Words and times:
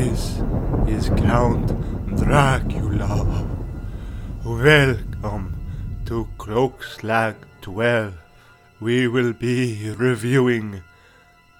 This 0.00 0.40
is 0.88 1.10
Count 1.10 1.68
Dracula. 2.16 3.46
Welcome 4.42 5.54
to 6.06 6.26
Cloakslag 6.38 7.34
12. 7.60 8.14
We 8.80 9.08
will 9.08 9.34
be 9.34 9.90
reviewing 9.90 10.82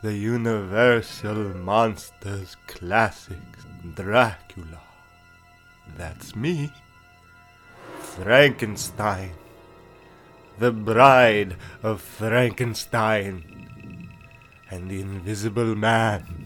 the 0.02 0.14
Universal 0.14 1.58
Monsters 1.58 2.56
classic 2.66 3.44
Dracula. 3.94 4.80
That's 5.98 6.34
me. 6.34 6.72
Frankenstein. 7.98 9.32
The 10.58 10.72
Bride 10.72 11.56
of 11.82 12.00
Frankenstein. 12.00 14.08
And 14.70 14.90
the 14.90 15.02
Invisible 15.02 15.74
Man. 15.74 16.39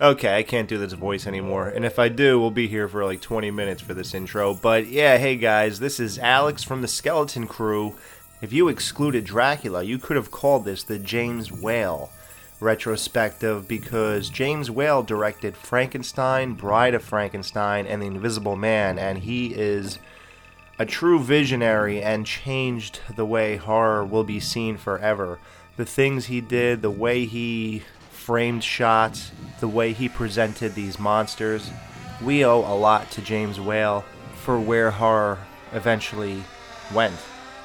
Okay, 0.00 0.38
I 0.38 0.44
can't 0.44 0.68
do 0.68 0.78
this 0.78 0.92
voice 0.92 1.26
anymore. 1.26 1.66
And 1.66 1.84
if 1.84 1.98
I 1.98 2.08
do, 2.08 2.38
we'll 2.38 2.52
be 2.52 2.68
here 2.68 2.86
for 2.86 3.04
like 3.04 3.20
20 3.20 3.50
minutes 3.50 3.82
for 3.82 3.94
this 3.94 4.14
intro. 4.14 4.54
But 4.54 4.86
yeah, 4.86 5.18
hey 5.18 5.34
guys, 5.34 5.80
this 5.80 5.98
is 5.98 6.20
Alex 6.20 6.62
from 6.62 6.82
the 6.82 6.88
Skeleton 6.88 7.48
Crew. 7.48 7.96
If 8.40 8.52
you 8.52 8.68
excluded 8.68 9.24
Dracula, 9.24 9.82
you 9.82 9.98
could 9.98 10.14
have 10.14 10.30
called 10.30 10.64
this 10.64 10.84
the 10.84 11.00
James 11.00 11.50
Whale 11.50 12.10
retrospective 12.60 13.66
because 13.66 14.30
James 14.30 14.70
Whale 14.70 15.02
directed 15.02 15.56
Frankenstein, 15.56 16.54
Bride 16.54 16.94
of 16.94 17.02
Frankenstein, 17.02 17.84
and 17.84 18.00
The 18.00 18.06
Invisible 18.06 18.54
Man, 18.54 19.00
and 19.00 19.18
he 19.18 19.52
is 19.52 19.98
a 20.78 20.86
true 20.86 21.18
visionary 21.18 22.00
and 22.00 22.24
changed 22.24 23.00
the 23.16 23.26
way 23.26 23.56
horror 23.56 24.04
will 24.04 24.22
be 24.22 24.38
seen 24.38 24.76
forever. 24.76 25.40
The 25.76 25.84
things 25.84 26.26
he 26.26 26.40
did, 26.40 26.82
the 26.82 26.90
way 26.90 27.24
he 27.24 27.82
framed 28.28 28.62
shots, 28.62 29.32
the 29.58 29.66
way 29.66 29.94
he 29.94 30.06
presented 30.06 30.74
these 30.74 30.98
monsters. 30.98 31.70
We 32.22 32.44
owe 32.44 32.58
a 32.58 32.76
lot 32.76 33.10
to 33.12 33.22
James 33.22 33.58
Whale 33.58 34.04
for 34.34 34.60
where 34.60 34.90
horror 34.90 35.38
eventually 35.72 36.42
went. 36.92 37.14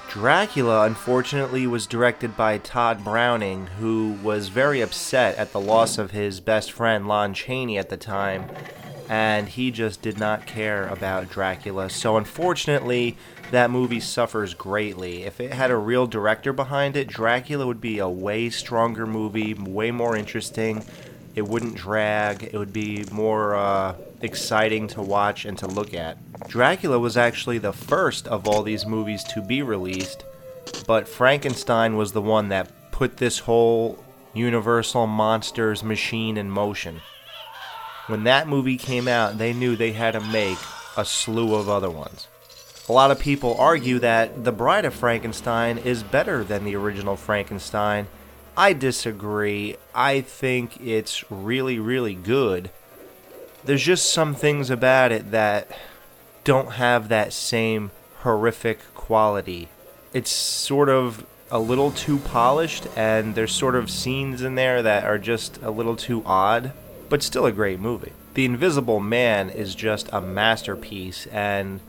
Dracula, 0.10 0.86
unfortunately, 0.86 1.68
was 1.68 1.86
directed 1.86 2.38
by 2.38 2.60
Todd 2.60 3.04
Browning, 3.04 3.68
who 3.78 4.18
was 4.24 4.48
very 4.48 4.80
upset 4.80 5.36
at 5.36 5.52
the 5.52 5.60
loss 5.60 5.98
of 5.98 6.12
his 6.12 6.40
best 6.40 6.72
friend 6.72 7.10
Lon 7.10 7.34
Chaney 7.34 7.78
at 7.78 7.90
the 7.90 7.98
time, 7.98 8.50
and 9.10 9.50
he 9.50 9.70
just 9.70 10.02
did 10.02 10.18
not 10.18 10.48
care 10.48 10.88
about 10.88 11.30
Dracula. 11.30 11.90
So, 11.90 12.16
unfortunately, 12.16 13.18
that 13.54 13.70
movie 13.70 14.00
suffers 14.00 14.56
greatly. 14.56 15.26
If 15.26 15.40
it 15.40 15.54
had 15.54 15.70
a 15.70 15.78
real 15.78 16.08
director 16.08 16.52
behind 16.54 16.98
it, 16.98 17.08
Dracula 17.08 17.68
would 17.68 17.80
be 17.80 18.00
a 18.00 18.10
way 18.10 18.50
stronger 18.50 19.06
movie, 19.06 19.54
way 19.54 19.92
more 19.92 20.18
interesting. 20.18 20.84
It 21.36 21.44
wouldn't 21.44 21.76
drag. 21.76 22.50
It 22.52 22.58
would 22.58 22.74
be 22.74 23.06
more 23.12 23.54
uh, 23.54 23.96
exciting 24.22 24.88
to 24.88 25.04
watch 25.04 25.46
and 25.46 25.56
to 25.60 25.68
look 25.68 25.94
at. 25.94 26.18
Dracula 26.48 26.98
was 26.98 27.16
actually 27.16 27.60
the 27.60 27.74
first 27.74 28.28
of 28.28 28.48
all 28.48 28.64
these 28.64 28.88
movies 28.88 29.24
to 29.26 29.40
be 29.40 29.62
released, 29.62 30.24
but 30.88 31.08
Frankenstein 31.08 31.96
was 31.96 32.12
the 32.12 32.24
one 32.24 32.50
that 32.50 32.92
put 32.92 33.18
this 33.18 33.38
whole 33.38 34.04
Universal 34.34 35.06
Monsters 35.06 35.84
machine 35.84 36.38
in 36.38 36.50
motion. 36.50 37.02
When 38.08 38.24
that 38.24 38.48
movie 38.48 38.78
came 38.78 39.08
out, 39.08 39.38
they 39.38 39.54
knew 39.54 39.76
they 39.76 39.92
had 39.92 40.14
to 40.14 40.22
make 40.22 40.58
a 40.98 41.06
slew 41.06 41.54
of 41.54 41.70
other 41.70 41.92
ones. 41.92 42.28
A 42.90 42.92
lot 42.92 43.12
of 43.12 43.20
people 43.20 43.56
argue 43.58 44.00
that 44.00 44.44
The 44.44 44.52
Bride 44.52 44.84
of 44.84 44.94
Frankenstein 44.94 45.78
is 45.78 46.04
better 46.04 46.44
than 46.44 46.66
the 46.66 46.76
original 46.76 47.16
Frankenstein. 47.16 48.08
I 48.58 48.74
disagree. 48.74 49.78
I 49.96 50.20
think 50.20 50.82
it's 50.82 51.24
really, 51.32 51.80
really 51.80 52.14
good. 52.14 52.72
There's 53.64 53.84
just 53.84 54.12
some 54.12 54.36
things 54.36 54.70
about 54.70 55.14
it 55.14 55.32
that 55.32 55.72
don't 56.44 56.74
have 56.74 57.08
that 57.08 57.32
same 57.32 57.92
horrific 58.20 58.80
quality. 58.94 59.70
It's 60.12 60.30
sort 60.32 60.90
of 60.90 61.26
a 61.50 61.60
little 61.60 61.92
too 61.92 62.18
polished, 62.18 62.88
and 62.98 63.34
there's 63.34 63.54
sort 63.54 63.76
of 63.76 63.90
scenes 63.90 64.42
in 64.42 64.56
there 64.56 64.82
that 64.82 65.06
are 65.06 65.18
just 65.18 65.58
a 65.62 65.72
little 65.72 65.96
too 65.96 66.22
odd, 66.26 66.74
but 67.08 67.24
still 67.24 67.46
a 67.46 67.52
great 67.54 67.80
movie. 67.80 68.12
The 68.34 68.44
Invisible 68.44 69.00
Man 69.00 69.50
is 69.50 69.74
just 69.74 70.10
a 70.12 70.20
masterpiece, 70.20 71.28
and 71.28 71.80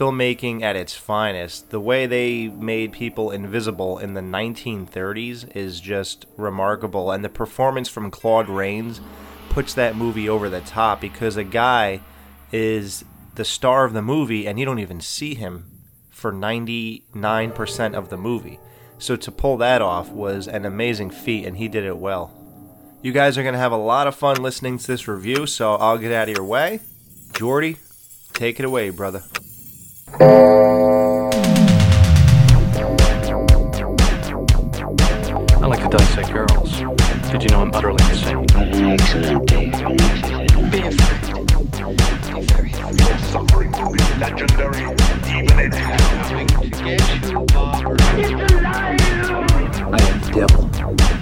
filmmaking 0.00 0.62
at 0.62 0.76
its 0.76 0.94
finest. 0.94 1.68
The 1.68 1.78
way 1.78 2.06
they 2.06 2.48
made 2.48 2.90
people 2.90 3.30
invisible 3.30 3.98
in 3.98 4.14
the 4.14 4.22
1930s 4.22 5.54
is 5.54 5.78
just 5.78 6.24
remarkable, 6.38 7.10
and 7.12 7.22
the 7.22 7.28
performance 7.28 7.86
from 7.86 8.10
Claude 8.10 8.48
Rains 8.48 9.02
puts 9.50 9.74
that 9.74 9.96
movie 9.96 10.26
over 10.26 10.48
the 10.48 10.62
top 10.62 11.02
because 11.02 11.36
a 11.36 11.44
guy 11.44 12.00
is 12.50 13.04
the 13.34 13.44
star 13.44 13.84
of 13.84 13.92
the 13.92 14.00
movie 14.00 14.46
and 14.46 14.58
you 14.58 14.64
don't 14.64 14.78
even 14.78 15.00
see 15.00 15.34
him 15.34 15.70
for 16.08 16.32
99% 16.32 17.94
of 17.94 18.08
the 18.08 18.16
movie. 18.16 18.58
So 18.98 19.16
to 19.16 19.30
pull 19.30 19.58
that 19.58 19.82
off 19.82 20.10
was 20.10 20.48
an 20.48 20.64
amazing 20.64 21.10
feat, 21.10 21.44
and 21.44 21.58
he 21.58 21.68
did 21.68 21.84
it 21.84 21.98
well. 21.98 22.34
You 23.02 23.12
guys 23.12 23.36
are 23.36 23.42
going 23.42 23.54
to 23.54 23.58
have 23.58 23.72
a 23.72 23.76
lot 23.76 24.06
of 24.06 24.14
fun 24.14 24.42
listening 24.42 24.78
to 24.78 24.86
this 24.86 25.06
review, 25.06 25.46
so 25.46 25.74
I'll 25.74 25.98
get 25.98 26.12
out 26.12 26.30
of 26.30 26.36
your 26.36 26.44
way. 26.44 26.80
Jordy, 27.34 27.76
take 28.32 28.58
it 28.58 28.64
away, 28.64 28.88
brother. 28.88 29.22
I 30.18 30.26
like 35.66 35.82
to 35.82 35.88
dissect 35.88 36.32
girls. 36.32 36.80
Did 37.30 37.44
you 37.44 37.50
know 37.50 37.60
I'm 37.60 37.72
utterly 37.74 38.02
insane? 38.10 38.46
Excellent, 38.90 39.46
Dave. 39.46 39.72
Be 40.70 40.78
afraid. 40.80 41.20
Be 42.34 42.42
very 42.42 42.72
afraid. 42.72 43.20
suffering 43.30 43.72
to 43.72 43.90
be 43.90 44.02
legendary, 44.18 44.82
even 45.30 45.58
in 45.60 45.72
hell. 45.72 46.00
I 49.92 50.00
am 50.02 50.16
the 50.20 50.30
devil, 50.34 50.64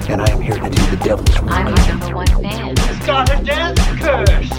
and 0.09 0.19
I 0.22 0.31
am 0.31 0.41
here 0.41 0.59
to 0.59 0.71
do 0.71 0.82
the 0.87 0.97
devil's 1.04 1.41
work. 1.43 1.50
I'm 1.53 1.66
our 1.69 1.75
number 1.88 2.15
one 2.15 2.27
fan. 2.43 2.75
Got 3.04 3.31
a 3.31 3.44
death 3.44 3.77
curse! 4.00 4.50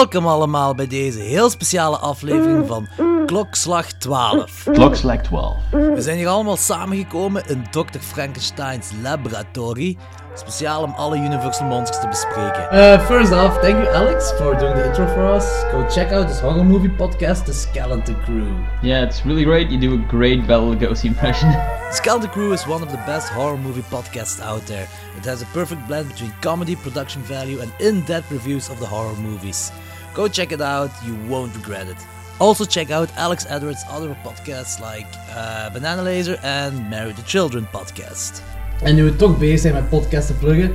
Welkom 0.00 0.26
allemaal 0.26 0.74
bij 0.74 0.86
deze 0.86 1.18
heel 1.18 1.50
speciale 1.50 1.96
aflevering 1.96 2.66
van 2.66 2.88
Klokslag 3.26 3.92
12. 3.92 4.66
Klokslag 4.72 5.22
12. 5.22 5.56
We 5.70 6.00
zijn 6.00 6.16
hier 6.16 6.28
allemaal 6.28 6.56
samengekomen 6.56 7.44
in 7.46 7.64
Dr. 7.70 7.98
Frankenstein's 7.98 8.90
laboratory, 9.02 9.96
speciaal 10.34 10.82
om 10.82 10.92
alle 10.92 11.16
Universal 11.16 11.66
Monsters 11.66 12.00
te 12.00 12.08
bespreken. 12.08 12.68
Uh, 12.72 13.06
first 13.06 13.32
off, 13.32 13.58
thank 13.58 13.84
you, 13.84 13.94
Alex, 13.94 14.32
for 14.32 14.58
doing 14.58 14.74
the 14.74 14.84
intro 14.84 15.06
for 15.06 15.34
us. 15.34 15.44
Go 15.70 15.88
check 15.88 16.12
out 16.12 16.28
this 16.28 16.40
horror 16.40 16.64
movie 16.64 16.90
podcast, 16.90 17.44
The 17.44 17.52
Skeleton 17.52 18.16
Crew. 18.24 18.48
Yeah, 18.82 19.06
it's 19.06 19.24
really 19.24 19.44
great. 19.44 19.70
You 19.70 19.80
do 19.80 19.94
a 19.94 20.06
great 20.08 20.46
Bela 20.46 20.74
Lugosi 20.74 21.04
impression. 21.04 21.52
Skeleton 21.92 22.30
Crew 22.30 22.52
is 22.52 22.66
one 22.66 22.82
of 22.82 22.90
the 22.90 23.02
best 23.06 23.28
horror 23.28 23.58
movie 23.58 23.84
podcasts 23.90 24.40
out 24.40 24.66
there. 24.66 24.86
It 25.16 25.24
has 25.24 25.42
a 25.42 25.46
perfect 25.52 25.86
blend 25.86 26.08
between 26.08 26.32
comedy, 26.40 26.76
production 26.76 27.22
value, 27.22 27.60
and 27.60 27.72
in-depth 27.78 28.30
reviews 28.30 28.70
of 28.70 28.78
the 28.78 28.86
horror 28.86 29.16
movies. 29.16 29.72
Go 30.14 30.28
check 30.28 30.50
it 30.50 30.60
out, 30.60 30.90
you 31.04 31.16
won't 31.28 31.54
regret 31.54 31.88
it. 31.88 32.06
Also 32.38 32.64
check 32.64 32.90
out 32.90 33.08
Alex 33.16 33.46
Edwards' 33.46 33.84
other 33.96 34.16
podcasts 34.24 34.80
like 34.80 35.06
uh, 35.36 35.72
Banana 35.72 36.02
Laser 36.02 36.38
and 36.42 36.88
Marry 36.90 37.12
the 37.12 37.22
Children 37.24 37.68
podcast. 37.70 38.42
En 38.82 38.94
nu 38.94 39.04
we 39.04 39.16
toch 39.16 39.38
bezig 39.38 39.60
zijn 39.60 39.74
met 39.74 39.88
podcasten 39.88 40.38
pluggen, 40.38 40.72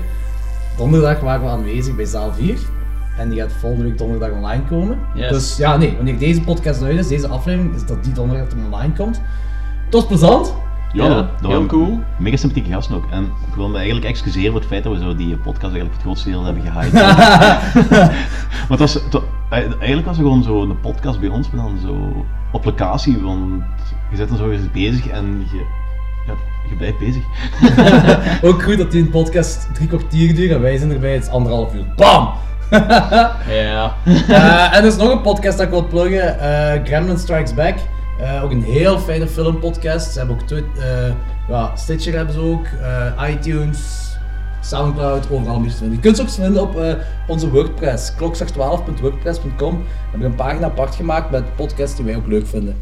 donderdag 0.77 1.19
waren 1.19 1.45
we 1.45 1.49
aanwezig 1.49 1.95
bij 1.95 2.05
zaal 2.05 2.33
4. 2.33 2.57
En 3.17 3.29
die 3.29 3.39
gaat 3.39 3.51
volgende 3.59 3.83
week 3.85 3.97
donderdag 3.97 4.31
online 4.31 4.63
komen. 4.63 4.99
Yes. 5.15 5.29
Dus 5.29 5.57
ja, 5.57 5.77
nee, 5.77 5.95
wanneer 5.95 6.17
deze 6.17 6.41
podcast 6.41 6.81
uit 6.81 6.97
is, 6.97 7.07
deze 7.07 7.27
aflevering, 7.27 7.75
is 7.75 7.85
dat 7.85 8.03
die 8.03 8.13
donderdag 8.13 8.47
online 8.65 8.93
komt. 8.93 9.21
Was 9.89 10.05
plezant. 10.05 10.53
Ja, 10.95 11.03
Ja, 11.03 11.09
dat, 11.41 11.51
heel 11.51 11.65
cool. 11.65 11.99
Mega 12.17 12.35
sympathieke 12.37 12.71
gasten 12.71 12.95
ook. 12.95 13.05
En 13.11 13.23
ik 13.47 13.55
wil 13.55 13.69
me 13.69 13.75
eigenlijk 13.77 14.05
excuseren 14.05 14.51
voor 14.51 14.59
het 14.59 14.69
feit 14.69 14.83
dat 14.83 14.93
we 14.93 14.99
zo 14.99 15.15
die 15.15 15.37
podcast 15.37 15.73
eigenlijk 15.73 15.93
voor 15.93 15.93
het 15.93 16.01
grootste 16.01 16.29
deel 16.29 16.43
hebben 16.43 16.63
gehyped. 16.63 17.01
Want 18.67 18.69
het 18.69 18.79
was, 18.79 18.93
het 18.93 19.13
wa- 19.13 19.21
eigenlijk 19.49 20.05
was 20.07 20.17
het 20.17 20.25
gewoon 20.25 20.43
zo 20.43 20.61
een 20.61 20.79
podcast 20.79 21.19
bij 21.19 21.29
ons, 21.29 21.49
maar 21.51 21.65
dan 21.65 21.77
zo 21.81 22.25
op 22.51 22.65
locatie, 22.65 23.17
want 23.21 23.63
je 24.09 24.15
zit 24.15 24.27
dan 24.29 24.37
zo 24.37 24.49
eens 24.51 24.71
bezig 24.71 25.07
en 25.07 25.47
je, 25.51 25.65
ja, 26.27 26.33
je 26.69 26.75
blijft 26.75 26.99
bezig. 26.99 27.23
Ook 28.49 28.63
goed 28.63 28.77
dat 28.77 28.91
die 28.91 29.01
een 29.01 29.09
podcast 29.09 29.69
drie 29.73 29.87
kwartier 29.87 30.35
duurt 30.35 30.51
en 30.51 30.61
wij 30.61 30.77
zijn 30.77 30.91
erbij, 30.91 31.13
het 31.13 31.23
is 31.23 31.29
anderhalf 31.29 31.73
uur. 31.73 31.85
Bam! 31.95 32.29
Ja. 33.49 33.93
Eh, 34.05 34.75
en 34.75 34.81
er 34.81 34.85
is 34.85 34.95
nog 34.97 35.11
een 35.11 35.21
podcast 35.21 35.57
dat 35.57 35.65
ik 35.65 35.71
wil 35.71 35.87
pluggen, 35.87 36.39
eh 36.39 36.83
Gremlin 36.83 37.17
Strikes 37.17 37.53
Back. 37.53 37.75
Eh, 38.19 38.43
ook 38.43 38.51
een 38.51 38.63
heel 38.63 38.99
fijne 38.99 39.27
filmpodcast. 39.27 40.11
Ze 40.11 40.17
hebben 40.17 40.35
ook 40.35 40.49
eh, 40.51 41.13
ja, 41.47 41.75
Stitcher 41.75 42.15
hebben 42.15 42.33
ze 42.33 42.39
ook, 42.39 42.65
eh, 42.81 43.29
iTunes, 43.29 44.09
Soundcloud, 44.61 45.31
overal 45.31 45.61
je 45.61 45.69
ze 45.69 45.77
vinden. 45.77 45.95
Je 45.95 46.01
kunt 46.01 46.15
ze 46.15 46.21
ook 46.21 46.29
vinden 46.29 46.61
op 46.61 46.97
onze 47.27 47.49
WordPress, 47.49 48.13
klokslag12.wordpress.com. 48.13 49.77
We 49.77 50.09
hebben 50.09 50.29
een 50.29 50.35
pagina 50.35 50.65
apart 50.65 50.95
gemaakt 50.95 51.31
met 51.31 51.55
podcasts 51.55 51.95
die 51.95 52.05
wij 52.05 52.15
ook 52.15 52.27
leuk 52.27 52.47
vinden. 52.47 52.75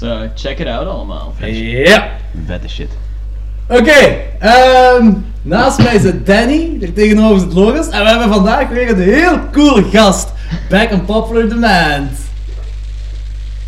Eh, 0.00 0.20
check 0.34 0.58
it 0.58 0.66
out 0.66 0.86
allemaal. 0.86 1.32
Ja! 1.40 2.08
Vette 2.46 2.68
shit. 2.68 2.88
Oké, 3.68 4.16
ehm, 4.38 5.12
naast 5.42 5.82
mij 5.82 5.98
zit 5.98 6.26
Danny, 6.26 6.78
er 6.80 6.92
tegenover 6.92 7.40
zit 7.40 7.52
Loris 7.52 7.88
en 7.88 8.02
we 8.02 8.08
hebben 8.08 8.28
vandaag 8.28 8.68
weer 8.68 8.88
een 8.88 9.00
heel 9.00 9.38
cool 9.52 9.82
gast. 9.82 10.32
Back 10.68 10.92
on 10.92 11.04
Popular 11.04 11.48
Demand. 11.48 12.25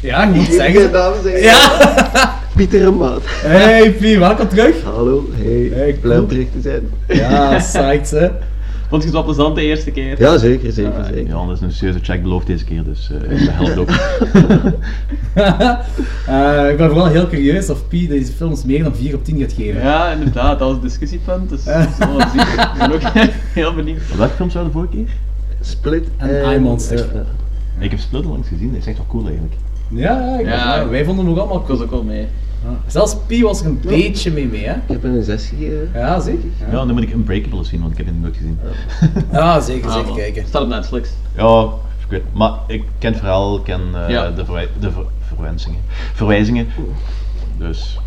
Ja, 0.01 0.25
ik 0.29 0.35
moet 0.35 0.47
zeggen. 0.47 0.93
dames 0.93 1.19
en 1.19 1.25
heren. 1.31 1.43
Ja! 1.43 2.37
Pieter 2.57 2.87
en 2.87 2.97
Maat. 2.97 3.23
Hey 3.25 3.93
Pie, 3.93 4.19
welkom 4.19 4.49
terug. 4.49 4.83
Hallo, 4.83 5.25
hey. 5.33 5.71
Hey, 5.75 5.93
Blij 6.01 6.19
om 6.19 6.29
terug 6.29 6.47
te 6.53 6.61
zijn. 6.61 6.89
Ja, 7.09 7.57
psyched 7.57 8.11
hè. 8.11 8.29
Vond 8.89 9.03
je 9.03 9.09
het 9.09 9.17
wel 9.17 9.25
plezant 9.25 9.55
de 9.55 9.63
eerste 9.63 9.91
keer? 9.91 10.21
Ja, 10.21 10.39
zeker, 10.39 10.73
zeker, 10.73 11.05
zeker. 11.05 11.27
Ja, 11.27 11.47
dat 11.47 11.57
is 11.57 11.61
een 11.61 11.73
serieuze 11.73 11.99
check 12.03 12.23
beloofd 12.23 12.47
deze 12.47 12.65
keer, 12.65 12.85
dus 12.85 13.11
eh 13.11 13.31
dat 13.47 13.55
helpt 13.55 13.79
ook. 13.79 13.91
Eh, 16.27 16.71
ik 16.71 16.77
ben 16.77 16.89
vooral 16.89 17.07
heel 17.07 17.29
curieus 17.29 17.71
of 17.71 17.89
Pie 17.89 18.09
deze 18.09 18.33
films 18.33 18.65
meer 18.65 18.83
dan 18.83 18.95
4 18.97 19.15
op 19.15 19.25
10 19.25 19.41
gaat 19.41 19.53
geven. 19.53 19.83
Ja, 19.83 20.11
inderdaad, 20.13 20.59
dat 20.59 20.69
was 20.69 20.77
een 20.77 20.83
discussiepunt, 20.83 21.49
dus 21.49 21.63
zien. 22.33 22.41
Ik 22.41 22.71
ben 22.79 22.93
ook 22.93 23.01
heel 23.61 23.75
benieuwd. 23.75 24.01
Welke 24.17 24.35
films 24.35 24.55
waren 24.55 24.69
de 24.69 24.75
vorige 24.75 24.93
keer? 24.97 25.07
Split 25.61 26.05
En 26.17 26.53
iMonster. 26.53 26.97
ja, 26.99 27.05
ja. 27.15 27.25
Ik 27.85 27.91
heb 27.91 28.01
Split 28.01 28.25
al 28.25 28.31
langs 28.31 28.49
gezien, 28.49 28.69
dat 28.73 28.81
is 28.81 28.87
echt 28.87 28.97
wel 28.97 29.07
cool 29.09 29.25
eigenlijk. 29.27 29.55
Ja, 29.89 30.21
ja, 30.27 30.39
ik 30.39 30.47
Ja. 30.47 30.77
ja, 30.77 30.89
wij 30.89 31.05
vonden 31.05 31.25
hem 31.25 31.35
ook 31.35 31.41
allemaal 31.41 31.59
Ik 31.59 31.65
cool. 31.65 31.79
was 31.79 31.87
ook 31.87 31.93
wel 31.93 32.03
mee. 32.03 32.27
Zelfs 32.87 33.17
Pie 33.27 33.43
was 33.45 33.61
er 33.61 33.67
een 33.67 33.81
beetje 33.87 34.31
mee 34.33 34.47
mee 34.47 34.65
hè. 34.67 34.73
Ik 34.75 34.81
heb 34.87 35.05
een 35.05 35.23
6 35.23 35.47
gegeven. 35.47 35.91
Ja, 35.95 36.21
zeker. 36.21 36.49
Ja, 36.71 36.71
dan 36.71 36.93
moet 36.93 37.03
ik 37.03 37.13
Unbreakable 37.13 37.65
zien, 37.65 37.81
want 37.81 37.93
ik 37.93 37.99
heb 37.99 38.07
het 38.07 38.21
nooit 38.21 38.37
gezien. 38.37 38.59
Ja, 39.33 39.61
zeker, 39.61 39.89
Ah, 39.89 39.93
zeker 39.95 40.09
man. 40.09 40.17
kijken. 40.17 40.45
Staat 40.47 40.63
op 40.63 40.69
Netflix. 40.69 41.09
Ja, 41.37 41.63
ik 42.05 42.07
weet 42.09 42.23
Maar 42.33 42.53
ik 42.67 42.85
ken 42.99 43.11
het 43.11 43.19
verhaal, 43.21 43.57
ik 43.57 43.65
ken 43.65 43.81
eh, 43.95 44.09
Ja. 44.11 44.31
de, 44.31 44.45
verwij 44.45 44.69
de 44.81 44.91
ver 44.91 45.05
verwensingen. 45.35 45.81
verwijzingen. 46.15 46.67
Dus, 47.59 47.99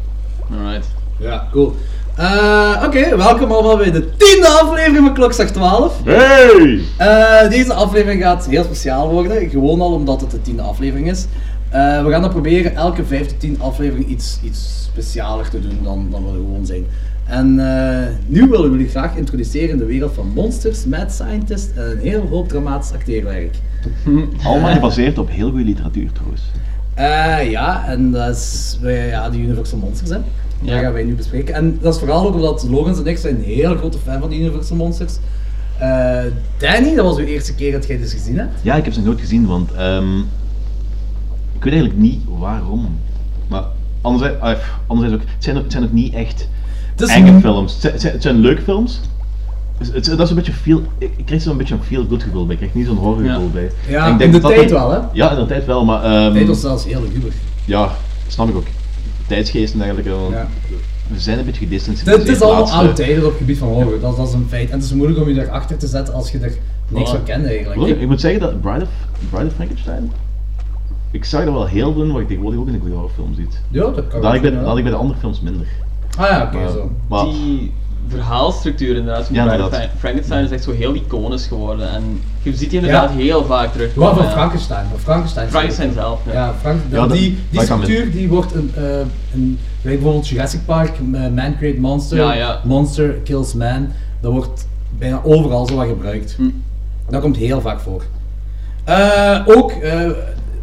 Alright. 0.60 0.88
Ja, 1.20 1.48
cool. 1.52 1.76
Eh, 2.16 2.84
Oké, 2.86 3.18
welkom 3.18 3.52
allemaal 3.52 3.78
bij 3.78 3.92
de 3.92 4.10
tiende 4.18 4.48
aflevering 4.48 5.06
van 5.06 5.14
Klokslag 5.14 5.50
12. 5.52 6.02
hey! 6.04 6.82
Eh, 6.98 7.50
deze 7.50 7.74
aflevering 7.74 8.22
gaat 8.22 8.46
heel 8.50 8.64
speciaal 8.64 9.10
worden, 9.10 9.50
gewoon 9.50 9.82
al 9.82 9.94
omdat 9.94 10.22
het 10.22 10.32
de 10.32 10.42
tiende 10.42 10.62
aflevering 10.62 11.10
is. 11.10 11.26
Eh, 11.72 12.04
we 12.04 12.12
gaan 12.12 12.22
dan 12.22 12.30
proberen 12.30 12.76
elke 12.76 13.06
5 13.06 13.28
tot 13.28 13.40
10 13.40 13.62
afleveringen 13.62 14.12
iets, 14.12 14.40
iets 14.44 14.84
specialer 14.92 15.50
te 15.50 15.60
doen 15.60 15.78
dan, 15.84 16.08
dan 16.12 16.24
we 16.26 16.32
gewoon 16.32 16.66
zijn. 16.66 16.84
En 17.26 17.60
eh, 17.60 18.08
nu 18.26 18.48
willen 18.50 18.66
we 18.72 18.78
jullie 18.78 18.90
graag 18.92 19.16
introduceren 19.16 19.70
in 19.70 19.78
de 19.78 19.86
wereld 19.86 20.14
van 20.14 20.28
monsters, 20.36 20.86
mad 20.86 21.12
scientist 21.12 21.72
en 21.76 21.92
een 21.92 21.98
heel 21.98 22.28
hoop 22.30 22.48
dramatisch 22.50 22.92
acteerwerk. 22.94 23.56
Allemaal 24.44 24.74
gebaseerd 24.74 25.18
op 25.18 25.30
heel 25.30 25.50
goede 25.50 25.64
literatuur 25.64 26.12
trouwens. 26.12 26.42
Eh, 26.94 27.50
ja, 27.52 27.88
en 27.88 28.12
dat 28.12 28.36
is 28.36 28.78
wij- 28.82 29.08
ja, 29.08 29.30
de 29.30 29.38
Universal 29.38 29.78
Monsters, 29.80 30.10
hè. 30.10 30.16
Ja. 30.62 30.74
Dat 30.74 30.84
gaan 30.84 30.94
wij 30.94 31.04
nu 31.04 31.16
bespreken. 31.16 31.54
En 31.54 31.78
dat 31.82 31.94
is 31.94 32.00
vooral 32.00 32.28
ook 32.28 32.34
omdat 32.36 32.66
Logans 32.70 33.00
en 33.00 33.06
ik 33.08 33.18
zijn 33.18 33.36
een 33.36 33.44
heel 33.44 33.76
grote 33.78 33.98
fan 33.98 34.20
van 34.20 34.30
de 34.30 34.36
Universal 34.40 34.76
Monsters. 34.76 35.14
Eh, 35.80 36.20
Danny, 36.58 36.96
dat 36.96 37.06
was 37.06 37.18
uw 37.18 37.26
eerste 37.26 37.56
keer 37.56 37.72
dat 37.72 37.88
jij 37.88 37.98
dit 37.98 38.12
gezien 38.12 38.38
hebt. 38.38 38.52
Ja, 38.62 38.76
ik 38.76 38.84
heb 38.84 38.94
ze 38.94 39.02
nooit 39.02 39.20
gezien, 39.20 39.46
want 39.48 39.72
ehm, 39.74 40.06
ik 41.62 41.72
weet 41.72 41.74
eigenlijk 41.74 42.02
niet 42.02 42.22
waarom. 42.40 43.00
Maar 43.48 43.64
anderzijds, 44.02 44.40
ah, 44.42 44.54
pff, 44.54 44.78
anderzijds 44.88 45.22
ook, 45.24 45.30
het 45.34 45.44
zijn 45.44 45.58
ook, 45.58 45.64
het 45.64 45.72
zijn 45.72 45.84
ook 45.84 45.92
niet 45.92 46.14
echt 46.14 46.48
Het 46.92 47.02
is 47.02 47.16
enge 47.16 47.30
een- 47.32 47.42
films. 47.42 47.72
Het 47.74 47.82
zijn, 47.82 47.94
het 47.94 48.02
zijn, 48.02 48.14
het 48.14 48.22
zijn 48.22 48.36
leuke 48.40 48.62
films. 48.62 49.00
Het, 49.78 49.94
het- 49.94 50.06
dat 50.06 50.20
is 50.20 50.30
een 50.30 50.36
beetje 50.36 50.54
feel, 50.54 50.82
ik, 50.98 51.12
krijg 51.26 51.42
zo'n 51.42 51.58
beetje 51.58 51.74
een 51.74 51.84
feel-good 51.84 52.24
gevoel 52.24 52.44
bij, 52.46 52.52
ik 52.54 52.58
krijg 52.60 52.74
niet 52.74 52.86
zo'n 52.86 52.98
horror 52.98 53.24
Ja. 53.24 53.34
gevoel 53.34 53.50
bij. 53.50 53.72
Ja, 53.88 54.08
En 54.08 54.14
ik 54.14 54.20
in 54.22 54.32
de 54.32 54.40
dat 54.40 54.52
tijd 54.52 54.70
dat- 54.70 54.80
wel, 54.80 54.92
hè? 54.92 55.00
Ja, 55.14 55.32
in 55.32 55.40
de 55.40 55.46
tijd 55.46 55.66
wel, 55.66 55.86
maar 55.86 56.04
ehm, 56.04 56.34
Dit 56.34 56.48
was 56.48 56.62
zelfs 56.62 56.86
heel 56.86 57.02
luguber. 57.02 57.32
ja, 57.66 57.92
snap 58.28 58.50
ik 58.50 58.56
ook. 58.56 58.68
Tijdsgeest 59.28 59.74
en 59.74 59.80
dergelijke, 59.80 60.10
Ja. 60.10 60.48
we 61.08 61.20
zijn 61.20 61.40
een 61.40 61.46
beetje 61.46 61.64
gedistanceerd. 61.66 62.18
Het 62.18 62.28
is 62.28 62.38
de 62.38 62.44
allemaal 62.44 62.62
laatste- 62.62 62.78
oud 62.80 62.96
tijden 62.96 63.24
op 63.24 63.30
het 63.30 63.38
gebied 63.38 63.58
van 63.58 63.68
horror, 63.68 64.00
dat, 64.00 64.18
dat 64.18 64.28
is 64.28 64.34
een 64.34 64.46
feit. 64.50 64.70
En 64.70 64.76
het 64.76 64.84
is 64.86 64.94
moeilijk 64.94 65.20
om 65.22 65.28
je 65.30 65.36
daarachter 65.36 65.78
te 65.78 65.88
zetten 65.88 66.14
als 66.14 66.32
je 66.32 66.40
er 66.40 66.54
niks 66.88 67.10
van 67.10 67.24
kent 67.24 67.46
eigenlijk. 67.46 68.00
Ik 68.02 68.08
moet 68.08 68.22
zeggen 68.22 68.40
dat 68.40 68.62
Bride 68.62 68.82
of, 68.82 68.90
Bride 69.30 69.46
of 69.48 69.54
Frankenstein, 69.54 70.12
ik 71.12 71.26
zag 71.26 71.42
er 71.46 71.54
wel 71.54 71.66
heel 71.66 71.94
doen 71.94 72.12
wat 72.12 72.22
ik 72.22 72.28
tegenwoordig 72.28 72.60
ook 72.60 72.68
in 72.68 72.74
een 72.74 72.80
goede 72.80 72.96
horrorfilm 72.96 73.34
ziet. 73.36 73.62
Ja, 73.70 73.82
dat 73.82 74.08
kan 74.08 74.22
Dat 74.22 74.34
ik 74.34 74.42
bij, 74.42 74.52
dat 74.52 74.78
ik 74.78 74.84
bij 74.84 74.92
de 74.92 74.98
andere 74.98 75.20
films 75.20 75.42
minder. 75.42 75.68
Ah 76.18 76.30
ja, 76.30 76.44
oké, 76.54 76.72
zo. 76.72 76.92
maar- 77.08 77.26
Die 77.26 77.72
verhaalstructuur 78.08 78.96
inderdaad 78.96 79.26
van 79.26 79.36
Ja, 79.36 79.42
inderdaad. 79.52 79.88
Frankenstein 79.98 80.44
is 80.44 80.52
echt 80.52 80.64
zo 80.64 80.72
heel 80.72 80.94
iconisch 80.96 81.48
geworden. 81.48 81.90
En 81.90 82.22
je 82.42 82.56
ziet 82.56 82.70
die 82.70 82.80
inderdaad 82.80 83.10
Ja. 83.10 83.16
heel 83.18 83.46
vaak 83.46 83.72
terug. 83.72 83.94
Wat 83.96 84.18
van 84.18 84.30
Frankenstein? 84.30 84.86
Van 84.90 85.00
Frankenstein. 85.00 85.50
Frankenstein 85.50 85.94
zelf. 85.94 86.20
Ja. 86.26 86.34
Ja, 86.34 86.54
Frank, 86.62 86.80
Ja, 86.90 86.96
dat- 86.96 87.12
die, 87.12 87.22
die 87.22 87.38
dat 87.60 87.64
structuur 87.64 88.12
die 88.12 88.28
wordt 88.30 88.54
een, 88.56 88.72
eh 88.76 88.84
een, 89.34 89.58
bijvoorbeeld 89.82 90.28
Jurassic 90.28 90.60
Park, 90.66 90.90
eh, 91.14 91.28
Man 91.36 91.58
Create 91.58 91.80
Monster, 91.80 92.18
Ja, 92.18 92.34
ja. 92.34 92.60
Monster 92.64 93.10
Kills 93.14 93.54
Man, 93.54 93.88
dat 94.20 94.32
wordt 94.32 94.68
bijna 94.98 95.22
overal 95.24 95.68
zo 95.68 95.76
wat 95.76 95.88
gebruikt. 95.88 96.34
Hm. 96.38 96.44
Dat 97.10 97.22
komt 97.22 97.38
heel 97.38 97.62
vaak 97.62 97.80
voor. 97.80 98.04
Eh, 98.84 99.40
ook, 99.46 99.72
eh 99.72 100.10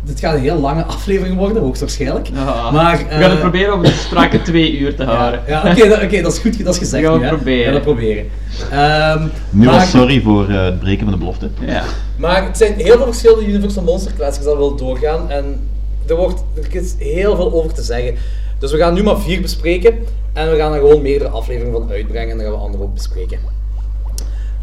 dit 0.09 0.21
gaat 0.21 0.35
een 0.35 0.41
heel 0.41 0.61
lange 0.61 0.85
aflevering 0.85 1.37
worden, 1.37 1.63
hoogstwaarschijnlijk. 1.63 2.29
Ja. 2.35 2.71
Maar, 2.71 2.97
we 2.99 3.05
gaan 3.05 3.21
eh, 3.21 3.31
het 3.31 3.41
proberen 3.41 3.75
om 3.75 3.85
een 3.85 3.93
strakke 3.93 4.43
twee 4.51 4.79
uur 4.79 4.95
te 4.97 5.05
houden. 5.05 5.41
Ja, 5.47 5.67
ja, 5.67 5.73
oké, 5.73 5.89
dat, 5.89 6.03
oké, 6.03 6.23
dat 6.23 6.33
is 6.33 6.39
goed, 6.39 6.65
dat 6.65 6.75
is 6.75 6.79
gezegd 6.79 7.03
We 7.03 7.09
gaan 7.11 7.21
het 7.23 7.29
proberen. 7.35 7.59
We 7.59 7.65
gaan 7.65 7.75
het 7.75 7.83
proberen. 7.83 8.27
Ehm, 8.71 9.29
Nu 9.51 9.67
maar- 9.67 9.75
al 9.75 9.81
sorry 9.81 10.21
voor 10.21 10.49
eh, 10.49 10.65
het 10.65 10.81
breken 10.81 11.03
van 11.03 11.13
de 11.13 11.19
belofte. 11.19 11.51
Ja. 11.67 11.83
Maar 12.17 12.45
het 12.45 12.57
zijn 12.57 12.75
heel 12.75 12.97
veel 12.97 13.07
verschillende 13.07 13.47
Universal 13.47 13.83
Monster 13.83 14.13
classics 14.13 14.45
dat 14.45 14.55
we 14.55 14.61
willen 14.61 14.77
doorgaan. 14.77 15.31
En 15.31 15.69
er, 16.07 16.17
wordt, 16.17 16.45
er 16.55 16.75
is 16.77 16.95
heel 16.99 17.37
veel 17.37 17.53
over 17.53 17.75
te 17.75 17.83
zeggen. 17.83 18.15
Dus 18.59 18.73
we 18.73 18.79
gaan 18.79 18.95
nu 18.95 19.03
maar 19.03 19.19
vier 19.19 19.41
bespreken. 19.41 19.99
En 20.33 20.51
we 20.51 20.57
gaan 20.57 20.73
er 20.73 20.81
gewoon 20.81 21.03
meerdere 21.03 21.31
afleveringen 21.31 21.81
van 21.81 21.91
uitbrengen. 21.91 22.31
En 22.31 22.37
dan 22.37 22.47
gaan 22.47 22.55
we 22.55 22.61
andere 22.61 22.83
ook 22.83 22.95
bespreken. 22.95 23.39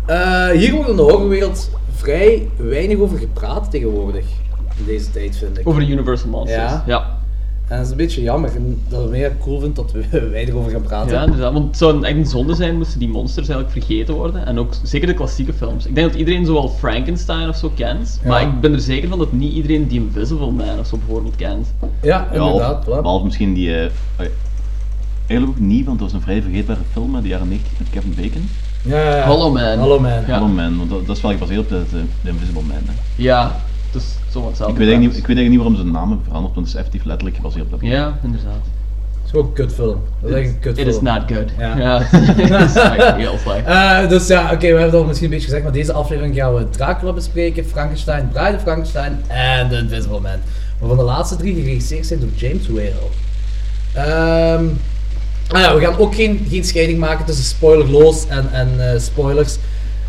Eh, 0.05 0.49
hier 0.49 0.73
wordt 0.73 0.89
in 0.89 0.95
de 0.95 1.01
horrorwereld 1.01 1.69
vrij 1.95 2.47
weinig 2.57 2.97
over 2.97 3.17
gepraat 3.17 3.71
tegenwoordig. 3.71 4.25
In 4.77 4.85
deze 4.85 5.11
tijd 5.11 5.37
vind 5.37 5.57
ik. 5.59 5.67
Over 5.67 5.81
de 5.81 5.87
Universal 5.91 6.29
Monsters. 6.29 6.71
Ja. 6.71 6.83
ja. 6.85 7.13
En 7.67 7.77
dat 7.77 7.85
is 7.85 7.91
een 7.91 7.97
beetje 7.97 8.21
jammer. 8.21 8.55
En 8.55 8.81
dat 8.89 9.03
ik 9.03 9.09
meer 9.09 9.31
cool 9.41 9.59
vind 9.59 9.75
dat 9.75 9.91
we 9.91 10.05
weinig 10.31 10.53
over 10.53 10.71
gaan 10.71 10.81
praten. 10.81 11.13
Ja, 11.13 11.23
inderdaad. 11.23 11.53
Want 11.53 11.65
het 11.67 11.77
zou 11.77 12.03
echt 12.03 12.15
een 12.15 12.25
zonde 12.25 12.53
zijn 12.55 12.77
moesten 12.77 12.99
die 12.99 13.07
monsters 13.07 13.47
eigenlijk 13.49 13.85
vergeten 13.85 14.13
worden. 14.15 14.45
En 14.45 14.59
ook 14.59 14.73
zeker 14.83 15.07
de 15.07 15.13
klassieke 15.13 15.53
films. 15.53 15.85
Ik 15.85 15.95
denk 15.95 16.07
dat 16.11 16.19
iedereen 16.19 16.45
zoal 16.45 16.69
Frankenstein 16.69 17.49
of 17.49 17.55
zo 17.55 17.71
kent. 17.75 18.19
Ja. 18.23 18.29
Maar 18.29 18.41
ik 18.41 18.59
ben 18.61 18.73
er 18.73 18.79
zeker 18.79 19.09
van 19.09 19.17
dat 19.19 19.31
niet 19.31 19.53
iedereen 19.53 19.87
die 19.87 19.99
Invisible 19.99 20.51
Man 20.51 20.79
of 20.79 20.87
zo 20.87 20.97
bijvoorbeeld 20.97 21.35
kent. 21.35 21.73
Ja, 21.81 21.87
Ja, 22.01 22.31
inderdaad. 22.31 22.83
voilà. 22.85 22.87
behalve 23.01 23.25
misschien 23.25 23.53
die... 23.53 23.75
eh, 23.75 23.89
eigenlijk 25.27 25.59
ook 25.59 25.65
niet, 25.67 25.85
want 25.85 25.99
dat 25.99 26.11
was 26.11 26.17
een 26.19 26.25
vrij 26.25 26.41
vergeetbare 26.41 26.79
film 26.91 27.13
uit 27.15 27.23
de 27.23 27.29
jaren 27.29 27.47
90 27.47 27.71
met 27.79 27.89
Kevin 27.89 28.13
Bacon. 28.15 28.49
Ja, 28.81 28.97
ja, 29.03 29.15
ja. 29.15 29.27
Hollow 29.27 29.53
Man. 29.53 29.77
Hollow 29.77 29.99
Man. 30.01 30.11
Ja. 30.27 30.39
Hollow 30.39 30.55
Man, 30.55 30.77
want 30.77 30.89
dat, 30.89 31.05
dat 31.07 31.15
is 31.15 31.21
wel 31.21 31.31
gebaseerd 31.31 31.59
op 31.59 31.69
de, 31.69 31.83
de, 31.91 32.01
de 32.21 32.29
Invisible 32.29 32.61
Man. 32.61 32.75
Hè. 32.85 32.93
Ja, 33.15 33.55
het 33.95 34.03
is 34.03 34.33
zo 34.33 34.47
hetzelfde. 34.47 34.73
Ik, 34.73 34.79
weet 34.79 34.87
eigenlijk 34.87 34.99
niet, 34.99 35.17
ik 35.21 35.27
weet 35.27 35.37
eigenlijk 35.37 35.49
niet 35.49 35.57
waarom 35.59 35.75
ze 35.75 35.83
de 35.83 35.91
naam 35.91 36.07
hebben 36.07 36.25
veranderd, 36.25 36.53
want 36.55 36.65
het 36.67 36.75
is 36.75 36.81
effectief 36.81 37.05
letterlijk 37.05 37.35
gebaseerd 37.35 37.65
op 37.65 37.71
dat. 37.71 37.79
Ja, 37.81 38.19
inderdaad. 38.23 38.53
Het 38.53 39.23
is 39.23 39.29
gewoon 39.29 39.45
een 39.45 39.53
kutfilm. 39.53 40.01
Dat 40.21 40.29
is 40.29 40.35
echt 40.35 40.47
een 40.47 40.53
It 40.53 40.59
kutfilm. 40.59 40.87
is 40.87 41.01
not 41.01 41.21
good. 41.27 41.49
Ja. 41.57 41.77
Ja, 41.77 42.01
het 42.03 42.69
is 42.69 42.75
echt 42.75 43.15
heel 43.15 43.37
slecht. 43.37 43.65
Eh, 43.65 44.09
dus 44.09 44.27
ja, 44.27 44.43
oké, 44.43 44.57
we 44.57 44.65
hebben 44.65 44.83
het 44.85 44.93
al 44.93 45.03
misschien 45.03 45.27
een 45.27 45.33
beetje 45.33 45.47
gezegd, 45.47 45.63
maar 45.63 45.73
deze 45.73 45.93
aflevering 45.93 46.35
gaan 46.35 46.55
we 46.55 46.69
Dracula 46.69 47.13
bespreken, 47.13 47.65
Frankenstein, 47.65 48.29
Bride 48.33 48.55
of 48.55 48.61
Frankenstein 48.61 49.21
en 49.27 49.69
The 49.69 49.77
Invisible 49.77 50.19
Man. 50.19 50.39
Waarvan 50.79 50.97
de 50.97 51.03
laatste 51.03 51.35
drie 51.35 51.55
geregisseerd 51.55 52.05
zijn 52.05 52.19
door 52.19 52.29
James 52.35 52.67
Whale. 52.67 52.93
Ah 55.47 55.61
ja, 55.61 55.75
we 55.75 55.81
gaan 55.81 55.97
ook 55.97 56.15
geen, 56.15 56.45
geen 56.49 56.63
scheiding 56.63 56.99
maken 56.99 57.25
tussen 57.25 57.45
spoilerloos 57.45 58.27
en, 58.27 58.49
en 58.51 58.91
eh, 58.93 58.99
spoilers. 58.99 59.57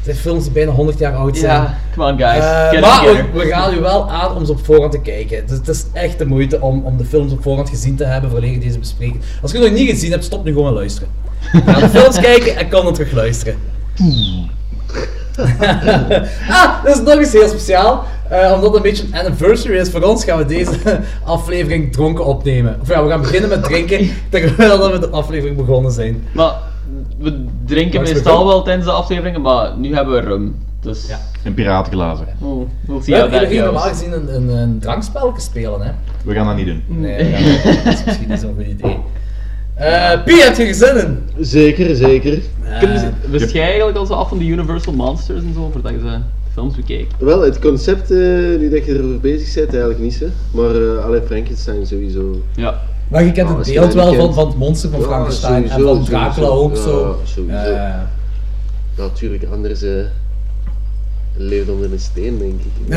Zijn 0.06 0.18
films 0.18 0.42
die 0.44 0.52
bijna 0.52 0.70
100 0.70 0.98
jaar 0.98 1.14
oud 1.14 1.36
zijn. 1.38 1.62
Ja, 1.62 1.78
come 1.94 2.12
on 2.12 2.18
guys, 2.18 2.44
Eh, 2.44 2.80
maar 2.80 3.04
we, 3.04 3.38
we 3.38 3.48
raden 3.48 3.78
u 3.78 3.80
wel 3.80 4.10
aan 4.10 4.36
om 4.36 4.44
ze 4.44 4.52
op 4.52 4.64
voorhand 4.64 4.92
te 4.92 5.00
kijken. 5.00 5.46
Dus 5.46 5.58
het 5.58 5.68
is 5.68 5.84
echt 5.92 6.18
de 6.18 6.26
moeite 6.26 6.60
om, 6.60 6.84
om 6.84 6.96
de 6.96 7.04
films 7.04 7.32
op 7.32 7.42
voorhand 7.42 7.68
gezien 7.68 7.96
te 7.96 8.04
hebben 8.04 8.30
voordat 8.30 8.50
je 8.50 8.58
deze 8.58 8.78
bespreken. 8.78 9.20
Als 9.42 9.52
je 9.52 9.58
het 9.58 9.66
nog 9.66 9.78
niet 9.78 9.90
gezien 9.90 10.10
hebt, 10.10 10.24
stop 10.24 10.44
nu 10.44 10.52
gewoon 10.52 10.68
en 10.68 10.74
luisteren. 10.74 11.08
Ga 11.40 11.80
de 11.80 11.88
films 11.88 12.20
kijken 12.30 12.56
en 12.56 12.68
kan 12.68 12.84
dan 12.84 12.94
terug 12.94 13.12
luisteren. 13.12 13.56
ah, 16.48 16.84
dat 16.84 16.96
is 16.96 17.02
nog 17.02 17.18
eens 17.18 17.32
heel 17.32 17.48
speciaal. 17.48 18.04
Eh, 18.28 18.52
omdat 18.54 18.64
het 18.64 18.74
een 18.74 18.82
beetje 18.82 19.04
een 19.12 19.18
anniversary 19.18 19.76
is 19.76 19.90
voor 19.90 20.02
ons, 20.02 20.24
gaan 20.24 20.38
we 20.38 20.44
deze 20.44 20.70
aflevering 21.24 21.92
dronken 21.92 22.24
opnemen. 22.24 22.78
Of 22.80 22.88
ja, 22.88 23.02
we 23.04 23.08
gaan 23.08 23.20
beginnen 23.20 23.48
met 23.48 23.64
drinken 23.64 24.10
terwijl 24.30 24.92
we 24.92 24.98
de 24.98 25.08
aflevering 25.08 25.56
begonnen 25.56 25.92
zijn. 25.92 26.24
Maar 26.32 26.52
we 27.18 27.44
drinken 27.66 28.00
meestal 28.02 28.46
wel 28.46 28.62
tijdens 28.62 28.86
de 28.86 28.92
afleveringen, 28.92 29.40
maar 29.40 29.76
nu 29.78 29.94
hebben 29.94 30.14
we 30.14 30.20
rum. 30.20 30.56
Dus 30.80 31.08
En 31.42 31.54
piratenglazen. 31.54 32.26
oh, 32.40 32.68
we'll 32.86 32.96
We 32.96 33.02
see 33.02 33.14
hebben 33.14 33.40
that 33.40 33.48
hier 33.48 33.64
normaal 33.64 33.82
gezien 33.88 34.12
een, 34.12 34.34
een, 34.34 34.48
een 34.48 34.78
drankspelletje 34.78 35.40
spelen, 35.40 35.80
hè? 35.80 35.90
We 36.24 36.34
gaan 36.34 36.46
dat 36.46 36.56
niet 36.56 36.66
doen. 36.66 36.82
Nee, 36.86 37.28
ja, 37.30 37.38
dat 37.84 37.92
is 37.92 38.04
misschien 38.04 38.28
niet 38.28 38.40
zo'n 38.40 38.54
goed 38.56 38.66
idee. 38.66 38.98
Eh 39.74 40.22
Pie, 40.24 40.42
heb 40.42 40.56
je 40.56 40.74
zin 40.74 40.96
in? 40.96 41.18
Zeker, 41.44 41.96
zeker. 41.96 42.38
Kunnen- 42.78 43.14
Wist 43.30 43.52
jij 43.52 43.64
eigenlijk 43.68 43.98
al 43.98 44.06
zo 44.06 44.12
af 44.12 44.28
van 44.28 44.38
de 44.38 44.44
Universal 44.46 44.92
Monsters 44.92 45.42
en 45.42 45.52
zo, 45.54 45.68
voordat 45.72 45.92
je 45.92 45.98
ze 45.98 46.18
films 46.52 46.76
bekeek? 46.76 47.06
Wel, 47.18 47.40
het 47.42 47.58
concept, 47.58 48.10
eh, 48.10 48.16
nu 48.58 48.70
dat 48.70 48.84
je 48.84 48.94
erover 48.98 49.20
bezig 49.20 49.54
bent, 49.54 49.68
eigenlijk 49.68 49.98
niet, 50.00 50.18
hè. 50.20 50.26
Maar 50.50 50.74
uh, 50.74 51.04
alle 51.04 51.22
Frankenstein 51.26 51.86
sowieso. 51.86 52.40
Ja. 52.56 52.80
Maar 53.08 53.24
kent 53.32 53.48
Ah, 53.50 53.56
het 53.56 53.66
beeld 53.74 53.94
mij 53.94 54.04
wel 54.04 54.14
van, 54.14 54.34
van 54.34 54.46
het 54.46 54.56
monster 54.56 54.90
van 54.90 55.00
Ja, 55.00 55.06
Frankenstein 55.06 55.70
en 55.70 55.80
van 55.82 56.04
Dracula 56.04 56.46
sowieso. 56.46 56.62
ook 56.62 56.76
Ja, 56.76 56.82
zo. 56.82 57.20
sowieso. 57.24 57.56
Eh, 57.72 57.94
Natuurlijk, 58.96 59.44
anders 59.52 59.82
eh 59.82 59.90
leeft 61.38 61.68
onder 61.70 61.92
een 61.92 61.98
steen, 62.00 62.38
denk 62.38 62.60
ik. 62.60 62.94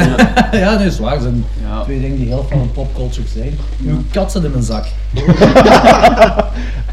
ja, 0.59 0.77
nee, 0.77 0.87
is 0.87 0.99
waar. 0.99 1.13
Dat 1.13 1.21
zijn 1.21 1.45
Ja. 1.61 1.83
twee 1.83 2.01
dingen 2.01 2.17
die 2.17 2.27
heel 2.27 2.45
van 2.49 2.59
een 2.59 2.71
popculture 2.71 3.27
zijn. 3.27 3.57
Uw 3.85 3.97
kat 4.11 4.31
zit 4.31 4.43
in 4.43 4.51
mijn 4.51 4.63
zak. 4.63 4.85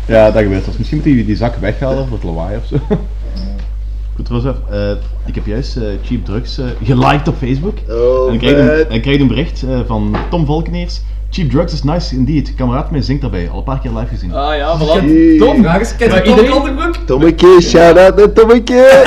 Ja, 0.06 0.30
dat 0.30 0.42
gebeurt. 0.42 0.64
Dus 0.64 0.76
misschien 0.76 0.99
moet 0.99 1.06
je 1.06 1.25
die 1.25 1.37
zak 1.37 1.56
weghalen 1.56 2.06
voor 2.06 2.16
het 2.16 2.26
lawaai 2.26 2.56
of 2.56 2.66
zo. 2.66 2.76
Goed, 4.16 4.25
trouwens, 4.25 4.56
eh, 4.70 4.90
ik 5.26 5.35
heb 5.35 5.46
juist 5.46 5.76
eh, 5.76 5.82
Cheap 6.04 6.25
Drugs 6.25 6.58
eh, 6.58 6.66
geliked 6.82 7.28
op 7.28 7.37
Facebook. 7.37 7.75
Oh, 7.88 8.28
en 8.28 8.35
ik 8.35 8.38
kreeg, 8.40 8.58
een, 8.58 8.66
vet. 8.66 8.92
ik 8.92 9.02
kreeg 9.02 9.20
een 9.20 9.26
bericht 9.28 9.62
eh, 9.62 9.80
van 9.87 10.16
Tom 10.30 10.46
Valkeneers. 10.46 11.00
Cheap 11.36 11.50
Drugs 11.50 11.72
is 11.72 11.82
nice 11.82 12.14
indeed. 12.16 12.54
Kameraad 12.54 12.90
mij 12.90 13.02
zingt 13.02 13.20
daarbij. 13.22 13.48
Al 13.50 13.58
een 13.58 13.64
paar 13.64 13.78
keer 13.80 13.90
live 13.90 14.06
gezien. 14.06 14.34
Ah 14.34 14.56
ja, 14.56 14.78
voilà. 14.78 15.04
Hey. 15.04 15.36
Tom, 15.38 15.62
vraag 15.62 15.78
eens, 15.78 15.96
kent 15.96 16.12
je 16.12 16.18
Maar 16.30 16.36
Tom 16.36 16.48
Kolderbroek? 16.48 16.96
Tommeke, 17.06 17.58
shout-out 17.62 18.16
naar 18.16 18.32
Tommeke! 18.32 19.02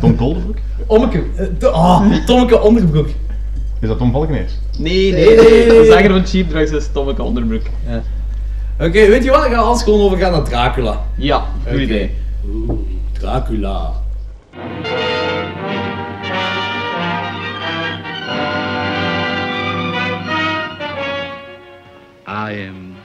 Tom 0.00 0.16
Kolderbroek? 0.16 0.56
Ommeke. 0.86 1.22
eh, 1.36 1.46
to- 1.58 1.68
oh, 1.70 2.02
Tommeke 2.26 2.60
Onderbroek. 2.60 3.06
Is 3.80 3.88
dat 3.88 3.98
Tom 3.98 4.12
Valkeneers? 4.12 4.52
Nee, 4.78 5.12
nee, 5.12 5.26
nee. 5.36 5.66
De 5.66 5.88
zanger 5.92 6.10
van 6.10 6.26
Cheap 6.26 6.48
Drugs 6.50 6.70
is 6.70 6.88
Tommeke 6.92 7.22
Onderbroek. 7.22 7.62
Ja, 7.88 8.02
Oké, 8.86 9.06
weet 9.06 9.24
je 9.24 9.30
wat? 9.30 9.40
Dan 9.40 9.50
gaan 9.50 9.58
we 9.58 9.64
anders 9.64 9.82
gewoon 9.82 10.00
overgaan 10.00 10.32
naar 10.32 10.42
Dracula. 10.42 11.00
ja 11.16 11.36
goed 11.64 11.72
Oké. 11.72 11.80
idee. 11.82 12.10
Dracula. 13.12 13.92
I 22.42 22.54
am 22.54 22.96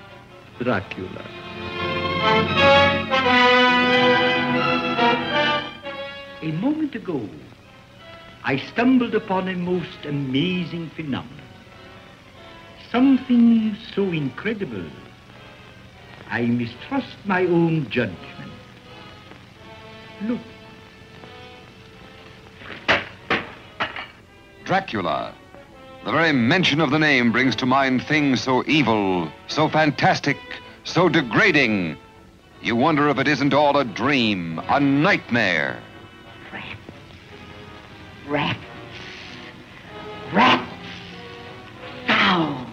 Dracula. 0.57 1.23
A 6.41 6.51
moment 6.53 6.95
ago, 6.95 7.29
I 8.43 8.57
stumbled 8.57 9.13
upon 9.13 9.47
a 9.47 9.55
most 9.55 10.05
amazing 10.05 10.89
phenomenon. 10.95 11.51
Something 12.91 13.77
so 13.93 14.05
incredible, 14.05 14.89
I 16.31 16.41
mistrust 16.47 17.17
my 17.25 17.45
own 17.45 17.87
judgment. 17.91 18.53
Look, 20.23 20.41
Dracula. 24.63 25.35
The 26.07 26.13
very 26.13 26.31
mention 26.31 26.79
of 26.79 26.89
the 26.89 26.99
name 26.99 27.33
brings 27.33 27.53
to 27.57 27.65
mind 27.65 28.01
things 28.01 28.39
so 28.39 28.63
evil, 28.65 29.29
so 29.47 29.67
fantastic, 29.67 30.37
so 30.85 31.09
degrading. 31.09 31.97
You 32.61 32.77
wonder 32.77 33.09
if 33.09 33.19
it 33.19 33.27
isn't 33.27 33.53
all 33.53 33.75
a 33.75 33.83
dream, 33.83 34.61
a 34.69 34.79
nightmare. 34.79 35.77
rats, 36.53 36.65
rats, 38.25 38.59
Rats. 40.31 40.71
thousands, 42.07 42.67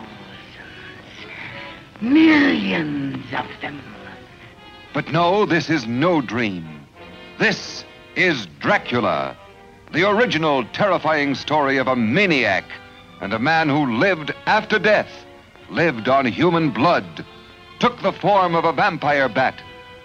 millions 2.00 3.26
of 3.36 3.46
them. 3.60 3.82
But 4.92 5.10
no, 5.10 5.44
this 5.44 5.68
is 5.68 5.88
no 5.88 6.20
dream. 6.20 6.86
This 7.40 7.84
is 8.14 8.46
Dracula, 8.60 9.36
the 9.92 10.08
original 10.08 10.64
terrifying 10.66 11.34
story 11.34 11.78
of 11.78 11.88
a 11.88 11.96
maniac 11.96 12.64
and 13.20 13.32
a 13.32 13.38
man 13.38 13.68
who 13.68 13.96
lived 13.96 14.32
after 14.46 14.78
death, 14.78 15.08
lived 15.70 16.08
on 16.08 16.26
human 16.26 16.70
blood, 16.70 17.24
took 17.78 18.00
the 18.02 18.12
form 18.12 18.54
of 18.54 18.64
a 18.64 18.72
vampire 18.72 19.28
bat, 19.28 19.60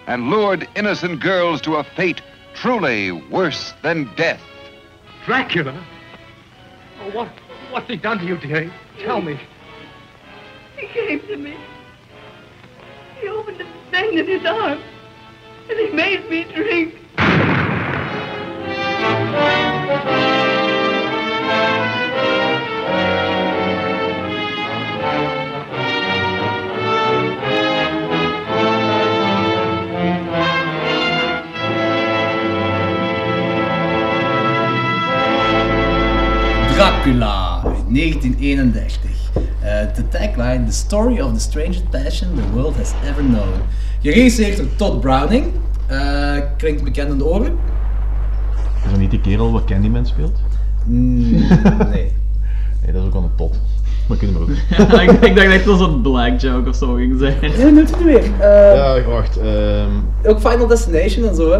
and 0.06 0.30
lured 0.30 0.68
innocent 0.74 1.20
girls 1.20 1.60
to 1.62 1.76
a 1.76 1.84
fate 1.84 2.22
truly 2.54 3.12
worse 3.12 3.72
than 3.82 4.10
death. 4.16 4.40
Dracula? 5.24 5.84
Oh, 7.00 7.10
what, 7.10 7.28
what's 7.70 7.88
he 7.88 7.96
done 7.96 8.18
to 8.18 8.24
you, 8.24 8.36
dearie? 8.36 8.72
Tell 8.98 9.20
me. 9.22 9.38
He 10.76 10.86
came 10.88 11.20
to 11.20 11.36
me. 11.36 11.56
He 13.20 13.28
opened 13.28 13.60
a 13.60 13.66
vein 13.90 14.18
in 14.18 14.26
his 14.26 14.44
arm, 14.44 14.80
and 15.68 15.78
he 15.78 15.90
made 15.90 16.28
me 16.28 16.44
drink. 16.44 16.96
Dracula, 36.80 37.60
1931. 37.88 39.10
Eh, 39.60 39.94
de 39.94 40.08
tagline, 40.08 40.64
The 40.66 40.72
story 40.72 41.20
of 41.20 41.32
the 41.34 41.40
strangest 41.40 41.90
passion 41.90 42.28
the 42.34 42.42
world 42.54 42.76
has 42.76 42.92
ever 43.08 43.22
known. 43.22 43.52
Geregisseerd 44.02 44.56
door 44.56 44.66
Todd 44.76 45.00
Browning. 45.00 45.44
Eh, 45.86 46.36
klinkt 46.56 46.82
bekend 46.84 47.10
in 47.12 47.18
de 47.18 47.24
oren? 47.24 47.56
Is 48.84 48.90
dat 48.90 48.98
niet 49.00 49.10
die 49.10 49.20
kerel 49.20 49.52
wat 49.52 49.64
Candyman 49.64 50.06
speelt? 50.06 50.38
Mm, 50.84 51.30
nee. 51.92 52.12
Nee, 52.84 52.92
dat 52.92 53.00
is 53.02 53.06
ook 53.06 53.12
wel 53.12 53.22
een 53.22 53.34
tot. 53.36 53.60
Maar 54.08 54.16
kunnen 54.16 54.36
we 54.36 54.42
ook. 54.42 54.50
Ja, 54.90 55.00
ik, 55.02 55.10
ik 55.10 55.34
dacht 55.36 55.48
echt 55.48 55.64
dat 55.64 55.80
het 55.80 55.88
een 55.88 56.00
black 56.00 56.40
joke 56.40 56.68
of 56.68 56.76
zo 56.76 56.94
ging 56.94 57.18
zijn. 57.18 57.34
Nee, 57.40 57.74
doet 57.74 57.90
het 57.90 58.04
weer. 58.04 58.24
Eh, 58.38 58.74
Ja, 58.74 59.02
wacht. 59.02 59.36
ehm 59.38 59.90
Ook 60.24 60.40
Final 60.40 60.66
Destination 60.66 61.28
en 61.28 61.34
zo, 61.34 61.50
hè? 61.52 61.58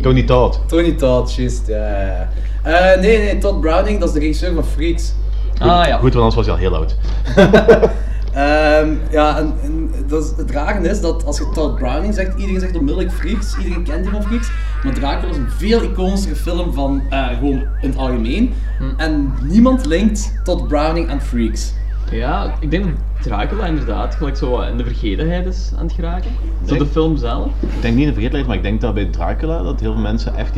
Tony 0.00 0.22
Todd. 0.22 0.60
Tony 0.66 0.92
Todd, 0.92 1.34
juist, 1.34 1.66
ja. 1.66 2.28
Eh, 2.62 3.00
nee, 3.00 3.18
nee, 3.18 3.38
Todd 3.38 3.60
Browning, 3.60 3.98
dat 3.98 4.08
is 4.08 4.14
de 4.14 4.20
regisseur 4.20 4.54
van 4.54 4.64
Freaks. 4.64 5.12
Goed, 5.58 5.70
Ah 5.70 5.86
ja. 5.86 5.98
Goed, 5.98 6.14
want 6.14 6.14
anders 6.14 6.34
was 6.34 6.46
hij 6.46 6.54
al 6.54 6.60
heel 6.60 6.74
oud. 6.74 6.96
Ehm, 8.32 8.94
ja, 9.10 9.38
en, 9.38 9.54
en 9.62 9.90
dat 10.08 10.24
is, 10.24 10.32
het 10.36 10.50
rare 10.50 10.88
is 10.88 11.00
dat 11.00 11.24
als 11.24 11.38
je 11.38 11.48
Todd 11.54 11.74
Browning 11.76 12.14
zegt, 12.14 12.38
iedereen 12.38 12.60
zegt 12.60 12.76
onmiddellijk 12.76 13.12
Freaks, 13.12 13.56
iedereen 13.56 13.84
kent 13.84 14.02
die 14.02 14.12
van 14.12 14.22
Freaks, 14.22 14.50
maar 14.84 14.94
Dracula 14.94 15.30
is 15.30 15.36
een 15.36 15.50
veel 15.50 15.82
iconischere 15.82 16.36
film 16.36 16.72
van 16.72 17.02
eh, 17.10 17.26
gewoon 17.38 17.66
in 17.80 17.88
het 17.88 17.96
algemeen. 17.96 18.54
En 18.96 19.32
niemand 19.42 19.86
linkt 19.86 20.32
Todd 20.44 20.68
Browning 20.68 21.10
aan 21.10 21.20
Freaks. 21.22 21.72
Ja, 22.10 22.54
ik 22.60 22.70
denk 22.70 22.84
dat 22.84 22.94
Dracula 23.22 23.66
inderdaad 23.66 24.14
gelijk 24.14 24.36
zo 24.36 24.50
wat 24.50 24.68
in 24.68 24.76
de 24.76 24.84
vergetenheid 24.84 25.46
is 25.46 25.72
aan 25.76 25.84
het 25.84 25.92
geraken. 25.92 26.30
Zo 26.66 26.76
de 26.76 26.86
film 26.86 27.16
zelf. 27.16 27.46
Ik 27.46 27.82
denk 27.82 27.94
niet 27.94 28.02
in 28.02 28.08
de 28.08 28.12
vergetelheid, 28.12 28.46
maar 28.46 28.56
ik 28.56 28.62
denk 28.62 28.80
dat 28.80 28.94
bij 28.94 29.04
Dracula 29.04 29.62
dat 29.62 29.80
heel 29.80 29.92
veel 29.92 30.02
mensen 30.02 30.34
echt 30.36 30.54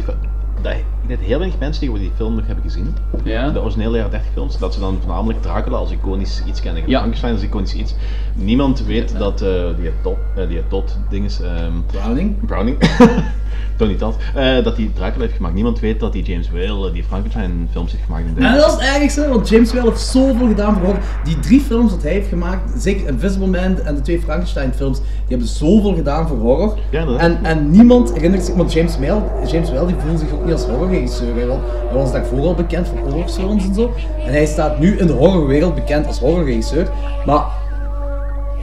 Dat, 0.62 0.72
ik 0.72 0.84
denk 1.06 1.20
heel 1.20 1.38
weinig 1.38 1.58
mensen 1.58 1.86
die 1.86 1.98
die 1.98 2.10
film 2.16 2.34
nog 2.34 2.46
hebben 2.46 2.64
gezien. 2.64 2.94
Ja. 3.24 3.50
De 3.50 3.60
originele 3.60 3.96
jaren 3.96 4.10
30 4.10 4.30
films. 4.32 4.58
Dat 4.58 4.74
ze 4.74 4.80
dan 4.80 4.98
voornamelijk 5.00 5.42
Dracula 5.42 5.76
als 5.76 5.90
iconisch 5.90 6.42
iets 6.46 6.60
kennen. 6.60 6.82
Ja. 6.86 6.98
Frankenstein 6.98 7.32
als 7.32 7.42
iconisch 7.42 7.74
iets. 7.74 7.94
Niemand 8.34 8.84
weet 8.84 9.18
dat 9.18 9.42
eh, 9.42 9.64
die 9.76 9.90
Todd, 10.02 10.18
eh, 10.36 10.48
die 10.48 10.62
Todd 10.68 10.98
ding 11.10 11.24
is... 11.24 11.40
ehm, 11.40 11.72
Browning? 11.86 12.46
Browning. 12.46 12.78
Toch 13.76 13.88
niet 13.88 13.98
dat. 13.98 14.16
Eh, 14.34 14.64
dat 14.64 14.76
hij 14.76 14.90
Dracula 14.94 15.22
heeft 15.22 15.36
gemaakt. 15.36 15.54
Niemand 15.54 15.80
weet 15.80 16.00
dat 16.00 16.12
hij 16.12 16.22
James 16.22 16.50
Whale, 16.50 16.86
eh, 16.86 16.92
die 16.92 17.04
Frankenstein 17.04 17.68
films 17.72 17.92
heeft 17.92 18.04
gemaakt. 18.04 18.24
En 18.36 18.56
dat 18.56 18.66
is 18.66 18.72
het 18.72 19.00
ergste, 19.00 19.28
want 19.28 19.48
James 19.48 19.72
Whale 19.72 19.88
heeft 19.88 20.00
zoveel 20.00 20.46
gedaan 20.46 20.74
voor 20.74 20.84
horror. 20.84 21.02
Die 21.24 21.40
drie 21.40 21.60
films 21.60 21.90
dat 21.90 22.02
hij 22.02 22.12
heeft 22.12 22.28
gemaakt, 22.28 22.82
zeker 22.82 23.08
Invisible 23.08 23.46
Man 23.46 23.80
en 23.80 23.94
de 23.94 24.00
twee 24.00 24.20
Frankenstein 24.20 24.72
films, 24.74 24.98
die 24.98 25.08
hebben 25.28 25.46
zoveel 25.46 25.94
gedaan 25.94 26.28
voor 26.28 26.38
horror. 26.38 26.78
en, 27.18 27.38
en 27.42 27.70
niemand 27.70 28.12
herinnert 28.12 28.44
zich, 28.44 28.54
want 28.54 28.72
James 28.72 28.98
Whale, 28.98 29.22
James 29.46 29.70
Whale 29.70 29.86
die 29.86 29.96
voelde 29.98 30.18
zich 30.18 30.32
ook 30.32 30.44
niet 30.44 30.52
als 30.52 30.64
horrorregisseur. 30.64 31.34
Hij 31.34 31.46
was, 31.46 31.58
hij 31.88 31.98
was 31.98 32.12
daarvoor 32.12 32.40
al 32.40 32.54
bekend 32.54 32.88
voor 32.88 32.98
horrorfilms 32.98 33.64
en 33.64 33.74
zo. 33.74 33.94
En 34.26 34.32
hij 34.32 34.46
staat 34.46 34.78
nu 34.78 34.98
in 34.98 35.06
de 35.06 35.12
horrorwereld 35.12 35.74
bekend 35.74 36.06
als 36.06 36.18
horrorregisseur. 36.18 36.88
Maar 37.26 37.44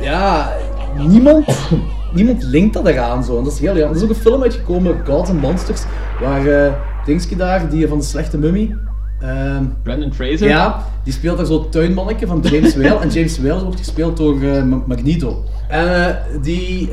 ja, 0.01 0.51
niemand, 0.97 1.45
niemand 2.13 2.43
linkt 2.43 2.73
dat 2.73 2.87
eraan 2.87 3.23
zo. 3.23 3.37
En 3.37 3.43
dat 3.43 3.53
is 3.53 3.59
heel 3.59 3.75
jammer. 3.77 3.89
Er 3.89 3.95
is 3.95 4.03
ook 4.03 4.09
een 4.09 4.15
film 4.21 4.41
uitgekomen, 4.41 5.05
Gods 5.05 5.29
and 5.29 5.41
Monsters, 5.41 5.81
waar 6.21 6.45
eh 6.47 6.73
Dingske 7.05 7.35
daar, 7.35 7.69
die 7.69 7.87
van 7.87 7.97
de 7.97 8.03
slechte 8.03 8.37
mummie. 8.37 8.75
ehm, 9.19 9.63
Brandon 9.83 10.13
Fraser? 10.13 10.47
Ja, 10.47 10.85
die 11.03 11.13
speelt 11.13 11.37
daar 11.37 11.45
zo'n 11.45 11.69
tuinmannetje 11.69 12.27
van 12.27 12.39
James 12.41 12.75
Whale. 12.75 12.99
en 12.99 13.09
James 13.09 13.39
Whale 13.39 13.63
wordt 13.63 13.77
gespeeld 13.77 14.17
door 14.17 14.41
eh, 14.41 14.63
Ma- 14.63 14.81
Magneto. 14.85 15.43
En 15.67 16.07
eh, 16.07 16.15
die, 16.41 16.89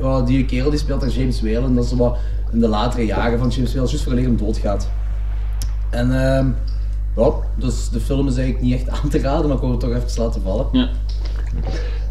ja, 0.00 0.20
die 0.26 0.44
kerel 0.44 0.70
die 0.70 0.78
speelt 0.78 1.00
daar 1.00 1.10
James 1.10 1.40
Whale. 1.42 1.64
En 1.66 1.74
dat 1.74 1.84
is 1.84 1.90
zo 1.90 1.96
wat 1.96 2.16
in 2.52 2.60
de 2.60 2.68
latere 2.68 3.04
jaren 3.06 3.38
van 3.38 3.48
James 3.48 3.72
Whale, 3.72 3.88
juist 3.88 4.04
voor 4.04 4.12
hem 4.12 4.36
doodgaat. 4.36 4.90
En 5.90 6.24
ehm 6.26 6.46
ja, 7.16 7.30
dus 7.56 7.88
de 7.88 8.00
film 8.00 8.28
is 8.28 8.36
eigenlijk 8.36 8.64
niet 8.64 8.74
echt 8.74 8.88
aan 9.02 9.08
te 9.10 9.18
raden, 9.20 9.46
maar 9.46 9.54
ik 9.56 9.60
wou 9.62 9.70
het 9.72 9.80
toch 9.80 9.90
even 9.90 10.22
laten 10.24 10.42
vallen. 10.42 10.66
Ja. 10.72 10.88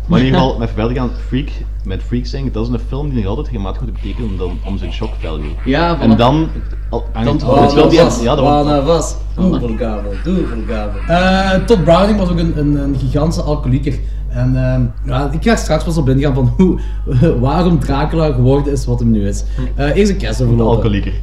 Maar 0.09 0.19
in 0.19 0.25
ieder 0.25 0.39
geval, 0.39 0.57
met 0.57 0.69
verder 0.75 0.95
gaan, 0.95 1.09
Freak, 1.27 1.49
met 1.83 2.01
Freak 2.03 2.25
zijn, 2.25 2.49
dat 2.51 2.67
is 2.67 2.73
een 2.73 2.79
film 2.87 3.09
die 3.09 3.17
nog 3.17 3.25
altijd 3.25 3.47
gemaakt 3.47 3.77
wordt 3.79 3.93
betekenen 3.93 4.41
om, 4.45 4.59
om 4.65 4.77
zijn 4.77 4.91
shock 4.93 5.13
value. 5.19 5.49
Ja, 5.65 5.97
voilà. 5.97 6.01
En 6.01 6.17
dan... 6.17 6.47
Al, 6.89 7.05
Dan 7.23 7.41
al- 7.41 7.61
het 7.61 7.73
wel 7.73 7.89
die- 7.89 7.99
was, 7.99 8.21
ja, 8.21 8.35
dat 8.35 8.63
wordt- 8.63 8.85
was, 8.85 9.15
Doevelgabel, 9.35 10.11
Doevelgabel. 10.23 10.99
Eh 11.07 11.53
Todd 11.65 11.83
Browning 11.83 12.19
was 12.19 12.29
ook 12.29 12.37
een, 12.39 12.57
een, 12.59 12.75
een 12.83 12.95
gigantische 12.99 13.41
alcoholieker. 13.41 13.99
En 14.29 14.55
ehm, 14.55 14.81
ja, 15.11 15.31
ik 15.31 15.43
ga 15.43 15.55
straks 15.55 15.83
pas 15.83 15.97
op 15.97 16.09
ingaan 16.09 16.33
van 16.33 16.53
hoe, 16.57 16.79
waarom 17.39 17.79
Dracula 17.79 18.31
geworden 18.31 18.73
is 18.73 18.85
wat 18.85 18.99
hem 18.99 19.11
nu 19.11 19.27
is. 19.27 19.43
Eh 19.75 19.95
eerst 19.95 20.11
een 20.11 20.17
kerstoverlopen. 20.17 20.73
Alcoholieker. 20.75 21.13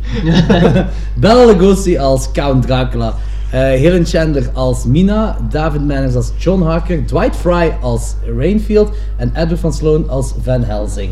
Bela 1.20 1.44
Lugosi 1.44 1.98
als 1.98 2.30
Count 2.32 2.66
Dracula. 2.66 3.14
Eh 3.56 3.78
Helen 3.80 4.04
Chandler 4.04 4.50
als 4.54 4.84
Mina, 4.84 5.36
David 5.50 5.80
Manners 5.82 6.14
als 6.14 6.32
John 6.38 6.62
Harker, 6.62 7.06
Dwight 7.06 7.34
Fry 7.34 7.72
als 7.80 8.16
Rainfield 8.26 8.90
en 9.16 9.32
Edward 9.34 9.60
van 9.60 9.72
Sloan 9.72 10.08
als 10.08 10.34
Van 10.42 10.62
Helsing. 10.62 11.10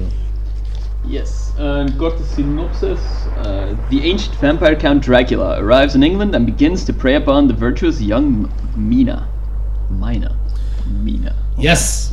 Yes. 1.06 1.52
Een 1.56 1.96
korte 1.96 2.22
synopsis. 2.34 2.98
Uh, 3.46 3.76
the 3.90 4.10
ancient 4.10 4.34
vampire 4.40 4.76
Count 4.76 5.02
Dracula 5.02 5.56
arrives 5.56 5.94
in 5.94 6.02
England 6.02 6.34
and 6.34 6.44
begins 6.44 6.84
to 6.84 6.92
prey 6.92 7.16
upon 7.16 7.48
the 7.48 7.54
virtuous 7.54 8.00
young 8.00 8.48
Mina. 8.76 9.26
Mina. 9.88 10.30
Mina. 11.02 11.32
Yes! 11.56 12.10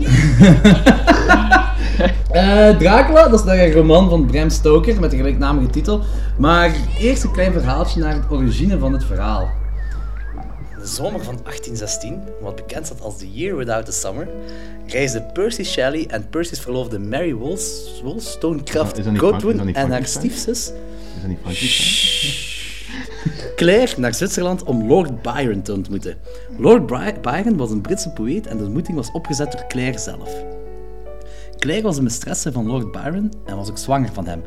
Eh, 2.32 2.78
Dracula, 2.78 3.28
dat 3.28 3.46
is 3.46 3.52
een 3.52 3.72
roman 3.72 4.10
van 4.10 4.26
Bram 4.26 4.50
Stoker 4.50 5.00
met 5.00 5.12
de 5.12 5.18
gelijknamige 5.18 5.70
titel. 5.70 6.02
Maar 6.38 6.72
eerst 7.00 7.24
een 7.24 7.32
klein 7.32 7.52
verhaaltje 7.52 8.00
naar 8.00 8.14
het 8.14 8.24
origine 8.30 8.78
van 8.78 8.94
het 8.94 9.04
verhaal. 9.04 9.50
De 10.82 10.88
zomer 10.88 11.24
van 11.24 11.36
1816, 11.44 12.22
wat 12.42 12.56
bekend 12.56 12.86
staat 12.86 13.02
als 13.02 13.18
The 13.18 13.32
Year 13.32 13.58
Without 13.58 13.88
a 13.88 13.92
Summer, 13.92 14.28
reisden 14.88 15.32
Percy 15.34 15.64
Shelley 15.64 16.06
en 16.08 16.30
Percy's 16.30 16.60
verloofde 16.60 17.00
Mary 17.00 17.34
Wollstonecraft 18.04 18.96
dat 19.04 19.18
Godwin 19.18 19.76
en 19.76 19.92
haar 19.92 20.06
stiefzus? 20.06 20.72
Claire 23.56 24.00
naar 24.00 24.14
Zwitserland 24.14 24.64
om 24.64 24.88
Lord 24.88 25.22
Byron 25.22 25.62
te 25.62 25.74
ontmoeten. 25.74 26.16
Lord 26.58 26.86
Bry- 26.86 27.20
Byron 27.22 27.58
was 27.58 27.72
een 27.72 27.82
Britse 27.82 28.10
poëet 28.10 28.48
en 28.48 28.58
de 28.58 28.64
ontmoeting 28.64 28.98
was 28.98 29.12
opgezet 29.12 29.52
door 29.52 29.66
Claire 29.68 29.98
zelf. 29.98 30.34
Claire 31.58 31.84
was 31.84 31.98
een 31.98 32.04
mistresse 32.04 32.52
van 32.52 32.68
Lord 32.68 32.92
Byron 32.92 33.32
en 33.46 33.56
was 33.56 33.70
ook 33.70 33.78
zwanger 33.78 34.10
van 34.14 34.26
hem. 34.28 34.42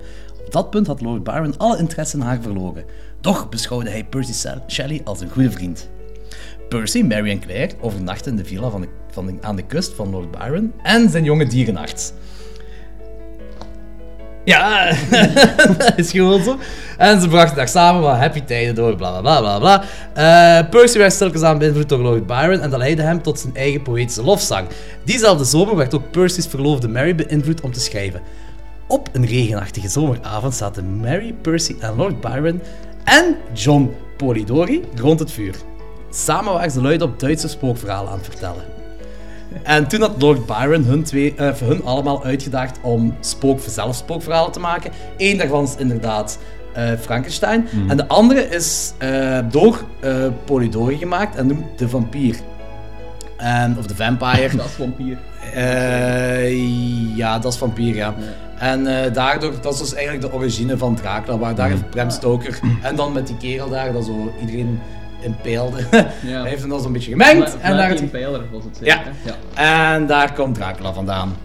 Op 0.45 0.53
dat 0.53 0.71
punt 0.71 0.87
had 0.87 1.01
Lord 1.01 1.23
Byron 1.25 1.59
alle 1.59 1.79
interesse 1.79 2.17
in 2.17 2.23
haar 2.23 2.41
verloren. 2.43 2.85
Toch 3.21 3.49
beschouwde 3.49 3.91
hij 3.91 4.05
Percy 4.05 4.49
Shelley 4.69 5.01
als 5.05 5.21
een 5.21 5.31
goede 5.31 5.51
vriend. 5.51 5.89
Percy, 6.69 7.03
Mary 7.03 7.31
en 7.31 7.41
Claire 7.41 7.75
overnachten 7.81 8.31
in 8.31 8.37
de 8.37 8.45
villa 8.45 8.71
van 9.11 9.27
de, 9.27 9.35
aan 9.41 9.57
de 9.57 9.63
kust 9.63 9.95
van 9.95 10.11
Lord 10.11 10.31
Byron 10.31 10.73
en 10.83 11.11
zijn 11.11 11.25
jonge 11.25 11.47
dierenarts. 11.47 12.13
Ja, 14.45 14.93
dat 15.77 15.93
is 16.05 16.11
gewoon 16.11 16.43
zo. 16.43 16.59
En 16.99 17.21
ze 17.21 17.29
brachten 17.29 17.57
daar 17.57 17.69
samen 17.69 18.03
wat 18.03 18.17
happy 18.17 18.41
tijden 18.41 18.75
door, 18.75 18.97
bla 18.97 19.21
bla 19.21 19.41
bla 19.41 19.59
bla. 19.59 19.85
Eh, 20.15 20.69
Percy 20.71 20.99
werd 20.99 21.13
stilletjes 21.13 21.43
aan 21.43 21.59
beïnvloed 21.59 21.89
door 21.89 21.99
Lord 21.99 22.27
Byron 22.27 22.61
en 22.61 22.71
dat 22.71 22.79
leidde 22.79 23.03
hem 23.03 23.23
tot 23.23 23.41
zijn 23.41 23.57
eigen 23.57 23.83
poëtische 23.83 24.23
lofzang. 24.23 24.69
Diezelfde 25.05 25.45
zomer 25.45 25.77
werd 25.77 25.95
ook 25.95 26.11
Percy's 26.11 26.47
verloofde 26.47 26.89
Mary 26.89 27.15
beïnvloed 27.15 27.61
om 27.61 27.73
te 27.73 27.81
schrijven. 27.81 28.21
Op 28.89 29.09
een 29.13 29.27
regenachtige 29.27 29.89
zomeravond 29.89 30.55
zaten 30.55 30.97
Mary, 30.97 31.35
Percy 31.43 31.75
en 31.81 31.97
Lord 31.97 32.21
Byron 32.21 32.63
en 33.05 33.37
John 33.53 33.95
Polidori 34.17 34.85
rond 34.95 35.19
het 35.19 35.31
vuur. 35.33 35.55
Samen 36.15 36.53
waren 36.53 36.71
ze 36.71 36.81
luid 36.81 37.03
op 37.03 37.21
Duitse 37.21 37.49
spookverhalen 37.49 38.11
aan 38.11 38.19
het 38.19 38.27
vertellen. 38.27 38.63
En 39.63 39.89
toen 39.89 40.01
had 40.01 40.23
Lord 40.23 40.47
Byron 40.47 40.85
hun, 40.85 41.03
twee, 41.03 41.35
eh, 41.35 41.53
hun 41.55 41.85
allemaal 41.85 42.25
uitgedaagd 42.25 42.79
om 42.83 43.17
spook, 43.21 43.61
zelf 43.69 43.97
spookverhalen 43.97 44.53
te 44.53 44.61
maken. 44.61 44.91
Eén 45.17 45.37
daarvan 45.37 45.65
is 45.65 45.75
inderdaad 45.77 46.39
eh, 46.73 46.93
Frankenstein. 47.01 47.69
Mhm. 47.71 47.91
En 47.91 47.97
de 47.97 48.09
andere 48.09 48.49
is 48.49 48.93
eh, 48.99 49.39
door 49.51 49.85
Polidori 50.45 50.97
gemaakt 50.97 51.37
en 51.37 51.47
noemt 51.47 51.79
De 51.79 51.89
Vampier. 51.89 52.37
En, 53.37 53.79
of 53.79 53.87
de 53.87 53.95
Vampire. 53.95 54.57
Dat 54.57 54.67
is 54.67 54.73
vampier. 54.73 55.19
Ja, 57.17 57.39
dat 57.39 57.53
is 57.53 57.59
vampier, 57.59 57.95
ja. 57.95 58.15
En 58.59 58.85
daardoor, 59.13 59.53
dat 59.61 59.75
is 59.75 59.79
dus 59.79 59.95
eigenlijk 59.95 60.27
de 60.27 60.33
origine 60.33 60.77
van 60.79 60.95
Dracula, 60.95 61.39
waar 61.39 61.55
daar 61.55 61.69
heeft 61.69 61.91
Bram 61.91 62.11
Stoker 62.11 62.59
en 62.83 62.97
dan 62.97 63.13
met 63.13 63.27
die 63.27 63.37
kerel 63.37 63.69
daar, 63.69 63.93
dat 63.93 64.05
zo 64.05 64.33
iedereen 64.41 64.81
impeelde. 65.25 65.79
Ja. 66.23 66.41
Hij 66.41 66.49
heeft 66.49 66.61
hem 66.61 66.71
dan 66.71 66.81
zo'n 66.81 66.93
beetje 66.93 67.11
gemengd. 67.11 67.57
en 67.61 67.77
daar 67.77 67.89
was 67.89 68.65
het 68.65 68.79
ja. 68.81 68.97
zeker, 68.97 69.13
hè? 69.23 69.31
ja. 69.31 69.95
En 69.95 70.07
daar 70.07 70.33
komt 70.33 70.55
Dracula 70.55 70.93
vandaan. 70.93 71.37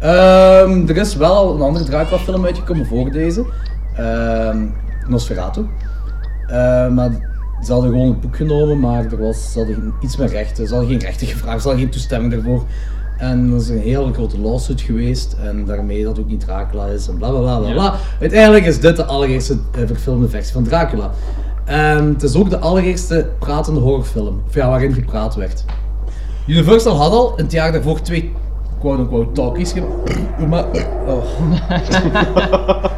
Ehm, 0.00 0.88
er 0.88 0.96
is 0.96 1.16
wel 1.16 1.34
al 1.34 1.54
een 1.54 1.60
andere 1.60 1.84
Dracula-film 1.84 2.44
uitgekomen 2.44 2.86
voor 2.86 3.10
deze. 3.10 3.46
Ehm, 3.96 4.66
Nosferatu. 5.06 5.66
Ehm, 6.46 6.94
maar 6.94 7.10
ze 7.64 7.72
hadden 7.72 7.90
gewoon 7.90 8.08
het 8.08 8.20
boek 8.20 8.36
genomen, 8.36 8.80
maar 8.80 9.04
er 9.04 9.18
was, 9.18 9.52
ze 9.52 9.58
hadden 9.58 9.94
iets 10.00 10.16
meer 10.16 10.28
rechten. 10.28 10.66
Ze 10.66 10.74
hadden 10.74 10.90
geen 10.90 11.00
rechten 11.00 11.26
gevraagd, 11.36 11.60
ze 11.62 11.66
hadden 11.68 11.84
geen 11.84 11.92
toestemming 11.92 12.32
daarvoor. 12.32 12.64
En 13.18 13.50
er 13.50 13.56
is 13.56 13.68
een 13.68 13.80
hele 13.80 14.12
grote 14.12 14.38
lawsuit 14.38 14.80
geweest. 14.80 15.36
En 15.42 15.64
daarmee 15.64 16.04
dat 16.04 16.18
ook 16.18 16.28
niet 16.28 16.40
Dracula 16.40 16.86
is 16.86 17.08
en 17.08 17.16
bla 17.16 17.30
bla 17.30 17.40
bla 17.40 17.58
bla. 17.58 17.68
Ja. 17.68 17.74
bla. 17.74 17.94
Uiteindelijk 18.20 18.64
is 18.64 18.80
dit 18.80 18.96
de 18.96 19.04
allereerste 19.04 19.56
eh, 19.74 19.82
verfilmde 19.86 20.28
versie 20.28 20.52
van 20.52 20.64
Dracula. 20.64 21.10
En 21.64 22.08
het 22.12 22.22
is 22.22 22.36
ook 22.36 22.50
de 22.50 22.58
allereerste 22.58 23.28
pratende 23.38 23.80
horrorfilm, 23.80 24.42
of 24.48 24.54
ja, 24.54 24.68
waarin 24.68 24.92
gepraat 24.92 25.34
werd. 25.34 25.64
Universal 26.46 26.96
had 26.96 27.12
al 27.12 27.32
in 27.36 27.44
het 27.44 27.52
jaar 27.52 27.72
daarvoor 27.72 28.00
twee 28.00 28.32
quote-unquote 28.80 29.32
talkies 29.32 29.72
gemaakt. 30.38 30.86
Oh. 31.06 31.24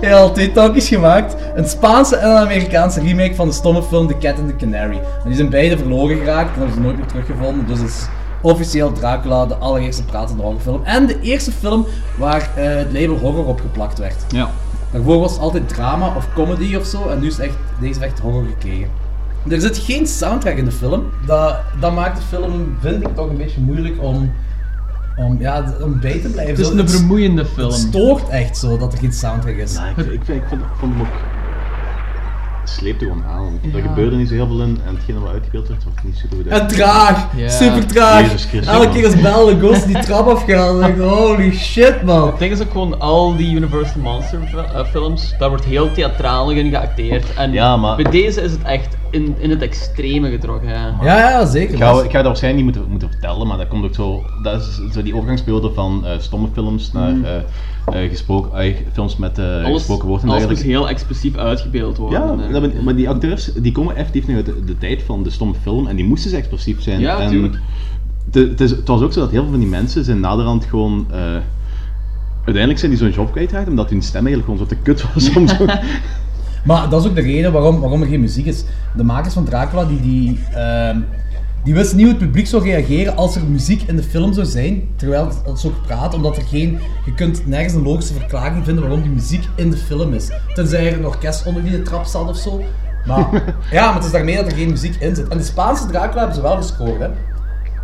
Hij 0.00 0.10
had 0.10 0.20
al 0.20 0.32
twee 0.32 0.52
talkies 0.52 0.88
gemaakt. 0.88 1.36
Een 1.54 1.68
Spaanse 1.68 2.16
en 2.16 2.30
een 2.30 2.36
Amerikaanse 2.36 3.00
remake 3.00 3.34
van 3.34 3.48
de 3.48 3.54
stomme 3.54 3.82
film 3.82 4.06
The 4.06 4.18
Cat 4.18 4.38
and 4.38 4.48
the 4.48 4.56
Canary. 4.56 4.96
En 4.96 5.26
die 5.26 5.34
zijn 5.34 5.50
beide 5.50 5.78
verloren 5.78 6.16
geraakt 6.16 6.52
en 6.52 6.58
hebben 6.58 6.74
ze 6.74 6.80
nooit 6.80 6.96
meer 6.96 7.06
teruggevonden. 7.06 7.66
Dus 7.66 7.80
is 7.80 8.06
officieel 8.40 8.92
Dracula 8.92 9.46
de 9.46 9.54
allereerste 9.54 10.04
pratende 10.04 10.42
horrorfilm. 10.42 10.84
En 10.84 11.06
de 11.06 11.20
eerste 11.20 11.52
film 11.52 11.86
waar 12.18 12.50
eh, 12.54 12.64
het 12.64 12.92
label 12.92 13.16
horror 13.16 13.46
op 13.46 13.60
geplakt 13.60 13.98
werd. 13.98 14.16
Ja. 14.28 14.50
Daarvoor 14.92 15.18
was 15.20 15.32
het 15.32 15.40
altijd 15.40 15.68
drama 15.68 16.14
of 16.16 16.28
comedy 16.34 16.76
of 16.76 16.84
zo. 16.86 17.08
En 17.08 17.20
nu 17.20 17.26
is 17.26 17.38
echt, 17.38 17.54
deze 17.80 17.98
heeft 18.00 18.12
echt 18.12 18.18
horror 18.20 18.44
gekregen. 18.44 18.88
Er 19.48 19.60
zit 19.60 19.78
geen 19.78 20.06
soundtrack 20.06 20.56
in 20.56 20.64
de 20.64 20.72
film. 20.72 21.04
Dat, 21.26 21.56
dat 21.80 21.94
maakt 21.94 22.16
de 22.16 22.22
film, 22.22 22.76
vind 22.80 23.02
ik, 23.06 23.14
toch 23.14 23.28
een 23.30 23.36
beetje 23.36 23.60
moeilijk 23.60 24.02
om, 24.02 24.32
om, 25.16 25.36
ja, 25.40 25.64
om 25.82 26.00
bij 26.00 26.18
te 26.20 26.28
blijven. 26.28 26.54
Het 26.54 26.58
is 26.58 26.68
Zo, 26.68 26.76
een 26.78 26.88
vermoeiende 26.88 27.44
film. 27.46 27.70
Het 27.70 27.78
stoort 27.80 28.28
echt 28.28 28.56
zo 28.56 28.78
dat 28.78 28.92
er 28.92 28.98
geen 28.98 29.12
soundtrack 29.12 29.54
is. 29.56 29.74
Ik, 29.74 29.96
ik, 29.96 30.20
vind- 30.24 30.42
ik, 30.42 30.48
vond, 30.48 30.60
ik 30.60 30.66
vond 30.78 30.92
hem 30.92 31.00
ook... 31.00 31.08
Het 32.62 32.70
sleepte 32.70 33.04
gewoon 33.04 33.24
aan. 33.24 33.58
Er 33.72 33.76
Ja. 33.78 33.82
gebeurde 33.82 34.16
niet 34.16 34.28
zo 34.28 34.34
heel 34.34 34.46
veel 34.46 34.60
in 34.62 34.80
en 34.86 34.94
hetgene 34.94 35.20
wat 35.20 35.32
uitgebeeld 35.32 35.68
werd, 35.68 35.84
was 35.84 35.92
niet 36.04 36.16
super 36.16 36.36
goed 36.36 36.46
En 36.46 36.66
traag, 36.66 37.26
Ja. 37.36 37.48
super 37.48 37.86
traag. 37.86 38.20
Jezus 38.20 38.44
Christus, 38.44 38.72
Elke 38.74 38.84
man. 38.84 38.94
keer 38.94 39.04
als 39.04 39.20
Belle 39.20 39.54
Lugosi 39.54 39.86
die 39.86 39.98
trap 39.98 40.26
afgaat, 40.28 40.66
dan 40.66 40.80
denk 40.80 40.94
ik, 40.96 41.02
holy 41.02 41.52
shit 41.54 42.02
man. 42.02 42.26
Het 42.26 42.38
ding 42.38 42.52
is 42.52 42.60
ook 42.62 42.70
gewoon 42.70 43.00
al 43.00 43.36
die 43.36 43.54
Universal 43.54 44.00
Monster 44.00 44.38
eh, 44.74 44.84
films, 44.84 45.34
daar 45.38 45.48
wordt 45.48 45.64
heel 45.64 45.92
theatraal 45.92 46.50
in 46.50 46.70
geacteerd. 46.70 47.34
En 47.34 47.52
Ja, 47.52 47.76
maar- 47.76 47.96
bij 47.96 48.10
deze 48.10 48.40
is 48.40 48.52
het 48.52 48.62
echt 48.62 48.96
in, 49.12 49.34
in 49.38 49.50
het 49.50 49.62
extreme 49.62 50.30
getrokken. 50.30 50.68
Ja. 50.68 50.96
Ja, 51.02 51.18
ja, 51.30 51.46
zeker. 51.46 51.74
Ik 51.74 51.80
ga, 51.80 51.90
ik 52.02 52.10
ga 52.10 52.16
dat 52.16 52.24
waarschijnlijk 52.24 52.64
niet 52.64 52.74
moeten, 52.74 52.90
moeten 52.90 53.08
vertellen, 53.10 53.46
maar 53.46 53.56
dat 53.58 53.68
komt 53.68 53.84
ook 53.84 53.94
zo. 53.94 54.22
Dat 54.42 54.60
is 54.60 54.80
zo 54.92 55.02
die 55.02 55.14
overgangsperiode 55.14 55.72
van 55.74 56.06
eh, 56.06 56.18
stomme 56.18 56.48
films 56.52 56.92
naar, 56.92 57.12
Mm. 57.12 57.24
eh, 57.24 57.36
eh, 58.04 58.10
gesproken, 58.10 58.74
films 58.92 59.16
met 59.16 59.38
eh, 59.38 59.44
Alles, 59.64 59.72
gesproken 59.76 60.08
woord 60.08 60.22
en 60.22 60.28
alles 60.28 60.40
moet 60.40 60.48
dergelijke. 60.50 60.78
heel 60.78 60.88
expressief 60.88 61.36
uitgebeeld 61.36 61.96
worden. 61.96 62.20
Ja, 62.50 62.60
en 62.60 62.84
maar, 62.84 62.94
die 62.96 63.08
acteurs 63.08 63.52
die 63.52 63.72
komen 63.72 63.96
effectief 63.96 64.26
nog 64.26 64.36
uit 64.36 64.46
de, 64.46 64.64
de 64.64 64.78
tijd 64.78 65.02
van 65.02 65.22
de 65.22 65.30
stomme 65.30 65.54
film 65.62 65.86
en 65.86 65.96
die 65.96 66.04
moesten 66.04 66.30
ze 66.30 66.36
expressief 66.36 66.82
zijn. 66.82 67.00
Ja, 67.00 67.18
en 67.20 67.30
tuurlijk. 67.30 67.58
Het, 68.32 68.60
is, 68.60 68.70
het 68.70 68.88
was 68.88 69.00
ook 69.02 69.12
zo 69.12 69.20
dat 69.20 69.30
heel 69.30 69.42
veel 69.42 69.50
van 69.50 69.60
die 69.60 69.68
mensen 69.68 70.04
zijn 70.04 70.20
naderhand 70.20 70.64
gewoon. 70.64 71.06
eh, 71.10 71.18
uiteindelijk 72.44 72.78
zijn 72.78 72.90
die 72.90 73.00
zo'n 73.00 73.10
job 73.10 73.32
kwijtgeraakt 73.32 73.68
omdat 73.68 73.90
hun 73.90 74.02
stem 74.02 74.26
eigenlijk 74.26 74.44
gewoon 74.44 74.68
zo 74.68 74.74
te 74.76 74.82
kut 74.82 75.12
was 75.14 75.24
soms. 75.32 75.52
Maar 76.62 76.88
dat 76.88 77.00
is 77.00 77.08
ook 77.08 77.14
de 77.14 77.20
reden 77.20 77.52
waarom, 77.52 77.80
waarom 77.80 78.02
er 78.02 78.08
geen 78.08 78.20
muziek 78.20 78.46
is. 78.46 78.64
De 78.96 79.04
makers 79.04 79.34
van 79.34 79.44
Dracula, 79.44 79.84
die, 79.84 80.00
die, 80.00 80.40
ehm, 80.54 81.00
die 81.64 81.74
wisten 81.74 81.96
niet 81.96 82.06
hoe 82.06 82.14
het 82.14 82.24
publiek 82.24 82.46
zou 82.46 82.62
reageren 82.62 83.16
als 83.16 83.36
er 83.36 83.44
muziek 83.44 83.82
in 83.82 83.96
de 83.96 84.02
film 84.02 84.32
zou 84.32 84.46
zijn, 84.46 84.88
terwijl 84.96 85.30
het, 85.44 85.58
zo 85.58 85.72
praat, 85.86 86.14
omdat 86.14 86.36
er 86.36 86.42
geen, 86.42 86.78
je 87.04 87.14
kunt 87.14 87.46
nergens 87.46 87.74
een 87.74 87.82
logische 87.82 88.14
verklaring 88.14 88.64
vinden 88.64 88.82
waarom 88.82 89.02
die 89.02 89.10
muziek 89.10 89.44
in 89.56 89.70
de 89.70 89.76
film 89.76 90.14
is. 90.14 90.30
Tenzij 90.54 90.86
er 90.86 90.98
een 90.98 91.06
orkest 91.06 91.46
onder 91.46 91.62
wie 91.62 91.70
de 91.70 91.82
trap 91.82 92.04
staat 92.04 92.28
of 92.28 92.36
zo. 92.36 92.62
Maar 93.06 93.28
ja, 93.72 93.84
maar 93.84 93.94
het 93.94 94.04
is 94.04 94.10
daarmee 94.10 94.36
dat 94.36 94.46
er 94.46 94.56
geen 94.56 94.70
muziek 94.70 94.94
in 94.94 95.14
zit. 95.14 95.28
En 95.28 95.38
de 95.38 95.44
Spaanse 95.44 95.86
Dracula 95.86 96.18
hebben 96.18 96.34
ze 96.34 96.42
wel 96.42 96.56
gescoord, 96.56 96.98
hè. 96.98 97.08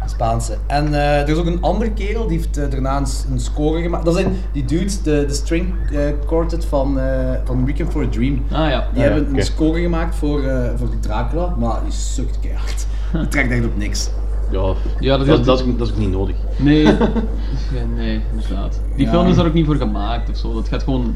Spaanse. 0.09 0.57
En 0.67 0.95
eh, 0.95 1.21
er 1.21 1.29
is 1.29 1.37
ook 1.37 1.47
een 1.47 1.63
andere 1.63 1.91
kerel, 1.91 2.27
die 2.27 2.37
heeft 2.37 2.57
eh, 2.57 2.71
daarna 2.71 2.97
een, 3.31 3.41
score 3.41 3.83
gemaakt. 3.83 4.05
Dat 4.05 4.15
zijn 4.15 4.37
die 4.53 4.65
dudes, 4.65 5.03
de, 5.03 5.25
de 5.27 5.35
string 5.35 5.75
eh, 5.93 5.99
quartet 6.27 6.65
van, 6.65 6.99
eh 6.99 7.31
van 7.45 7.65
Weekend 7.65 7.91
for 7.91 8.03
a 8.05 8.09
Dream. 8.09 8.43
Ah 8.53 8.71
ja. 8.71 8.89
Die 8.93 9.03
hebben 9.03 9.37
een 9.37 9.43
score 9.45 9.81
gemaakt 9.81 10.15
voor, 10.15 10.43
eh 10.43 10.71
voor 10.77 10.89
Dracula, 11.01 11.55
maar 11.59 11.81
die 11.85 11.93
sukt 11.93 12.41
keihard. 12.41 12.87
Die 13.13 13.29
trekt 13.29 13.51
echt 13.51 13.65
op 13.65 13.77
niks. 13.77 14.11
Ja, 14.51 14.73
Ja, 15.01 15.17
dat 15.17 15.27
dat, 15.27 15.39
is- 15.39 15.45
dat, 15.47 15.61
is, 15.61 15.67
ook- 15.67 15.79
dat 15.79 15.87
is 15.87 15.93
ook 15.93 15.99
niet 15.99 16.11
nodig. 16.11 16.37
Nee, 16.57 16.85
nee, 17.97 18.21
inderdaad. 18.35 18.81
Die 18.97 19.05
Ja. 19.07 19.11
film 19.13 19.27
is 19.27 19.37
daar 19.37 19.47
ook 19.47 19.53
niet 19.55 19.67
voor 19.67 19.77
gemaakt 19.77 20.31
of 20.31 20.37
zo. 20.37 20.55
Dat 20.55 20.69
gaat 20.69 20.83
gewoon 20.83 21.15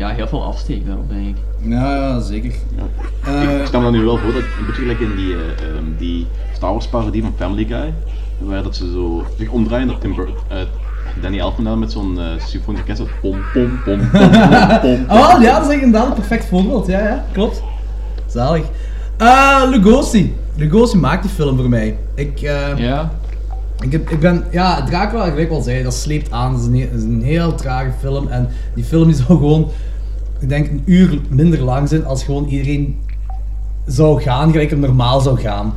ja, 0.00 0.08
heel 0.08 0.28
veel 0.28 0.44
afsteken 0.44 0.86
daarop, 0.86 1.08
denk 1.08 1.26
ik. 1.26 1.36
Ja, 1.60 1.94
ja 1.94 2.20
zeker. 2.20 2.50
ik 2.50 3.66
stel 3.66 3.80
me 3.80 3.90
dan 3.90 3.92
nu 3.92 4.04
wel 4.04 4.18
voor 4.18 4.32
dat 4.32 4.42
een 4.42 4.66
beetje 4.66 4.82
gelijk 4.82 5.00
in 5.00 5.16
die, 5.16 5.34
eh, 5.34 5.40
ehm, 5.40 5.84
die 5.98 6.26
Star 6.52 6.72
Wars 6.72 6.88
parodie 6.88 7.22
van 7.22 7.34
Family 7.36 7.64
Guy, 7.64 7.94
waar 8.38 8.62
dat 8.62 8.76
ze 8.76 8.90
zo 8.92 9.24
zich 9.38 9.48
omdraaien 9.48 9.86
dat 9.86 10.00
Tim 10.00 10.14
Bur 10.14 10.28
eh, 10.48 10.56
Danny 11.22 11.38
Elfman 11.38 11.78
met 11.78 11.92
zo'n 11.92 12.16
uh, 12.18 12.24
symfonisch 12.38 12.80
orkest 12.80 13.02
pom 13.20 13.38
pom 13.52 13.80
pom 13.84 14.10
pom 14.10 14.30
pom 14.40 14.80
pom. 14.80 15.04
Oh 15.08 15.36
ja, 15.42 15.60
dat 15.60 15.70
is 15.70 15.74
inderdaad 15.74 16.06
een 16.06 16.14
perfect 16.14 16.44
voorbeeld. 16.44 16.86
Ja, 16.86 16.98
ja, 16.98 17.24
klopt. 17.32 17.62
Zalig. 18.26 18.64
Eh 19.16 19.62
Lugosi. 19.70 20.34
Lugosi 20.56 20.96
maakt 20.96 21.22
die 21.22 21.30
film 21.30 21.56
voor 21.56 21.68
mij. 21.68 21.98
Ik, 22.14 22.40
eh, 22.40 22.78
Ja. 22.78 23.10
ik, 23.80 23.92
heb, 23.92 24.10
ik 24.10 24.20
ben, 24.20 24.44
ja, 24.50 24.84
Dracula, 24.84 25.24
gelijk 25.28 25.50
al 25.50 25.60
zei, 25.60 25.82
dat 25.82 25.94
sleept 25.94 26.30
aan. 26.30 26.52
Het 26.52 26.60
is, 26.60 26.66
een, 26.66 26.80
het 26.80 26.92
is 26.92 27.02
een 27.02 27.22
heel 27.22 27.54
trage 27.54 27.92
film. 28.00 28.28
En 28.28 28.48
die 28.74 28.84
film 28.84 29.06
die 29.06 29.14
zou 29.14 29.38
gewoon, 29.38 29.68
ik 30.40 30.48
denk, 30.48 30.68
een 30.68 30.82
uur 30.84 31.18
minder 31.28 31.62
lang 31.62 31.88
zijn 31.88 32.04
als 32.04 32.24
gewoon 32.24 32.46
iedereen 32.48 32.98
zou 33.86 34.22
gaan 34.22 34.50
gelijk 34.50 34.70
hem 34.70 34.80
normaal 34.80 35.20
zou 35.20 35.40
gaan. 35.40 35.74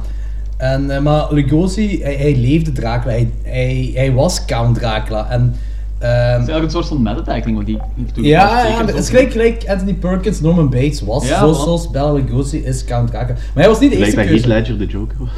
En, 0.57 0.89
eh, 0.95 1.01
maar 1.01 1.33
Lugosi, 1.33 1.99
hij, 2.01 2.15
hij 2.15 2.35
leefde 2.35 2.71
Dracula. 2.71 3.11
Hij, 3.11 3.29
hij, 3.43 3.91
hij 3.93 4.13
was 4.13 4.45
Count 4.45 4.75
Dracula. 4.75 5.29
En, 5.29 5.55
ehm, 5.99 6.11
Het 6.11 6.41
is 6.41 6.47
eigenlijk 6.47 6.63
een 6.63 6.69
soort 6.71 6.87
van 6.87 7.01
method 7.01 7.27
acting 7.27 7.57
wat 7.57 7.65
die 7.65 7.79
toen 8.13 8.23
ja, 8.23 8.85
het 8.85 8.95
is 8.95 9.09
gelijk, 9.09 9.31
gelijk 9.31 9.63
Anthony 9.67 9.93
Perkins, 9.93 10.41
Norman 10.41 10.69
Bates 10.69 11.01
was. 11.01 11.27
Ja, 11.27 11.39
zoals, 11.39 11.63
zoals 11.63 11.91
Bela 11.91 12.11
Lugosi 12.11 12.57
is 12.57 12.85
Count 12.85 13.09
Dracula. 13.09 13.33
Maar 13.33 13.63
hij 13.63 13.67
was 13.67 13.79
niet 13.79 13.91
de 13.91 13.97
Lijkt 13.97 14.15
eerste 14.15 14.31
dat 14.31 14.43
Heath 14.43 14.63
keuze. 14.65 14.75
Ledger 14.75 14.77
de 14.77 14.85
Joker 14.85 15.17
was. 15.19 15.29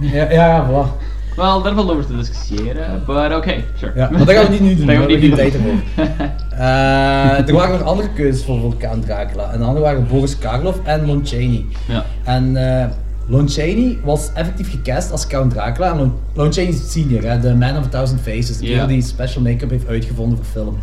Ja, 0.00 0.30
ja, 0.30 0.30
ja, 0.30 0.70
voilà. 0.70 1.13
Wel, 1.36 1.62
daar 1.62 1.74
valt 1.74 1.90
over 1.90 2.06
te 2.06 2.16
discussiëren, 2.16 3.02
maar 3.06 3.36
oké, 3.36 3.54
sure. 3.78 3.92
Ja, 3.94 4.08
maar 4.12 4.24
dat 4.24 4.34
gaan 4.34 4.44
we 4.44 4.50
niet 4.50 4.60
nu 4.60 4.76
doen. 4.76 4.86
Dat 4.86 4.86
Daar 4.86 4.96
gaan 4.96 5.06
we 5.06 5.12
hebben 5.12 5.30
we 5.30 5.36
geen 5.36 5.50
tijd 5.50 5.54
ervoor. 5.54 5.82
Eh, 6.58 7.48
er 7.48 7.52
waren 7.52 7.78
nog 7.78 7.88
andere 7.88 8.08
keuzes 8.08 8.44
voor, 8.44 8.76
Count 8.76 9.04
Dracula. 9.06 9.50
En 9.52 9.58
de 9.58 9.64
andere 9.64 9.84
waren 9.84 10.06
Boris 10.06 10.38
Karloff 10.38 10.78
en 10.84 11.06
Lon 11.06 11.20
Chaney. 11.24 11.64
Ja. 11.88 12.04
En 12.24 12.56
eh 12.80 12.86
Lon 13.26 13.48
Chaney 13.48 13.98
was 14.04 14.30
effectief 14.34 14.70
gecast 14.70 15.12
als 15.12 15.26
Count 15.26 15.52
Dracula. 15.52 15.90
En 15.92 15.96
Lon, 15.98 16.12
Lon 16.34 16.52
Chaney 16.52 16.68
is 16.68 16.92
senior, 16.92 17.22
hè, 17.22 17.40
de 17.40 17.54
Man 17.54 17.76
of 17.78 17.84
a 17.84 17.88
Thousand 17.88 18.20
Faces. 18.20 18.58
De 18.58 18.66
kerel 18.66 18.86
die 18.86 19.02
special 19.02 19.42
make-up 19.42 19.70
heeft 19.70 19.86
uitgevonden 19.88 20.36
voor 20.38 20.46
film. 20.62 20.78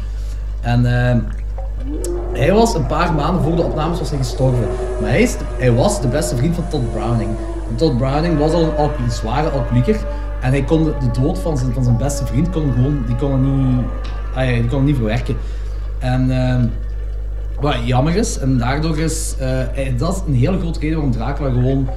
En 0.62 0.86
eh, 1.10 1.16
hij 2.34 2.54
was 2.54 2.76
een 2.76 2.86
paar 2.86 3.14
maanden 3.14 3.44
voor 3.44 3.56
de 3.56 3.62
opnames 3.64 4.00
was 4.00 4.10
hij 4.10 4.18
gestorven. 4.18 4.68
Maar 5.02 5.10
hij, 5.10 5.22
is, 5.22 5.36
hij 5.58 5.72
was 5.74 6.02
de 6.02 6.08
beste 6.08 6.36
vriend 6.36 6.56
van 6.56 6.68
Todd 6.70 6.92
Browning. 6.94 7.30
En 7.70 7.76
Todd 7.76 7.98
Browning 7.98 8.38
was 8.38 8.52
al 8.52 8.62
een, 8.64 8.76
alcohol- 8.76 9.06
een 9.06 9.12
zware 9.12 9.50
alcoholieker. 9.50 9.96
En 10.41 10.49
hij 10.51 10.63
kon 10.63 10.84
de, 10.84 10.93
dood 11.21 11.39
van 11.39 11.58
zijn, 11.58 11.73
van 11.73 11.84
zijn 11.84 11.97
beste 11.97 12.25
vriend 12.25 12.49
kon 12.49 12.71
gewoon, 12.73 13.04
die 13.08 13.15
kon 13.15 13.75
niet, 13.75 13.86
ah 14.36 14.45
ja, 14.45 14.51
die 14.51 14.65
kon 14.67 14.84
niet 14.84 14.95
verwerken. 14.95 15.36
En 15.99 16.32
ehm, 16.47 16.65
wat 17.60 17.75
jammer 17.86 18.15
is, 18.15 18.38
en 18.39 18.58
daardoor 18.58 18.97
is, 18.97 19.36
eh, 19.39 19.47
hij- 19.47 19.93
dat 19.97 20.15
is 20.15 20.21
een 20.27 20.39
hele 20.39 20.60
grote 20.60 20.80
reden 20.80 20.95
waarom 20.95 21.13
Dracula 21.15 21.49
gewoon 21.49 21.89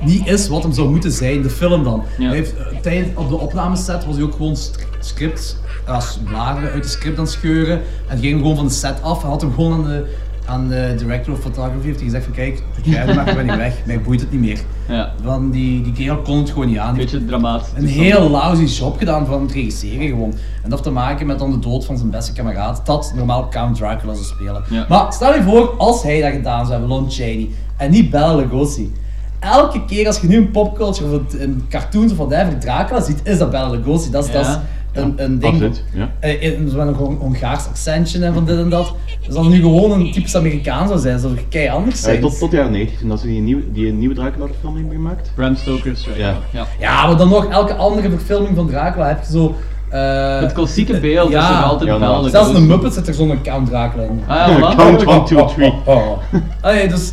niet 0.00 0.26
is 0.26 0.48
wat 0.48 0.62
hem 0.62 0.72
zou 0.72 0.90
moeten 0.90 1.10
zijn, 1.12 1.42
de 1.42 1.50
film 1.50 1.84
dan. 1.84 2.02
Ja. 2.18 2.26
Hij 2.26 2.36
heeft, 2.36 2.56
eh, 2.56 2.76
tijdens 2.80 3.08
op 3.16 3.28
de 3.28 3.38
opnameset 3.38 4.04
was 4.06 4.14
hij 4.14 4.24
ook 4.24 4.34
gewoon 4.34 4.56
scripts, 5.00 5.56
als 5.86 6.18
bladeren 6.24 6.70
uit 6.72 6.82
de 6.82 6.88
script 6.88 7.18
aan 7.18 7.24
het 7.24 7.32
scheuren. 7.32 7.80
En 8.06 8.18
ging 8.18 8.40
gewoon 8.40 8.56
van 8.56 8.66
de 8.66 8.72
set 8.72 9.02
af. 9.02 9.20
Hij 9.22 9.30
had 9.30 9.40
hem 9.40 9.52
gewoon 9.54 9.72
aan 9.72 9.84
de, 9.84 10.04
aan 10.50 10.68
de 10.68 10.94
director 10.98 11.32
of 11.32 11.40
photography 11.40 11.84
heeft 11.84 11.96
hij 11.96 12.04
gezegd 12.04 12.24
van 12.24 12.34
kijk, 12.34 12.62
jij 12.82 13.06
ik 13.06 13.34
ben 13.34 13.46
niet 13.46 13.56
weg. 13.56 13.74
Mij 13.86 14.00
boeit 14.00 14.20
het 14.20 14.30
niet 14.30 14.40
meer. 14.40 14.58
Ja. 14.88 15.12
Van 15.22 15.50
die, 15.50 15.82
die 15.82 15.92
kerel 15.92 16.16
kon 16.16 16.38
het 16.38 16.50
gewoon 16.50 16.66
niet 16.66 16.78
aan. 16.78 16.96
Beetje 16.96 17.24
dramatisch. 17.24 17.68
een 17.74 17.86
heel 17.86 18.30
lousy 18.30 18.64
job 18.64 18.98
gedaan 18.98 19.26
van 19.26 19.42
het 19.42 19.52
regisseren 19.52 20.08
gewoon. 20.08 20.32
En 20.32 20.38
dat 20.62 20.70
heeft 20.70 20.82
te 20.82 20.90
maken 20.90 21.26
met 21.26 21.38
dan 21.38 21.50
de 21.50 21.58
dood 21.58 21.84
van 21.84 21.96
zijn 21.96 22.10
beste 22.10 22.32
kameraad, 22.32 22.86
dat 22.86 23.12
normaal 23.16 23.48
Count 23.48 23.76
Dracula 23.76 24.14
zou 24.14 24.24
spelen. 24.24 24.62
Ja. 24.70 24.86
Maar 24.88 25.12
stel 25.12 25.34
je 25.34 25.42
voor, 25.42 25.74
als 25.76 26.02
hij 26.02 26.20
dat 26.20 26.32
gedaan 26.32 26.66
zou 26.66 26.78
hebben, 26.78 26.88
Lon 26.88 27.10
Chaney, 27.10 27.48
en 27.76 27.90
niet 27.90 28.10
Bela 28.10 28.34
Lugosi. 28.34 28.92
Elke 29.38 29.84
keer 29.84 30.06
als 30.06 30.20
je 30.20 30.26
nu 30.26 30.36
een 30.36 30.50
popculture 30.50 31.16
of 31.16 31.22
een 31.32 31.64
cartoons 31.68 32.12
of 32.12 32.18
whatever 32.18 32.58
Dracula 32.58 33.00
ziet, 33.00 33.20
is 33.24 33.38
dat 33.38 33.50
Bela 33.50 33.68
Lugosi. 33.70 34.10
Dat 34.10 34.24
is, 34.24 34.32
dat 34.32 34.46
is. 34.46 34.58
Een, 34.92 35.12
een 35.16 35.38
ding. 35.38 35.52
Absoluut, 35.52 35.84
ja. 35.94 36.10
Eh, 36.20 36.58
Met 36.58 36.72
een 36.86 36.94
Hon- 36.94 37.16
Hongaars 37.20 37.66
accentje 37.66 38.24
en 38.24 38.34
van 38.34 38.44
dit 38.44 38.58
en 38.58 38.68
dat. 38.70 38.94
Dus 39.26 39.34
als 39.36 39.46
het 39.46 39.54
nu 39.54 39.60
gewoon 39.60 39.90
een 40.00 40.12
typisch 40.12 40.36
Amerikaan 40.36 40.88
zou 40.88 41.00
zijn, 41.00 41.18
zou 41.18 41.32
het 41.36 41.44
kei 41.48 41.68
anders 41.68 41.96
Ja, 41.96 42.02
zijn. 42.02 42.20
tot, 42.20 42.38
tot 42.38 42.50
de 42.50 42.56
jaren 42.56 42.72
90, 42.72 42.98
toen 42.98 43.08
dat 43.08 43.20
ze 43.20 43.26
die 43.26 43.40
nieuwe, 43.40 43.62
die 43.72 43.92
nieuwe 43.92 44.14
Dracula 44.14 44.46
film 44.60 44.74
hebben 44.76 44.92
gemaakt. 44.94 45.32
Bram 45.34 45.56
Stoker's. 45.56 46.06
Ja. 46.16 46.34
ja. 46.52 46.66
Ja, 46.80 47.06
maar 47.06 47.16
dan 47.16 47.28
nog 47.28 47.46
elke 47.46 47.74
andere 47.74 48.10
verfilming 48.10 48.56
van 48.56 48.66
Dracula 48.68 49.06
heb 49.08 49.18
je 49.26 49.32
zo... 49.32 49.54
eh, 49.90 50.40
Het 50.40 50.52
klassieke 50.52 51.00
beeld 51.00 51.28
is 51.28 51.34
ja. 51.34 51.60
nog 51.60 51.70
altijd 51.70 51.90
Ja, 51.90 51.96
nou, 51.98 52.28
Zelfs 52.28 52.48
in 52.48 52.54
de 52.54 52.60
Lugosi. 52.60 52.76
Muppets 52.76 52.94
zit 52.94 53.08
er 53.08 53.14
zo'n 53.14 53.42
Count 53.42 53.68
Dracula 53.68 54.02
in. 54.02 54.20
Ah 54.26 54.58
ja. 54.58 54.74
Count 54.76 55.02
1, 55.04 55.24
2, 55.24 55.44
3. 55.44 55.72
Oh. 55.84 56.18
Allee, 56.60 56.88
dus, 56.88 57.12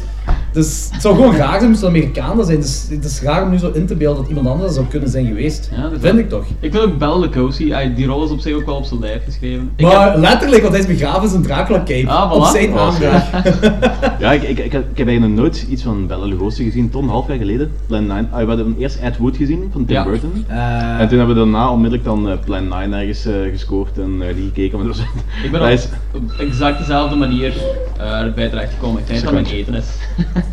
dus 0.57 0.87
het 0.91 1.01
zou 1.01 1.15
gewoon 1.15 1.35
raar 1.35 1.57
zijn 1.57 1.69
moest 1.69 1.81
het 1.81 1.89
Amerikaan 1.89 2.45
zijn. 2.45 2.59
Dus, 2.59 2.85
het 2.89 3.05
is 3.05 3.21
raar 3.21 3.43
om 3.43 3.49
nu 3.49 3.57
zo 3.57 3.71
in 3.73 3.85
te 3.85 3.95
beelden 3.95 4.21
dat 4.21 4.29
iemand 4.29 4.47
anders 4.47 4.73
zou 4.73 4.85
kunnen 4.85 5.09
zijn 5.09 5.25
geweest. 5.27 5.69
Ja, 5.75 5.81
dat 5.89 5.99
Vind 5.99 6.19
ik 6.19 6.29
toch. 6.29 6.43
Ik 6.59 6.71
vind 6.71 6.83
ook 6.83 6.97
Bela 6.97 7.17
Lugosi, 7.17 7.73
die 7.95 8.05
rol 8.05 8.23
is 8.23 8.29
op 8.31 8.39
zich 8.39 8.55
ook 8.55 8.65
wel 8.65 8.75
op 8.75 8.85
zijn 8.85 8.99
lijf 8.99 9.23
geschreven. 9.25 9.71
Ik 9.75 9.85
Maar 9.85 10.11
heb- 10.11 10.19
letterlijk, 10.21 10.61
want 10.61 10.73
hij 10.73 10.81
is 10.83 10.87
begraven 10.89 11.23
in 11.23 11.29
zijn 11.29 11.41
Dracula 11.41 11.77
cape. 11.85 12.07
Ah, 12.07 12.31
voilà. 12.31 12.35
Op 12.35 12.45
zijn. 12.45 12.71
Ja, 14.19 14.31
ik, 14.31 14.41
ik, 14.43 14.59
ik, 14.59 14.71
heb- 14.71 14.91
ik 14.91 14.97
heb 14.97 15.07
eigenlijk 15.07 15.19
nog 15.35 15.35
nooit 15.45 15.65
iets 15.69 15.83
van 15.83 16.07
Bella 16.07 16.25
Lugosi 16.25 16.63
gezien, 16.63 16.89
tot 16.89 17.01
een 17.03 17.09
half 17.09 17.27
jaar 17.27 17.37
geleden. 17.37 17.71
Plan 17.87 18.07
9. 18.07 18.27
Ah, 18.31 18.39
we 18.39 18.45
hadden 18.47 18.75
eerst 18.79 18.99
Ed 19.01 19.17
Wood 19.17 19.37
gezien 19.37 19.69
van 19.71 19.85
Tim 19.85 19.95
Ja. 19.95 20.03
Burton. 20.03 20.45
Eh, 20.47 20.99
En 20.99 21.07
toen 21.07 21.17
hebben 21.17 21.35
we 21.35 21.41
daarna 21.41 21.69
onmiddellijk 21.71 22.03
dan 22.03 22.29
eh, 22.29 22.37
Plan 22.45 22.67
9 22.67 22.93
ergens 22.93 23.25
eh, 23.25 23.33
gescoord 23.51 23.97
en 23.97 24.19
die 24.35 24.43
gekeken. 24.45 24.77
Maar 24.77 24.87
was- 24.87 24.99
Ik 25.43 25.51
ben 25.51 25.61
op, 25.61 25.67
is- 25.67 25.87
op 26.15 26.21
exact 26.39 26.77
dezelfde 26.79 27.15
manier 27.15 27.53
eh, 27.97 28.19
erbij 28.19 28.49
terechtgekomen. 28.49 29.01
Ik 29.01 29.07
denk 29.07 29.23
dat 29.23 29.33
mijn 29.33 29.45
eten 29.45 29.73
is. 29.73 29.85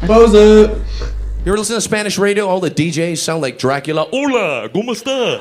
Pauze! 0.00 0.68
You 1.44 1.52
ever 1.52 1.58
listen 1.58 1.76
to 1.76 1.80
Spanish 1.80 2.18
radio? 2.18 2.46
All 2.46 2.60
the 2.60 2.70
DJs 2.70 3.18
sound 3.18 3.42
like 3.42 3.58
Dracula. 3.58 4.06
Hola, 4.12 4.68
¿cómo 4.72 4.92
está? 4.92 5.40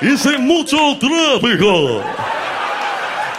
Hice 0.00 0.38
mucho 0.38 0.98
tráfico. 0.98 2.02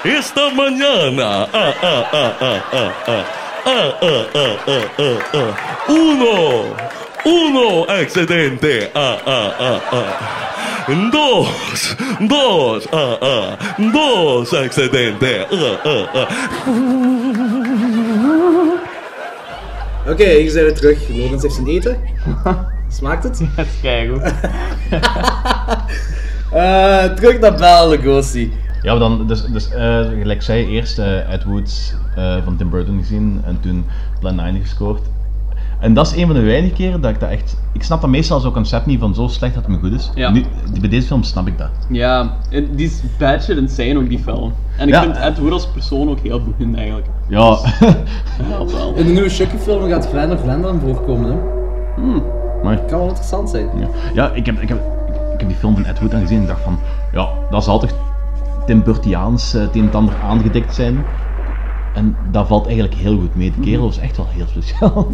Esta 0.03 0.49
mañana. 0.51 1.47
Ah, 1.53 1.73
ah, 1.81 2.09
ah, 2.13 2.37
ah, 2.41 2.63
ah, 2.71 2.93
ah. 3.07 3.25
Ah, 3.65 3.93
ah, 4.01 4.25
ah, 4.33 4.57
ah, 4.67 4.87
ah, 4.97 5.19
ah. 5.33 5.55
Uno. 5.89 6.75
Uno 7.25 7.85
accidente. 7.85 8.89
Ah, 8.95 9.17
ah, 9.25 9.55
ah, 9.59 9.81
ah. 9.91 10.48
Dos. 10.89 11.95
Dos. 12.27 12.91
Ah, 12.91 13.21
ah. 13.21 13.53
Dos 13.93 14.53
accidente. 14.53 15.47
Ah, 15.51 15.85
ah, 15.85 16.13
ah. 16.13 16.29
Oké, 20.07 20.23
hier 20.23 20.49
zijn 20.49 20.65
we 20.65 20.71
terug. 20.71 21.09
Logans 21.09 21.41
heeft 21.41 21.53
zijn 21.53 21.67
eten. 21.67 21.97
Smaakt 22.97 23.23
het? 23.23 23.39
Dat 23.55 23.65
is 23.65 23.81
keigoed. 23.81 24.21
Eh, 26.51 27.03
terug 27.03 27.39
naar 27.39 27.53
Bela 27.53 27.87
Lugosi. 27.87 28.53
Ja, 28.81 28.91
maar 28.91 28.99
dan, 28.99 29.27
dus, 29.27 29.45
dus 29.45 29.69
eh, 29.71 30.07
gelijk 30.19 30.41
zei, 30.41 30.67
eerst 30.67 30.99
eh, 30.99 31.33
Ed 31.33 31.43
Wood 31.43 31.95
eh, 32.15 32.43
van 32.43 32.57
Tim 32.57 32.69
Burton 32.69 32.99
gezien 32.99 33.41
en 33.45 33.59
toen 33.59 33.85
Plan 34.19 34.35
9 34.35 34.61
gescoord. 34.61 35.01
En 35.79 35.93
dat 35.93 36.07
is 36.07 36.15
een 36.15 36.25
van 36.25 36.35
de 36.35 36.41
weinige 36.41 36.73
keren 36.73 37.01
dat 37.01 37.11
ik 37.11 37.19
dat 37.19 37.29
echt... 37.29 37.57
Ik 37.73 37.83
snap 37.83 38.01
dat 38.01 38.09
meestal 38.09 38.39
zo'n 38.39 38.51
concept 38.51 38.85
niet 38.85 38.99
van 38.99 39.15
zo 39.15 39.27
slecht 39.27 39.53
dat 39.53 39.63
het 39.65 39.71
me 39.71 39.79
goed 39.79 39.99
is. 39.99 40.11
Ja. 40.15 40.29
Nu, 40.29 40.45
bij 40.79 40.89
deze 40.89 41.07
film 41.07 41.23
snap 41.23 41.47
ik 41.47 41.57
dat. 41.57 41.69
Ja, 41.89 42.33
en 42.49 42.75
die 42.75 42.85
is 42.87 43.01
bad 43.17 43.43
shit 43.43 43.57
insane 43.57 43.97
ook, 43.97 44.09
die 44.09 44.19
film. 44.19 44.53
En 44.77 44.87
ik 44.87 44.93
Ja. 44.93 45.01
vind 45.01 45.15
Ed 45.17 45.39
Wood 45.39 45.51
als 45.51 45.67
persoon 45.67 46.09
ook 46.09 46.19
heel 46.19 46.41
boeiend 46.43 46.77
eigenlijk. 46.77 47.07
Ja. 47.27 47.39
Ja, 48.49 48.65
wel. 48.65 48.93
In 48.95 49.05
de 49.05 49.11
nieuwe 49.11 49.29
Chucky-film 49.29 49.89
gaat 49.89 50.07
Glenn 50.07 50.31
of 50.31 50.41
Glenn 50.41 50.61
dan 50.61 50.79
voorkomen, 50.79 51.29
hè? 51.31 51.37
Maar, 52.63 52.79
Kan 52.79 52.99
wel 52.99 53.07
interessant 53.07 53.49
zijn. 53.49 53.69
ja, 53.79 53.87
ja 54.13 54.31
ik, 54.33 54.45
heb, 54.45 54.61
ik, 54.61 54.69
heb, 54.69 54.77
ik 55.33 55.39
heb 55.39 55.47
die 55.47 55.57
film 55.57 55.73
van 55.73 55.85
Ed 55.85 55.99
Wood 55.99 56.11
dan 56.11 56.21
gezien 56.21 56.39
en 56.39 56.47
dacht 56.47 56.61
van... 56.61 56.79
Ja, 57.13 57.27
dat 57.49 57.63
zal 57.63 57.79
toch 57.79 57.91
Tim 58.65 58.83
Burtiaans 58.83 59.53
eh, 59.53 59.61
het 59.61 59.75
een 59.75 59.81
en 59.89 59.93
ander 59.93 60.13
aangedikt 60.23 60.75
zijn. 60.75 61.05
En 61.99 62.15
dat 62.31 62.47
valt 62.47 62.65
eigenlijk 62.65 62.95
heel 62.95 63.19
goed 63.19 63.35
mee. 63.35 63.53
De 63.55 63.61
kerel 63.61 63.89
is 63.89 63.97
echt 63.97 64.17
wel 64.17 64.27
heel 64.29 64.45
speciaal. 64.47 65.11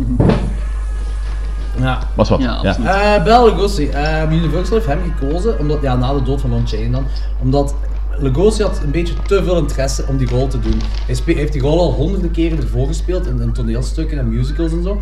Ja. 1.79 1.99
Was 2.15 2.29
wat? 2.29 2.39
Ja, 2.41 2.53
absoluut. 2.53 2.89
Eh 2.89 3.23
Bela 3.23 3.43
Lugosi. 3.43 3.87
eh, 3.89 4.31
Universal 4.31 4.73
heeft 4.75 4.87
hem 4.87 4.99
gekozen, 5.17 5.59
omdat, 5.59 5.81
ja, 5.81 5.95
na 5.95 6.13
de 6.13 6.21
dood 6.21 6.41
van 6.41 6.49
Lon 6.49 6.67
Chaney 6.67 6.91
dan, 6.91 7.05
omdat 7.41 7.75
Lugosi 8.19 8.63
had 8.63 8.79
een 8.83 8.91
beetje 8.91 9.13
te 9.27 9.43
veel 9.43 9.57
interesse 9.57 10.05
om 10.07 10.17
die 10.17 10.29
rol 10.29 10.47
te 10.47 10.59
doen. 10.59 10.81
Hij 11.05 11.15
heeft 11.25 11.53
die 11.53 11.61
rol 11.61 11.79
al 11.79 11.91
honderden 11.93 12.31
keren 12.31 12.57
ervoor 12.61 12.87
gespeeld, 12.87 13.27
in, 13.27 13.41
in 13.41 13.53
toneelstukken 13.53 14.19
en 14.19 14.29
musicals 14.29 14.71
en 14.71 14.83
zo. 14.83 15.01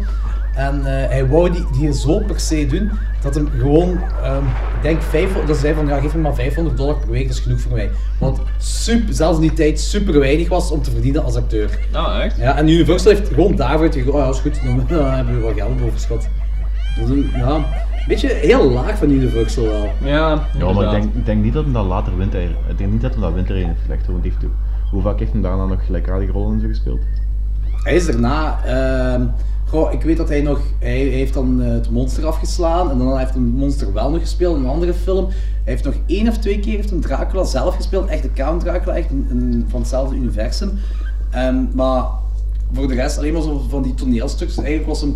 En 0.55 0.85
eh, 0.85 1.09
hij 1.09 1.27
wou 1.27 1.51
die, 1.51 1.65
die 1.79 1.93
zo 1.93 2.19
per 2.19 2.39
se 2.39 2.65
doen, 2.67 2.91
dat 3.21 3.35
hem 3.35 3.49
gewoon, 3.57 3.99
ehm, 4.23 4.43
ik 4.75 4.81
denk, 4.81 5.01
500, 5.01 5.47
dat 5.47 5.57
zei 5.57 5.73
van, 5.73 5.87
ja, 5.87 5.99
geef 5.99 6.15
me 6.15 6.21
maar 6.21 6.35
500 6.35 6.77
dollar 6.77 6.95
per 6.95 7.09
week, 7.09 7.27
dat 7.27 7.37
is 7.37 7.43
genoeg 7.43 7.59
voor 7.59 7.71
mij. 7.71 7.89
Wat 8.19 8.39
super, 8.57 9.13
zelfs 9.13 9.35
in 9.35 9.41
die 9.41 9.53
tijd 9.53 9.79
super 9.79 10.19
weinig 10.19 10.49
was 10.49 10.71
om 10.71 10.81
te 10.81 10.91
verdienen 10.91 11.23
als 11.23 11.35
acteur. 11.35 11.79
Nou, 11.91 12.21
echt? 12.21 12.37
Ja, 12.37 12.57
en 12.57 12.67
Universal 12.67 13.11
heeft 13.11 13.27
gewoon 13.27 13.55
daarvoor 13.55 13.91
gekozen, 13.91 14.13
oh 14.13 14.19
ja, 14.19 14.29
is 14.29 14.39
goed, 14.39 14.63
dan, 14.63 14.85
dan 14.87 15.13
hebben 15.15 15.35
we 15.35 15.41
wat 15.41 15.53
geld 15.53 15.81
overschot. 15.81 16.27
Dat 16.99 17.09
is 17.09 17.09
een, 17.09 17.29
ja, 17.35 17.55
een 17.55 18.07
beetje 18.07 18.33
heel 18.33 18.71
laag 18.71 18.97
van 18.97 19.09
Universal 19.09 19.63
wel. 19.63 19.89
Ja, 20.03 20.47
Ja, 20.57 20.71
maar 20.71 20.83
ik 20.83 20.91
denk, 20.91 21.15
ik 21.15 21.25
denk 21.25 21.43
niet 21.43 21.53
dat 21.53 21.63
hij 21.63 21.73
dat 21.73 21.85
later 21.85 22.17
wint. 22.17 22.33
Ik 22.33 22.77
denk 22.77 22.91
niet 22.91 23.01
dat 23.01 23.13
hij 23.13 23.21
dat 23.21 23.33
winter 23.33 23.55
in 23.55 23.67
heeft 23.67 23.81
gelegd. 23.81 24.07
Want 24.07 24.23
heeft, 24.23 24.37
hoe 24.91 25.01
vaak 25.01 25.19
heeft 25.19 25.31
hij 25.31 25.41
daarna 25.41 25.65
nog 25.65 25.85
gelijkaardige 25.85 26.31
rollen 26.31 26.53
in 26.53 26.59
zo 26.59 26.67
gespeeld? 26.67 27.01
Hij 27.83 27.95
is 27.95 28.05
daarna, 28.05 28.59
ehm, 28.65 29.25
goh, 29.73 29.93
ik 29.93 30.01
weet 30.01 30.17
dat 30.17 30.29
hij 30.29 30.41
nog, 30.41 30.59
hij 30.79 30.97
heeft 30.97 31.33
dan 31.33 31.61
eh, 31.61 31.69
het 31.71 31.89
monster 31.89 32.25
afgeslaan 32.25 32.91
en 32.91 32.97
dan 32.97 33.17
heeft 33.17 33.33
hij 33.33 33.41
het 33.43 33.53
monster 33.55 33.93
wel 33.93 34.09
nog 34.09 34.19
gespeeld 34.19 34.57
in 34.57 34.63
een 34.63 34.69
andere 34.69 34.93
film. 34.93 35.25
Hij 35.27 35.73
heeft 35.73 35.83
nog 35.83 35.93
één 36.05 36.27
of 36.27 36.37
twee 36.37 36.59
keer 36.59 36.75
heeft 36.75 36.91
een 36.91 37.01
Dracula 37.01 37.43
zelf 37.43 37.75
gespeeld, 37.75 38.07
echt 38.09 38.21
de 38.21 38.31
Count 38.33 38.61
Dracula, 38.61 38.95
echt 38.95 39.09
een, 39.11 39.27
een- 39.29 39.65
van 39.67 39.79
hetzelfde 39.79 40.15
universum. 40.15 40.71
Ehm, 41.31 41.55
maar 41.75 42.03
voor 42.73 42.87
de 42.87 42.93
rest 42.93 43.17
alleen 43.17 43.33
maar 43.33 43.41
zo 43.41 43.65
van 43.69 43.81
die 43.81 43.93
toneelstukjes. 43.93 44.57
Eigenlijk 44.57 44.87
was 44.87 45.01
hem, 45.01 45.15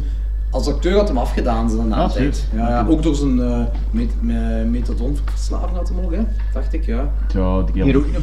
als 0.52 0.67
acteur 0.67 0.96
had 0.98 1.08
hem 1.08 1.17
afgedaan 1.17 1.70
zijn 1.70 1.93
Ah, 1.93 2.04
een 2.04 2.10
tijd. 2.12 2.48
Ja, 2.56 2.70
ja, 2.70 2.86
ook 2.89 3.04
door 3.04 3.15
zijn 3.15 3.39
eh 3.41 3.60
met, 3.91 4.10
me- 4.22 4.63
methadonverslaving 4.70 5.78
had 5.78 5.89
hem 5.89 5.98
ook, 6.06 6.12
hè? 6.13 6.20
dacht 6.54 6.74
ik, 6.74 6.86
ja. 6.86 7.12
Ja, 7.34 7.62
die. 7.62 7.84
Heroïne. 7.84 8.17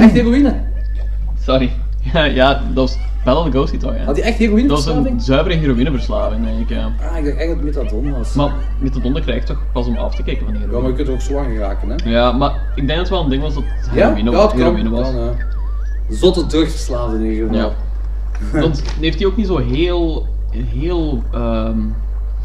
Echt 0.00 0.12
heroïne? 0.12 0.54
Sorry. 1.42 1.70
Ja, 2.12 2.24
ja 2.24 2.54
dat 2.54 2.74
was 2.74 2.98
Bella 3.24 3.42
Lugosi 3.42 3.76
toch, 3.76 3.94
ja? 3.96 4.04
Had 4.04 4.16
hij 4.16 4.24
echt 4.24 4.38
Dat 4.38 4.48
was 4.48 4.48
heroïneverslaving? 4.48 5.06
een 5.06 5.20
zuivere 5.20 5.54
heroïneverslaving, 5.54 6.44
denk 6.44 6.58
ik, 6.58 6.68
ja. 6.68 6.92
Ah, 7.10 7.16
ik 7.18 7.24
dacht 7.24 7.36
echt 7.36 7.48
dat 7.48 7.60
methadon 7.62 8.12
was. 8.12 8.34
Maar 8.34 8.54
methadon 8.80 9.12
dat 9.12 9.22
krijg 9.22 9.40
je 9.40 9.46
toch 9.46 9.62
pas 9.72 9.86
om 9.86 9.96
af 9.96 10.14
te 10.14 10.22
kijken 10.22 10.46
van 10.46 10.54
ja, 10.60 10.80
maar 10.80 10.90
je 10.90 10.96
kunt 10.96 11.08
ook 11.08 11.20
zo 11.20 11.38
aan 11.38 11.50
geraken, 11.50 11.88
hè? 11.88 12.10
Ja, 12.10 12.32
maar 12.32 12.50
ik 12.74 12.86
denk 12.86 12.88
dat 12.88 12.98
het 12.98 13.08
wel 13.08 13.22
een 13.22 13.30
ding 13.30 13.42
was 13.42 13.54
dat 13.54 13.62
het 13.62 13.90
heroïne, 13.90 14.30
ja, 14.30 14.36
was. 14.36 14.52
heroïne 14.52 14.90
was. 14.90 15.10
Kan, 15.10 15.20
ja. 15.20 15.34
Zotte 16.10 16.40
in 16.40 17.24
ieder 17.24 17.46
geval. 17.46 17.54
Ja. 17.54 17.70
Want 18.60 18.82
heeft 19.00 19.18
hij 19.18 19.26
ook 19.26 19.36
niet 19.36 19.46
zo 19.46 19.58
heel, 19.58 20.26
heel 20.50 21.22
ehm, 21.32 21.78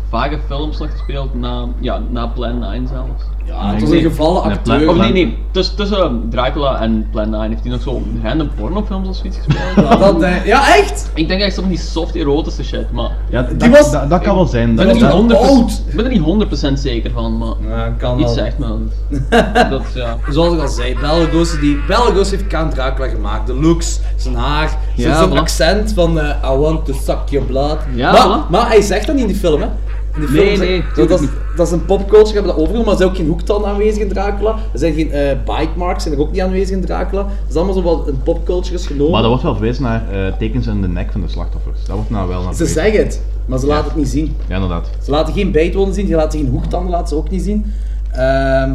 vage 0.10 0.40
films 0.48 0.78
nog 0.78 0.92
gespeeld 0.92 1.34
na, 1.34 1.68
ja, 1.80 2.02
na 2.10 2.28
Plan 2.28 2.60
9 2.60 2.88
zelfs? 2.88 3.24
Ja, 3.46 3.72
het 3.74 3.82
was 3.82 3.90
een 3.90 4.02
gevallen 4.02 4.44
Nee, 4.48 4.52
acteur. 4.58 4.90
Of 4.90 4.96
nee, 4.98 5.12
nee, 5.12 5.38
tussen, 5.52 5.76
tussen 5.76 6.28
Dracula 6.30 6.82
en 6.82 7.08
Plan 7.12 7.30
9 7.30 7.50
heeft 7.50 7.62
hij 7.62 7.72
nog 7.72 7.82
zo 7.82 8.02
random 8.24 8.50
pornofilms 8.56 9.08
of 9.10 9.16
zoiets 9.16 9.38
gespeeld. 9.38 9.60
Ja, 9.90 9.96
dat, 9.96 10.22
eh, 10.22 10.46
ja, 10.46 10.76
echt? 10.78 11.12
Ik 11.14 11.28
denk 11.28 11.42
echt 11.42 11.56
van 11.56 11.68
die 11.70 11.78
soft 11.78 12.16
erotische 12.16 12.64
shit, 12.64 12.92
maar 12.92 13.12
Ja, 13.30 13.42
Die 13.42 13.58
dat, 13.58 13.70
was- 13.70 13.92
dat, 13.92 14.10
dat 14.10 14.22
kan 14.22 14.36
wel 14.36 14.46
zijn. 14.46 14.70
ik 14.70 14.78
Dat, 14.78 14.86
ben, 14.86 14.96
er 14.96 15.02
dat- 15.02 15.22
niet 15.22 15.32
100%, 15.32 15.40
oud. 15.50 15.82
ik 15.88 15.96
ben 15.96 16.06
er 16.06 16.12
niet 16.12 16.22
100% 16.22 16.80
zeker 16.80 17.12
van, 17.12 17.38
maar 17.38 17.54
Ja, 17.70 17.94
kan 17.98 18.20
iets 18.20 18.36
wel. 18.36 18.44
zegt 18.44 18.58
me. 18.58 18.68
dat, 19.70 19.82
ja. 19.94 20.18
Zoals 20.30 20.54
ik 20.54 20.62
al 20.62 20.68
zei, 20.68 20.96
Bela 20.96 21.18
Lugosi, 21.18 21.60
die, 21.60 21.78
Bela 21.88 22.06
Lugosi 22.10 22.36
heeft 22.36 22.48
Count 22.48 22.74
Dracula 22.76 23.08
gemaakt. 23.08 23.48
De 23.48 23.54
looks, 23.54 24.00
zijn 24.16 24.36
haar, 24.36 24.70
zijn, 24.96 25.10
Ja, 25.10 25.18
zijn 25.18 25.30
voilà. 25.30 25.34
accent 25.34 25.94
van 25.94 26.20
eh, 26.20 26.52
I 26.52 26.56
want 26.56 26.86
to 26.86 26.94
suck 26.94 27.20
your 27.30 27.48
blood. 27.48 27.78
Ja, 27.94 28.12
maar, 28.12 28.22
voilà. 28.46 28.50
maar 28.50 28.68
hij 28.68 28.82
zegt 28.82 29.06
dat 29.06 29.16
niet 29.16 29.24
in 29.24 29.32
die 29.32 29.40
film, 29.40 29.62
hè? 29.62 29.68
In 30.16 30.22
die 30.22 30.30
Nee, 30.30 30.58
nee, 30.58 30.84
dat, 30.96 31.10
dat, 31.10 31.22
is, 31.22 31.28
dat 31.56 31.68
is 31.68 31.74
een 31.74 31.86
popculture, 31.86 32.34
hebben 32.34 32.52
dat 32.52 32.56
overgenomen, 32.56 32.84
maar 32.84 32.92
er 32.94 32.98
zijn 32.98 33.10
ook 33.10 33.16
geen 33.16 33.28
hoektanden 33.28 33.70
aanwezig 33.70 34.02
in 34.02 34.10
Dracula. 34.10 34.52
Er 34.74 34.80
zijn 34.80 34.94
geen 34.94 35.12
eh 35.12 35.38
bite 35.46 35.72
marks, 35.76 36.04
zijn 36.04 36.16
er 36.16 36.22
ook 36.22 36.32
niet 36.32 36.42
aanwezig 36.42 36.76
in 36.76 36.82
Dracula. 36.86 37.22
Dat 37.22 37.32
is 37.50 37.56
allemaal 37.56 37.74
zo 37.74 37.82
wat 37.82 38.08
een 38.08 38.24
popculture 38.24 38.76
is 38.76 38.86
genomen. 38.88 39.12
maar 39.12 39.22
dat 39.22 39.30
wordt 39.30 39.44
wel 39.44 39.56
verwezen 39.56 39.84
naar 39.84 40.10
eh, 40.12 40.34
tekens 40.38 40.68
in 40.68 40.82
de 40.82 40.88
nek 40.88 41.12
van 41.12 41.22
de 41.22 41.28
slachtoffers. 41.28 41.86
Dat 41.86 41.96
wordt 41.96 42.10
nou 42.10 42.28
wel 42.28 42.42
naar 42.44 42.54
Ze 42.54 42.66
verwezen. 42.66 42.84
zeggen 42.84 43.04
het, 43.04 43.22
maar 43.46 43.60
ze 43.60 43.66
laten 43.66 43.86
het 43.86 43.96
niet 43.96 44.08
zien. 44.08 44.36
Ja, 44.48 44.56
inderdaad. 44.56 44.90
Ze 45.04 45.12
laten 45.12 45.34
geen 45.34 45.52
bijtwoorden 45.52 45.94
zien, 45.94 46.08
ze 46.08 46.16
laten 46.16 46.40
geen 46.40 46.50
hoektanden 46.50 46.92
laten 46.92 47.08
ze 47.08 47.16
ook 47.16 47.30
niet 47.30 47.42
zien. 47.42 47.66
Ehm, 48.12 48.74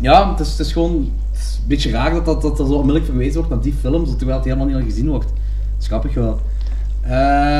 ja, 0.00 0.30
het 0.30 0.40
is, 0.40 0.50
het 0.50 0.58
is 0.60 0.72
gewoon 0.72 1.10
het 1.32 1.40
is 1.40 1.58
een 1.62 1.68
beetje 1.68 1.90
raar 1.90 2.12
dat 2.14 2.24
dat, 2.24 2.42
dat, 2.42 2.56
dat 2.56 2.66
zo 2.66 2.72
onmiddellijk 2.72 3.04
verwezen 3.04 3.34
wordt 3.34 3.50
naar 3.50 3.60
die 3.60 3.74
film, 3.80 4.04
terwijl 4.04 4.36
het 4.36 4.44
helemaal 4.46 4.66
niet 4.66 4.76
al 4.76 4.82
gezien 4.82 5.08
wordt. 5.08 5.26
Dat 5.26 5.80
is 5.80 5.86
grappig 5.86 6.14
wel. 6.14 6.38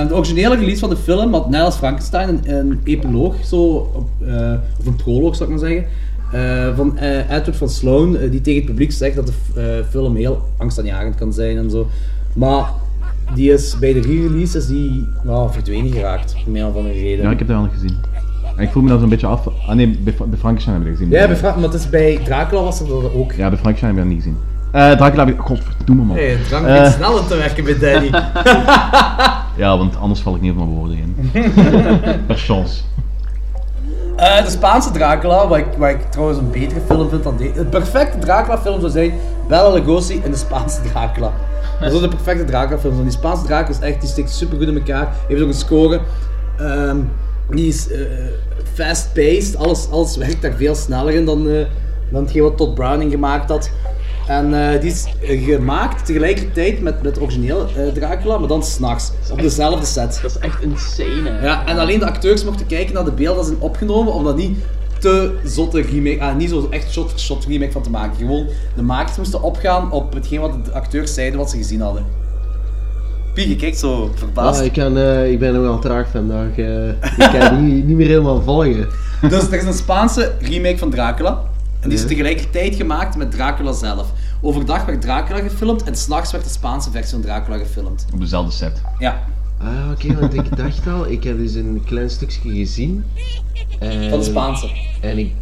De 0.09 0.15
originele 0.15 0.57
release 0.57 0.79
van 0.79 0.91
de 0.91 0.97
film 0.97 1.33
had 1.33 1.51
net 1.51 1.61
als 1.61 1.77
Frankenstein 1.77 2.29
een, 2.29 2.55
een 2.59 2.81
epiloog, 2.85 3.35
zo, 3.45 3.63
op, 3.95 4.09
eh, 4.27 4.53
of 4.81 4.87
een 4.87 4.97
proloog 4.97 5.37
zou 5.37 5.51
ik 5.53 5.61
maar 5.61 5.69
zeggen, 5.69 5.87
eh, 6.33 6.77
van 6.77 6.99
eh, 6.99 7.19
Edward 7.37 7.57
van 7.57 7.69
Sloan, 7.69 8.17
eh, 8.17 8.31
die 8.31 8.41
tegen 8.41 8.61
het 8.61 8.71
publiek 8.71 8.93
zegt 8.93 9.17
dat 9.17 9.27
de 9.27 9.33
eh, 9.61 9.91
film 9.91 10.17
heel 10.17 10.43
angstaanjagend 10.57 11.15
kan 11.15 11.33
zijn 11.33 11.57
en 11.57 11.71
zo. 11.71 11.87
Maar 12.33 12.71
die 13.35 13.53
is 13.53 13.79
bij 13.79 13.93
de 13.93 14.01
re-release 14.01 14.67
die 14.67 15.07
nou, 15.25 15.53
verdwenen 15.53 15.93
geraakt, 15.93 16.37
om 16.47 16.57
een 16.57 16.67
of 16.67 16.77
andere 16.77 16.95
reden. 16.95 17.25
Ja, 17.25 17.31
ik 17.31 17.39
heb 17.39 17.49
dat 17.49 17.57
wel 17.61 17.69
gezien. 17.73 17.97
En 18.57 18.63
ik 18.65 18.71
voel 18.71 18.83
me 18.83 18.89
dan 18.89 19.01
zo'n 19.01 19.09
beetje 19.09 19.27
af. 19.27 19.47
Ah 19.69 19.75
nee, 19.75 19.99
bij, 20.03 20.15
bij 20.29 20.39
Frankenstein 20.39 20.77
heb 20.77 20.85
ik 20.87 20.91
dat 20.93 20.99
gezien. 21.01 21.19
Ja, 21.21 21.27
bij 21.27 21.37
Fra- 21.37 21.55
maar 21.55 21.65
het 21.65 21.75
is 21.75 21.91
bij 21.91 22.21
Dracula 22.25 22.63
was 22.63 22.79
dat 22.79 23.13
ook. 23.15 23.33
Ja, 23.33 23.49
bij 23.49 23.59
Frankenstein 23.59 23.95
heb 23.97 24.05
ik 24.05 24.11
dat 24.11 24.13
niet 24.15 24.23
gezien. 24.23 24.37
Eh 24.73 24.91
Dracula 24.91 25.25
heb 25.25 25.35
ik... 25.35 25.41
Godverdomme 25.41 26.03
man. 26.03 26.17
Hey, 26.17 26.27
het 26.29 26.49
drang 26.49 26.67
Eh, 26.67 26.93
sneller 26.93 27.27
te 27.27 27.37
werken 27.37 27.65
bij 27.65 27.79
Danny. 27.79 28.11
Ja, 29.57 29.79
want 29.79 29.97
anders 29.97 30.21
val 30.21 30.35
ik 30.35 30.41
niet 30.41 30.51
op 30.51 30.57
mijn 30.57 30.69
woorden 30.69 30.97
in. 30.97 31.31
per 32.27 32.37
chance. 32.37 32.81
Eh, 34.17 34.45
de 34.45 34.51
Spaanse 34.51 34.91
Dracula, 34.91 35.49
waar 35.49 35.59
ik, 35.59 35.67
waar 35.77 35.91
ik 35.91 36.11
trouwens 36.11 36.39
een 36.39 36.51
betere 36.51 36.81
film 36.87 37.09
vind 37.09 37.23
dan 37.23 37.37
deze. 37.37 37.53
Het 37.55 37.71
perfecte 37.71 38.19
Dracula 38.19 38.59
film 38.59 38.81
zou 38.81 38.93
zijn 38.93 39.13
Bela 39.49 39.71
Lugosi 39.71 40.21
en 40.25 40.31
de 40.31 40.37
Spaanse 40.37 40.81
Dracula. 40.93 41.33
Dat 41.81 41.89
is 41.91 41.97
ook 41.97 42.03
de 42.03 42.09
perfecte 42.17 42.45
Dracula 42.45 42.79
film. 42.79 42.93
zijn. 42.93 43.07
Die 43.07 43.17
Spaanse 43.17 43.45
Dracula 43.47 43.79
is 43.79 43.85
echt, 43.85 44.01
die 44.01 44.09
stikt 44.11 44.31
super 44.31 44.59
goed 44.59 44.67
in 44.69 44.75
elkaar. 44.77 45.09
Heeft 45.29 45.43
ook 45.43 45.49
een 45.49 45.55
score. 45.55 46.01
Ehm, 46.59 46.97
die 47.51 47.69
is 47.69 47.91
eh, 47.93 48.01
fast-paced. 48.75 49.57
Alles, 49.57 49.91
alles 49.91 50.17
werkt 50.17 50.43
daar 50.43 50.53
veel 50.57 50.75
sneller 50.75 51.15
in 51.15 51.25
dan, 51.25 51.49
eh, 51.49 51.65
dan 52.11 52.23
hetgeen 52.23 52.43
wat 52.43 52.57
Todd 52.57 52.75
Browning 52.75 53.11
gemaakt 53.11 53.51
had. 53.51 53.71
En 54.29 54.73
eh, 54.73 54.81
die 54.81 54.91
is 54.91 55.07
eh, 55.21 55.45
gemaakt 55.45 56.07
tegelijkertijd 56.07 56.81
met, 56.81 57.03
met 57.03 57.21
origineel 57.21 57.67
eh, 57.77 57.87
Dracula, 57.95 58.39
maar 58.39 58.49
dan 58.49 58.63
s'nachts. 58.63 59.13
Op 59.31 59.41
dezelfde 59.41 59.87
set. 59.87 60.19
Dat 60.23 60.31
is 60.31 60.39
echt 60.39 60.63
insane, 60.63 61.31
hè. 61.31 61.45
Ja, 61.45 61.67
en 61.67 61.79
alleen 61.79 61.99
de 61.99 62.07
acteurs 62.07 62.45
mochten 62.45 62.67
kijken 62.67 62.95
naar 62.95 63.05
de 63.05 63.13
beelden 63.13 63.37
dat 63.37 63.47
zijn 63.47 63.61
opgenomen, 63.61 64.13
om 64.13 64.25
dat 64.25 64.37
niet 64.37 64.59
te 64.99 65.39
zotte 65.45 65.81
remake, 65.81 66.21
ah, 66.21 66.37
niet 66.37 66.49
zo 66.51 66.67
echt 66.71 66.93
shot 66.93 67.11
for 67.11 67.19
shot 67.19 67.45
remake 67.45 67.73
van 67.73 67.83
te 67.83 67.91
maken. 67.91 68.17
Gewoon, 68.17 68.47
de 68.77 68.83
makers 68.83 69.17
moesten 69.17 69.43
opgaan 69.43 69.93
op 69.93 70.15
hetgeen 70.15 70.41
wat 70.41 70.65
de 70.65 70.73
acteurs 70.73 71.15
zeiden 71.15 71.39
wat 71.39 71.51
ze 71.51 71.57
gezien 71.57 71.81
hadden. 71.81 72.05
Pie, 73.35 73.49
je 73.49 73.57
kijkt 73.57 73.79
zo 73.79 74.11
verbaasd. 74.15 74.61
Ah, 74.61 74.67
ik, 74.67 74.73
kan, 74.73 74.99
eh, 74.99 75.31
ik 75.31 75.39
ben 75.39 75.53
nogal 75.53 75.79
traag 75.79 76.09
vandaag. 76.11 76.59
eh 76.59 76.89
ik 76.89 77.39
kan 77.41 77.67
niet, 77.67 77.87
niet 77.87 77.97
meer 77.97 78.07
helemaal 78.07 78.43
volgen. 78.43 78.87
Dus 79.29 79.47
er 79.47 79.59
is 79.59 79.65
een 79.65 79.73
Spaanse 79.73 80.33
remake 80.41 80.79
van 80.79 80.91
Dracula. 80.91 81.43
En 81.89 81.95
die 81.95 82.03
is 82.05 82.11
tegelijkertijd 82.11 82.75
gemaakt 82.75 83.17
met 83.17 83.31
Dracula 83.31 83.73
zelf. 83.73 84.13
Overdag 84.41 84.85
werd 84.85 85.01
Dracula 85.01 85.39
gefilmd 85.41 85.83
en 85.83 85.95
s'nachts 85.97 86.33
werd 86.33 86.45
de 86.45 86.51
Spaanse 86.51 86.91
versie 86.91 87.13
van 87.13 87.21
Dracula 87.21 87.57
gefilmd. 87.59 88.07
Op 88.13 88.21
dezelfde 88.21 88.53
set. 88.53 88.83
Ja. 88.99 89.25
Ah, 89.59 89.91
oké, 89.93 90.21
want 90.21 90.35
ik 90.35 90.57
dacht 90.57 90.87
al, 90.89 91.07
ik 91.07 91.25
heb 91.25 91.39
dus 91.39 91.55
een 91.55 91.83
klein 91.85 92.11
stukje 92.11 92.51
gezien. 92.51 93.05
En, 93.79 94.11
Van 94.11 94.19
de 94.19 94.25
Spaanse. 94.25 94.71
En 95.01 95.19
ik, 95.19 95.33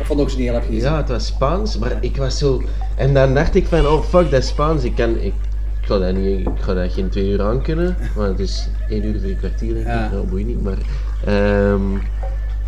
Of 0.00 0.06
van 0.06 0.16
de 0.16 0.22
origineel 0.22 0.54
heb 0.54 0.62
je 0.62 0.68
gezien. 0.74 0.90
ja, 0.90 0.96
het 0.96 1.08
was 1.08 1.26
Spaans, 1.26 1.78
maar 1.78 1.96
ik 2.00 2.16
was 2.16 2.38
zo... 2.38 2.62
En 2.96 3.14
dan 3.14 3.34
dacht 3.34 3.54
ik 3.54 3.66
van, 3.66 3.86
oh 3.86 4.02
fuck, 4.02 4.30
dat 4.30 4.42
is 4.42 4.48
Spaans. 4.48 4.84
Ik 4.84 4.94
kan... 4.94 5.10
Ik, 5.10 5.34
ik 5.80 5.86
ga 5.90 5.98
dat, 5.98 6.14
niet, 6.14 6.38
ik 6.46 6.60
ga 6.60 6.74
dat 6.74 6.92
geen 6.92 7.08
twee 7.08 7.28
uur 7.28 7.42
aan 7.42 7.62
kunnen, 7.62 7.96
want 8.14 8.28
het 8.28 8.40
is 8.40 8.68
één 8.88 9.04
uur, 9.04 9.18
drie 9.20 9.36
kwartier 9.36 9.74
denk 9.74 9.86
ik. 9.86 9.92
Ja. 9.92 10.08
Nou, 10.12 10.26
boeit 10.26 10.46
niet, 10.46 10.62
maar... 10.62 10.78
ehm, 11.24 11.80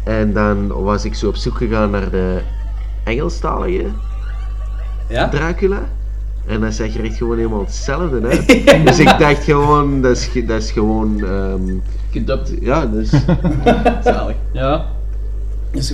en 0.04 0.32
dan 0.32 0.66
was 0.82 1.04
ik 1.04 1.14
zo 1.14 1.28
op 1.28 1.36
zoek 1.36 1.56
gegaan 1.56 1.90
naar 1.90 2.10
de 2.10 2.40
Engelstalige 3.06 3.90
Ja? 5.08 5.28
Dracula. 5.28 5.80
En 6.46 6.60
dat 6.60 6.74
zag 6.74 6.94
er 6.94 7.04
echt 7.04 7.16
gewoon 7.16 7.36
helemaal 7.36 7.60
hetzelfde 7.60 8.20
uit. 8.28 8.46
Dus 8.86 8.98
ik 8.98 9.18
dacht 9.18 9.44
gewoon, 9.44 10.02
dat 10.02 10.16
is, 10.16 10.30
dat 10.46 10.62
is 10.62 10.70
gewoon... 10.70 11.22
Gedubt. 12.10 12.52
Ja, 12.60 12.86
dus... 12.86 13.10
Zalig. 14.04 14.36
Ja. 14.52 14.86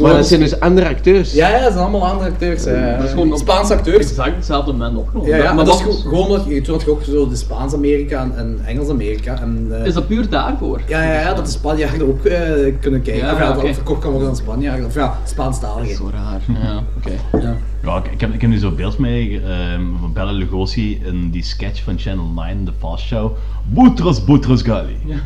Maar 0.00 0.12
dat 0.12 0.26
zijn 0.26 0.40
dus 0.40 0.60
andere 0.60 0.88
acteurs. 0.88 1.32
Ja, 1.32 1.48
ja, 1.48 1.62
dat 1.62 1.72
zijn 1.72 1.84
allemaal 1.84 2.08
andere 2.08 2.30
acteurs. 2.30 2.64
Dat 2.64 3.04
is 3.04 3.10
gewoon 3.10 3.38
Spaanse 3.38 3.74
acteurs. 3.74 4.08
Exact 4.08 4.36
hetzelfde 4.36 4.72
moment 4.72 4.92
nog. 4.92 5.26
Ja, 5.26 5.36
ja 5.36 5.52
maar, 5.52 5.64
dat, 5.64 5.86
is 5.88 6.02
gewoon 6.02 6.28
dat 6.28 6.44
je, 6.48 6.62
had 6.66 6.88
ook 6.88 7.02
zo 7.02 7.28
de 7.28 7.36
Spaans-Amerika 7.36 8.30
en, 8.36 8.60
Engels-Amerika. 8.64 9.40
En, 9.40 9.66
eh, 9.70 9.86
is 9.86 9.94
dat 9.94 10.06
puur 10.06 10.28
daarvoor? 10.28 10.80
Ja, 10.86 11.02
ja, 11.02 11.20
ja 11.20 11.34
dat 11.34 11.44
de 11.44 11.50
Spanjaarden 11.50 12.08
ook 12.08 12.24
uh, 12.24 12.34
kunnen 12.80 13.02
kijken. 13.02 13.26
Ja, 13.26 13.32
of 13.32 13.38
ja, 13.38 13.52
dat 13.52 13.74
verkocht 13.74 14.00
kan 14.00 14.10
worden 14.10 14.28
aan 14.28 14.36
Spanjaarden. 14.36 14.86
Of 14.86 14.94
ja, 14.94 15.18
Spaanstaligen. 15.24 15.96
Zo 15.96 16.10
raar. 16.12 16.40
Ja, 16.62 16.82
oké. 16.96 17.42
Ja. 17.46 17.56
Ja, 17.82 18.02
ik, 18.12 18.20
heb, 18.20 18.34
ik 18.34 18.40
heb 18.40 18.50
nu 18.50 18.58
zo'n 18.58 18.76
beeld 18.76 18.98
mee 18.98 19.40
ehm, 19.40 19.82
van 20.00 20.12
Bella 20.12 20.32
Lugosi 20.32 21.00
in 21.04 21.30
die 21.30 21.42
sketch 21.42 21.82
van 21.82 21.98
Channel 21.98 22.26
9, 22.34 22.64
The 22.64 22.72
Fast 22.78 23.04
Show. 23.04 23.36
Boutros 23.64 24.24
Boutros 24.24 24.62
Gali. 24.62 24.96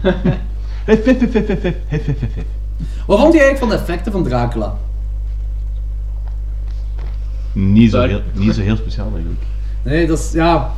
Hef, 0.87 1.05
hef, 1.05 1.21
hef, 1.21 1.33
hef, 1.33 1.47
hef, 1.47 1.63
hef, 1.63 2.07
hef, 2.07 2.21
hef. 2.21 2.45
Wat 3.07 3.21
vond 3.21 3.33
je 3.33 3.41
eigenlijk 3.41 3.59
van 3.59 3.69
de 3.69 3.75
effecten 3.75 4.13
van 4.13 4.25
Dracula? 4.25 4.77
Niet 7.53 7.91
zo, 7.91 8.03
heel, 8.03 8.21
niet 8.33 8.55
zo 8.55 8.61
heel 8.61 8.77
speciaal 8.77 9.11
eigenlijk. 9.13 9.43
Nee, 9.83 10.07
dat 10.07 10.19
is, 10.19 10.33
ja... 10.33 10.73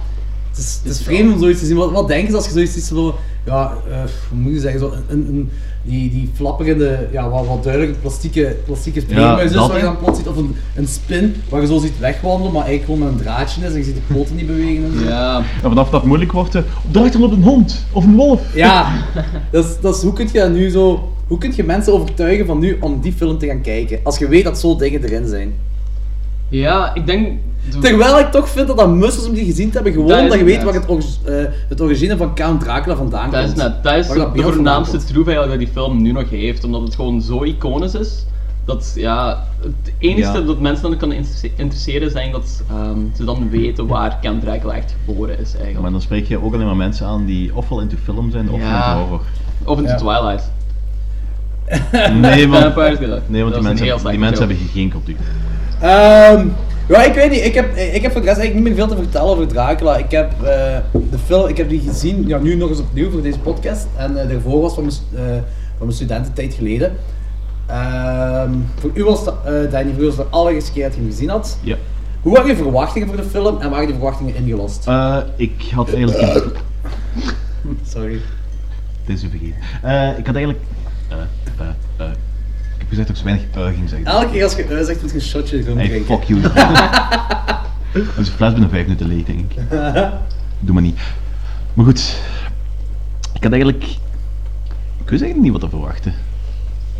Het 0.48 0.58
is, 0.58 0.80
het 0.82 0.92
is 0.92 1.02
vreemd 1.02 1.32
om 1.32 1.38
zoiets 1.38 1.60
te 1.60 1.66
zien. 1.66 1.76
Wat, 1.76 1.90
wat 1.90 2.08
denk 2.08 2.28
je 2.28 2.34
als 2.34 2.44
je 2.44 2.52
zoiets 2.52 2.72
ziet, 2.72 2.84
zo... 2.84 3.18
Ja, 3.46 3.72
eh, 3.90 3.96
hoe 4.28 4.38
moet 4.38 4.52
je 4.52 4.60
zeggen, 4.60 4.80
zo 4.80 4.92
een, 5.08 5.26
een, 5.28 5.50
die, 5.82 6.10
die 6.10 6.30
flapperende, 6.34 7.08
ja, 7.12 7.28
wat, 7.28 7.46
wat 7.46 7.62
duidelijk 7.62 8.00
plastieke, 8.00 8.56
plastieke 8.64 9.02
vleermuis 9.02 9.50
is, 9.50 9.52
dat, 9.52 9.68
waar 9.68 9.76
je 9.76 9.82
dan 9.82 9.98
plots 9.98 10.18
ziet. 10.18 10.28
Of 10.28 10.36
een, 10.36 10.54
een 10.76 10.86
spin, 10.86 11.34
waar 11.48 11.60
je 11.60 11.66
zo 11.66 11.78
ziet 11.78 11.98
wegwandelen, 11.98 12.52
maar 12.52 12.64
eigenlijk 12.64 12.84
gewoon 12.84 13.12
met 13.12 13.18
een 13.18 13.24
draadje 13.26 13.60
is 13.60 13.72
en 13.72 13.78
je 13.78 13.84
ziet 13.84 13.94
de 13.94 14.14
poten 14.14 14.36
niet 14.36 14.46
bewegen 14.46 14.84
en 14.84 14.98
zo. 14.98 15.04
Ja. 15.04 15.36
En 15.36 15.68
vanaf 15.68 15.90
dat 15.90 16.04
moeilijk 16.04 16.32
wordt, 16.32 16.54
eh, 16.54 16.62
draait 16.90 17.12
dan 17.12 17.22
op 17.22 17.32
een 17.32 17.42
hond 17.42 17.84
of 17.92 18.04
een 18.04 18.16
wolf. 18.16 18.54
Ja, 18.54 18.92
dat 19.52 19.64
is, 19.64 19.80
dat 19.80 19.96
is, 19.96 20.02
hoe 20.02 20.12
kun 20.12 20.28
je 20.32 20.38
dat 20.38 20.50
nu 20.50 20.68
zo... 20.70 21.12
Hoe 21.26 21.38
kun 21.38 21.52
je 21.56 21.64
mensen 21.64 21.92
overtuigen 21.92 22.46
van 22.46 22.58
nu 22.58 22.76
om 22.80 23.00
die 23.00 23.12
film 23.12 23.38
te 23.38 23.46
gaan 23.46 23.60
kijken, 23.60 24.00
als 24.02 24.18
je 24.18 24.28
weet 24.28 24.44
dat 24.44 24.58
zo 24.58 24.76
dingen 24.76 25.04
erin 25.04 25.26
zijn? 25.26 25.52
Ja, 26.48 26.94
ik 26.94 27.06
denk... 27.06 27.38
Terwijl 27.80 28.18
ik 28.18 28.30
toch 28.30 28.48
vind 28.48 28.66
dat 28.68 28.76
dat 28.76 28.88
must 28.94 29.18
is 29.18 29.26
om 29.26 29.34
die 29.34 29.44
gezien 29.44 29.68
te 29.68 29.74
hebben, 29.74 29.92
gewoon 29.92 30.08
Dat 30.08 30.32
is 30.32 30.38
je 30.38 30.44
weet 30.44 30.62
waar 30.62 30.74
het, 30.74 31.18
eh, 31.24 31.34
het 31.68 31.80
origine 31.80 32.16
van 32.16 32.34
Count 32.34 32.60
Dracula 32.60 32.96
vandaan 32.96 33.30
Dat 33.30 33.40
is 33.40 33.46
komt. 33.46 33.56
net, 33.56 33.82
dat 33.82 33.94
is 33.94 34.06
Waar 34.08 34.32
de 34.32 34.42
voornaamste 34.42 34.96
troef 34.96 35.26
eigenlijk 35.26 35.48
dat 35.48 35.58
die 35.58 35.68
film 35.82 36.02
nu 36.02 36.12
nog 36.12 36.30
heeft, 36.30 36.64
omdat 36.64 36.80
het 36.82 36.94
gewoon 36.94 37.22
zo 37.22 37.42
iconisch 37.42 37.94
is. 37.94 38.26
Dat 38.64 38.92
ja, 38.94 39.44
het 39.60 39.92
enige 39.98 40.32
Ja. 40.38 40.40
dat 40.40 40.60
mensen 40.60 40.90
dan 40.90 40.98
kan 40.98 41.12
interesse- 41.12 41.50
interesseren 41.56 42.06
is 42.08 42.12
eigenlijk 42.14 42.44
dat 42.44 42.62
ehm, 42.70 42.98
ze 43.16 43.24
dan 43.24 43.50
weten 43.50 43.86
waar 43.86 44.18
Count 44.22 44.40
Dracula 44.42 44.72
echt 44.74 44.94
geboren 45.04 45.38
is 45.38 45.50
eigenlijk. 45.52 45.80
Maar 45.80 45.90
dan 45.90 46.00
spreek 46.00 46.26
je 46.26 46.42
ook 46.44 46.54
alleen 46.54 46.66
maar 46.66 46.76
mensen 46.76 47.06
aan 47.06 47.24
die 47.24 47.54
ofwel 47.54 47.80
into 47.80 47.96
film 48.04 48.30
zijn 48.30 48.50
of 48.50 48.60
Ja. 48.60 48.90
into 48.92 49.00
horror. 49.04 49.20
Of 49.64 49.78
into 49.78 49.90
Ja. 49.90 49.96
Twilight. 49.96 50.50
Nee, 52.20 52.48
want, 52.48 52.74
nee, 53.28 53.42
want 53.42 53.54
Dat 53.54 53.62
die 53.62 53.72
is 53.72 53.80
mensen, 53.80 54.10
die 54.10 54.18
mensen 54.18 54.46
hebben 54.48 54.66
geen 54.72 54.88
cultuur. 54.90 55.16
Ehm, 55.80 56.48
ja, 56.88 57.02
ik 57.02 57.14
weet 57.14 57.30
niet. 57.30 57.44
Ik 57.44 57.54
heb, 57.54 57.76
ik 57.76 58.02
heb 58.02 58.12
voor 58.12 58.20
de 58.20 58.26
rest 58.26 58.38
eigenlijk 58.38 58.54
niet 58.54 58.64
meer 58.64 58.74
veel 58.74 58.96
te 58.96 59.02
vertellen 59.02 59.28
over 59.28 59.46
Dracula. 59.46 59.96
Ik 59.96 60.10
heb, 60.10 60.32
eh, 60.42 60.76
de 61.10 61.18
film, 61.24 61.48
ik 61.48 61.56
heb 61.56 61.68
die 61.68 61.80
gezien, 61.80 62.26
ja, 62.26 62.38
nu 62.38 62.56
nog 62.56 62.68
eens 62.68 62.80
opnieuw 62.80 63.10
voor 63.10 63.22
deze 63.22 63.38
podcast. 63.38 63.86
En 63.96 64.22
eh, 64.22 64.28
daarvoor 64.28 64.60
was 64.60 64.74
van 64.74 64.84
mijn, 64.84 65.26
eh, 65.28 65.36
van 65.76 65.86
mijn 65.86 65.92
studententijd 65.92 66.54
geleden. 66.54 66.96
Ehm, 67.66 68.52
voor 68.80 68.90
u 68.94 69.04
was 69.04 69.24
dat, 69.24 69.34
Danny, 69.44 69.92
voor 69.92 70.02
u 70.02 70.06
was 70.06 70.16
de 70.16 70.24
allereerste 70.30 70.72
keer 70.72 70.82
dat 70.82 70.94
je 70.94 71.00
hem 71.00 71.10
gezien 71.10 71.28
had. 71.28 71.58
Ja. 71.62 71.76
Hoe 72.22 72.32
waren 72.32 72.48
je 72.48 72.56
verwachtingen 72.56 73.08
voor 73.08 73.16
de 73.16 73.22
film 73.22 73.60
en 73.60 73.70
waren 73.70 73.86
die 73.86 73.94
verwachtingen 73.94 74.34
ingelost? 74.34 74.88
Ik 75.36 75.70
had 75.74 75.92
eigenlijk... 75.92 76.56
Sorry. 77.92 78.20
Dit 79.04 79.16
is 79.16 79.22
u 79.22 79.28
vergeten. 79.28 80.18
Ik 80.18 80.26
had 80.26 80.34
eigenlijk... 80.34 80.60
eh, 82.90 82.98
eh, 82.98 83.00
eh, 83.00 83.08
ik 83.08 83.08
heb 83.08 83.08
gezegd 83.08 83.08
dat 83.08 83.08
ik 83.08 83.16
zo 83.16 83.24
weinig 83.24 83.76
ging 83.76 83.88
zeggen. 83.88 84.06
Elke 84.06 84.30
keer 84.30 84.44
als 84.44 84.54
je 84.54 84.64
uh 84.64 84.84
zegt, 84.84 85.02
moet 85.02 85.10
je 85.10 85.16
een 85.16 85.22
shotje 85.22 85.62
gaan 85.62 85.76
Hey, 85.76 85.88
drinken. 85.88 86.18
fuck 86.18 86.24
you. 86.24 86.40
Onze 88.18 88.32
fles 88.32 88.52
binnen 88.52 88.70
vijf 88.70 88.82
minuten 88.82 89.06
leeg, 89.06 89.24
denk 89.24 89.38
ik. 89.40 89.62
Doe 90.60 90.74
maar 90.74 90.82
niet. 90.82 91.00
Maar 91.74 91.84
goed. 91.84 92.16
Ik 93.34 93.42
had 93.42 93.52
eigenlijk... 93.52 93.84
Ik 95.04 95.14
wist 95.14 95.22
eigenlijk 95.22 95.52
niet 95.52 95.52
wat 95.52 95.70
te 95.70 95.76
verwachten. 95.76 96.14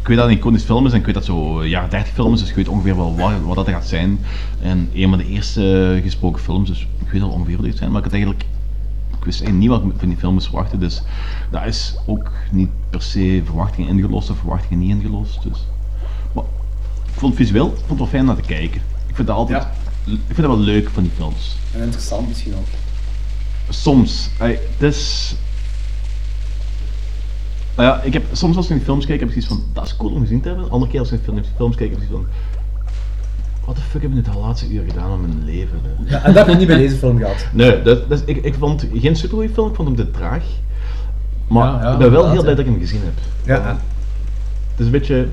Ik 0.01 0.07
weet 0.07 0.17
dat 0.17 0.27
het 0.27 0.35
een 0.35 0.41
iconisch 0.41 0.63
film 0.65 0.87
is 0.87 0.93
en 0.93 0.99
ik 0.99 1.05
weet 1.05 1.15
dat 1.15 1.27
het 1.27 1.35
zo 1.35 1.65
jaren 1.65 1.91
30 1.91 2.15
film 2.15 2.33
is, 2.33 2.41
dus 2.41 2.49
ik 2.49 2.55
weet 2.55 2.69
ongeveer 2.69 2.97
wel 2.97 3.17
wat, 3.17 3.33
wat 3.45 3.57
dat 3.57 3.69
gaat 3.69 3.87
zijn. 3.87 4.19
En 4.61 4.89
een 4.95 5.09
van 5.09 5.19
de 5.19 5.27
eerste 5.27 5.93
eh, 5.97 6.03
gesproken 6.03 6.43
films, 6.43 6.69
dus 6.69 6.87
ik 6.99 7.11
weet 7.11 7.23
al 7.23 7.31
ongeveer 7.31 7.57
wat 7.57 7.67
het 7.67 7.77
zijn, 7.77 7.89
maar 7.89 7.99
ik 7.99 8.05
had 8.05 8.13
eigenlijk... 8.13 8.45
Ik 9.19 9.25
wist 9.25 9.41
eigenlijk 9.41 9.71
niet 9.73 9.81
wat 9.83 9.93
ik 9.93 9.99
van 9.99 10.09
die 10.09 10.19
film 10.19 10.33
moest 10.33 10.47
verwachten, 10.47 10.81
dus 10.81 11.03
daar 11.51 11.67
is 11.67 11.97
ook 12.07 12.31
niet 12.51 12.69
per 12.91 13.03
se 13.03 13.43
verwachtingen 13.45 13.91
ingelost 13.91 14.31
of 14.31 14.39
verwachtingen 14.39 14.79
niet 14.79 14.91
ingelost. 14.91 15.43
Dus. 15.43 15.67
Ik 17.19 17.25
vond 17.25 17.39
het 17.39 17.47
visueel 17.47 17.67
ik 17.67 17.73
vond 17.77 17.89
het 17.89 17.99
wel 17.99 18.07
fijn 18.07 18.25
naar 18.25 18.37
te 18.37 18.43
kijken. 18.43 18.81
Ik 19.09 19.15
vind 19.15 19.27
dat 19.27 19.37
altijd... 19.37 19.63
Ik 20.05 20.19
vind 20.27 20.37
dat 20.37 20.47
wel 20.47 20.59
leuk 20.59 20.89
van 20.89 21.03
die 21.03 21.13
films. 21.17 21.57
En 21.75 21.81
interessant 21.83 22.29
misschien 22.29 22.55
ook. 22.55 22.67
Soms. 23.69 24.29
Het 24.39 24.83
is... 24.83 25.35
Nou 27.77 27.89
ja, 27.89 28.03
ik 28.03 28.13
heb, 28.13 28.23
soms 28.33 28.57
als 28.57 28.65
ik 28.65 28.71
naar 28.71 28.81
films 28.81 29.07
kijk, 29.07 29.21
heb 29.21 29.29
ik 29.29 29.35
zoiets 29.43 29.53
van, 29.55 29.65
dat 29.73 29.85
is 29.85 29.97
cool 29.97 30.13
om 30.13 30.21
gezien 30.21 30.41
te 30.41 30.49
hebben. 30.49 30.71
Andere 30.71 30.91
keer 30.91 31.01
als 31.01 31.13
ik 31.13 31.33
naar 31.33 31.43
films 31.57 31.77
kijk, 31.77 31.91
heb 31.91 32.01
ik 32.01 32.09
zoiets 32.09 32.29
van, 32.29 32.37
wat 33.65 33.77
de 33.77 33.83
fuck 33.83 34.03
heb 34.03 34.11
ik 34.11 34.17
nu 34.17 34.23
de 34.23 34.39
laatste 34.39 34.69
uur 34.69 34.85
gedaan 34.89 35.11
aan 35.11 35.21
mijn 35.21 35.45
leven? 35.45 35.81
hè? 35.83 36.11
Ja, 36.17 36.23
en 36.25 36.33
dat 36.33 36.47
heb 36.47 36.53
je 36.55 36.59
niet 36.59 36.67
bij 36.69 36.77
deze 36.77 36.97
film 36.97 37.19
gehad. 37.19 37.47
Nee, 37.53 37.83
dat, 37.83 38.09
dat 38.09 38.19
is- 38.19 38.35
ik, 38.35 38.45
ik 38.45 38.55
vond 38.59 38.87
geen 38.95 39.17
supergoeie 39.17 39.51
film, 39.51 39.69
ik 39.69 39.75
vond 39.75 39.89
hem 39.89 39.97
te 39.97 40.11
traag. 40.11 40.45
Maar 41.49 41.67
Ja, 41.73 41.83
ja, 41.83 41.93
ik 41.93 41.99
ben 41.99 42.11
wel 42.11 42.31
heel 42.31 42.43
blij 42.43 42.55
dat 42.55 42.65
ik 42.67 42.71
hem 42.71 42.81
gezien 42.81 43.01
heb. 43.05 43.15
Ja. 43.45 43.69
Het 44.71 44.79
is 44.81 44.87
een 44.87 44.91
beetje... 44.93 45.29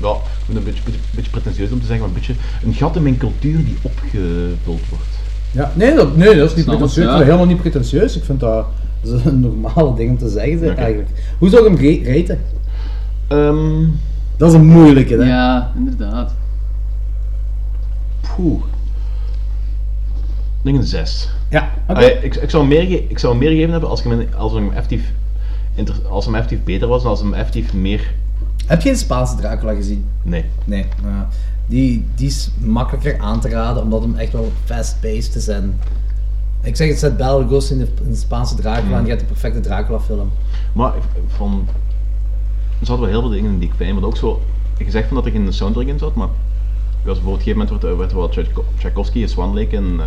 Ja, 0.00 0.10
ik 0.10 0.44
vind 0.44 0.46
het 0.46 0.56
een 0.56 0.64
beetje, 0.64 0.82
beetje, 0.84 1.00
beetje 1.10 1.30
pretentieus 1.30 1.70
om 1.70 1.80
te 1.80 1.86
zeggen, 1.86 2.06
maar 2.06 2.16
een 2.16 2.20
beetje 2.26 2.42
een 2.64 2.74
gat 2.74 2.96
in 2.96 3.02
mijn 3.02 3.18
cultuur 3.18 3.64
die 3.64 3.76
opgevuld 3.82 4.88
wordt. 4.88 5.18
Ja, 5.50 5.72
nee, 5.74 5.94
dat, 5.94 6.16
nee, 6.16 6.36
dat 6.36 6.50
is 6.50 6.56
niet 6.56 6.64
Snap 6.64 6.80
het, 6.80 6.92
pretentieus. 6.92 7.04
Ik 7.04 7.10
ja. 7.10 7.16
dat 7.16 7.24
helemaal 7.24 7.46
niet 7.46 7.60
pretentieus. 7.60 8.16
Ik 8.16 8.24
vind 8.24 8.40
dat, 8.40 8.66
dat 9.00 9.20
is 9.20 9.24
een 9.24 9.40
normale 9.50 9.94
ding 9.94 10.10
om 10.10 10.18
te 10.18 10.28
zeggen 10.28 10.76
eigenlijk. 10.76 11.08
Hoe 11.38 11.48
zou 11.48 11.64
je 11.64 11.76
hem 11.76 12.16
raten? 12.16 12.40
Ehm 13.28 13.86
Dat 14.38 14.48
is 14.48 14.54
een 14.54 14.66
moeilijke, 14.66 15.16
hè? 15.16 15.28
Ja, 15.28 15.72
inderdaad. 15.76 16.34
Poeh. 18.20 18.62
Ik 20.58 20.64
denk 20.64 20.76
een 20.76 20.84
6. 20.84 21.30
Ja, 21.50 21.70
oké. 21.88 22.04
ik, 22.04 22.34
ik, 22.34 22.50
zou 22.50 22.68
hem 22.68 22.72
meer 22.72 23.04
ik 23.08 23.18
zou 23.18 23.32
hem 23.32 23.42
meer 23.42 23.50
gegeven 23.50 23.70
hebben 23.70 23.90
als, 23.90 24.04
ik 24.04 24.10
hem, 24.10 24.28
als 24.36 24.52
hem 24.52 24.70
effectief, 24.72 25.12
als 26.08 26.24
hem 26.24 26.34
effectief 26.34 26.64
beter 26.64 26.88
was 26.88 27.02
en 27.02 27.08
als 27.08 27.20
hem 27.20 27.34
effectief 27.34 27.74
meer... 27.74 28.14
Heb 28.68 28.82
je 28.82 28.90
een 28.90 28.96
Spaanse 28.96 29.36
Dracula 29.36 29.74
gezien? 29.74 30.06
Nee. 30.22 30.44
Nee. 30.64 30.86
die, 31.66 32.04
die 32.14 32.26
is 32.26 32.50
makkelijker 32.58 33.18
aan 33.20 33.40
te 33.40 33.48
raden, 33.48 33.82
omdat 33.82 34.02
hem 34.02 34.16
echt 34.16 34.32
wel 34.32 34.52
fast-paced 34.64 35.34
is. 35.34 35.48
En 35.48 35.80
ik 36.62 36.76
zeg 36.76 36.88
het, 36.88 36.98
zet 36.98 37.16
Bela 37.16 37.36
Lugosi 37.38 37.72
in 37.72 37.78
de, 37.78 37.88
in 38.04 38.10
de 38.10 38.16
Spaanse 38.16 38.54
Dracula 38.54 38.96
en 38.96 39.02
je 39.02 39.08
hebt 39.08 39.20
de 39.20 39.26
perfecte 39.26 39.60
Dracula 39.60 40.00
film. 40.00 40.30
Maar 40.72 40.96
ik- 40.96 41.02
van... 41.36 41.66
Er 42.80 42.86
zaten 42.86 43.00
wel 43.02 43.10
heel 43.10 43.20
veel 43.20 43.30
dingen 43.30 43.52
in 43.52 43.58
die 43.58 43.68
ik 43.68 43.74
fijn 43.76 43.92
vond. 43.92 44.04
Ook 44.04 44.16
zo... 44.16 44.42
Je 44.78 44.90
zegt 44.90 45.06
van 45.06 45.16
dat 45.16 45.26
er 45.26 45.32
geen 45.32 45.52
soundtrack 45.52 45.86
in 45.86 45.98
zat, 45.98 46.14
maar... 46.14 46.28
Zoals 47.02 47.18
bijvoorbeeld 47.22 47.26
op 47.26 47.46
een 47.46 47.54
gegeven 47.54 47.58
moment 47.58 47.82
werd, 47.82 47.96
werd 47.98 48.10
er 48.10 48.16
wel 48.16 48.28
Tchaikovsky, 48.28 48.78
Tchaikovsky, 48.78 49.26
Swan 49.26 49.54
Lake 49.54 49.76
en 49.76 50.00
eh, 50.00 50.06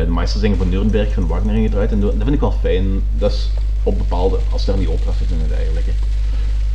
eh, 0.00 0.06
de 0.06 0.12
Meisterzingen 0.12 0.56
van 0.56 0.68
Nuremberg 0.68 1.12
van 1.14 1.26
Wagner 1.26 1.54
ingedraaid. 1.54 1.92
En 1.92 2.00
dat 2.00 2.12
vind 2.18 2.28
ik 2.32 2.40
wel 2.40 2.52
fijn. 2.52 2.86
Dat 3.18 3.30
is 3.32 3.50
op 3.82 3.98
bepaalde... 3.98 4.38
Als 4.52 4.66
er 4.66 4.72
aan 4.72 4.78
die 4.78 4.90
opera 4.92 5.12
zit 5.18 5.30
en 5.32 5.38
het 5.42 5.52
eigenlijk. 5.52 5.86
hè. 5.86 5.92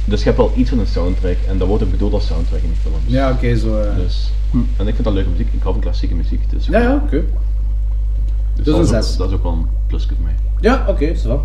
Dus 0.10 0.20
je 0.20 0.26
hebt 0.26 0.38
wel 0.38 0.52
iets 0.56 0.70
van 0.70 0.80
een 0.80 0.88
soundtrack 0.88 1.38
en 1.50 1.58
dat 1.58 1.68
wordt 1.68 1.84
ook 1.84 1.92
bedoeld 1.92 2.14
als 2.14 2.26
soundtrack 2.28 2.62
in 2.62 2.68
die 2.70 2.78
films. 2.82 2.98
Ja, 3.06 3.32
oké, 3.32 3.56
zo. 3.58 3.82
eh. 3.82 3.96
Dus, 3.96 4.32
en 4.78 4.88
ik 4.88 4.94
vind 4.94 5.04
dat 5.04 5.14
leuke 5.14 5.30
muziek. 5.30 5.48
Ik 5.54 5.62
hou 5.62 5.74
van 5.74 5.82
klassieke 5.84 6.16
muziek. 6.16 6.50
Dus, 6.50 6.66
Ja, 6.66 6.80
ja, 6.82 6.96
oké. 6.96 7.10
dus 7.10 7.24
dus 8.56 8.66
dat, 8.66 8.76
een 8.76 8.82
is 8.82 8.88
ook, 8.94 9.04
zes. 9.04 9.18
dat 9.18 9.28
is 9.30 9.34
ook 9.36 9.44
wel 9.44 9.52
een 9.52 9.66
plusje 9.88 10.08
voor 10.08 10.18
mij. 10.24 10.34
Ja, 10.62 10.86
oké, 10.88 11.16
zo. 11.16 11.42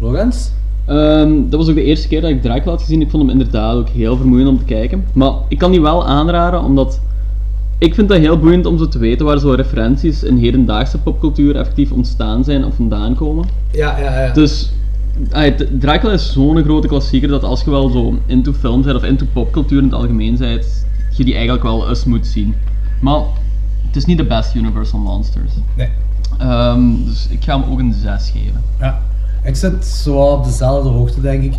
Lorenz? 0.00 0.48
Ehm, 0.86 1.32
dat 1.48 1.60
was 1.60 1.68
ook 1.68 1.74
de 1.74 1.82
eerste 1.82 2.08
keer 2.08 2.20
dat 2.20 2.30
ik 2.30 2.42
Dracula 2.42 2.70
had 2.70 2.80
gezien. 2.80 3.00
Ik 3.00 3.10
vond 3.10 3.22
hem 3.22 3.32
inderdaad 3.32 3.76
ook 3.76 3.88
heel 3.88 4.16
vermoeiend 4.16 4.48
om 4.48 4.58
te 4.58 4.64
kijken. 4.64 5.04
Maar 5.12 5.32
ik 5.48 5.58
kan 5.58 5.70
die 5.70 5.80
wel 5.80 6.06
aanraden, 6.06 6.62
omdat 6.62 7.00
ik 7.78 7.94
vind 7.94 8.08
dat 8.08 8.18
heel 8.18 8.38
boeiend 8.38 8.66
om 8.66 8.78
zo 8.78 8.88
te 8.88 8.98
weten 8.98 9.26
waar 9.26 9.38
zo 9.38 9.50
referenties 9.50 10.22
in 10.22 10.36
hedendaagse 10.38 10.98
popcultuur 10.98 11.56
effectief 11.56 11.92
ontstaan 11.92 12.44
zijn 12.44 12.64
of 12.64 12.74
vandaan 12.74 13.14
komen. 13.14 13.44
Ja, 13.72 13.98
ja, 13.98 14.20
ja. 14.24 14.32
Dus 14.32 14.72
Dracula 15.78 16.12
is 16.12 16.32
zo'n 16.32 16.62
grote 16.62 16.88
klassieker 16.88 17.28
dat 17.28 17.42
als 17.42 17.62
je 17.62 17.70
wel 17.70 17.88
zo 17.88 18.18
into 18.26 18.52
film 18.52 18.82
bent 18.82 18.96
of 18.96 19.04
into 19.04 19.26
popcultuur 19.32 19.78
in 19.78 19.84
het 19.84 19.94
algemeen 19.94 20.36
bent, 20.36 20.86
je 21.16 21.24
die 21.24 21.34
eigenlijk 21.34 21.64
wel 21.64 21.88
eens 21.88 22.04
moet 22.04 22.26
zien. 22.26 22.54
Maar 23.00 23.20
het 23.86 23.96
is 23.96 24.04
niet 24.04 24.18
de 24.18 24.24
best 24.24 24.54
Universal 24.54 24.98
Monsters. 24.98 25.52
Nee. 25.76 25.88
Ehm, 26.38 27.04
dus 27.04 27.26
ik 27.30 27.44
ga 27.44 27.60
hem 27.60 27.70
ook 27.72 27.78
een 27.78 27.92
6 27.92 28.30
geven. 28.30 28.62
Ja, 28.80 29.00
ik 29.42 29.56
zit 29.56 29.84
zo 29.84 30.14
wel 30.14 30.26
op 30.26 30.44
dezelfde 30.44 30.88
hoogte, 30.88 31.20
denk 31.20 31.42
ik. 31.42 31.54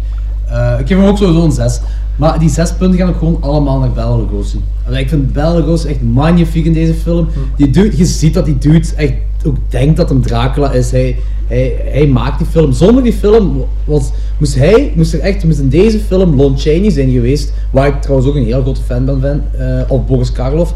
Eh, 0.48 0.80
ik 0.80 0.88
geef 0.88 0.98
hem 0.98 1.08
ook 1.08 1.18
sowieso 1.18 1.44
een 1.44 1.52
6. 1.52 1.80
Maar 2.16 2.40
die 2.40 2.50
6 2.50 2.74
punten 2.74 3.00
gaan 3.00 3.10
ook 3.10 3.18
gewoon 3.18 3.38
allemaal 3.42 3.80
naar 3.80 3.92
Bela 3.92 4.16
Lugosi. 4.16 4.64
Allee, 4.88 5.02
ik 5.02 5.10
vind 5.10 5.34
Bela 5.34 5.54
Lugosi 5.54 5.88
echt 5.88 6.02
magnifiek 6.02 6.66
in 6.66 6.74
deze 6.74 6.94
film. 6.94 7.28
Die 7.56 7.70
dude, 7.70 7.98
je 7.98 8.06
ziet 8.06 8.34
dat 8.34 8.46
die 8.46 8.58
dude 8.58 8.88
echt 8.96 9.14
ook 9.46 9.58
denkt 9.70 9.98
dat 9.98 10.10
hem 10.10 10.22
Dracula 10.22 10.72
is. 10.72 10.92
Hij, 10.92 11.16
hij, 11.48 11.76
hij 11.84 12.08
maakt 12.08 12.38
die 12.38 12.48
film. 12.48 12.74
Zonder 12.74 13.04
die 13.04 13.14
film 13.14 13.66
was, 13.86 14.12
moest 14.38 14.56
hij, 14.56 14.94
moest 14.96 15.14
er 15.14 15.20
echt, 15.20 15.44
moest 15.44 15.60
in 15.60 15.70
deze 15.70 16.00
film 16.00 16.36
Lon 16.36 16.58
Chaney 16.58 16.90
zijn 16.90 17.12
geweest, 17.12 17.54
waar 17.72 17.88
ik 17.88 18.02
trouwens 18.02 18.30
ook 18.30 18.36
een 18.36 18.46
heel 18.46 18.62
grote 18.62 18.82
fan 18.82 19.06
van 19.06 19.20
ben, 19.20 19.44
eh, 19.58 19.92
of 19.92 20.06
Boris 20.06 20.32
Karloff, 20.32 20.74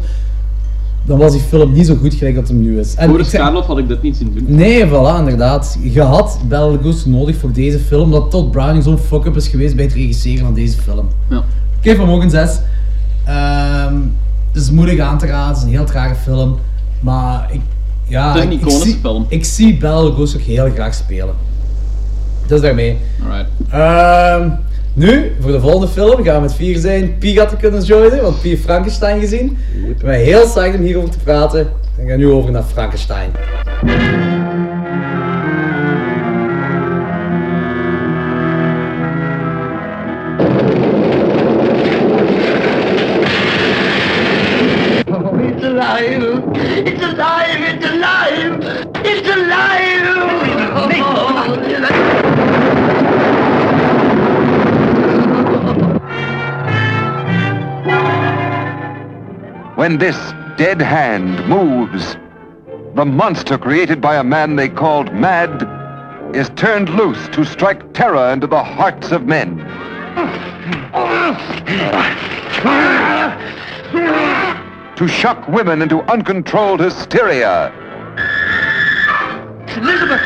dan 1.04 1.18
was 1.18 1.32
die 1.32 1.40
film 1.40 1.72
niet 1.72 1.86
zo 1.86 1.94
goed 1.94 2.14
gelijk 2.14 2.34
dat 2.34 2.48
hem 2.48 2.60
nu 2.60 2.78
is. 2.78 2.94
En 2.94 3.24
zeg- 3.24 3.40
Karloff 3.40 3.66
had 3.66 3.78
ik 3.78 3.88
dit 3.88 4.02
niet 4.02 4.16
zien 4.16 4.32
doen. 4.34 4.44
Nee, 4.56 4.86
voilà, 4.86 5.18
inderdaad. 5.18 5.78
Je 5.82 6.02
had 6.02 6.38
Bela 6.48 6.78
nodig 7.06 7.36
voor 7.36 7.52
deze 7.52 7.78
film, 7.78 8.02
omdat 8.02 8.30
Todd 8.30 8.50
Browning 8.50 8.84
zo'n 8.84 8.98
fuck-up 8.98 9.36
is 9.36 9.48
geweest 9.48 9.76
bij 9.76 9.84
het 9.84 9.94
regisseren 9.94 10.44
van 10.44 10.54
deze 10.54 10.78
film. 10.80 11.08
Ja. 11.30 11.36
Ik 11.80 11.90
geef 11.90 11.96
hem 11.98 12.08
ook 12.10 12.22
een 12.22 12.30
6. 12.30 12.58
Ehm, 13.24 13.94
het 14.52 14.62
is 14.62 14.70
moeilijk 14.70 15.00
aan 15.00 15.18
te 15.18 15.26
raden, 15.26 15.48
het 15.48 15.56
is 15.56 15.62
een 15.62 15.68
heel 15.68 15.84
trage 15.84 16.14
film. 16.14 16.56
Maar 17.00 17.48
ik, 17.52 17.60
ja, 18.06 18.28
Het 18.28 18.36
is 18.36 18.42
een 18.44 18.50
ik- 18.52 18.54
ik 18.60 18.60
iconische 18.66 18.88
zie- 18.90 18.98
film. 19.00 19.26
Ik 19.28 19.44
zie 19.44 19.76
Bela 19.76 19.94
ook 19.94 20.28
heel 20.38 20.70
graag 20.70 20.94
spelen. 20.94 21.34
Dus 22.46 22.60
daarmee. 22.60 22.96
Alright. 23.22 23.48
Ehm, 23.70 24.48
nu, 24.94 25.32
voor 25.40 25.52
de 25.52 25.60
volgende 25.60 25.88
film 25.88 26.24
gaan 26.24 26.34
we 26.34 26.40
met 26.40 26.54
vier 26.54 26.78
zijn. 26.78 27.18
Pi 27.18 27.34
gaat 27.34 27.52
er 27.52 27.56
kunnen 27.56 27.82
joinen, 27.82 28.22
want 28.22 28.40
Pi 28.40 28.48
heeft 28.48 28.62
Frankenstein 28.62 29.20
gezien. 29.20 29.58
Ik 29.88 29.98
ben 29.98 30.14
heel 30.14 30.44
psyched 30.44 30.74
om 30.74 30.80
hierover 30.80 31.10
te 31.10 31.18
praten. 31.18 31.72
We 31.96 32.08
gaan 32.08 32.18
nu 32.18 32.28
over 32.30 32.50
naar 32.50 32.62
Frankenstein. 32.62 33.30
Oh, 45.12 45.40
it's 45.40 45.64
alive! 45.64 46.42
It's 46.84 47.02
alive! 47.02 47.60
It's 47.64 47.86
alive! 47.86 48.90
It's 49.02 49.28
When 59.80 59.96
this 59.96 60.18
dead 60.58 60.82
hand 60.82 61.48
moves, 61.48 62.18
the 62.94 63.06
monster 63.06 63.56
created 63.56 63.98
by 63.98 64.16
a 64.16 64.22
man 64.22 64.56
they 64.56 64.68
called 64.68 65.10
Mad 65.14 66.36
is 66.36 66.50
turned 66.50 66.90
loose 66.90 67.28
to 67.28 67.46
strike 67.46 67.94
terror 67.94 68.30
into 68.30 68.46
the 68.46 68.62
hearts 68.62 69.10
of 69.10 69.24
men. 69.24 69.56
To 74.96 75.08
shock 75.08 75.48
women 75.48 75.80
into 75.80 76.02
uncontrolled 76.12 76.80
hysteria. 76.80 77.72
Elizabeth! 79.78 80.20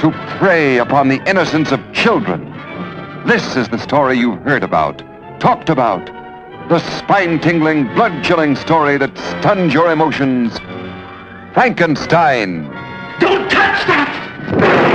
to 0.00 0.10
prey 0.38 0.78
upon 0.78 1.06
the 1.06 1.22
innocence 1.30 1.70
of 1.70 1.80
children. 1.92 2.51
This 3.26 3.54
is 3.54 3.68
the 3.68 3.78
story 3.78 4.18
you've 4.18 4.42
heard 4.42 4.64
about, 4.64 4.98
talked 5.38 5.68
about. 5.68 6.04
The 6.68 6.80
spine-tingling, 6.98 7.94
blood-chilling 7.94 8.56
story 8.56 8.98
that 8.98 9.16
stuns 9.16 9.72
your 9.72 9.92
emotions. 9.92 10.58
Frankenstein. 11.54 12.64
Don't 13.20 13.48
touch 13.48 13.86
that! 13.86 14.91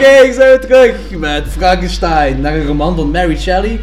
Ik 0.00 0.32
zijn 0.32 0.48
weer 0.48 0.60
terug 0.60 1.18
met 1.18 1.48
Frankenstein 1.48 2.40
naar 2.40 2.54
een 2.54 2.66
roman 2.66 2.96
van 2.96 3.10
Mary 3.10 3.38
Shelley. 3.38 3.80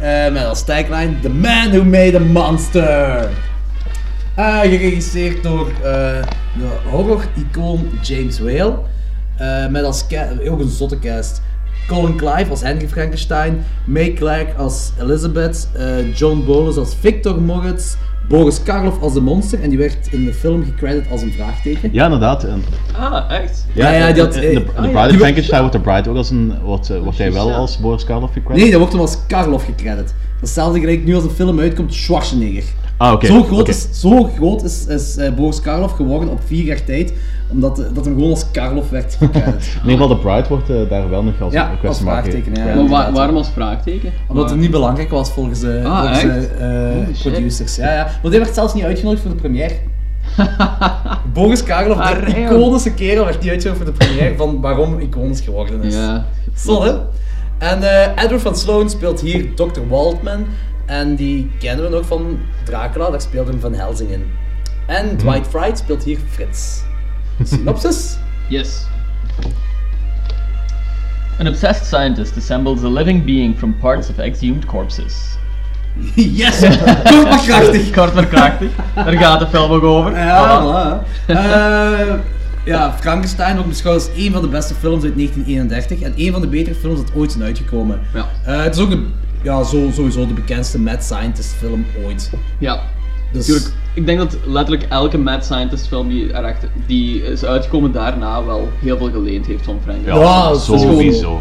eh, 0.00 0.32
met 0.32 0.44
als 0.44 0.64
tagline 0.64 1.20
The 1.20 1.28
Man 1.28 1.70
Who 1.70 1.84
Made 1.84 2.16
a 2.16 2.20
Monster. 2.20 3.28
Eh, 4.34 4.60
geregisseerd 4.60 5.42
door 5.42 5.68
eh, 5.68 6.22
de 6.58 6.68
horror-icoon 6.90 7.90
James 8.02 8.38
Whale. 8.38 8.78
Met 9.70 9.84
als 9.84 10.04
ook 10.48 10.60
een 10.60 10.68
zotte 10.68 10.98
cast. 10.98 11.42
Colin 11.86 12.16
Clive 12.16 12.50
als 12.50 12.62
Henry 12.62 12.88
Frankenstein. 12.88 13.64
May 13.84 14.12
Clark 14.12 14.58
als 14.58 14.92
Elizabeth. 15.00 15.68
John 16.14 16.44
Boles 16.46 16.76
als 16.76 16.94
Victor 17.00 17.42
Moritz. 17.42 17.94
Boris 18.28 18.62
Karloff 18.62 19.00
als 19.02 19.12
de 19.12 19.20
monster. 19.20 19.60
En 19.62 19.68
die 19.68 19.78
werd 19.78 19.96
in 20.10 20.24
de 20.24 20.34
film 20.34 20.64
gecrediteerd 20.64 21.10
als 21.10 21.22
een 21.22 21.32
vraagteken. 21.32 21.88
Ja, 21.92 22.04
inderdaad. 22.04 22.44
En, 22.44 22.62
Ah, 22.98 23.30
echt? 23.30 23.66
Ja, 23.72 23.90
ja, 23.92 24.12
die 24.12 24.22
had- 24.22 24.34
in 24.34 24.40
de, 24.40 24.48
in 24.48 24.54
de 24.82 24.88
Bride 24.88 25.08
of 25.08 25.16
Frankenstein 25.16 25.60
wordt 25.60 25.74
de 25.76 25.80
Bride 25.82 26.10
ook 26.10 26.16
als 26.16 26.30
een... 26.30 26.52
Wordt, 26.64 26.90
eh, 26.90 26.98
wordt 27.00 27.18
hij 27.18 27.32
wel 27.32 27.48
ja. 27.48 27.54
als 27.56 27.78
Boris 27.78 28.04
Karloff 28.04 28.32
gecrediteerd? 28.32 28.60
Nee, 28.62 28.70
dat 28.70 28.78
wordt 28.78 28.92
hem 28.92 29.02
als 29.02 29.18
Karloff 29.26 29.64
gecrediteerd. 29.64 30.14
Datzelfde 30.40 30.80
gelijk 30.80 31.04
nu 31.04 31.14
als 31.14 31.24
een 31.24 31.30
film 31.30 31.60
uitkomt, 31.60 31.94
Schwarzenegger. 31.94 32.64
Ah, 32.96 33.12
oké, 33.12 33.26
Zo 33.26 33.42
groot, 33.42 33.68
is, 33.68 33.88
zo 34.00 34.24
groot 34.24 34.62
is, 34.62 34.86
is 34.86 35.16
eh, 35.16 35.32
Boris 35.34 35.60
Karloff 35.60 35.94
geworden 35.94 36.28
op 36.28 36.40
vier 36.46 36.64
jaar 36.64 36.84
tijd, 36.84 37.12
omdat 37.48 37.78
eh, 37.78 37.84
dat 37.94 38.04
hem 38.04 38.14
gewoon 38.14 38.30
als 38.30 38.50
Karloff 38.50 38.90
werd 38.90 39.14
gecrediteerd. 39.14 39.64
In 39.84 39.90
ieder 39.90 40.06
geval, 40.06 40.08
de 40.08 40.16
Bride 40.22 40.48
wordt 40.48 40.70
eh, 40.70 40.88
daar 40.90 41.10
wel 41.10 41.22
nog 41.22 41.40
als 41.40 41.52
Ja, 41.52 41.70
een 41.82 41.88
als 41.88 41.98
vraagteken, 42.00 42.54
ja. 42.54 42.64
Maar 42.74 42.88
wa- 42.88 43.12
waarom 43.12 43.36
als 43.36 43.48
vraagteken? 43.48 44.12
Omdat 44.28 44.50
het 44.50 44.58
niet 44.58 44.70
belangrijk 44.70 45.10
was 45.10 45.30
volgens 45.30 45.60
de, 45.60 45.82
Ah, 45.84 45.98
volgens 45.98 46.20
de 46.22 46.28
echt? 46.30 47.20
eh, 47.24 47.30
producers. 47.30 47.76
Ja, 47.76 47.92
ja. 47.92 48.02
Want 48.22 48.34
hij 48.34 48.42
werd 48.42 48.54
zelfs 48.54 48.74
niet 48.74 48.84
uitgenodigd 48.84 49.22
voor 49.22 49.30
de 49.30 49.36
première. 49.36 49.74
Boris 51.32 51.62
Karloff, 51.64 52.00
Ah, 52.00 52.24
de 52.26 52.40
iconische 52.40 52.94
kerel, 52.94 53.24
werd 53.24 53.40
niet 53.42 53.50
uitgenodigd 53.50 53.84
voor 53.84 53.92
de 53.98 54.04
première 54.04 54.36
van 54.36 54.60
waarom 54.60 54.98
iconisch 55.00 55.40
geworden 55.40 55.82
is. 55.82 55.94
Ja. 55.94 56.24
Hè? 56.66 56.92
En 57.58 57.82
eh, 57.82 58.22
Edward 58.24 58.42
van 58.42 58.56
Sloan 58.56 58.90
speelt 58.90 59.20
hier 59.20 59.54
Dr. 59.54 59.80
Waldman. 59.88 60.46
En 60.86 61.14
die 61.14 61.50
kennen 61.58 61.84
we 61.84 61.96
nog 61.96 62.06
van 62.06 62.38
Dracula, 62.64 63.10
daar 63.10 63.20
speelde 63.20 63.50
hem 63.50 63.60
Van 63.60 63.74
Helsing 63.74 64.10
in. 64.10 64.22
En 64.86 65.16
Dwight 65.16 65.46
Frye 65.46 65.70
speelt 65.76 66.04
hier 66.04 66.18
Frits. 66.30 66.82
Synopsis? 67.44 68.18
Yes. 68.48 68.86
An 71.38 71.46
obsessed 71.46 71.86
scientist 71.86 72.36
assembles 72.36 72.82
a 72.82 72.88
living 72.88 73.24
being 73.24 73.54
from 73.58 73.74
parts 73.78 74.08
of 74.10 74.18
exhumed 74.18 74.66
corpses. 74.66 75.34
Yes! 76.14 76.60
Kort 76.60 77.24
maar 77.28 77.42
krachtig. 77.46 77.90
Kort 77.96 78.14
maar 78.14 78.26
krachtig. 78.26 78.70
Daar 78.94 79.12
gaat 79.12 79.40
de 79.40 79.46
film 79.46 79.70
ook 79.70 79.82
over. 79.82 80.12
Ja, 80.16 80.60
Voilà. 80.62 81.06
Eh, 81.26 82.14
ja, 82.64 82.92
Frankenstein 83.00 83.54
wordt 83.54 83.68
beschouwd 83.68 83.94
als 83.94 84.08
een 84.16 84.32
van 84.32 84.42
de 84.42 84.48
beste 84.48 84.74
films 84.74 85.04
uit 85.04 85.14
1931 85.16 86.00
en 86.00 86.12
een 86.16 86.32
van 86.32 86.40
de 86.40 86.46
betere 86.48 86.74
films 86.74 86.98
dat 87.00 87.14
ooit 87.14 87.32
zijn 87.32 87.44
uitgekomen. 87.44 88.00
Ja. 88.14 88.26
Eh, 88.44 88.62
het 88.62 88.74
is 88.74 88.80
ook 88.80 88.90
de, 88.90 89.06
ja, 89.42 89.62
zo, 89.62 89.90
sowieso 89.94 90.26
de 90.26 90.32
bekendste 90.34 90.80
mad 90.80 91.04
scientist 91.04 91.52
film 91.58 91.86
ooit. 92.04 92.30
Ja. 92.58 92.80
Dus- 93.32 93.46
Natuurlijk, 93.46 93.74
ik 93.96 94.06
denk 94.06 94.18
dat 94.18 94.36
letterlijk 94.46 94.86
elke 94.90 95.18
mad 95.18 95.44
scientist 95.44 95.86
film 95.86 96.08
die, 96.08 96.32
er 96.32 96.44
echt, 96.44 96.66
die 96.86 97.22
is 97.22 97.44
uitgekomen 97.44 97.92
daarna 97.92 98.44
wel 98.44 98.68
heel 98.80 98.96
veel 98.96 99.10
geleend 99.10 99.46
heeft 99.46 99.64
van 99.64 99.78
Frank. 99.84 99.98
Ja, 100.04 100.50
is 100.50 100.62
gewoon- 100.64 100.80
sowieso. 100.80 101.40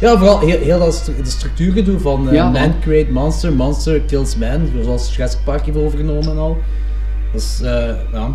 Ja, 0.00 0.18
vooral 0.18 0.38
heel, 0.40 0.58
heel 0.58 0.78
dat 0.78 0.94
stru- 0.94 1.22
de 1.22 1.30
structuurgedoe 1.30 1.98
van 1.98 2.28
eh, 2.28 2.34
Ja, 2.34 2.44
Man 2.50 2.52
man. 2.62 2.74
Create 2.80 3.12
Monster, 3.12 3.52
Monster 3.52 4.00
Kills 4.00 4.36
Man, 4.36 4.68
zoals 4.82 5.14
Jurassic 5.16 5.40
Park 5.44 5.64
heeft 5.64 5.76
overgenomen 5.76 6.30
en 6.30 6.38
al. 6.38 6.58
Dus, 7.32 7.60
eh 7.62 7.94
ja. 8.12 8.28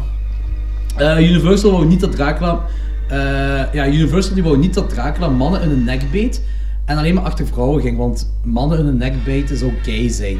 Eh, 0.97 1.29
Universal 1.29 1.71
wou 1.71 1.85
niet 1.85 1.99
dat 1.99 2.11
Dracula... 2.11 2.61
eh, 3.07 3.73
ja, 3.73 3.87
Universal 3.87 4.33
die 4.33 4.43
wou 4.43 4.57
niet 4.57 4.73
dat 4.73 4.89
Dracula 4.89 5.27
mannen 5.27 5.61
in 5.61 5.69
hun 5.69 5.83
nek 5.83 6.01
beet 6.11 6.41
en 6.87 6.97
alleen 6.97 7.13
maar 7.13 7.23
achter 7.23 7.47
vrouwen 7.47 7.81
ging, 7.81 7.97
want 7.97 8.31
mannen 8.43 8.79
in 8.79 8.85
hun 8.85 8.97
nek 8.97 9.23
bijten 9.23 9.57
zou 9.57 9.71
gay 9.83 10.09
zijn. 10.09 10.37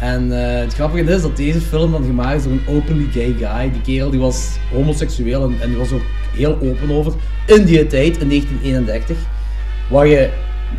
En 0.00 0.32
eh, 0.54 0.60
het 0.60 0.74
grappige 0.74 1.02
is 1.14 1.22
dat 1.22 1.36
deze 1.36 1.60
film 1.60 1.90
dan 1.92 2.04
gemaakt 2.04 2.36
is 2.36 2.42
door 2.42 2.52
een 2.52 2.76
openly 2.76 3.06
gay 3.12 3.34
guy. 3.38 3.70
Die 3.72 3.80
kerel 3.82 4.10
die 4.10 4.20
was 4.20 4.56
homoseksueel 4.72 5.42
en, 5.44 5.54
en 5.60 5.68
die 5.68 5.78
was 5.78 5.92
ook 5.92 6.02
heel 6.36 6.58
open 6.62 6.90
over 6.90 7.12
in 7.46 7.64
die 7.64 7.86
tijd, 7.86 8.18
in 8.18 8.28
1931. 8.28 9.16
Waar 9.90 10.06
je 10.06 10.30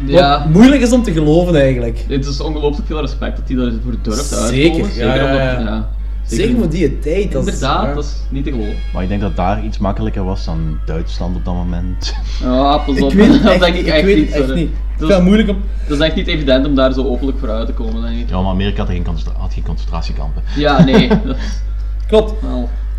Ja. 0.05 0.39
wat 0.39 0.49
moeilijk 0.49 0.81
is 0.81 0.91
om 0.91 1.03
te 1.03 1.11
geloven 1.11 1.55
eigenlijk. 1.55 2.05
Het 2.07 2.25
is 2.25 2.39
ongelooflijk 2.41 2.87
veel 2.87 3.01
respect 3.01 3.37
dat 3.37 3.47
hij 3.47 3.57
daarvoor 3.57 3.95
durft 4.01 4.33
uit 4.39 4.47
te 4.49 4.55
Zeker, 4.55 4.87
ja, 4.95 5.15
ja, 5.15 5.23
omdat- 5.25 5.67
ja. 5.67 5.89
Zeker 6.35 6.57
voor 6.57 6.69
die 6.69 6.99
tijd. 6.99 7.31
Dat 7.31 7.47
is- 7.47 7.53
Inderdaad, 7.53 7.85
ja. 7.85 7.93
dat 7.93 8.03
is 8.03 8.15
niet 8.29 8.43
te 8.43 8.51
geloven. 8.51 8.75
Maar 8.93 9.03
ik 9.03 9.09
denk 9.09 9.21
dat 9.21 9.35
daar 9.35 9.63
iets 9.65 9.77
makkelijker 9.77 10.23
was 10.23 10.45
dan 10.45 10.77
Duitsland 10.85 11.35
op 11.35 11.45
dat 11.45 11.53
moment. 11.53 12.13
Ja, 12.43 12.77
pas 12.77 12.95
Ik 12.95 13.03
op. 13.03 13.11
weet 13.13 13.27
het 13.33 13.43
dat 13.43 13.51
echt 13.51 13.67
ik 13.67 13.75
ik 13.75 13.87
echt 13.87 14.03
weet 14.05 14.17
niet. 14.17 14.33
het 14.33 14.43
echt 14.43 14.53
niet. 14.55 14.69
Dat 14.97 15.09
Veel 15.09 15.17
is, 15.19 15.23
moeilijk 15.23 15.49
om... 15.49 15.57
dat 15.87 15.97
is 15.99 16.05
echt 16.05 16.15
niet 16.15 16.27
evident 16.27 16.65
om 16.65 16.75
daar 16.75 16.93
zo 16.93 17.03
openlijk 17.05 17.39
voor 17.39 17.49
uit 17.49 17.67
te 17.67 17.73
komen, 17.73 18.01
denk 18.01 18.17
ik. 18.19 18.29
Ja, 18.29 18.41
maar 18.41 18.51
Amerika 18.51 18.77
had 18.81 18.89
geen, 18.91 19.03
concentra- 19.03 19.39
had 19.39 19.53
geen 19.53 19.63
concentratiekampen. 19.63 20.43
Ja, 20.55 20.83
nee. 20.83 21.07
is 21.09 21.11
Klopt. 22.07 22.33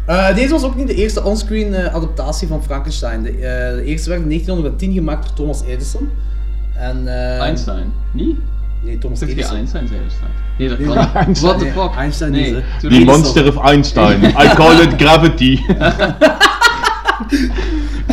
Eh, 0.07 0.35
deze 0.35 0.51
was 0.51 0.63
ook 0.65 0.77
niet 0.77 0.87
de 0.87 0.95
eerste 0.95 1.23
onscreen 1.25 1.75
eh, 1.75 1.95
adaptatie 1.95 2.49
van 2.49 2.63
Frankenstein. 2.63 3.23
De, 3.23 3.29
eh, 3.31 3.37
de 3.77 3.83
eerste 3.85 4.09
werd 4.09 4.23
in 4.23 4.29
1910 4.29 4.93
gemaakt 4.93 5.27
door 5.27 5.35
Thomas 5.37 5.63
Edison. 5.63 6.09
En, 6.75 7.07
eh, 7.07 7.39
Einstein. 7.41 7.93
Niet? 8.13 8.37
Nee, 8.85 8.99
Thomas 8.99 9.21
Edison. 9.21 9.57
Einstein 9.57 9.89
zei 9.89 10.01
er 10.01 10.11
straks. 10.11 10.33
Nee, 10.59 10.69
dat 10.69 10.79
Nee, 10.79 10.87
kan 10.89 10.97
niet. 10.99 11.09
Einstein. 11.15 11.47
What 11.49 11.59
the 11.59 11.65
Nee, 11.65 11.73
fuck? 11.75 11.95
Einstein 11.97 12.31
nee. 12.33 12.51
is, 12.51 12.63
The 12.81 13.05
monster 13.05 13.49
of 13.49 13.65
Einstein. 13.65 14.23
I 14.45 14.55
call 14.55 14.81
it 14.81 14.95
gravity. 15.03 15.59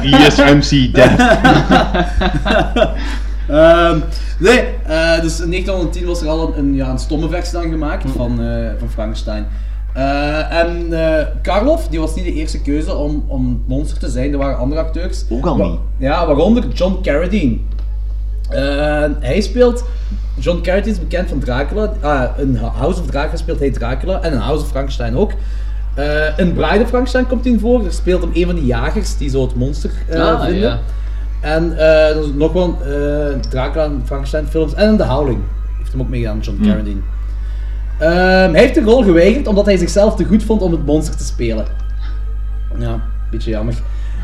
ESMC 0.03 0.93
death. 0.93 1.19
Ehm, 3.49 3.99
nee, 4.39 4.59
eh, 4.87 5.21
dus 5.21 5.39
in 5.41 5.49
1910 5.49 6.05
was 6.05 6.21
er 6.21 6.27
al 6.27 6.47
een, 6.47 6.57
een, 6.59 6.73
ja, 6.75 6.89
een 6.89 6.97
stomme 6.99 7.29
versie 7.29 7.53
dan 7.59 7.69
gemaakt 7.69 8.03
van, 8.15 8.41
eh, 8.43 8.69
van 8.79 8.89
Frankenstein. 8.89 9.45
Eh, 9.93 10.51
en 10.59 10.87
eh, 10.91 11.25
Karloff, 11.41 11.87
die 11.87 11.99
was 11.99 12.15
niet 12.15 12.25
de 12.25 12.33
eerste 12.33 12.61
keuze 12.61 12.95
om, 12.95 13.23
om 13.27 13.63
monster 13.67 13.97
te 13.99 14.09
zijn, 14.09 14.31
er 14.31 14.37
waren 14.37 14.57
andere 14.57 14.81
acteurs. 14.81 15.23
Ook 15.29 15.45
al 15.45 15.57
Wa- 15.57 15.65
niet. 15.67 15.79
Ja, 15.97 16.25
waaronder 16.25 16.67
John 16.73 16.99
Carradine. 17.01 17.57
Eh, 18.49 19.03
hij 19.19 19.41
speelt, 19.41 19.83
John 20.37 20.61
Carradine 20.61 20.93
is 20.95 20.99
bekend 20.99 21.29
van 21.29 21.39
Dracula. 21.39 21.91
Ah, 22.01 22.23
in 22.39 22.55
House 22.55 22.99
of 23.01 23.05
Dracula 23.07 23.37
speelt 23.37 23.59
hij 23.59 23.71
Dracula 23.71 24.21
en 24.21 24.31
in 24.33 24.37
House 24.37 24.63
of 24.63 24.69
Frankenstein 24.69 25.17
ook. 25.17 25.31
Eh, 25.93 26.37
in 26.37 26.53
Bride 26.53 26.81
of 26.81 26.87
Frankenstein 26.87 27.27
komt 27.27 27.43
hij 27.43 27.53
in 27.53 27.59
voor, 27.59 27.85
er 27.85 27.91
speelt 27.93 28.21
hem 28.21 28.31
een 28.33 28.45
van 28.45 28.55
die 28.55 28.65
jagers 28.65 29.17
die 29.17 29.29
zo 29.29 29.41
het 29.41 29.55
monster 29.55 29.91
eh, 30.07 30.21
Ah, 30.21 30.43
vinden. 30.43 30.61
ja. 30.61 30.79
En 31.41 31.75
nog 32.37 32.53
wel 32.53 32.77
Dracula 33.49 33.83
en 33.83 34.01
Frankenstein 34.05 34.47
films 34.47 34.73
en 34.73 34.97
The 34.97 35.03
Howling 35.05 35.39
heeft 35.77 35.91
hem 35.91 36.01
ook 36.01 36.09
meegedaan, 36.09 36.39
John 36.39 36.59
Carradine. 36.63 36.99
Ehm, 37.99 38.51
hij 38.53 38.61
heeft 38.61 38.75
de 38.75 38.81
rol 38.81 39.03
geweigerd 39.03 39.47
omdat 39.47 39.65
hij 39.65 39.77
zichzelf 39.77 40.15
te 40.15 40.25
goed 40.25 40.43
vond 40.43 40.61
om 40.61 40.71
het 40.71 40.85
monster 40.85 41.15
te 41.17 41.23
spelen. 41.23 41.65
Ja, 42.79 43.01
beetje 43.31 43.49
jammer. 43.49 43.73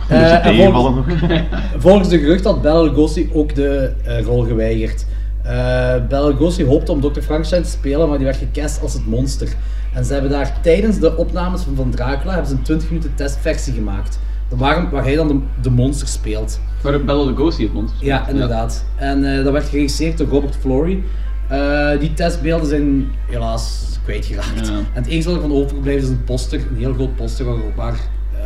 Eh, 0.10 0.46
en 0.46 0.74
volgens, 1.78 2.10
de 2.10 2.20
gerucht 2.20 2.44
had 2.44 2.62
Bela 2.62 2.82
Lugosi 2.82 3.30
ook 3.34 3.56
de 3.56 3.94
eh, 4.04 4.22
rol 4.22 4.44
geweigerd. 4.44 5.06
Eh 5.44 5.96
Bela 6.10 6.28
Lugosi 6.28 6.66
hoopte 6.66 6.92
om 6.92 7.02
Dr. 7.02 7.22
Frankenstein 7.22 7.64
te 7.64 7.70
spelen, 7.70 8.08
maar 8.10 8.18
die 8.18 8.26
werd 8.26 8.38
gecast 8.38 8.82
als 8.82 8.94
het 8.94 9.08
monster. 9.08 9.48
En 9.94 10.06
ze 10.06 10.14
hebben 10.14 10.32
daar 10.32 10.58
tijdens 10.62 11.00
de 11.00 11.18
opnames 11.18 11.62
van, 11.62 11.76
van 11.76 11.90
Dracula 11.90 12.32
hebben 12.32 12.50
ze 12.50 12.56
een 12.56 12.64
20 12.64 12.90
minuten 12.90 13.16
testversie 13.16 13.74
gemaakt. 13.74 14.20
Waar, 14.50 14.90
waar 14.90 15.04
hij 15.04 15.16
dan 15.16 15.28
de, 15.28 15.40
de 15.62 15.70
monster 15.70 16.08
speelt. 16.08 16.60
Waar 16.82 17.04
Bella 17.04 17.24
Lugosi 17.24 17.64
het 17.64 17.74
monster 17.74 17.98
speelt. 17.98 18.12
Ja, 18.12 18.28
inderdaad. 18.28 18.86
En 18.96 19.38
eh, 19.38 19.44
dat 19.44 19.54
werd 19.54 19.66
geregisseerd 19.66 20.18
door 20.18 20.28
Robert 20.28 20.56
Flory. 20.56 21.04
Eh, 21.48 22.00
die 22.00 22.14
testbeelden 22.14 22.68
zijn 22.68 23.12
helaas 23.28 23.98
kwijtgeraakt. 24.04 24.68
Ja. 24.68 24.74
En 24.74 24.86
het 24.94 25.08
enige 25.08 25.28
wat 25.28 25.36
er 25.36 25.42
van 25.42 25.54
overgebleven 25.54 26.02
is 26.02 26.10
een 26.10 26.24
poster, 26.24 26.60
een 26.60 26.78
heel 26.78 26.94
groot 26.94 27.16
poster 27.16 27.46
waar, 27.46 27.58
waar 27.76 28.00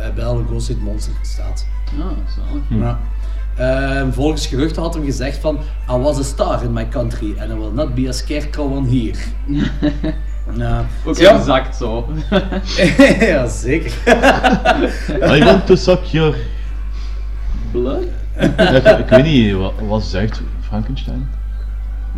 eh 0.04 0.14
Bela 0.14 0.34
Lugosi 0.36 0.72
het 0.72 0.82
monster 0.82 1.12
staat. 1.22 1.66
Ja, 1.98 2.04
zalig. 2.36 2.62
Ja. 2.68 2.98
Ehm, 3.56 4.10
volgens 4.12 4.46
geruchten 4.46 4.82
had 4.82 4.94
hij 4.94 5.04
gezegd 5.04 5.38
van 5.38 5.58
I 5.90 5.96
was 5.96 6.18
a 6.18 6.22
star 6.22 6.62
in 6.62 6.72
my 6.72 6.88
country 6.88 7.34
and 7.40 7.50
I 7.50 7.54
will 7.54 7.72
not 7.74 7.94
be 7.94 8.08
a 8.08 8.12
scarecrow 8.12 8.72
on 8.76 8.86
here. 8.88 9.18
ja. 10.56 10.84
Ook 11.04 11.16
Ja. 11.16 11.34
exact 11.38 11.76
zo. 11.76 12.08
ja, 13.20 13.46
zeker. 13.46 13.92
I 15.36 15.44
want 15.44 15.66
to 15.66 15.74
suck 15.76 16.04
your... 16.04 16.36
Blood? 17.70 18.02
Ik, 18.38 18.58
ik 18.98 19.08
weet 19.08 19.24
niet, 19.24 19.54
wat, 19.54 19.72
wat 19.88 20.02
zegt 20.02 20.40
Frankenstein? 20.60 21.28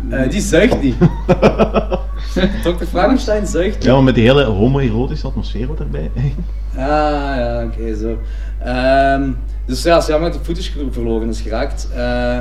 Eh, 0.09 0.29
die 0.29 0.41
zuigt 0.41 0.81
niet. 0.81 0.95
Dr. 2.63 2.85
Frankenstein 2.89 3.47
zuigt. 3.47 3.83
Ja, 3.83 3.93
maar 3.93 4.03
met 4.03 4.15
die 4.15 4.23
hele 4.23 4.43
homoerotische 4.43 5.27
atmosfeer 5.27 5.67
wat 5.67 5.79
erbij. 5.79 6.11
Ah, 6.75 6.79
ja, 7.37 7.63
oké, 7.65 7.95
zo. 7.95 8.17
Ehm, 8.63 9.31
dus 9.65 9.83
ja, 9.83 9.97
is 9.97 10.05
jammer 10.07 10.31
dat 10.31 10.45
die 10.45 10.55
footage 10.55 10.91
verloren 10.91 11.29
is 11.29 11.41
geraakt. 11.41 11.87
Eh, 11.95 12.37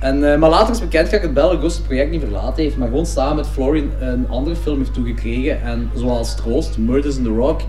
en, 0.00 0.32
eh, 0.32 0.38
maar 0.38 0.50
later 0.50 0.74
is 0.74 0.80
bekend 0.80 1.10
dat 1.10 1.20
het 1.22 1.30
Lugosi 1.34 1.76
het 1.76 1.86
project 1.86 2.10
niet 2.10 2.20
verlaten 2.20 2.62
heeft, 2.62 2.76
maar 2.76 2.88
gewoon 2.88 3.06
samen 3.06 3.36
met 3.36 3.46
Florian 3.46 3.90
een 4.00 4.28
andere 4.28 4.56
film 4.56 4.78
heeft 4.78 4.94
toegekregen. 4.94 5.62
En 5.62 5.90
zoals 5.94 6.34
Troost, 6.36 6.78
Murders 6.78 7.16
in 7.16 7.24
the 7.24 7.30
Rock. 7.30 7.60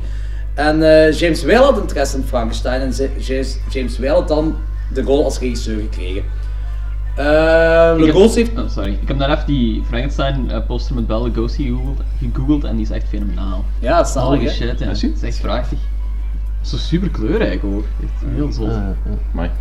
En 0.53 0.83
eh, 1.05 1.11
James 1.19 1.43
Whale 1.43 1.65
had 1.65 1.77
interesse 1.81 2.17
in 2.17 2.23
Frankenstein 2.23 2.81
en 2.81 2.93
ze- 2.93 3.09
James, 3.19 3.57
James 3.69 3.97
Whale 3.99 4.13
had 4.13 4.27
dan 4.27 4.55
de 4.93 5.01
rol 5.01 5.23
als 5.23 5.39
regisseur 5.39 5.79
gekregen. 5.81 6.23
Eh, 7.15 7.23
Ik 7.97 8.05
heb- 8.05 8.15
Lugosi 8.15 8.39
heeft... 8.39 8.57
oh, 8.57 8.69
sorry. 8.69 8.91
Ik 9.01 9.07
heb 9.07 9.17
net 9.17 9.27
even 9.29 9.45
die 9.45 9.83
Frankenstein 9.87 10.51
eh, 10.51 10.57
poster 10.67 10.95
met 10.95 11.07
Bella 11.07 11.23
Lugosi 11.23 11.63
gegoogeld, 11.63 12.01
gegoogeld 12.19 12.63
en 12.63 12.75
die 12.75 12.85
is 12.85 12.91
echt 12.91 13.07
fenomenaal. 13.07 13.65
Ja, 13.79 13.97
dat 13.97 14.05
is 14.07 14.11
zalig, 14.13 14.39
Holy 14.39 14.49
shit, 14.51 14.79
ja. 14.79 14.93
Zie- 14.93 15.11
is 15.15 15.21
echt 15.23 15.41
prachtig. 15.41 15.77
Zo 16.61 16.77
super 16.77 17.09
kleurrijk 17.09 17.63
ook. 17.63 17.85
Echt 18.03 18.33
heel 18.35 18.51
zot. 18.51 18.67
Uh, 18.67 18.77
maar 19.31 19.51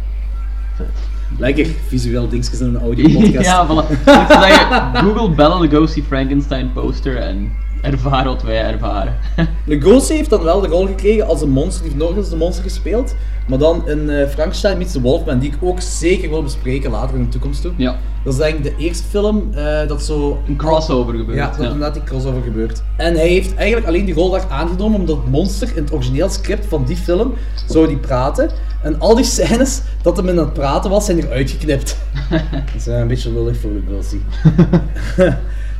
Lekker, 1.38 1.66
visueel 1.86 2.28
dingetjes 2.28 2.60
in 2.60 2.66
een 2.66 2.80
audio-podcast. 2.80 3.44
ja, 3.50 3.66
voilà. 3.66 3.90
Ik 3.90 3.98
zou 4.04 4.42
zeggen, 4.42 4.94
Google 4.94 5.30
Bella 5.30 5.58
Lugosi 5.58 6.02
Frankenstein 6.02 6.72
poster 6.72 7.16
en 7.16 7.52
ervaar 7.82 8.24
wat 8.24 8.42
wij 8.42 8.64
ervaren. 8.64 9.14
Lugosi 9.66 10.14
heeft 10.14 10.30
dan 10.30 10.42
wel 10.42 10.60
de 10.60 10.68
rol 10.68 10.86
gekregen 10.86 11.26
als 11.26 11.42
een 11.42 11.50
monster, 11.50 11.82
die 11.82 11.92
heeft 11.92 12.04
nog 12.04 12.16
eens 12.16 12.28
de 12.28 12.36
monster 12.36 12.62
gespeeld. 12.62 13.14
Maar 13.48 13.58
dan 13.58 13.88
in 13.88 14.10
eh, 14.10 14.28
Frankenstein 14.28 14.78
meets 14.78 14.92
the 14.92 15.00
Wolfman, 15.00 15.38
die 15.38 15.52
ik 15.52 15.56
ook 15.60 15.80
zeker 15.80 16.28
wil 16.28 16.42
bespreken 16.42 16.90
later 16.90 17.16
in 17.16 17.22
de 17.22 17.28
toekomst 17.28 17.62
toe. 17.62 17.72
Ja. 17.76 17.96
Dat 18.24 18.32
is 18.32 18.38
denk 18.38 18.56
ik 18.56 18.62
de 18.62 18.76
eerste 18.76 19.04
film 19.04 19.50
eh, 19.54 19.88
dat 19.88 20.02
zo... 20.02 20.42
Een 20.48 20.56
crossover 20.56 21.14
gebeurt. 21.14 21.38
Ja, 21.38 21.50
dat 21.50 21.60
inderdaad 21.60 21.94
die 21.94 22.02
crossover 22.02 22.42
gebeurt. 22.42 22.82
En 22.96 23.14
hij 23.14 23.28
heeft 23.28 23.54
eigenlijk 23.54 23.86
alleen 23.86 24.04
die 24.04 24.14
rol 24.14 24.30
daar 24.30 24.44
aangenomen 24.48 25.00
omdat 25.00 25.16
het 25.16 25.30
monster 25.30 25.68
in 25.76 25.82
het 25.82 25.92
origineel 25.92 26.28
script 26.28 26.66
van 26.66 26.84
die 26.84 26.96
film 26.96 27.34
zou 27.68 27.86
die 27.86 27.96
praten. 27.96 28.50
En 28.82 29.00
al 29.00 29.14
die 29.14 29.24
scènes 29.24 29.82
dat 30.02 30.16
hem 30.16 30.28
in 30.28 30.36
het 30.36 30.52
praten 30.52 30.90
was, 30.90 31.04
zijn 31.04 31.18
eruit 31.18 31.50
geknipt. 31.50 31.96
dat 32.50 32.74
is 32.76 32.86
een 32.86 33.06
beetje 33.06 33.32
lullig 33.32 33.56
voor 33.56 33.70
Lugosi. 33.70 34.22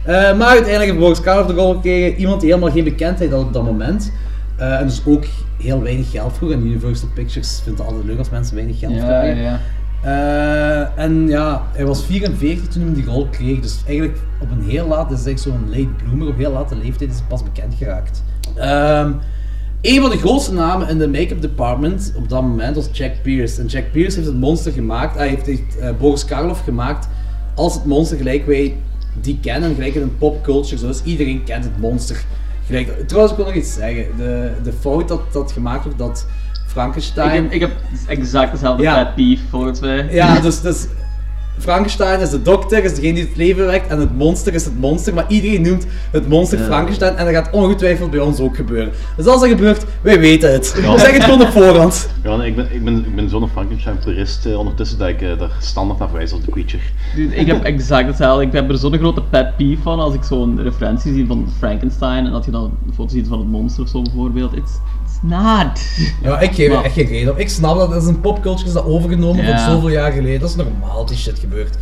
Eh, 0.04 0.14
maar 0.14 0.48
uiteindelijk 0.48 0.84
heeft 0.84 0.98
Boris 0.98 1.20
Karloff 1.20 1.48
de 1.48 1.54
rol 1.54 1.72
gekregen. 1.74 2.18
Iemand 2.18 2.40
die 2.40 2.50
helemaal 2.50 2.72
geen 2.72 2.84
bekendheid 2.84 3.30
had 3.30 3.40
op 3.42 3.52
dat 3.52 3.64
moment. 3.64 4.12
Eh, 4.56 4.80
en 4.80 4.86
dus 4.86 5.02
ook 5.06 5.24
heel 5.58 5.82
weinig 5.82 6.10
geld 6.10 6.32
vroeg. 6.36 6.50
En 6.50 6.66
Universal 6.66 7.08
Pictures 7.14 7.60
vindt 7.64 7.78
het 7.78 7.88
altijd 7.88 8.06
leuk 8.06 8.18
als 8.18 8.30
mensen 8.30 8.54
weinig 8.54 8.78
geld 8.78 8.92
Ja, 8.92 8.98
krijgen. 8.98 9.42
ja, 9.42 9.50
ja. 9.50 9.60
Eh, 10.02 11.04
en 11.04 11.28
ja, 11.28 11.62
hij 11.72 11.86
was 11.86 12.04
44 12.04 12.68
toen 12.68 12.82
hij 12.82 12.94
die 12.94 13.04
rol 13.04 13.26
kreeg. 13.30 13.60
Dus 13.60 13.82
eigenlijk 13.86 14.18
op 14.40 14.50
een 14.50 14.64
heel 14.68 14.86
laat, 14.88 15.08
dat 15.08 15.18
is 15.18 15.26
echt 15.26 15.40
zo'n 15.40 15.66
late 15.68 15.88
bloomer, 16.04 16.28
op 16.28 16.36
heel 16.36 16.52
late 16.52 16.76
leeftijd 16.76 17.10
is 17.10 17.16
hij 17.16 17.26
pas 17.28 17.42
bekend 17.42 17.74
geraakt. 17.78 18.22
Ehm 18.56 19.12
een 19.82 20.00
van 20.00 20.10
de 20.10 20.18
grootste 20.18 20.52
namen 20.52 20.88
in 20.88 20.98
de 20.98 21.08
make-up 21.08 21.40
department 21.40 22.12
op 22.16 22.28
dat 22.28 22.42
moment 22.42 22.76
was 22.76 22.88
Jack 22.92 23.12
Pierce. 23.22 23.60
En 23.60 23.66
Jack 23.66 23.84
Pierce 23.92 24.16
heeft 24.16 24.28
het 24.28 24.38
monster 24.40 24.72
gemaakt, 24.72 25.16
hij 25.16 25.28
heeft, 25.28 25.46
heeft 25.46 25.78
eh, 25.78 25.90
Boris 25.98 26.24
Karloff 26.24 26.64
gemaakt 26.64 27.08
als 27.54 27.74
het 27.74 27.84
monster 27.84 28.16
gelijk 28.16 28.46
wij 28.46 28.76
die 29.20 29.38
kennen, 29.42 29.74
gelijk 29.74 29.94
in 29.94 30.02
een 30.02 30.18
popculture, 30.18 30.78
zoals 30.78 31.02
iedereen 31.02 31.44
kent 31.44 31.64
het 31.64 31.78
monster. 31.78 32.24
Gelijk, 32.66 33.08
trouwens, 33.08 33.32
ik 33.32 33.38
wil 33.38 33.46
nog 33.46 33.56
iets 33.56 33.74
zeggen. 33.74 34.06
De, 34.16 34.52
de 34.62 34.72
fout 34.72 35.08
dat, 35.08 35.32
dat 35.32 35.52
gemaakt 35.52 35.82
wordt 35.84 35.98
dat 35.98 36.26
Frankenstein... 36.66 37.44
Ik 37.50 37.60
heb, 37.60 37.70
ik 37.70 37.78
heb 37.88 38.08
exact 38.18 38.52
dezelfde 38.52 38.82
Ja. 38.82 39.04
pet 39.04 39.14
peeve 39.14 39.42
volgens 39.50 39.80
mij. 39.80 40.08
Ja, 40.10 40.40
dus, 40.40 40.60
dus 40.60 40.86
Frankenstein 41.58 42.20
is 42.20 42.30
de 42.30 42.42
dokter, 42.42 42.84
is 42.84 42.94
degene 42.94 43.14
die 43.14 43.24
het 43.24 43.36
leven 43.36 43.66
wekt, 43.66 43.86
en 43.88 43.98
het 43.98 44.16
monster 44.16 44.54
is 44.54 44.64
het 44.64 44.78
monster, 44.78 45.14
maar 45.14 45.24
iedereen 45.28 45.62
noemt 45.62 45.86
het 46.10 46.28
monster 46.28 46.58
Ja. 46.58 46.64
Frankenstein, 46.64 47.16
en 47.16 47.24
dat 47.24 47.34
gaat 47.34 47.52
ongetwijfeld 47.52 48.10
bij 48.10 48.20
ons 48.20 48.40
ook 48.40 48.56
gebeuren. 48.56 48.92
Dus 49.16 49.26
als 49.26 49.40
dat 49.40 49.48
gebeurt, 49.48 49.84
wij 50.00 50.20
weten 50.20 50.52
het. 50.52 50.74
Ja. 50.82 50.92
We 50.92 50.98
zeggen 50.98 51.14
het 51.14 51.24
gewoon 51.24 51.40
op 51.40 51.48
voorhand. 51.48 52.08
Ja, 52.24 52.36
nee, 52.36 52.48
ik 52.48 52.56
ben, 52.56 52.68
ik 52.72 52.84
ben, 52.84 52.96
ik 52.96 53.14
ben 53.14 53.28
zo'n 53.28 53.48
Frankenstein-purist 53.48 54.46
eh, 54.46 54.58
ondertussen 54.58 54.98
dat 54.98 55.08
ik 55.08 55.22
eh, 55.22 55.38
daar 55.38 55.50
standaard 55.58 55.98
naar 55.98 56.08
verwijs 56.08 56.32
als 56.32 56.40
de 56.40 56.50
creature. 56.50 56.82
Dude, 57.14 57.34
ik 57.34 57.46
heb 57.46 57.62
exact 57.62 58.06
hetzelfde. 58.06 58.44
Ik 58.44 58.52
heb 58.52 58.70
er 58.70 58.78
zo'n 58.78 58.98
grote 58.98 59.22
pet 59.22 59.56
peeve 59.56 59.82
van 59.82 60.00
als 60.00 60.14
ik 60.14 60.22
zo'n 60.22 60.62
referentie 60.62 61.14
zie 61.14 61.26
van 61.26 61.48
Frankenstein 61.58 62.24
en 62.26 62.32
dat 62.32 62.44
je 62.44 62.50
dan 62.50 62.72
een 62.86 62.94
foto 62.94 63.08
ziet 63.08 63.26
van 63.28 63.38
het 63.38 63.48
monster 63.48 63.82
of 63.82 63.88
zo 63.88 64.02
bijvoorbeeld. 64.02 64.52
It's, 64.52 64.72
it's 65.01 65.01
not. 65.22 65.80
Ja, 66.22 66.40
ik 66.40 66.54
geef 66.54 66.68
er 66.68 66.74
Maar- 66.74 66.84
echt 66.84 66.94
geen 66.94 67.06
reden 67.06 67.32
op. 67.32 67.38
Ik 67.38 67.48
snap 67.48 67.76
dat, 67.76 67.90
dat 67.90 68.02
is 68.02 68.08
een 68.08 68.20
popculture, 68.20 68.66
is 68.66 68.72
dat 68.72 68.84
overgenomen 68.84 69.44
Ja. 69.44 69.58
van 69.58 69.72
zoveel 69.74 69.88
jaar 69.88 70.12
geleden. 70.12 70.40
Dat 70.40 70.48
is 70.48 70.56
normaal 70.56 70.96
dat 70.96 71.08
die 71.08 71.16
shit 71.16 71.38
gebeurt. 71.38 71.76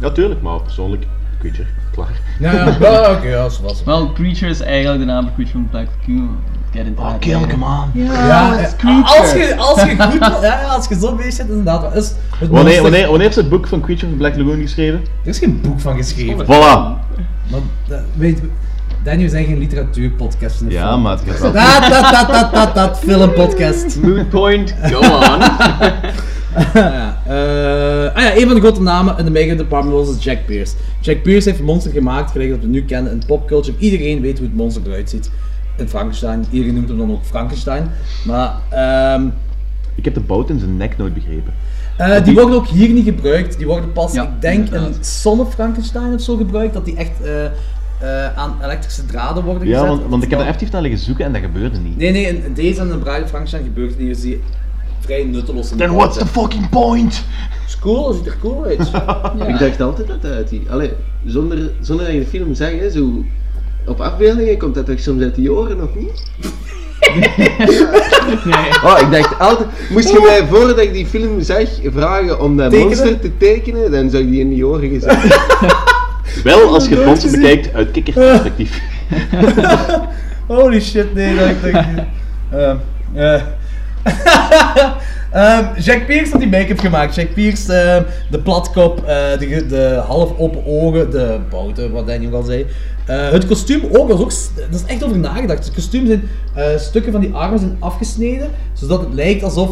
Natuurlijk, 0.00 0.42
maar 0.42 0.60
persoonlijk, 0.62 1.06
creature, 1.40 1.66
klaar. 1.92 2.20
Ja, 2.40 2.52
ja, 2.52 2.76
ja, 2.80 3.12
oké, 3.12 3.28
ja, 3.28 3.48
zo 3.48 3.62
was 3.62 3.76
het. 3.76 3.84
Wel, 3.84 4.12
Creature 4.12 4.50
is 4.50 4.60
eigenlijk 4.60 5.00
de 5.00 5.06
naam 5.06 5.22
van 5.24 5.34
Creature 5.34 5.58
from 5.58 5.68
Black 5.68 5.86
Lagoon. 6.06 6.36
Get 6.72 6.86
into 6.86 7.02
Oh, 7.02 7.18
kill, 7.18 7.46
come 7.46 7.64
on. 7.64 8.02
Ja, 8.02 8.58
eh, 8.58 8.68
Creature. 8.76 9.18
als 9.20 9.32
je, 9.32 9.56
als 9.56 9.82
je 9.82 9.96
goed, 10.02 10.42
ja, 10.42 10.62
als 10.62 10.88
je 10.88 10.94
zo 10.98 11.14
bezig 11.14 11.32
zit, 11.32 11.48
inderdaad, 11.48 11.82
wat 11.82 11.94
is 11.96 12.12
het 12.38 12.48
Wanneer, 12.50 12.82
wanneer, 12.82 13.08
wanneer 13.10 13.28
is 13.28 13.36
het 13.36 13.48
boek 13.48 13.66
van 13.66 13.80
Creature 13.80 14.06
from 14.06 14.18
Black 14.18 14.36
Lagoon 14.36 14.60
geschreven? 14.60 15.00
Er 15.22 15.28
is 15.28 15.38
geen 15.38 15.60
boek 15.60 15.80
van 15.80 15.96
geschreven. 15.96 16.44
Voilà. 16.44 16.48
Maar, 17.50 17.60
dat- 17.88 18.00
weet, 18.14 18.40
Danny, 19.04 19.22
we 19.22 19.28
zijn 19.28 19.44
geen 19.44 19.58
literatuurpodcast 19.58 20.60
in 20.60 20.66
de 20.68 20.72
Ja, 20.74 20.88
film. 20.88 21.02
maar 21.02 21.12
het 21.18 21.22
gaat 21.30 21.40
wel- 21.40 21.52
Dat, 21.52 21.90
dat, 21.90 22.10
dat, 22.12 22.28
dat, 22.32 22.54
dat, 22.54 22.74
dat, 22.74 22.98
filmpodcast. 22.98 23.96
Mood 24.02 24.28
point, 24.28 24.74
go 24.82 24.98
on. 24.98 25.40
ja, 26.74 27.18
eh, 27.26 28.14
ah 28.16 28.22
ja, 28.22 28.36
een 28.36 28.46
van 28.46 28.54
de 28.54 28.60
grote 28.60 28.82
namen 28.82 29.18
in 29.18 29.24
de 29.24 29.30
make-up 29.30 29.58
department 29.58 30.06
was 30.06 30.24
Jack 30.24 30.38
Pierce. 30.46 30.74
Jack 31.00 31.22
Pierce 31.22 31.48
heeft 31.48 31.60
een 31.60 31.66
monster 31.66 31.92
gemaakt, 31.92 32.30
gelijk 32.30 32.50
dat 32.50 32.60
we 32.60 32.66
nu 32.66 32.84
kennen 32.84 33.12
in 33.12 33.22
popculture. 33.26 33.76
Iedereen 33.78 34.20
weet 34.20 34.38
hoe 34.38 34.46
het 34.46 34.56
monster 34.56 34.82
eruit 34.86 35.10
ziet. 35.10 35.30
In 35.76 35.88
Frankenstein. 35.88 36.44
Iedereen 36.50 36.74
noemt 36.74 36.88
hem 36.88 36.98
dan 36.98 37.10
ook 37.12 37.24
Frankenstein. 37.24 37.90
Maar 38.24 38.54
ehm, 38.70 39.26
Ik 39.94 40.04
heb 40.04 40.14
de 40.14 40.20
bout 40.20 40.50
in 40.50 40.58
zijn 40.58 40.76
nek 40.76 40.96
nooit 40.96 41.14
begrepen. 41.14 41.52
eh, 41.96 42.24
die 42.24 42.34
worden 42.34 42.54
ook 42.54 42.66
hier 42.66 42.88
niet 42.88 43.04
gebruikt. 43.04 43.56
Die 43.58 43.66
worden 43.66 43.92
pas, 43.92 44.12
Ja, 44.12 44.22
ik 44.22 44.28
denk, 44.40 44.58
in 44.68 44.74
inderdaad. 44.74 45.06
Son 45.06 45.40
of 45.40 45.52
Frankenstein 45.54 46.14
of 46.14 46.20
zo 46.20 46.36
gebruikt. 46.36 46.74
Dat 46.74 46.84
die 46.84 46.96
echt 46.96 47.20
eh, 47.24 47.32
eh, 48.04 48.38
aan 48.38 48.56
elektrische 48.62 49.06
draden 49.06 49.44
worden 49.44 49.68
Ja, 49.68 49.80
gezet. 49.80 49.88
want, 49.88 50.08
want 50.08 50.22
ik 50.22 50.30
heb 50.30 50.38
er 50.38 50.44
effectief 50.44 50.70
naar 50.70 50.82
liggen 50.82 51.00
zoeken 51.00 51.24
en 51.24 51.32
dat 51.32 51.42
gebeurde 51.42 51.78
niet. 51.78 51.96
Nee, 51.96 52.10
nee, 52.10 52.26
in 52.26 52.54
deze 52.54 52.80
en 52.80 52.88
de 52.88 52.96
of 52.96 53.28
Frankenstein 53.28 53.62
gebeurt 53.64 53.98
niet. 53.98 54.08
Dus 54.08 54.20
die 54.20 54.42
vrij 55.00 55.24
nutteloos 55.24 55.70
in 55.70 55.76
de 55.76 55.84
Then 55.84 55.94
what's 55.94 56.18
the 56.18 56.26
fucking 56.26 56.68
point? 56.68 57.24
Is 57.66 57.78
cool, 57.78 58.06
dat 58.06 58.16
ziet 58.16 58.26
er 58.26 58.36
cool 58.40 58.64
uit. 58.64 58.80
Ik 59.52 59.58
dacht 59.58 59.80
altijd 59.80 60.08
dat 60.08 60.24
uit 60.24 60.48
die... 60.48 60.66
Allee, 60.70 60.90
zonder, 61.24 61.70
zonder 61.80 62.04
dat 62.04 62.14
je 62.14 62.20
de 62.20 62.26
film 62.26 62.54
zag, 62.54 62.70
hè, 62.70 62.90
zo... 62.90 63.24
Op 63.86 64.00
afbeeldingen 64.00 64.58
komt 64.58 64.74
dat 64.74 64.86
toch 64.86 64.98
soms 65.00 65.22
uit 65.22 65.34
die 65.34 65.52
oren, 65.52 65.82
of 65.82 65.94
niet? 65.94 66.12
Nee. 67.14 67.58
Oh, 68.84 68.98
ik 69.00 69.10
dacht 69.10 69.38
altijd... 69.38 69.68
Moest 69.90 70.10
je 70.10 70.20
mij, 70.20 70.46
voordat 70.46 70.78
ik 70.78 70.92
die 70.92 71.06
film 71.06 71.42
zag, 71.42 71.68
vragen 71.84 72.40
om 72.40 72.56
dat 72.56 72.70
Tekenen? 72.70 72.88
monster 72.88 73.20
te 73.20 73.36
tekenen, 73.36 73.90
dan 73.90 74.10
zou 74.10 74.22
ik 74.22 74.30
die 74.30 74.40
in 74.40 74.48
die 74.48 74.66
oren 74.66 74.88
gezet. 74.88 75.16
Wel 76.44 76.74
als 76.74 76.88
je 76.88 76.96
het 76.96 77.04
monster 77.04 77.30
bekijkt 77.30 77.74
uit 77.74 77.90
kikkerperspectief. 77.90 78.80
Holy 80.46 80.80
shit, 80.80 81.14
nee, 81.14 81.36
dat 81.36 81.48
ik 81.48 81.62
denk. 81.62 81.76
Eh. 83.14 83.42
Ehm, 85.34 85.80
Jack 85.80 86.06
Pierce 86.06 86.30
had 86.30 86.40
die 86.40 86.48
make-up 86.48 86.78
gemaakt. 86.78 87.14
Jack 87.14 87.34
Pierce, 87.34 87.72
ehm, 87.72 88.02
de 88.30 88.38
platkop, 88.38 88.98
eh, 88.98 89.38
de, 89.38 89.66
de 89.66 90.02
half 90.06 90.38
open 90.38 90.66
ogen, 90.66 91.10
de 91.10 91.38
bouten, 91.50 91.92
wat 91.92 92.10
ook 92.26 92.32
al 92.32 92.42
zei. 92.42 92.66
Eh, 93.06 93.30
het 93.30 93.46
kostuum 93.46 93.82
ook, 93.92 94.08
is, 94.08 94.20
ook, 94.20 94.32
dat 94.70 94.80
is 94.80 94.86
echt 94.86 95.04
over 95.04 95.18
nagedacht. 95.18 95.64
Het 95.64 95.74
kostuum 95.74 96.06
zijn, 96.06 96.28
eh, 96.54 96.64
stukken 96.76 97.12
van 97.12 97.20
die 97.20 97.32
armen 97.32 97.58
zijn 97.58 97.76
afgesneden, 97.78 98.50
zodat 98.72 99.00
het 99.00 99.14
lijkt 99.14 99.42
alsof 99.42 99.70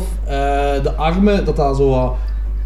de 0.82 0.92
armen, 0.96 1.44
dat 1.44 1.56
dat 1.56 1.76
zo 1.76 2.16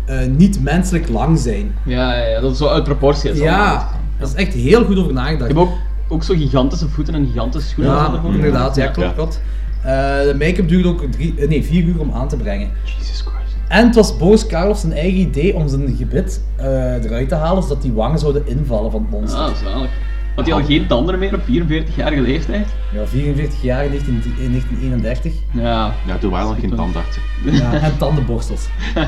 eh, 0.06 0.26
niet 0.26 0.62
menselijk 0.62 1.08
lang 1.08 1.38
zijn. 1.38 1.74
Ja, 1.84 2.14
ja, 2.14 2.26
ja, 2.26 2.40
dat 2.40 2.52
is 2.52 2.58
zo 2.58 2.68
uit 2.68 2.84
proportie. 2.84 3.30
is. 3.30 3.38
Ja, 3.38 3.90
dat 4.18 4.28
is 4.28 4.34
echt 4.34 4.54
heel 4.54 4.84
goed 4.84 4.98
over 4.98 5.12
nagedacht. 5.12 5.50
Je 5.50 5.58
hebt 5.58 5.68
ook, 5.68 5.76
ook 6.08 6.22
zo 6.22 6.34
gigantische 6.34 6.88
voeten 6.88 7.14
en 7.14 7.26
gigantische 7.26 7.68
schoenen. 7.68 7.94
Ja, 7.94 8.12
ervoor. 8.12 8.34
inderdaad, 8.34 8.76
ja, 8.76 8.86
klopt, 8.86 9.14
klopt. 9.14 9.40
Eh, 9.82 9.92
de 10.22 10.34
make-up 10.38 10.68
duurde 10.68 10.88
ook 10.88 11.02
drie, 11.10 11.34
eh, 11.38 11.48
nee, 11.48 11.64
vier 11.64 11.84
uur 11.84 12.00
om 12.00 12.12
aan 12.12 12.28
te 12.28 12.36
brengen. 12.36 12.70
Jesus 12.84 13.20
Christ. 13.20 13.56
En 13.68 13.86
het 13.86 13.94
was 13.94 14.16
Boris 14.16 14.46
Karloff 14.46 14.80
zijn 14.80 14.92
eigen 14.92 15.18
idee 15.18 15.54
om 15.54 15.68
zijn 15.68 15.96
gebit 15.96 16.42
eh, 16.56 17.04
eruit 17.04 17.28
te 17.28 17.34
halen, 17.34 17.62
zodat 17.62 17.82
die 17.82 17.92
wangen 17.92 18.18
zouden 18.18 18.46
invallen 18.46 18.90
van 18.90 19.00
het 19.00 19.10
monster. 19.10 19.40
Ah, 19.40 19.54
zalig. 19.54 19.90
Had 20.34 20.46
hij 20.46 20.54
al 20.54 20.64
geen 20.64 20.86
tanden 20.86 21.18
meer 21.18 21.34
op 21.34 21.40
44-jarige 21.40 22.20
leeftijd? 22.20 22.66
Ja, 22.92 23.06
44 23.06 23.62
jaar 23.62 23.84
in 23.84 23.90
19 23.90 24.14
in 24.14 24.50
1931. 24.50 25.32
Ja. 25.52 25.92
Ja, 26.06 26.18
toen 26.18 26.30
waren 26.30 26.46
er 26.46 26.52
nog 26.52 26.60
geen 26.60 26.76
tandartsen. 26.76 27.22
Ja, 27.44 27.72
en 27.72 27.98
tandenborstels. 27.98 28.66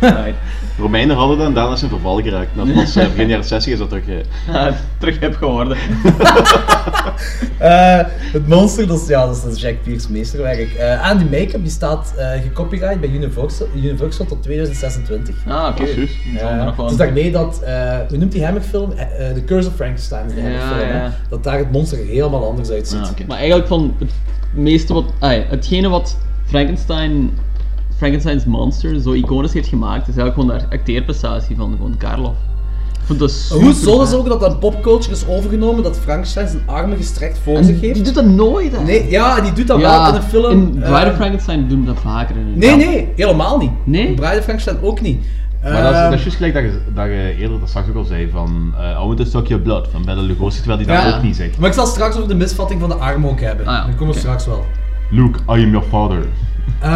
Right. 0.00 0.34
Romeinen 0.78 1.16
hadden 1.16 1.38
dat 1.38 1.46
en 1.46 1.54
daarna 1.54 1.72
is 1.72 1.82
een 1.82 1.88
verval 1.88 2.22
geraakt. 2.22 2.48
Dat 2.54 2.72
was 2.72 2.96
eh, 2.96 3.06
begin 3.08 3.28
jaren 3.28 3.44
60 3.44 3.72
is 3.72 3.78
dat 3.78 3.88
toch... 3.90 3.98
eh, 3.98 4.54
Ah, 4.66 4.72
terug 4.98 5.20
heb 5.20 5.34
geworden. 5.36 5.76
Eh, 7.58 8.00
het 8.32 8.48
monster, 8.48 8.86
dat 8.86 9.00
is, 9.00 9.08
ja, 9.08 9.26
dat 9.26 9.46
is 9.52 9.60
Jack 9.60 9.82
Pierce 9.82 10.12
meesterwerk. 10.12 10.72
Eh 10.74 11.10
en 11.10 11.18
die 11.18 11.26
make-up 11.30 11.62
die 11.62 11.70
staat 11.70 12.14
eh 12.16 12.30
gecopyright 12.42 13.00
bij 13.00 13.08
Universal, 13.08 13.66
Universal 13.76 14.26
tot 14.26 14.42
2026. 14.42 15.34
Ah, 15.46 15.68
oké. 15.68 15.86
Zal 15.86 16.48
er 16.48 16.56
Ja, 16.56 16.74
een- 16.78 16.96
daarmee 16.96 17.30
dat, 17.32 17.62
eh 17.64 17.96
hoe 18.08 18.18
noemt 18.18 18.32
die 18.32 18.44
Hammer-film? 18.44 18.92
Eh, 18.92 19.28
eh, 19.28 19.34
The 19.34 19.44
Curse 19.44 19.68
of 19.68 19.74
Frankenstein 19.74 20.26
is 20.26 20.34
de 20.34 20.40
Ja, 20.40 20.46
Hammer-film, 20.48 20.88
hè? 20.90 21.04
ja. 21.04 21.12
Dat 21.28 21.44
daar 21.44 21.58
het 21.58 21.72
monster 21.72 21.98
er 21.98 22.06
helemaal 22.06 22.44
anders 22.46 22.70
uitziet. 22.70 22.98
Ah. 23.00 23.26
Maar 23.26 23.36
eigenlijk 23.38 23.68
van 23.68 23.94
het 23.98 24.10
meeste 24.52 24.92
wat... 24.94 25.04
Ah, 25.18 25.32
ja, 25.32 25.42
hetgene 25.48 25.88
wat 25.88 26.16
Frankenstein... 26.46 27.38
Frankenstein's 27.96 28.44
monster 28.44 29.00
zo 29.00 29.12
iconisch 29.12 29.52
heeft 29.52 29.68
gemaakt, 29.68 30.08
is 30.08 30.16
eigenlijk 30.16 30.34
gewoon 30.50 30.68
de 30.70 30.76
acteerprestatie 30.76 31.56
van, 31.56 31.76
van 31.80 31.94
Karloff. 31.98 32.36
Ik 33.00 33.10
vond 33.10 33.18
dat 33.18 33.30
super... 33.30 33.64
Hoe 33.64 33.72
zot 33.72 34.08
is 34.08 34.14
ook 34.14 34.28
dat 34.28 34.40
dat 34.40 34.60
popculture 34.60 35.12
is 35.12 35.26
overgenomen 35.26 35.82
dat 35.82 35.98
Frankenstein 35.98 36.48
zijn 36.48 36.62
armen 36.66 36.96
gestrekt 36.96 37.38
voor 37.38 37.56
En 37.56 37.64
zich 37.64 37.80
heeft? 37.80 37.94
Die 37.94 38.02
doet 38.02 38.14
dat 38.14 38.24
nooit, 38.26 38.76
hè? 38.76 38.82
Nee, 38.84 39.10
ja, 39.10 39.40
die 39.40 39.52
doet 39.52 39.66
dat 39.66 39.80
Ja, 39.80 40.00
wel 40.00 40.08
in 40.08 40.14
een 40.14 40.28
film. 40.28 40.50
In 40.50 40.70
Bride 40.70 40.94
eh, 40.96 41.08
of 41.10 41.14
Frankenstein 41.14 41.68
doen 41.68 41.80
we 41.80 41.86
dat 41.86 41.98
vaker. 42.00 42.36
in- 42.36 42.58
Nee, 42.58 42.70
Ja. 42.70 42.76
nee, 42.76 43.08
helemaal 43.16 43.58
niet. 43.58 43.70
Nee? 43.84 44.06
In 44.06 44.14
Bride 44.14 44.36
of 44.36 44.42
Frankenstein 44.42 44.78
ook 44.82 45.00
niet. 45.00 45.24
Maar 45.62 45.72
dat 45.82 45.92
is, 45.92 45.98
Ehm, 45.98 46.04
dat 46.10 46.12
is 46.12 46.20
juist 46.20 46.36
gelijk 46.36 46.54
dat 46.54 46.62
je, 46.62 46.78
dat 46.94 47.04
je 47.06 47.34
eerder 47.38 47.60
dat 47.60 47.68
straks 47.68 47.88
ook 47.88 47.96
al 47.96 48.04
zei 48.04 48.28
van 48.30 48.72
eh 48.78 49.00
I 49.02 49.06
want 49.06 49.16
to 49.16 49.24
suck 49.24 49.46
your 49.46 49.62
blood 49.62 49.88
van 49.92 50.04
Bella 50.04 50.20
Lugosi, 50.22 50.58
terwijl 50.62 50.86
hij 50.86 51.04
dat 51.04 51.14
ook 51.14 51.22
niet 51.22 51.36
zegt. 51.36 51.58
Maar 51.58 51.68
ik 51.68 51.74
zal 51.74 51.86
straks 51.86 52.16
over 52.16 52.28
de 52.28 52.34
misvatting 52.34 52.80
van 52.80 52.88
de 52.88 52.94
arm 52.94 53.26
ook 53.26 53.40
hebben. 53.40 53.66
Ah, 53.66 53.72
ja. 53.72 53.84
Dan 53.84 53.96
komen 53.96 54.14
we 54.14 54.20
straks 54.20 54.46
wel. 54.46 54.64
Luke, 55.10 55.38
I 55.38 55.64
am 55.64 55.70
your 55.70 55.82
father. 55.88 56.18
Eh, 56.80 56.90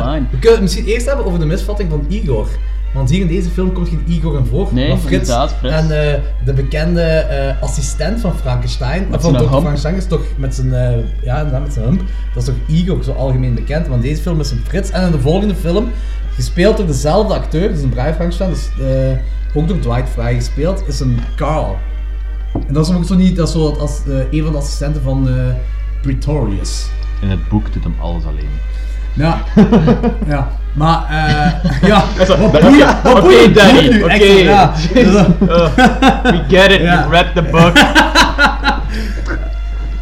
online. 0.00 0.26
we 0.30 0.38
kunnen 0.38 0.52
het 0.52 0.60
misschien 0.60 0.84
eerst 0.84 1.06
hebben 1.06 1.24
over 1.26 1.38
de 1.38 1.46
misvatting 1.46 1.90
van 1.90 2.04
Igor. 2.08 2.48
Want 2.94 3.10
hier 3.10 3.20
in 3.20 3.26
deze 3.26 3.50
film 3.50 3.72
komt 3.72 3.88
geen 3.88 4.04
Igor 4.06 4.38
in 4.38 4.46
voor, 4.46 4.68
Nee, 4.72 4.88
maar 4.88 4.96
Frits. 4.98 5.28
inderdaad, 5.28 5.52
Frits. 5.52 5.74
En 5.74 6.12
eh, 6.12 6.18
de 6.44 6.52
bekende 6.52 7.02
eh, 7.02 7.62
assistent 7.62 8.20
van 8.20 8.34
Frankenstein, 8.36 9.06
Met 9.10 9.20
van 9.20 9.32
Dr. 9.36 9.44
Frankenstein, 9.44 9.94
is 9.94 10.06
toch 10.06 10.22
met 10.36 10.54
zijn, 10.54 10.74
eh, 10.74 10.98
ja, 11.22 11.60
met 11.62 11.72
zijn 11.72 11.84
hump. 11.84 12.02
Dat 12.34 12.42
is 12.42 12.48
toch 12.48 12.54
Igor, 12.66 13.04
zo 13.04 13.12
algemeen 13.12 13.54
bekend. 13.54 13.86
Want 13.88 14.02
deze 14.02 14.22
film 14.22 14.40
is 14.40 14.50
een 14.50 14.60
Frits. 14.64 14.90
En 14.90 15.06
in 15.06 15.10
de 15.12 15.20
volgende 15.20 15.54
film, 15.54 15.90
gespeeld 16.34 16.76
door 16.76 16.86
dezelfde 16.86 17.34
acteur, 17.34 17.68
dus 17.68 17.82
een 17.82 17.88
Bride 17.88 18.14
Frankenstein, 18.14 18.50
dus 18.50 18.70
eh, 18.80 19.56
ook 19.56 19.68
door 19.68 19.78
Dwight 19.78 20.08
Fry 20.08 20.34
gespeeld, 20.34 20.82
is 20.86 21.00
een 21.00 21.18
Carl. 21.36 21.76
En 22.66 22.74
dat 22.74 22.88
is 22.88 22.94
ook 22.94 23.04
zo 23.04 23.14
niet, 23.14 23.36
dat 23.36 23.46
is 23.48 23.54
zo 23.54 23.70
als 23.70 24.02
eh, 24.06 24.14
een 24.30 24.42
van 24.42 24.52
de 24.52 24.58
assistenten 24.58 25.02
van 25.02 25.28
eh, 25.28 25.34
Pretorius. 26.02 26.86
In 27.20 27.30
het 27.30 27.48
boek 27.48 27.72
doet 27.72 27.84
hem 27.84 27.94
alles 28.00 28.24
alleen. 28.24 28.50
Ja, 29.14 29.42
ja. 30.26 30.48
Maar, 30.74 31.04
eh 31.08 31.88
ja. 31.88 32.04
Wat 32.52 33.14
Oké, 33.14 33.20
boeien 33.20 33.54
Danny, 33.54 34.02
oké. 34.02 34.24
Ja. 34.24 34.72
Uh, 34.94 35.28
we 36.22 36.42
get 36.48 36.70
it, 36.70 36.80
Ja. 36.88 37.00
you 37.00 37.10
read 37.10 37.34
the 37.34 37.42
book. 37.42 37.76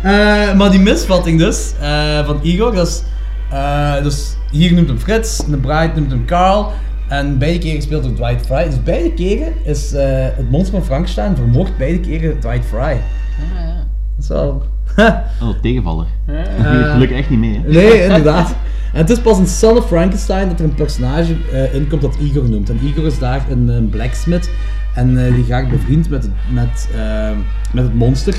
Eh, 0.03 0.55
maar 0.55 0.71
die 0.71 0.81
misvatting 0.81 1.39
dus, 1.39 1.73
eh, 1.81 2.27
van 2.27 2.39
Igor, 2.43 2.75
dat 2.75 2.87
is, 2.87 3.03
eh, 3.51 4.03
dus 4.03 4.37
hier 4.51 4.73
noemt 4.75 4.89
hem 4.89 4.99
Frits, 4.99 5.37
de 5.37 5.57
Bride 5.57 5.91
noemt 5.95 6.11
hem 6.11 6.25
Carl, 6.25 6.73
en 7.09 7.39
beide 7.39 7.59
keren 7.59 7.77
gespeeld 7.77 8.03
door 8.03 8.15
Dwight 8.15 8.47
Fry. 8.47 8.65
Dus 8.65 8.83
beide 8.83 9.15
keren 9.15 9.53
is 9.65 9.93
eh, 9.93 10.07
het 10.13 10.51
monster 10.51 10.73
van 10.73 10.85
Frankenstein 10.85 11.37
vermoord 11.37 11.77
beide 11.77 12.01
keren 12.01 12.41
Dwight 12.41 12.65
Fry. 12.65 13.01
Dat 14.17 14.25
is 14.25 14.29
wel... 14.29 14.63
Oh, 15.43 15.61
tegenvaller. 15.63 16.07
Eh, 16.27 16.93
Gelukkig 16.93 17.17
echt 17.19 17.31
niet 17.31 17.39
mee. 17.39 17.61
Hè? 17.65 17.69
Nee, 17.73 18.03
inderdaad. 18.09 18.49
En 18.93 18.99
het 18.99 19.11
is 19.11 19.21
pas 19.21 19.39
in 19.39 19.47
Son 19.47 19.77
of 19.77 19.87
Frankenstein 19.87 20.49
dat 20.49 20.59
er 20.59 20.65
een 20.65 20.75
personage 20.75 21.37
eh 21.53 21.75
in 21.75 21.89
komt 21.89 22.03
dat 22.03 22.17
Igor 22.21 22.49
noemt. 22.51 22.71
En 22.71 22.79
Igor 22.85 23.07
is 23.07 23.19
daar 23.19 23.45
een, 23.51 23.69
een 23.69 23.89
blacksmith. 23.89 24.51
En 24.95 25.27
eh, 25.27 25.35
die 25.35 25.45
gaat 25.45 25.69
bevriend 25.69 26.09
met, 26.11 26.23
het- 26.23 26.33
met, 26.53 26.89
eh, 26.97 27.31
met 27.73 27.85
het 27.85 27.95
monster. 27.95 28.35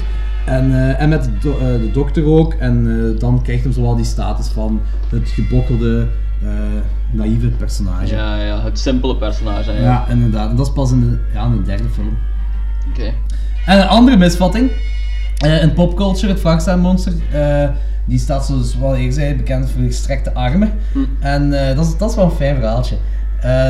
En, 0.45 0.71
eh, 0.73 1.01
en 1.01 1.09
met 1.09 1.23
de, 1.23 1.29
do- 1.39 1.57
eh, 1.59 1.65
de 1.65 1.91
dokter 1.91 2.25
ook. 2.25 2.53
En 2.53 2.87
eh, 3.13 3.19
dan 3.19 3.41
krijgt 3.43 3.63
hem 3.63 3.71
zowel 3.73 3.95
die 3.95 4.05
status 4.05 4.47
van 4.47 4.81
het 5.09 5.29
gebokkelde, 5.29 6.07
eh, 6.43 6.49
naïeve 7.11 7.47
personage. 7.47 8.15
Ja, 8.15 8.35
ja, 8.43 8.61
het 8.63 8.79
simpele 8.79 9.15
personage. 9.15 9.71
Ja, 9.71 9.79
Ja, 9.81 10.05
inderdaad. 10.09 10.49
En 10.49 10.55
dat 10.55 10.65
is 10.67 10.73
pas 10.73 10.91
in 10.91 10.99
de, 10.99 11.17
ja, 11.33 11.45
in 11.45 11.51
de 11.57 11.61
derde 11.63 11.89
film. 11.93 12.17
Oké. 12.89 13.13
En 13.65 13.79
een 13.81 13.87
andere 13.87 14.17
misvatting. 14.17 14.71
Eh, 15.41 15.61
in 15.61 15.73
popculture, 15.73 16.31
het 16.31 16.39
Frankenstein 16.39 16.79
monster, 16.79 17.13
eh, 17.31 17.69
die 18.05 18.19
staat 18.19 18.45
zoals 18.45 18.77
wel 18.77 18.95
eerder 18.95 19.13
zei, 19.13 19.35
bekend 19.35 19.69
voor 19.69 19.83
gestrekte 19.83 20.33
armen. 20.33 20.71
En 21.19 21.69
eh, 21.69 21.75
dat, 21.75 21.85
is, 21.85 21.97
dat 21.97 22.09
is 22.09 22.15
wel 22.15 22.25
een 22.25 22.31
fijn 22.31 22.55
verhaaltje. 22.55 22.95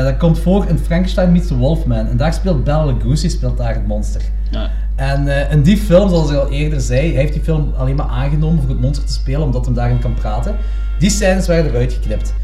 Dat 0.04 0.16
komt 0.16 0.38
voor 0.38 0.66
in 0.68 0.78
Frankenstein 0.78 1.32
meets 1.32 1.46
the 1.46 1.56
Wolfman. 1.56 2.06
En 2.08 2.16
daar 2.16 2.32
speelt 2.32 2.64
Bela 2.64 2.84
Lugosi 2.84 3.30
speelt 3.30 3.58
daar 3.58 3.74
het 3.74 3.86
monster. 3.86 4.22
Ja. 4.50 4.70
En 4.94 5.50
in 5.50 5.62
die 5.62 5.76
film, 5.76 6.08
zoals 6.08 6.30
ik 6.30 6.36
al 6.36 6.50
eerder 6.50 6.80
zei, 6.80 7.12
hij 7.12 7.20
heeft 7.20 7.32
die 7.32 7.42
film 7.42 7.72
alleen 7.76 7.96
maar 7.96 8.06
aangenomen 8.06 8.60
voor 8.60 8.70
het 8.70 8.80
monster 8.80 9.06
te 9.06 9.12
spelen, 9.12 9.42
omdat 9.42 9.64
hij 9.64 9.74
daarin 9.74 9.98
kan 9.98 10.14
praten. 10.14 10.56
Die 10.98 11.10
scènes 11.10 11.46
werden 11.46 11.72
eruit 11.72 11.92
geknipt. 11.92 12.34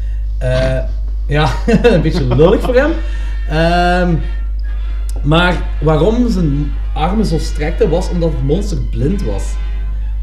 Ja, 1.27 1.51
een 1.93 2.01
beetje 2.01 2.35
lullig 2.35 2.61
voor 2.61 2.75
hem. 2.75 2.91
Ehm, 3.49 4.15
maar 5.21 5.55
waarom 5.81 6.29
zijn 6.29 6.71
armen 6.99 7.25
zo 7.25 7.37
strekte, 7.37 7.89
was 7.89 8.09
omdat 8.09 8.31
het 8.31 8.43
monster 8.43 8.77
blind 8.77 9.23
was. 9.23 9.43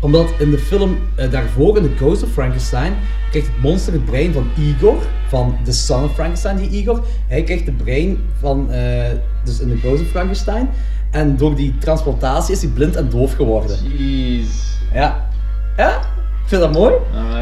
Omdat 0.01 0.27
in 0.39 0.51
de 0.51 0.59
film 0.59 0.99
eh, 1.15 1.31
daarvoor, 1.31 1.77
in 1.77 1.83
The 1.83 1.97
Ghost 1.97 2.23
of 2.23 2.29
Frankenstein, 2.33 2.93
krijgt 3.31 3.49
het 3.49 3.63
monster 3.63 3.93
het 3.93 4.05
brein 4.05 4.33
van 4.33 4.47
Igor, 4.59 4.97
van 5.29 5.59
The 5.65 5.73
Son 5.73 6.05
of 6.05 6.15
Frankenstein, 6.15 6.57
die 6.57 6.71
Igor. 6.71 7.05
Hij 7.29 7.43
krijgt 7.43 7.67
het 7.67 7.77
brein 7.77 8.19
van, 8.41 8.71
eh, 8.71 9.11
dus 9.45 9.61
in 9.61 9.69
The 9.69 9.77
Ghost 9.77 10.03
of 10.03 10.09
Frankenstein. 10.09 10.69
En 11.11 11.37
door 11.37 11.55
die 11.55 11.75
transplantatie 11.79 12.55
is 12.55 12.63
hij 12.63 12.71
blind 12.71 12.97
en 12.97 13.09
doof 13.11 13.33
geworden. 13.35 13.77
Jeez. 13.97 14.77
Ja. 14.93 15.29
Ja, 15.77 15.97
ik 16.43 16.47
vind 16.47 16.61
dat 16.61 16.73
mooi. 16.73 16.95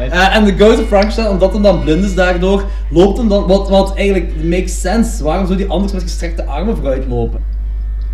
Eh, 0.09 0.35
en 0.35 0.45
de 0.45 0.55
Ghost 0.55 0.79
of 0.79 0.87
Frankenstein, 0.87 1.27
omdat 1.27 1.53
hij 1.53 1.61
dan 1.61 1.79
blind 1.79 2.03
is 2.03 2.15
daardoor, 2.15 2.65
loopt 2.89 3.17
hem 3.17 3.27
dan, 3.27 3.47
wat, 3.47 3.69
wat 3.69 3.95
eigenlijk 3.95 4.43
makes 4.43 4.81
sense. 4.81 5.23
Waarom 5.23 5.47
zou 5.47 5.59
hij 5.59 5.67
anders 5.67 5.93
met 5.93 6.01
gestrekte 6.01 6.45
armen 6.45 6.75
vooruit 6.75 7.05
lopen? 7.07 7.54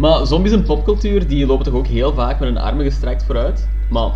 Maar 0.01 0.25
zombies 0.25 0.51
in 0.51 0.63
popcultuur, 0.63 1.27
die 1.27 1.45
lopen 1.45 1.65
toch 1.65 1.73
ook 1.73 1.87
heel 1.87 2.13
vaak 2.13 2.39
met 2.39 2.49
hun 2.49 2.57
armen 2.57 2.85
gestrekt 2.85 3.23
vooruit? 3.23 3.67
Maar 3.89 4.11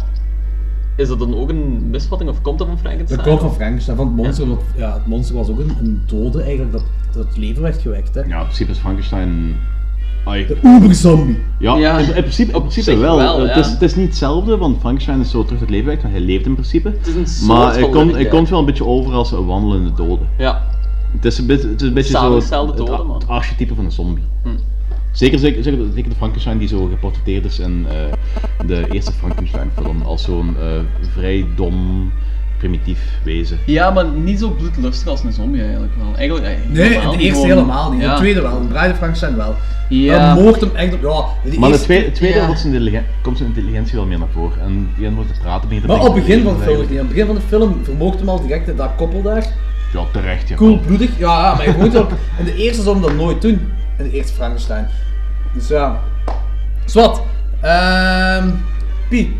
is 0.96 1.08
dat 1.08 1.20
dan 1.20 1.36
ook 1.36 1.50
een 1.50 1.90
misvatting 1.90 2.30
of 2.30 2.42
komt 2.42 2.60
dat 2.60 2.68
van 2.68 2.80
Frankenstein? 2.80 3.20
Dat 3.20 3.28
komt 3.28 3.40
van 3.40 3.54
Frankenstein, 3.54 3.98
van 3.98 4.08
het 4.08 4.16
monster. 4.16 4.48
Dat, 4.48 4.62
ja, 4.76 4.94
het 4.94 5.06
monster 5.06 5.36
was 5.36 5.50
ook 5.50 5.60
een, 5.60 5.72
een 5.80 6.02
dode 6.06 6.42
eigenlijk, 6.42 6.72
dat, 6.72 6.84
dat 7.12 7.26
het 7.26 7.38
leven 7.38 7.62
werd 7.62 7.82
gewekt. 7.82 8.16
Hè. 8.16 8.22
Ja, 8.22 8.38
in 8.38 8.44
principe 8.44 8.72
is 8.72 8.78
Frankenstein... 8.78 9.56
Ai. 10.26 10.48
De 10.48 10.58
uberzombie. 10.64 11.40
Ja, 11.60 11.76
Ja, 11.76 12.00
in, 12.00 12.16
in 12.16 12.22
principe, 12.22 12.54
in 12.54 12.60
principe 12.60 12.98
wel. 12.98 13.40
het, 13.40 13.50
ja. 13.50 13.56
is, 13.56 13.68
het 13.68 13.82
is 13.82 13.96
niet 13.96 14.08
hetzelfde, 14.08 14.58
want 14.58 14.80
Frankenstein 14.80 15.20
is 15.20 15.30
zo 15.30 15.44
terug 15.44 15.60
het 15.60 15.70
leven 15.70 15.88
weg, 15.88 16.02
want 16.02 16.14
hij 16.14 16.24
leeft 16.24 16.46
in 16.46 16.54
principe. 16.54 16.90
Het 16.90 17.08
is 17.08 17.16
een 17.16 17.28
soort 17.28 17.48
maar 17.48 17.74
hij 17.74 17.90
komt, 17.90 18.12
hij 18.12 18.28
komt 18.28 18.50
wel 18.50 18.60
een 18.60 18.66
beetje 18.66 18.86
over 18.86 19.14
als 19.14 19.32
een 19.32 19.46
wandelende 19.46 19.92
dode. 19.94 20.24
Ja. 20.38 20.64
Het 21.12 21.26
is 21.26 21.38
een 21.38 21.46
beetje, 21.46 21.70
het 21.70 21.82
is 21.82 21.88
een 21.88 21.94
beetje 21.94 22.18
zo 22.18 22.36
het, 22.36 22.78
het 23.20 23.28
archetype 23.28 23.76
van 23.76 23.86
een 23.86 23.92
zombie. 23.92 24.24
Hm. 24.44 24.50
Zeker, 25.16 25.40
zeker, 25.40 25.64
zeker, 25.64 25.80
zeker 25.94 26.10
de 26.10 26.16
Frankenstein 26.16 26.58
die 26.58 26.68
zo 26.68 26.86
geportretteerd 26.86 27.46
is 27.46 27.60
in 27.60 27.86
eh, 27.90 27.96
de 28.68 28.86
eerste 28.92 29.12
Frankenstein 29.12 29.70
film. 29.82 30.02
Als 30.02 30.24
zo'n 30.24 30.56
eh, 30.60 30.66
vrij 31.14 31.46
dom, 31.56 32.12
primitief 32.58 33.00
wezen. 33.24 33.58
Ja, 33.66 33.92
maar 33.92 34.06
niet 34.06 34.40
zo 34.40 34.50
bloedlustig 34.50 35.08
als 35.08 35.24
een 35.24 35.32
zombie 35.34 35.62
eigenlijk 35.62 35.94
wel. 35.98 36.16
Eigenlijk, 36.16 36.46
eh, 36.46 36.52
Nee, 36.70 36.84
helemaal 36.88 37.12
de 37.12 37.18
niet, 37.18 37.26
eerste 37.26 37.42
gewoon- 37.42 37.58
helemaal 37.58 37.92
niet. 37.92 38.02
Ja. 38.02 38.12
De 38.14 38.20
tweede 38.20 38.42
wel, 38.42 38.68
de 38.68 38.74
of 38.74 38.96
Frankenstein 38.98 39.36
wel. 39.36 39.56
Ja. 39.90 40.34
Dan 40.36 40.44
mocht 40.44 40.62
hem 40.62 40.76
echt 40.76 40.94
op, 40.94 41.02
ja. 41.02 41.50
De 41.52 41.60
Maar 41.60 41.68
de 41.70 41.74
eerste- 41.76 41.84
tweede, 41.86 42.12
tweede 42.12 42.38
ja. 42.38 42.46
wordt 42.46 42.62
zijn 42.62 42.74
intelligen- 42.74 43.06
komt 43.22 43.38
zijn 43.38 43.50
intelligentie 43.50 43.96
wel 43.96 44.06
meer 44.06 44.20
naar 44.20 44.28
voren. 44.34 44.62
En 44.62 44.90
die 44.98 45.10
wordt 45.10 45.34
te 45.34 45.40
praten 45.42 45.70
te 45.70 45.88
Maar 45.88 46.00
op 46.00 46.04
het 46.04 46.14
begin 46.14 46.44
van 46.44 46.58
de 46.58 46.64
film, 46.64 46.80
niet. 46.80 46.90
Op 46.92 46.98
het 46.98 47.08
begin 47.08 47.26
van 47.26 47.36
de 47.36 47.42
film 47.42 47.80
vermoogt 47.84 48.20
hem 48.20 48.30
al 48.30 48.42
direct 48.42 48.78
dat 48.78 48.90
koppel 48.98 49.22
daar. 49.22 49.46
Ja, 49.94 50.04
terecht, 50.12 50.48
ja. 50.50 50.56
Cool, 50.56 50.80
bloedig. 50.80 51.10
Ja, 51.18 51.56
maar 51.56 51.66
je 51.66 51.74
moet 51.80 51.98
ook. 51.98 52.10
In 52.40 52.46
de 52.46 52.56
eerste 52.56 52.82
zou 52.82 52.96
hem 52.96 53.06
dat 53.06 53.16
nooit 53.16 53.42
doen. 53.42 53.60
In 53.98 54.04
de 54.04 54.12
eerste 54.12 54.34
Frankenstein. 54.34 54.88
Dus 55.56 55.68
ja. 55.68 56.00
Zwat. 56.86 57.22
Ehm. 57.62 58.50
Pie. 59.10 59.36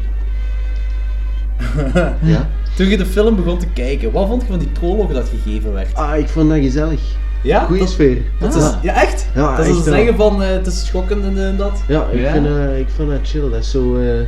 Ja? 2.22 2.50
Toen 2.76 2.88
je 2.88 2.98
de 2.98 3.06
film 3.06 3.36
begon 3.36 3.58
te 3.58 3.68
kijken, 3.74 4.12
wat 4.12 4.28
vond 4.28 4.42
je 4.42 4.48
van 4.48 4.60
die 4.60 4.68
proloog 4.68 5.12
dat 5.14 5.30
gegeven 5.30 5.74
werd? 5.74 5.94
Ah, 5.96 6.18
ik 6.18 6.28
vond 6.28 6.50
dat 6.50 6.58
gezellig. 6.60 7.02
Ja? 7.44 7.64
Goeie 7.64 7.80
Dat- 7.82 7.90
sfeer. 7.90 8.18
Dat 8.40 8.56
is, 8.56 8.74
ja, 8.82 9.02
echt? 9.02 9.28
Ja, 9.36 9.56
dat 9.56 9.66
is 9.66 9.76
echt 9.76 9.84
wel. 9.86 9.94
zeggen 9.94 10.16
van 10.16 10.44
eh, 10.44 10.50
het 10.50 10.68
is 10.68 10.86
schokkend 10.86 11.24
en, 11.24 11.38
en 11.46 11.58
dat? 11.58 11.84
Ja, 11.88 12.08
ik, 12.12 12.20
Ja. 12.20 12.32
Vind, 12.32 12.46
dat- 12.46 12.78
ik 12.78 12.88
vind 12.96 13.10
dat 13.10 13.20
chill. 13.24 13.50
Dat 13.50 13.60
is 13.60 13.72
zo, 13.72 13.96
eh, 13.98 14.20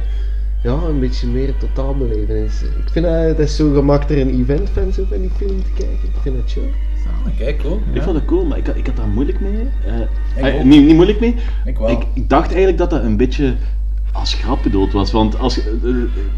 ja, 0.64 0.72
een 0.88 1.00
beetje 1.00 1.28
meer 1.28 1.54
totaalbelevenis. 1.58 2.62
Ik 2.62 2.92
vind 2.92 3.06
dat, 3.06 3.28
dat 3.28 3.40
is 3.40 3.56
zo 3.56 3.74
gemakkelijker 3.74 4.28
een 4.28 4.40
event 4.42 4.70
fan 4.74 4.92
zo 4.94 5.04
van 5.10 5.20
die 5.22 5.32
film 5.38 5.64
te 5.64 5.70
kijken. 5.78 6.04
Ik 6.04 6.22
vind 6.22 6.36
dat 6.36 6.52
chill. 6.52 6.70
Ah, 7.26 7.38
kijk, 7.38 7.58
cool. 7.60 7.82
Ik 7.94 8.02
vond 8.02 8.16
het 8.16 8.26
cool, 8.26 8.46
maar 8.46 8.58
ik, 8.58 8.66
had- 8.66 8.76
ik 8.76 8.86
had 8.88 8.96
daar 8.96 9.08
moeilijk 9.08 9.40
mee. 9.40 9.52
Ik 9.62 9.68
Eh, 10.36 10.48
eh, 10.50 10.56
ook. 10.56 10.64
niet, 10.64 10.86
niet 10.86 10.96
moeilijk 10.96 11.20
mee. 11.20 11.36
Ik 11.66 11.78
wel. 11.78 11.90
Ik, 11.90 12.04
ik 12.14 12.30
dacht 12.30 12.48
eigenlijk 12.48 12.78
dat 12.78 12.90
dat 12.90 13.04
een 13.04 13.18
beetje 13.18 13.54
als 14.12 14.34
grap 14.34 14.64
bedoeld 14.64 14.92
was. 14.92 15.12
Want 15.12 15.40
als, 15.40 15.56
je- 15.56 15.80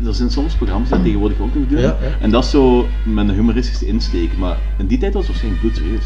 eh, 0.01 0.07
er 0.07 0.13
zijn 0.13 0.29
soms 0.31 0.53
programma's 0.55 0.89
die 0.89 1.01
tegenwoordig 1.01 1.39
ook 1.39 1.55
nog 1.55 1.67
doen. 1.67 1.79
Ja, 1.79 1.87
ja. 1.87 1.95
En 2.19 2.29
dat 2.29 2.43
is 2.43 2.49
zo 2.49 2.87
met 3.03 3.27
een 3.29 3.35
humoristische 3.35 3.85
insteek. 3.87 4.37
Maar 4.37 4.57
in 4.77 4.87
die 4.87 4.97
tijd 4.97 5.13
was 5.13 5.21
het 5.27 5.31
waarschijnlijk 5.31 5.61
bloedserieus. 5.63 6.03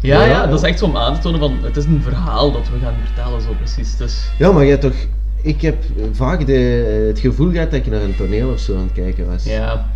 Ja, 0.00 0.14
Ja, 0.20 0.24
ja, 0.24 0.30
ja. 0.30 0.46
dat 0.46 0.62
is 0.62 0.68
echt 0.68 0.78
zo 0.78 0.84
om 0.84 0.96
aan 0.96 1.14
te 1.14 1.20
tonen 1.20 1.40
van 1.40 1.56
het 1.62 1.76
is 1.76 1.84
een 1.84 2.02
verhaal 2.02 2.52
dat 2.52 2.68
we 2.68 2.78
gaan 2.82 2.94
vertellen, 3.04 3.40
zo 3.40 3.52
precies. 3.58 3.96
Dus, 3.96 4.30
Ja, 4.38 4.52
maar 4.52 4.66
jij 4.66 4.76
toch... 4.76 4.94
Ik 5.42 5.60
heb 5.62 5.76
vaak 6.12 6.46
de, 6.46 6.84
eh, 7.00 7.06
het 7.06 7.18
gevoel 7.18 7.50
gehad 7.50 7.70
dat 7.70 7.80
ik 7.80 7.86
naar 7.86 8.02
een 8.02 8.16
toneel 8.16 8.50
of 8.50 8.58
zo 8.58 8.76
aan 8.76 8.82
het 8.82 8.92
kijken 8.92 9.26
was. 9.30 9.44
ja. 9.44 9.86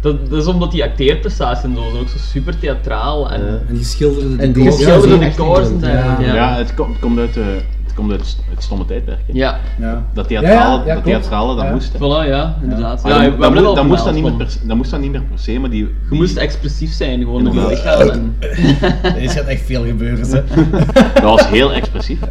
Dat, 0.00 0.30
dat 0.30 0.42
is 0.42 0.46
omdat 0.46 0.70
die 0.70 0.84
acteerprestaties 0.84 1.64
en 1.64 1.74
zo 1.74 1.82
zijn 1.90 2.02
ook 2.02 2.08
zo 2.08 2.18
super 2.18 2.58
theatraal 2.58 3.30
en... 3.30 3.40
Ja. 3.40 3.60
En 3.68 3.74
die 3.74 3.84
schilderde 3.84 4.42
En 4.42 4.52
de 4.52 4.60
die 4.60 4.72
schilderde 4.72 5.24
ja, 5.24 5.76
de 5.80 5.86
Ja, 5.86 6.34
ja. 6.34 6.56
het, 6.56 6.74
komt, 6.74 6.90
het 6.90 7.00
komt 7.00 7.18
uit, 7.18 7.34
het 7.34 7.64
komt 7.98 8.10
uit 8.12 8.36
het 8.50 8.62
stomme 8.62 8.84
tijdperk. 8.84 9.18
hè. 9.26 9.32
Ja, 9.32 9.58
Ja. 9.78 10.04
Dat 10.14 10.28
theatrale, 10.28 10.78
ja, 10.80 10.86
ja, 10.86 10.94
dat, 10.94 11.04
theatrale, 11.04 11.54
dat 11.56 11.64
Ja. 11.64 11.72
moest. 11.72 11.92
hè. 11.92 11.98
voilà, 11.98 12.28
ja, 12.28 12.56
inderdaad. 12.62 13.02
Ja, 13.04 13.22
dat, 13.30 13.38
moest- 13.54 13.64
al 13.64 13.74
dat, 13.74 13.84
moest 13.84 14.04
dan 14.04 14.14
niet 14.14 14.22
meer 14.22 14.32
per, 14.32 14.50
se- 14.50 14.66
dat 14.66 14.76
moest 14.76 14.90
dan 14.90 15.00
niet 15.00 15.10
meer 15.10 15.22
per 15.22 15.38
se, 15.38 15.58
maar 15.58 15.70
die... 15.70 15.80
Je 15.84 15.94
die- 16.10 16.18
moest 16.18 16.36
expressief 16.36 16.92
zijn, 16.92 17.20
gewoon 17.20 17.44
door 17.44 17.54
je 17.54 17.66
lichaam. 17.68 18.08
En... 18.10 18.36
Er 19.22 19.30
gaat 19.30 19.44
echt 19.44 19.62
veel 19.64 19.84
gebeuren, 19.84 20.26
ze. 20.26 20.44
Dat 21.14 21.22
was 21.22 21.48
heel 21.48 21.72
expressief. 21.72 22.18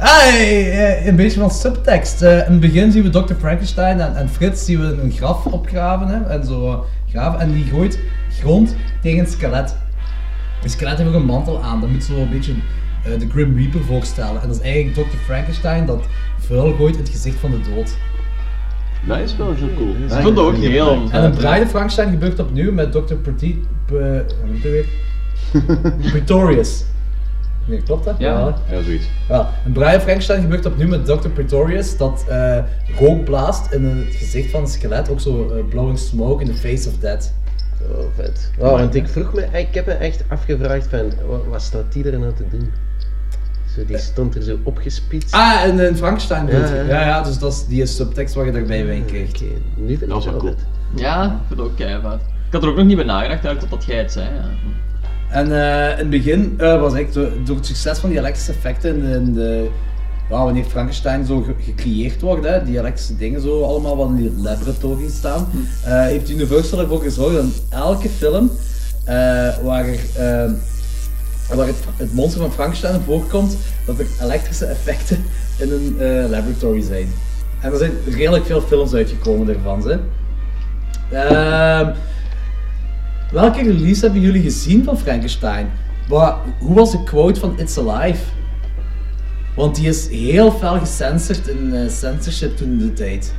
Ah, 0.00 0.26
eh, 0.34 1.06
een 1.06 1.16
beetje 1.16 1.40
van 1.40 1.50
subtekst. 1.50 2.22
Eh, 2.22 2.32
in 2.46 2.52
het 2.52 2.60
begin 2.60 2.92
zien 2.92 3.02
we 3.02 3.10
Dr. 3.10 3.34
Frankenstein 3.38 4.00
en, 4.00 4.16
en 4.16 4.28
Frits 4.28 4.64
zien 4.64 4.80
we 4.80 4.98
een 5.02 5.10
graf 5.10 5.46
opgraven. 5.46 6.08
Hè, 6.08 6.22
en, 6.22 6.44
zo, 6.46 6.66
eh, 6.70 6.78
graven, 7.10 7.40
en 7.40 7.52
die 7.52 7.64
gooit 7.64 7.98
grond 8.40 8.76
tegen 9.02 9.18
een 9.18 9.26
skelet. 9.26 9.76
Een 10.62 10.70
skelet 10.70 10.98
heeft 10.98 11.08
ook 11.08 11.14
een 11.16 11.24
mantel 11.24 11.62
aan. 11.62 11.80
Dat 11.80 11.90
moet 11.90 12.04
zo 12.04 12.16
een 12.16 12.30
beetje 12.30 12.52
de 13.18 13.28
Grim 13.30 13.56
Reaper 13.56 13.80
voorstellen. 13.84 14.42
En 14.42 14.48
dat 14.48 14.56
is 14.56 14.62
eigenlijk 14.62 15.08
Dr. 15.08 15.16
Frankenstein 15.16 15.86
dat 15.86 16.04
vuil 16.38 16.74
gooit 16.74 16.94
in 16.94 17.00
het 17.00 17.10
gezicht 17.10 17.36
van 17.36 17.50
de 17.50 17.60
dood. 17.74 17.96
Dat 19.06 19.18
is 19.18 19.36
wel 19.36 19.54
heel 19.54 19.74
cool. 19.76 19.90
Ik 19.90 20.22
vond 20.22 20.36
dat 20.36 20.44
ook 20.44 20.56
heel... 20.56 21.08
En 21.10 21.24
een 21.24 21.30
Bride 21.30 21.62
of 21.62 21.68
Frankenstein 21.68 22.10
gebeurt 22.10 22.38
opnieuw 22.38 22.72
met 22.72 22.92
Dr. 22.92 23.14
Petit... 23.14 23.56
P- 23.86 23.90
hoe 23.90 24.24
heet 24.52 24.62
hij 24.62 24.70
weer? 24.70 24.86
Pretorius. 26.10 26.84
Nee, 27.64 27.82
klopt 27.82 28.04
dat? 28.04 28.14
Ja. 28.18 28.54
Ja, 28.70 28.82
zoiets. 28.82 29.06
Ja, 29.28 29.50
en 29.64 29.72
Brian 29.72 30.00
Frankenstein 30.00 30.40
gebeurt 30.40 30.66
opnieuw 30.66 30.88
met 30.88 31.04
Dr. 31.06 31.28
Pretorius 31.28 31.96
dat 31.96 32.24
eh, 32.28 32.58
rook 32.98 33.24
blaast 33.24 33.72
in 33.72 33.84
het 33.84 34.14
gezicht 34.14 34.50
van 34.50 34.60
het 34.60 34.70
skelet, 34.70 35.10
ook 35.10 35.20
zo 35.20 35.50
eh, 35.50 35.64
blowing 35.68 35.98
smoke 35.98 36.44
in 36.44 36.50
the 36.50 36.56
face 36.56 36.88
of 36.88 36.98
death. 36.98 37.32
Oh, 37.90 37.98
vet. 38.14 38.50
Oh, 38.58 38.70
want 38.70 38.94
ik 38.94 39.08
vroeg 39.08 39.34
me, 39.34 39.46
ik 39.52 39.74
heb 39.74 39.86
me 39.86 39.92
echt 39.92 40.24
afgevraagd 40.28 40.86
van, 40.86 41.12
wat, 41.28 41.44
wat 41.50 41.62
staat 41.62 41.92
die 41.92 42.10
er 42.10 42.18
nou 42.18 42.32
te 42.32 42.44
doen? 42.50 42.70
Zo, 43.78 43.84
die 43.86 43.98
stond 43.98 44.34
er 44.34 44.42
zo 44.42 44.58
opgespitst. 44.64 45.34
Ah, 45.34 45.62
en 45.62 45.80
in 45.80 45.96
Frankenstein? 45.96 46.46
Ja, 46.46 46.58
ja, 46.58 46.74
ja. 46.82 47.06
ja, 47.06 47.22
dus 47.22 47.38
dat 47.38 47.52
is 47.52 47.66
die 47.66 47.86
subtekst 47.86 48.34
waar 48.34 48.46
je 48.46 48.52
erbij 48.52 48.86
bij 48.86 49.02
krijgt. 49.06 49.34
Oké, 49.42 49.44
nu 49.76 49.86
vind 49.96 50.00
Dat 50.00 50.08
ik 50.08 50.14
was 50.14 50.24
wel 50.24 50.36
cool. 50.36 50.54
Ja, 50.94 51.24
ik 51.24 51.30
vind 51.48 51.60
het 51.60 51.68
ook 51.68 51.76
keihard. 51.76 52.20
Ik 52.20 52.52
had 52.54 52.62
er 52.62 52.68
ook 52.68 52.76
nog 52.76 52.86
niet 52.86 52.96
bij 52.96 53.04
nagedacht 53.04 53.44
eigenlijk 53.44 53.60
totdat 53.60 53.84
jij 53.88 53.98
het 53.98 54.12
zei. 54.12 54.26
Ja. 54.26 54.44
En 55.30 55.52
eh, 55.52 55.90
in 55.90 55.98
het 55.98 56.10
begin 56.10 56.54
eh, 56.58 56.80
was 56.80 56.94
echt 56.94 57.14
door, 57.14 57.30
door 57.44 57.56
het 57.56 57.66
succes 57.66 57.98
van 57.98 58.08
die 58.10 58.18
elektrische 58.18 58.52
effecten 58.52 58.94
in 58.96 59.00
de, 59.04 59.10
in 59.16 59.34
de 59.34 59.68
ja, 60.30 60.44
wanneer 60.44 60.64
Frankenstein 60.64 61.24
zo 61.26 61.40
ge- 61.42 61.54
gecreëerd 61.64 62.20
wordt, 62.20 62.44
hè, 62.46 62.64
die 62.64 62.78
elektrische 62.78 63.16
dingen 63.16 63.40
zo 63.40 63.62
allemaal 63.62 63.96
wat 63.96 64.08
in 64.08 64.16
die 64.16 64.32
laboratorie 64.36 65.10
staan, 65.10 65.48
eh, 65.84 65.92
heeft 66.02 66.30
Universal 66.30 66.78
ervoor 66.80 67.02
gezorgd 67.02 67.34
dat 67.34 67.44
in 67.44 67.52
elke 67.70 68.08
film 68.08 68.50
eh, 69.04 69.14
waar, 69.62 69.84
er, 69.86 69.98
eh, 70.16 70.50
waar 71.56 71.66
het, 71.66 71.76
het 71.96 72.14
monster 72.14 72.40
van 72.40 72.52
Frankenstein 72.52 73.00
voorkomt, 73.00 73.56
dat 73.84 73.98
er 73.98 74.06
elektrische 74.22 74.64
effecten 74.64 75.24
in 75.58 75.70
een 75.72 75.96
eh, 76.00 76.30
laboratory 76.30 76.82
zijn. 76.82 77.08
En 77.60 77.72
er 77.72 77.78
zijn 77.78 77.92
redelijk 78.10 78.46
veel 78.46 78.60
films 78.60 78.92
uitgekomen 78.94 79.46
daarvan. 79.46 79.88
Hè. 79.88 79.98
Ehm, 81.10 81.94
Welke 83.32 83.62
release 83.62 84.00
hebben 84.04 84.20
jullie 84.20 84.42
gezien 84.42 84.84
van 84.84 84.98
Frankenstein? 84.98 85.70
Wat, 86.08 86.36
hoe 86.58 86.74
was 86.74 86.90
de 86.90 87.02
quote 87.04 87.40
van 87.40 87.58
It's 87.58 87.78
Alive? 87.78 88.22
Want 89.56 89.74
die 89.76 89.88
is 89.88 90.08
heel 90.08 90.50
fel 90.50 90.78
gecensored 90.78 91.48
in 91.48 91.74
eh, 91.74 91.88
censorship 91.88 92.56
toen 92.56 92.68
in 92.68 92.78
de 92.78 92.92
tijd. 92.92 93.34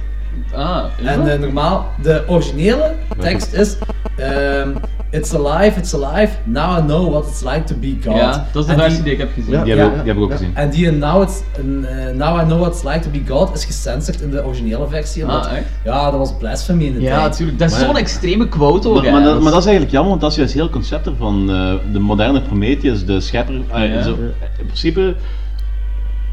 Ah, 0.54 0.86
En 1.04 1.32
eh, 1.32 1.40
normaal, 1.40 1.92
de 2.02 2.24
originele 2.28 2.96
tekst 3.20 3.54
is 3.54 3.76
ehm, 4.18 4.76
It's 5.12 5.34
alive, 5.34 5.78
it's 5.80 5.94
alive, 5.94 6.32
now 6.44 6.78
I 6.78 6.82
know 6.82 7.10
what 7.12 7.28
it's 7.28 7.44
like 7.44 7.64
to 7.64 7.76
be 7.76 7.98
God. 8.04 8.16
Ja, 8.16 8.48
dat 8.52 8.64
is 8.68 8.76
de 8.76 8.82
versie 8.82 9.04
die 9.04 9.12
ik 9.12 9.18
heb 9.18 9.30
gezien. 9.34 9.52
Ja. 9.52 9.64
Die 9.64 9.74
hebben 9.74 10.04
we 10.06 10.12
ook- 10.22 10.30
die 10.30 10.38
gezien. 10.38 10.56
En 10.56 10.70
die 10.70 10.86
in 10.86 10.98
now, 10.98 11.22
it's, 11.22 11.42
in, 11.58 11.86
eh, 11.86 12.14
now 12.16 12.42
I 12.42 12.44
know 12.46 12.60
what 12.60 12.74
it's 12.74 12.84
like 12.84 13.00
to 13.00 13.10
be 13.10 13.22
God 13.28 13.54
is 13.56 13.66
gecensored 13.66 14.22
in 14.22 14.30
de 14.32 14.46
originele 14.46 14.88
versie. 14.88 15.24
omdat- 15.24 15.46
Ah, 15.48 15.54
echt? 15.58 15.66
Ja, 15.84 16.04
dat 16.12 16.20
was 16.20 16.38
blasphemy 16.38 16.84
in 16.84 16.94
de 16.94 17.02
Ja, 17.02 17.18
tijd. 17.18 17.22
natuurlijk. 17.30 17.60
Dat 17.60 17.72
is 17.72 17.80
zo'n 17.80 17.98
extreme 17.98 18.48
quote 18.48 18.90
ook. 18.90 19.04
Maar, 19.04 19.12
maar, 19.12 19.24
dat, 19.24 19.42
maar 19.42 19.52
dat 19.52 19.60
is 19.60 19.66
eigenlijk 19.66 19.92
jammer, 19.92 20.10
want 20.10 20.22
dat 20.22 20.32
is 20.32 20.38
juist 20.38 20.54
heel 20.54 20.70
concept 20.70 21.06
ervan. 21.08 21.50
eh, 21.50 21.74
de 21.94 22.00
moderne 22.00 22.42
Prometheus, 22.42 23.06
de 23.06 23.20
schepper. 23.20 23.62
eh, 23.74 23.94
Ja. 23.94 24.02
zo, 24.02 24.12
in 24.60 24.66
principe 24.66 25.16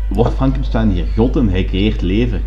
wordt 0.09 0.35
Frankenstein 0.35 0.91
hier 0.91 1.05
God 1.16 1.37
en 1.37 1.49
hij 1.49 1.64
creëert 1.64 2.03
leven. 2.03 2.43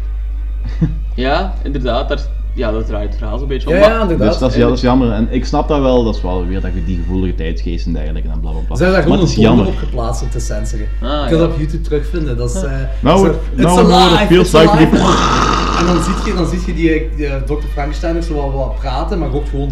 Ja, 1.15 1.53
inderdaad. 1.63 2.09
Daar, 2.09 2.19
ja, 2.53 2.71
dat 2.71 2.85
draait 2.85 3.09
het 3.09 3.17
verhaal 3.17 3.37
zo'n 3.37 3.47
beetje 3.47 3.67
om. 3.69 3.73
Ja, 3.73 3.79
Maar- 3.79 3.89
ja, 3.89 4.01
inderdaad. 4.01 4.27
Dus 4.29 4.37
dat 4.37 4.49
is, 4.51 4.55
ja, 4.57 4.67
dat 4.67 4.75
is 4.77 4.81
jammer. 4.81 5.11
En 5.11 5.27
ik 5.31 5.45
snap 5.45 5.67
dat 5.67 5.79
wel, 5.81 6.03
dat 6.03 6.15
is 6.15 6.21
wel 6.21 6.45
weer 6.47 6.61
dat 6.61 6.71
je 6.73 6.85
die 6.85 6.97
gevoelige 6.97 7.35
tijdsgeest 7.35 7.85
en 7.85 7.93
dergelijke 7.93 8.29
en 8.29 8.39
bla 8.39 8.51
bla 8.51 8.59
bla. 8.67 8.75
Ze 8.75 8.83
hebben 8.83 9.01
daar 9.01 9.09
gewoon 9.11 9.25
het 9.25 9.35
een 9.35 9.41
is 9.41 9.43
jammer. 9.47 9.67
op 9.67 9.77
geplaatst 9.77 10.21
om 10.23 10.29
te 10.29 10.39
censoren. 10.39 10.87
Ah, 11.01 11.09
je 11.09 11.25
kunt 11.27 11.39
dat 11.39 11.49
op 11.51 11.57
YouTube 11.57 11.81
terugvinden. 11.83 12.37
Dat 12.37 12.55
is, 12.55 12.63
eh, 12.63 12.71
Nou, 12.99 13.27
it- 13.29 13.35
it's 13.55 13.63
nou, 13.63 13.87
nou, 13.87 14.25
feels 14.27 14.51
like 14.51 14.67
the- 14.77 15.37
En 15.79 15.85
dan 15.85 16.03
zie 16.03 16.13
je, 16.25 16.33
dan 16.33 16.45
zie 16.47 16.59
je 16.65 16.73
die, 16.73 17.09
die 17.15 17.25
eh, 17.27 17.35
Dr. 17.45 17.53
Frankenstein 17.73 18.15
ook 18.15 18.23
zo 18.23 18.33
wat, 18.35 18.53
wat 18.53 18.75
praten, 18.79 19.19
maar 19.19 19.33
ook 19.33 19.47
gewoon... 19.49 19.71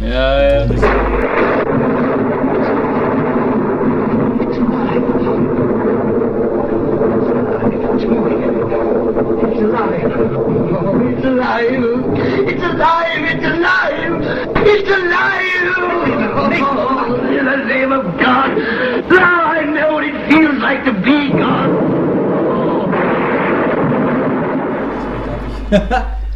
Ja, 0.00 0.40
ja. 0.42 0.66
It's 0.68 0.82
alive. 9.48 9.48
It's 9.50 9.62
alive. 9.62 10.06
It's 11.16 11.24
alive. 11.24 12.07
It's 12.46 12.62
alive. 12.62 13.24
It's 13.32 13.44
alive. 13.44 14.22
It's 14.66 14.90
alive. 14.90 15.74
Oh, 15.76 17.36
in 17.38 17.44
the 17.44 17.56
name 17.66 17.92
of 17.92 18.04
God. 18.18 18.56
Now 19.10 19.52
I 19.52 19.64
know 19.64 19.94
what 19.94 20.04
it 20.04 20.28
feels 20.28 20.58
like 20.62 20.84
to 20.84 20.92
be 20.92 21.30
God. 21.32 21.68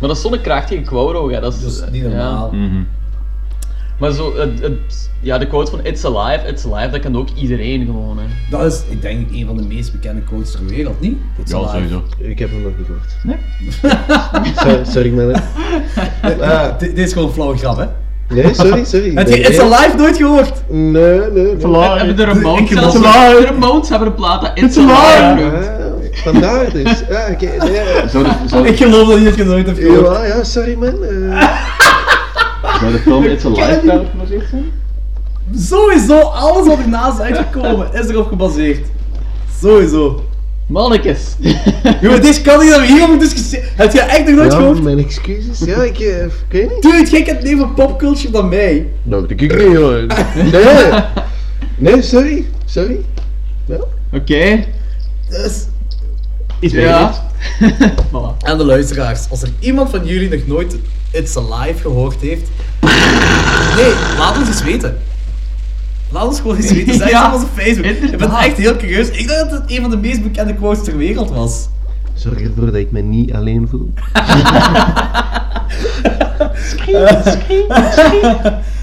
Maar 0.01 0.11
dat 0.11 0.17
is 0.17 0.23
zo'n 0.23 0.41
krachtige 0.41 0.83
quote 0.83 1.19
ook, 1.19 1.31
hè. 1.31 1.41
Dat 1.41 1.55
is, 1.55 1.85
niet 1.91 2.03
normaal. 2.03 2.51
Ja. 2.53 2.69
Maar 4.03 4.13
zo, 4.13 4.37
het, 4.37 4.61
het, 4.61 5.11
ja, 5.21 5.39
de 5.39 5.47
quote 5.47 5.71
van 5.71 5.81
It's 5.83 6.05
alive, 6.05 6.47
it's 6.49 6.67
alive, 6.67 6.91
dat 6.91 7.01
kan 7.01 7.17
ook 7.17 7.29
iedereen 7.35 7.85
gewoon, 7.85 8.19
hè. 8.19 8.25
Dat 8.51 8.73
is, 8.73 8.83
ik 8.89 9.03
denk, 9.03 9.31
een 9.31 9.47
van 9.47 9.57
de 9.57 9.63
meest 9.63 9.93
bekende 9.93 10.21
quotes 10.21 10.51
ter 10.51 10.67
wereld, 10.67 11.01
niet? 11.01 11.17
It's 11.39 11.55
alive. 11.55 12.01
Ik 12.19 12.39
heb 12.39 12.51
hem 12.51 12.63
nog 12.63 12.73
niet 12.79 12.87
gehoord. 12.87 13.17
Nee? 13.23 13.37
sorry, 14.85 14.85
sorry 14.85 15.11
man. 15.11 15.43
Ah, 16.41 16.69
dit, 16.79 16.97
dit 16.97 17.07
is 17.07 17.13
gewoon 17.13 17.29
een 17.29 17.35
flauwe 17.35 17.57
grap, 17.57 17.77
hè? 17.77 17.87
Nee, 18.35 18.55
sorry, 18.55 18.85
sorry. 18.85 19.15
Heb 19.15 19.29
je 19.29 19.35
Nee, 19.35 19.43
It's 19.43 19.57
nee. 19.57 19.73
Alive 19.73 19.97
nooit 19.97 20.17
gehoord? 20.17 20.63
Nee, 20.69 21.19
nee, 21.19 21.57
nee. 21.57 21.77
Hebben 21.77 22.17
de 22.17 22.25
Ramones 22.25 22.71
Ik 22.71 22.79
zelfs, 22.79 22.95
de 22.95 23.45
Ramones 23.45 23.89
hebben 23.89 24.09
een 24.09 24.15
plaat 24.15 24.41
dat 24.41 24.51
It's, 24.55 24.77
alive. 24.77 25.91
Vandaar 26.13 26.73
dus. 26.73 27.03
Ja, 27.09 27.29
oké. 27.31 27.51
nee. 27.65 28.71
Ik 28.71 28.77
geloof 28.77 29.09
dat 29.09 29.19
je 29.19 29.25
het 29.25 29.47
nooit 29.47 29.67
hebt 29.67 29.79
gehoord. 29.79 30.17
Ja, 30.17 30.25
ja, 30.25 30.45
sorry 30.45 30.75
man. 30.75 30.95
Zou 32.83 32.95
de 32.95 32.99
film 32.99 33.25
It's 33.25 33.45
Alive 33.45 33.81
daarop 33.87 34.11
gebaseerd 34.11 34.49
zijn? 34.51 34.65
Sowieso, 35.55 36.19
alles 36.19 36.67
wat 36.67 36.79
ernaast 36.79 37.19
is 37.19 37.25
uitgekomen 37.25 37.93
is 37.93 38.09
erop 38.09 38.27
gebaseerd. 38.27 38.87
Sowieso. 39.61 40.25
Mannekes. 40.67 41.37
Jongen, 42.01 42.23
deze 42.23 42.43
kan 42.43 42.61
niet 42.61 42.71
dat 42.71 42.81
we 42.81 42.87
hierover 42.87 43.19
discussiëren. 43.19 43.69
Heb 43.77 43.93
je 43.93 44.01
echt 44.01 44.27
nog 44.27 44.37
nooit 44.37 44.53
ja, 44.53 44.59
gehoord? 44.59 44.83
mijn 44.83 44.99
excuses. 44.99 45.59
Ja, 45.59 45.83
ik, 45.83 45.99
ik 45.99 46.31
weet 46.49 46.71
niet. 46.71 46.83
Dude, 46.83 47.11
jij 47.11 47.23
kent 47.23 47.43
meer 47.43 47.57
van 47.57 47.75
popculture 47.75 48.31
dan 48.31 48.49
mij. 48.49 48.89
Nou, 49.03 49.23
dat 49.23 49.31
ik 49.31 49.41
niet 49.41 49.77
hoor. 49.77 50.07
Nee. 50.35 51.93
Nee, 51.93 52.03
sorry. 52.03 52.45
Sorry. 52.65 53.01
Ja. 53.67 53.77
Oké. 54.13 54.65
Dus... 55.29 55.67
Iets 56.63 56.75
Ja. 56.75 57.13
En 58.43 58.59
de 58.59 58.65
luisteraars, 58.65 59.31
als 59.31 59.43
er 59.43 59.49
iemand 59.59 59.91
van 59.91 60.07
jullie 60.07 60.29
nog 60.29 60.47
nooit 60.47 60.77
It's 61.11 61.37
Alive 61.37 61.81
gehoord 61.81 62.21
heeft... 62.21 62.51
Nee, 63.77 63.93
laat 64.19 64.39
ons 64.39 64.49
eens 64.49 64.63
weten. 64.63 64.99
Laat 66.11 66.27
ons 66.27 66.41
gewoon 66.41 66.57
eens 66.57 66.73
weten. 66.73 66.95
Zeg 66.95 67.11
Ja, 67.11 67.25
het 67.25 67.35
op 67.35 67.41
onze 67.41 67.63
Facebook. 67.63 67.87
Ik 68.13 68.19
ben 68.19 68.31
echt 68.31 68.57
heel 68.57 68.77
curieus. 68.77 69.11
Ik 69.11 69.29
dacht 69.29 69.51
dat 69.51 69.61
het 69.61 69.71
een 69.71 69.81
van 69.81 69.91
de 69.91 69.97
meest 69.97 70.23
bekende 70.23 70.55
quotes 70.55 70.85
ter 70.85 70.97
wereld 70.97 71.31
was. 71.31 71.69
Zorg 72.15 72.41
ervoor 72.41 72.67
dat 72.67 72.75
ik 72.75 72.91
me 72.91 73.01
niet 73.01 73.33
alleen 73.33 73.69
voel. 73.69 73.93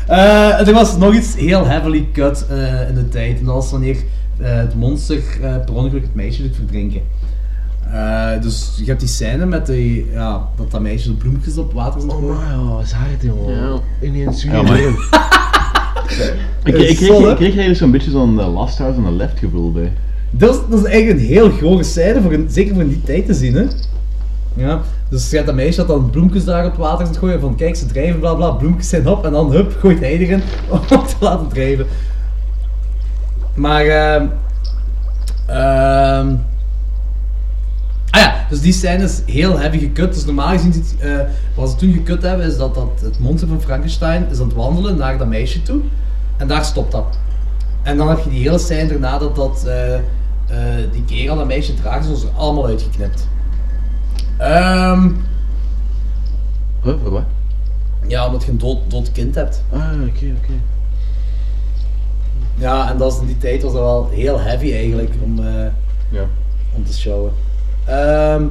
Eh, 0.08 0.68
er 0.68 0.74
was 0.74 0.98
nog 0.98 1.14
iets 1.14 1.36
heel 1.36 1.66
heavily 1.66 2.08
cut 2.14 2.46
eh, 2.50 2.90
in 2.90 2.96
de 2.96 3.10
tijd. 3.10 3.40
En 3.40 3.46
dat 3.46 3.56
was 3.56 3.72
wanneer 3.72 3.98
eh, 4.40 4.56
het 4.56 4.76
monster 4.76 5.18
eh, 5.42 5.56
per 5.66 5.74
ongeluk 5.74 6.02
het 6.02 6.16
meisje 6.16 6.42
doet 6.42 6.56
verdrinken. 6.56 7.02
Eh, 7.92 8.42
dus 8.42 8.74
je 8.78 8.86
hebt 8.86 9.00
die 9.00 9.10
scène 9.10 9.46
met 9.46 9.66
die, 9.66 10.10
ja, 10.12 10.48
dat 10.56 10.72
dat 10.72 10.82
meisje 10.82 11.08
de 11.08 11.14
bloemetjes 11.14 11.58
op 11.58 11.74
water 11.74 12.02
zit. 12.02 12.12
Oh 12.12 12.38
ja, 12.50 12.64
wat 12.64 12.84
is 12.84 12.92
hard 12.92 13.22
jongen. 13.22 13.82
Ineens 14.02 14.44
Ja, 14.44 14.62
maar- 14.62 14.74
weer. 14.74 14.94
Ik, 16.64 16.76
ik, 16.76 16.96
kreeg, 16.96 17.00
ik 17.00 17.36
kreeg 17.36 17.40
eigenlijk 17.40 17.78
zo'n 17.78 17.92
beetje 17.92 18.12
zo'n 18.12 18.40
eh, 18.40 18.54
Last 18.54 18.78
House 18.78 18.98
on 18.98 19.04
the 19.06 19.12
Left 19.12 19.40
gevoel 19.40 19.72
bij. 19.72 19.94
Dat 20.32 20.54
is, 20.56 20.62
dat 20.70 20.80
is 20.80 20.86
eigenlijk 20.86 21.20
een 21.20 21.26
heel 21.26 21.52
gore 21.52 21.84
scène, 21.84 22.22
voor 22.22 22.34
een, 22.34 22.48
zeker 22.50 22.74
voor 22.74 22.84
in 22.84 22.90
die 22.90 23.04
tijd 23.04 23.26
te 23.26 23.34
zien. 23.34 23.56
Hè? 23.56 23.66
Ja, 24.54 24.82
dus 25.10 25.30
je 25.30 25.36
hebt 25.36 25.48
dat 25.48 25.56
meisje 25.56 25.78
dat 25.78 25.88
dan 25.88 26.10
bloemjes 26.10 26.44
daar 26.46 26.66
op 26.66 26.72
het 26.72 26.80
water 26.80 27.08
zit 27.08 27.18
gooien. 27.18 27.40
Van 27.40 27.56
kijk, 27.56 27.76
ze 27.76 27.86
drijven, 27.86 28.20
bla 28.20 28.34
bla, 28.34 28.50
bloemjes 28.52 28.90
zijn 28.90 29.08
op. 29.08 29.26
En 29.26 29.32
dan 29.32 29.52
hup, 29.52 29.76
gooit 29.80 30.00
hij 30.00 30.18
erin 30.18 30.42
om 30.72 30.82
te 30.88 31.16
laten 31.20 31.48
drijven. 31.48 31.86
Maar, 33.56 33.86
ehm 33.86 34.26
ehm 35.48 36.36
Ah 38.12 38.22
ja, 38.22 38.46
dus 38.50 38.62
die 38.62 38.74
scène 38.74 39.04
is 39.04 39.22
heel 39.26 39.58
heavy 39.60 39.80
gekut. 39.80 40.14
Dus 40.14 40.26
normaal 40.26 40.50
gezien, 40.58 40.84
eh, 41.00 41.20
wat 41.56 41.70
ze 41.70 41.76
toen 41.76 41.94
gekut 41.94 42.22
hebben, 42.22 42.46
is 42.46 42.58
dat, 42.58 42.76
dat 42.76 43.02
het 43.02 43.20
monster 43.20 43.48
van 43.48 43.62
Frankenstein 43.62 44.28
is 44.32 44.40
aan 44.40 44.46
het 44.48 44.56
wandelen 44.56 44.98
naar 44.98 45.18
dat 45.18 45.28
meisje 45.28 45.62
toe. 45.62 45.82
En 46.38 46.48
daar 46.48 46.66
stopt 46.66 46.92
dat. 46.92 47.18
En 47.84 47.98
dan 47.98 48.10
heb 48.10 48.20
je 48.24 48.30
die 48.30 48.42
hele 48.42 48.58
scène 48.60 48.88
daarna 48.90 49.18
dat, 49.18 49.36
dat 49.36 49.64
eh, 49.66 49.96
eh, 49.96 50.02
die 50.92 51.04
kerel 51.06 51.36
dat 51.36 51.48
meisje 51.48 51.74
draagt, 51.74 52.06
zoals 52.06 52.24
er 52.24 52.30
allemaal 52.38 52.66
uitgeknipt. 52.66 53.28
Ehm 54.38 55.08
Huh, 56.84 56.94
voor 57.02 57.12
wat? 57.12 57.24
ja, 58.08 58.26
omdat 58.26 58.44
je 58.44 58.52
een 58.52 58.58
dood, 58.58 58.78
dood 58.88 59.12
kind 59.12 59.36
hebt. 59.36 59.64
Ah, 59.72 59.80
oké, 59.80 60.26
oké. 60.38 60.54
Ja, 62.56 62.90
en 62.92 62.98
dat 62.98 63.14
is 63.14 63.20
in 63.20 63.26
die 63.26 63.38
tijd 63.38 63.64
was 63.64 63.74
dat 63.74 63.82
wel 63.82 64.10
heel 64.12 64.40
heavy 64.40 64.72
eigenlijk 64.74 65.14
om, 65.24 65.40
Ja. 66.10 66.24
om 66.76 66.86
te 66.86 66.94
showen. 66.94 67.32
Ehm, 67.90 68.44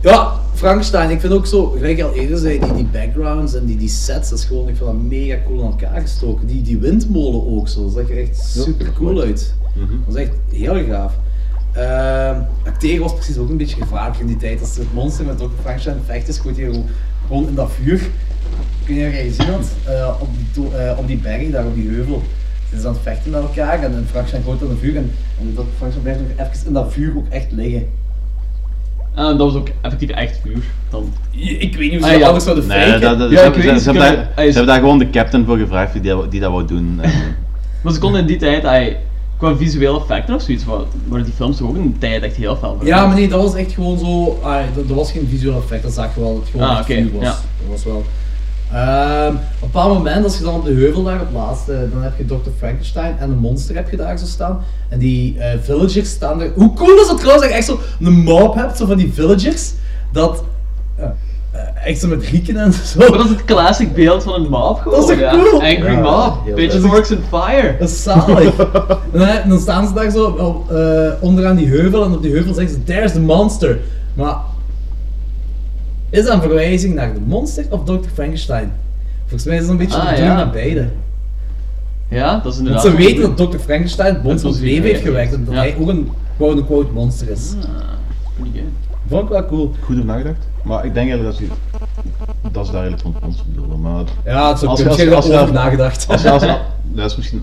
ja, 0.00 0.32
Frankenstein, 0.54 1.10
ik 1.10 1.20
vind 1.20 1.32
ook 1.32 1.46
zo, 1.46 1.70
gelijk 1.70 2.02
al 2.02 2.12
eerder 2.12 2.38
zei, 2.38 2.58
die, 2.58 2.74
die 2.74 2.88
backgrounds 2.92 3.54
en 3.54 3.64
die, 3.64 3.76
die 3.76 3.88
sets, 3.88 4.30
dat 4.30 4.38
is 4.38 4.44
gewoon, 4.44 4.68
ik 4.68 4.76
vind 4.76 4.90
dat 4.90 5.00
mega 5.00 5.36
cool 5.46 5.64
aan 5.64 5.70
elkaar 5.70 6.00
gestoken. 6.00 6.46
Die, 6.46 6.62
die 6.62 6.78
windmolen 6.78 7.46
ook 7.56 7.68
zo, 7.68 7.82
dat 7.82 7.92
zag 7.92 8.10
er 8.10 8.18
echt 8.18 8.36
super 8.38 8.92
cool 8.92 9.20
uit. 9.20 9.54
Dat 10.06 10.16
is 10.16 10.22
echt 10.22 10.32
heel 10.50 10.84
gaaf. 10.84 11.18
Acteren 12.64 13.02
was 13.02 13.14
precies 13.14 13.38
ook 13.38 13.48
een 13.48 13.56
beetje 13.56 13.82
gevaarlijk 13.82 14.20
in 14.20 14.26
die 14.26 14.36
tijd. 14.36 14.60
Als 14.60 14.76
het 14.76 14.94
monster 14.94 15.24
met 15.24 15.38
Dr. 15.38 15.44
Frankenstein 15.60 15.96
vecht 16.04 16.28
is, 16.28 16.38
gooit 16.38 16.56
hij 16.56 16.82
gewoon, 17.26 17.48
in 17.48 17.54
dat 17.54 17.70
vuur. 17.72 18.00
Kun 18.84 18.94
je 18.94 19.04
dat 19.04 19.20
gezien 19.20 19.52
had? 19.52 19.66
Eh, 19.84 20.16
op, 20.20 20.28
die, 20.52 20.76
eh, 20.76 20.98
op 20.98 21.06
die 21.06 21.18
berg, 21.18 21.50
daar 21.50 21.66
op 21.66 21.74
die 21.74 21.88
heuvel. 21.88 22.22
Ze 22.70 22.76
zijn 22.76 22.86
aan 22.86 22.92
het 22.92 23.02
vechten 23.02 23.30
met 23.30 23.42
elkaar 23.42 23.82
en, 23.82 23.94
en 23.94 24.06
Frankenstein 24.06 24.42
gooit 24.42 24.60
dan 24.60 24.70
een 24.70 24.78
vuur 24.78 24.96
en, 24.96 25.12
en 25.40 25.54
Dr. 25.54 25.60
Frankenstein 25.76 26.02
blijft 26.02 26.20
nog 26.20 26.46
even 26.46 26.66
in 26.66 26.72
dat 26.72 26.92
vuur 26.92 27.16
ook 27.16 27.28
echt 27.28 27.52
liggen. 27.52 27.86
Ah, 29.16 29.26
dat 29.26 29.38
was 29.38 29.54
ook 29.54 29.68
effectief 29.80 30.10
echt 30.10 30.40
vuur. 30.42 30.62
Dan. 30.90 31.12
Ik 31.30 31.76
weet 31.76 31.78
niet 31.78 31.90
hoe 31.90 31.98
ze 32.00 32.04
Ah, 32.04 32.10
dat 32.10 32.20
ja. 32.20 32.26
anders 32.26 32.44
zouden 32.44 32.66
Nee, 32.66 32.98
dat, 32.98 33.18
dat, 33.18 33.30
Ja, 33.30 33.38
ze, 33.40 33.46
ik 33.46 33.54
ze- 33.54 33.60
ze 33.68 33.78
ze 33.78 33.90
hebben 33.90 34.28
daar, 34.36 34.50
ze 34.50 34.56
hebben 34.58 34.74
gewoon 34.74 34.98
de 34.98 35.10
captain 35.10 35.44
voor 35.44 35.56
gevraagd 35.58 35.92
die 35.92 36.02
dat, 36.02 36.30
die 36.30 36.40
dat 36.40 36.50
wou 36.50 36.64
doen. 36.66 36.98
En, 37.02 37.10
Maar 37.82 37.92
ze 37.92 37.98
konden 37.98 38.20
in 38.20 38.26
die 38.26 38.36
tijd, 38.36 38.64
ay, 38.64 38.96
qua 39.38 39.56
visuele 39.56 39.98
effecten 40.00 40.34
of 40.34 40.42
zoiets, 40.42 40.64
wa- 40.64 40.80
waren 41.08 41.24
die 41.24 41.34
films 41.34 41.56
toch 41.56 41.68
ook 41.68 41.76
in 41.76 41.82
die 41.82 41.98
tijd 41.98 42.22
echt 42.22 42.36
heel 42.36 42.56
fel 42.56 42.78
Ja, 42.82 43.06
maar 43.06 43.16
nee, 43.16 43.28
dat 43.28 43.42
was 43.42 43.54
echt 43.54 43.72
gewoon 43.72 43.98
zo. 43.98 44.38
ah, 44.42 44.58
dat, 44.74 44.88
dat 44.88 44.96
was 44.96 45.12
geen 45.12 45.26
visueel 45.30 45.56
effect, 45.58 45.82
dat 45.82 45.92
zag 45.92 46.14
je 46.14 46.20
wel. 46.20 46.32
Dat 46.32 46.40
het 46.42 46.50
gewoon 46.50 46.68
Ah, 46.68 46.84
vuur 46.84 47.12
was. 47.12 47.22
ja. 47.22 47.30
Dat 47.30 47.68
was 47.70 47.84
wel. 47.84 48.04
Ehm, 48.72 49.28
op 49.28 49.32
een 49.32 49.38
bepaald 49.60 49.94
moment, 49.94 50.24
als 50.24 50.38
je 50.38 50.44
dan 50.44 50.54
op 50.54 50.64
de 50.64 50.72
heuvel 50.72 51.02
daar 51.02 51.20
op 51.20 51.32
laatste, 51.32 51.88
dan 51.92 52.02
heb 52.02 52.12
je 52.18 52.24
Dr. 52.24 52.34
Frankenstein 52.58 53.16
en 53.18 53.30
een 53.30 53.38
monster 53.38 53.74
heb 53.74 53.90
je 53.90 53.96
daar 53.96 54.18
zo 54.18 54.24
staan. 54.26 54.60
En 54.88 54.98
die 54.98 55.38
eh, 55.38 55.58
villagers 55.62 56.10
staan 56.10 56.40
er. 56.42 56.50
Hoe 56.54 56.72
cool 56.74 57.00
is 57.00 57.06
dat 57.06 57.18
trouwens 57.18 57.42
dat 57.42 57.50
je 57.50 57.56
echt 57.58 57.66
zo 57.66 57.78
een 58.00 58.12
mob 58.22 58.54
hebt, 58.54 58.76
zo 58.76 58.86
van 58.86 58.96
die 58.96 59.12
villagers, 59.12 59.72
dat. 60.12 60.44
eh, 60.96 61.04
eh, 61.52 61.86
echt 61.86 62.00
zo 62.00 62.08
met 62.08 62.24
Grieken 62.24 62.56
en 62.56 62.72
zo. 62.72 62.98
Maar 62.98 63.10
dat 63.18 63.24
is 63.24 63.30
het 63.30 63.44
classic 63.44 63.94
beeld 63.94 64.22
van 64.22 64.34
een 64.34 64.48
mob 64.50 64.78
gewoon. 64.80 65.00
Dat 65.00 65.10
is 65.10 65.18
ja. 65.18 65.30
cool? 65.30 65.52
Angry 65.52 65.92
Ja, 65.92 66.00
mob, 66.00 66.54
pitchforks 66.54 67.10
and 67.10 67.20
fire. 67.28 67.76
Dat 67.78 67.88
is 67.88 68.02
zalig. 68.02 68.58
en 69.12 69.18
dan, 69.18 69.48
dan 69.48 69.60
staan 69.60 69.86
ze 69.86 69.94
daar 69.94 70.10
zo 70.10 70.24
op, 70.24 70.70
eh, 70.70 71.08
onderaan 71.20 71.56
die 71.56 71.68
heuvel 71.68 72.04
en 72.04 72.12
op 72.12 72.22
die 72.22 72.32
heuvel 72.32 72.54
zeggen 72.54 72.74
ze, 72.74 72.84
there's 72.84 73.12
the 73.12 73.20
monster. 73.20 73.78
Maar 74.14 74.36
is 76.10 76.24
dat 76.24 76.32
een 76.34 76.40
verwijzing 76.40 76.94
naar 76.94 77.14
de 77.14 77.20
monster 77.26 77.64
of 77.70 77.84
Dr. 77.84 78.08
Frankenstein? 78.14 78.72
Volgens 79.20 79.44
mij 79.44 79.54
is 79.56 79.62
het 79.62 79.70
een 79.70 79.76
beetje 79.76 79.96
Ah, 79.96 80.02
bedoeling 80.04 80.28
ja. 80.28 80.34
naar 80.36 80.50
beide. 80.50 80.88
Ja, 82.08 82.32
dat 82.32 82.36
is 82.38 82.42
Want 82.42 82.56
inderdaad. 82.58 82.82
ze 82.82 82.88
wel 82.88 82.96
weten 82.96 83.24
goed. 83.24 83.38
dat 83.38 83.50
Dr. 83.50 83.58
Frankenstein 83.58 84.14
het 84.14 84.22
monster 84.22 84.48
Dat 84.50 84.58
van 84.58 84.66
leven 84.68 84.82
heeft 84.84 85.02
gewerkt 85.02 85.32
en 85.34 85.44
dat 85.44 85.54
ja. 85.54 85.60
hij 85.60 85.76
ook 85.80 85.88
een 85.88 86.10
quote-unquote 86.36 86.92
monster 86.92 87.30
is. 87.30 87.54
Pretty 88.38 88.58
good. 88.58 88.68
Vond 89.08 89.22
ik 89.22 89.28
wel 89.28 89.46
cool. 89.46 89.74
Goed 89.80 89.94
over 89.94 90.06
nagedacht. 90.06 90.46
Maar 90.62 90.84
ik 90.84 90.94
denk 90.94 91.10
eigenlijk 91.10 91.38
dat 91.38 91.48
ze, 91.48 91.54
dat 92.52 92.66
ze 92.66 92.72
daar 92.72 92.80
eigenlijk 92.82 93.02
van 93.02 93.12
het 93.14 93.22
monster 93.22 93.46
bedoelen. 93.48 93.80
Maar 93.80 93.92
Ja, 94.24 94.48
het 94.48 94.58
kunnen. 94.58 94.68
als- 94.76 94.84
Misschien 94.84 95.08
wel 95.08 95.40
over 95.42 95.52
nagedacht. 95.54 96.06
als- 96.08 96.26
als- 96.26 96.46
Dat 96.82 97.10
is 97.10 97.16
misschien... 97.16 97.42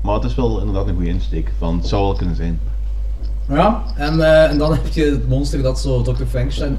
Maar 0.00 0.14
het 0.14 0.24
is 0.24 0.34
wel 0.34 0.58
inderdaad 0.58 0.86
een 0.88 0.94
goede 0.94 1.08
insteek. 1.10 1.52
Van, 1.58 1.76
het 1.76 1.86
zou 1.88 2.02
wel 2.02 2.14
kunnen 2.14 2.36
zijn. 2.36 2.60
Ja, 3.48 3.82
en, 3.96 4.20
eh, 4.20 4.50
en 4.50 4.58
dan 4.58 4.72
heb 4.72 4.86
je 4.92 5.04
het 5.04 5.28
monster 5.28 5.62
dat 5.62 5.80
zo 5.80 6.02
Dr. 6.02 6.24
Frankenstein 6.28 6.78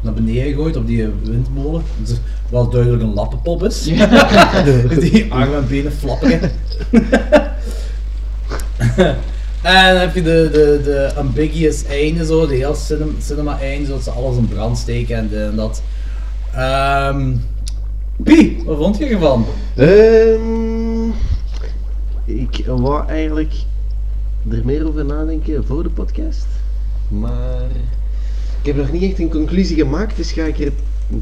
naar 0.00 0.12
beneden 0.12 0.54
gooit 0.54 0.76
op 0.76 0.86
die 0.86 1.08
windmolen. 1.22 1.82
Dat 1.98 2.08
is 2.08 2.20
wel 2.50 2.68
duidelijk 2.68 3.02
een 3.02 3.14
lappenpop 3.14 3.64
is. 3.64 3.82
die 5.10 5.32
armen 5.32 5.56
en 5.56 5.68
benen 5.68 5.92
flapperen. 5.92 6.40
en 9.62 9.92
dan 9.92 10.00
heb 10.00 10.14
je 10.14 10.22
de, 10.22 10.48
de, 10.52 10.80
de 10.84 11.12
ambiguous 11.16 11.84
einde 11.84 12.24
zo, 12.24 12.46
de 12.46 12.54
heel 12.54 12.74
cinema, 12.74 13.12
cinema 13.20 13.60
einde, 13.60 13.86
zo 13.86 13.92
dat 13.92 14.02
ze 14.02 14.10
alles 14.10 14.36
in 14.36 14.48
brand 14.48 14.78
steken 14.78 15.16
en, 15.16 15.56
dat. 15.56 15.82
Ehm 16.54 17.32
Pie, 18.22 18.62
wat 18.64 18.76
vond 18.76 18.98
je 18.98 19.06
ervan? 19.06 19.44
Ehm, 19.76 21.08
ik 22.24 22.64
wou 22.66 23.08
eigenlijk 23.08 23.52
er 24.50 24.64
meer 24.64 24.88
over 24.88 25.04
nadenken 25.04 25.64
voor 25.64 25.82
de 25.82 25.88
podcast. 25.88 26.46
Maar 27.08 27.68
ik 28.60 28.66
heb 28.66 28.76
nog 28.76 28.92
niet 28.92 29.02
echt 29.02 29.18
een 29.18 29.30
conclusie 29.30 29.76
gemaakt, 29.76 30.16
dus 30.16 30.32
ga 30.32 30.42
ik 30.42 30.58
er 30.58 30.72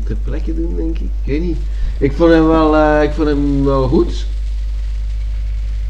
ter 0.05 0.16
plekke 0.24 0.55
doen, 0.55 0.76
denk 0.76 0.99
ik. 0.99 1.09
Ik 1.22 1.32
weet 1.32 1.41
niet. 1.41 1.57
Ik 1.99 2.12
vond 2.12 2.30
hem 2.30 2.47
wel, 2.47 2.76
eh, 2.76 3.03
ik 3.03 3.11
vond 3.11 3.28
hem 3.28 3.64
wel 3.64 3.89
goed. 3.89 4.26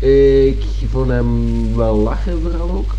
Ik 0.01 0.88
vond 0.90 1.09
hem 1.09 1.76
wel 1.76 1.96
lachen 1.96 2.40
vooral 2.42 2.70
ook. 2.70 2.94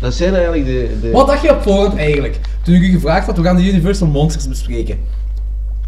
Dat 0.00 0.14
zijn 0.14 0.34
eigenlijk 0.34 0.64
de... 0.64 0.98
de... 1.00 1.10
Wat 1.10 1.26
dacht 1.26 1.42
je 1.42 1.50
op 1.50 1.62
voorhand 1.62 1.96
eigenlijk? 1.96 2.40
Toen 2.62 2.74
ik 2.74 2.82
u 2.82 2.90
gevraagd 2.90 3.26
had, 3.26 3.36
we 3.36 3.42
gaan 3.42 3.56
de 3.56 3.68
Universal 3.68 4.06
Monsters 4.06 4.48
bespreken. 4.48 4.98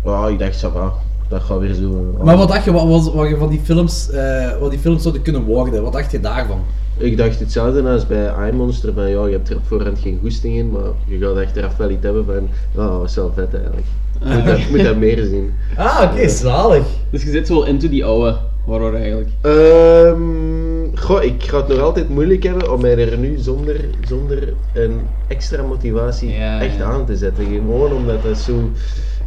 Oh, 0.03 0.31
ik 0.31 0.39
dacht, 0.39 0.65
ça 0.65 0.73
va. 0.73 0.93
Dat 1.29 1.43
gaat 1.43 1.59
weer 1.59 1.75
zo... 1.75 2.15
Maar 2.23 2.37
wat 2.37 2.49
dacht 2.49 2.65
je 2.65 2.73
wat, 2.73 2.87
wat, 2.87 3.13
wat 3.13 3.29
je 3.29 3.37
van 3.37 3.49
die 3.49 3.61
films, 3.65 4.11
eh, 4.11 4.59
wat 4.61 4.71
die 4.71 4.79
films 4.79 5.03
zouden 5.03 5.23
kunnen 5.23 5.45
worden? 5.45 5.83
Wat 5.83 5.93
dacht 5.93 6.11
je 6.11 6.21
daarvan? 6.21 6.61
Ik 6.99 7.17
dacht 7.17 7.41
hetzelfde 7.41 7.83
als 7.83 8.07
bij 8.07 8.49
iMonster, 8.49 8.93
van 8.93 9.09
ja, 9.09 9.27
je 9.27 9.33
hebt 9.33 9.51
er 9.51 9.57
op 9.57 9.67
voorhand 9.67 9.99
geen 9.99 10.19
goesting 10.23 10.57
in, 10.57 10.71
maar 10.71 10.91
je 11.07 11.19
gaat 11.19 11.37
achteraf 11.37 11.77
wel 11.77 11.91
iets 11.91 12.05
hebben 12.05 12.25
van, 12.25 12.49
ja, 12.75 12.89
dat 12.89 12.99
was 12.99 13.15
wel 13.15 13.33
vet 13.35 13.55
eigenlijk. 13.55 13.87
Je 14.21 14.29
moet, 14.35 14.45
dat, 14.45 14.59
moet 14.71 14.83
dat 14.83 14.97
meer 14.97 15.25
zien. 15.25 15.53
Ah, 15.77 16.11
oké, 16.13 16.29
zalig. 16.29 16.87
Dus 17.11 17.23
je 17.23 17.31
zit 17.31 17.47
zo 17.47 17.55
wel 17.55 17.67
into 17.67 17.89
die 17.89 18.05
oude 18.05 18.37
horror 18.65 18.95
eigenlijk. 18.95 19.29
Ehm, 19.41 20.97
goh, 20.97 21.23
ik 21.23 21.43
ga 21.43 21.57
het 21.57 21.69
nog 21.69 21.79
altijd 21.79 22.09
moeilijk 22.09 22.43
hebben 22.43 22.73
om 22.73 22.81
mij 22.81 23.11
er 23.11 23.19
nu 23.19 23.39
zonder, 23.39 23.85
zonder 24.09 24.55
een 24.75 25.01
extra 25.29 25.63
motivatie 25.63 26.35
echt 26.61 26.81
aan 26.81 27.07
te 27.07 27.17
zetten. 27.17 27.45
Gewoon 27.45 27.93
omdat 27.93 28.23
dat 28.23 28.39
zo... 28.39 28.71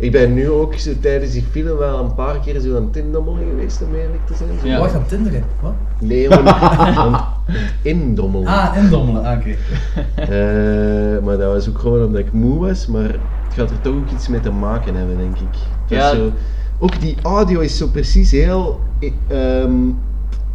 Ik 0.02 0.12
ben 0.12 0.34
nu 0.34 0.50
ook 0.50 0.74
zo 0.74 0.92
tijdens 1.00 1.32
die 1.32 1.44
film 1.52 1.78
wel 1.78 2.00
een 2.00 2.14
paar 2.14 2.40
keer 2.40 2.60
zo 2.60 2.76
aan 2.76 2.86
het 2.86 2.96
indommelen 2.96 3.44
geweest, 3.50 3.82
om 3.82 3.96
eerlijk 3.96 4.26
te 4.26 4.34
zijn. 4.36 4.50
Zo. 4.62 4.68
Ja. 4.68 4.80
Wacht, 4.80 4.94
aan 4.94 5.06
tinderen? 5.06 5.44
Wat? 5.62 5.74
Nee, 6.00 6.30
want, 6.30 6.50
want 6.96 7.18
indommelen. 7.82 8.48
Ah, 8.48 8.78
indommelen, 8.78 9.24
ah, 9.24 9.38
oké. 9.38 9.56
Eh, 10.16 11.24
maar 11.24 11.38
dat 11.38 11.54
was 11.54 11.70
ook 11.70 11.80
gewoon 11.80 12.06
omdat 12.06 12.20
ik 12.22 12.32
moe 12.32 12.60
was, 12.60 12.88
maar 12.88 13.10
het 13.10 13.54
gaat 13.56 13.70
er 13.70 13.82
toch 13.82 13.94
ook 13.96 14.12
iets 14.12 14.28
mee 14.28 14.40
te 14.40 14.52
maken 14.52 14.96
hebben, 14.96 15.18
denk 15.18 15.36
ik. 15.36 15.58
Ja. 15.88 16.16
Zo, 16.16 16.32
ook 16.80 17.02
die 17.02 17.16
audio 17.22 17.60
is 17.60 17.78
zo 17.78 17.88
precies 17.88 18.32
heel... 18.32 18.80
eh, 19.00 19.12
ehm, 19.28 19.72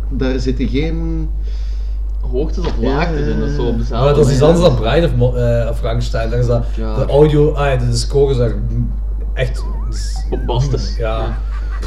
daar 0.09 0.38
zitten 0.38 0.68
geen... 0.68 1.28
Hoogtes 2.32 2.66
of 2.66 2.76
laagtes 2.80 3.26
in, 3.26 3.38
dat 3.38 3.49
is 3.49 3.55
zo 3.55 3.66
op 3.66 3.78
dezelfde 3.78 4.07
Maar 4.07 4.14
dat 4.14 4.26
is 4.26 4.32
iets 4.32 4.42
anders 4.42 4.61
dan 4.61 4.74
Bride 4.74 5.11
of, 5.18 5.34
eh, 5.34 5.68
of 5.70 5.78
Frankenstein. 5.78 6.30
Daar 6.30 6.38
is 6.38 6.47
dat, 6.47 6.64
Ja. 6.76 6.94
de 6.94 7.07
audio, 7.07 7.53
ah 7.53 7.66
ja, 7.66 7.76
de, 7.76 7.88
de 7.88 7.97
score 7.97 8.30
is 8.30 8.36
daar 8.36 8.55
echt... 9.37 9.64
Bombastisch. 10.30 10.97
Ja. 10.97 11.39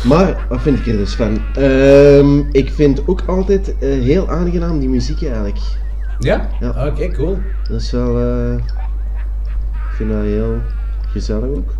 Maar, 0.07 0.45
wat 0.49 0.61
vind 0.61 0.79
ik 0.79 0.87
er 0.87 0.97
dus 0.97 1.15
van? 1.15 1.37
Ehm, 1.55 2.39
ik 2.51 2.71
vind 2.71 3.07
ook 3.07 3.23
altijd 3.27 3.75
eh, 3.79 3.89
heel 3.89 4.29
aangenaam 4.29 4.79
die 4.79 4.89
muziek 4.89 5.23
eigenlijk. 5.23 5.57
Ja? 6.19 6.49
Ja. 6.59 6.69
Ah, 6.69 6.85
Oké, 6.87 7.07
cool. 7.11 7.37
Dat 7.69 7.81
is 7.81 7.91
wel... 7.91 8.17
eh, 8.19 8.53
ik 9.73 9.95
vind 9.95 10.11
dat 10.11 10.21
heel 10.21 10.55
gezellig 11.11 11.43
ook. 11.49 11.73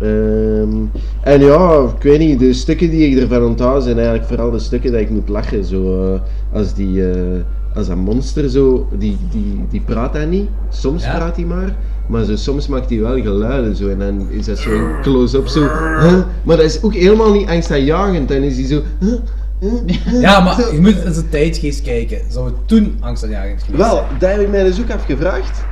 Ehm, 0.00 0.76
en 1.20 1.40
ja, 1.40 1.82
ik 1.96 2.02
weet 2.02 2.18
niet, 2.18 2.38
de 2.38 2.52
stukken 2.52 2.90
die 2.90 3.08
ik 3.16 3.22
ervan 3.22 3.42
onthoud 3.44 3.82
zijn 3.82 3.96
eigenlijk 3.96 4.26
vooral 4.26 4.50
de 4.50 4.58
stukken 4.58 4.92
dat 4.92 5.00
ik 5.00 5.10
moet 5.10 5.28
lachen. 5.28 5.64
Zo, 5.64 6.12
eh, 6.14 6.20
als 6.52 6.74
die... 6.74 7.10
eh, 7.10 7.40
als 7.74 7.86
dat 7.86 7.96
monster 7.96 8.50
zo, 8.50 8.88
die, 8.98 9.16
die, 9.30 9.64
die 9.70 9.80
praat 9.80 10.12
dat 10.12 10.26
niet. 10.28 10.48
Soms 10.70 11.04
Ja. 11.04 11.14
praat 11.16 11.36
hij 11.36 11.44
maar. 11.44 11.76
Maar 12.06 12.24
zo, 12.24 12.36
soms 12.36 12.66
maakt 12.66 12.90
hij 12.90 13.00
wel 13.00 13.20
geluiden 13.22 13.76
zo. 13.76 13.88
En 13.88 13.98
dan 13.98 14.26
is 14.30 14.46
dat 14.46 14.58
zo 14.58 14.70
een 14.70 15.00
close-up 15.02 15.46
zo. 15.48 15.60
huh? 15.60 16.18
Maar 16.42 16.56
dat 16.56 16.66
is 16.66 16.82
ook 16.82 16.94
helemaal 16.94 17.32
niet 17.32 17.48
angstaanjagend. 17.48 18.28
Dan 18.28 18.36
is 18.36 18.56
hij 18.56 18.66
zo. 18.66 18.82
huh? 19.00 19.12
Huh? 19.60 20.20
Ja, 20.20 20.40
maar 20.40 20.72
je 20.74 20.80
moet 20.80 20.96
in 21.04 21.12
zijn 21.14 21.28
tijdgeest 21.28 21.82
kijken. 21.82 22.18
Zou 22.28 22.46
het 22.46 22.54
toen 22.68 22.96
angstaanjagend 23.00 23.62
geweest 23.62 23.82
Wel, 23.82 24.04
dat 24.18 24.30
heb 24.30 24.40
ik 24.40 24.50
mij 24.50 24.64
dus 24.64 24.80
ook 24.80 24.90
afgevraagd. 24.90 25.64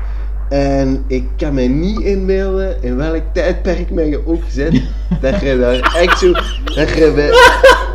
En 0.48 1.04
ik 1.06 1.24
kan 1.36 1.54
mij 1.54 1.68
niet 1.68 2.00
inbeelden 2.00 2.82
in 2.82 2.96
welk 2.96 3.22
tijdperk 3.32 3.90
mij 3.90 4.08
je 4.08 4.26
ook 4.26 4.42
zet. 4.50 4.72
dat 5.20 5.40
je 5.40 5.58
daar 5.58 5.94
echt 6.02 6.18
zo. 6.18 6.32
Dat 6.32 6.88
je, 6.88 7.12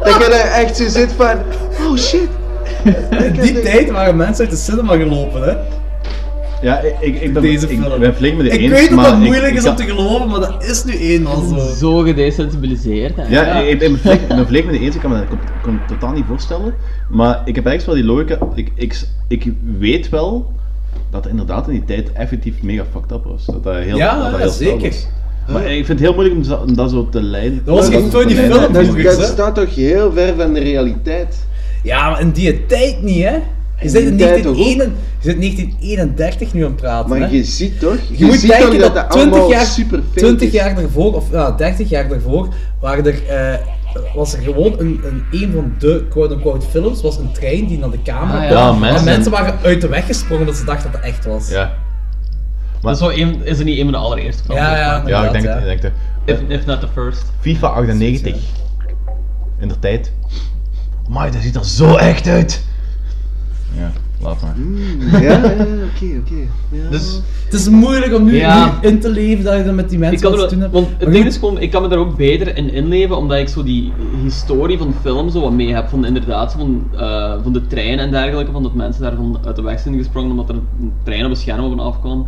dat 0.03 0.13
je 0.13 0.27
daar 0.29 0.51
echt 0.51 0.77
zo 0.77 0.87
zit 0.87 1.11
van. 1.11 1.35
Oh 1.87 1.95
shit. 1.97 2.27
In 3.25 3.41
die 3.41 3.59
tijd 3.61 3.89
waren 3.91 4.15
mensen 4.15 4.43
uit 4.45 4.53
de 4.53 4.59
cinema 4.59 4.95
gelopen, 4.97 5.43
hè? 5.43 5.53
Ja, 6.61 6.79
ik, 6.79 6.93
ik, 6.99 7.21
ik 7.21 7.33
ben, 7.33 7.41
Deze 7.41 7.67
ik, 7.69 7.79
film. 7.79 7.99
ben 7.99 8.15
flink 8.15 8.37
met 8.37 8.45
de 8.45 8.51
Ik 8.51 8.59
eens, 8.61 8.71
weet 8.71 8.87
dat 8.89 8.97
maar 8.97 9.09
dat 9.09 9.19
moeilijk 9.19 9.47
ik 9.51 9.53
is 9.57 9.61
kan- 9.63 9.71
om 9.71 9.77
te 9.77 9.83
geloven, 9.83 10.27
maar 10.29 10.39
dat 10.39 10.63
is 10.63 10.83
nu 10.83 10.93
eenmaal 10.97 11.41
zo. 11.41 11.57
Zo 11.75 11.97
gedesensibiliseerd. 11.99 13.15
hè. 13.15 13.23
Ja, 13.29 13.59
ik, 13.59 13.69
ik 13.69 13.79
ben 13.79 13.97
flink, 13.97 14.27
ben 14.27 14.47
flink 14.47 14.65
met 14.65 14.73
de 14.73 14.79
eens, 14.81 14.95
ik 14.95 15.01
kan 15.01 15.11
me 15.11 15.23
dat 15.65 15.87
totaal 15.87 16.11
niet 16.11 16.23
voorstellen. 16.27 16.73
Maar 17.09 17.41
ik 17.45 17.55
heb 17.55 17.65
echt 17.65 17.85
wel 17.85 17.95
die 17.95 18.03
logica, 18.03 18.37
ik, 18.55 18.71
ik, 18.75 19.01
ik 19.27 19.53
weet 19.79 20.09
wel 20.09 20.51
dat 21.09 21.23
het 21.23 21.31
inderdaad 21.31 21.67
in 21.67 21.73
die 21.73 21.85
tijd 21.85 22.11
effectief 22.13 22.61
mega 22.61 22.83
fucked 22.91 23.11
up 23.11 23.23
was. 23.23 23.45
Dat 23.45 23.63
dat 23.63 23.75
heel, 23.75 23.97
Ja, 23.97 24.29
dat 24.31 24.39
heel 24.39 24.49
zeker. 24.49 24.89
was. 24.89 25.07
Maar 25.51 25.63
ik 25.65 25.85
vind 25.85 25.87
het 25.87 25.99
heel 25.99 26.13
moeilijk 26.13 26.59
om 26.67 26.75
dat 26.75 26.89
zo 26.91 27.07
te 27.09 27.21
leiden. 27.21 27.61
Dat 27.65 27.75
was 27.75 27.87
geen 27.89 28.09
Tony 28.09 28.47
Dat, 29.03 29.23
staat 29.23 29.55
toch 29.55 29.75
heel 29.75 30.11
ver 30.11 30.33
van 30.37 30.53
de 30.53 30.59
realiteit. 30.59 31.45
Ja, 31.87 32.09
maar 32.09 32.21
in 32.21 32.31
die 32.31 32.65
tijd 32.65 33.01
niet, 33.03 33.23
hè? 33.23 33.35
Je 33.81 33.89
zit 33.89 34.03
in 34.03 34.15
die 34.17 34.25
tijd 34.27 34.43
toch 34.43 34.55
1931 34.55 35.05
je 35.19 35.29
zit 35.29 35.39
1931 35.41 36.53
nu 36.53 36.63
aan 36.63 36.71
het 36.71 36.81
praten, 36.81 37.09
Maar 37.09 37.19
hè? 37.19 37.25
je 37.35 37.43
ziet 37.43 37.79
toch? 37.79 37.97
Je, 38.11 38.25
moet 38.25 38.39
ziet 38.39 38.49
denken 38.49 38.79
dat, 38.79 38.95
dat 38.95 39.11
20 39.11 39.31
allemaal 39.31 39.51
jaar, 39.51 39.65
super 39.65 39.97
fake 40.07 40.19
20 40.19 40.47
is. 40.47 40.53
jaar 40.53 40.75
daarvoor, 40.75 41.13
of 41.13 41.31
ja, 41.31 41.51
30 41.51 41.89
jaar 41.89 42.07
daarvoor, 42.09 42.47
waren 42.81 43.05
er, 43.05 43.27
eh, 43.27 43.59
was 44.15 44.33
er 44.33 44.41
gewoon 44.41 44.73
een, 44.79 44.99
een, 45.03 45.23
een 45.41 45.51
van 45.53 45.73
de 45.79 46.05
quote-unquote 46.09 46.67
films, 46.67 47.01
was 47.01 47.17
een 47.17 47.31
trein 47.31 47.67
die 47.67 47.77
naar 47.77 47.89
de 47.89 48.01
camera 48.03 48.43
Ah, 48.43 48.49
kwam. 48.49 48.83
ja. 48.83 48.95
En 48.97 49.03
mensen 49.03 49.31
waren 49.31 49.55
uit 49.63 49.81
de 49.81 49.87
weg 49.87 50.05
gesprongen 50.05 50.39
omdat 50.39 50.55
ze 50.55 50.65
dachten 50.65 50.91
dat 50.91 51.01
het 51.01 51.09
echt 51.09 51.25
was. 51.25 51.49
Ja. 51.49 51.73
Dat 52.81 52.91
is, 52.91 52.97
zo 52.99 53.09
een, 53.09 53.41
is 53.45 53.59
er 53.59 53.65
niet 53.65 53.77
een 53.77 53.83
van 53.83 53.91
de 53.93 53.97
allereerste 53.99 54.43
films? 54.43 54.61
Ja, 54.61 54.77
ja, 54.77 55.03
Ja, 55.05 55.25
ik 55.25 55.31
denk, 55.31 55.45
het- 55.45 55.57
ik 55.57 55.63
denk 55.63 55.81
het. 55.81 55.91
If, 56.25 56.39
if 56.47 56.65
not 56.65 56.79
the 56.79 56.87
first. 56.93 57.23
FIFA 57.39 57.67
98. 57.67 58.35
In 59.59 59.67
de 59.67 59.79
tijd. 59.79 60.11
Maar 61.09 61.31
dat 61.31 61.41
ziet 61.41 61.55
er 61.55 61.65
zo 61.65 61.95
echt 61.95 62.27
uit. 62.27 62.65
Ja, 63.77 63.91
laat 64.21 64.41
maar. 64.41 64.55
Ja, 65.21 65.29
ja, 65.31 65.41
oké, 65.93 66.19
oké. 66.19 66.47
Ja. 66.71 66.89
Dus 66.89 67.21
Het 67.43 67.53
is 67.53 67.69
moeilijk 67.69 68.13
om 68.13 68.23
nu, 68.23 68.35
Ja. 68.35 68.65
nu 68.81 68.87
in 68.89 68.99
te 68.99 69.09
leven 69.09 69.43
dat 69.43 69.57
je 69.57 69.63
dan 69.63 69.75
met 69.75 69.89
die 69.89 69.99
mensen 69.99 70.17
ik 70.17 70.23
kan, 70.23 70.39
wat 70.39 70.49
te 70.49 70.53
doen 70.53 70.63
hebt. 70.63 70.73
want 70.73 70.87
het 70.97 71.11
ding 71.11 71.25
is 71.25 71.37
gewoon, 71.37 71.59
ik 71.61 71.71
kan 71.71 71.81
me 71.81 71.87
daar 71.87 71.97
ook 71.99 72.17
beter 72.17 72.57
in 72.57 72.71
inleven, 72.73 73.17
omdat 73.17 73.37
ik 73.37 73.47
zo 73.47 73.63
die 73.63 73.91
historie 74.23 74.77
van 74.77 74.87
de 74.87 74.93
film 75.01 75.29
zo 75.29 75.41
wat 75.41 75.51
mee 75.51 75.73
heb. 75.73 75.89
Van 75.89 76.05
inderdaad, 76.05 76.53
van, 76.53 76.87
eh, 76.97 77.33
van 77.43 77.53
de 77.53 77.67
trein 77.67 77.99
en 77.99 78.11
dergelijke, 78.11 78.51
van 78.51 78.63
dat 78.63 78.73
mensen 78.73 79.01
daarvan 79.01 79.39
uit 79.45 79.55
de 79.55 79.61
weg 79.61 79.79
zijn 79.79 79.97
gesprongen 79.97 80.31
omdat 80.31 80.49
er 80.49 80.55
een 80.55 80.91
trein 81.03 81.23
op 81.25 81.29
een 81.29 81.35
scherm 81.37 81.63
op 81.65 81.71
en 81.71 81.79
af 81.79 81.99
kwam. 81.99 82.25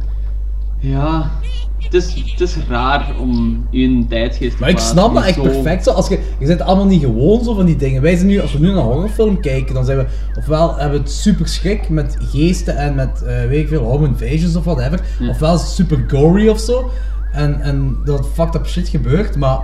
Ja, 0.80 1.32
het 1.78 1.94
is, 1.94 2.14
het 2.32 2.40
is 2.40 2.58
raar 2.68 3.16
om 3.20 3.64
je 3.70 4.06
te 4.08 4.52
Maar 4.60 4.70
ik 4.70 4.80
snap 4.80 5.14
dat 5.14 5.24
echt 5.24 5.36
zo- 5.36 5.42
perfect 5.42 5.84
zo. 5.84 5.92
Als 5.92 6.08
je, 6.08 6.20
je 6.40 6.46
bent 6.46 6.62
allemaal 6.62 6.86
niet 6.86 7.02
gewoon 7.02 7.44
zo 7.44 7.54
van 7.54 7.66
die 7.66 7.76
dingen. 7.76 8.02
Wij 8.02 8.16
zijn 8.16 8.28
nu, 8.28 8.42
als 8.42 8.54
we 8.54 8.60
nu 8.60 8.68
naar 8.68 8.78
een 8.78 8.84
horrorfilm 8.84 9.42
kijken, 9.42 9.74
dan 9.74 9.86
zijn 9.86 9.98
we, 9.98 10.06
ofwel 10.38 10.76
hebben 10.78 10.98
we 10.98 11.04
het 11.04 11.12
super 11.14 11.48
schrik 11.48 11.90
met 11.90 12.18
geesten 12.20 12.78
en 12.78 12.96
met, 12.96 13.22
eh, 13.24 13.46
weet 13.46 13.62
ik 13.62 13.68
veel, 13.68 13.84
home 13.84 14.08
invasions 14.08 14.56
of 14.56 14.64
whatever. 14.64 15.00
Ofwel 15.30 15.54
is 15.54 15.62
het 15.62 15.70
super 15.70 16.06
gory 16.08 16.48
of 16.48 16.60
zo. 16.60 16.90
En, 17.32 17.62
en 17.62 17.98
dat 18.06 18.28
fucked 18.34 18.56
up 18.56 18.68
shit 18.68 18.88
gebeurt, 18.88 19.36
maar 19.36 19.60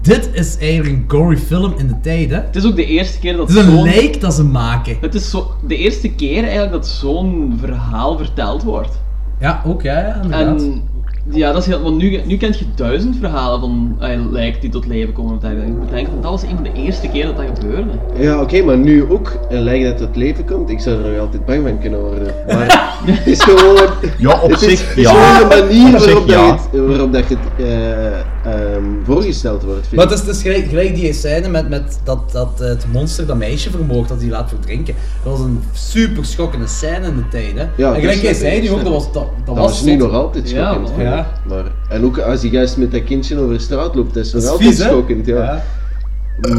dit 0.00 0.30
is 0.32 0.58
eigenlijk 0.58 0.96
een 0.96 1.04
gory 1.18 1.36
film 1.36 1.74
in 1.76 1.86
de 1.86 2.00
tijd, 2.00 2.30
hè. 2.30 2.36
Het 2.36 2.56
is 2.56 2.66
ook 2.66 2.76
de 2.76 2.86
eerste 2.86 3.18
keer 3.18 3.36
dat 3.36 3.48
Het 3.48 3.56
is 3.58 3.64
een 3.64 3.82
lijk 3.82 4.20
dat 4.20 4.34
ze 4.34 4.44
maken. 4.44 4.96
Het 5.00 5.14
is 5.14 5.30
zo, 5.30 5.50
de 5.66 5.76
eerste 5.76 6.08
keer 6.14 6.42
eigenlijk 6.42 6.72
dat 6.72 6.86
zo'n 6.86 7.56
verhaal 7.60 8.16
verteld 8.16 8.62
wordt. 8.62 9.00
Ja, 9.42 9.62
ook, 9.66 9.82
ja, 9.82 9.98
ja 9.98 10.14
inderdaad. 10.14 10.62
En 10.62 10.82
ja, 11.30 11.52
dat 11.52 11.60
is 11.62 11.66
heel, 11.66 11.82
want 11.82 11.96
nu, 11.96 12.20
nu 12.24 12.36
kent 12.36 12.58
je 12.58 12.64
duizend 12.74 13.16
verhalen 13.16 13.60
van 13.60 13.96
eh, 14.00 14.30
lijken 14.30 14.60
die 14.60 14.70
tot 14.70 14.86
leven 14.86 15.12
komen. 15.12 15.34
Ik 15.34 15.78
moet 15.78 15.90
denken, 15.90 16.12
van, 16.12 16.22
dat 16.22 16.30
was 16.30 16.42
een 16.42 16.54
van 16.54 16.62
de 16.62 16.72
eerste 16.72 17.08
keer 17.08 17.26
dat 17.26 17.36
dat 17.36 17.46
gebeurde. 17.58 17.90
Ja, 18.18 18.40
oké, 18.40 18.62
maar 18.62 18.78
nu 18.78 19.10
ook 19.10 19.38
een 19.48 19.62
lijk 19.62 19.84
dat 19.84 19.98
tot 19.98 20.16
leven 20.16 20.44
komt. 20.44 20.70
Ik 20.70 20.80
zou 20.80 21.04
er 21.04 21.10
nog 21.10 21.20
altijd 21.20 21.44
bang 21.44 21.62
van 21.62 21.78
kunnen 21.78 22.00
worden. 22.00 22.34
Maar 22.46 22.96
het 23.06 23.26
is 23.26 23.42
gewoon. 23.42 23.88
Ja, 24.18 24.40
op 24.40 24.50
het 24.50 24.62
is, 24.62 24.68
zich, 24.68 24.88
het 24.88 24.98
is 24.98 25.10
ja. 25.10 25.34
gewoon 25.34 25.48
de 25.48 25.56
manier 25.56 25.94
Op 25.94 26.00
zich, 26.00 26.12
waarop, 26.12 26.28
dat 26.28 26.36
ja. 26.36 26.52
het, 26.52 26.86
waarop 26.86 27.12
dat 27.12 27.28
het 27.28 27.38
eh, 27.56 28.31
ehm, 28.44 28.84
voorgesteld 29.04 29.62
wordt. 29.62 29.80
Vind 29.86 29.94
Maar 29.94 30.04
het 30.10 30.14
is, 30.20 30.26
het 30.26 30.36
is 30.36 30.42
gelijk, 30.42 30.68
gelijk 30.68 30.94
die 30.94 31.12
scène 31.12 31.48
met, 31.48 31.68
met 31.68 32.00
dat, 32.04 32.32
dat 32.32 32.58
het 32.58 32.84
monster 32.92 33.26
dat 33.26 33.36
meisje 33.36 33.70
vermoord, 33.70 34.08
dat 34.08 34.20
hij 34.20 34.30
laat 34.30 34.48
verdrinken. 34.48 34.94
Dat 35.24 35.32
was 35.32 35.40
een 35.40 35.60
super 35.72 36.24
schokkende 36.24 36.66
scène 36.66 37.06
in 37.06 37.16
de 37.16 37.28
tijd, 37.28 37.52
hè. 37.58 37.66
Ja, 37.76 37.94
en 37.94 38.00
gelijk 38.00 38.20
jij 38.20 38.30
is- 38.30 38.38
zei 38.38 38.60
nu 38.60 38.66
dat 38.68 38.76
ook, 38.76 38.82
dat 38.84 38.92
was, 38.92 39.04
dat, 39.12 39.12
dat 39.14 39.46
Dat 39.46 39.56
was 39.56 39.66
was 39.70 39.82
nu 39.82 39.96
nog 39.96 40.12
altijd 40.12 40.50
Ja, 40.50 40.72
schokkend. 40.72 40.96
ik. 40.98 41.02
Ja. 41.04 41.32
Maar, 41.48 41.64
en 41.88 42.04
ook 42.04 42.18
als 42.18 42.40
die 42.40 42.50
gast 42.50 42.76
met 42.76 42.92
dat 42.92 43.04
kindje 43.04 43.38
over 43.38 43.52
de 43.54 43.60
straat 43.60 43.94
loopt, 43.94 44.14
dat 44.14 44.24
is 44.24 44.32
nog 44.32 44.42
Dat 44.42 44.50
is 44.52 44.56
altijd 44.58 44.76
vies, 44.76 44.86
schokkend. 44.86 45.26
Ja. 45.26 45.62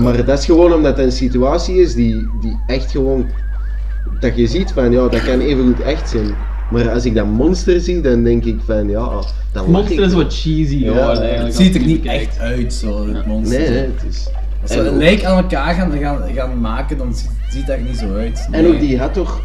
Maar 0.01 0.25
dat 0.25 0.39
is 0.39 0.45
gewoon 0.45 0.73
omdat 0.73 0.97
het 0.97 1.05
een 1.05 1.11
situatie 1.11 1.75
is 1.75 1.93
die, 1.93 2.27
die 2.41 2.59
echt 2.67 2.91
gewoon. 2.91 3.25
Dat 4.19 4.35
je 4.37 4.47
ziet 4.47 4.71
van 4.71 4.91
ja, 4.91 5.07
dat 5.07 5.23
kan 5.23 5.39
even 5.39 5.63
goed 5.65 5.81
echt 5.81 6.09
zijn. 6.09 6.35
Maar 6.71 6.89
als 6.89 7.05
ik 7.05 7.15
dat 7.15 7.25
monster 7.25 7.79
zie, 7.79 8.01
dan 8.01 8.23
denk 8.23 8.45
ik 8.45 8.59
van 8.65 8.89
ja, 8.89 8.99
dan 8.99 9.17
Het 9.17 9.55
lach 9.55 9.67
monster 9.67 9.99
ik. 9.99 10.05
is 10.05 10.13
wat 10.13 10.33
cheesy 10.33 10.77
Ja, 10.77 10.91
geworden 10.91 11.09
het 11.09 11.19
eigenlijk. 11.21 11.57
Het 11.57 11.65
ziet 11.65 11.75
er 11.75 11.85
niet 11.85 12.05
echt 12.05 12.39
uit, 12.39 12.73
zo, 12.73 13.07
het 13.07 13.25
monster. 13.25 13.59
Nee, 13.59 13.69
nee, 13.69 13.79
het 13.79 14.03
is. 14.09 14.27
Als 14.61 14.71
ze 14.71 14.79
en 14.79 14.85
een 14.85 14.97
lijk 14.97 15.23
aan 15.23 15.37
elkaar 15.37 15.73
gaan, 15.73 15.91
gaan, 15.91 16.21
gaan 16.33 16.61
maken, 16.61 16.97
dan 16.97 17.15
ziet, 17.15 17.29
ziet 17.49 17.67
dat 17.67 17.75
er 17.75 17.81
niet 17.81 17.97
zo 17.97 18.15
uit. 18.15 18.47
En 18.51 18.67
ook 18.67 18.79
die 18.79 18.99
had 18.99 19.13
toch 19.13 19.41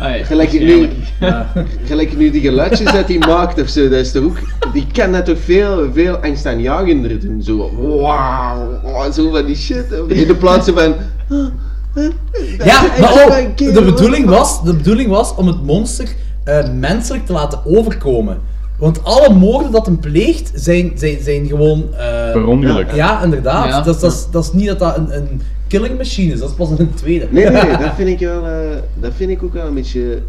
Ah, 0.00 0.16
ja, 0.16 0.24
gelijk, 0.24 0.52
nu, 0.52 0.88
gelijk 1.88 2.16
nu 2.16 2.30
die 2.30 2.40
geluidjes 2.40 2.92
dat 2.92 3.08
hij 3.08 3.18
maakt 3.18 3.60
of 3.60 3.68
zo, 3.68 3.88
dat 3.88 3.98
is 3.98 4.12
toch 4.12 4.24
ook, 4.24 4.38
die 4.72 4.86
kan 4.92 5.12
dat 5.12 5.24
toch 5.24 5.38
veel, 5.38 5.92
veel 5.92 6.16
angstaanjagender 6.16 7.20
doen. 7.20 7.42
Zo, 7.42 7.70
wauw, 8.00 9.12
zo 9.12 9.30
van 9.30 9.46
die 9.46 9.56
shit. 9.56 9.84
In 10.08 10.26
de 10.26 10.34
plaats 10.38 10.70
van, 10.70 10.94
Ja, 12.64 12.82
maar 13.00 13.12
oh, 13.12 13.36
de, 13.56 13.82
bedoeling 13.84 14.26
was, 14.26 14.64
de 14.64 14.74
bedoeling 14.74 15.08
was 15.08 15.34
om 15.34 15.46
het 15.46 15.62
monster 15.62 16.08
eh, 16.44 16.68
menselijk 16.72 17.26
te 17.26 17.32
laten 17.32 17.60
overkomen. 17.64 18.38
Want 18.78 19.04
alle 19.04 19.34
moorden 19.34 19.70
dat 19.72 19.86
hem 19.86 19.98
pleegt, 19.98 20.50
zijn, 20.54 20.92
zijn, 20.94 21.16
zijn 21.22 21.46
gewoon... 21.46 21.84
eh, 21.94 22.32
Per 22.32 22.46
ongeluk. 22.46 22.92
Ja, 22.92 23.22
inderdaad. 23.24 23.66
Ja. 23.68 23.80
Dat, 23.80 23.94
is- 23.94 24.00
dat, 24.00 24.12
is- 24.12 24.26
dat 24.30 24.44
is 24.44 24.52
niet 24.52 24.66
dat 24.66 24.78
dat 24.78 24.96
een, 24.96 25.16
een 25.16 25.40
killing 25.66 25.96
machine 25.96 26.32
is, 26.32 26.38
dat 26.40 26.48
is 26.48 26.54
pas 26.54 26.70
een 26.70 26.94
tweede. 26.94 27.26
Nee, 27.30 27.48
nee, 27.50 27.76
dat 27.86 27.94
vind 27.96 28.08
ik 28.08 28.18
wel, 28.18 28.46
eh, 28.46 28.52
dat 29.00 29.12
vind 29.16 29.30
ik 29.30 29.42
ook 29.42 29.52
wel 29.52 29.66
een 29.66 29.74
beetje... 29.74 30.22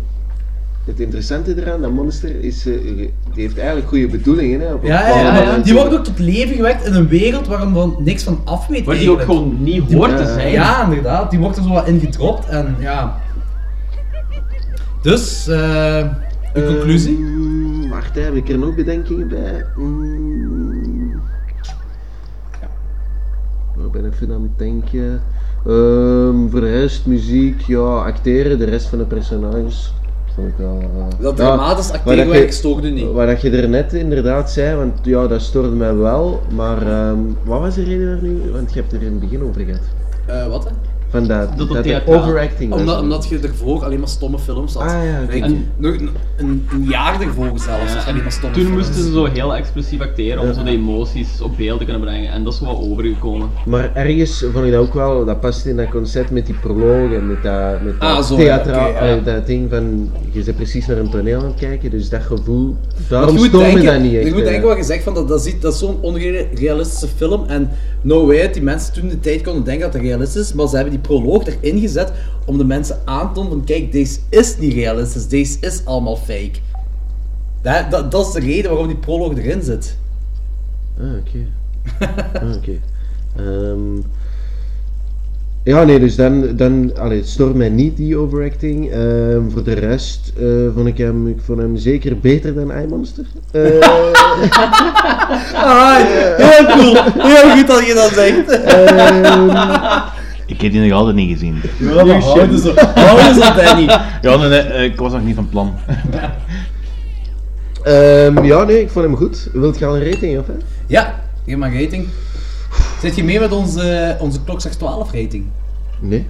Het 0.86 1.00
interessante 1.00 1.62
eraan, 1.62 1.82
dat 1.82 1.92
monster, 1.92 2.44
is, 2.44 2.66
eh, 2.66 2.74
die 2.96 3.12
heeft 3.36 3.58
eigenlijk 3.58 3.88
goede 3.88 4.08
bedoelingen. 4.08 4.60
Hè, 4.62 4.74
op 4.74 4.84
Ja, 4.84 5.08
ja. 5.08 5.58
Die 5.58 5.74
wordt 5.74 5.94
ook 5.94 6.04
tot 6.04 6.20
leven 6.20 6.56
gewekt 6.56 6.86
in 6.86 6.94
een 6.94 7.08
wereld 7.08 7.48
waar 7.48 7.60
hem 7.60 7.74
van 7.74 7.96
niks 8.00 8.24
van 8.24 8.40
af 8.46 8.68
weet. 8.68 8.86
Waar 8.86 8.96
die 8.98 9.10
ook 9.12 9.22
gewoon 9.22 9.58
niet 9.60 9.94
hoort 9.94 10.18
te 10.18 10.24
Ja. 10.24 10.34
zijn. 10.34 10.52
Ja, 10.52 10.84
inderdaad. 10.84 11.30
Die 11.32 11.40
wordt 11.40 11.58
er 11.58 11.64
zo 11.64 11.70
wat 11.70 11.88
in 11.88 12.00
gedropt 12.00 12.48
en 12.48 12.76
ja. 12.80 13.16
Dus, 15.02 15.48
eh 15.48 16.06
uw 16.54 16.66
conclusie? 16.66 17.18
Ehm, 17.18 17.90
wacht, 17.90 18.16
heb 18.16 18.36
ik 18.36 18.50
er 18.50 18.58
nog 18.58 18.76
bedenkingen 18.76 19.28
bij? 19.28 19.66
Mm. 19.76 21.22
Waar 23.76 23.90
ben 23.92 24.06
ik 24.06 24.14
even 24.14 24.34
aan 24.34 24.42
het 24.42 24.58
denken? 24.58 25.22
Ehm, 25.66 26.50
voor 26.50 26.60
de 26.60 26.80
rest, 26.80 27.06
muziek, 27.06 27.62
ja, 27.62 27.80
acteren, 27.80 28.58
de 28.58 28.66
rest 28.66 28.88
van 28.88 28.98
de 28.98 29.04
personages. 29.06 29.94
Vond 30.36 30.48
ik 30.48 30.54
wel, 30.58 30.80
eh, 30.80 31.20
Dat 31.20 31.38
ja, 31.38 31.46
dramatisch 31.46 31.92
acteren 31.92 32.30
werk 32.30 32.52
stoorde 32.52 32.90
niet. 32.90 33.12
Wat 33.12 33.28
dat 33.28 33.42
je 33.42 33.50
er 33.50 33.70
net 33.70 33.94
inderdaad 33.94 34.52
zei, 34.52 34.76
want 34.76 35.00
ja, 35.04 35.28
dat 35.28 35.42
stoorde 35.42 35.70
mij 35.70 35.96
wel, 35.96 36.42
maar 36.56 36.88
ehm, 36.88 37.18
wat 37.44 37.60
was 37.60 37.76
de 37.76 37.84
reden 37.84 38.06
daar 38.06 38.30
nu? 38.30 38.52
Want 38.52 38.74
je 38.74 38.80
hebt 38.80 38.94
er 38.94 39.02
in 39.02 39.12
het 39.12 39.20
begin 39.20 39.44
over 39.44 39.62
gehad. 39.62 39.82
Eh, 40.26 40.48
wat 40.48 40.64
hè? 40.64 40.72
Dat, 41.12 41.86
er 41.86 42.04
overacting 42.06 42.70
was. 42.70 42.80
Omdat, 42.80 43.02
omdat 43.02 43.28
je 43.30 43.40
ervoor 43.40 43.84
alleen 43.84 44.00
maar 44.00 44.08
stomme 44.08 44.40
films 44.40 44.74
had. 44.74 44.84
Ah, 44.84 44.90
ja, 44.90 45.34
En- 45.42 45.68
nog 45.78 45.94
een, 45.94 46.10
een, 46.38 46.68
een 46.74 46.84
jaar 46.84 47.22
ervoor 47.22 47.46
zelfs, 47.60 47.94
had 47.94 48.04
je 48.04 48.10
alleen 48.10 48.22
maar 48.24 48.32
stomme 48.32 48.56
Toen 48.56 48.66
films. 48.66 48.86
moesten 48.88 49.04
ze 49.04 49.12
zo 49.12 49.26
heel 49.26 49.56
expressief 49.56 50.02
acteren 50.02 50.42
om 50.42 50.54
zo 50.54 50.64
de 50.64 50.70
emoties 50.70 51.42
op 51.42 51.58
beeld 51.58 51.80
te 51.80 51.84
kunnen 51.86 52.02
brengen. 52.04 52.32
En 52.32 52.44
dat 52.44 52.54
is 52.54 52.60
wat 52.60 52.78
overgekomen. 52.80 53.50
Maar 53.66 53.92
ergens 53.96 54.46
vond 54.54 54.66
ik 54.66 54.72
dat 54.72 54.82
ook 54.82 54.94
wel, 54.94 55.26
dat 55.26 55.40
past 55.40 55.66
in 55.66 55.76
dat 55.78 55.90
concept 55.90 56.32
met 56.32 56.46
die 56.46 56.56
proloog 56.56 57.12
en 57.14 57.28
met 57.28 57.44
dat, 57.44 57.82
met 57.84 57.94
Ah, 58.00 58.16
dat 58.16 58.26
zo, 58.26 58.36
theatraal, 58.36 58.88
ja, 58.90 58.96
oké, 58.96 59.06
ja. 59.06 59.20
dat 59.20 59.46
ding 59.46 59.70
van, 59.70 60.10
je 60.32 60.44
bent 60.44 60.56
precies 60.56 60.88
naar 60.88 60.98
een 60.98 61.10
toneel 61.10 61.40
aan 61.40 61.46
het 61.46 61.60
kijken, 61.60 61.90
dus 61.92 62.10
dat 62.10 62.22
gevoel, 62.22 62.76
daarom 63.10 63.34
je 63.34 63.38
moet 63.40 63.48
stoort 63.48 63.64
me 63.68 63.72
denken- 63.74 63.94
dat 63.94 64.02
niet 64.02 64.14
echt. 64.14 64.26
Je 64.28 64.32
moet 64.34 64.42
eh. 64.42 64.48
denken 64.48 64.68
wat 64.68 64.78
je 64.78 64.84
zegt, 64.84 65.04
van 65.04 65.14
dat, 65.14 65.28
dat, 65.28 65.42
ziet- 65.42 65.62
dat 65.62 65.74
is 65.74 65.80
zo'n 65.80 65.98
onrealistische 66.02 67.08
film. 67.16 67.46
En 67.48 67.70
no 68.02 68.26
way 68.26 68.42
dat 68.42 68.54
die 68.54 68.64
mensen 68.64 68.94
toen 68.94 69.08
de 69.08 69.20
tijd 69.20 69.42
konden 69.42 69.64
denken 69.64 69.84
dat 69.84 69.94
het 69.94 70.02
realistisch 70.02 70.42
is. 70.42 70.54
Maar 70.54 70.68
ze 70.68 70.76
hebben 70.76 70.94
die 70.94 71.01
proloog 71.02 71.46
erin 71.46 71.80
gezet 71.80 72.12
om 72.46 72.58
de 72.58 72.66
mensen 72.66 73.00
aan 73.06 73.28
te 73.28 73.34
tonen 73.34 73.52
van 73.52 73.64
kijk, 73.64 73.92
deze 73.92 74.20
is 74.30 74.58
niet 74.58 74.74
realistisch. 74.74 75.28
Deze 75.28 75.58
is 75.60 75.82
allemaal 75.86 76.16
fake. 76.16 76.52
Dat, 77.62 77.92
dat, 77.92 78.12
dat 78.12 78.28
is 78.28 78.34
de 78.34 78.40
reden 78.40 78.70
waarom 78.70 78.88
die 78.88 78.98
proloog 78.98 79.38
erin 79.38 79.62
zit. 79.62 79.98
Ah, 81.00 81.06
oké. 81.20 81.46
ah, 82.42 82.56
oké. 82.56 82.80
Ehm, 83.36 83.98
ja, 85.64 85.84
nee, 85.84 86.00
dus 86.00 86.16
dan, 86.16 86.56
dan 86.56 86.92
allee, 86.98 87.24
stoort 87.24 87.56
mij 87.56 87.70
niet, 87.70 87.98
die 87.98 88.18
overacting. 88.18 88.92
Ehm, 88.92 89.50
voor 89.50 89.64
de 89.64 89.74
rest 89.74 90.34
eh, 90.38 90.46
vond 90.76 90.88
ik 90.88 90.98
hem, 90.98 91.28
ik 91.28 91.40
vond 91.46 91.60
hem 91.60 91.78
zeker 91.78 92.20
beter 92.20 92.54
dan 92.54 92.72
iMonster. 92.74 93.26
Eh, 93.52 93.62
Ah, 95.54 95.96
heel 96.38 96.66
cool. 96.66 96.96
Heel 97.28 97.50
goed 97.50 97.68
dat 97.68 97.86
je 97.86 97.94
dat 97.94 98.12
zegt. 98.14 98.50
Ik 100.52 100.62
heb 100.62 100.72
die 100.72 100.82
nog 100.82 100.92
altijd 100.92 101.16
niet 101.16 101.32
gezien. 101.32 101.62
Ja, 101.78 102.04
maar 102.04 102.22
houden 102.22 102.60
ze, 102.60 102.92
houden 102.96 103.34
ze 103.34 103.54
Danny. 103.56 103.84
Ja, 104.22 104.38
nee, 104.38 104.50
nee, 104.50 104.60
eh, 104.60 104.84
ik 104.84 104.96
was 105.00 105.12
nog 105.12 105.24
niet 105.24 105.36
van 105.36 105.50
plan. 105.50 105.74
ehm, 107.84 108.44
ja, 108.44 108.64
nee, 108.64 108.82
ik 108.82 108.90
vond 108.90 109.06
hem 109.06 109.16
goed. 109.16 109.50
Wilt 109.54 109.80
je 109.80 109.86
al 109.86 109.96
een 109.96 110.12
rating 110.12 110.40
of 110.40 110.48
hè? 110.48 110.54
Ja, 110.88 111.22
geef 111.46 111.56
maar 111.56 111.74
rating. 111.82 112.08
Zit 113.02 113.16
je 113.16 113.24
mee 113.24 113.40
met 113.40 113.52
onze, 113.52 114.16
onze 114.20 114.44
klokslag 114.44 114.74
12 114.74 115.12
rating? 115.12 115.46
Nee, 116.00 116.26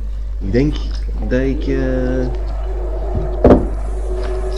ik 0.45 0.51
denk 0.51 0.75
dat 1.27 1.41
ik 1.41 1.67
eh, 1.67 2.27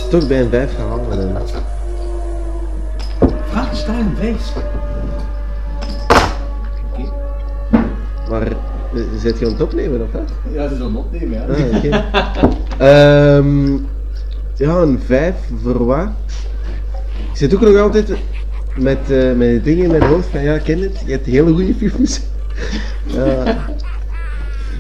toch 0.10 0.28
bij 0.28 0.42
een 0.42 0.50
5 0.50 0.76
ga 0.76 0.88
halen. 0.88 1.34
dan. 1.34 1.42
Frankenstein 3.50 4.00
een 4.00 4.16
5. 4.16 4.54
Maar 8.30 8.42
eh, 8.42 8.56
zit 9.22 9.40
je 9.40 9.46
aan 9.46 9.52
het 9.52 9.62
opnemen 9.62 10.02
of 10.02 10.12
wat? 10.12 10.30
Ja, 10.54 10.68
ze 10.68 10.76
zullen 10.76 10.96
opnemen, 10.96 11.32
ja. 11.40 11.46
Ah, 11.54 11.76
oké. 11.78 12.04
Ehm, 12.86 13.74
ja, 14.56 14.76
een 14.82 15.00
5 15.06 15.34
voor 15.64 15.86
wat? 15.86 16.08
Ik 17.32 17.38
zit 17.40 17.54
ook 17.54 17.62
nog 17.62 17.78
altijd 17.78 18.10
met, 18.78 18.98
eh 19.10 19.32
met 19.36 19.64
dingen 19.64 19.84
in 19.84 19.90
mijn 19.92 20.04
hoofd 20.04 20.28
van 20.32 20.42
ja, 20.44 20.54
ik 20.54 20.64
ken 20.64 20.80
het, 20.82 21.02
je 21.06 21.12
hebt 21.12 21.26
hele 21.26 21.52
goede 21.54 21.74
films. 21.80 22.20
Ja. 23.06 23.44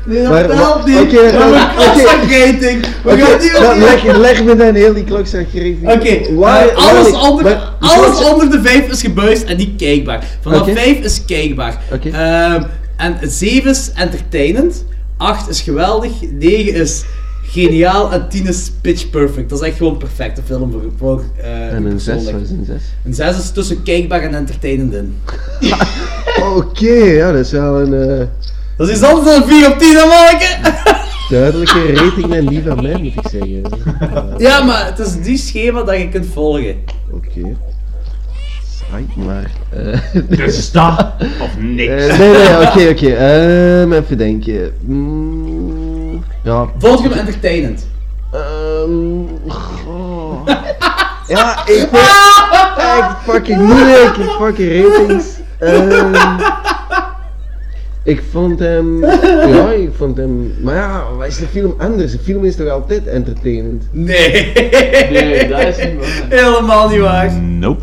Nee, 0.06 0.22
dat 0.24 0.32
Maar- 0.32 0.48
maar- 0.48 0.82
niet. 0.86 1.00
oké, 1.00 1.10
we 1.12 1.30
hebben 1.32 1.48
oké. 1.48 1.58
een 1.62 1.76
klokslagrating. 1.76 2.86
We 3.04 3.12
Oké, 3.12 3.22
gaan 3.26 3.40
niet 3.40 3.56
opnieuw. 3.56 3.86
leg, 3.86 4.18
leg 4.18 4.44
me 4.44 4.56
dan 4.56 4.74
heel 4.74 4.94
die 4.94 5.04
klokslagrating. 5.04 5.92
Oké, 5.92 6.34
Waar- 6.36 6.68
eh, 6.68 6.76
waar 6.76 6.90
alles, 6.90 7.12
onder, 7.30 7.44
maar 7.44 7.74
die 7.80 7.90
alles 7.90 8.30
onder 8.32 8.50
de 8.52 8.62
5 8.62 8.90
is 8.92 9.02
gebuist 9.02 9.44
en 9.44 9.58
niet 9.58 9.76
kijkbaar. 9.78 10.24
Vanaf 10.42 10.62
Oké. 10.62 10.74
5 10.74 11.00
is 11.00 11.26
kijkbaar. 11.26 11.82
Oké. 11.94 12.10
Ehm, 12.10 12.64
en 12.98 13.18
7 13.32 13.70
is 13.72 13.92
entertainend, 13.96 14.86
8 15.18 15.50
is 15.50 15.62
geweldig, 15.62 16.12
9 16.32 16.74
is 16.74 17.04
geniaal 17.44 18.12
en 18.12 18.30
10 18.30 18.48
is 18.48 18.72
pitch 18.82 19.10
perfect. 19.10 19.50
Dat 19.50 19.62
is 19.62 19.68
echt 19.68 19.78
gewoon 19.78 19.92
een 19.92 19.98
perfecte 19.98 20.42
film 20.46 20.72
voor, 20.72 20.82
voor 20.98 21.24
eh, 21.38 21.74
En 21.74 21.86
een 21.86 22.00
6 22.00 22.14
persoonlijk. 22.14 22.40
was 22.40 22.58
een 22.58 22.66
6. 22.66 22.82
Een 23.06 23.14
6 23.14 23.38
is 23.38 23.52
tussen 23.52 23.84
kijkbaar 23.84 24.22
en 24.22 24.36
entertainend 24.36 24.94
in. 24.94 25.18
Oké, 26.56 26.94
ja, 26.94 27.32
dat 27.32 27.46
is 27.46 27.52
wel 27.52 27.82
een 27.82 28.20
eh, 28.20 28.28
Dat 28.78 28.88
is 28.88 28.96
iets 28.96 29.04
anders 29.04 29.26
dan 29.26 29.42
een 29.42 29.48
4 29.48 29.72
op 29.72 29.80
10 29.80 29.98
aan 29.98 30.08
maken. 30.08 30.74
duidelijke 31.30 31.94
rating 31.94 32.28
dan 32.28 32.46
die 32.46 32.64
van 32.64 32.82
mij, 32.82 32.98
moet 32.98 33.26
ik 33.26 33.30
zeggen. 33.30 33.64
Ja, 34.38 34.64
maar 34.64 34.86
het 34.86 35.00
is 35.00 35.22
die 35.22 35.38
schema 35.38 35.84
dat 35.84 35.98
je 35.98 36.10
kunt 36.10 36.26
volgen. 36.34 36.76
Oké. 37.12 37.56
Maar... 39.26 39.52
eh, 39.70 40.00
Dus 40.38 40.72
dat 40.72 41.12
of 41.44 41.58
niks. 41.60 41.92
Eh, 42.08 42.18
nee, 42.20 42.32
nee, 42.32 42.68
oké, 42.68 42.90
oké. 42.90 43.14
Ehm, 43.16 43.94
even 43.94 44.18
denken. 44.18 44.72
Mm, 44.82 46.24
ja. 46.44 46.68
Vond 46.78 47.02
je 47.02 47.10
hem 47.10 47.18
entertainend? 47.18 47.88
Ehm, 48.32 49.50
goh. 49.54 50.48
ja, 51.28 51.60
ik 51.66 51.88
vind 51.92 51.92
echt 52.78 53.18
fucking 53.24 53.62
moeilijk. 53.62 54.16
Fucking 54.40 54.84
ratings. 54.86 55.26
Ehm, 55.60 56.14
ik 58.04 58.24
vond 58.32 58.60
hem... 58.60 59.06
Ja, 59.48 59.72
ik 59.72 59.90
vond 59.98 60.18
hem... 60.18 60.54
Maar 60.62 60.76
ja, 60.76 61.04
wat 61.18 61.28
is 61.28 61.38
de 61.38 61.48
film 61.48 61.74
anders? 61.78 62.12
De 62.12 62.20
film 62.20 62.46
is 62.46 62.56
toch 62.56 62.70
altijd 62.70 63.08
entertainend? 63.08 63.84
Nee. 63.92 64.52
Nee, 65.12 65.48
dat 65.48 65.60
is 65.60 65.78
niet 65.78 65.96
waar. 66.00 66.40
Helemaal 66.40 66.90
niet 66.90 67.00
waar. 67.00 67.34
Nope. 67.34 67.82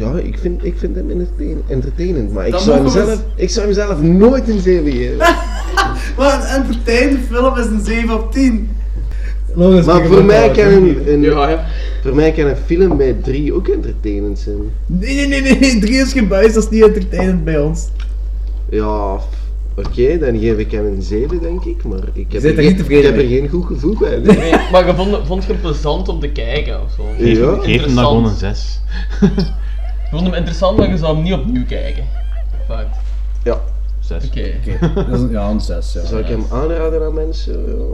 Ja, 0.00 0.18
ik 0.18 0.38
vind, 0.38 0.64
ik 0.64 0.74
vind 0.76 0.96
hem 0.96 1.10
entertain- 1.10 1.62
entertainend, 1.68 2.32
maar 2.32 2.46
ik 2.46 2.54
zou, 2.56 2.82
we 2.82 2.90
zelf, 2.90 3.24
ik 3.34 3.50
zou 3.50 3.64
hem 3.66 3.74
zelf 3.74 4.02
nooit 4.02 4.48
een 4.48 4.60
7 4.60 4.92
geven. 4.92 5.16
Maar 6.16 6.40
een 6.40 6.62
entertainende 6.62 7.20
film 7.30 7.56
is 7.56 7.66
een 7.66 7.84
7 7.84 8.14
op 8.14 8.32
10. 8.32 8.70
Nog 9.54 9.72
eens 9.74 9.86
Maar 9.86 10.06
voor 10.06 10.24
mij, 10.24 10.50
kan 10.50 10.64
een, 10.64 10.98
een, 11.12 11.20
Ja, 11.20 11.48
ja. 11.48 11.66
voor 12.02 12.14
mij 12.14 12.32
kan 12.32 12.46
een 12.46 12.56
film 12.66 12.96
bij 12.96 13.12
3 13.22 13.54
ook 13.54 13.68
entertainend 13.68 14.38
zijn. 14.38 14.56
Nee, 14.86 15.26
nee, 15.26 15.40
nee, 15.42 15.58
nee, 15.58 15.78
3 15.78 15.96
is 15.96 16.12
gebuist, 16.12 16.54
dat 16.54 16.62
is 16.64 16.70
niet 16.70 16.82
entertainend 16.82 17.44
bij 17.44 17.60
ons. 17.60 17.88
Ja, 18.70 19.18
oké, 19.76 20.18
dan 20.18 20.38
geef 20.38 20.56
ik 20.58 20.70
hem 20.70 20.86
een 20.86 21.02
7 21.02 21.40
denk 21.42 21.64
ik, 21.64 21.84
maar 21.84 22.02
ik 22.12 22.32
heb, 22.32 22.40
Zit 22.40 22.58
er, 22.58 22.64
er 22.64 22.84
geen, 22.84 22.98
ik 22.98 23.04
heb 23.04 23.16
er 23.16 23.26
geen 23.26 23.48
goed 23.48 23.66
gevoel 23.66 23.96
bij. 23.98 24.18
Nee, 24.18 24.54
maar 24.72 24.86
je 24.86 24.94
vond, 24.94 25.16
vond 25.26 25.44
je 25.44 25.52
hem 25.52 25.60
plezant 25.60 26.08
om 26.08 26.20
te 26.20 26.28
kijken 26.28 26.82
of 26.82 26.90
zo? 26.96 27.24
Ja. 27.24 27.54
geef 27.60 27.84
hem 27.84 27.94
dan 27.94 28.04
gewoon 28.04 28.24
een 28.24 28.34
6. 28.36 28.80
Vond 30.10 30.22
hem 30.22 30.34
interessant, 30.34 30.76
maar 30.76 30.90
je 30.90 30.98
zou 30.98 31.14
hem 31.14 31.22
niet 31.22 31.32
opnieuw 31.32 31.66
kijken. 31.66 32.04
Fact. 32.66 32.96
Ja, 33.42 33.60
6. 34.00 34.26
Oké. 34.26 34.52
Dat 34.94 35.08
is 35.08 35.20
een, 35.20 35.30
ja, 35.30 35.48
een 35.48 35.60
6, 35.60 35.92
ja. 35.92 36.04
zou 36.04 36.20
ik 36.20 36.26
hem 36.26 36.44
aanraden 36.52 37.04
aan 37.04 37.14
mensen? 37.14 37.66
Ja. 37.66 37.84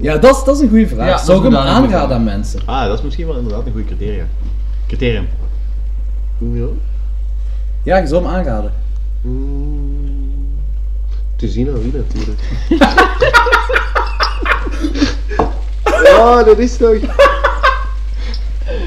Ja, 0.00 0.18
dat 0.18 0.36
is, 0.36 0.44
dat 0.44 0.56
is 0.56 0.62
een 0.62 0.68
goede 0.68 0.88
vraag. 0.88 1.06
Ja, 1.06 1.12
dat 1.12 1.24
Zou 1.24 1.36
ik 1.36 1.42
hem 1.42 1.52
inderdaad 1.52 1.76
een 1.76 1.82
goede 1.82 1.94
aanraden 1.94 2.16
aan 2.16 2.24
mensen? 2.24 2.60
Ah, 2.64 2.86
dat 2.86 2.98
is 2.98 3.04
misschien 3.04 3.26
wel 3.26 3.36
inderdaad 3.36 3.66
een 3.66 3.72
goede 3.72 3.86
criterium. 3.86 4.28
Criterium. 4.86 5.28
Ja. 6.38 6.66
Ja, 7.82 7.96
je 7.96 8.06
zou 8.06 8.24
hem 8.24 8.34
aanraden. 8.34 8.72
Mm. 9.22 10.54
te 11.36 11.48
zien 11.48 11.68
aan 11.68 11.82
wie 11.82 11.92
natuurlijk. 11.92 12.40
ja, 16.04 16.42
dat 16.42 16.58
is 16.58 16.76
toch. 16.76 16.94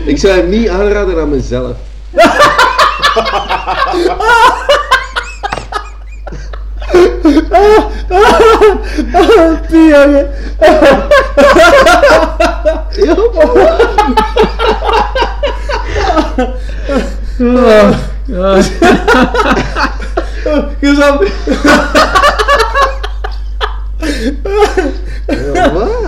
Ik 0.05 0.17
zou 0.17 0.33
hem 0.33 0.49
niet 0.49 0.69
aanraden 0.69 1.21
aan 1.21 1.29
mezelf. 1.29 1.77
Pie, 9.69 9.87
jongen. 9.87 10.27
Oh, 17.39 17.89
ja. 18.25 18.61
Gezond. 20.79 21.21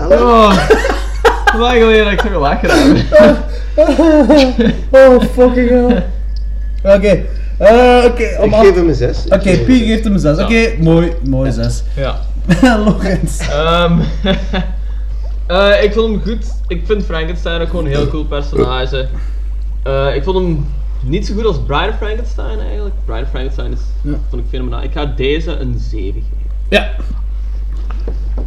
Oh. 0.10 0.54
Waar 1.58 1.76
geleden 1.76 2.04
dat 2.04 2.14
ik 2.14 2.22
zo 2.32 2.40
lachen 2.40 2.70
heb. 2.70 2.98
Oh, 4.92 5.22
fucking 5.34 5.70
hell. 5.70 6.04
Oké, 6.84 7.24
eh, 7.58 8.04
oké. 8.06 8.38
om 8.40 8.50
Ik 8.50 8.56
geef 8.56 8.76
hem 8.76 8.88
een 8.88 8.96
6. 8.96 9.24
Oké, 9.26 9.58
Piet 9.58 9.86
geeft 9.86 10.04
hem 10.04 10.14
een 10.14 10.20
6. 10.20 10.38
Oké, 10.38 10.74
mooi, 10.80 11.12
mooi 11.24 11.52
6. 11.52 11.84
Ja. 11.96 12.20
Lorenz. 12.86 13.40
Ehm, 13.50 14.00
eh, 15.48 15.84
ik 15.84 15.94
vond 15.94 16.12
hem 16.12 16.22
goed. 16.22 16.46
Ik 16.68 16.82
vind 16.86 17.04
Frankenstein 17.06 17.62
ook 17.62 17.70
gewoon 17.70 17.86
een 17.86 17.92
heel 17.92 18.08
cool 18.08 18.26
personage. 18.26 19.08
Eh, 19.84 20.16
ik 20.16 20.24
vond 20.24 20.38
hem 20.38 20.66
niet 21.04 21.26
zo 21.28 21.34
goed 21.34 21.46
als 21.46 21.60
Bride 21.68 21.90
of 21.90 21.98
Frankenstein 21.98 22.60
eigenlijk. 22.60 22.96
Bride 23.06 23.22
of 23.22 23.30
Frankenstein 23.30 23.72
is, 23.72 23.80
Ja. 24.02 24.18
vond 24.30 24.42
ik 24.42 24.48
fenomenaal. 24.50 24.84
Ik 24.84 24.92
ga 24.94 25.06
deze 25.06 25.52
een 25.52 25.76
7 25.80 26.14
geven. 26.14 26.26
Ja. 26.70 26.90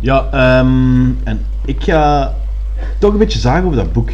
Ja, 0.01 0.29
ehm, 0.31 1.11
en 1.25 1.47
ik 1.65 1.83
ga 1.83 2.35
toch 2.99 3.13
een 3.13 3.19
beetje 3.19 3.39
zagen 3.39 3.65
over 3.65 3.77
dat 3.77 3.93
boek. 3.93 4.11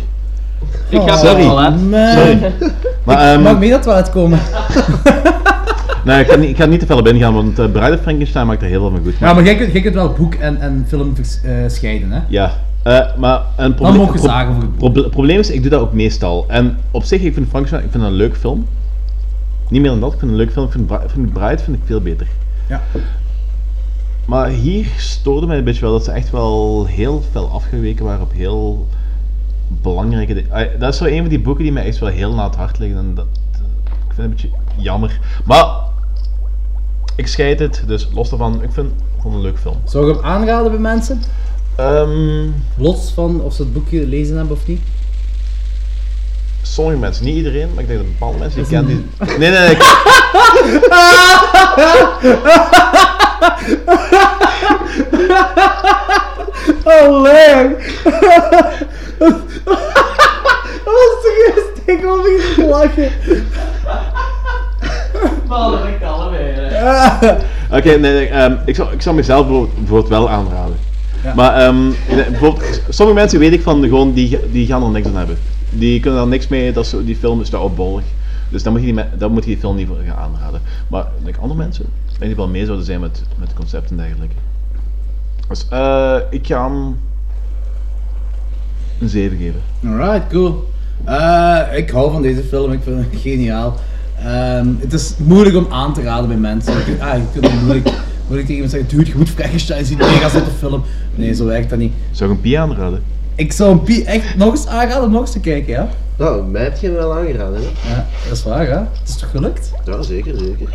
Ik 0.89 1.01
ga 1.01 1.17
Sorry. 1.17 1.45
wel 1.45 1.61
hè. 1.61 1.71
Man. 1.71 2.13
Sorry. 2.13 2.53
Maar, 3.05 3.33
ehm, 3.33 3.43
Mag 3.43 3.59
mee 3.59 3.71
dat 3.71 3.85
we 3.85 3.91
uitkomen? 3.93 4.39
nee, 6.05 6.21
ik 6.21 6.31
ga, 6.31 6.37
niet, 6.37 6.49
ik 6.51 6.57
ga 6.57 6.65
niet 6.65 6.81
te 6.81 6.87
veel 6.87 6.99
op 6.99 7.07
ingaan, 7.09 7.35
want 7.35 7.59
uh, 7.59 7.71
Bride 7.71 7.93
of 7.95 8.01
Frankenstein 8.01 8.47
maakt 8.47 8.63
er 8.63 8.69
heel 8.69 8.81
veel 8.81 8.91
van 8.91 9.01
goed. 9.05 9.15
Ja, 9.19 9.33
maar 9.33 9.45
jij 9.45 9.57
kunt, 9.57 9.73
jij 9.73 9.81
kunt 9.81 9.95
wel 9.95 10.13
boek 10.13 10.35
en, 10.35 10.61
en 10.61 10.85
film 10.89 11.15
vers- 11.17 11.41
eh, 11.45 11.53
scheiden, 11.67 12.11
hè? 12.13 12.21
Ja, 12.29 12.53
eh, 12.83 12.99
maar 13.19 13.37
een 13.39 13.45
Dan 13.57 13.75
probleem... 13.75 13.97
mogen 13.97 14.13
we 14.13 14.19
zagen 14.21 14.49
over 14.51 14.63
het 14.63 14.71
boek. 14.79 14.93
proble- 14.93 15.09
probleem 15.09 15.39
is, 15.39 15.51
ik 15.51 15.61
doe 15.63 15.71
dat 15.71 15.81
ook 15.81 15.93
meestal. 15.93 16.45
En 16.49 16.79
op 16.91 17.03
zich, 17.05 17.23
ik 17.23 17.35
vind 17.35 17.49
Frankenstein 17.49 17.85
ik 17.85 17.91
vind 17.91 18.03
dat 18.03 18.13
een 18.13 18.19
leuk 18.19 18.37
film. 18.37 18.67
Niet 19.69 19.81
meer 19.81 19.91
dan 19.91 20.01
dat, 20.01 20.13
ik 20.13 20.19
vind 20.19 20.31
het 20.31 20.41
een 20.41 20.47
leuk 20.47 20.53
film. 20.55 20.67
Ik 20.67 20.73
vind, 20.73 20.87
Bri- 20.87 21.09
vind 21.15 21.33
Bride 21.33 21.63
vind 21.63 21.77
ik 21.77 21.83
veel 21.85 22.01
beter. 22.01 22.27
Ja. 22.69 22.81
Maar 24.25 24.49
hier 24.49 24.87
stoorde 24.97 25.47
mij 25.47 25.59
een 25.59 25.65
beetje 25.65 25.81
wel 25.81 25.93
dat 25.93 26.05
ze 26.05 26.11
echt 26.11 26.31
wel 26.31 26.85
heel 26.89 27.23
fel 27.31 27.51
afgeweken 27.51 28.05
waren 28.05 28.23
op 28.23 28.33
heel 28.33 28.87
belangrijke 29.83 30.35
dingen. 30.35 30.79
Dat 30.79 30.93
is 30.93 30.99
zo 30.99 31.05
een 31.05 31.21
van 31.21 31.29
die 31.29 31.41
boeken 31.41 31.63
die 31.65 31.73
mij 31.73 31.85
echt 31.85 31.99
wel 31.99 32.09
heel 32.09 32.35
na 32.35 32.45
het 32.47 32.55
hart 32.57 32.79
liggen. 32.79 32.99
En 32.99 33.15
dat, 33.15 33.27
eh, 33.53 33.59
ik 34.09 34.15
vind 34.15 34.17
het 34.17 34.25
een 34.25 34.31
beetje 34.31 34.51
jammer. 34.77 35.19
Maar 35.45 35.67
ik 37.17 37.27
scheid 37.27 37.59
het, 37.59 37.83
dus 37.87 38.09
los 38.15 38.29
daarvan, 38.29 38.63
ik 38.63 38.73
vind 38.73 38.87
het 38.91 39.03
gewoon 39.21 39.37
een 39.37 39.43
leuk 39.43 39.59
film. 39.59 39.77
Zou 39.85 40.07
je 40.07 40.13
hem 40.15 40.25
aanraden 40.25 40.71
bij 40.71 40.81
mensen? 40.81 41.23
Ehm, 41.77 42.49
Los 42.77 43.11
van 43.15 43.41
of 43.41 43.55
ze 43.55 43.63
het 43.63 43.73
boekje 43.73 43.99
gelezen 44.01 44.37
hebben 44.37 44.57
of 44.57 44.67
niet? 44.67 44.81
sommige 46.63 46.99
mensen, 46.99 47.25
niet 47.25 47.37
iedereen, 47.37 47.69
maar 47.75 47.83
ik 47.83 47.89
denk 47.89 47.99
dat 48.01 48.09
bepaalde 48.09 48.39
mensen 48.39 48.61
die 48.63 48.69
kennen 48.69 48.89
die... 49.19 49.39
Nee, 49.39 49.51
nee, 49.51 49.59
nee. 49.59 49.71
ik- 49.71 49.83
Oh, 56.85 57.23
leuk! 57.23 58.03
Dat 59.19 59.39
was 60.85 61.17
toch 61.23 61.37
eerst? 61.47 61.81
Ik 61.85 62.03
niet 62.03 62.55
te 62.55 62.67
lachen. 62.69 63.11
Maar 65.49 65.71
dat 65.71 65.85
ik 65.85 66.03
allebei. 66.03 66.55
Oké, 67.71 67.89
nee, 67.89 67.99
nee 67.99 68.27
ehm, 68.27 68.57
ik, 68.65 68.75
zou, 68.75 68.93
ik 68.93 69.03
zou 69.03 69.17
mezelf 69.17 69.47
bijvoorbeeld, 69.47 69.77
bijvoorbeeld 69.77 70.09
wel 70.09 70.31
aanraden. 70.31 70.77
Ja. 71.23 71.35
Maar 71.35 71.55
ehm, 71.55 71.91
bijvoorbeeld, 72.07 72.83
sommige 72.89 73.19
mensen 73.19 73.39
weet 73.39 73.53
ik 73.53 73.63
van 73.63 73.83
gewoon, 73.83 74.13
die, 74.13 74.39
die 74.53 74.67
gaan 74.67 74.83
er 74.83 74.91
niks 74.91 75.07
aan 75.07 75.17
hebben. 75.17 75.39
Die 75.71 76.01
kunnen 76.01 76.21
er 76.21 76.27
niks 76.27 76.49
mee, 76.49 76.73
dat 76.73 76.85
is, 76.85 76.95
die 77.05 77.17
film 77.17 77.41
is 77.41 77.49
te 77.49 77.59
opbollig. 77.59 78.05
Dus 78.49 78.63
dan 78.63 78.73
moet, 78.73 78.83
je 78.83 78.95
die, 78.95 79.05
dan 79.19 79.33
moet 79.33 79.45
je 79.45 79.51
die 79.51 79.59
film 79.59 79.77
niet 79.77 79.87
voor 79.87 79.97
gaan 80.07 80.17
aanraden. 80.17 80.61
Maar 80.89 81.03
ik 81.03 81.25
denk 81.25 81.37
andere 81.37 81.61
mensen, 81.61 81.87
ik 82.21 82.27
denk 82.27 82.37
die 82.39 82.45
wel 82.45 82.55
mee 82.55 82.65
zouden 82.65 82.87
zijn 82.87 83.01
met, 83.01 83.23
met 83.39 83.49
het 83.49 83.57
concept 83.57 83.91
en 83.91 83.97
dergelijke. 83.97 84.35
Dus 85.49 85.67
eh, 85.71 86.17
ik 86.31 86.47
ga 86.47 86.69
hem 86.69 86.97
een 88.99 89.09
7 89.09 89.39
geven. 89.39 89.61
Alright, 89.87 90.27
cool. 90.33 90.69
Eh, 91.05 91.61
ik 91.77 91.91
hou 91.91 92.13
van 92.13 92.23
deze 92.23 92.43
film, 92.43 92.73
ik 92.73 92.81
vind 92.83 92.97
hem 92.97 93.21
geniaal. 93.21 93.77
Ehm, 94.19 94.67
het 94.79 94.93
is 94.93 95.15
moeilijk 95.17 95.57
om 95.57 95.67
aan 95.71 95.95
te 95.95 96.03
raden 96.03 96.29
bij 96.29 96.37
mensen. 96.37 96.73
Je 96.73 96.85
kunt, 96.85 97.01
ah, 97.01 97.17
je 97.17 97.23
kunt 97.33 97.45
het 97.45 97.63
moeilijk, 97.63 97.85
moeilijk 98.27 98.49
tegen 98.49 98.55
iemand 98.55 98.71
zeggen, 98.71 98.89
dude, 98.89 99.11
je 99.11 99.17
moet 99.17 99.29
Frankenstein 99.29 99.85
zien, 99.85 99.99
mega 99.99 100.29
zotte 100.29 100.51
film. 100.51 100.83
Nee, 101.15 101.35
zo 101.35 101.45
werkt 101.45 101.71
dat 101.71 101.79
niet. 101.79 101.93
Zou 102.11 102.31
ik 102.31 102.37
een 102.37 102.43
Pie 102.43 102.59
aanraden? 102.61 103.03
Ik 103.35 103.53
zou 103.53 103.71
een 103.73 103.83
Pie 103.83 104.05
echt 104.05 104.37
nog 104.37 104.51
eens 104.51 104.67
aanraden 104.67 105.05
om 105.05 105.11
nog 105.11 105.21
eens 105.21 105.33
te 105.33 105.41
kijken, 105.41 105.73
ja? 105.73 105.89
Nou, 106.17 106.45
mij 106.45 106.63
heb 106.63 106.77
je 106.77 106.87
hem 106.87 106.97
wel 106.97 107.15
aangeraden, 107.15 107.61
hè? 107.61 107.91
Ja, 107.91 108.07
dat 108.29 108.37
is 108.37 108.43
waar, 108.45 108.67
hè? 108.67 108.79
Het 108.79 109.09
is 109.09 109.17
toch 109.17 109.31
gelukt? 109.31 109.73
Ja, 109.85 110.03
zeker, 110.03 110.39
zeker. 110.39 110.69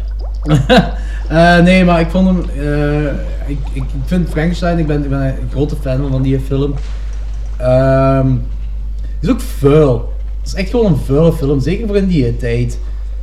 Eh, 1.29 1.59
nee, 1.59 1.85
maar 1.85 1.99
ik 1.99 2.09
vond 2.09 2.27
hem. 2.27 2.43
eh, 2.49 3.05
ik, 3.47 3.57
ik, 3.73 3.83
vind 4.05 4.29
Frankenstein, 4.29 4.79
ik 4.79 4.87
ben, 4.87 5.03
ik 5.03 5.09
ben 5.09 5.21
een 5.21 5.49
grote 5.51 5.75
fan 5.81 6.07
van 6.11 6.21
die 6.21 6.39
film. 6.39 6.73
Ehm 7.57 8.27
het 9.19 9.21
is 9.21 9.29
ook 9.29 9.41
vuil. 9.41 10.13
Het 10.39 10.47
is 10.47 10.53
echt 10.53 10.69
gewoon 10.69 10.85
een 10.85 10.97
vuile 11.05 11.33
film, 11.33 11.59
zeker 11.59 11.87
voor 11.87 11.95
in 11.95 12.07
die 12.07 12.37
tijd. 12.37 12.79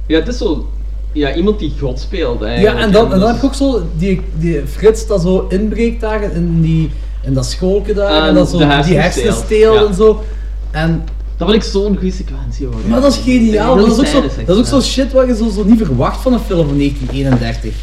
Ja, 0.07 0.19
het 0.19 0.28
is 0.28 0.39
zo... 0.39 0.69
Ja, 1.12 1.35
iemand 1.35 1.59
die 1.59 1.73
God 1.81 2.01
speelt 2.01 2.40
Ja, 2.40 2.47
eigenlijk. 2.47 2.78
en 2.78 2.90
dan, 2.93 3.12
en 3.12 3.19
dan 3.19 3.28
heb 3.28 3.36
ik 3.36 3.44
ook 3.44 3.55
zo 3.55 3.82
die, 3.97 4.20
die 4.39 4.62
Frits 4.66 5.07
dat 5.07 5.23
zo 5.23 5.47
inbreekt 5.49 6.01
daar 6.01 6.23
in, 6.23 6.61
die, 6.62 6.90
in 7.23 7.35
dat 7.35 7.47
schoolke 7.47 7.94
daar. 7.94 8.23
En, 8.23 8.28
En 8.28 8.35
dat 8.35 8.49
zo 8.51 8.59
die 8.82 9.01
steelt 9.32 9.74
Ja. 9.74 9.86
en 9.86 9.94
zo. 9.94 10.23
En, 10.70 11.05
Dat 11.36 11.50
vind 11.50 11.62
ik 11.64 11.70
zo'n 11.70 11.96
goede 11.96 12.12
sequentie 12.12 12.66
hoor. 12.66 12.74
maar 12.88 13.00
dat 13.00 13.12
is 13.12 13.18
geniaal. 13.24 13.76
Dat 13.76 13.86
is, 13.86 13.98
ook 13.98 14.06
zo, 14.06 14.20
dat 14.46 14.56
is 14.56 14.62
ook 14.62 14.66
zo 14.66 14.80
shit 14.80 15.12
wat 15.12 15.26
je 15.26 15.36
zo, 15.36 15.48
zo 15.48 15.64
niet 15.64 15.78
verwacht 15.84 16.20
van 16.22 16.32
een 16.32 16.38
film 16.40 16.66
van 16.68 16.76
1931. 16.78 17.74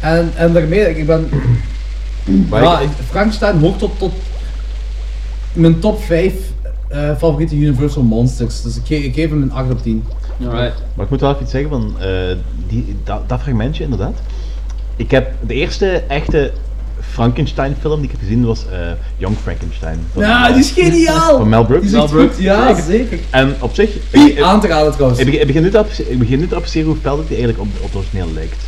En, 0.00 0.30
en 0.36 0.52
daarmee, 0.52 0.98
ik 0.98 1.06
ben 1.06 1.28
Maar 2.48 2.62
ja, 2.62 2.80
Frankenstein 3.08 3.58
hoort 3.58 3.78
tot, 3.78 3.98
tot 3.98 4.12
mijn 5.52 5.78
top 5.78 6.02
5 6.02 6.32
eh, 6.88 7.16
favoriete 7.18 7.56
Universal 7.56 8.02
Monsters. 8.02 8.62
Dus 8.62 8.76
ik, 8.76 8.82
ge- 8.86 9.04
ik 9.04 9.14
geef 9.14 9.28
hem 9.30 9.42
een 9.42 9.52
8 9.52 9.70
op 9.70 9.82
10. 9.82 10.04
Alright. 10.44 10.82
Maar 10.94 11.04
ik 11.04 11.10
moet 11.10 11.20
wel 11.20 11.30
even 11.30 11.42
iets 11.42 11.50
zeggen 11.50 11.70
van 11.70 11.94
eh, 12.00 12.08
die, 12.68 12.96
dat, 13.04 13.28
dat 13.28 13.40
fragmentje 13.40 13.82
inderdaad. 13.84 14.14
Ik 14.96 15.10
heb 15.10 15.32
de 15.46 15.54
eerste 15.54 16.02
echte 16.08 16.52
Frankenstein 17.16 17.76
film 17.80 17.96
die 17.96 18.04
ik 18.04 18.10
heb 18.10 18.20
gezien 18.20 18.44
was 18.44 18.64
eh, 18.72 18.78
Young 19.16 19.36
Frankenstein. 19.42 19.98
van, 20.12 20.22
Ja, 20.22 20.48
die 20.48 20.58
is 20.58 20.70
geniaal! 20.70 21.38
Van 21.38 21.48
Mel 21.48 21.64
Brooks. 21.64 22.38
Ja, 22.38 22.80
zeker. 22.80 23.18
En 23.30 23.54
op 23.60 23.74
zich... 23.74 23.90
Die 24.10 24.44
aan 24.44 24.60
te 24.60 24.66
raden 24.66 24.92
trouwens. 24.92 25.20
Ik 25.20 25.26
begin, 25.26 25.40
ik 25.40 25.46
begin 25.46 25.62
nu 25.62 25.70
te 25.70 25.84
ik 26.08 26.18
begin 26.18 26.38
nu 26.38 26.48
te 26.48 26.54
appreciëren 26.54 26.88
hoe 26.88 26.96
fel 27.02 27.16
dat 27.16 27.28
die 27.28 27.36
eigenlijk 27.36 27.68
op, 27.68 27.74
op 27.76 27.86
het 27.86 27.96
origineel 27.96 28.28
lijkt. 28.34 28.64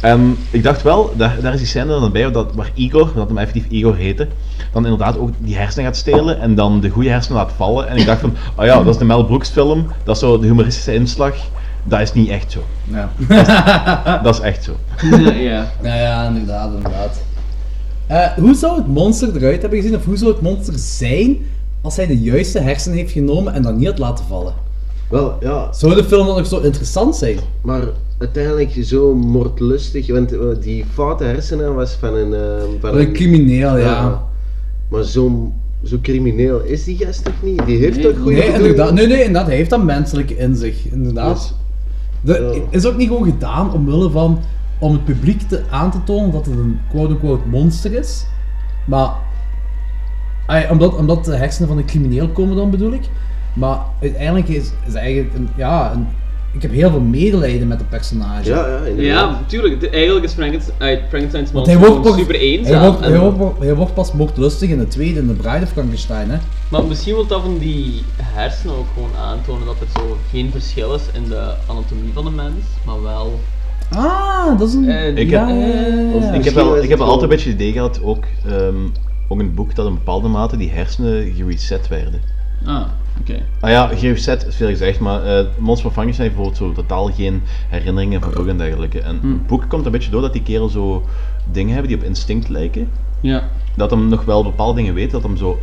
En 0.00 0.36
ik 0.50 0.62
dacht 0.62 0.82
wel, 0.82 1.12
daar, 1.16 1.40
daar 1.40 1.52
is 1.52 1.58
die 1.58 1.68
scène 1.68 2.00
dan 2.00 2.12
bij 2.12 2.30
dat, 2.30 2.54
waar 2.54 2.70
Igor, 2.74 3.12
dat 3.14 3.28
hem 3.28 3.38
effectief 3.38 3.66
Igor 3.68 3.96
heette, 3.96 4.28
dan 4.72 4.84
inderdaad 4.84 5.18
ook 5.18 5.30
die 5.38 5.56
hersenen 5.56 5.84
gaat 5.84 5.96
stelen 5.96 6.40
en 6.40 6.54
dan 6.54 6.80
de 6.80 6.88
goede 6.88 7.08
hersenen 7.08 7.38
laat 7.38 7.52
vallen. 7.56 7.88
En 7.88 7.96
ik 7.96 8.06
dacht 8.06 8.20
van, 8.20 8.34
oh 8.56 8.64
ja, 8.64 8.76
dat 8.76 8.86
is 8.86 8.98
de 8.98 9.04
Mel 9.04 9.24
Brooks 9.24 9.48
film, 9.48 9.86
dat 10.04 10.14
is 10.14 10.20
zo 10.20 10.38
de 10.38 10.46
humoristische 10.46 10.94
inslag. 10.94 11.34
Dat 11.84 12.00
is 12.00 12.12
niet 12.12 12.28
echt 12.28 12.52
zo. 12.52 12.64
Ja. 12.84 13.10
Dat 14.22 14.34
is 14.34 14.40
echt 14.40 14.64
zo. 14.64 14.76
ja. 15.50 15.66
Ja, 15.82 15.94
ja, 15.94 16.26
inderdaad, 16.26 16.70
inderdaad. 16.72 17.20
Eh, 18.10 18.32
hoe 18.36 18.54
zou 18.54 18.76
het 18.76 18.86
monster 18.86 19.36
eruit 19.36 19.60
hebben 19.60 19.80
gezien, 19.80 19.96
of 19.96 20.04
hoe 20.04 20.16
zou 20.16 20.32
het 20.32 20.40
monster 20.40 20.74
zijn 20.76 21.36
als 21.80 21.96
hij 21.96 22.06
de 22.06 22.18
juiste 22.18 22.58
hersenen 22.58 22.98
heeft 22.98 23.12
genomen 23.12 23.52
en 23.54 23.62
dat 23.62 23.76
niet 23.76 23.86
had 23.86 23.98
laten 23.98 24.24
vallen? 24.24 24.52
Wel, 25.08 25.36
ja. 25.40 25.72
Zou 25.72 25.94
de 25.94 26.04
film 26.04 26.26
dan 26.26 26.36
nog 26.36 26.46
zo 26.46 26.58
interessant 26.60 27.16
zijn? 27.16 27.36
Maar 27.62 27.82
uiteindelijk 28.18 28.70
zo 28.82 29.14
moordlustig, 29.14 30.10
want 30.10 30.32
eh, 30.32 30.40
die 30.60 30.84
foute 30.92 31.24
hersenen 31.24 31.74
was 31.74 31.92
van 31.92 32.14
een... 32.14 32.34
eh, 32.34 32.62
van 32.80 32.96
een 32.96 33.12
crimineel, 33.12 33.78
ja. 33.78 34.22
Maar 34.88 35.04
zo, 35.04 35.52
zo 35.84 35.96
crimineel 36.02 36.60
is 36.60 36.84
die 36.84 36.96
gast 36.96 37.24
toch 37.24 37.42
niet? 37.42 37.66
Die 37.66 37.78
heeft 37.78 38.02
toch 38.02 38.18
goede 38.22 38.36
Nee, 38.36 38.52
inderdaad. 38.52 38.92
Nee, 38.92 39.06
nee, 39.06 39.18
inderdaad. 39.18 39.46
Hij 39.46 39.56
heeft 39.56 39.70
dat 39.70 39.84
menselijk 39.84 40.30
in 40.30 40.56
zich, 40.56 40.84
inderdaad. 40.92 41.54
De, 42.20 42.62
is 42.70 42.86
ook 42.86 42.96
niet 42.96 43.08
gewoon 43.08 43.24
gedaan 43.24 43.72
omwille 43.72 44.10
van 44.10 44.38
om 44.80 44.92
het 44.92 45.04
publiek 45.04 45.40
te, 45.48 45.62
aan 45.70 45.90
te 45.90 46.04
tonen 46.04 46.30
dat 46.32 46.46
het 46.46 46.54
een 46.56 46.80
quote-unquote 46.90 47.48
monster 47.48 47.92
is. 47.92 48.26
Maar 48.84 49.10
omdat, 50.70 50.96
omdat 50.96 51.24
de 51.24 51.36
hersenen 51.36 51.68
van 51.68 51.78
een 51.78 51.84
crimineel 51.84 52.28
komen 52.28 52.56
dan 52.56 52.70
bedoel 52.70 52.92
ik. 52.92 53.08
Maar 53.52 53.78
uiteindelijk 54.00 54.48
is, 54.48 54.70
is 54.86 54.94
eigenlijk 54.94 55.34
een, 55.34 55.48
ja, 55.56 55.92
een, 55.92 56.06
ik 56.52 56.62
heb 56.62 56.72
heel 56.72 56.90
veel 56.90 57.00
medelijden 57.00 57.68
met 57.68 57.78
de 57.78 57.84
personage. 57.84 58.48
Ja, 58.96 59.40
tuurlijk. 59.46 59.80
de- 59.80 59.90
eigenlijk 59.90 60.24
is 60.24 60.32
Frankenstein, 60.32 60.98
uh, 60.98 61.02
Frankenstein's 61.08 61.52
monster 61.52 61.72
hij 61.78 61.86
wordt, 61.88 61.96
gewoon 61.96 62.12
pas, 62.16 62.20
super 62.20 62.40
hij, 62.40 62.80
wordt, 62.80 63.00
en- 63.00 63.10
hij, 63.10 63.30
wordt, 63.30 63.58
hij 63.58 63.74
wordt 63.74 63.94
pas 63.94 64.12
moordlustig 64.12 64.70
in 64.70 64.78
de 64.78 64.88
tweede, 64.88 65.20
in 65.20 65.26
de 65.26 65.32
Bride 65.32 65.62
of 65.64 65.70
Frankenstein, 65.70 66.30
hè. 66.30 66.36
Maar 66.68 66.84
misschien 66.84 67.14
wil 67.14 67.26
dat 67.26 67.40
van 67.40 67.58
die 67.58 68.02
hersenen 68.22 68.76
ook 68.76 68.86
gewoon 68.94 69.10
aantonen 69.16 69.66
dat 69.66 69.76
er 69.80 70.00
zo 70.00 70.16
geen 70.30 70.50
verschil 70.50 70.94
is 70.94 71.02
in 71.12 71.28
de 71.28 71.54
anatomie 71.66 72.12
van 72.12 72.24
de 72.24 72.30
mens, 72.30 72.64
maar 72.84 73.02
wel... 73.02 73.40
Ah, 73.94 74.58
dat 74.58 74.68
is 74.68 74.74
een... 74.74 74.88
Eh, 74.88 75.16
Ik 75.16 75.30
ja, 75.30 75.46
heb, 75.46 75.56
ja, 75.56 75.66
ja, 75.66 76.20
ja. 76.20 76.32
ik 76.32 76.44
heb, 76.44 76.54
wel, 76.54 76.82
ik 76.82 76.88
heb 76.88 76.98
wel 76.98 77.06
altijd 77.06 77.22
een 77.30 77.36
beetje 77.36 77.50
het 77.50 77.60
idee 77.60 77.72
gehad, 77.72 78.02
ook, 78.02 78.24
ehm, 78.46 78.74
ook 79.28 79.40
een 79.40 79.54
boek 79.54 79.74
dat 79.74 79.86
in 79.86 79.94
bepaalde 79.94 80.28
mate 80.28 80.56
die 80.56 80.70
hersenen 80.70 81.32
gereset 81.36 81.88
werden. 81.88 82.20
Ah, 82.66 82.82
oké. 83.20 83.42
Ah 83.60 83.70
ja, 83.70 83.86
gereset 83.86 84.46
is 84.46 84.56
veel 84.56 84.68
gezegd, 84.68 85.00
maar 85.00 85.24
eh 85.24 85.44
Monster 85.58 85.82
van 85.82 85.92
Frankenstein 85.92 86.28
heeft 86.30 86.40
bijvoorbeeld 86.42 86.56
zo 86.76 86.82
totaal 86.82 87.10
geen 87.12 87.42
herinneringen 87.68 88.20
van 88.20 88.30
vroeger 88.32 88.52
en 88.52 88.58
dergelijke. 88.58 89.00
En 89.00 89.18
Hmm. 89.20 89.32
het 89.32 89.46
boek 89.46 89.64
komt 89.68 89.86
een 89.86 89.92
beetje 89.92 90.10
door 90.10 90.20
dat 90.20 90.32
die 90.32 90.42
kerel 90.42 90.68
zo 90.68 91.04
dingen 91.52 91.72
hebben 91.72 91.88
die 91.88 91.98
op 92.00 92.04
instinct 92.04 92.48
lijken. 92.48 92.88
Ja. 93.20 93.42
Dat 93.76 93.90
hem 93.90 94.08
nog 94.08 94.24
wel 94.24 94.42
bepaalde 94.42 94.74
dingen 94.76 94.94
weet, 94.94 95.10
dat 95.10 95.22
hem 95.22 95.36
zo 95.36 95.58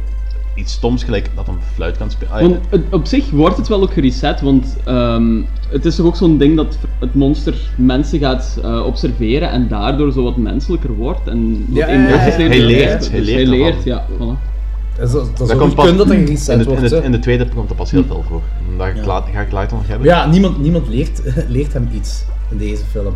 iets 0.58 0.74
stoms 0.74 1.04
gelijk, 1.04 1.30
dat 1.36 1.46
hem 1.48 1.58
fluit 1.74 1.98
kan 1.98 2.12
spelen. 2.12 2.34
Ah, 2.34 2.42
Want 2.42 2.56
het- 2.70 2.82
op 2.92 3.06
zich 3.06 3.30
wordt 3.30 3.58
het 3.58 3.68
wel 3.68 3.82
ook 3.82 3.94
gereset, 3.94 4.42
want 4.42 4.76
ehm, 4.86 5.42
het 5.70 5.86
is 5.86 5.96
toch 5.96 6.06
ook 6.06 6.16
zo'n 6.16 6.38
ding 6.38 6.56
dat 6.56 6.78
het 7.00 7.14
monster 7.16 7.72
mensen 7.76 8.20
gaat 8.20 8.60
eh, 8.64 8.86
observeren 8.86 9.50
en 9.52 9.68
daardoor 9.68 10.12
zo 10.12 10.24
wat 10.24 10.38
menselijker 10.38 10.94
wordt 10.94 11.28
en 11.28 11.66
wat 11.68 11.78
Ja, 11.78 11.88
ja, 11.88 12.08
emoties 12.08 12.36
ja, 12.36 12.44
ja. 12.44 12.48
leert. 12.50 12.50
Hij 12.50 12.60
leert, 12.62 13.00
Dus 13.12 13.30
hij 13.34 13.46
leert 13.46 13.84
ja. 13.84 14.06
Voilà. 14.18 14.56
Dat, 14.98 15.08
is- 15.08 15.12
dat, 15.14 15.38
Dat 15.48 15.58
komt 15.58 15.76
pas 15.76 15.96
dat 15.98 16.10
er 16.10 16.16
in, 16.16 16.26
gereset 16.26 16.50
in, 16.50 16.58
de, 16.58 16.64
in, 16.74 16.80
wordt, 16.90 17.04
in 17.04 17.12
de 17.12 17.20
tweede 17.20 17.48
komt 17.56 17.68
dat 17.68 17.78
pas 17.78 17.92
heel 17.92 18.04
veel 18.04 18.24
voor. 18.28 18.42
Daar 18.78 18.92
ga 18.92 19.00
ik, 19.00 19.06
laat, 19.06 19.26
ga 19.34 19.42
ik 19.42 19.52
later 19.52 19.78
nog 19.78 19.88
hebben. 19.88 20.08
Maar 20.08 20.16
ja, 20.16 20.26
niemand, 20.30 20.62
niemand 20.62 20.88
leert, 20.88 21.22
leert 21.48 21.74
hem 21.74 21.90
iets 21.94 22.24
in 22.52 22.58
deze 22.58 22.84
film. 22.92 23.14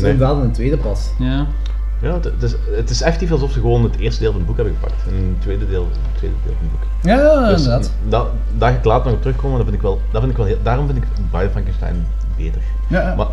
Nee. 0.00 0.12
inderdaad 0.12 0.36
in 0.42 0.48
de 0.48 0.54
tweede 0.54 0.76
pas. 0.76 1.10
Ja. 1.18 1.46
Ja, 2.04 2.14
het, 2.14 2.24
het 2.24 2.42
is, 2.42 2.54
het 2.76 2.90
is 2.90 3.02
effectief 3.02 3.30
alsof 3.30 3.52
ze 3.52 3.60
gewoon 3.60 3.82
het 3.82 3.96
eerste 3.96 4.20
deel 4.20 4.30
van 4.30 4.38
het 4.40 4.48
boek 4.48 4.56
hebben 4.56 4.74
gepakt. 4.74 5.02
En 5.08 5.14
het 5.14 5.40
tweede 5.40 5.68
deel, 5.68 5.88
het 5.90 6.18
tweede 6.18 6.36
deel 6.44 6.54
van 6.58 6.68
het 6.68 6.72
boek. 6.72 7.10
Ja, 7.10 7.48
Dus 7.48 7.58
inderdaad. 7.62 7.92
Da, 8.08 8.26
daar 8.58 8.70
ga 8.72 8.78
ik 8.78 8.84
later 8.84 9.06
nog 9.06 9.14
op 9.14 9.20
terugkomen. 9.22 9.56
Dat 9.56 9.66
vind 9.66 9.76
ik 9.76 9.82
wel, 9.82 10.00
dat 10.10 10.20
vind 10.20 10.32
ik 10.32 10.38
wel 10.38 10.46
heel, 10.46 10.58
daarom 10.62 10.86
vind 10.86 10.98
ik 10.98 11.04
Bride 11.30 11.50
Frankenstein 11.50 12.06
beter. 12.36 12.60
Ja, 12.88 13.00
ja. 13.00 13.14
Maar 13.14 13.26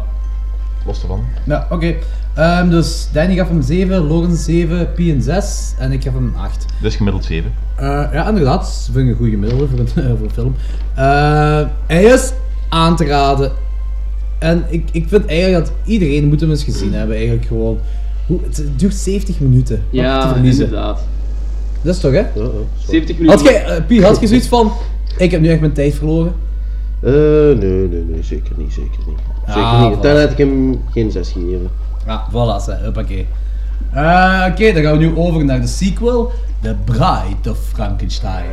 los 0.85 1.01
ervan. 1.01 1.23
Ja, 1.45 1.67
oké. 1.69 1.95
Ehm, 2.33 2.69
dus 2.69 3.09
Danny 3.11 3.35
gaf 3.35 3.47
hem 3.47 3.61
7, 3.61 4.07
Logan 4.07 4.35
7, 4.35 4.91
P 4.93 4.97
een 4.97 5.21
6 5.21 5.73
en 5.77 5.91
ik 5.91 6.03
gaf 6.03 6.13
hem 6.13 6.33
8. 6.37 6.65
Dus 6.81 6.95
gemiddeld 6.95 7.25
7. 7.25 7.53
Eh, 7.75 7.85
ja, 7.87 8.27
inderdaad. 8.27 8.61
Dat 8.61 8.89
vind 8.93 9.05
ik 9.05 9.11
een 9.11 9.15
goede 9.17 9.31
gemiddelde 9.31 9.67
voor 9.67 9.79
een, 9.79 9.87
voor 10.17 10.25
een 10.25 10.33
film. 10.33 10.55
Eh, 10.95 11.61
hij 11.87 12.03
is 12.03 12.31
aan 12.69 12.95
te 12.95 13.05
raden. 13.05 13.51
En 14.39 14.65
ik, 14.69 14.89
ik 14.91 15.07
vind 15.07 15.25
eigenlijk 15.25 15.65
dat 15.65 15.73
iedereen 15.83 16.27
moet 16.27 16.39
hem 16.39 16.49
eens 16.49 16.63
gezien 16.63 16.93
hebben. 16.93 17.15
Eigenlijk 17.15 17.45
gewoon. 17.45 17.79
Hoe, 18.27 18.39
het 18.43 18.63
duurt 18.75 18.93
70 18.93 19.39
minuten. 19.39 19.83
te 19.89 19.97
Ja, 19.97 20.29
verliezen. 20.33 20.63
inderdaad. 20.65 20.99
Dat 21.81 21.95
is 21.95 22.01
toch, 22.01 22.11
hè? 22.11 22.23
70 22.87 23.17
minuten. 23.17 23.37
Had 23.39 23.49
jij, 23.49 23.65
eh, 23.65 23.85
Pi, 23.87 24.03
had 24.03 24.19
je 24.19 24.27
zoiets 24.27 24.47
van... 24.47 24.71
Ik 25.17 25.31
heb 25.31 25.41
nu 25.41 25.49
echt 25.49 25.59
mijn 25.59 25.73
tijd 25.73 25.93
verloren? 25.95 26.33
Eh, 26.99 27.11
nee, 27.11 27.87
nee, 27.87 28.03
nee, 28.09 28.23
zeker 28.23 28.51
niet, 28.57 28.73
zeker 28.73 28.99
niet. 29.07 29.17
Zeker 29.47 29.61
Ah, 29.61 29.87
niet. 29.89 29.97
voilà. 29.97 30.01
Dan 30.01 30.19
had 30.19 30.31
ik 30.31 30.37
hem 30.37 30.81
geen 30.91 31.11
6 31.11 31.27
gegeven. 31.31 31.69
Ja, 32.05 32.27
voilà, 32.31 32.63
ze, 32.63 32.71
huppakee. 32.81 33.27
Eh, 33.93 34.45
Oké, 34.51 34.73
dan 34.73 34.83
gaan 34.83 34.97
we 34.97 35.05
nu 35.05 35.15
over 35.17 35.45
naar 35.45 35.61
de 35.61 35.67
sequel. 35.67 36.31
The 36.61 36.75
Bride 36.85 37.49
of 37.49 37.57
Frankenstein. 37.73 38.45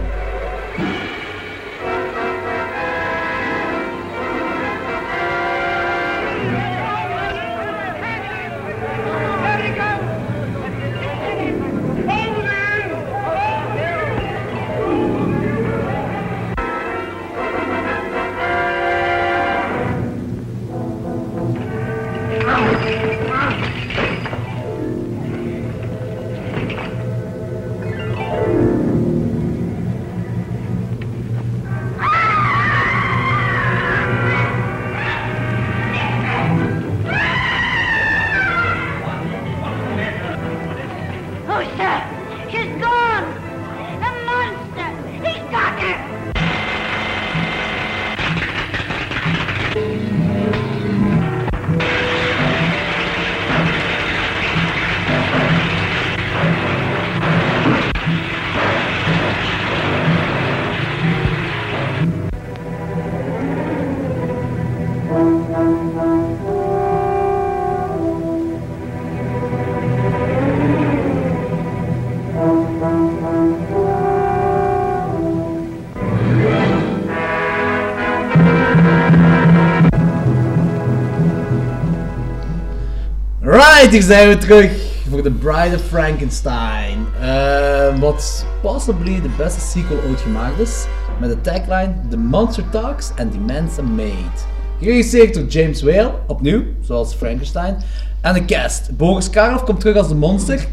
Right, 83.89 84.05
hier 84.07 84.17
zijn 84.17 84.29
we 84.29 84.39
terug 84.39 84.71
voor 85.11 85.23
The 85.23 85.31
Bride 85.31 85.75
of 85.77 85.83
Frankenstein. 85.83 87.07
Eh, 87.21 88.01
wat 88.01 88.47
possibly 88.63 89.21
de 89.21 89.31
beste 89.37 89.61
sequel 89.61 89.99
ooit 90.09 90.21
gemaakt 90.21 90.59
is. 90.59 90.87
Met 91.21 91.31
de 91.31 91.41
tagline 91.41 91.95
The 92.11 92.17
Monster 92.17 92.65
Talks 92.71 93.11
and 93.17 93.33
the 93.33 93.39
Mensa 93.39 93.83
Made. 93.83 94.39
Geregisseerd 94.79 95.35
door 95.35 95.45
James 95.45 95.83
Whale, 95.83 96.13
opnieuw, 96.27 96.63
zoals 96.81 97.15
Frankenstein. 97.15 97.77
En 98.21 98.35
de 98.35 98.45
cast. 98.45 98.97
Boris 98.97 99.31
Karloff 99.31 99.65
komt 99.65 99.81
terug 99.81 99.97
als 99.97 100.09
de 100.09 100.15
monster. 100.15 100.67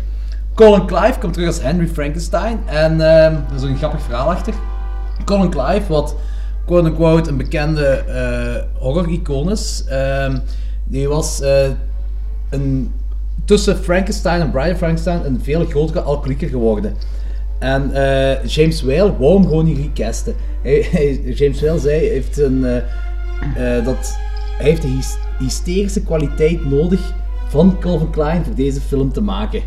Colin 0.55 0.85
Clive 0.85 1.19
komt 1.19 1.33
terug 1.33 1.47
als 1.47 1.61
Henry 1.61 1.87
Frankenstein. 1.87 2.59
En 2.65 2.91
ehm 2.91 3.33
er 3.33 3.55
is 3.55 3.61
een 3.61 3.77
grappig 3.77 4.01
verhaal 4.01 4.31
achter. 4.31 4.53
Colin 5.25 5.49
Clive, 5.49 5.85
wat 5.87 6.15
quote-unquote 6.65 7.29
een 7.29 7.37
bekende 7.37 7.85
eh 7.85 8.81
horror-icoon 8.81 9.51
is. 9.51 9.83
ehm, 9.87 10.37
die 10.83 11.07
was 11.07 11.41
eh, 11.41 11.69
een, 12.49 12.93
tussen 13.45 13.77
Frankenstein 13.77 14.41
en 14.41 14.47
of 14.47 14.77
Frankenstein 14.77 15.25
een 15.25 15.39
veel 15.43 15.65
grotere 15.65 16.01
alcoholieker 16.01 16.49
geworden. 16.49 16.93
En 17.59 17.93
eh, 17.93 18.45
James 18.45 18.81
Whale 18.81 19.17
wou 19.17 19.33
hem 19.33 19.43
gewoon 19.43 19.65
niet 19.65 19.77
recasten. 19.77 20.35
Hij, 20.61 20.87
hij- 20.91 21.21
James 21.33 21.61
Whale 21.61 21.79
zei 21.79 22.07
heeft 22.09 22.37
een, 22.37 22.65
eh, 22.65 23.77
eh, 23.77 23.85
dat 23.85 24.17
hij 24.57 24.65
heeft 24.67 24.81
de 24.81 24.87
hys- 24.87 25.17
hysterische 25.39 26.01
kwaliteit 26.01 26.69
nodig 26.69 27.13
van 27.47 27.77
Calvin 27.79 28.09
Klein 28.09 28.43
voor 28.45 28.55
deze 28.55 28.81
film 28.81 29.11
te 29.11 29.21
maken. 29.21 29.61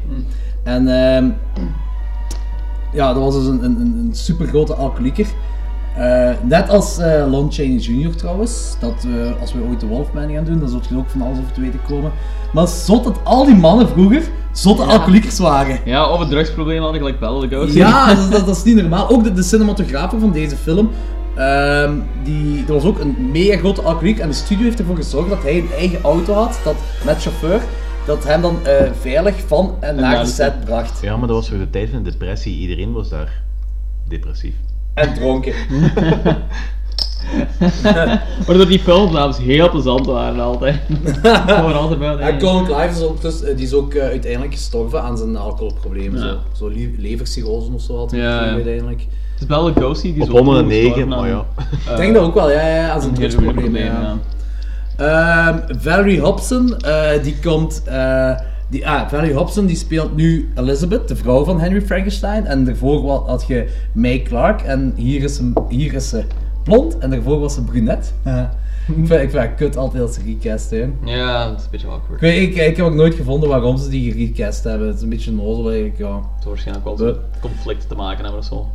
En 0.63 0.89
ehm, 0.89 1.29
ja, 2.93 3.13
dat 3.13 3.23
was 3.23 3.35
dus 3.35 3.47
een, 3.47 3.65
een, 3.65 3.81
een 3.81 3.95
een 4.09 4.15
super 4.15 4.47
grote 4.47 4.75
alcoholieker. 4.75 5.27
Eh, 5.99 6.31
net 6.43 6.69
als 6.69 6.99
eh 6.99 7.31
Lon 7.31 7.53
Chaney 7.53 7.77
Jr. 7.77 8.17
trouwens. 8.17 8.77
Dat 8.81 9.07
eh, 9.07 9.41
als 9.41 9.53
we 9.53 9.61
ooit 9.69 9.81
de 9.81 9.87
Wolfman 9.87 10.33
gaan 10.33 10.45
doen, 10.45 10.59
dan 10.59 10.69
zult 10.69 10.87
je 10.87 10.95
er 10.95 11.01
ook 11.01 11.09
van 11.11 11.23
alles 11.23 11.39
over 11.39 11.53
te 11.53 11.61
weten 11.61 11.81
komen. 11.89 12.13
Maar 12.53 12.69
zot 12.69 13.05
dat 13.05 13.19
al 13.25 13.45
die 13.45 13.55
mannen 13.55 13.89
vroeger 13.89 14.23
zotte 14.53 14.83
Ja. 14.83 14.89
alcoholiekers 14.89 15.39
waren. 15.39 15.79
Ja, 15.85 16.11
of 16.11 16.19
het 16.21 16.29
drugsprobleem 16.31 16.83
hadden 16.83 17.01
gelijk 17.01 17.21
de 17.21 17.57
Ghost. 17.57 17.75
Ja, 17.75 18.15
dat, 18.15 18.33
dat, 18.33 18.47
dat 18.47 18.57
is 18.57 18.63
niet 18.63 18.77
normaal. 18.77 19.09
Ook 19.11 19.25
de, 19.25 19.33
de 19.33 19.43
cinematografer 19.43 20.21
van 20.21 20.33
deze 20.33 20.57
film, 20.57 20.91
ehm, 21.35 21.93
die, 22.25 22.65
dat 22.65 22.83
was 22.83 22.85
ook 22.85 22.99
een 23.01 23.17
mega 23.33 23.57
grote 23.59 23.83
alcoholiek. 23.83 24.19
En 24.19 24.29
de 24.29 24.35
studio 24.35 24.65
heeft 24.65 24.79
ervoor 24.79 24.97
gezorgd 24.97 25.29
dat 25.29 25.43
hij 25.43 25.59
een 25.59 25.73
eigen 25.79 26.01
auto 26.03 26.33
had, 26.33 26.61
dat, 26.65 26.77
met 27.05 27.23
chauffeur, 27.23 27.61
dat 28.07 28.25
hem 28.25 28.41
dan 28.43 28.59
eh, 28.67 28.91
veilig 29.01 29.35
van 29.47 29.75
en 29.81 29.97
naar 29.97 30.25
de 30.25 30.31
set 30.31 30.65
bracht. 30.65 31.01
Ja, 31.03 31.17
maar 31.17 31.29
dat 31.29 31.37
was 31.37 31.49
voor 31.49 31.59
de 31.59 31.71
tijd 31.71 31.91
van 31.91 32.03
de 32.03 32.11
depressie. 32.11 32.59
Iedereen 32.59 32.93
was 32.93 33.09
daar 33.09 33.43
depressief. 34.09 34.55
En 35.01 35.15
dronken. 35.15 35.53
Waardoor 38.47 38.67
die 38.67 38.79
filmopnames 38.79 39.39
heel 39.39 39.71
plezant 39.71 40.07
waren 40.07 40.41
altijd. 40.41 40.77
Gewoon 41.47 41.75
altijd 41.77 41.99
bij 41.99 42.17
En 42.17 42.39
Colin 42.39 42.65
Clive 42.65 42.89
is 42.89 43.03
ook, 43.03 43.21
dus, 43.21 43.43
eh, 43.43 43.57
die 43.57 43.67
is 43.67 43.73
ook 43.73 43.95
eh, 43.95 44.03
uiteindelijk 44.07 44.53
gestorven 44.55 45.03
aan 45.03 45.19
zijn 45.19 45.37
alcoholproblemen. 45.37 46.21
Ja. 46.21 46.27
Zo, 46.27 46.39
zo 46.53 46.69
le- 46.69 46.91
of 47.75 47.81
zo 47.81 47.97
had 47.97 48.11
hij 48.11 48.21
Ja, 48.21 48.39
uiteindelijk. 48.39 49.01
Het 49.01 49.41
is 49.41 49.47
Bela 49.47 49.63
Lugosi 49.63 50.13
die 50.15 50.23
Op 50.23 50.29
zo 50.29 50.35
109, 50.35 50.81
gestorven 50.83 51.09
maar 51.09 51.19
aan, 51.19 51.29
ja. 51.29 51.45
Ik 51.93 51.97
denk 51.97 52.15
dat 52.15 52.23
ook 52.25 52.35
wel, 52.35 52.51
ja, 52.51 52.67
ja, 52.67 52.93
als 52.93 53.03
een 53.05 53.09
een 53.11 53.15
drugsprobleem. 53.17 53.55
drugsprobleem, 53.73 54.03
Ja. 54.03 54.19
ja. 54.97 55.49
Ehm, 55.49 55.79
Valerie 55.81 56.21
Hobson, 56.21 56.77
eh, 56.79 57.23
die 57.23 57.37
komt. 57.43 57.83
eh, 57.85 58.31
die, 58.69 58.89
ah, 58.89 59.09
Valerie 59.09 59.35
Hobson 59.35 59.67
die 59.67 59.77
speelt 59.77 60.17
nu 60.17 60.53
Elizabeth, 60.55 61.09
de 61.09 61.17
vrouw 61.17 61.45
van 61.45 61.61
Henry 61.61 61.83
Frankenstein. 61.83 62.47
En 62.47 62.65
daarvoor 62.65 63.11
had 63.27 63.45
je 63.47 63.69
May 63.93 64.23
Clark. 64.23 64.61
En 64.63 64.93
hier 64.97 65.23
is, 65.23 65.37
ze, 65.37 65.53
hier 65.69 65.95
is 65.95 66.09
ze 66.09 66.25
blond 66.65 66.99
en 66.99 67.11
daarvoor 67.11 67.39
was 67.41 67.55
ze 67.55 67.63
brunet. 67.65 68.13
Eh, 68.23 68.43
ik, 68.87 68.95
vind, 69.07 69.11
ik 69.23 69.31
vind 69.31 69.43
het 69.43 69.55
kut 69.55 69.77
altijd 69.77 70.03
als 70.03 70.15
ze 70.15 70.21
recast 70.27 70.71
hè. 70.71 70.89
Ja, 71.05 71.49
dat 71.49 71.59
is 71.59 71.65
een 71.65 71.71
beetje 71.71 71.87
Ik, 71.87 71.93
awkward. 71.93 72.21
weet, 72.21 72.49
ik, 72.49 72.57
ik 72.57 72.77
heb 72.77 72.87
ook 72.87 72.95
nooit 72.95 73.15
gevonden 73.15 73.49
waarom 73.49 73.77
ze 73.77 73.89
die 73.89 74.13
gerecast 74.13 74.65
hebben. 74.65 74.87
Het 74.89 74.97
is 74.97 75.03
een 75.03 75.09
beetje 75.09 75.33
nozel 75.33 75.67
eigenlijk, 75.71 75.99
ja. 75.99 76.21
Het 76.37 76.45
waarschijnlijk 76.45 76.87
wel 76.87 76.97
zo'n 76.97 77.17
conflict 77.41 77.89
te 77.89 77.95
maken 77.95 78.23
hebben 78.23 78.41
of 78.41 78.47
zo. 78.47 78.67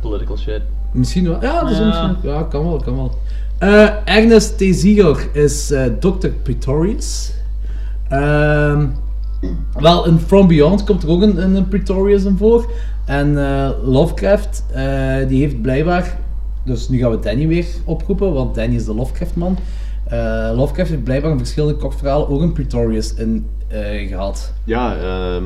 Political 0.00 0.36
shit. 0.36 0.60
Misschien 0.92 1.28
wel. 1.28 1.42
Ja, 1.42 1.60
dat 1.60 1.70
is 1.70 1.78
Ja. 1.78 1.84
misschien. 1.86 2.30
Ja, 2.30 2.42
kan 2.42 2.64
wel, 2.64 2.76
kan 2.84 2.96
wel. 2.96 3.14
Eh, 3.58 3.88
Agnes 4.04 4.50
T. 4.50 4.58
Ziegler 4.70 5.28
is 5.32 5.70
eh, 5.70 5.84
Dr. 6.00 6.28
Pretorius. 6.42 7.32
Ehm, 8.08 8.86
wel, 9.78 10.06
in 10.06 10.18
From 10.18 10.48
Beyond 10.48 10.84
komt 10.84 11.02
er 11.02 11.08
ook 11.08 11.22
een, 11.22 11.56
een 11.56 11.68
Pretorius 11.68 12.24
in 12.24 12.36
voor. 12.36 12.70
En 13.04 13.46
eh, 13.46 13.70
Lovecraft, 13.82 14.64
eh, 14.72 15.28
die 15.28 15.40
heeft 15.40 15.62
blijkbaar... 15.62 16.18
Dus 16.64 16.88
nu 16.88 16.98
gaan 16.98 17.10
we 17.10 17.18
Danny 17.18 17.46
weer 17.46 17.66
oproepen, 17.84 18.32
want 18.32 18.54
Danny 18.54 18.74
is 18.74 18.84
de 18.84 18.94
Lovecraft-man. 18.94 19.58
Eh, 20.04 20.52
Lovecraft 20.54 20.90
heeft 20.90 21.04
blijkbaar 21.04 21.30
in 21.30 21.38
verschillende 21.38 21.76
kokverhalen 21.76 22.28
ook 22.28 22.40
een 22.40 22.52
Pretorius 22.52 23.14
in 23.14 23.46
eh, 23.68 24.08
gehad. 24.08 24.52
Ja, 24.64 24.96
ehm 24.96 25.44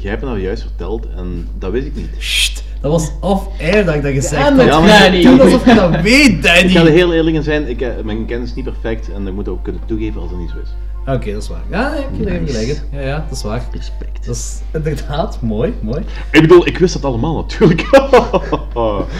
jij 0.00 0.10
hebt 0.10 0.22
me 0.22 0.28
nou 0.28 0.40
juist 0.40 0.62
verteld 0.62 1.08
en 1.16 1.48
dat 1.58 1.72
wist 1.72 1.86
ik 1.86 1.94
niet. 1.96 2.64
Dat 2.80 2.90
was 2.90 3.10
off-air 3.20 3.84
dat 3.84 3.94
ik 3.94 4.02
dat 4.02 4.12
gezegd 4.12 4.42
had. 4.42 4.64
Ja, 4.64 5.00
Danny. 5.00 5.22
Doe 5.22 5.42
alsof 5.42 5.64
je 5.64 5.74
dat 5.74 6.00
weet, 6.00 6.42
Danny. 6.42 6.60
Ik 6.60 6.70
ga 6.70 6.80
er 6.80 6.90
heel 6.90 7.12
eerlijk 7.12 7.36
in 7.36 7.42
zijn, 7.42 7.68
ik, 7.68 8.04
mijn 8.04 8.26
kennis 8.26 8.48
is 8.48 8.54
niet 8.54 8.64
perfect 8.64 9.12
en 9.12 9.26
ik 9.26 9.32
moet 9.32 9.48
ook 9.48 9.64
kunnen 9.64 9.82
toegeven 9.86 10.20
als 10.20 10.30
het 10.30 10.38
niet 10.38 10.50
zo 10.50 10.56
is. 10.62 10.74
Oké, 11.06 11.32
dat 11.32 11.42
is 11.42 11.48
waar. 11.48 11.62
Ja, 11.70 11.94
ik 11.94 12.06
heb 12.16 12.26
er 12.28 12.46
gelijk. 12.46 12.82
Ja, 12.92 13.00
ja, 13.00 13.24
dat 13.28 13.36
is 13.36 13.42
waar. 13.42 13.62
Respect. 13.72 14.26
Dat 14.26 14.34
is 14.34 14.60
inderdaad 14.72 15.38
mooi, 15.40 15.74
mooi. 15.80 16.04
Ik 16.30 16.40
bedoel, 16.40 16.66
ik 16.66 16.78
wist 16.78 16.92
dat 16.94 17.04
allemaal 17.04 17.34
natuurlijk. 17.34 17.82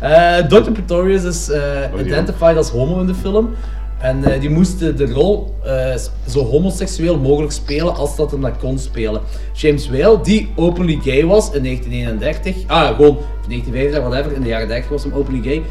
Eh 0.00 0.38
Dr. 0.48 0.70
Pretorius 0.70 1.22
is 1.24 1.50
Oh, 1.50 1.56
ja. 1.56 2.04
identified 2.04 2.56
als 2.56 2.68
homo 2.70 3.00
in 3.00 3.06
de 3.06 3.14
film. 3.14 3.54
En 3.98 4.24
eh, 4.24 4.40
die 4.40 4.50
moest 4.50 4.78
de, 4.78 5.12
rol 5.12 5.54
eh, 5.64 5.94
zo 6.28 6.44
homoseksueel 6.44 7.18
mogelijk 7.18 7.52
spelen 7.52 7.94
als 7.94 8.16
dat 8.16 8.30
hem 8.30 8.40
dat 8.40 8.58
kon 8.58 8.78
spelen. 8.78 9.20
James 9.52 9.88
Whale, 9.88 10.20
die 10.20 10.52
openly 10.56 10.98
gay 11.02 11.24
was 11.24 11.50
in 11.52 11.62
1931, 11.62 12.56
ah 12.66 12.86
gewoon 12.96 13.18
1950, 13.48 14.00
whatever, 14.00 14.32
in 14.32 14.42
de 14.42 14.48
jaren 14.48 14.68
30 14.68 14.88
was 14.90 15.02
hem 15.02 15.12
openly 15.12 15.42
gay. 15.42 15.62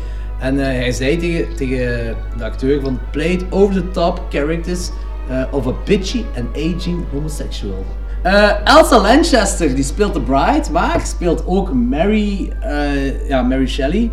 En 0.44 0.60
eh, 0.60 0.66
hij 0.66 0.92
zei 0.92 1.18
tegen, 1.18 1.56
tegen 1.56 2.16
de 2.38 2.44
acteur 2.44 2.82
van 2.82 3.00
played 3.12 3.46
over 3.50 3.74
the 3.74 3.92
top 3.92 4.22
characters 4.30 4.90
eh, 5.30 5.44
of 5.52 5.68
a 5.68 5.74
bitchy 5.86 6.24
and 6.38 6.48
aging 6.56 7.04
homosexual. 7.12 7.86
Eh, 8.22 8.50
Elsa 8.64 9.02
Lanchester, 9.02 9.76
die 9.76 9.84
speelt 9.84 10.14
de 10.14 10.22
bride, 10.22 10.72
maar 10.72 11.02
speelt 11.06 11.44
ook 11.46 11.74
Mary, 11.74 12.52
ja, 13.28 13.42
Mary 13.42 13.68
Shelley 13.68 14.12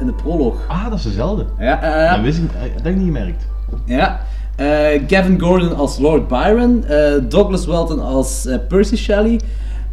in 0.00 0.06
de 0.06 0.12
proloog. 0.22 0.56
Ah, 0.68 0.84
dat 0.88 0.98
is 0.98 1.04
dezelfde. 1.04 1.46
Ja, 1.58 2.10
Dat 2.14 2.24
wist 2.24 2.38
ik, 2.38 2.52
dat 2.52 2.82
heb 2.82 2.92
ik 2.92 2.96
niet 2.96 3.14
gemerkt. 3.14 3.46
ja. 3.84 4.20
Gavin 5.06 5.40
Gordon 5.40 5.76
als 5.76 5.98
Lord 5.98 6.28
Byron, 6.28 6.84
Douglas 7.28 7.66
Welton 7.66 8.00
als 8.00 8.48
Percy 8.68 8.96
Shelley 8.96 9.40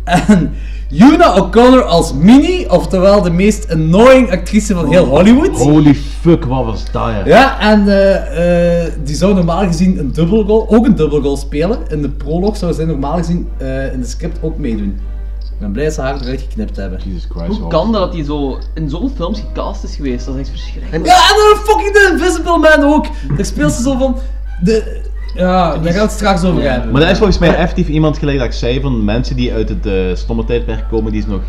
en 0.03 0.53
Una 0.91 1.35
O'Connor 1.35 1.83
als 1.83 2.13
Minnie, 2.13 2.71
oftewel 2.71 3.21
de 3.21 3.29
meest 3.29 3.71
annoying 3.71 4.31
actrice 4.31 4.73
van 4.73 4.89
heel 4.89 5.05
Hollywood. 5.05 5.57
Holy 5.57 5.95
fuck, 5.95 6.45
wat 6.45 6.65
was 6.65 6.91
dat 6.91 7.03
ja. 7.03 7.25
Ja, 7.25 7.59
en 7.59 7.87
eh, 7.87 8.83
eh, 8.85 8.93
die 9.03 9.15
zou 9.15 9.33
normaal 9.33 9.65
gezien 9.65 9.99
een 9.99 10.11
dubbelgoal, 10.11 10.69
ook 10.69 10.85
een 10.85 10.95
dubbelgoal 10.95 11.37
spelen. 11.37 11.79
In 11.89 12.01
de 12.01 12.09
proloog 12.09 12.57
zou 12.57 12.73
zij 12.73 12.85
normaal 12.85 13.17
gezien 13.17 13.47
eh, 13.57 13.93
in 13.93 13.99
de 13.99 14.07
script 14.07 14.37
ook 14.41 14.57
meedoen. 14.57 14.99
Ik 15.39 15.59
ben 15.59 15.71
blij 15.71 15.85
dat 15.85 15.93
ze 15.93 16.01
haar 16.01 16.21
eruit 16.21 16.41
geknipt 16.41 16.75
hebben. 16.75 16.99
Jesus 17.05 17.27
Christ. 17.29 17.59
Hoe 17.59 17.67
kan 17.67 17.91
dat 17.91 18.01
dat 18.01 18.13
hij 18.13 18.23
zo 18.23 18.59
in 18.73 18.89
zoveel 18.89 19.11
films 19.15 19.39
gecast 19.39 19.83
is 19.83 19.95
geweest? 19.95 20.25
Dat 20.25 20.35
is 20.35 20.41
echt 20.41 20.49
verschrikkelijk. 20.49 21.05
Ja, 21.05 21.15
en 21.15 21.35
dan 21.35 21.65
fucking 21.65 21.93
de 21.93 22.09
Invisible 22.11 22.57
Man 22.57 22.93
ook. 22.93 23.05
Daar 23.35 23.45
speelt 23.45 23.71
ze 23.71 23.81
zo 23.81 23.97
van... 23.97 24.17
De, 24.63 25.01
ja, 25.35 25.71
daar 25.71 25.83
gaan 25.83 25.93
we 25.93 25.99
het 25.99 26.11
straks 26.11 26.43
over 26.43 26.71
hebben. 26.71 26.91
Maar 26.91 27.01
dat 27.01 27.09
is 27.09 27.17
volgens 27.17 27.37
mij 27.37 27.55
effectief 27.55 27.87
iemand 27.87 28.17
gelijk 28.17 28.37
dat 28.37 28.47
ik 28.47 28.53
zei 28.53 28.81
van 28.81 29.03
mensen 29.05 29.35
die 29.35 29.53
uit 29.53 29.69
het 29.69 29.85
eh, 29.85 29.93
stomme 30.13 30.43
tijdperk 30.43 30.89
komen, 30.89 31.11
die 31.11 31.21
is 31.21 31.27
nog... 31.27 31.41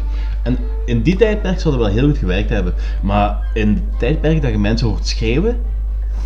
En 0.42 0.58
in 0.84 1.02
die 1.02 1.16
tijdperk 1.16 1.60
zouden 1.60 1.82
we 1.84 1.88
wel 1.88 1.96
heel 1.98 2.08
goed 2.08 2.18
gewerkt 2.18 2.50
hebben. 2.50 2.74
Maar 3.02 3.36
in 3.54 3.68
het 3.68 3.98
tijdperk 3.98 4.42
dat 4.42 4.50
je 4.50 4.58
mensen 4.58 4.86
hoort 4.86 5.06
schreeuwen... 5.06 5.60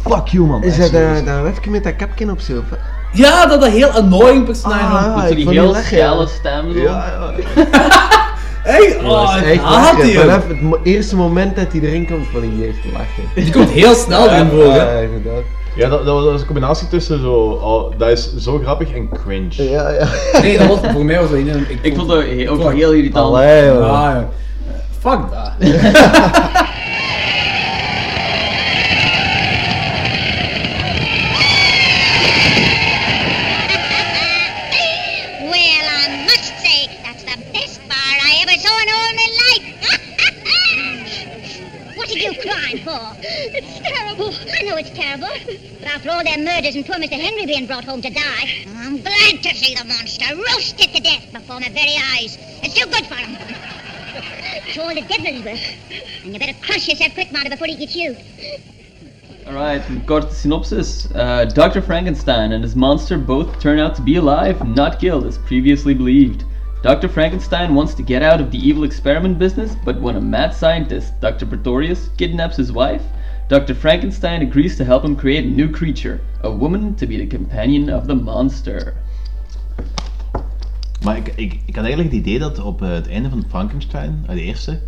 Fuck 0.02 0.26
you 0.26 0.46
man. 0.46 0.62
Is 0.62 0.76
dat 0.78 0.92
dat, 0.92 1.26
dat 1.26 1.42
wefje 1.42 1.70
met 1.70 1.84
dat 1.84 1.96
kapje 1.96 2.30
op 2.30 2.38
wat? 2.70 2.78
Ja, 3.12 3.46
dat 3.46 3.62
een 3.62 3.70
heel 3.70 3.88
annoying 3.88 4.44
personage. 4.44 4.84
Ah, 4.84 5.16
Met 5.16 5.28
zo 5.28 5.34
die 5.34 5.48
heel 5.50 5.74
schelle 5.74 6.20
ja. 6.20 6.26
stem 6.26 6.72
zo. 6.72 6.78
Ja, 6.78 7.32
ja. 7.56 7.64
Hey, 8.62 8.98
Dat 9.02 9.10
oh, 9.12 9.34
is 9.36 9.42
ik 9.42 9.46
echt 9.48 9.62
haat 9.62 9.82
lachen. 9.92 10.04
die. 10.06 10.18
Vanaf 10.18 10.48
het 10.48 10.62
mo- 10.62 10.80
eerste 10.82 11.16
moment 11.16 11.56
dat 11.56 11.72
hij 11.72 11.80
erin 11.80 12.06
komt, 12.06 12.26
van 12.32 12.40
die 12.40 12.66
eerste 12.66 12.88
lachen. 12.92 13.22
Die 13.34 13.52
komt 13.52 13.70
heel 13.70 13.94
snel 13.94 14.28
erin 14.30 14.48
voor, 14.48 14.72
hè. 14.72 14.76
Ja, 14.76 14.98
inderdaad. 15.00 15.42
Ja, 15.78 15.88
dat, 15.88 16.04
dat 16.04 16.24
was 16.24 16.40
een 16.40 16.46
combinatie 16.46 16.88
tussen 16.88 17.20
zo... 17.20 17.34
oh, 17.34 17.98
dat 17.98 18.08
is 18.08 18.36
zo 18.36 18.58
grappig 18.58 18.94
en 18.94 19.08
cringe. 19.08 19.70
Ja, 19.70 19.90
ja. 19.90 20.08
Nee, 20.40 20.58
dat 20.58 20.66
was, 20.66 20.78
voor 20.92 21.04
mij 21.04 21.20
was 21.20 21.30
dat 21.30 21.38
niet... 21.38 21.54
Ik, 21.54 21.78
Ik 21.82 21.94
vond 21.96 22.08
dat 22.08 22.24
ook 22.48 22.72
heel 22.72 22.92
irritant. 22.92 23.26
Allee, 23.26 23.64
joh. 23.64 23.82
Ah, 23.82 24.14
ja. 24.14 24.28
Fuck 24.98 25.20
dat. 25.30 25.52
I 44.18 44.20
the 44.20 44.26
all 44.26 44.66
know 44.66 44.76
it's 44.76 44.90
terrible. 44.90 45.28
But 45.78 45.88
after 45.88 46.10
all 46.10 46.24
their 46.24 46.38
murders 46.38 46.74
and 46.74 46.84
poor 46.84 46.96
Mr. 46.96 47.20
Henry 47.20 47.46
being 47.46 47.66
brought 47.66 47.84
home 47.84 48.02
to 48.02 48.10
die, 48.10 48.66
I'm 48.76 49.00
glad 49.00 49.42
to 49.44 49.54
see 49.54 49.76
the 49.76 49.84
monster 49.84 50.34
roasted 50.34 50.92
to 50.92 51.00
death 51.00 51.32
before 51.32 51.60
my 51.60 51.68
very 51.68 51.94
eyes. 52.14 52.36
It's 52.62 52.74
too 52.74 52.86
good 52.90 53.06
for 53.06 53.14
him. 53.14 53.36
It's 54.66 54.76
all 54.76 54.92
the 54.92 55.02
devil's 55.02 55.44
work. 55.44 55.60
And 56.24 56.32
you 56.32 56.38
better 56.40 56.58
crush 56.60 56.88
yourself 56.88 57.14
quick, 57.14 57.30
Marty, 57.30 57.48
before 57.48 57.68
he 57.68 57.76
gets 57.76 57.94
you. 57.94 58.16
Alright, 59.46 59.88
een 59.88 60.04
korte 60.04 60.32
synopsis. 60.32 61.08
Uh, 61.14 61.44
Dr. 61.44 61.80
Frankenstein 61.80 62.52
and 62.52 62.64
his 62.64 62.74
monster 62.74 63.18
both 63.18 63.60
turn 63.60 63.78
out 63.78 63.94
to 63.94 64.02
be 64.02 64.16
alive, 64.16 64.66
not 64.66 64.98
killed 64.98 65.26
as 65.26 65.38
previously 65.38 65.94
believed. 65.94 66.44
Dr. 66.82 67.08
Frankenstein 67.08 67.74
wants 67.74 67.94
to 67.94 68.02
get 68.02 68.22
out 68.22 68.40
of 68.40 68.50
the 68.50 68.58
evil 68.58 68.82
experiment 68.82 69.38
business, 69.38 69.76
but 69.84 70.00
when 70.00 70.16
a 70.16 70.20
mad 70.20 70.52
scientist, 70.52 71.20
Dr. 71.20 71.46
Pretorius, 71.46 72.10
kidnaps 72.18 72.56
his 72.56 72.72
wife, 72.72 73.02
Dr. 73.48 73.74
Frankenstein 73.74 74.46
agrees 74.46 74.76
to 74.76 74.84
help 74.84 75.02
him 75.02 75.16
create 75.16 75.44
a 75.44 75.50
new 75.50 75.70
creature, 75.70 76.20
a 76.44 76.50
woman 76.50 76.94
to 76.94 77.06
be 77.06 77.16
the 77.16 77.26
companion 77.26 77.90
of 77.90 78.06
the 78.06 78.14
monster. 78.14 78.94
Maar 81.04 81.16
ik, 81.16 81.32
ik, 81.34 81.60
ik 81.64 81.74
had 81.74 81.84
eigenlijk 81.84 82.14
het 82.14 82.26
idee 82.26 82.38
dat 82.38 82.60
op 82.60 82.82
eh, 82.82 82.88
het 82.88 83.08
einde 83.08 83.28
van 83.30 83.44
Frankenstein, 83.48 84.24
eh, 84.26 84.34
de 84.34 84.40
eerste, 84.40 84.80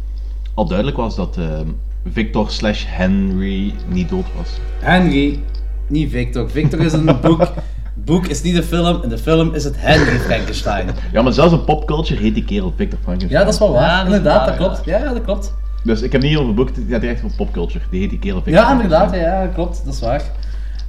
al 0.54 0.66
duidelijk 0.66 0.96
was 0.96 1.16
dat 1.16 1.36
ehm, 1.36 1.66
Victor 2.12 2.50
slash 2.50 2.84
Henry 2.86 3.74
niet 3.88 4.08
dood 4.08 4.26
was. 4.36 4.58
Henry, 4.78 5.40
niet 5.86 6.10
Victor. 6.10 6.50
Victor 6.50 6.80
is 6.80 6.92
een 6.92 7.16
boek. 7.22 7.52
boek 7.94 8.26
is 8.26 8.42
niet 8.42 8.56
een 8.56 8.62
film. 8.62 9.02
In 9.02 9.08
de 9.08 9.18
film 9.18 9.54
is 9.54 9.64
het 9.64 9.74
Henry 9.78 10.18
Frankenstein. 10.18 10.86
Ja, 11.12 11.22
maar 11.22 11.32
zelfs 11.32 11.52
in 11.52 11.64
popculture 11.64 12.20
heet 12.20 12.34
die 12.34 12.44
kerel 12.44 12.72
Victor 12.76 12.98
Frankenstein. 13.02 13.40
Ja, 13.40 13.44
dat 13.44 13.54
is 13.54 13.60
wel 13.60 13.72
waar. 13.72 13.82
Ja, 13.82 13.96
dat 13.96 14.06
is 14.06 14.16
inderdaad, 14.16 14.48
waar, 14.48 14.58
dat 14.58 14.66
klopt. 14.66 14.84
Ja, 14.84 14.98
ja, 14.98 15.12
dat 15.12 15.24
klopt. 15.24 15.54
Dus 15.84 16.02
ik 16.02 16.12
heb 16.12 16.22
niet 16.22 16.36
over 16.36 16.54
boek, 16.54 16.74
die 16.74 16.86
gaat 16.88 17.02
echt 17.02 17.20
van 17.20 17.30
popculture. 17.36 17.84
Die 17.90 18.00
heet 18.00 18.10
die 18.10 18.18
kerel 18.18 18.42
Ja, 18.44 18.72
inderdaad. 18.72 19.14
Ja, 19.14 19.46
klopt. 19.54 19.82
Dat 19.84 19.94
is 19.94 20.00
waar. 20.00 20.22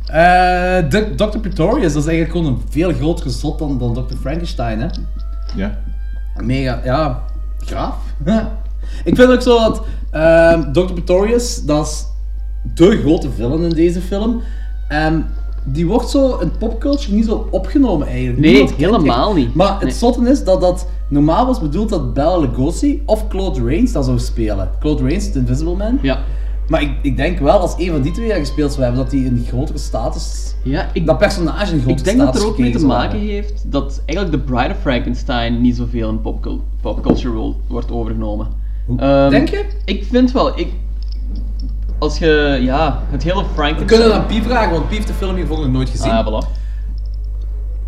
Eh, 0.05 0.89
de- 0.89 1.13
Dr. 1.15 1.37
Pretorius, 1.39 1.93
dat 1.93 2.03
is 2.03 2.09
eigenlijk 2.09 2.37
gewoon 2.37 2.53
een 2.53 2.61
veel 2.69 2.93
groter 2.93 3.29
zot 3.29 3.59
dan, 3.59 3.77
dan 3.77 3.93
Dr. 3.93 4.15
Frankenstein, 4.21 4.79
hè. 4.81 4.87
Ja. 5.55 5.77
Mega, 6.35 6.81
ja, 6.83 7.23
graaf. 7.59 7.95
ik 9.03 9.15
vind 9.15 9.29
ook 9.31 9.41
zo 9.41 9.57
dat 9.59 9.83
ehm, 10.11 10.71
Dr. 10.71 10.93
Pretorius, 10.93 11.63
dat 11.65 11.85
is 11.87 12.05
de 12.75 12.97
grote 12.99 13.29
villain 13.31 13.61
in 13.63 13.69
deze 13.69 14.01
film. 14.01 14.41
En 14.87 15.25
die 15.65 15.87
wordt 15.87 16.09
zo 16.09 16.37
in 16.37 16.51
popculture 16.59 17.13
niet 17.15 17.25
zo 17.25 17.47
opgenomen 17.51 18.07
eigenlijk. 18.07 18.39
Nee, 18.39 18.51
Niemand 18.51 18.73
helemaal 18.73 19.33
niet. 19.33 19.53
Maar 19.55 19.73
het 19.73 19.83
Nee. 19.83 19.91
zotte 19.93 20.29
is 20.29 20.43
dat 20.43 20.61
dat 20.61 20.87
normaal 21.07 21.45
was 21.45 21.59
bedoeld 21.59 21.89
dat 21.89 22.13
Bela 22.13 22.37
Lugosi 22.37 23.01
of 23.05 23.27
Claude 23.27 23.63
Rains 23.65 23.91
dat 23.91 24.05
zou 24.05 24.19
spelen. 24.19 24.69
Claude 24.79 25.03
Rains, 25.03 25.31
de 25.31 25.39
Invisible 25.39 25.75
Man. 25.75 25.99
Ja. 26.01 26.19
Maar 26.67 26.81
ik, 26.81 26.91
ik 27.01 27.17
denk 27.17 27.39
wel, 27.39 27.59
als 27.59 27.73
een 27.77 27.91
van 27.91 28.01
die 28.01 28.11
twee 28.11 28.27
dat 28.27 28.37
gespeeld 28.37 28.71
zou 28.71 28.83
hebben, 28.83 29.01
dat 29.01 29.11
die 29.11 29.25
een 29.25 29.43
grotere 29.47 29.77
status... 29.77 30.53
Ja, 30.63 30.89
ik, 30.93 31.05
dat 31.05 31.17
personage 31.17 31.73
een 31.73 31.81
grotere 31.81 31.97
ik 31.99 32.03
denk 32.03 32.17
dat 32.17 32.27
status 32.27 32.41
er 32.43 32.47
ook 32.49 32.57
mee 32.57 32.71
te 32.71 32.85
maken 32.85 33.19
heeft 33.19 33.71
dat 33.71 34.01
eigenlijk 34.05 34.37
de 34.37 34.53
Bride 34.53 34.69
of 34.73 34.81
Frankenstein 34.81 35.61
niet 35.61 35.75
zoveel 35.75 36.09
in 36.09 36.21
popcul- 36.21 36.61
popculture 36.81 37.33
rol 37.33 37.55
wordt 37.67 37.91
overgenomen. 37.91 38.47
Ehm, 38.97 39.29
denk 39.29 39.49
je? 39.49 39.65
Ik 39.85 40.05
vind 40.09 40.31
wel, 40.31 40.59
ik, 40.59 40.67
als 42.01 42.17
je, 42.17 42.57
ja, 42.61 43.03
het 43.11 43.23
hele 43.23 43.43
Frankenstein... 43.53 43.77
We 43.77 43.85
kunnen 43.85 44.07
dat 44.07 44.17
aan 44.17 44.25
Pie 44.25 44.43
vragen, 44.43 44.71
want 44.71 44.87
Pie 44.87 44.95
heeft 44.95 45.07
de 45.07 45.13
film 45.13 45.35
hiervoor 45.35 45.57
nog 45.59 45.67
nooit 45.71 45.89
gezien. 45.89 46.11
Ah, 46.11 46.27
voilà. 46.27 46.47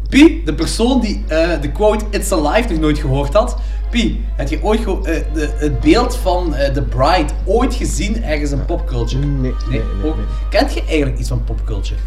Pie, 0.10 0.42
de 0.46 0.54
persoon 0.54 1.02
die 1.02 1.24
eh, 1.28 1.62
de 1.62 1.72
quote 1.72 2.06
It's 2.10 2.32
Alive 2.32 2.70
nog 2.72 2.80
nooit 2.80 3.00
gehoord 3.00 3.34
had. 3.34 3.58
Pie, 3.90 4.26
heb 4.36 4.48
je 4.50 4.60
ooit 4.64 4.80
eh, 4.80 4.86
de, 5.34 5.50
het 5.56 5.80
beeld 5.80 6.16
van 6.16 6.56
eh, 6.56 6.72
The 6.72 6.82
Bride 6.82 7.34
ooit 7.46 7.74
gezien 7.76 8.24
ergens 8.24 8.52
in 8.52 8.66
popculture? 8.66 9.26
Nee, 9.26 9.54
nee, 9.70 9.82
nee, 10.02 10.12
ook- 10.12 10.18
Kent 10.50 10.74
je 10.74 10.84
eigenlijk 10.88 11.20
iets 11.20 11.30
van 11.30 11.44
popculture? 11.44 12.00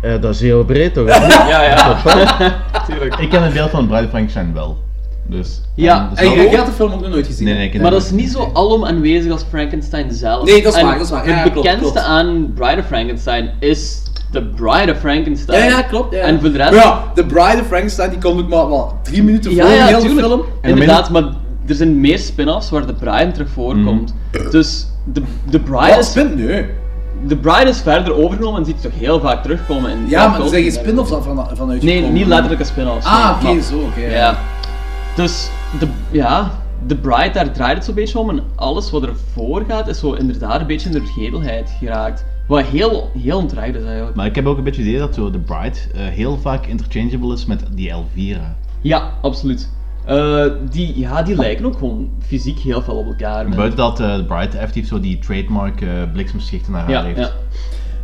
Eh, 0.00 0.20
dat 0.20 0.34
is 0.34 0.40
heel 0.40 0.64
breed 0.64 0.94
toch? 0.94 1.06
Ja, 1.48 1.62
ja. 1.62 2.02
Tuurlijk. 2.86 3.14
Ik 3.14 3.30
ken 3.30 3.42
het 3.42 3.52
beeld 3.52 3.70
van 3.70 3.86
Bride 3.86 4.02
of 4.04 4.08
Frankenstein 4.08 4.52
wel. 4.54 4.78
Dus, 5.26 5.60
Ja, 5.74 6.08
dus 6.10 6.18
En 6.18 6.50
je 6.50 6.56
had 6.56 6.66
de 6.66 6.72
film 6.72 6.92
ook 6.92 7.00
nog 7.00 7.10
nooit 7.10 7.26
gezien? 7.26 7.44
Nee, 7.46 7.54
nee, 7.54 7.64
ik 7.64 7.70
ken 7.70 7.80
Maar 7.80 7.90
dat 7.90 8.02
is 8.02 8.10
niet 8.10 8.30
zo 8.30 8.50
alom 8.52 8.84
aanwezig 8.84 9.32
als 9.32 9.44
Frankenstein 9.50 10.12
zelf. 10.12 10.44
Nee, 10.44 10.62
dat 10.62 10.72
is 10.72 10.78
En 10.78 10.86
waar, 10.86 10.94
dat 10.96 11.04
is 11.04 11.10
waar. 11.10 11.28
Ja, 11.28 11.30
ja, 11.30 11.42
het 11.42 11.52
klopt, 11.52 11.66
bekendste 11.66 11.92
klopt. 11.92 12.06
aan 12.06 12.52
Bride 12.54 12.80
of 12.80 12.86
Frankenstein 12.86 13.50
is 13.58 14.02
The 14.30 14.42
Bride 14.42 14.92
of 14.92 14.98
Frankenstein. 14.98 15.58
Ja, 15.62 15.68
ja, 15.68 15.82
klopt. 15.82 16.14
Ja. 16.14 16.20
En 16.20 16.40
voor 16.40 16.52
de 16.52 16.56
rest... 16.56 16.70
Maar 16.70 16.80
ja, 16.80 17.04
The 17.14 17.24
Bride 17.24 17.60
of 17.60 17.66
Frankenstein 17.66 18.10
die 18.10 18.18
komt 18.18 18.40
ook 18.40 18.48
maar 18.48 18.68
wat 18.68 18.94
drie 19.02 19.22
minuten 19.22 19.50
voor 19.52 19.60
Ja, 19.60 19.68
de 19.68 19.74
ja, 19.74 19.86
hele 19.98 20.20
film. 20.20 20.42
Inderdaad, 20.62 21.10
maar 21.10 21.22
er 21.66 21.74
zijn 21.74 22.00
meer 22.00 22.18
spin-offs 22.18 22.70
waar 22.70 22.86
de 22.86 22.94
Bride 22.94 23.30
terug 23.32 23.48
voorkomt. 23.50 24.14
Dus 24.50 24.86
de, 25.04 25.22
de 25.50 25.60
Bride 25.60 25.88
Wat 25.88 25.98
is... 25.98 26.10
spin? 26.10 26.34
Nee. 26.34 26.66
De 27.26 27.36
Bride 27.36 27.68
is 27.68 27.80
verder 27.80 28.14
overgenomen 28.14 28.58
en 28.60 28.66
ziet 28.66 28.82
toch 28.82 28.92
heel 28.98 29.20
vaak 29.20 29.42
terugkomen 29.42 29.90
in 29.90 30.04
Ja, 30.08 30.28
maar 30.28 30.40
er 30.40 30.48
zijn 30.48 30.62
geen 30.62 30.72
spin-offs 30.72 31.10
van, 31.10 31.48
vanuit 31.54 31.82
Nee, 31.82 32.00
niet 32.02 32.26
letterlijke 32.26 32.64
spin-offs. 32.64 33.06
Ah, 33.06 33.40
oké, 33.42 33.60
zo, 33.60 33.78
oké. 33.78 34.06
Ja. 34.06 34.38
Dus, 35.16 35.50
de, 35.78 35.88
ja, 36.10 36.50
de 36.86 36.96
Bride, 36.96 37.30
daar 37.30 37.52
draait 37.52 37.76
het 37.76 37.84
zo'n 37.84 37.94
beetje 37.94 38.18
om. 38.18 38.28
En 38.30 38.42
alles 38.54 38.90
wat 38.90 39.02
ervoor 39.02 39.64
gaat, 39.68 39.88
is 39.88 39.98
zo 39.98 40.12
inderdaad 40.12 40.60
een 40.60 40.66
beetje 40.66 40.86
in 40.88 40.94
de 40.94 41.00
vergetelheid 41.00 41.74
geraakt. 41.78 42.24
Wat 42.46 42.64
heel, 42.64 43.10
heel 43.18 43.44
is 43.44 43.52
eigenlijk. 43.54 44.14
Maar 44.14 44.26
ik 44.26 44.34
heb 44.34 44.46
ook 44.46 44.58
een 44.58 44.64
beetje 44.64 44.80
het 44.80 44.90
idee 44.90 45.00
dat 45.00 45.14
zo 45.14 45.30
de 45.30 45.38
Bride 45.38 45.78
eh, 45.94 46.06
heel 46.06 46.38
vaak 46.38 46.66
interchangeable 46.66 47.32
is 47.32 47.46
met 47.46 47.64
die 47.72 47.90
Elvira. 47.90 48.56
Ja, 48.80 49.12
absoluut. 49.22 49.70
Eh, 50.04 50.44
die, 50.70 50.98
ja, 50.98 51.22
die 51.22 51.36
lijken 51.36 51.64
ook 51.64 51.78
gewoon 51.78 52.10
fysiek 52.26 52.58
heel 52.58 52.82
veel 52.82 52.94
op 52.94 53.06
elkaar. 53.06 53.48
Buiten 53.48 53.76
dat 53.76 54.00
eh, 54.00 54.16
de 54.16 54.24
Bride 54.24 54.58
effectief 54.58 54.86
zo 54.86 55.00
die 55.00 55.18
trademark 55.18 55.84
bliksemschichten 56.12 56.72
naar 56.72 56.80
haar 56.82 56.90
Ja, 56.90 57.02
heeft. 57.02 57.18
ja. 57.18 57.30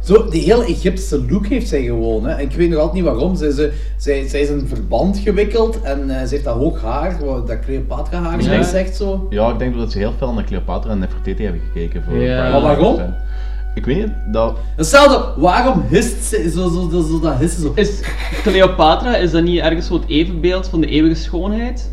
Zo, 0.09 0.29
die 0.29 0.43
hele 0.43 0.65
Egyptische 0.65 1.25
look 1.31 1.47
heeft 1.47 1.69
zij 1.69 1.83
gewoon. 1.83 2.27
Hè. 2.27 2.41
Ik 2.41 2.53
weet 2.53 2.69
nog 2.69 2.79
altijd 2.79 2.95
niet 2.97 3.05
waarom. 3.05 3.37
Zij, 3.37 3.51
ze, 3.51 3.73
zij, 3.97 4.29
zij 4.29 4.41
is 4.41 4.49
in 4.49 4.59
een 4.59 4.69
verband 4.69 5.19
gewikkeld 5.19 5.81
en 5.83 6.11
eh, 6.11 6.23
ze 6.27 6.29
heeft 6.35 6.45
dat 6.45 6.57
hoog 6.57 6.83
haar, 6.83 7.19
dat 7.47 7.59
Cleopatra 7.65 8.21
haar 8.23 8.43
Ja. 8.43 8.63
zegt 8.63 8.97
zo. 8.97 9.27
Ja, 9.31 9.49
ik 9.51 9.59
denk 9.59 9.77
dat 9.77 9.93
ze 9.93 9.99
heel 9.99 10.13
veel 10.19 10.33
naar 10.33 10.45
Cleopatra 10.45 10.91
en 10.91 10.99
Nefertiti 10.99 11.43
hebben 11.43 11.61
gekeken 11.73 12.03
voor 12.03 12.17
Ja. 12.17 12.51
Maar 12.51 12.61
waarom? 12.61 12.97
Ik 13.75 13.85
weet 13.85 13.97
niet, 13.97 14.13
dat... 14.33 14.57
Hetzelfde, 14.77 15.41
waarom 15.41 15.83
hist 15.89 16.25
ze 16.25 16.51
zo, 16.51 16.69
zo, 16.69 16.89
zo, 16.93 17.01
zo 17.01 17.21
dat 17.21 17.35
hissen 17.39 17.63
zo? 17.63 17.73
Is 17.75 18.01
Cleopatra, 18.43 19.17
is 19.17 19.31
dat 19.31 19.43
niet 19.43 19.61
ergens 19.61 19.87
zo 19.87 19.95
het 19.95 20.07
evenbeeld 20.09 20.69
van 20.69 20.81
de 20.81 20.87
eeuwige 20.87 21.15
schoonheid? 21.15 21.91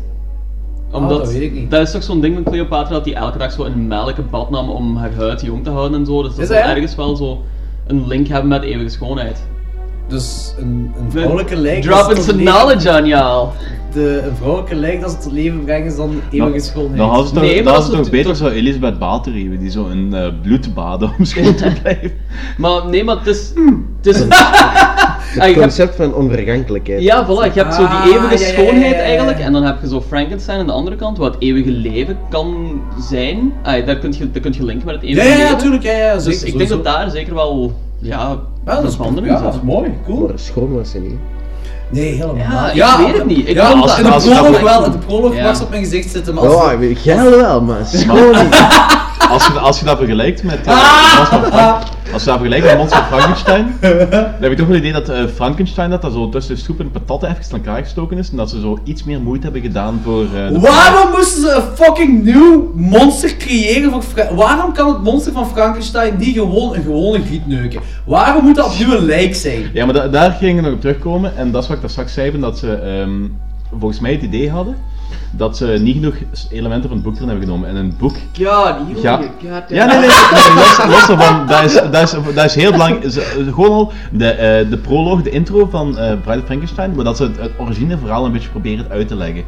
Oh, 0.92 1.08
dat 1.08 1.32
weet 1.32 1.42
ik 1.42 1.52
niet. 1.52 1.70
Dat 1.70 1.80
is 1.82 1.90
toch 1.92 2.02
zo'n 2.02 2.20
ding 2.20 2.34
met 2.34 2.44
Cleopatra 2.44 2.92
dat 2.94 3.04
die 3.04 3.14
elke 3.14 3.38
dag 3.38 3.52
zo 3.52 3.64
een 3.64 3.86
melkenbad 3.86 4.50
nam 4.50 4.70
om 4.70 4.96
haar 4.96 5.14
huid 5.14 5.40
jong 5.42 5.64
te 5.64 5.70
houden 5.70 5.98
en 5.98 6.06
zo. 6.06 6.22
Dus 6.22 6.30
dat 6.30 6.40
Is 6.40 6.48
dat, 6.48 6.56
ja? 6.56 6.70
ergens 6.70 6.94
wel 6.94 7.16
zo 7.16 7.42
een 7.86 8.06
link 8.06 8.26
hebben 8.26 8.48
met 8.48 8.62
eeuwige 8.62 8.88
schoonheid. 8.88 9.55
Dus 10.08 10.54
een, 10.58 10.92
een 10.98 11.10
vrouwelijke 11.10 11.56
lijk. 11.56 11.84
dat 11.84 11.92
Dropping 11.94 12.18
some 12.24 12.38
leven- 12.38 12.52
knowledge 12.58 12.90
aan 12.90 13.06
jou. 13.06 13.48
De, 13.92 14.22
een 14.28 14.36
vrouwelijke 14.36 14.74
lijk 14.74 15.00
dat 15.00 15.10
ze 15.10 15.18
tot 15.18 15.32
leven 15.32 15.64
brengen 15.64 15.86
is 15.86 15.96
dan 15.96 16.20
eeuwige 16.30 16.60
schoonheid. 16.60 16.96
Dan 16.96 17.08
hadden 17.08 17.26
ze 17.26 17.32
toch, 17.34 17.42
Nee, 17.42 17.62
dan 17.62 17.78
is 17.78 17.88
toch 17.88 18.10
beter 18.10 18.36
zo 18.36 18.48
Elisabeth 18.48 18.98
hebben, 18.98 19.58
die 19.58 19.70
zo 19.70 19.86
een 19.86 20.14
eh 20.14 20.26
bloed 20.42 20.74
baden 20.74 21.12
om 21.18 21.24
schoon 21.24 21.54
te 21.54 21.72
blijven. 21.82 22.12
Maar 22.58 22.86
nee, 22.88 23.04
maar 23.04 23.16
het 23.16 23.26
is... 23.26 23.52
Het 24.02 24.06
is 24.16 24.22
Het 25.26 25.44
Ah, 25.44 25.50
je 25.50 25.54
hebt- 25.54 25.66
concept 25.66 25.96
van 25.96 26.14
onvergankelijkheid. 26.14 27.02
Ja, 27.02 27.24
voilà. 27.26 27.54
Je 27.54 27.60
hebt 27.60 27.74
zo 27.74 27.82
Ah, 27.82 28.04
die 28.04 28.12
eeuwige 28.14 28.34
ja, 28.38 28.40
ja, 28.40 28.46
ja, 28.46 28.52
schoonheid 28.52 28.90
ja, 28.94 28.96
ja. 28.98 29.02
eigenlijk. 29.02 29.38
En 29.38 29.52
dan 29.52 29.62
heb 29.62 29.76
je 29.80 29.88
zo 29.88 30.00
Frankenstein 30.00 30.58
aan 30.60 30.66
de 30.66 30.72
andere 30.72 30.96
kant, 30.96 31.18
wat 31.18 31.34
het 31.34 31.42
eeuwige 31.42 31.70
leven 31.70 32.18
kan 32.30 32.80
zijn. 33.00 33.52
Ah, 33.62 33.86
daar 33.86 33.96
kun 33.98 34.14
je, 34.18 34.30
daar 34.30 34.42
kun 34.42 34.52
je 34.52 34.64
linken 34.64 34.86
met 34.86 34.94
het 34.94 35.04
Ja, 35.04 35.08
eeuwige 35.08 35.28
ja, 35.28 35.34
ja, 35.34 35.38
leven. 35.42 35.56
natuurlijk. 35.56 35.82
Ja, 35.82 35.92
ja, 35.92 36.14
Dus 36.14 36.24
zeker, 36.24 36.46
ik 36.46 36.56
denk 36.58 36.68
dat 36.70 36.84
daar 36.84 37.10
zeker 37.10 37.34
wel... 37.34 37.72
Ja, 37.98 38.18
Ja, 38.18 38.40
dat 38.74 38.84
is, 38.84 38.94
verbanden 38.94 39.24
ja, 39.24 39.40
dat 39.40 39.54
is 39.54 39.60
mooi, 39.62 39.90
cool. 40.06 40.26
Maar 40.28 40.38
schoon 40.38 40.74
was 40.74 40.90
ze 40.90 40.98
niet. 40.98 41.18
Nee, 41.90 42.12
helemaal 42.14 42.74
Ja, 42.74 42.98
ik 42.98 43.06
weet 43.06 43.16
het 43.16 43.26
niet. 43.26 43.48
Ik 43.48 43.54
ja, 43.54 43.68
als 43.70 43.96
dat- 43.96 44.24
in 44.24 44.30
de 44.30 44.34
prolog 44.40 44.60
wel, 44.60 44.84
in 44.84 44.90
de 44.90 44.98
prolog 44.98 45.34
Ja. 45.34 45.44
was 45.44 45.60
op 45.60 45.70
mijn 45.70 45.82
gezicht 45.84 46.10
zitten, 46.10 46.34
maar 46.34 46.44
als 46.44 46.54
Oh, 46.54 46.72
ik 46.72 46.78
weet- 46.78 47.02
jij 47.04 47.30
wel, 47.30 47.60
maar 47.60 47.86
schoon 47.86 48.30
niet. 48.30 48.66
Als 49.30 49.46
je, 49.46 49.52
als 49.52 49.78
je 49.78 49.84
dat 49.84 49.96
vergelijkt 49.98 50.42
met... 50.42 50.58
Frank- 50.62 51.94
als 52.12 52.22
je 52.24 52.30
dat 52.30 52.38
vergelijkt 52.38 52.66
met 52.66 52.76
Monster 52.76 53.02
Frankenstein, 53.10 53.76
dan 53.80 53.90
heb 54.40 54.50
ik 54.50 54.56
toch 54.56 54.66
wel 54.66 54.76
het 54.76 54.84
idee 54.84 54.92
dat 54.92 55.08
eh, 55.08 55.24
Frankenstein 55.34 55.90
dat, 55.90 56.02
dat 56.02 56.12
zo 56.12 56.28
tussen 56.28 56.54
de 56.54 56.60
stoep 56.60 56.80
en 56.80 56.90
patatten 56.90 57.28
even 57.30 57.42
aan 57.52 57.58
elkaar 57.58 57.82
gestoken 57.82 58.18
is 58.18 58.30
en 58.30 58.36
dat 58.36 58.50
ze 58.50 58.60
zo 58.60 58.78
iets 58.84 59.04
meer 59.04 59.20
moeite 59.20 59.44
hebben 59.44 59.62
gedaan 59.62 60.00
voor... 60.04 60.24
de 60.32 60.58
Waarom 60.60 61.10
moesten 61.10 61.40
ze 61.42 61.50
een 61.50 61.76
fucking 61.84 62.24
nieuw 62.24 62.70
monster 62.74 63.36
creëren 63.36 63.90
voor 63.90 64.02
Fra- 64.02 64.34
Waarom 64.34 64.72
kan 64.72 64.88
het 64.88 65.02
monster 65.02 65.32
van 65.32 65.46
Frankenstein 65.48 66.14
niet 66.18 66.34
gewoon 66.36 66.74
een 66.74 66.82
gewone 66.82 67.20
griet 67.24 67.46
neuken? 67.46 67.80
Waarom 68.04 68.44
moet 68.44 68.56
dat 68.56 68.66
opnieuw 68.72 68.92
een 68.96 69.04
lijk 69.04 69.34
zijn? 69.34 69.70
Ja, 69.72 69.84
maar 69.84 69.94
da- 69.94 70.08
daar 70.08 70.30
ging 70.30 70.58
ik 70.58 70.64
nog 70.64 70.72
op 70.72 70.80
terugkomen 70.80 71.36
en 71.36 71.50
dat 71.50 71.62
is 71.62 71.68
wat 71.68 71.76
ik 71.76 71.82
daar 71.82 71.92
straks 71.92 72.12
zei, 72.12 72.38
dat 72.40 72.58
ze 72.58 72.72
ehm, 72.74 73.10
volgens 73.78 74.00
mij 74.00 74.12
het 74.12 74.22
idee 74.22 74.50
hadden 74.50 74.76
dat 75.30 75.56
ze 75.56 75.66
niet 75.66 75.94
genoeg 75.94 76.14
elementen 76.50 76.88
van 76.88 76.98
het 76.98 77.06
boek 77.06 77.14
erin 77.14 77.28
hebben 77.28 77.46
genomen. 77.46 77.68
En 77.68 77.76
een 77.76 77.94
boek... 77.98 78.16
Ja, 78.32 78.78
die 78.86 79.02
Ja, 79.02 79.16
God, 79.16 79.62
ja 79.68 79.84
nee, 79.86 79.98
nee, 79.98 80.08
nee, 80.08 80.54
los, 80.54 80.84
los 80.88 81.08
ervan, 81.08 81.46
dat 81.46 81.62
is, 81.62 81.72
dat, 81.72 82.02
is, 82.02 82.34
dat 82.34 82.44
is 82.44 82.54
heel 82.54 82.70
belangrijk. 82.70 83.12
Gewoon 83.54 83.70
al 83.70 83.92
de, 84.12 84.30
eh, 84.30 84.70
de 84.70 84.78
proloog, 84.78 85.22
de 85.22 85.30
intro 85.30 85.66
van 85.66 85.98
eh 85.98 86.20
Bride 86.20 86.38
of 86.38 86.44
Frankenstein, 86.44 86.94
maar 86.94 87.04
dat 87.04 87.16
ze 87.16 87.22
het, 87.22 87.40
het 87.40 87.52
origineverhaal 87.58 88.24
een 88.24 88.32
beetje 88.32 88.48
proberen 88.48 88.88
uit 88.88 89.08
te 89.08 89.16
leggen. 89.16 89.44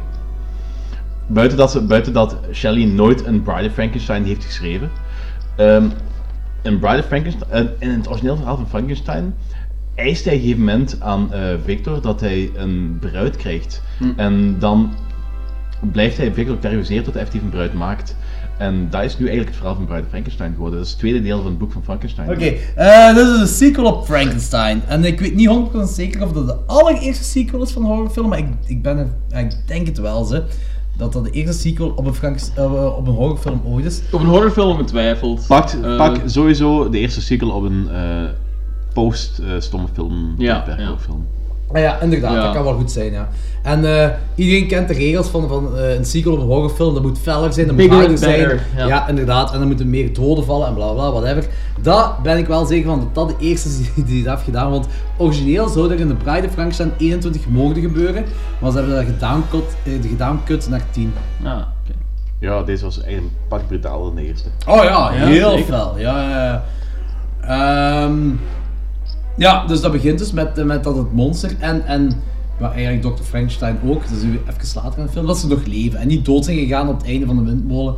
Buiten 1.27 1.57
dat, 1.57 1.71
ze, 1.71 1.81
buiten 1.81 2.13
dat 2.13 2.37
Shelley 2.53 2.85
nooit 2.85 3.25
een 3.25 3.41
Bride 3.41 3.67
of 3.67 3.73
Frankenstein 3.73 4.23
heeft 4.23 4.45
geschreven. 4.45 4.91
Ehm 5.55 5.85
in 6.61 6.79
Bride 6.79 6.99
of 6.99 7.05
Frankenstein, 7.05 7.51
eh, 7.51 7.65
in 7.79 7.89
het 7.89 8.07
origineel 8.07 8.35
verhaal 8.35 8.55
van 8.55 8.67
Frankenstein, 8.67 9.35
eist 9.95 10.25
hij 10.25 10.33
op 10.33 10.39
een 10.39 10.45
gegeven 10.45 10.65
moment 10.65 11.01
aan 11.01 11.33
eh, 11.33 11.41
Victor 11.63 12.01
dat 12.01 12.19
hij 12.19 12.51
een 12.55 12.97
bruid 12.99 13.35
krijgt. 13.35 13.83
Hm. 13.97 14.11
En 14.15 14.55
dan 14.59 14.93
blijft 15.79 16.17
hij 16.17 16.33
Victor 16.33 16.59
terroriseert 16.59 17.03
tot 17.03 17.13
hij 17.13 17.21
effectief 17.23 17.45
een 17.45 17.53
bruid 17.53 17.73
maakt. 17.73 18.15
En 18.57 18.87
dat 18.89 19.03
is 19.03 19.17
nu 19.17 19.25
eigenlijk 19.25 19.47
het 19.49 19.57
verhaal 19.57 19.75
van 19.75 19.85
Bride 19.85 20.01
of 20.01 20.09
Frankenstein 20.09 20.51
geworden. 20.53 20.77
Dat 20.77 20.85
is 20.85 20.91
het 20.91 20.99
tweede 21.01 21.21
deel 21.21 21.37
van 21.37 21.45
het 21.49 21.57
boek 21.57 21.71
van 21.71 21.83
Frankenstein. 21.83 22.29
Oké, 22.29 22.53
eh, 22.75 23.15
dit 23.15 23.27
is 23.27 23.39
een 23.39 23.47
sequel 23.47 23.85
op 23.85 24.05
Frankenstein. 24.05 24.81
En 24.87 25.03
ik 25.03 25.19
weet 25.19 25.35
niet 25.35 25.47
100% 25.47 25.89
zeker 25.89 26.23
of 26.23 26.31
dat 26.31 26.47
de 26.47 26.55
allereerste 26.65 27.23
sequel 27.23 27.61
is 27.61 27.71
van 27.71 27.81
een 27.81 27.87
horrorfilm, 27.87 28.29
maar 28.29 28.37
ik, 28.37 28.47
ik, 28.65 28.81
ben 28.81 28.97
er, 28.97 29.39
ik 29.43 29.51
denk 29.65 29.87
het 29.87 29.97
wel, 29.97 30.23
ze. 30.23 30.43
Dat 30.97 31.13
dat 31.13 31.23
de 31.23 31.31
eerste 31.31 31.59
sequel 31.61 31.89
op 31.95 32.05
een, 32.05 32.13
Frank, 32.13 32.37
eh, 32.55 32.97
op 32.97 33.07
een 33.07 33.13
horrorfilm 33.13 33.61
ooit 33.65 33.85
is. 33.85 34.01
Op 34.11 34.19
een 34.19 34.27
horrorfilm 34.27 34.77
getwijfeld. 34.77 35.45
Pak, 35.47 35.69
Eh, 35.69 35.97
pak 35.97 36.17
sowieso 36.25 36.89
de 36.89 36.99
eerste 36.99 37.21
sequel 37.21 37.49
op 37.49 37.63
een 37.63 37.87
eh, 37.91 38.23
post-stomme 38.93 39.87
film. 39.93 40.35
Ja, 40.37 40.63
ja. 40.77 40.95
film. 40.97 41.27
Ah 41.71 41.81
ja, 41.81 41.99
inderdaad, 42.01 42.33
Ja. 42.33 42.43
dat 42.43 42.53
kan 42.53 42.63
wel 42.63 42.73
goed 42.73 42.91
zijn, 42.91 43.11
ja. 43.11 43.29
En 43.61 43.85
eh, 43.85 44.09
iedereen 44.35 44.67
kent 44.67 44.87
de 44.87 44.93
regels 44.93 45.27
van, 45.27 45.47
van 45.47 45.77
eh, 45.77 45.95
een 45.95 46.05
sequel 46.05 46.33
op 46.33 46.39
een 46.39 46.45
horrorfilm. 46.45 46.93
Dat 46.93 47.03
moet 47.03 47.19
feller 47.19 47.53
zijn, 47.53 47.67
dat 47.67 47.75
moet 47.75 47.89
harder 47.89 48.17
zijn. 48.17 48.59
Ja. 48.75 48.87
ja. 48.87 49.07
inderdaad. 49.07 49.51
En 49.53 49.59
dan 49.59 49.67
moeten 49.67 49.89
meer 49.89 50.13
doden 50.13 50.45
vallen 50.45 50.67
en 50.67 50.73
bla 50.73 50.91
bla, 50.91 51.11
whatever. 51.11 51.47
Daar 51.81 52.15
ben 52.23 52.37
ik 52.37 52.47
wel 52.47 52.65
zeker 52.65 52.89
van 52.89 52.99
dat 52.99 53.15
dat 53.15 53.39
de 53.39 53.45
eerste 53.45 53.69
is 53.69 53.77
die 53.77 54.03
die 54.03 54.23
dat 54.23 54.33
heeft 54.33 54.45
gedaan. 54.45 54.71
Want 54.71 54.87
origineel 55.17 55.67
zou 55.67 55.91
er 55.91 55.99
in 55.99 56.07
de 56.07 56.15
Bride 56.15 56.47
of 56.47 56.53
Frankenstein 56.53 56.91
21 56.97 57.47
moorden 57.47 57.83
gebeuren. 57.83 58.25
Maar 58.59 58.71
ze 58.71 58.77
hebben 58.77 58.95
dat 58.95 59.05
gedownkut, 59.05 59.75
eh, 59.83 60.09
gedownkut 60.09 60.69
naar 60.69 60.83
10. 60.91 61.13
Ah, 61.43 61.51
oké. 61.53 61.97
Ja, 62.39 62.63
deze 62.63 62.83
was 62.83 63.01
eigenlijk 63.01 63.33
een 63.33 63.47
pak 63.47 63.67
brutaler 63.67 64.05
dan 64.05 64.15
de 64.15 64.25
eerste. 64.25 64.49
Oh 64.67 64.83
ja, 64.83 65.11
Ja, 65.13 65.25
heel 65.25 65.49
zeker. 65.49 65.65
fel. 65.65 65.93
Ja, 65.97 66.29
ja, 66.29 66.45
ja. 66.45 66.63
Ehm, 67.41 68.29
ja, 69.37 69.65
dus 69.65 69.81
dat 69.81 69.91
begint 69.91 70.19
dus 70.19 70.31
met, 70.31 70.65
met 70.65 70.83
dat 70.83 70.95
het 70.95 71.13
monster 71.13 71.55
en, 71.59 71.85
en 71.85 72.21
ja, 72.59 72.71
eigenlijk 72.71 73.15
Dr. 73.15 73.23
Frankenstein 73.23 73.79
ook, 73.85 74.01
dat 74.01 74.11
is 74.11 74.23
even 74.23 74.81
later 74.83 74.99
in 74.99 75.05
de 75.05 75.11
film, 75.11 75.25
dat 75.25 75.37
ze 75.37 75.47
nog 75.47 75.65
leven 75.65 75.99
en 75.99 76.07
niet 76.07 76.25
dood 76.25 76.45
zijn 76.45 76.57
gegaan 76.57 76.87
op 76.87 76.97
het 76.97 77.07
einde 77.07 77.25
van 77.25 77.35
de 77.37 77.43
windmolen. 77.43 77.95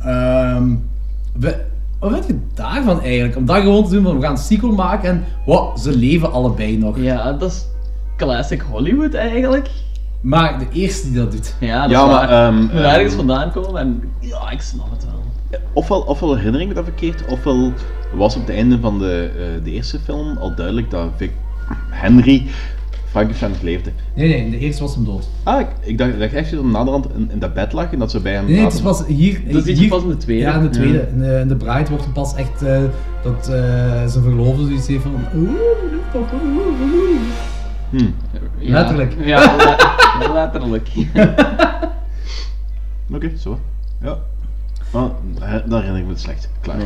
Ehm, 0.00 0.74
we, 1.32 1.64
wat 1.98 2.12
vind 2.12 2.26
je 2.26 2.38
daarvan 2.54 3.02
eigenlijk? 3.02 3.36
Om 3.36 3.46
dat 3.46 3.56
gewoon 3.56 3.84
te 3.84 3.90
doen 3.90 4.02
van 4.04 4.16
we 4.16 4.22
gaan 4.22 4.30
een 4.32 4.38
sequel 4.38 4.72
maken 4.72 5.08
en 5.10 5.24
wow, 5.46 5.76
ze 5.78 5.96
leven 5.96 6.32
allebei 6.32 6.76
nog. 6.78 6.98
Ja, 6.98 7.32
dat 7.32 7.50
is 7.50 7.66
classic 8.16 8.60
Hollywood 8.70 9.14
eigenlijk. 9.14 9.70
Maar 10.20 10.58
de 10.58 10.66
eerste 10.72 11.06
die 11.10 11.16
dat 11.16 11.32
doet. 11.32 11.54
Ja, 11.60 11.82
dat 11.82 11.90
Ja, 11.90 12.04
is 12.04 12.10
maar, 12.10 12.28
waar. 12.28 12.46
ehm, 12.46 12.60
Moet 12.60 12.70
ehm, 12.70 12.78
ergens 12.82 13.14
vandaan 13.14 13.52
komen 13.52 13.80
en 13.80 14.02
ja, 14.20 14.50
ik 14.50 14.60
snap 14.60 14.90
het 14.90 15.04
wel. 15.04 15.16
Ofwel, 15.72 16.00
ofwel 16.00 16.36
herinner 16.36 16.60
ik 16.60 16.68
me 16.68 16.74
dat 16.74 16.84
verkeerd, 16.84 17.24
ofwel 17.28 17.72
was 18.14 18.34
op 18.36 18.46
het 18.46 18.50
einde 18.56 18.78
van 18.80 18.98
de, 18.98 19.30
eh, 19.38 19.64
de 19.64 19.70
eerste 19.70 19.98
film 19.98 20.36
al 20.36 20.54
duidelijk 20.54 20.90
dat 20.90 21.08
Vic 21.16 21.30
Henry 21.90 22.46
Frankenstein 23.18 23.50
nog 23.50 23.62
leefde. 23.62 23.90
Nee, 24.14 24.28
nee, 24.28 24.44
in 24.44 24.50
de 24.50 24.58
eerste 24.58 24.82
was 24.82 24.94
hem 24.94 25.04
dood. 25.04 25.28
Ah, 25.42 25.60
ik, 25.60 25.66
ik 25.80 25.98
dacht, 25.98 26.10
ik 26.12 26.18
dacht 26.18 26.32
echt 26.32 26.50
dat 26.50 26.60
hij 26.60 26.70
naderhand 26.70 27.06
in, 27.14 27.30
in 27.32 27.38
dat 27.38 27.54
bed 27.54 27.72
lag 27.72 27.92
en 27.92 27.98
dat 27.98 28.10
ze 28.10 28.20
bij 28.20 28.32
hem 28.32 28.44
Nee, 28.44 28.54
nee, 28.54 28.64
het 28.64 28.72
is 28.72 28.80
pas 28.80 29.06
hier... 29.06 29.40
Dat 29.52 29.64
je 29.66 29.72
hier- 29.72 29.88
pas 29.88 30.02
in 30.02 30.08
de 30.08 30.16
tweede. 30.16 30.42
Ja, 30.42 30.54
in 30.54 30.62
de 30.62 30.68
tweede. 30.68 30.98
Ja. 30.98 31.04
In, 31.12 31.18
de, 31.18 31.38
in 31.40 31.48
de 31.48 31.56
Bride 31.56 31.88
wordt 31.88 32.04
hem 32.04 32.12
pas 32.12 32.34
echt... 32.34 32.62
eh, 32.62 32.80
dat 33.22 33.48
eh, 33.48 33.54
zijn 34.06 34.24
verloofde 34.24 34.64
zoiets 34.66 34.86
heeft 34.86 35.02
van... 35.02 35.14
Hmm. 37.90 38.14
Ja. 38.58 38.72
Letterlijk. 38.72 39.14
Ja, 39.24 39.56
le- 40.20 40.32
letterlijk. 40.32 40.88
Oké, 43.14 43.30
zo. 43.38 43.58
Ja. 44.02 44.18
Oh, 44.90 45.10
daar 45.40 45.62
herinner 45.80 45.96
ik 45.96 46.04
me 46.04 46.10
het 46.10 46.20
slecht. 46.20 46.50
Klaar. 46.60 46.76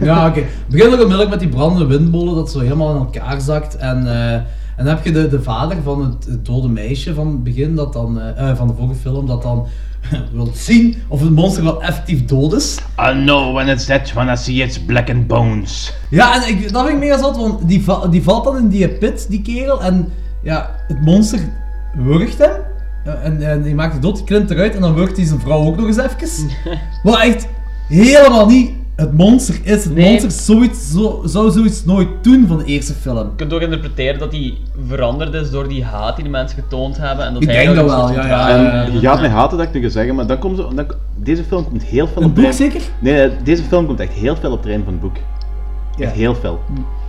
Ja, 0.00 0.26
oké. 0.28 0.40
Het 0.40 0.48
begint 0.68 0.86
ook 0.88 0.92
onmiddellijk 0.92 1.30
met 1.30 1.40
die 1.40 1.48
brandende 1.48 1.86
windmolen 1.98 2.34
dat 2.34 2.50
zo 2.50 2.58
helemaal 2.60 2.90
in 2.94 2.98
elkaar 3.00 3.40
zakt. 3.40 3.76
En, 3.76 4.06
eh, 4.34 4.40
en 4.76 4.84
dan 4.84 4.94
heb 4.94 5.04
je 5.04 5.12
de, 5.12 5.28
de 5.28 5.42
vader 5.42 5.76
van 5.82 6.02
het, 6.04 6.24
het 6.24 6.46
dode 6.46 6.68
meisje 6.68 7.14
van 7.14 7.26
het 7.26 7.44
begin, 7.44 7.74
dat 7.74 7.92
dan, 7.92 8.20
eh, 8.20 8.50
eh, 8.50 8.56
van 8.56 8.68
de 8.68 8.74
vorige 8.74 8.94
film, 8.94 9.26
dat 9.26 9.42
dan 9.42 9.66
wil 10.32 10.50
zien 10.54 10.96
of 11.08 11.20
het 11.20 11.30
monster 11.30 11.64
wel 11.64 11.82
effectief 11.82 12.24
dood 12.24 12.52
is. 12.52 12.78
I 13.00 13.12
know 13.12 13.54
when 13.54 13.68
it's 13.68 13.86
dead 13.86 14.12
when 14.12 14.28
I 14.28 14.36
see 14.36 14.62
its 14.64 14.84
blackened 14.84 15.26
bones. 15.26 15.92
Ja, 16.10 16.34
en 16.34 16.48
ik, 16.48 16.72
dat 16.72 16.86
vind 16.86 17.02
ik 17.02 17.08
mega 17.08 17.18
zot, 17.18 17.36
want 17.36 17.68
die, 17.68 17.82
va- 17.82 18.06
die 18.06 18.22
valt 18.22 18.44
dan 18.44 18.56
in 18.56 18.68
die 18.68 18.88
pit, 18.88 19.26
die 19.28 19.42
kerel, 19.42 19.82
en 19.82 20.12
ja, 20.42 20.76
het 20.88 21.00
monster 21.00 21.40
wurgt 21.94 22.38
hem. 22.38 22.50
En, 23.22 23.42
en 23.50 23.62
die 23.62 23.74
maakt 23.74 23.92
het 23.92 24.02
dood, 24.02 24.16
die 24.16 24.24
klimt 24.24 24.50
eruit 24.50 24.74
en 24.74 24.80
dan 24.80 24.94
wurgt 24.94 25.16
hij 25.16 25.26
zijn 25.26 25.40
vrouw 25.40 25.64
ook 25.64 25.76
nog 25.76 25.86
eens 25.86 25.96
even. 25.96 26.50
Wat 27.02 27.20
echt 27.20 27.48
helemaal 27.88 28.46
niet 28.46 28.70
het 28.96 29.12
monster 29.12 29.60
is. 29.62 29.84
Het 29.84 29.94
Nee. 29.94 30.10
monster 30.10 30.30
zoiets, 30.30 30.90
zo, 30.92 31.22
zou 31.24 31.50
zoiets 31.50 31.84
nooit 31.84 32.08
doen 32.22 32.46
van 32.46 32.58
de 32.58 32.64
eerste 32.64 32.92
film. 32.92 33.16
Je 33.16 33.36
kunt 33.36 33.52
ook 33.52 33.60
interpreteren 33.60 34.18
dat 34.18 34.32
hij 34.32 34.54
veranderd 34.86 35.34
is 35.34 35.50
door 35.50 35.68
die 35.68 35.84
haat 35.84 36.14
die 36.14 36.24
de 36.24 36.30
mensen 36.30 36.62
getoond 36.62 36.98
hebben. 36.98 37.26
En 37.26 37.32
dat 37.32 37.42
Ik 37.42 37.48
hij 37.48 37.64
denk 37.64 37.76
dat 37.76 37.84
wel, 37.84 38.12
ja, 38.12 38.26
ja, 38.26 38.84
En 38.84 38.92
je 38.92 39.00
gaat 39.00 39.20
mij 39.20 39.28
haten 39.28 39.58
dat 39.58 39.66
ik 39.66 39.72
nu 39.72 39.82
ga 39.82 39.88
zeggen, 39.88 40.14
maar 40.14 40.26
dan 40.26 40.38
komt 40.38 40.56
zo, 40.56 40.74
dan, 40.74 40.86
deze 41.16 41.44
film 41.44 41.64
komt 41.64 41.82
heel 41.82 42.06
veel 42.06 42.22
Een 42.22 42.28
op 42.28 42.34
boek 42.34 42.44
het 42.44 42.54
zeker? 42.54 42.80
Nee, 42.98 43.14
nee, 43.14 43.30
deze 43.44 43.62
film 43.62 43.86
komt 43.86 44.00
echt 44.00 44.12
heel 44.12 44.36
veel 44.36 44.48
op 44.48 44.52
het 44.52 44.62
terrein 44.62 44.84
van 44.84 44.92
het 44.92 45.02
boek. 45.02 45.16
Ja. 45.96 46.04
Echt 46.06 46.14
heel 46.14 46.34
veel. 46.34 46.60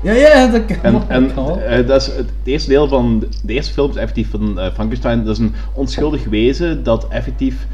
Ja, 0.03 0.11
ja, 0.11 0.47
dat 0.47 0.65
kan 0.65 0.77
En, 0.81 0.93
dat 0.93 1.07
en 1.07 1.67
eh, 1.67 1.87
dat 1.87 2.01
is 2.01 2.07
het 2.15 2.29
eerste 2.43 2.69
deel 2.69 2.87
van 2.87 3.19
de, 3.19 3.27
de 3.43 3.53
eerste 3.53 3.73
film 3.73 3.89
is 3.89 3.95
effectief 3.95 4.29
van 4.29 4.59
eh, 4.59 4.73
Frankenstein. 4.73 5.25
Dat 5.25 5.33
is 5.33 5.39
een 5.39 5.53
onschuldig 5.73 6.23
wezen 6.23 6.83
dat 6.83 7.07
effectief 7.07 7.67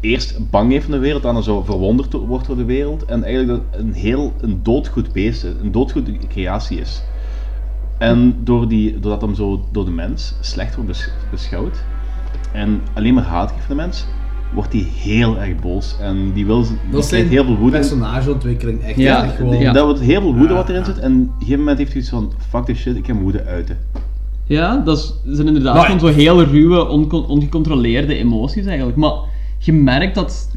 eerst 0.00 0.50
bang 0.50 0.70
heeft 0.72 0.84
van 0.84 0.92
de 0.92 0.98
wereld, 0.98 1.22
dan 1.22 1.42
zo 1.42 1.62
verwonderd 1.62 2.12
wordt 2.12 2.46
door 2.46 2.56
de 2.56 2.64
wereld. 2.64 3.04
En 3.04 3.24
eigenlijk 3.24 3.60
dat 3.70 3.80
een 3.80 3.92
heel 3.92 4.32
een 4.40 4.60
doodgoed 4.62 5.12
beest, 5.12 5.42
een 5.62 5.72
doodgoed 5.72 6.10
creatie 6.28 6.80
is. 6.80 7.02
En 7.98 8.36
door 8.44 8.68
die, 8.68 8.98
doordat 9.00 9.20
hem 9.20 9.34
zo 9.34 9.64
door 9.72 9.84
de 9.84 9.90
mens 9.90 10.34
slecht 10.40 10.74
wordt 10.74 10.90
bes- 10.90 11.10
beschouwd 11.30 11.82
en 12.52 12.80
alleen 12.94 13.14
maar 13.14 13.24
haat 13.24 13.50
geeft 13.50 13.64
van 13.64 13.76
de 13.76 13.82
mens, 13.82 14.06
wordt 14.54 14.72
hij 14.72 14.86
heel 14.96 15.38
erg 15.38 15.60
boos. 15.60 15.96
En 16.00 16.32
die 16.32 16.46
wil 16.46 16.62
die 16.62 16.70
Dat 16.90 17.02
is 17.02 17.08
krijgt 17.08 17.08
zijn 17.08 17.28
heel 17.28 17.44
veel 17.44 17.56
woede. 17.56 17.76
personageontwikkeling 17.78 18.82
echt. 18.82 18.96
Ja, 18.96 19.24
echt 19.24 19.36
gewoon. 19.36 19.72
dat 19.72 19.84
wordt 19.84 20.00
heel 20.00 20.20
veel 20.20 20.34
woede 20.34 20.48
Ja, 20.48 20.54
wat 20.54 20.68
erin 20.68 20.84
zit. 20.84 20.98
En 20.98 21.12
op 21.12 21.18
een 21.18 21.32
gegeven 21.38 21.58
moment 21.58 21.78
heeft 21.78 21.92
hij 21.92 22.00
iets 22.00 22.10
van: 22.10 22.32
fuck 22.48 22.64
this 22.64 22.78
shit, 22.78 22.96
ik 22.96 23.06
heb 23.06 23.16
woede 23.20 23.44
uiten. 23.44 23.78
Ja, 24.44 24.76
dat 24.76 24.98
is- 24.98 25.34
zijn 25.36 25.46
inderdaad 25.46 25.84
gewoon 25.84 26.00
zo 26.00 26.06
heel 26.06 26.42
ruwe, 26.42 26.86
ongecontroleerde 27.28 28.14
emoties 28.14 28.66
eigenlijk. 28.66 28.96
Maar 28.96 29.12
je 29.58 29.72
merkt 29.72 30.14
dat, 30.14 30.48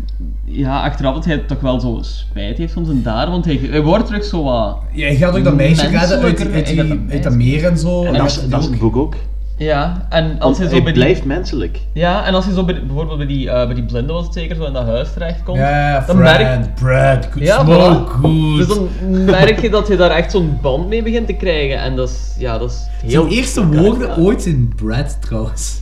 ja, 0.46 0.82
achteraf 0.82 1.14
dat 1.14 1.26
hij 1.26 1.38
toch 1.38 1.60
wel 1.60 1.80
zo 1.80 2.00
spijt 2.02 2.58
heeft 2.58 2.74
van 2.74 2.86
zijn 2.86 3.04
daden, 3.04 3.32
want 3.32 3.46
hij, 3.46 3.60
hij 3.70 3.82
wordt 3.82 4.06
terug 4.06 4.24
zo 4.24 4.44
wat... 4.44 4.78
Ja, 4.92 5.08
je 5.08 5.16
gaat 5.16 5.38
ook 5.38 5.44
dat 5.44 5.56
meisje 5.56 5.88
redden 5.88 6.22
uit, 6.22 6.24
uit, 6.24 6.54
hij 6.54 6.64
die, 6.64 6.88
dat 6.88 6.98
uit 7.10 7.24
dat 7.24 7.34
meer 7.34 7.66
en 7.66 7.78
zo. 7.78 8.04
En 8.04 8.14
dat 8.14 8.26
is, 8.26 8.48
dat 8.48 8.60
is 8.60 8.66
het 8.66 8.80
boek 8.80 8.96
ook. 8.96 9.16
Ja, 9.58 10.06
en 10.10 10.40
als 10.40 10.58
hij 10.58 10.68
zo 10.68 10.74
hij 10.74 10.84
bij 10.84 10.94
die... 10.94 11.02
blijft 11.02 11.26
menselijk. 11.26 11.80
Ja, 11.94 12.26
en 12.26 12.34
als 12.34 12.46
hij 12.46 12.54
zo 12.54 12.64
bij, 12.64 12.86
bijvoorbeeld 12.86 13.18
bij 13.18 13.28
die, 13.28 13.50
eh, 13.50 13.66
bij 13.66 13.76
die 13.76 13.84
blinde 13.84 14.14
was 14.14 14.26
het 14.26 14.34
zeker, 14.34 14.56
zo 14.56 14.66
in 14.66 14.74
dat 14.74 14.86
huis 14.86 15.14
terechtkomt, 15.14 15.58
Ja, 15.58 16.04
dan 16.08 16.18
Fred, 16.18 16.48
merk 16.50 16.76
Brad, 16.76 17.26
good 17.32 17.44
ja, 17.44 17.64
smoke, 17.64 18.12
voilà. 18.12 18.12
good. 18.12 18.58
Dus 18.58 18.68
dan 18.68 18.90
merk 19.26 19.62
je 19.62 19.70
dat 19.70 19.88
je 19.88 19.96
daar 19.96 20.12
echt 20.12 20.32
zo'n 20.32 20.58
band 20.62 20.88
mee 20.88 21.04
begint 21.04 21.28
te 21.28 21.34
krijgen. 21.34 21.80
En 21.80 21.96
dat 21.96 22.10
is, 22.10 22.36
ja, 22.38 22.58
dat 22.58 22.72
is 22.72 22.88
heel... 23.02 23.22
Zijn 23.22 23.34
eerste 23.34 23.68
woorden 23.68 24.18
ooit 24.18 24.42
zijn 24.42 24.74
Brad 24.76 25.18
trouwens. 25.22 25.80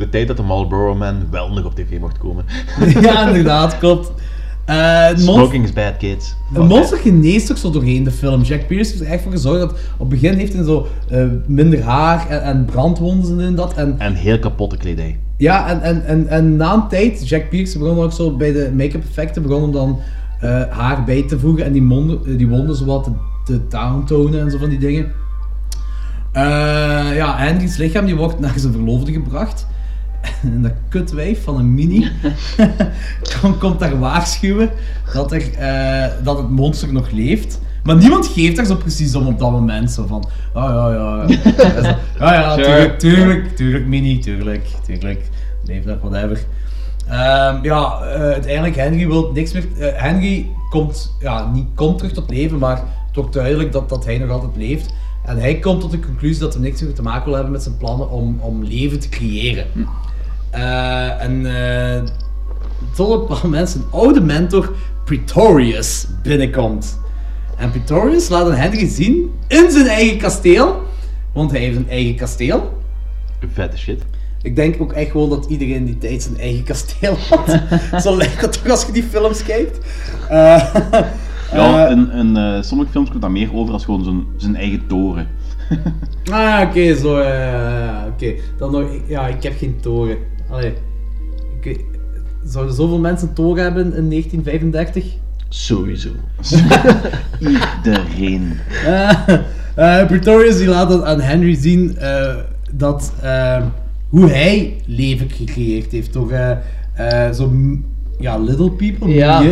De 0.00 0.08
tijd 0.08 0.28
dat 0.28 0.36
de 0.36 0.42
Marlboro 0.42 0.94
Man 0.94 1.26
wel 1.30 1.52
nog 1.52 1.64
op 1.64 1.74
tv 1.74 1.98
mocht 1.98 2.18
komen. 2.18 2.44
ja, 3.00 3.26
inderdaad, 3.28 3.78
klopt. 3.78 4.12
Monster- 4.66 5.18
Smoking 5.18 5.64
is 5.64 5.72
bad, 5.72 5.96
kids. 5.96 6.34
Een 6.54 6.66
monster 6.66 6.98
geneest 6.98 7.50
ook 7.50 7.56
zo 7.56 7.70
doorheen 7.70 8.04
de 8.04 8.10
film. 8.10 8.42
Jack 8.42 8.66
Pierce 8.66 8.90
heeft 8.90 9.04
er 9.04 9.10
echt 9.12 9.22
voor 9.22 9.32
gezorgd 9.32 9.60
dat 9.60 9.70
op 9.70 9.78
het 9.98 10.08
begin 10.08 10.34
heeft 10.38 10.52
hij 10.52 10.64
zo 10.64 10.86
eh, 11.10 11.24
minder 11.46 11.82
haar 11.82 12.28
en, 12.28 12.42
en 12.42 12.64
brandwonden 12.64 13.40
en 13.40 13.54
dat. 13.54 13.74
En, 13.74 13.94
En 13.98 14.14
heel 14.14 14.38
kapotte 14.38 14.76
kledij. 14.76 15.18
ja, 15.36 15.68
en, 15.68 15.82
en, 15.82 16.06
en, 16.06 16.28
en 16.28 16.56
na 16.56 16.74
een 16.74 16.88
tijd, 16.88 17.28
Jack 17.28 17.48
Pierce 17.48 17.78
begon 17.78 17.98
ook 17.98 18.12
zo 18.12 18.36
bij 18.36 18.52
de 18.52 18.70
make-up 18.76 19.02
effecten, 19.08 19.42
begon 19.42 19.62
hem 19.62 19.72
dan 19.72 19.98
eh, 20.40 20.62
haar 20.70 21.04
bij 21.04 21.22
te 21.28 21.38
voegen 21.38 21.64
en 21.64 21.72
die, 21.72 21.82
monden, 21.82 22.36
die 22.36 22.48
wonden 22.48 22.76
zo 22.76 22.84
wat 22.84 23.04
te, 23.04 23.10
te 23.44 23.60
downtonen 23.68 24.40
en 24.40 24.50
zo 24.50 24.58
van 24.58 24.68
die 24.68 24.78
dingen. 24.78 25.12
Ja, 27.14 27.36
Henry's 27.36 27.76
lichaam 27.76 28.06
die 28.06 28.16
wordt 28.16 28.40
naar 28.40 28.52
zijn 28.56 28.72
verloofde 28.72 29.12
gebracht. 29.12 29.66
En 30.42 30.62
dat 30.62 30.72
kutwijf 30.88 31.42
van 31.42 31.58
een 31.58 31.74
mini 31.74 32.10
komt, 33.40 33.58
komt 33.58 33.78
daar 33.78 33.98
waarschuwen 33.98 34.70
dat, 35.12 35.32
er, 35.32 35.54
eh, 35.54 36.10
dat 36.24 36.38
het 36.38 36.50
monster 36.50 36.92
nog 36.92 37.10
leeft. 37.10 37.60
Maar 37.84 37.96
niemand 37.96 38.26
geeft 38.26 38.56
daar 38.56 38.64
zo 38.64 38.76
precies 38.76 39.14
om 39.14 39.26
op 39.26 39.38
dat 39.38 39.50
moment. 39.50 39.90
Zo 39.90 40.06
van, 40.06 40.28
oh 40.54 40.62
ja, 40.62 40.92
ja, 40.92 41.24
ja. 41.26 41.98
Ja, 42.18 42.34
ja, 42.34 42.54
tuurlijk, 42.54 42.98
tuurlijk, 42.98 43.56
tuurlijk, 43.56 43.86
mini, 43.86 44.18
tuurlijk, 44.18 44.66
tuurlijk. 44.86 45.28
Leef 45.64 45.84
dat, 45.84 45.98
whatever. 46.00 46.44
Ehm, 47.08 47.64
ja, 47.64 48.00
eh, 48.02 48.20
uiteindelijk, 48.20 48.76
Henry 48.76 49.06
wil 49.06 49.30
niks 49.32 49.52
meer... 49.52 49.66
eh, 49.78 50.02
Henry 50.02 50.46
komt, 50.70 51.16
ja, 51.20 51.50
niet 51.52 51.66
komt 51.74 51.98
terug 51.98 52.12
tot 52.12 52.30
leven, 52.30 52.58
maar 52.58 52.76
het 53.06 53.16
wordt 53.16 53.32
duidelijk 53.32 53.72
dat, 53.72 53.88
dat 53.88 54.04
hij 54.04 54.18
nog 54.18 54.30
altijd 54.30 54.56
leeft. 54.56 54.94
En 55.24 55.38
hij 55.38 55.58
komt 55.58 55.80
tot 55.80 55.90
de 55.90 56.00
conclusie 56.00 56.40
dat 56.40 56.54
hij 56.54 56.62
niks 56.62 56.80
meer 56.82 56.94
te 56.94 57.02
maken 57.02 57.24
wil 57.24 57.34
hebben 57.34 57.52
met 57.52 57.62
zijn 57.62 57.76
plannen 57.76 58.10
om, 58.10 58.38
om 58.40 58.64
leven 58.64 59.00
te 59.00 59.08
creëren. 59.08 59.66
Eh, 60.50 61.22
en 61.22 61.46
eh 61.46 62.02
tot 62.94 63.08
op 63.08 63.14
een 63.14 63.20
bepaald 63.20 63.42
moment 63.50 63.68
zijn 63.70 63.84
oude 63.90 64.20
mentor 64.20 64.74
Pretorius 65.04 66.06
binnenkomt. 66.22 66.98
En 67.56 67.70
Pretorius 67.70 68.28
laat 68.28 68.46
een 68.46 68.54
Henry 68.54 68.88
zien 68.88 69.30
in 69.48 69.70
zijn 69.70 69.86
eigen 69.86 70.18
kasteel. 70.18 70.82
Want 71.32 71.50
hij 71.50 71.60
heeft 71.60 71.76
een 71.76 71.88
eigen 71.88 72.14
kasteel. 72.14 72.78
Vette 73.52 73.78
shit. 73.78 74.02
Ik 74.42 74.56
denk 74.56 74.80
ook 74.80 74.92
echt 74.92 75.10
gewoon 75.10 75.28
dat 75.30 75.46
iedereen 75.48 75.74
in 75.74 75.84
die 75.84 75.98
tijd 75.98 76.22
zijn 76.22 76.38
eigen 76.38 76.64
kasteel 76.64 77.16
had. 77.30 77.60
Zo 78.02 78.16
lijkt 78.16 78.40
dat 78.40 78.52
toch 78.52 78.68
als 78.68 78.86
je 78.86 78.92
die 78.92 79.02
films 79.02 79.42
kijkt. 79.42 79.78
Eh, 80.28 80.74
Ja, 81.52 81.86
eh, 81.86 81.90
in, 81.90 82.10
in 82.10 82.36
eh, 82.36 82.62
sommige 82.62 82.90
films 82.90 83.10
komt 83.10 83.22
dat 83.22 83.30
meer 83.30 83.54
over 83.54 83.72
als 83.72 83.84
gewoon 83.84 84.04
zijn, 84.04 84.24
zijn 84.36 84.56
eigen 84.56 84.86
toren. 84.86 85.28
Ah, 86.30 86.62
oké, 86.68 86.94
zo, 86.96 87.18
oké. 88.08 88.34
Dan 88.58 88.70
nog, 88.72 88.84
ja, 89.06 89.26
ik 89.26 89.42
heb 89.42 89.58
geen 89.58 89.78
toren. 89.80 90.16
Allee, 90.50 90.72
ik 91.60 91.84
zouden 92.44 92.74
zoveel 92.74 92.98
mensen 92.98 93.32
toren 93.32 93.62
hebben 93.62 93.94
in 93.94 94.10
1935? 94.10 95.04
Sowieso. 95.48 96.08
Iedereen. 97.84 98.52
Eh, 98.86 99.10
eh, 99.74 100.06
Pretorius 100.06 100.56
die 100.56 100.66
laat 100.68 100.90
het 100.92 101.02
aan 101.02 101.20
Henry 101.20 101.54
zien 101.54 101.96
eh, 101.96 102.34
dat, 102.72 103.12
hoe 104.08 104.28
hij 104.30 104.76
leven 104.86 105.30
gecreëerd 105.30 105.92
heeft 105.92 106.12
door 106.12 106.30
eh, 106.30 106.50
eh, 107.26 107.34
zo 107.34 107.48
m- 107.50 107.84
ja, 108.18 108.38
little 108.38 108.70
people, 108.70 109.08
Ja. 109.08 109.42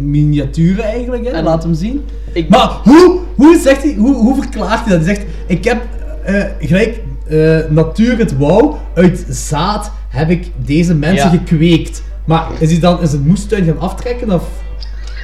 miniaturen 0.00 0.84
eigenlijk, 0.84 1.24
hè? 1.24 1.30
En- 1.30 1.44
laat 1.44 1.62
hem 1.62 1.74
zien. 1.74 2.00
Ik- 2.32 2.48
Maar 2.48 2.68
hoe, 2.84 3.20
hoe, 3.36 3.58
zegt 3.62 3.82
hij, 3.82 3.94
hoe, 3.94 4.14
hoe 4.14 4.42
verklaart 4.42 4.84
hij 4.86 4.96
dat? 4.96 5.06
Hij 5.06 5.14
zegt, 5.14 5.26
ik 5.46 5.64
heb 5.64 5.82
eh, 6.24 6.44
gelijk 6.58 7.00
eh, 7.28 7.58
natuur 7.70 8.18
het 8.18 8.36
wou, 8.38 8.74
uit 8.94 9.26
zaad 9.28 9.92
heb 10.08 10.30
ik 10.30 10.50
deze 10.56 10.94
mensen 10.94 11.32
Ja. 11.32 11.38
gekweekt. 11.38 12.02
Maar 12.24 12.46
is 12.58 12.70
hij 12.70 12.80
dan 12.80 13.00
is 13.02 13.12
het 13.12 13.26
moestuin 13.26 13.64
gaan 13.64 13.78
aftrekken 13.78 14.30
of... 14.32 14.48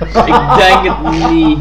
Ik 0.00 0.12
denk 0.56 0.96
het 0.96 1.30
niet. 1.30 1.58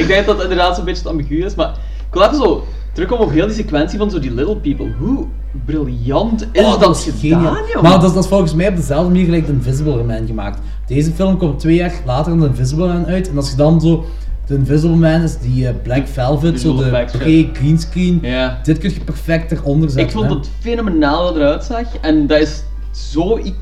ik 0.00 0.06
denk 0.06 0.26
dat 0.26 0.34
het 0.34 0.42
inderdaad 0.42 0.76
zo'n 0.76 0.84
beetje 0.84 1.08
ambigu 1.08 1.44
is, 1.44 1.54
maar 1.54 1.68
ik 2.08 2.12
wil 2.14 2.22
even 2.22 2.36
zo 2.36 2.64
terugkomen 2.92 3.24
op 3.26 3.32
heel 3.32 3.46
die 3.46 3.54
sequentie 3.56 3.98
van 3.98 4.10
zo 4.10 4.18
die 4.18 4.34
little 4.34 4.56
people. 4.56 4.92
Hoe 4.98 5.26
briljant 5.64 6.48
is 6.52 6.64
Oh, 6.64 6.80
dat, 6.80 6.96
is 6.96 7.02
gedaan, 7.20 7.40
geniaal. 7.44 7.66
joh? 7.72 7.82
Maar 7.82 7.90
dat 7.92 8.04
is, 8.04 8.12
dat 8.14 8.22
is 8.24 8.28
volgens 8.30 8.54
mij 8.54 8.68
op 8.68 8.76
dezelfde 8.76 9.08
manier 9.08 9.24
gelijk 9.24 9.46
de 9.46 9.52
Invisible 9.52 10.02
Man 10.04 10.26
gemaakt. 10.26 10.58
Deze 10.86 11.10
film 11.12 11.36
komt 11.36 11.58
twee 11.58 11.74
jaar 11.76 11.92
later 12.06 12.30
dan 12.32 12.40
de 12.40 12.46
Invisible 12.46 12.86
Man 12.86 13.06
uit. 13.06 13.30
En 13.30 13.36
als 13.36 13.50
je 13.50 13.56
dan 13.56 13.80
zo... 13.80 14.04
De 14.50 14.56
Invisible 14.56 14.96
Man 14.96 15.22
is 15.22 15.38
die 15.38 15.66
eh, 15.68 15.74
Black 15.82 16.06
Velvet, 16.08 16.60
zo 16.60 16.76
de 16.76 16.84
ja. 16.84 17.04
pre-greenscreen. 17.18 18.18
Ja. 18.22 18.58
Dit 18.62 18.78
kun 18.78 18.90
je 18.94 19.00
perfect 19.00 19.52
eronder 19.52 19.90
zetten. 19.90 20.06
Ik 20.06 20.12
vond 20.12 20.30
hè. 20.30 20.34
het 20.36 20.50
fenomenaal 20.60 21.22
wat 21.24 21.36
eruit 21.36 21.64
zag 21.64 21.82
en 22.00 22.26
dat 22.26 22.38
is 22.40 22.62
zo 22.90 23.38
i- 23.38 23.54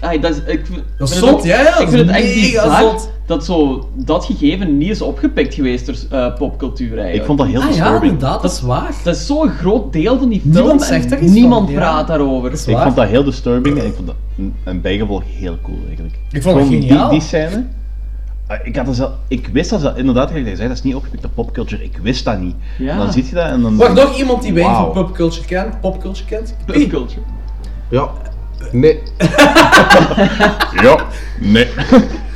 ah, 0.00 0.22
dat 0.22 0.30
is, 0.30 0.36
ik, 0.46 0.60
vind- 0.66 0.82
Dat 0.98 1.10
is 1.10 1.18
zot, 1.18 1.30
ook- 1.30 1.44
ja, 1.44 1.60
ja, 1.62 1.78
Ik 1.78 1.88
vind 1.88 2.06
het 2.06 2.16
echt 2.16 2.24
mega 2.24 2.40
bizar 2.40 2.80
zot. 2.80 3.10
dat 3.26 3.44
zo, 3.44 3.88
dat 3.94 4.24
gegeven 4.24 4.78
niet 4.78 4.90
is 4.90 5.02
opgepikt 5.02 5.54
geweest 5.54 5.86
door 5.86 5.94
eh, 6.20 6.34
popcultuur 6.34 6.88
eigenlijk. 6.88 7.16
Ik 7.20 7.24
vond 7.24 7.38
dat 7.38 7.46
heel 7.46 7.60
Ah 7.60 7.66
ja, 7.66 7.70
disturbing. 7.72 8.12
inderdaad, 8.12 8.42
dat 8.42 8.50
is 8.52 8.60
waar. 8.60 8.94
Dat 9.04 9.14
is 9.16 9.26
zo'n 9.26 9.48
groot 9.48 9.92
deel 9.92 10.18
van 10.18 10.28
die 10.28 10.40
film 10.40 10.54
Niemand 10.54 10.80
en 10.80 10.86
zegt 10.86 11.12
er 11.12 11.22
niemand 11.22 11.64
van, 11.64 11.72
ja. 11.74 11.78
praat 11.80 12.06
daarover. 12.06 12.52
Ik 12.52 12.58
vond 12.78 12.96
dat 12.96 13.08
heel 13.08 13.24
disturbing 13.24 13.78
en 13.78 13.86
ik 13.86 13.94
vond 13.94 14.06
dat 14.06 14.16
een, 14.64 14.80
bijgevolg 14.80 15.22
heel 15.38 15.58
cool 15.62 15.78
eigenlijk. 15.86 16.14
Ik 16.32 16.42
vond 16.42 16.56
het 16.58 16.66
geniaal. 16.68 17.10
Die, 17.10 17.18
die 17.18 17.28
scène. 17.28 17.64
Ah, 18.50 18.66
Ik, 18.66 18.76
had 18.76 18.94
zelf, 18.96 19.12
ik 19.28 19.48
wist 19.52 19.70
dat, 19.70 19.80
ze- 19.80 19.92
inderdaad, 19.96 20.30
je 20.34 20.56
zei, 20.56 20.68
dat 20.68 20.76
is 20.76 20.82
niet 20.82 20.94
opgepikt 20.94 21.22
door 21.22 21.30
popculture. 21.30 21.84
Ik 21.84 21.98
wist 22.02 22.24
dat 22.24 22.40
niet. 22.40 22.54
Ja. 22.78 22.90
En 22.92 22.98
dan 22.98 23.12
ziet 23.12 23.28
je 23.28 23.34
dat 23.34 23.46
en 23.46 23.62
dan... 23.62 23.76
Wacht, 23.76 23.94
nog 23.94 24.16
iemand 24.18 24.42
die 24.42 24.52
weinig 24.52 24.76
Wauw. 24.76 24.92
van 24.92 25.04
popculture 25.04 25.46
kent? 25.46 25.80
Popculture 25.80 26.24
kent? 26.28 26.56
Popculture. 26.66 27.20
Ja. 27.90 28.10
Nee. 28.72 28.98
ja. 30.84 31.04
Nee. 31.40 31.66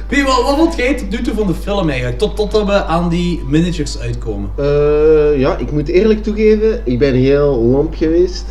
Wie, 0.09 0.24
wat, 0.24 0.43
wat 0.43 0.57
vond 0.57 0.77
jij 0.77 0.95
tot 0.95 1.11
nu 1.11 1.23
toe 1.23 1.35
van 1.35 1.47
de 1.47 1.55
film 1.55 1.89
eigenlijk? 1.89 2.19
Tot, 2.19 2.36
totdat 2.36 2.66
we 2.66 2.85
aan 2.85 3.09
die 3.09 3.43
miniatures 3.47 3.99
uitkomen. 3.99 4.51
Eh, 4.57 5.39
ja, 5.39 5.57
ik 5.57 5.73
moet 5.73 5.89
eerlijk 5.89 6.23
toegeven, 6.23 6.81
ik 6.85 6.99
ben 6.99 7.15
heel 7.15 7.62
lomp 7.62 7.95
geweest. 7.97 8.45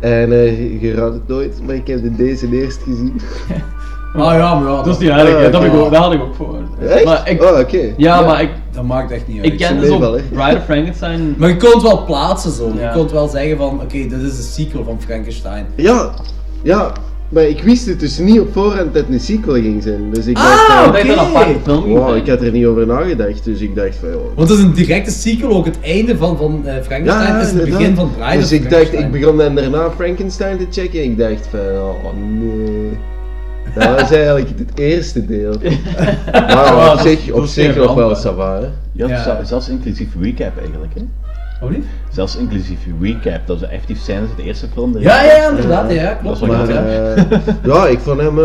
En 0.00 0.32
eh, 0.32 0.82
je 0.82 0.94
raadt 0.94 1.14
het 1.14 1.28
nooit, 1.28 1.60
maar 1.66 1.74
ik 1.74 1.86
heb 1.86 2.02
de 2.02 2.16
deze 2.16 2.48
eerst 2.52 2.82
gezien. 2.82 3.20
Ah 4.16 4.34
ja, 4.34 4.54
maar 4.54 4.70
ja. 4.70 4.76
Dat 4.82 4.86
is 4.94 4.98
niet 4.98 5.08
erg, 5.10 5.22
hè. 5.22 5.46
Ah, 5.46 5.52
dat, 5.52 5.62
heb 5.62 5.72
ik 5.72 5.78
ook, 5.78 5.90
dat 5.92 6.02
had 6.02 6.12
ik 6.12 6.20
ook 6.22 6.34
voor. 6.34 6.56
Echt? 6.88 7.04
Maar 7.04 7.30
ik, 7.30 7.42
Oh, 7.42 7.58
oké. 7.58 7.76
Ja, 7.76 7.92
Ja, 7.96 8.20
maar 8.20 8.42
ik, 8.42 8.50
Dat 8.72 8.84
maakt 8.84 9.10
echt 9.10 9.28
niet 9.28 9.36
uit. 9.36 9.46
ik 9.52 9.58
kende 9.58 9.86
zo 9.86 9.98
Bride 9.98 10.56
of 10.56 10.64
Frankenstein. 10.64 11.34
Maar 11.38 11.48
je 11.48 11.56
kon 11.56 11.70
het 11.72 11.82
wel 11.82 12.04
plaatsen 12.04 12.50
zo. 12.52 12.72
Ja. 12.78 12.88
Je 12.88 12.98
kon 12.98 13.08
wel 13.12 13.28
zeggen 13.28 13.56
van, 13.56 13.80
oké, 13.80 14.06
dit 14.08 14.12
is 14.12 14.36
de 14.36 14.42
sequel 14.42 14.84
van 14.84 14.96
Frankenstein. 15.06 15.66
Ja, 15.76 16.10
ja, 16.62 16.92
maar 17.28 17.42
ik 17.42 17.62
wist 17.62 17.86
het 17.86 18.00
dus 18.00 18.18
niet 18.18 18.40
op 18.40 18.52
voorhand 18.52 18.94
dat 18.94 19.02
het 19.04 19.12
een 19.12 19.20
sequel 19.20 19.54
ging 19.54 19.82
zijn. 19.82 20.10
Dus 20.12 20.26
ik 20.26 20.36
Ah, 20.36 20.42
dacht 20.68 20.88
oké. 20.88 21.06
Dat 21.06 21.16
een 21.16 21.18
aparte 21.18 21.54
film 21.64 21.84
Wow, 21.84 22.16
ik 22.16 22.28
had 22.28 22.40
er 22.42 22.50
niet 22.50 22.66
over 22.66 22.86
nagedacht, 22.86 23.44
dus 23.44 23.60
ik 23.60 23.74
dacht 23.76 23.96
van, 24.00 24.08
joh. 24.08 24.36
Want 24.36 24.48
het 24.48 24.58
is 24.58 24.64
een 24.64 24.72
directe 24.72 25.10
sequel, 25.10 25.50
ook 25.50 25.64
het 25.64 25.78
einde 25.82 26.16
van, 26.16 26.36
van 26.36 26.62
eh, 26.66 26.74
Frankenstein 26.82 27.36
is 27.40 27.46
het 27.46 27.50
inderdaad. 27.50 27.78
begin 27.78 27.94
van 27.94 28.10
Bride 28.18 28.36
Dus 28.36 28.44
of 28.44 28.52
ik 28.52 28.70
dacht, 28.70 28.92
ik 28.92 29.10
begon 29.10 29.36
dan 29.36 29.54
daarna 29.54 29.90
Frankenstein 29.90 30.58
te 30.58 30.66
checken 30.70 30.98
en 31.00 31.04
ik 31.04 31.18
dacht 31.18 31.48
van, 31.50 31.60
oh 31.60 32.04
nee. 32.40 32.98
Dat 33.74 34.00
was 34.00 34.10
eigenlijk 34.10 34.48
het 34.58 34.78
eerste 34.78 35.26
deel. 35.26 35.54
Maar 36.32 36.92
op 36.92 36.98
zich, 37.00 37.30
op 37.30 37.42
is 37.42 37.54
zich 37.54 37.76
nog 37.76 37.94
wel 37.94 38.08
hè. 38.36 38.68
Ja, 38.92 39.06
Ja. 39.08 39.22
zel- 39.22 39.38
zelfs 39.42 39.68
inclusief 39.68 40.08
recap 40.20 40.58
eigenlijk, 40.58 40.94
hè? 40.94 41.00
Oh 41.62 41.70
niet? 41.70 41.84
Zelfs 42.12 42.36
inclusief 42.36 42.78
recap, 43.00 43.46
dat 43.46 43.58
ze 43.58 43.66
effectief 43.66 43.98
scènes 44.00 44.28
uit 44.28 44.36
de 44.36 44.42
eerste 44.42 44.66
film 44.72 44.98
Ja, 44.98 45.22
ja, 45.22 45.48
inderdaad, 45.48 45.92
ja, 45.92 46.12
klopt. 46.14 46.40
Dat 46.40 46.48
is 46.48 46.54
wel 46.56 46.82
Maar 46.82 46.86
eh, 47.14 47.24
ja, 47.74 47.86
ik 47.86 47.98
vond 47.98 48.20
hem 48.20 48.38
eh, 48.38 48.44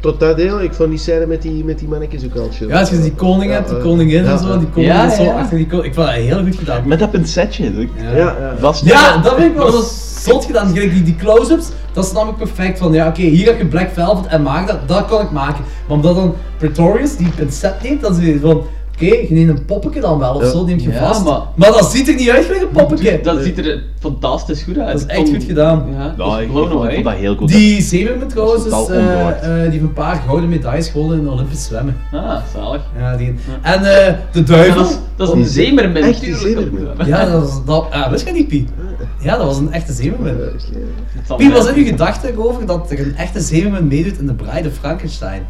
tot 0.00 0.20
dat 0.20 0.36
deel, 0.36 0.62
ik 0.62 0.72
vond 0.74 0.88
die 0.90 0.98
scène 0.98 1.26
met 1.26 1.42
die, 1.42 1.64
met 1.64 1.78
die 1.78 1.88
mannetjes 1.88 2.24
ook 2.24 2.36
al 2.36 2.48
chill. 2.52 2.68
Ja, 2.68 2.78
als 2.80 2.90
je 2.90 3.00
die 3.00 3.12
koning 3.14 3.52
hebt, 3.52 3.68
die 3.68 3.78
koningin 3.78 4.24
ja, 4.24 4.30
en 4.32 4.38
zo, 4.38 4.58
die 4.58 4.68
koningin 4.68 4.96
Ja, 4.96 5.06
is 5.06 5.16
zo 5.16 5.22
ja. 5.22 5.32
achter 5.40 5.56
die 5.56 5.66
koning. 5.66 5.86
Ik 5.86 5.94
vond 5.94 6.06
dat 6.06 6.16
heel 6.16 6.42
goed 6.44 6.56
gedaan. 6.56 6.82
Met 6.88 6.98
dat 6.98 7.10
pincetje. 7.10 7.64
Ja. 7.64 7.86
Ja, 8.14 8.36
ja. 8.84 9.16
Dat 9.22 9.34
vind 9.34 9.50
ik 9.50 9.56
wel 9.56 9.82
zot 10.22 10.44
gedaan. 10.44 10.68
Gelijk 10.68 10.92
die, 10.92 11.02
die 11.02 11.16
close-ups, 11.16 11.68
dat 11.94 12.06
snap 12.06 12.28
ik 12.28 12.36
perfect. 12.36 12.78
Van 12.78 12.92
ja, 12.92 13.08
oké, 13.08 13.22
hier 13.22 13.46
heb 13.46 13.58
je 13.58 13.66
Black 13.66 13.88
Velvet 13.92 14.26
en 14.26 14.42
maak 14.42 14.66
dat, 14.66 14.88
dat 14.88 15.04
kan 15.06 15.20
ik 15.20 15.30
maken. 15.30 15.64
Maar 15.88 15.96
omdat 15.96 16.14
dan 16.14 16.34
Pretorius 16.58 17.16
die 17.16 17.28
pincet 17.36 17.74
neemt, 17.82 18.00
dan 18.02 18.16
je 18.20 18.40
van, 18.40 18.50
oké, 18.94 19.04
je 19.04 19.26
neemt 19.30 19.48
een 19.58 19.64
poppetje 19.64 20.00
dan 20.00 20.18
wel 20.18 20.34
of 20.34 20.44
zo, 20.44 20.64
neemt 20.64 20.82
je 20.82 20.90
Ja, 20.90 21.06
vast. 21.06 21.24
maar- 21.24 21.40
Maar 21.54 21.72
dat 21.72 21.90
ziet 21.90 22.08
er 22.08 22.14
niet 22.14 22.30
uit 22.30 22.44
gelijk 22.44 22.62
een 22.62 22.68
poppetje. 22.68 23.20
Dat 23.22 23.42
ziet 23.42 23.58
er 23.58 23.82
fantastisch 23.98 24.62
goed 24.62 24.78
uit. 24.78 24.92
Dat 24.92 25.00
is 25.00 25.06
echt 25.16 25.28
goed 25.28 25.44
gedaan. 25.44 25.84
Ja, 25.96 26.38
is 26.38 26.44
ik, 26.44 26.50
vond, 26.52 27.04
dat 27.04 27.14
heel 27.14 27.36
goed. 27.36 27.48
Die 27.48 27.82
Zeemerman 27.82 28.28
trouwens, 28.28 28.64
is, 28.66 28.72
eh, 28.72 29.28
eh, 29.28 29.34
die 29.62 29.70
heeft 29.70 29.82
een 29.82 29.92
paar 29.92 30.22
gouden 30.26 30.48
medailles 30.48 30.88
gewonnen 30.88 31.18
in 31.18 31.28
Olympisch 31.28 31.64
zwemmen. 31.64 31.96
Ah, 32.12 32.36
zalig. 32.54 32.80
Ja, 32.98 33.16
die. 33.16 33.34
En 33.62 34.06
eh, 34.06 34.14
de 34.32 34.42
duivel. 34.42 34.82
Dat 34.82 34.90
is, 34.90 34.96
dat 35.16 35.28
is 35.28 35.34
een 35.34 35.44
zeemermin. 35.44 36.02
Echt 36.02 36.20
zeemermin? 36.20 36.88
Ja, 37.06 37.24
dat 37.24 37.40
was, 37.42 37.64
dat, 37.64 37.86
ah, 37.90 38.10
wist 38.10 38.26
je 38.26 38.32
niet, 38.32 38.48
Pie? 38.48 38.66
Ja, 39.20 39.36
dat 39.36 39.46
was 39.46 39.58
een 39.58 39.72
echte 39.72 39.92
zeemermin. 39.92 40.36
Wat 41.26 41.42
wel- 41.42 41.62
zijn 41.62 41.76
uw 41.76 41.84
gedachten 41.84 42.38
over 42.38 42.66
dat 42.66 42.90
er 42.90 42.98
een 43.00 43.16
echte 43.16 43.40
zeemermin 43.40 43.86
meedoet 43.86 44.18
in 44.18 44.26
de 44.26 44.34
Bride 44.34 44.68
of 44.68 44.74
Frankenstein? 44.74 45.46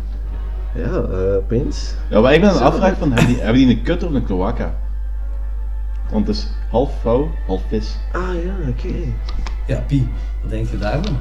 Ja, 0.75 0.83
eh, 0.85 1.37
opeens. 1.37 1.95
Ja, 2.11 2.21
maar 2.21 2.35
ik 2.35 2.41
ben 2.41 2.49
aan 2.49 2.55
het 2.55 2.65
afvragen 2.65 2.97
van, 2.97 3.09
hebben 3.13 3.27
die, 3.35 3.41
hebben 3.43 3.67
die 3.67 3.77
een 3.77 3.83
kut 3.83 4.03
of 4.03 4.13
een 4.13 4.25
cloaca? 4.25 4.75
Want 6.11 6.27
het 6.27 6.37
is 6.37 6.47
half 6.71 6.91
vrouw, 7.01 7.31
half 7.47 7.61
vis. 7.69 7.97
Ah 8.13 8.21
ja, 8.45 8.69
oké. 8.69 8.95
Ja, 9.67 9.81
Pie, 9.87 10.09
wat 10.43 10.51
denk 10.51 10.69
je 10.71 10.79
daarvan? 10.79 11.17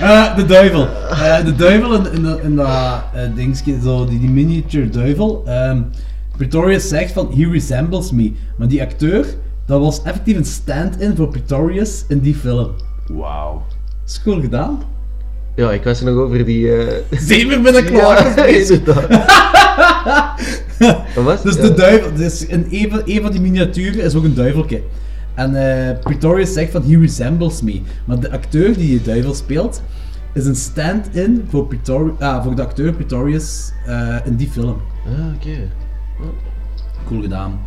Eh, 0.00 0.36
de 0.36 0.44
duivel. 0.46 0.88
Eh, 1.10 1.44
de 1.44 1.54
duivel 1.56 1.94
in, 1.94 2.12
in, 2.12 2.22
dat- 2.22 2.40
in 2.40 2.56
dat 2.56 3.02
eh, 3.14 3.22
dingetje, 3.34 3.80
zo, 3.80 4.06
die, 4.06 4.18
die 4.20 4.30
miniature 4.30 4.88
duivel. 4.88 5.42
ehm 5.46 5.82
Pretorius 6.36 6.88
zegt 6.88 7.12
van, 7.12 7.32
he 7.36 7.50
resembles 7.50 8.10
me. 8.12 8.32
Maar 8.58 8.68
die 8.68 8.82
acteur, 8.82 9.26
dat 9.66 9.80
was 9.80 10.02
effectief 10.02 10.36
een 10.36 10.44
stand-in 10.44 11.16
voor 11.16 11.28
Pretorius 11.28 12.04
in 12.08 12.18
die 12.18 12.34
film. 12.34 12.70
Wauw. 13.12 13.62
Is 14.06 14.22
cool 14.22 14.40
gedaan. 14.40 14.78
Ja, 15.54 15.72
ik 15.72 15.84
was 15.84 16.00
er 16.00 16.06
nog 16.12 16.22
over 16.24 16.44
die... 16.44 16.72
eh 16.76 17.60
met 17.62 17.74
een 17.76 17.84
kloak. 17.84 18.18
Ja, 18.36 18.44
inderdaad. 18.60 19.08
Wat 21.14 21.24
was? 21.24 21.42
Dus 21.42 21.54
Ja. 21.56 21.62
de 21.62 21.74
duivel, 21.74 22.14
dus 22.14 22.46
in 22.46 22.66
een 22.70 22.90
van, 22.90 23.02
een 23.04 23.22
van 23.22 23.30
die 23.32 23.40
miniaturen 23.40 24.02
is 24.04 24.14
ook 24.14 24.24
een 24.24 24.34
duiveltje. 24.34 24.82
En 25.34 25.54
eh 25.54 25.98
Pretorius 26.00 26.52
zegt 26.52 26.72
van 26.72 26.82
he 26.90 26.98
resembles 26.98 27.62
me. 27.62 27.80
Maar 28.04 28.20
de 28.20 28.30
acteur 28.30 28.76
die 28.76 28.86
die 28.88 29.02
duivel 29.02 29.34
speelt, 29.34 29.82
is 30.34 30.46
een 30.46 30.56
stand-in 30.56 31.44
voor, 31.48 31.66
Pretori- 31.66 32.12
ah, 32.18 32.42
voor 32.44 32.54
de 32.56 32.62
acteur 32.62 32.92
Pretorius 32.92 33.72
eh, 33.86 34.16
in 34.24 34.36
die 34.36 34.48
film. 34.48 34.76
Ah, 35.06 35.34
oké. 35.36 35.58
Cool 37.08 37.22
gedaan. 37.22 37.60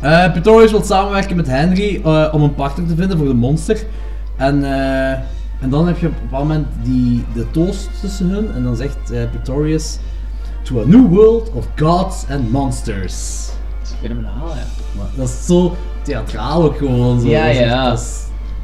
Eh, 0.00 0.30
Pretorius 0.32 0.70
wil 0.70 0.82
samenwerken 0.82 1.36
met 1.36 1.46
Henry 1.46 2.00
eh, 2.04 2.28
om 2.32 2.42
een 2.42 2.54
partner 2.54 2.86
te 2.86 2.94
vinden 2.96 3.18
voor 3.18 3.26
de 3.26 3.34
monster. 3.34 3.78
En, 4.36 4.64
eh, 4.64 5.10
en 5.60 5.70
dan 5.70 5.86
heb 5.86 5.98
je 5.98 6.06
op 6.06 6.12
een 6.12 6.20
bepaald 6.22 6.42
moment 6.48 6.66
die, 6.82 7.24
de 7.34 7.50
toast 7.50 7.88
tussen 8.00 8.28
hun. 8.28 8.52
En 8.54 8.62
dan 8.62 8.76
zegt 8.76 9.10
eh, 9.10 9.20
Pretorius: 9.30 9.98
To 10.62 10.80
a 10.80 10.84
new 10.86 11.08
world 11.08 11.50
of 11.52 11.66
gods 11.76 12.24
and 12.30 12.50
monsters. 12.50 13.46
Dat 13.80 13.88
is 13.88 13.94
fenomenaal, 14.00 14.48
ja. 14.48 14.64
Maar 14.96 15.06
dat 15.16 15.28
is 15.28 15.46
zo 15.46 15.76
theatraal 16.02 16.62
ook 16.62 16.76
gewoon 16.76 17.20
zo. 17.20 17.28
Ja, 17.28 17.42
Dat 17.44 17.50
is 17.54 17.58
echt- 17.58 17.68
ja. 17.70 17.88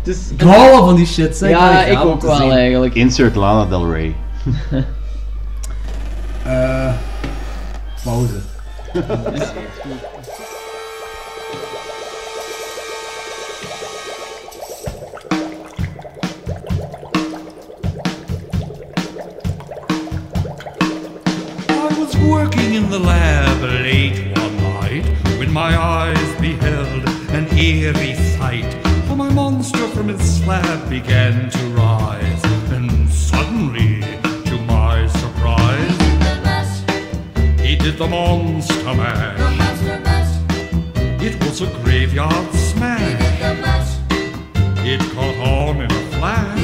Dat 0.03 0.15
is... 0.17 0.31
Ik 0.31 0.41
hou 0.41 0.71
wel 0.71 0.85
van 0.87 0.95
die 0.97 1.07
shit, 1.07 1.37
zeg. 1.37 1.51
Ja, 1.51 1.85
ik 1.85 1.99
ook 2.05 2.23
wel 2.23 2.37
zien. 2.37 2.51
eigenlijk. 2.51 2.95
Insert 2.95 3.35
Lana 3.35 3.65
Del 3.69 3.93
Rey. 3.93 4.15
Eh, 6.45 6.93
pauze. 8.05 8.35
I 8.95 9.01
was 21.99 22.17
working 22.17 22.75
in 22.75 22.89
the 22.89 22.99
lab 22.99 23.63
late 23.63 24.35
one 24.39 24.57
night 24.57 25.05
when 25.39 25.53
my 25.53 25.77
eyes 25.77 26.41
beheld 26.41 27.07
an 27.31 27.47
eerie 27.59 28.15
sight. 28.15 28.73
For 29.07 29.17
my 29.17 29.29
monster 29.29 29.87
from 29.89 30.09
its 30.09 30.25
slab 30.25 30.89
began 30.89 31.51
to 31.51 31.59
rise, 31.75 32.45
and 32.73 33.11
suddenly, 33.11 33.98
did 37.79 37.97
the 37.97 38.07
monster 38.07 38.95
mash. 38.95 39.39
It 41.23 41.43
was 41.45 41.61
a 41.61 41.67
graveyard 41.83 42.53
smash. 42.53 43.99
It 44.85 45.01
caught 45.13 45.37
on 45.37 45.81
in 45.83 45.91
a 45.91 46.03
flash. 46.17 46.59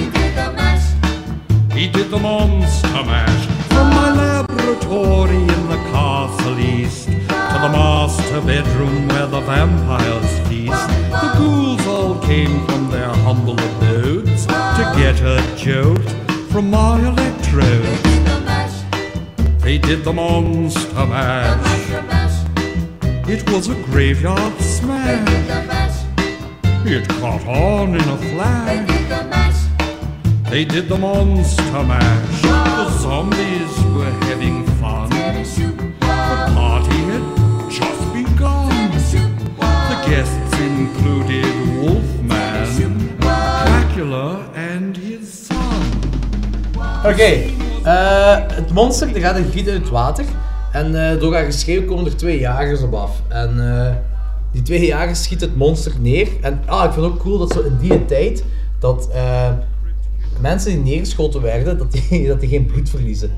He 1.73 1.89
did 1.89 2.11
the 2.11 2.19
monster 2.19 3.03
mash 3.05 3.47
from 3.69 3.91
my 3.91 4.11
laboratory 4.15 5.37
in 5.37 5.69
the 5.69 5.81
castle 5.93 6.59
east 6.59 7.07
to 7.07 7.57
the 7.65 7.71
master 7.79 8.41
bedroom 8.41 9.09
where 9.09 9.27
the 9.27 9.41
vampires 9.41 10.49
feast. 10.49 10.89
The 11.11 11.31
ghouls 11.39 11.87
all 11.87 12.19
came 12.21 12.67
from 12.67 12.91
their 12.91 13.13
humble 13.27 13.59
abodes 13.59 14.47
to 14.47 14.83
get 14.97 15.21
a 15.21 15.39
jolt 15.57 16.09
from 16.51 16.71
my 16.71 16.99
electrodes. 17.07 18.14
They 19.65 19.79
did 19.79 20.05
the 20.05 20.13
monster 20.13 21.07
mash. 21.07 21.89
It 23.27 23.51
was 23.51 23.71
a 23.71 23.75
graveyard 23.85 24.61
smash. 24.61 26.05
It 26.85 27.09
caught 27.09 27.47
on 27.47 27.95
in 27.95 28.09
a 28.17 28.19
flash. 28.29 29.57
They 30.51 30.67
did 30.67 30.91
the 30.91 30.99
monster 30.99 31.83
mash. 31.83 32.43
The 32.43 32.91
zombies 32.99 33.75
were 33.97 34.13
having 34.29 34.67
fun. 34.83 35.09
The 35.09 36.51
party 36.61 37.01
had 37.11 37.25
just 37.71 38.13
begun. 38.13 38.69
The 39.91 39.99
guests 40.07 40.61
included 40.61 41.47
Wolfman, 41.81 43.17
Dracula, 43.19 44.53
and 44.55 44.95
Oké, 47.05 47.54
eh, 47.85 48.37
het 48.47 48.73
monster 48.73 49.13
die 49.13 49.23
gaat 49.23 49.37
een 49.37 49.51
giet 49.53 49.67
in 49.67 49.75
het 49.75 49.89
water. 49.89 50.25
En 50.73 51.11
eh, 51.11 51.21
door 51.21 51.35
haar 51.35 51.45
geschreeuw 51.45 51.85
komen 51.85 52.05
er 52.05 52.17
twee 52.17 52.39
jagers 52.39 52.83
op 52.83 52.95
af. 52.95 53.23
En 53.29 53.79
eh, 53.79 53.95
die 54.53 54.63
twee 54.63 54.87
jagers 54.87 55.23
schieten 55.23 55.49
het 55.49 55.57
monster 55.57 55.93
neer. 56.01 56.29
En 56.41 56.61
ah, 56.67 56.85
ik 56.85 56.93
vind 56.93 57.05
het 57.05 57.15
ook 57.15 57.21
cool 57.21 57.39
dat 57.39 57.53
zo 57.53 57.61
in 57.61 57.77
die 57.81 58.05
tijd 58.05 58.45
dat 58.79 59.11
mensen 60.41 60.71
die 60.71 60.93
neergeschoten 60.93 61.43
werden, 61.43 61.79
dat 61.79 61.93
die, 61.93 62.27
dat 62.29 62.41
die 62.41 62.49
geen 62.49 62.67
bloed 62.67 62.91
verliezen. 62.91 63.31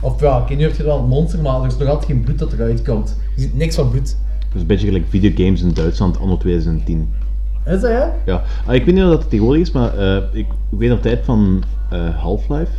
Of 0.00 0.20
ja, 0.20 0.38
oké, 0.38 0.54
nu 0.54 0.62
heb 0.62 0.76
je 0.76 0.82
wel 0.82 0.96
het 0.98 1.08
monster, 1.08 1.40
maar 1.40 1.60
er 1.60 1.66
is 1.66 1.76
nog 1.76 1.88
altijd 1.88 2.10
geen 2.10 2.20
bloed 2.20 2.38
dat 2.38 2.52
eruit 2.52 2.82
komt. 2.82 3.16
Je 3.34 3.40
ziet 3.40 3.56
niks 3.56 3.74
van 3.74 3.90
bloed. 3.90 4.16
Dat 4.38 4.54
is 4.54 4.60
een 4.60 4.66
beetje 4.66 4.86
gelijk 4.86 5.04
videogames 5.08 5.62
in 5.62 5.72
Duitsland 5.72 6.18
anno 6.18 6.36
2010. 6.36 7.12
Is 7.66 7.80
dat 7.80 7.90
ja? 7.90 8.14
Ja, 8.26 8.42
Ah, 8.66 8.74
ik 8.74 8.84
weet 8.84 8.94
niet 8.94 9.04
of 9.04 9.10
dat 9.10 9.20
het 9.20 9.30
tegenwoordig 9.30 9.62
is, 9.62 9.70
maar 9.70 9.92
ik, 10.32 10.46
weet 10.68 10.88
nog 10.88 11.00
tijd 11.00 11.24
van 11.24 11.62
Half-Life. 12.16 12.70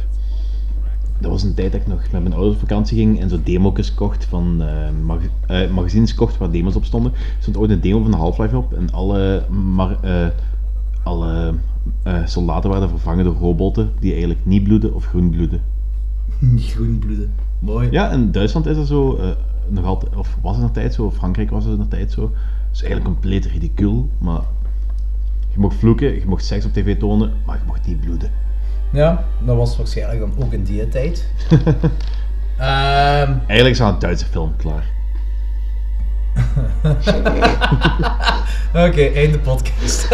Dat 1.19 1.31
was 1.31 1.43
een 1.43 1.53
tijd 1.53 1.71
dat 1.71 1.81
ik 1.81 1.87
nog 1.87 2.11
met 2.11 2.21
mijn 2.21 2.33
ouders 2.33 2.53
op 2.53 2.59
vakantie 2.59 2.97
ging 2.97 3.19
en 3.19 3.29
zo 3.29 3.39
demo's 3.43 3.93
kocht 3.93 4.25
van 4.25 4.61
eh, 4.61 4.89
mag 5.05 5.19
eh, 5.47 5.69
magazines 5.69 6.15
kocht 6.15 6.37
waar 6.37 6.51
demos 6.51 6.75
op 6.75 6.85
stonden. 6.85 7.11
Er 7.11 7.19
stond 7.39 7.57
ooit 7.57 7.69
een 7.69 7.81
demo 7.81 8.01
van 8.01 8.13
Half-Life 8.13 8.57
op 8.57 8.73
en 8.73 8.91
alle, 8.91 9.45
eh, 10.01 10.27
alle 11.03 11.53
soldaten 12.25 12.69
werden 12.69 12.89
vervangen 12.89 13.23
door 13.23 13.35
robotten 13.35 13.91
die 13.99 14.11
eigenlijk 14.11 14.45
niet 14.45 14.63
bloeden 14.63 14.93
of 14.93 15.05
groen 15.05 15.29
bloeden. 15.29 15.61
Groen 16.71 16.99
bloeden. 16.99 17.33
Mooi. 17.59 17.91
Ja, 17.91 18.11
in 18.11 18.31
Duitsland 18.31 18.65
is 18.65 18.75
dat 18.75 18.87
zo, 18.87 19.19
nog 19.67 19.85
altijd, 19.85 20.15
of 20.15 20.37
was 20.41 20.55
het 20.55 20.61
nog 20.61 20.71
tijd 20.71 20.93
zo, 20.93 21.11
Frankrijk 21.11 21.49
was 21.49 21.65
het 21.65 21.77
nog 21.77 21.87
tijd 21.87 22.11
zo. 22.11 22.21
Dat 22.21 22.31
is 22.73 22.83
eigenlijk 22.83 23.13
compleet 23.13 23.45
ridicuul, 23.45 24.09
maar 24.17 24.41
je 25.49 25.59
mocht 25.59 25.75
vloeken, 25.75 26.13
je 26.13 26.23
mocht 26.27 26.45
seks 26.45 26.65
op 26.65 26.73
tv 26.73 26.97
tonen, 26.97 27.31
maar 27.45 27.57
je 27.57 27.63
mocht 27.65 27.87
niet 27.87 27.99
bloeden. 27.99 28.31
Ja, 28.91 29.23
dat 29.39 29.55
was 29.55 29.77
waarschijnlijk 29.77 30.19
dan 30.19 30.33
ook 30.39 30.53
in 30.53 30.63
die 30.63 30.89
tijd. 30.89 31.27
Ehm 32.57 33.31
Eigenlijk 33.47 33.69
is 33.69 33.81
aan 33.81 33.93
een 33.93 33.99
Duitse 33.99 34.25
film 34.25 34.55
klaar. 34.57 34.83
Oké, 38.87 39.01
einde 39.01 39.39
podcast. 39.39 40.07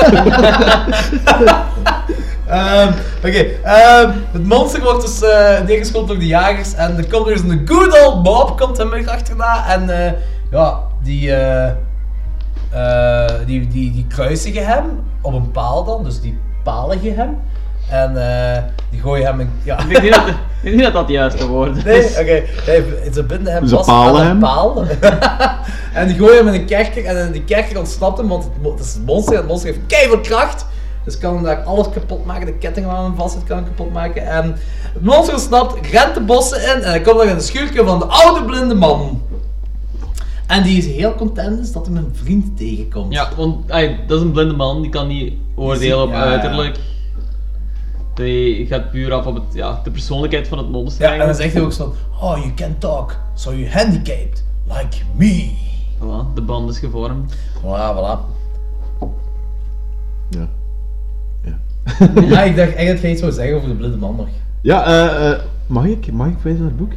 Ehm, 2.52 2.93
Oké, 3.26 3.43
ehm, 3.64 4.11
het 4.31 4.45
monster 4.45 4.81
wordt 4.81 5.02
dus 5.02 5.22
eh 5.22 5.61
neergeschoten 5.65 6.07
door 6.07 6.19
de 6.19 6.27
jagers 6.27 6.73
en 6.73 6.98
er 6.98 7.07
komt 7.07 7.26
dus 7.26 7.41
een 7.41 7.68
good 7.68 8.06
old 8.06 8.23
Bob 8.23 8.57
komt 8.60 8.77
hem 8.77 8.89
weer 8.89 9.10
achterna 9.10 9.68
en 9.68 10.06
eh, 10.06 10.11
ja, 10.52 10.80
die, 11.03 11.34
eh, 11.34 11.72
eh, 12.72 13.45
die, 13.45 13.68
die, 13.68 13.91
die 13.91 14.06
kruisigen 14.07 14.65
hem 14.65 14.85
op 15.22 15.34
een 15.34 15.52
paal 15.52 15.84
dan, 15.84 16.03
dus 16.03 16.22
die 16.22 16.38
paligen 16.64 17.15
hem 17.15 17.39
en 17.91 18.18
eh, 18.18 18.63
die 18.89 19.01
gooien 19.01 19.26
hem 19.26 19.39
in, 19.39 19.49
ja. 19.63 19.80
Ik 19.80 19.89
denk 19.89 20.01
niet 20.01 20.13
dat, 20.13 20.27
ik 20.27 20.35
denk 20.61 20.76
niet 20.76 20.84
dat 20.84 20.93
dat 20.93 21.07
de 21.07 21.13
juiste 21.13 21.47
woord 21.47 21.77
is. 21.77 21.84
Nee, 21.84 22.03
oké. 22.03 22.43
Ze 23.13 23.23
binden 23.23 23.53
hem 23.53 23.68
Ze 23.68 23.76
vast 23.76 23.89
aan 23.89 24.15
een 24.15 24.26
hem. 24.26 24.39
paal. 24.39 24.85
en 25.93 26.07
die 26.07 26.15
gooien 26.18 26.38
hem 26.38 26.47
in 26.47 26.61
een 26.61 26.65
kerker 26.65 27.05
en 27.05 27.26
in 27.26 27.31
die 27.31 27.43
kerker 27.43 27.77
ontsnapt 27.80 28.18
hem, 28.18 28.27
want 28.27 28.43
het, 28.43 28.72
het 28.72 28.80
is 28.80 28.93
het 28.93 29.05
monster 29.05 29.34
en 29.34 29.39
het 29.39 29.47
monster 29.47 29.69
heeft 29.69 29.85
keihard 29.88 30.27
kracht. 30.27 30.65
Dus 31.03 31.18
kan 31.18 31.34
hem 31.35 31.43
daar 31.43 31.63
alles 31.63 31.89
kapot 31.89 32.26
maken, 32.26 32.45
de 32.45 32.53
ketting 32.53 32.85
waar 32.85 33.03
hem 33.03 33.15
vast 33.15 33.34
zit 33.34 33.43
kan 33.43 33.57
hem 33.57 33.65
kapot 33.65 33.93
maken. 33.93 34.27
En 34.27 34.55
het 34.93 35.03
monster 35.03 35.34
ontsnapt, 35.34 35.88
rent 35.91 36.13
de 36.13 36.22
bossen 36.22 36.61
in 36.61 36.84
en 36.84 36.89
hij 36.89 37.01
komt 37.01 37.18
dan 37.18 37.27
in 37.27 37.35
de 37.35 37.41
schuurtje 37.41 37.84
van 37.84 37.99
de 37.99 38.05
oude 38.05 38.45
blinde 38.45 38.76
man. 38.76 39.22
En 40.47 40.63
die 40.63 40.77
is 40.77 40.85
heel 40.85 41.15
content 41.15 41.57
dus 41.57 41.72
dat 41.72 41.85
hij 41.85 41.95
een 41.95 42.15
vriend 42.23 42.57
tegenkomt. 42.57 43.13
Ja, 43.13 43.30
want 43.38 43.72
ay, 43.72 43.99
dat 44.07 44.18
is 44.18 44.23
een 44.23 44.31
blinde 44.31 44.53
man, 44.53 44.81
die 44.81 44.91
kan 44.91 45.07
niet 45.07 45.34
oordelen 45.55 46.01
op 46.01 46.09
ja. 46.09 46.23
uiterlijk. 46.23 46.77
Die 48.13 48.65
gaat 48.65 48.91
puur 48.91 49.13
af 49.13 49.25
op 49.25 49.35
het, 49.35 49.43
ja, 49.53 49.81
de 49.83 49.91
persoonlijkheid 49.91 50.47
van 50.47 50.57
het 50.57 50.69
monster. 50.69 51.05
Ja, 51.05 51.13
en 51.13 51.25
dan 51.25 51.35
zegt 51.35 51.53
hij 51.53 51.61
ook 51.61 51.71
zo 51.71 51.95
oh, 52.21 52.38
you 52.38 52.53
can 52.53 52.77
talk, 52.77 53.17
so 53.33 53.53
you're 53.53 53.71
handicapped, 53.71 54.43
like 54.67 54.97
me. 55.15 55.51
Voilà, 55.99 56.33
de 56.33 56.41
band 56.41 56.69
is 56.69 56.79
gevormd. 56.79 57.35
Voilà, 57.57 57.95
voilà. 57.95 58.19
Ja. 60.29 60.49
ja, 62.29 62.43
ik 62.43 62.55
dacht 62.55 62.73
echt 62.73 62.91
dat 62.91 63.01
je 63.01 63.09
iets 63.09 63.19
zou 63.19 63.31
zeggen 63.31 63.55
over 63.55 63.69
de 63.69 63.75
blinde 63.75 63.97
man 63.97 64.15
nog. 64.15 64.27
Ja, 64.61 64.85
eh, 64.85 65.31
eh, 65.31 65.39
mag 65.67 65.85
ik, 65.85 66.11
mag 66.11 66.27
ik 66.27 66.38
wijzen 66.41 66.61
naar 66.61 66.71
het 66.71 66.79
boek? 66.79 66.91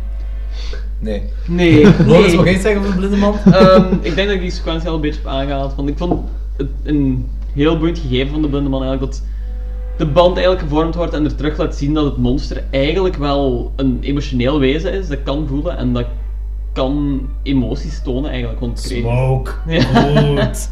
Nee. 0.99 1.23
Nee. 1.47 1.85
Loris, 2.07 2.27
nee. 2.27 2.37
mag 2.37 2.45
jij 2.45 2.55
iets 2.55 2.63
zeggen 2.63 2.81
over 2.81 2.93
de 2.93 2.99
blinde 2.99 3.17
man? 3.17 3.35
Ehm, 3.45 3.93
ik 4.01 4.15
denk 4.15 4.27
dat 4.27 4.37
ik 4.37 4.41
die 4.41 4.51
sequentie 4.51 4.89
al 4.89 4.95
een 4.95 5.01
beetje 5.01 5.21
heb 5.21 5.31
aangehaald. 5.31 5.75
Want 5.75 5.89
ik 5.89 5.99
vond 5.99 6.23
het 6.57 6.69
een 6.83 7.29
heel 7.53 7.79
boeiend 7.79 7.99
gegeven 7.99 8.33
van 8.33 8.43
de 8.43 8.49
blinde 8.49 8.69
man 8.69 8.83
eigenlijk 8.83 9.13
dat 9.13 9.23
de 9.97 10.07
band 10.07 10.37
eigenlijk 10.37 10.69
gevormd 10.69 10.95
wordt 10.95 11.13
en 11.15 11.25
er 11.25 11.35
terug 11.35 11.57
laat 11.59 11.75
zien 11.75 11.95
dat 11.95 12.05
het 12.05 12.17
monster 12.17 12.63
eigenlijk 12.71 13.17
wel 13.17 13.73
een 13.77 13.99
emotioneel 14.01 14.59
wezen 14.59 14.93
is, 14.93 15.09
dat 15.09 15.23
kan 15.23 15.47
voelen 15.49 15.77
en 15.77 15.93
dat 15.93 16.07
kan 16.73 17.21
emoties 17.43 18.03
tonen 18.03 18.31
eigenlijk. 18.31 18.61
Want 18.61 18.79
Smoke. 18.81 19.51
Goed. 19.67 20.71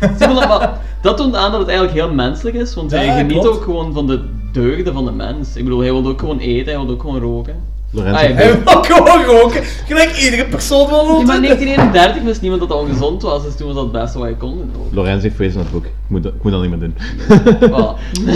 Dat, 1.02 1.16
toont 1.16 1.34
aan 1.34 1.50
dat 1.50 1.60
het 1.60 1.68
eigenlijk 1.68 1.98
heel 1.98 2.14
menselijk 2.14 2.56
is, 2.56 2.74
want 2.74 2.90
Ja, 2.90 2.96
hij 2.98 3.16
geniet 3.16 3.32
klopt. 3.40 3.46
ook 3.48 3.62
gewoon 3.62 3.92
van 3.92 4.06
de 4.06 4.24
deugden 4.52 4.92
van 4.92 5.04
de 5.04 5.12
mens. 5.12 5.56
Ik 5.56 5.64
bedoel, 5.64 5.80
hij 5.80 5.92
wil 5.92 6.06
ook 6.06 6.20
gewoon 6.20 6.38
eten, 6.38 6.72
hij 6.74 6.84
wil 6.84 6.94
ook 6.94 7.00
gewoon 7.00 7.20
roken. 7.20 7.54
Lorenzo- 7.90 8.16
Ah, 8.18 8.28
ja, 8.28 8.34
Hij 8.34 8.52
wil 8.64 8.82
gewoon 8.90 9.24
roken, 9.24 9.62
gelijk 9.64 10.16
iedere 10.16 10.44
persoon 10.44 10.88
wel 10.90 11.00
Ja, 11.00 11.06
wil 11.06 11.22
maar 11.22 11.34
in 11.36 11.42
doen. 11.42 11.42
1931 11.42 12.22
wist 12.22 12.40
niemand 12.40 12.60
dat 12.60 12.70
dat 12.70 12.78
al 12.78 12.86
gezond 12.86 13.22
was, 13.22 13.42
dus 13.42 13.56
toen 13.56 13.66
was 13.66 13.74
dat 13.76 13.84
het 13.84 13.92
beste 13.92 14.18
wat 14.18 14.28
je 14.28 14.36
kon 14.36 14.56
doen. 14.56 14.70
Lorenz 14.90 15.22
heeft 15.22 15.36
gewezen 15.36 15.56
naar 15.56 15.64
het 15.64 15.74
boek. 15.74 15.84
Ik 15.84 15.92
moet, 16.06 16.22
dat- 16.22 16.34
ik 16.34 16.42
moet 16.42 16.52
dat 16.52 16.60
niet 16.60 16.70
meer 16.70 16.78
doen. 16.78 16.94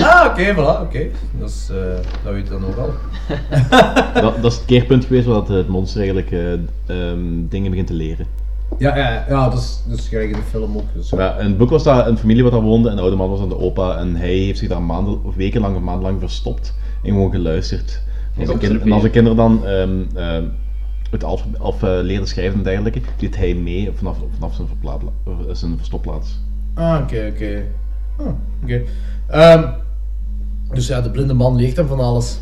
Ah, 0.03 0.27
oké, 0.31 0.55
voilà, 0.55 0.81
oké. 0.83 1.07
Dat, 1.41 1.49
is, 1.49 1.69
eh, 1.71 1.77
dat 2.25 2.33
weet 2.33 2.45
je 2.47 2.51
dan 2.53 2.65
ook 2.67 2.77
al. 2.77 2.91
dat, 4.23 4.43
dat 4.43 4.53
is 4.53 4.57
het 4.59 4.67
keerpunt 4.67 5.05
geweest 5.05 5.27
waar 5.27 5.35
dat, 5.35 5.49
het 5.49 5.69
monster 5.69 6.01
eigenlijk 6.01 6.31
eh, 6.31 6.53
ehm, 6.87 7.19
dingen 7.49 7.71
begint 7.71 7.87
te 7.87 7.95
leren. 7.95 8.27
Ja, 8.79 8.97
ja, 8.97 9.25
ja, 9.29 9.49
dat 9.49 9.59
is, 9.59 9.83
dat 9.89 9.99
is 9.99 10.09
gelijk 10.09 10.31
in 10.31 10.37
de 10.37 10.43
film 10.51 10.77
ook. 10.77 10.85
Dus. 10.95 11.11
Ja, 11.11 11.37
in 11.39 11.47
het 11.47 11.59
boek 11.59 11.71
was 11.71 11.83
dat 11.83 12.07
een 12.07 12.19
familie 12.19 12.43
wat 12.43 12.53
daar 12.53 12.61
woonde 12.61 12.89
en 12.89 12.95
de 12.97 13.01
oude 13.03 13.17
man 13.17 13.31
was 13.31 13.41
aan 13.41 13.49
de 13.49 13.59
opa 13.59 13.97
en 13.97 14.17
hij 14.17 14.29
heeft 14.35 14.59
zich 14.59 14.69
daar 14.69 14.83
maanden 14.83 15.25
of 15.25 15.35
wekenlang 15.35 15.77
of 15.77 15.83
maandenlang 15.83 16.21
verstopt 16.21 16.75
en 17.03 17.11
gewoon 17.11 17.31
geluisterd. 17.31 18.03
En 18.37 18.41
als 18.49 18.51
de, 18.61 18.67
kind- 18.67 18.81
en 18.83 18.93
als 18.93 19.03
de 19.03 19.11
kinderen 19.11 19.37
dan 19.37 19.67
ehm, 19.67 19.91
ehm, 20.15 20.45
het 21.11 21.25
alf, 21.25 21.45
of, 21.61 21.83
eh, 21.83 21.99
leerden 22.03 22.29
schrijven 22.29 22.59
en 22.59 22.65
dergelijke, 22.65 23.01
deed 23.17 23.37
hij 23.37 23.55
mee 23.55 23.91
vanaf, 23.95 24.17
vanaf 24.35 24.55
zijn, 24.55 24.69
of 25.25 25.57
zijn 25.57 25.77
verstopplaats. 25.77 26.39
Ah, 26.75 27.01
oké, 27.03 27.31
oké. 27.35 27.65
Ah, 28.19 28.33
oké. 28.63 28.83
Ehm, 29.27 29.69
dus 30.73 30.87
ja, 30.87 31.01
de 31.01 31.11
blinde 31.11 31.35
man 31.35 31.57
leert 31.57 31.77
hem 31.77 31.87
van 31.87 32.01
alles. 32.01 32.39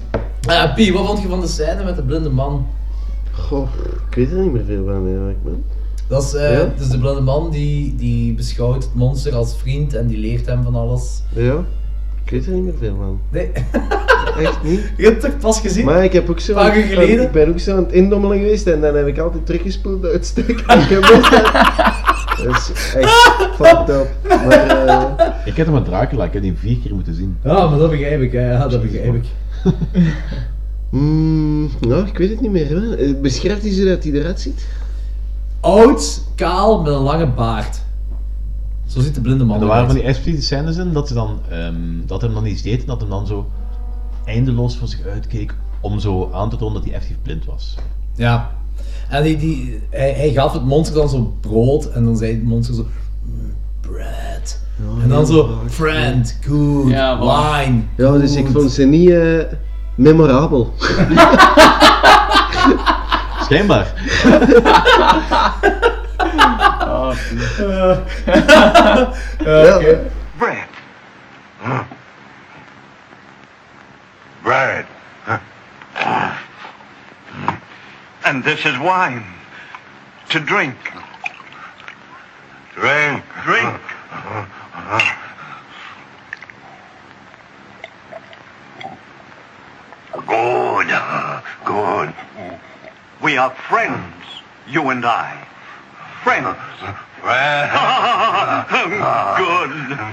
Ah, 0.47 0.75
Pie, 0.75 0.93
wat 0.93 1.07
vond 1.07 1.23
je 1.23 1.29
van 1.29 1.41
de 1.41 1.47
scène 1.47 1.85
met 1.85 1.97
de 1.97 2.03
blinde 2.03 2.31
man? 2.31 2.67
Goh, 3.33 3.69
ik 4.09 4.15
weet 4.15 4.31
er 4.33 4.39
niet 4.43 4.53
meer 4.53 4.65
veel 4.65 4.85
van 4.85 5.07
eigenlijk, 5.07 5.39
man. 5.45 5.63
Dat 6.09 6.23
is, 6.23 6.35
eh, 6.35 6.53
Ja? 6.53 6.73
dus 6.79 6.89
de 6.89 6.99
blinde 6.99 7.21
man 7.21 7.51
die, 7.51 7.95
die 7.95 8.35
beschouwt 8.35 8.83
het 8.85 8.95
monster 8.95 9.35
als 9.35 9.57
vriend 9.57 9.95
en 9.95 10.07
die 10.07 10.19
leert 10.19 10.47
hem 10.47 10.63
van 10.63 10.75
alles. 10.75 11.23
Ja? 11.35 11.65
Ik 12.31 12.37
weet 12.37 12.47
er 12.47 12.53
niet 12.53 12.65
meer 12.65 12.75
veel 12.79 12.97
van. 12.97 13.21
Nee. 13.31 13.51
Echt 14.47 14.63
niet? 14.63 14.93
Je 14.97 15.05
hebt 15.05 15.23
het 15.23 15.39
pas 15.39 15.61
gezien? 15.61 15.85
Maar 15.85 16.05
ik 16.05 16.13
heb 16.13 16.31
ook 16.31 16.41
zo... 16.41 16.55
Paar 16.55 16.73
geleden? 16.73 17.25
Ik 17.25 17.31
ben 17.31 17.49
ook 17.49 17.59
zo 17.59 17.77
aan 17.77 17.83
het 17.83 17.93
indommelen 17.93 18.39
geweest 18.39 18.67
en 18.67 18.81
dan 18.81 18.95
heb 18.95 19.07
ik 19.07 19.19
altijd 19.19 19.47
teruggespoeld 19.47 20.05
uit 20.05 20.13
het 20.13 20.27
stuk. 20.27 20.61
en 20.67 20.81
gemist. 20.81 21.31
Dat 22.45 22.73
is 22.75 22.95
echt 22.95 23.49
fucked 23.55 23.89
up. 23.89 24.09
Maar, 24.29 24.87
eh, 24.87 25.27
Ik 25.51 25.57
heb 25.57 25.67
hem 25.67 25.75
met 25.75 25.85
Dracula, 25.85 26.25
ik 26.25 26.33
heb 26.33 26.43
die 26.43 26.55
vier 26.57 26.79
keer 26.79 26.95
moeten 26.95 27.15
zien. 27.15 27.39
Ja, 27.45 27.69
maar 27.69 27.79
dat 27.79 27.91
begrijp 27.91 28.21
ik, 28.21 28.33
hè. 28.33 28.51
ja, 28.53 28.69
dat 28.69 28.83
begrijp 28.83 29.15
ik. 29.15 29.25
mm, 30.91 31.71
nou, 31.81 32.07
ik 32.07 32.19
weet 32.19 32.31
het 32.31 32.41
niet 32.41 32.51
meer. 32.51 32.69
Hè. 32.69 32.97
Eh, 32.97 33.15
Beschrijft 33.21 33.63
hij 33.63 33.73
zo 33.73 33.85
dat 33.85 34.03
hij 34.05 34.13
eruit 34.13 34.41
ziet? 34.41 34.67
Oud, 35.61 36.23
kaal, 36.35 36.83
met 36.83 36.93
een 36.93 37.01
lange 37.01 37.27
baard. 37.27 37.81
Zo 38.91 39.01
ziet 39.01 39.15
de 39.15 39.21
blinde 39.21 39.45
man 39.45 39.57
En 39.57 39.63
er 39.63 39.69
waren 39.69 39.87
van 39.87 39.95
die 39.95 40.05
expliciete 40.05 40.47
scènes 40.47 40.77
in 40.77 40.93
dat, 40.93 41.09
ze 41.09 41.15
dan, 41.15 41.39
ehm, 41.51 41.75
dat 42.07 42.21
hem 42.21 42.35
dan 42.35 42.47
iets 42.47 42.63
deed 42.63 42.81
en 42.81 42.87
dat 42.87 43.01
hem 43.01 43.11
dan 43.11 43.27
zo 43.27 43.51
eindeloos 44.25 44.77
voor 44.77 44.89
zich 44.89 45.07
uitkeek 45.07 45.55
om 45.81 45.99
zo 45.99 46.31
aan 46.33 46.51
te 46.51 46.57
tonen 46.57 46.75
dat 46.75 46.85
hij 46.85 46.93
effectief 46.93 47.17
blind 47.23 47.45
was. 47.45 47.75
Ja. 48.15 48.51
En 49.09 49.23
die, 49.23 49.37
die, 49.37 49.81
hij, 49.91 50.13
hij 50.13 50.33
gaf 50.33 50.53
het 50.53 50.65
monster 50.65 50.95
dan 50.97 51.09
zo 51.09 51.35
brood 51.41 51.85
en 51.91 52.05
dan 52.05 52.17
zei 52.17 52.33
het 52.33 52.43
monster 52.43 52.75
zo... 52.75 52.87
"Mm, 53.25 53.53
bread. 53.81 54.61
en 55.03 55.09
dan 55.09 55.27
zo... 55.27 55.59
Friend, 55.69 56.39
good, 56.41 56.89
Ja, 56.91 57.19
wine. 57.19 57.83
Ja, 57.97 58.13
dus 58.13 58.35
ik 58.37 58.45
good." 58.45 58.53
vond 58.53 58.73
ze 58.73 58.85
niet 58.85 59.11
eh, 59.11 59.39
memorabel. 59.95 60.73
Schijnbaar. 63.45 63.93
Oh, 66.83 67.15
Ja, 69.45 69.77
oké. 69.77 70.11
Bread. 70.39 70.69
Huh. 71.63 71.83
Bread. 74.43 74.87
Huh. 75.25 75.39
And 78.23 78.45
this 78.45 78.65
is 78.65 78.79
wine. 78.79 79.25
To 80.29 80.41
drink. 80.41 80.77
Drink. 82.75 83.25
Drink. 83.45 83.81
Good. 90.27 90.87
Good. 91.65 92.15
We 93.21 93.37
are 93.37 93.51
friends, 93.69 94.43
you 94.67 94.91
and 94.91 95.05
I. 95.05 95.50
Friends. 96.23 96.57
Uh, 97.23 98.67
good. 99.39 99.71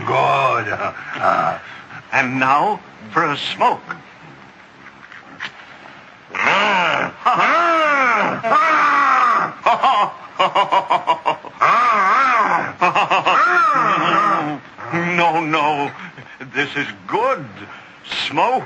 Good. 0.07 0.67
Uh, 1.21 1.59
and 2.11 2.39
now 2.39 2.79
for 3.11 3.25
a 3.25 3.37
smoke. 3.37 3.81
No, 15.17 15.41
no. 15.41 15.91
This 16.53 16.75
is 16.75 16.85
good. 17.07 17.43
Smoke. 18.05 18.63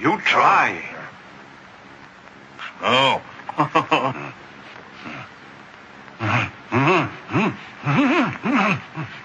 You 0.00 0.18
try. 0.22 0.82
Oh. 2.82 4.32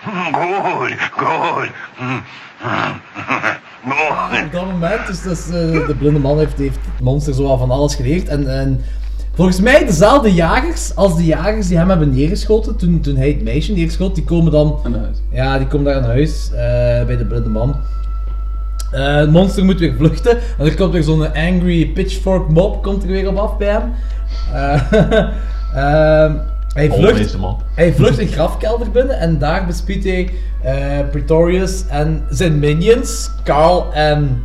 Good, 0.02 1.04
good. 1.12 1.70
Op 4.46 4.52
dat 4.52 4.66
moment, 4.66 5.08
dus, 5.08 5.22
dus 5.22 5.46
eh, 5.46 5.88
de 5.88 5.96
blinde 5.98 6.20
man 6.20 6.38
heeft, 6.38 6.58
heeft 6.58 6.76
het 6.76 7.04
monster 7.04 7.34
zo 7.34 7.58
van 7.58 7.72
alles 7.72 7.96
geleerd. 7.96 8.28
En, 8.28 8.60
en 8.60 8.82
volgens 9.34 9.60
mij 9.60 9.86
dezelfde 9.86 10.34
jagers 10.34 10.96
als 10.96 11.16
de 11.16 11.26
jagers 11.26 11.68
die 11.68 11.78
hem 11.78 11.90
hebben 11.90 12.14
neergeschoten 12.14 12.76
toen, 12.78 13.00
toen 13.00 13.16
hij 13.16 13.28
het 13.28 13.44
meisje 13.44 13.74
neerschoot, 13.74 14.16
die 14.16 14.24
komen 14.24 14.52
dan... 14.52 14.80
Aan 14.84 14.96
huis. 14.96 15.18
Ja, 15.32 15.58
die 15.58 15.68
komen 15.68 15.86
daar 15.86 16.04
aan 16.04 16.10
huis, 16.10 16.50
eh, 16.52 16.58
bij 17.06 17.18
de 17.18 17.26
blinde 17.26 17.50
man. 17.50 17.76
Eh, 18.92 19.16
het 19.16 19.32
monster 19.32 19.66
moet 19.66 19.80
weer 19.80 19.94
vluchten. 19.98 20.38
En 20.58 20.66
er 20.66 20.76
komt 20.76 20.94
weer 20.94 21.04
zo'n 21.04 21.34
angry 21.34 21.88
pitchfork 21.88 22.50
mob 22.50 22.84
komt 22.84 23.04
er 23.04 23.10
weer 23.10 23.28
op 23.28 23.38
af 23.38 23.58
bij 23.58 23.68
hem. 23.68 23.94
Eh, 24.54 24.94
ehm, 26.24 26.36
hij, 26.74 26.90
vlucht, 26.90 27.38
hij 27.76 27.94
vlucht 27.94 28.20
een 28.20 28.28
grafkelder 28.28 28.92
binnen 28.92 29.20
en 29.20 29.38
daar 29.38 29.66
bespiedt 29.66 30.04
hij 30.04 30.30
eh, 30.64 31.10
Pretorius 31.10 31.88
en 31.88 32.24
zijn 32.30 32.60
minions, 32.60 33.32
Carl 33.44 33.94
en 33.94 34.44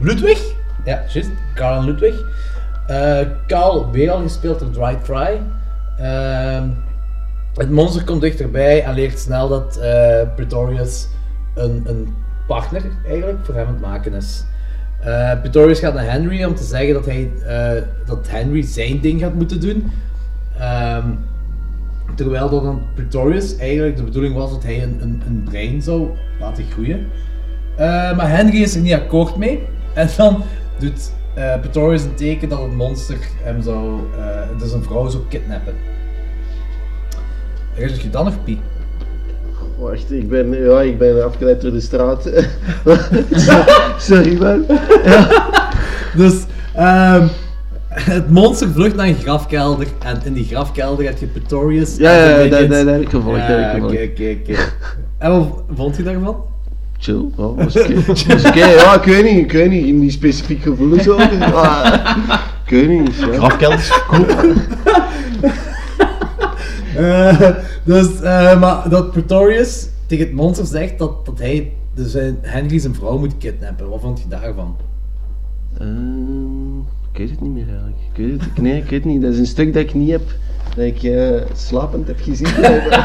Ludwig. 0.00 0.54
Ja, 0.84 1.02
juist, 1.08 1.30
Carl 1.54 1.78
en 1.78 1.84
Ludwig. 1.84 2.24
Eh, 2.86 3.18
Carl, 3.46 3.90
weer 3.90 4.10
al 4.10 4.22
gespeeld 4.22 4.58
door 4.58 4.70
Dwight 4.70 5.04
Fry. 5.04 5.40
Ehm, 5.98 6.68
het 7.54 7.70
monster 7.70 8.04
komt 8.04 8.20
dichterbij 8.20 8.82
en 8.82 8.94
leert 8.94 9.18
snel 9.18 9.48
dat 9.48 9.76
eh, 9.76 10.20
Pretorius 10.34 11.08
een, 11.54 11.82
een 11.86 12.14
partner 12.46 12.82
eigenlijk 13.06 13.38
voor 13.44 13.54
hem 13.54 13.66
aan 13.66 13.72
het 13.72 13.82
maken 13.82 14.14
is. 14.14 14.44
Pretorius 15.40 15.78
gaat 15.78 15.94
naar 15.94 16.10
Henry 16.10 16.44
om 16.44 16.54
te 16.54 16.64
zeggen 16.64 16.94
dat, 16.94 17.06
hij, 17.06 17.30
dat 18.06 18.28
Henry 18.28 18.62
zijn 18.62 19.00
ding 19.00 19.20
gaat 19.20 19.34
moeten 19.34 19.60
doen. 19.60 19.90
Ehm, 20.58 21.06
terwijl 22.14 22.50
dat 22.50 22.62
dan 22.62 22.82
Pretorius 22.94 23.56
eigenlijk 23.56 23.96
de 23.96 24.02
bedoeling 24.02 24.34
was 24.34 24.50
dat 24.50 24.62
hij 24.62 24.82
een, 24.82 24.98
een, 25.00 25.22
een 25.26 25.42
brein 25.44 25.82
zou 25.82 26.08
laten 26.40 26.64
groeien. 26.70 27.06
Eh, 27.76 28.16
maar 28.16 28.28
Henry 28.28 28.62
is 28.62 28.74
er 28.74 28.80
niet 28.80 28.92
akkoord 28.92 29.36
mee. 29.36 29.62
En 29.94 30.08
dan 30.16 30.42
doet 30.78 31.12
eh, 31.34 31.60
Pretorius 31.60 32.02
een 32.02 32.14
teken 32.14 32.48
dat 32.48 32.58
het 32.58 32.74
monster 32.74 33.16
hem 33.42 33.62
zou, 33.62 34.00
eh, 34.18 34.58
dus 34.58 34.72
een 34.72 34.82
vrouw 34.82 35.08
zou 35.08 35.22
kidnappen. 35.28 35.74
Herinner 37.72 38.02
je 38.02 38.10
dan 38.10 38.24
nog, 38.24 38.44
Piet? 38.44 38.58
Wacht, 39.78 40.12
ik 40.12 40.28
ben, 40.28 40.64
ja, 40.64 40.80
ik 40.80 40.98
ben 40.98 41.24
afgeleid 41.24 41.60
door 41.60 41.72
de 41.72 41.80
straat. 41.80 42.30
Sorry 43.98 44.38
man. 44.38 44.66
Dus 46.16 46.44
ehm, 46.74 47.26
het 48.14 48.30
monster 48.30 48.68
vlucht 48.72 48.96
naar 48.96 49.06
een 49.06 49.14
grafkelder 49.14 49.86
en 49.98 50.20
in 50.24 50.32
die 50.32 50.44
grafkelder 50.44 51.04
heb 51.04 51.18
je 51.18 51.26
Pretorius. 51.26 51.96
Ja, 51.96 52.12
ja, 52.28 52.48
dat- 52.48 52.68
dat 52.70 52.86
heb 52.86 53.00
ik 53.00 53.08
gevolgd, 53.08 53.38
Ja. 53.46 53.74
Oké, 53.76 53.84
oké, 54.12 54.36
oké. 54.42 54.58
En 55.18 55.30
wat 55.30 55.62
vond 55.74 55.96
je 55.96 56.02
daarvan? 56.02 56.36
Chill, 56.98 57.24
ja, 57.36 57.54
was 57.54 57.76
oké. 57.76 57.94
Was 58.06 58.44
oké, 58.46 58.64
ja, 58.66 58.94
ik 58.94 59.04
weet 59.04 59.24
niet, 59.24 59.38
ik 59.44 59.52
weet 59.52 59.70
niet, 59.70 59.94
niet 59.94 60.12
specifiek 60.12 60.62
gevoelens 60.62 61.08
over. 61.08 61.44
Ah, 61.54 62.16
ik 62.66 62.70
weet 62.70 62.88
niet. 62.88 63.14
Ja. 63.16 63.26
Grafkelders, 63.32 63.90
cool. 64.08 64.24
Eh, 66.96 67.50
dus, 67.84 68.20
eh, 68.20 68.60
maar 68.60 68.88
dat 68.88 69.10
Pretorius 69.10 69.88
tegen 70.06 70.26
het 70.26 70.34
monster 70.34 70.66
zegt 70.66 70.98
dat, 70.98 71.26
dat 71.26 71.38
hij 71.38 71.72
dus 71.94 72.10
zijn, 72.10 72.38
Henry 72.40 72.78
zijn 72.78 72.94
vrouw 72.94 73.18
moet 73.18 73.38
kidnappen. 73.38 73.88
Wat 73.88 74.00
vond 74.00 74.18
je 74.20 74.28
daarvan? 74.28 74.76
Ehm, 75.78 76.78
ik 77.12 77.18
weet 77.18 77.30
het 77.30 77.40
niet 77.40 77.52
meer 77.52 77.68
eigenlijk. 77.68 77.96
Ik 78.12 78.26
weet 78.26 78.40
het, 78.40 78.62
nee, 78.62 78.76
ik 78.76 78.82
weet 78.82 79.04
het 79.04 79.04
niet. 79.04 79.22
Dat 79.22 79.32
is 79.32 79.38
een 79.38 79.46
stuk 79.46 79.72
dat 79.72 79.82
ik 79.82 79.94
niet 79.94 80.10
heb, 80.10 80.22
dat 80.76 80.84
ik 80.84 81.02
eh, 81.02 81.40
slapend 81.54 82.06
heb 82.06 82.20
gezien. 82.20 82.48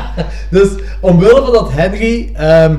Dus 0.52 0.70
omwille 1.02 1.42
van 1.42 1.54
dat 1.54 1.72
Henry 1.72 2.32
ehm, 2.34 2.76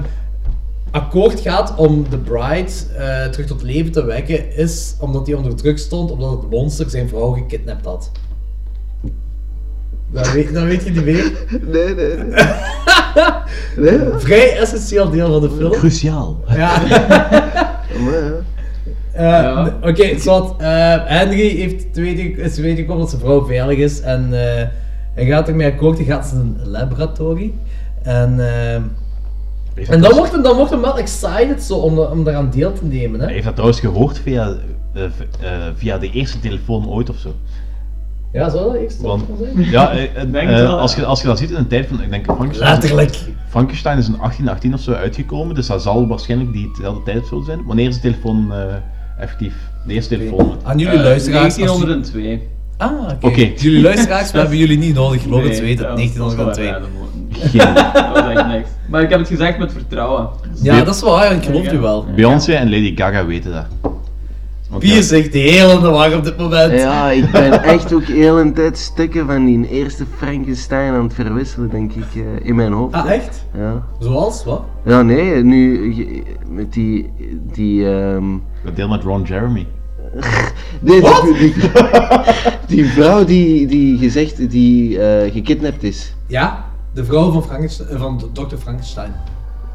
akkoord 0.91 1.41
gaat 1.41 1.75
om 1.77 2.07
de 2.11 2.19
bride 2.19 2.71
eh, 2.97 3.27
terug 3.27 3.47
tot 3.47 3.63
leven 3.63 3.93
te 3.93 4.05
wekken, 4.05 4.57
is 4.57 4.95
omdat 5.01 5.27
hij 5.27 5.37
onder 5.37 5.57
druk 5.57 5.79
stond, 5.79 6.11
omdat 6.11 6.31
het 6.31 6.51
monster 6.51 6.91
zijn 6.91 7.09
vrouw 7.09 7.33
gekidnapt 7.33 7.85
had. 7.85 8.11
Dat 10.11 10.33
weet, 10.33 10.55
dat 10.55 10.65
weet 10.65 10.85
je 10.85 10.91
niet 10.91 11.05
meer? 11.05 11.33
Nee, 11.63 11.95
nee, 11.95 12.17
nee. 12.17 12.45
nee? 13.99 13.99
Vrij 14.17 14.59
essentieel 14.59 15.11
deel 15.11 15.33
van 15.33 15.41
de 15.41 15.57
film. 15.57 15.73
Cruciaal. 15.73 16.43
Ja. 16.49 16.83
Maar, 17.99 18.33
Eh, 19.19 19.67
Oké, 19.83 20.19
zwart. 20.19 20.61
Eh, 20.61 20.95
Henry 21.05 21.57
heeft 21.57 21.95
te 21.95 22.01
weten, 22.01 22.39
is 22.39 22.55
te 22.55 22.63
weten 22.63 22.79
gekomen 22.79 23.01
dat 23.01 23.11
zijn 23.11 23.23
vrouw 23.23 23.47
veilig 23.47 23.79
is 23.79 24.01
en 24.01 24.25
eh, 24.33 24.67
hij 25.15 25.27
gaat 25.27 25.49
ermee 25.49 25.67
akkoord. 25.73 25.97
Hij 25.97 26.07
gaat 26.07 26.33
naar 26.33 26.43
een 26.43 26.59
laboratorie. 26.65 27.55
En, 28.03 28.41
en 29.89 30.01
dan 30.01 30.15
wordt, 30.15 30.33
hem, 30.33 30.43
dan 30.43 30.57
wordt 30.57 30.71
hem 30.71 30.81
wel 30.81 30.99
excited 30.99 31.63
zo, 31.63 31.75
om, 31.75 31.99
om 31.99 32.25
daaraan 32.25 32.51
deel 32.51 32.73
te 32.73 32.85
nemen. 32.85 33.19
Hè? 33.19 33.25
Hij 33.25 33.35
heeft 33.35 33.45
dat 33.45 33.55
trouwens 33.55 33.81
gehoord 33.81 34.19
via, 34.19 34.57
eh, 34.95 35.05
eh, 35.05 35.11
via 35.75 35.99
de 35.99 36.11
eerste 36.11 36.41
telefoon 36.41 36.89
ooit 36.89 37.11
of 37.11 37.17
zo. 37.17 37.35
Ja, 38.33 38.49
zou 38.49 38.73
dat 38.73 38.83
eerst 38.83 39.01
Want, 39.01 39.25
zijn? 39.41 39.71
ja, 39.71 39.93
het 39.95 40.67
als, 40.69 40.95
je, 40.95 41.05
als 41.05 41.21
je 41.21 41.27
dat 41.27 41.39
ziet 41.39 41.51
in 41.51 41.57
een 41.57 41.67
tijd 41.67 41.87
van, 41.87 42.03
ik 42.03 42.11
denk 42.11 42.25
Frankenstein... 42.25 42.71
Letterlijk. 42.71 43.19
Frankenstein 43.49 43.99
is 43.99 44.07
in 44.07 44.17
1818 44.17 44.75
of 44.75 44.81
zo 44.81 44.93
uitgekomen, 44.93 45.55
dus 45.55 45.67
dat 45.67 45.83
zal 45.83 46.07
waarschijnlijk 46.09 46.53
diezelfde 46.53 47.03
tijd 47.03 47.27
zo 47.27 47.41
zijn. 47.41 47.65
Wanneer 47.65 47.89
is 47.89 47.95
de 47.95 48.01
telefoon 48.01 48.53
eh, 48.53 48.59
effectief? 49.19 49.55
De 49.87 49.93
eerste 49.95 50.17
telefoon? 50.17 50.59
Aan 50.65 50.79
jullie 50.79 50.99
Eh, 50.99 51.05
luisteraars. 51.05 51.45
als- 51.45 51.57
1902. 51.57 52.49
Ah, 52.77 52.91
oké. 53.13 53.27
Oké. 53.27 53.51
Jullie 53.57 53.83
luisteraars, 53.83 54.31
we 54.31 54.39
hebben 54.39 54.57
jullie 54.57 54.79
niet 54.79 54.95
nodig. 54.95 55.27
Nee, 55.27 55.41
weet 55.61 55.79
het, 55.79 55.87
wel 55.87 55.97
1902. 55.97 56.71
random. 56.71 56.91
Geen 57.33 57.75
Dat 57.95 58.11
was 58.13 58.35
echt 58.35 58.47
niks. 58.47 58.69
Maar 58.89 59.03
ik 59.03 59.11
heb 59.11 59.19
het 59.19 59.29
gezegd 59.29 59.59
met 59.59 59.73
vertrouwen. 59.73 60.29
Ja, 60.63 60.83
dat 60.85 60.95
is 60.95 61.01
waar, 61.01 61.33
ik 61.33 61.45
geloof 61.45 61.71
je 61.71 61.79
wel. 61.79 62.07
Beyoncé 62.17 62.53
en 62.53 62.71
Lady 62.71 62.97
Gaga 62.97 63.27
weten 63.27 63.53
dat. 63.53 63.93
Wie 64.69 64.93
ja, 64.93 65.17
echt 65.17 65.33
heel 65.33 65.71
in 65.71 65.81
de 65.81 65.89
war 65.89 66.17
op 66.17 66.25
dit 66.25 66.37
moment? 66.37 66.73
Ja, 66.73 67.11
ik 67.11 67.31
ben 67.31 67.63
echt 67.63 67.93
ook 67.93 68.05
heel 68.05 68.41
een 68.41 68.53
tijd 68.55 68.79
stukken 68.79 69.27
van 69.27 69.45
die 69.45 69.69
eerste 69.69 70.05
Frankenstein 70.17 70.95
aan 70.95 71.03
het 71.03 71.15
verwisselen, 71.15 71.71
denk 71.71 71.93
ik, 71.93 72.15
eh, 72.15 72.47
in 72.47 72.55
mijn 72.55 72.73
hoofd. 72.73 72.95
Ah, 72.95 73.11
echt? 73.11 73.45
Ja. 73.57 73.87
Zoals, 73.99 74.45
wat? 74.45 74.63
Ja, 74.85 75.03
nee, 75.03 75.43
nu 75.45 75.95
met 76.49 76.73
die, 76.73 77.11
die, 77.53 77.89
ehm 77.89 78.25
Dat 78.65 78.77
deel 78.77 78.89
met 78.89 79.03
Ron 79.03 79.23
Jeremy. 79.23 79.67
Nee, 80.81 81.01
die, 81.01 81.35
die, 81.39 81.55
die 82.67 82.87
vrouw 82.87 83.25
die, 83.25 83.67
die 83.67 83.99
gezegd, 83.99 84.51
die 84.51 85.01
eh, 85.03 85.33
gekidnapt 85.33 85.83
is. 85.83 86.15
Ja, 86.27 86.65
de 86.95 87.05
vrouw 87.05 87.31
van, 87.31 87.43
Frankenstein, 87.43 87.99
van 87.99 88.23
Dr. 88.33 88.57
Frankenstein. 88.57 89.13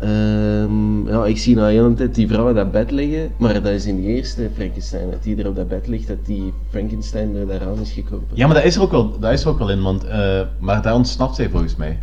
Ehm, 0.04 1.08
ja, 1.08 1.26
ik 1.26 1.38
zie 1.38 1.56
nou 1.56 1.72
heel 1.72 1.86
een 1.86 1.96
tijd 1.96 2.16
die 2.16 2.28
vrouw 2.28 2.50
op 2.50 2.56
dat 2.56 2.72
bed 2.72 2.92
liggen, 2.92 3.32
maar 3.38 3.54
dat 3.54 3.66
is 3.66 3.86
in 3.86 3.96
de 4.02 4.08
eerste 4.08 4.50
Frankenstein, 4.56 5.12
dat 5.12 5.24
die 5.24 5.36
er 5.36 5.48
op 5.48 5.56
dat 5.56 5.68
bed 5.68 5.88
ligt, 5.88 6.08
dat 6.08 6.26
die 6.26 6.54
Frankenstein 6.70 7.36
er 7.36 7.48
daaraan 7.48 7.80
is 7.82 7.92
gekropen. 7.92 8.28
Ja, 8.34 8.46
maar 8.46 8.56
dat 8.56 8.64
is 8.64 8.76
er 8.76 8.82
ook 8.82 8.92
wel, 8.92 9.20
dat 9.20 9.32
is 9.32 9.44
er 9.44 9.50
ook 9.50 9.58
wel 9.58 9.70
in, 9.70 9.82
want, 9.82 10.04
eh, 10.04 10.42
maar 10.60 10.82
daar 10.82 10.94
ontsnapt 10.94 11.36
zij 11.36 11.50
volgens 11.50 11.76
mij. 11.76 11.98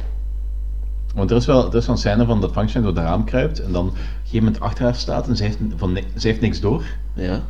Want 1.15 1.31
er 1.31 1.37
is 1.37 1.47
wel, 1.47 1.71
er 1.71 1.77
is 1.77 1.87
wel 1.87 1.95
een 1.95 2.01
scène 2.01 2.25
van 2.25 2.41
dat 2.41 2.51
Frankenstein 2.51 2.85
door 2.85 2.95
het 2.95 3.03
raam 3.05 3.25
kruipt 3.25 3.61
en 3.61 3.73
dan 3.73 3.87
op 3.87 3.95
een 3.95 3.99
gegeven 4.23 4.45
moment 4.45 4.61
achter 4.63 4.85
haar 4.85 4.95
staat 4.95 5.29
en 5.29 5.37
ze 5.37 5.43
heeft, 5.43 5.59
van, 5.77 5.99
ze 6.17 6.27
heeft 6.27 6.41
niks 6.41 6.61
door. 6.61 6.85
Ja. 7.13 7.41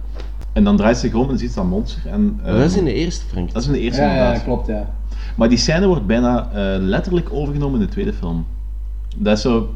En 0.53 0.65
dan 0.65 0.77
draait 0.77 0.97
ze 0.97 1.07
zich 1.07 1.15
om 1.15 1.31
en 1.31 1.39
ziet 1.39 1.51
ze 1.51 1.57
dat 1.57 1.65
monster. 1.65 2.03
En, 2.07 2.41
Maar 2.43 2.53
dat 2.53 2.65
is 2.65 2.71
ehm, 2.71 2.79
in 2.79 2.85
de 2.85 2.95
eerste 2.95 3.25
Frankenstein. 3.27 3.53
Dat 3.53 3.63
is 3.63 3.69
in 3.69 3.73
de 3.73 3.81
eerste 3.81 4.03
Ja, 4.03 4.39
klopt, 4.39 4.67
ja. 4.67 4.95
Maar 5.37 5.49
die 5.49 5.59
scène 5.59 5.87
wordt 5.87 6.07
bijna 6.07 6.51
eh, 6.53 6.81
letterlijk 6.81 7.29
overgenomen 7.33 7.81
in 7.81 7.87
de 7.87 7.93
tweede 7.93 8.13
film. 8.13 8.47
Dat 9.17 9.37
is 9.37 9.43
zo... 9.43 9.75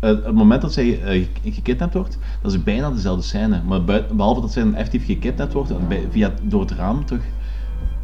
eh, 0.00 0.08
het 0.10 0.32
moment 0.32 0.62
dat 0.62 0.72
zij 0.72 1.02
eh, 1.02 1.24
ge- 1.42 1.50
gekidnapt 1.52 1.94
wordt, 1.94 2.18
dat 2.42 2.52
is 2.52 2.62
bijna 2.62 2.90
dezelfde 2.90 3.22
scène. 3.22 3.60
Maar 3.66 3.84
behalve 4.14 4.40
dat 4.40 4.52
zij 4.52 4.62
dan 4.62 4.74
effectief 4.74 5.06
gekidnapt 5.06 5.52
wordt 5.52 5.70
en 5.70 5.88
bij- 5.88 6.06
via, 6.10 6.34
door 6.42 6.60
het 6.60 6.70
raam 6.70 7.04
terug 7.04 7.22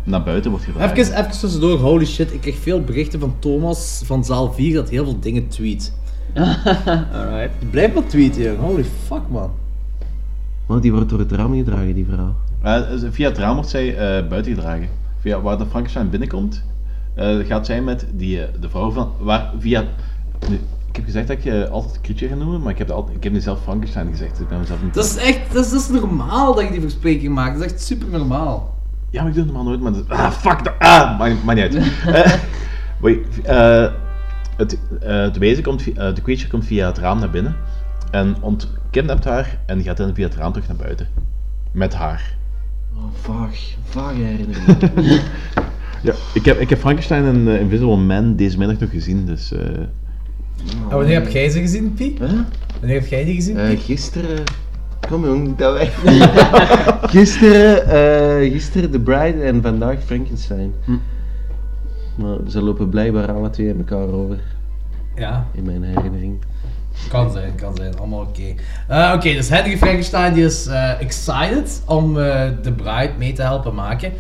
naar 0.05 0.23
buiten 0.23 0.51
wordt 0.51 0.65
gedraaid. 0.67 0.99
Even, 0.99 1.19
even 1.19 1.31
tussendoor, 1.41 1.79
holy 1.79 2.05
shit, 2.07 2.33
ik 2.33 2.41
kreeg 2.41 2.57
veel 2.59 2.81
berichten 2.81 3.21
van 3.21 3.35
Thomas 3.39 4.03
van 4.05 4.25
zaal 4.25 4.53
4 4.53 4.75
dat 4.75 4.89
heel 4.89 5.05
veel 5.05 5.21
dingen 5.21 5.49
tweet. 5.49 5.93
Alright. 7.15 7.51
Die 7.61 7.69
blijft 7.71 7.95
maar 7.95 8.07
tweeten, 8.07 8.43
joh. 8.43 8.61
holy 8.61 8.85
fuck 8.85 9.29
man. 9.31 9.51
Maar 10.67 10.81
die 10.81 10.93
wordt 10.93 11.09
door 11.09 11.19
het 11.19 11.33
raam 11.33 11.55
gedragen, 11.55 11.95
die 11.95 12.07
vrouw. 12.11 12.35
Eh, 12.63 12.81
via 13.11 13.29
het 13.29 13.39
raam 13.39 13.55
wordt 13.55 13.71
zij 13.71 13.89
eh, 13.97 14.29
buiten 14.29 14.55
gedragen. 14.55 14.89
Via 15.21 15.41
waar 15.41 15.59
de 15.59 15.67
Frankenstein 15.67 16.11
binnenkomt, 16.11 16.65
eh, 17.15 17.37
gaat 17.47 17.67
zij 17.67 17.83
met 17.83 18.07
die, 18.15 18.41
de 18.61 18.69
vrouw 18.69 18.91
van... 18.91 19.13
Waar, 19.19 19.53
via, 19.59 19.85
nu, 20.49 20.61
ik 20.93 20.99
heb 20.99 21.05
gezegd 21.05 21.27
dat 21.29 21.37
ik 21.37 21.45
je 21.45 21.69
altijd 21.69 22.01
Creature 22.01 22.29
ga 22.31 22.37
noemen, 22.37 22.61
maar 22.63 22.73
ik 22.73 22.79
heb, 22.79 22.87
de, 22.87 22.93
altijd- 22.93 23.17
ik 23.17 23.23
heb 23.25 23.33
nu 23.33 23.41
zelf 23.41 23.63
Frankenstein 23.63 24.11
gezegd. 24.11 24.31
Dus 24.31 24.41
ik 24.41 24.49
ben 24.49 24.59
mezelf 24.59 24.83
niet... 24.83 24.95
Dat 24.95 25.05
is 25.05 25.17
echt, 25.17 25.53
dat 25.53 25.65
is, 25.65 25.71
dat 25.71 25.81
is 25.81 25.89
normaal 25.89 26.55
dat 26.55 26.65
je 26.65 26.71
die 26.71 26.81
verspreking 26.81 27.35
maakt. 27.35 27.59
Dat 27.59 27.67
is 27.67 27.73
echt 27.73 27.83
super 27.83 28.09
normaal. 28.09 28.75
Ja, 29.11 29.21
maar 29.21 29.29
ik 29.31 29.35
doe 29.37 29.45
het 29.45 29.53
normaal 29.53 29.73
nooit, 29.73 29.83
maar... 29.83 29.93
dat- 29.93 30.09
ah, 30.19 30.31
fuck, 30.31 30.65
dat, 30.65 30.73
ah, 30.79 31.19
maakt 31.19 31.45
niet 31.45 31.59
uit. 31.59 31.75
Eh, 32.15 32.33
wait, 33.01 33.41
eh, 33.43 33.93
het, 34.57 34.79
eh, 35.01 35.21
het 35.21 35.39
wezen 35.39 35.63
komt, 35.63 35.83
vi- 35.83 35.93
eh, 35.93 36.15
de 36.15 36.23
creature 36.23 36.49
komt 36.49 36.65
via 36.65 36.87
het 36.87 36.99
raam 36.99 37.19
naar 37.19 37.31
binnen 37.31 37.57
en 38.11 38.37
ontkidnapt 38.41 39.25
haar 39.25 39.59
en 39.67 39.83
gaat 39.83 39.97
dan 39.97 40.15
via 40.15 40.27
het 40.27 40.37
raam 40.37 40.53
terug 40.53 40.69
naar 40.69 40.77
buiten. 40.77 41.07
Met 41.73 41.95
haar. 41.95 42.37
Oh, 42.97 43.03
vaag. 43.13 43.57
Vaag 43.85 44.13
herinnering. 44.15 45.21
Ja, 46.03 46.13
ik 46.35 46.45
heb, 46.45 46.59
ik 46.61 46.69
heb 46.71 46.79
Frankenstein 46.79 47.25
en 47.25 47.49
eh, 47.49 47.61
Invisible 47.61 47.97
Man 47.97 48.37
deze 48.37 48.59
middag 48.59 48.79
nog 48.79 48.91
gezien, 48.91 49.27
dus... 49.27 49.53
En 50.91 50.97
wanneer 50.97 51.15
heb 51.23 51.29
jij 51.29 51.51
ze 51.51 51.61
gezien, 51.61 51.95
Pie? 51.95 52.17
Wanneer 52.81 53.01
heb 53.01 53.07
jij 53.07 53.25
die 53.25 53.35
gezien? 53.35 53.59
Eh, 53.59 53.69
Pie? 53.69 53.77
gisteren... 53.77 54.43
Kom 55.09 55.25
jong, 55.25 55.47
niet 55.47 55.59
dat 55.59 55.73
weg. 55.73 55.99
gisteren, 57.17 57.87
eh, 57.87 58.53
gisteren 58.53 58.91
The 58.91 59.01
Bride 59.01 59.43
en 59.43 59.63
vandaag 59.63 59.97
Frankenstein. 60.05 60.73
Hm. 60.85 60.93
Maar 62.15 62.37
ze 62.49 62.63
lopen 62.63 62.89
blijkbaar 62.89 63.33
alle 63.33 63.51
twee 63.51 63.69
in 63.69 63.79
elkaar 63.79 64.09
over. 64.09 64.41
Ja. 65.17 65.47
In 65.53 65.65
mijn 65.65 65.83
herinnering. 65.83 66.39
Kan 67.09 67.31
zijn, 67.31 67.55
kan 67.55 67.77
zijn. 67.77 67.99
Allemaal 67.99 68.21
oké. 68.21 68.55
Eh, 68.89 69.13
oké, 69.15 69.33
dus 69.33 69.49
Hedwig 69.49 69.79
Frankenstein 69.79 70.35
die 70.35 70.45
is 70.45 70.67
eh, 70.67 71.01
excited 71.01 71.83
om 71.87 72.19
eh, 72.19 72.49
de 72.63 72.73
bride 72.73 73.13
mee 73.19 73.33
te 73.33 73.43
helpen 73.43 73.75
maken. 73.75 74.13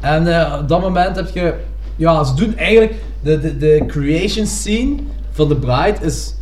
En 0.00 0.26
eh, 0.40 0.58
op 0.60 0.68
dat 0.68 0.80
moment 0.80 1.16
heb 1.16 1.28
je... 1.28 1.54
Ja, 1.96 2.24
ze 2.24 2.34
doen 2.34 2.56
eigenlijk... 2.56 2.94
De, 3.20 3.40
de, 3.40 3.56
de 3.56 3.84
creation 3.86 4.46
scene 4.46 4.96
van 5.36 5.48
de 5.48 5.56
bride 5.56 5.96
is 6.00 6.34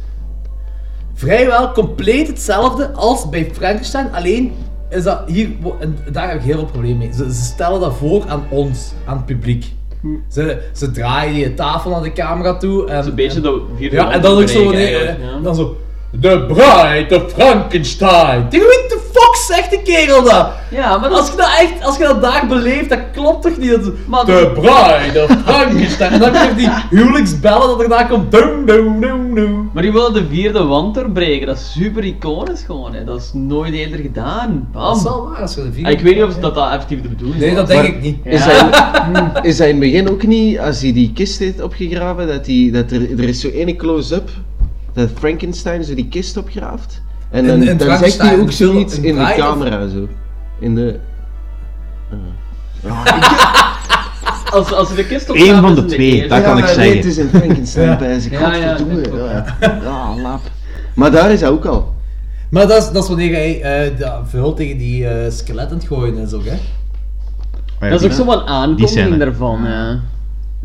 vrijwel 1.14 1.72
compleet 1.72 2.26
hetzelfde 2.26 2.90
als 2.92 3.28
bij 3.28 3.50
Frankenstein. 3.52 4.12
Alleen 4.14 4.52
is 4.90 5.02
dat 5.02 5.20
hier... 5.26 5.48
En 5.80 5.98
daar 6.12 6.28
heb 6.28 6.36
ik 6.38 6.44
heel 6.44 6.54
veel 6.58 6.64
problemen 6.64 6.98
mee. 6.98 7.12
Ze, 7.12 7.34
ze 7.34 7.42
stellen 7.42 7.80
dat 7.80 7.94
voor 7.94 8.24
aan 8.28 8.44
ons, 8.50 8.92
aan 9.06 9.16
het 9.16 9.26
publiek. 9.26 9.72
Ze, 10.28 10.62
ze 10.72 10.90
draaien 10.90 11.34
die 11.34 11.54
tafel 11.54 11.90
naar 11.90 12.02
de 12.02 12.12
camera 12.12 12.56
toe. 12.56 12.88
En, 12.88 13.06
een 13.06 13.14
beetje 13.14 13.36
en- 13.36 13.42
de 13.42 13.62
vierde 13.76 13.96
Ja, 13.96 14.10
en 14.10 14.20
dan 14.20 14.42
ook 14.42 14.48
zo... 14.48 14.62
doorbreken 14.62 14.92
Nee, 14.92 15.04
eigenlijk, 15.06 15.32
ja. 15.36 15.40
dan 15.40 15.54
zo... 15.54 15.76
De 16.10 16.44
Bride 16.46 17.24
of 17.24 17.32
Frankenstein. 17.32 18.46
Fuck 19.14 19.36
zegt 19.36 19.70
de 19.70 19.82
kerel 19.82 20.22
dat? 20.22 20.48
Ja, 20.70 20.98
maar 20.98 21.10
als 21.10 21.30
je 21.30 21.36
dat 21.36 21.48
echt, 21.60 21.84
als 21.84 21.96
je 21.96 22.02
dat 22.04 22.22
daar 22.22 22.46
beleeft, 22.48 22.88
dat 22.88 22.98
klopt 23.12 23.42
toch 23.42 23.56
niet? 23.58 23.70
Dat, 23.70 23.92
Maar- 24.06 24.24
de 24.26 24.50
Bride 24.54 25.22
of 25.22 25.36
Frankenstein. 25.44 26.12
en 26.12 26.18
dan 26.18 26.32
je 26.32 26.54
die 26.56 26.70
huwelijksbellen 26.90 27.66
dat 27.68 27.82
erna 27.82 28.02
komt. 28.02 28.30
Dum, 28.30 28.66
dum, 28.66 29.00
dum, 29.00 29.34
dum. 29.34 29.70
Maar 29.72 29.82
die 29.82 29.92
willen 29.92 30.12
de 30.12 30.26
vierde 30.30 30.64
wand 30.64 30.94
doorbreken, 30.94 31.46
dat 31.46 31.56
is 31.56 31.72
super 31.72 32.04
iconisch 32.04 32.62
gewoon, 32.62 32.94
hè. 32.94 33.04
dat 33.04 33.20
is 33.20 33.30
nooit 33.32 33.74
eerder 33.74 33.98
gedaan. 33.98 34.68
Bam. 34.72 34.82
Dat 34.82 34.96
is 34.96 35.02
wel 35.02 35.28
waar, 35.28 35.40
als 35.40 35.54
je 35.54 35.62
de 35.62 35.72
vierde 35.72 35.90
Ik 35.90 36.00
weet 36.00 36.14
niet 36.14 36.24
of 36.24 36.34
dat, 36.34 36.54
dat 36.54 36.70
effectief 36.72 37.02
de 37.02 37.08
bedoeling 37.08 37.40
is. 37.40 37.46
Nee, 37.46 37.54
dat 37.54 37.68
maar- 37.68 37.82
denk 37.82 37.94
ik 37.94 38.02
niet. 38.02 38.18
Is, 38.24 38.40
hij, 38.44 38.70
is 39.50 39.58
hij 39.58 39.68
in 39.68 39.80
het 39.80 39.90
begin 39.90 40.10
ook 40.10 40.26
niet, 40.26 40.58
als 40.58 40.80
hij 40.80 40.92
die 40.92 41.12
kist 41.14 41.38
heeft 41.38 41.62
opgegraven, 41.62 42.26
dat, 42.26 42.44
die, 42.44 42.72
dat 42.72 42.90
er, 42.90 43.18
er 43.18 43.28
is 43.28 43.40
zo 43.40 43.48
ene 43.48 43.76
close-up, 43.76 44.30
dat 44.92 45.08
Frankenstein 45.18 45.84
zo 45.84 45.94
die 45.94 46.08
kist 46.08 46.36
opgraaft. 46.36 47.02
En 47.34 47.46
dan, 47.46 47.62
In- 47.62 47.68
in 47.68 47.76
dan 47.76 47.98
zegt 47.98 48.18
hij 48.22 48.38
ook 48.40 48.46
de 48.46 48.52
film- 48.52 48.72
zoiets 48.72 48.96
in 48.98 49.04
in 49.04 49.14
de 49.14 49.20
of- 49.22 49.36
camera 49.36 49.88
zo. 49.88 50.08
In 50.58 50.74
de... 50.74 50.98
Als, 54.52 54.72
als 54.72 54.88
ze 54.88 54.94
de 54.94 55.06
kist 55.06 55.30
op 55.30 55.36
Eén 55.36 55.60
van 55.60 55.74
de 55.74 55.84
twee, 55.84 56.28
dat 56.28 56.42
kan 56.42 56.58
ik 56.58 56.64
nee, 56.64 56.74
zeggen. 56.74 56.96
het 56.96 57.04
is 57.04 57.18
in 57.18 57.28
Frankenstein 57.28 57.88
Ja. 57.88 57.96
bij 57.96 58.20
zich. 58.20 58.32
Ja, 58.32 58.54
ja, 58.54 58.76
ja. 59.18 59.44
Ja, 59.60 60.16
lap. 60.22 60.40
Maar 60.94 61.10
daar 61.10 61.30
is 61.32 61.40
hij 61.40 61.50
ook 61.50 61.64
al. 61.64 61.94
Maar 62.50 62.66
dat 62.66 62.82
is, 62.82 62.90
dat 62.90 63.02
is 63.02 63.08
wanneer 63.08 63.32
hij 63.32 63.60
eh 63.62 63.98
de 63.98 64.12
verhult 64.24 64.56
tegen 64.56 64.78
die 64.78 65.08
eh 65.08 65.30
skelet 65.30 65.70
aan 65.70 65.76
het 65.76 65.86
gooien 65.86 66.16
is 66.16 66.32
ook, 66.32 66.44
hè? 66.44 66.56
Dat 67.90 68.00
is 68.00 68.06
ook 68.06 68.12
zo 68.12 68.24
wat 68.24 68.46
aankondiging 68.46 69.18
daarvan, 69.18 69.60
ja. 69.64 70.00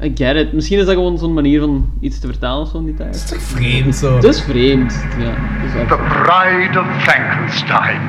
I 0.02 0.12
get 0.16 0.36
it. 0.36 0.54
Misschien 0.54 0.80
is 0.80 0.86
dat 0.86 0.94
gewoon 0.94 1.18
zo'n 1.18 1.34
manier 1.34 1.60
van 1.60 1.90
iets 2.00 2.20
te 2.20 2.28
vertalen 2.28 2.62
of 2.62 2.70
zo 2.70 2.78
in 2.78 2.86
die 2.86 2.94
tijd. 2.94 3.16
Het 3.16 3.24
is 3.24 3.30
toch 3.30 3.42
vreemd 3.42 3.96
zo? 3.96 4.16
Het 4.16 4.24
is 4.24 4.42
vreemd, 4.42 5.06
ja. 5.18 5.34
The 5.88 5.96
Bride 5.96 6.80
of 6.80 7.04
Frankenstein. 7.04 8.02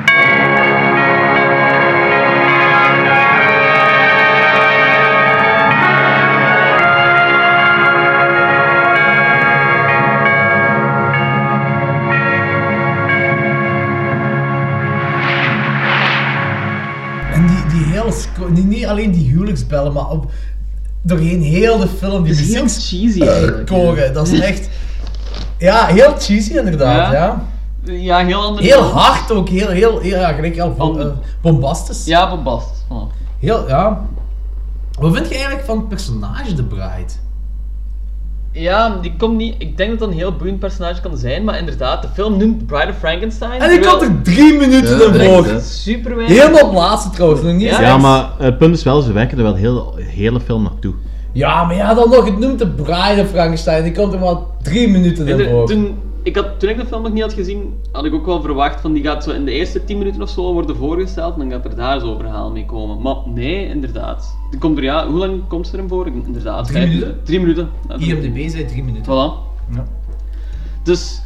En 17.33 17.47
die, 17.47 17.65
die 17.67 17.83
hele... 17.83 18.13
niet 18.67 18.85
alleen 18.85 19.11
die 19.11 19.29
huwelijksbellen, 19.29 19.93
maar 19.93 20.09
op, 20.09 20.31
doorheen 21.01 21.41
heel 21.41 21.77
de 21.77 21.87
film. 21.87 22.23
Die 22.23 22.31
Het 22.33 22.41
is 22.41 22.53
heel 22.53 22.63
muziek- 22.63 22.83
cheesy 22.83 23.21
eh, 23.21 23.31
eigenlijk, 23.31 23.67
koren, 23.67 24.13
dat 24.13 24.27
is 24.27 24.39
echt... 24.39 24.69
Ja, 25.57 25.85
heel 25.85 26.13
cheesy 26.19 26.57
inderdaad, 26.57 27.11
ja. 27.11 27.19
Ja. 27.83 27.93
Ja, 27.93 28.25
heel 28.25 28.41
ander 28.41 28.63
Heel 28.63 28.81
hard 28.81 29.31
ook, 29.31 29.49
heel, 29.49 29.67
heel, 29.69 29.99
heel 29.99 30.19
ja, 30.19 30.31
gelijk 30.33 30.55
heel 30.55 30.73
bo- 30.73 30.97
eh, 30.97 31.05
bombastisch. 31.41 32.05
Ja, 32.05 32.29
bombastisch. 32.29 32.79
Heel, 33.39 33.67
ja. 33.67 34.05
Wat 34.99 35.13
vind 35.13 35.27
je 35.27 35.33
eigenlijk 35.33 35.65
van 35.65 35.77
het 35.77 35.87
personage 35.87 36.53
de 36.53 36.63
Bride? 36.63 37.13
Ja, 38.51 38.97
die 39.01 39.13
komt 39.17 39.37
niet... 39.37 39.55
Ik 39.57 39.77
denk 39.77 39.89
dat 39.89 39.99
dat 39.99 40.07
een 40.07 40.15
heel 40.15 40.35
boeiend 40.35 40.59
personage 40.59 41.01
kan 41.01 41.17
zijn, 41.17 41.43
maar 41.43 41.57
inderdaad, 41.59 42.01
de 42.01 42.07
film 42.13 42.37
noemt 42.37 42.65
Bride 42.65 42.89
of 42.89 42.97
Frankenstein. 42.97 43.61
En 43.61 43.71
ik 43.71 43.83
had 43.83 44.01
er 44.01 44.21
drie 44.23 44.57
minuten 44.57 45.13
Ja, 45.13 45.43
het. 45.43 45.65
Super 45.65 46.15
weinig. 46.15 46.37
Helemaal 46.37 46.67
op 46.67 46.73
laatste 46.73 47.09
trouwens, 47.09 47.41
nog 47.41 47.53
niet 47.53 47.69
Ja, 47.69 47.81
Ja, 47.81 47.97
maar 47.97 48.29
het 48.37 48.57
punt 48.57 48.75
is 48.75 48.83
wel, 48.83 49.01
ze 49.01 49.13
werken 49.13 49.37
er 49.37 49.43
wel 49.43 49.55
heel, 49.55 49.95
hele 49.97 50.39
film 50.39 50.63
naartoe. 50.63 50.93
Ja, 51.31 51.63
maar 51.63 51.75
ja, 51.75 51.93
dan 51.93 52.09
nog, 52.09 52.25
het 52.25 52.39
noemt 52.39 52.59
de 52.59 52.67
Bride 52.67 53.21
of 53.21 53.29
Frankenstein. 53.29 53.85
Ik 53.85 53.93
kon 53.93 54.13
er 54.13 54.19
maar 54.19 54.35
drie 54.61 54.89
minuten 54.89 55.49
voor. 55.49 55.67
toen, 55.67 55.97
ik 56.23 56.35
had, 56.35 56.59
toen 56.59 56.69
ik 56.69 56.77
de 56.77 56.85
film 56.85 57.01
nog 57.01 57.11
niet 57.13 57.21
had 57.21 57.33
gezien, 57.33 57.73
had 57.91 58.05
ik 58.05 58.13
ook 58.13 58.25
wel 58.25 58.41
verwacht 58.41 58.81
van 58.81 58.93
die 58.93 59.03
gaat 59.03 59.23
zo 59.23 59.31
in 59.31 59.45
de 59.45 59.51
eerste 59.51 59.83
10 59.83 59.97
minuten 59.97 60.21
of 60.21 60.29
zo 60.29 60.53
worden 60.53 60.75
voorgesteld 60.75 61.33
en 61.33 61.39
dan 61.39 61.51
gaat 61.51 61.65
er 61.71 61.75
daar 61.75 61.99
zo'n 61.99 62.17
verhaal 62.17 62.51
mee 62.51 62.65
komen. 62.65 63.01
Maar 63.01 63.15
nee, 63.25 63.67
inderdaad. 63.67 64.37
Komt 64.59 64.77
er, 64.77 64.83
ja, 64.83 65.07
hoe 65.07 65.17
lang 65.17 65.47
komt 65.47 65.67
ze 65.67 65.73
erin 65.75 65.87
voor? 65.89 66.07
Inderdaad. 66.07 66.65
Drie 66.65 66.77
vijf- 66.77 66.89
minuten? 66.89 67.19
Drie 67.23 67.39
minuten. 67.39 67.69
Ja, 67.87 67.95
IMDb 67.97 68.49
zei 68.49 68.65
drie 68.65 68.83
minuten. 68.83 69.05
Voilà. 69.05 69.49
Ja. 69.75 69.85
Dus 70.83 71.21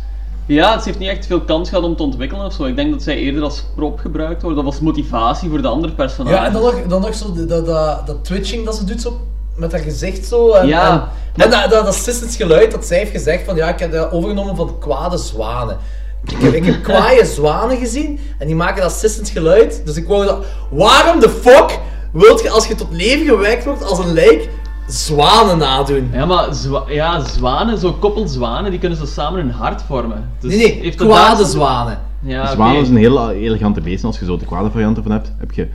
ja, 0.46 0.74
het 0.76 0.86
heeft 0.86 1.00
niet 1.00 1.10
echt 1.10 1.26
veel 1.26 1.42
kans 1.42 1.70
gehad 1.70 1.84
om 1.84 1.96
te 1.96 2.04
ontwikkelen 2.04 2.46
of 2.46 2.54
zo. 2.54 2.64
Ik 2.64 2.76
denk 2.76 2.92
dat 2.92 3.04
zij 3.04 3.18
eerder 3.18 3.44
als 3.44 3.66
prop 3.76 4.00
gebruikt 4.00 4.42
wordt, 4.42 4.58
of 4.60 4.66
als 4.66 4.80
motivatie 4.80 5.50
voor 5.50 5.62
de 5.62 5.68
andere 5.68 5.94
personages. 5.94 6.38
Ja, 6.40 6.46
en 6.46 6.54
dan 6.54 6.62
nog, 6.62 6.82
dan 6.88 7.02
nog 7.02 7.14
zo 7.14 7.34
de- 7.34 7.46
dat, 7.46 7.66
dat, 7.66 8.08
dat 8.08 8.24
twitching 8.24 8.66
dat 8.66 8.76
ze 8.76 8.86
doet 8.86 9.02
zo 9.02 9.20
met 9.56 9.72
haar 9.72 9.82
gezicht 9.82 10.26
zo. 10.26 10.52
En, 10.52 10.68
Ja. 10.68 11.10
En, 11.36 11.44
en 11.44 11.50
dat, 11.50 11.70
dat, 11.70 11.86
dat 12.06 12.36
geluid 12.38 12.72
dat 12.72 12.86
zij 12.86 12.98
heeft 12.98 13.12
gezegd 13.12 13.46
van 13.46 13.56
ja, 13.56 13.68
ik 13.70 13.80
heb 13.80 13.92
dat 13.92 14.12
overgenomen 14.12 14.56
van 14.56 14.80
kwade 14.80 15.18
zwanen. 15.18 15.78
Ik 16.26 16.38
heb, 16.42 16.54
ik 16.54 16.66
heb 16.66 16.84
kwaaie 16.84 17.26
zwanen 17.38 17.78
gezien 17.78 18.20
en 18.40 18.48
die 18.48 18.56
maken 18.56 18.82
dat 18.82 18.92
assistants 18.92 19.32
geluid. 19.32 19.82
Dus 19.86 19.96
ik 19.96 20.08
wou 20.08 20.26
dat. 20.26 20.46
Waarom 20.70 21.20
de 21.20 21.30
fuck 21.30 21.80
wilt 22.12 22.42
je 22.42 22.50
als 22.50 22.68
je 22.68 22.76
tot 22.76 22.88
leven 22.92 23.26
gewekt 23.26 23.66
wordt 23.66 23.84
als 23.84 24.00
een 24.00 24.14
lijk 24.14 24.50
zwanen 24.88 25.58
nadoen? 25.58 26.10
Ja, 26.14 26.26
maar 26.26 26.54
zwa 26.54 26.84
ja, 26.88 27.24
zwanen, 27.24 27.78
zo 27.78 27.94
koppelzwanen, 27.94 28.72
die 28.72 28.80
kunnen 28.80 28.98
zo 28.98 29.06
samen 29.06 29.40
een 29.40 29.52
hart 29.52 29.82
vormen. 29.88 30.30
Dus 30.40 30.50
Nee, 30.56 30.60
nee, 30.60 30.82
heeft 30.82 30.98
dat 30.98 31.08
kwade 31.08 31.38
daar- 31.42 31.50
zwanen. 31.52 32.00
Ja, 32.22 32.52
Zwaan 32.52 32.72
oké. 32.72 32.82
is 32.82 32.90
een 32.90 32.98
heel 32.98 33.32
elegante 33.32 33.82
beest 33.82 34.02
en 34.02 34.08
als 34.08 34.20
je 34.20 34.26
zo 34.26 34.38
de 34.38 34.46
kwade 34.46 34.70
variant 34.72 34.98
ervan 34.98 35.12
hebt, 35.12 35.32
heb 35.40 35.52
je 35.52 35.68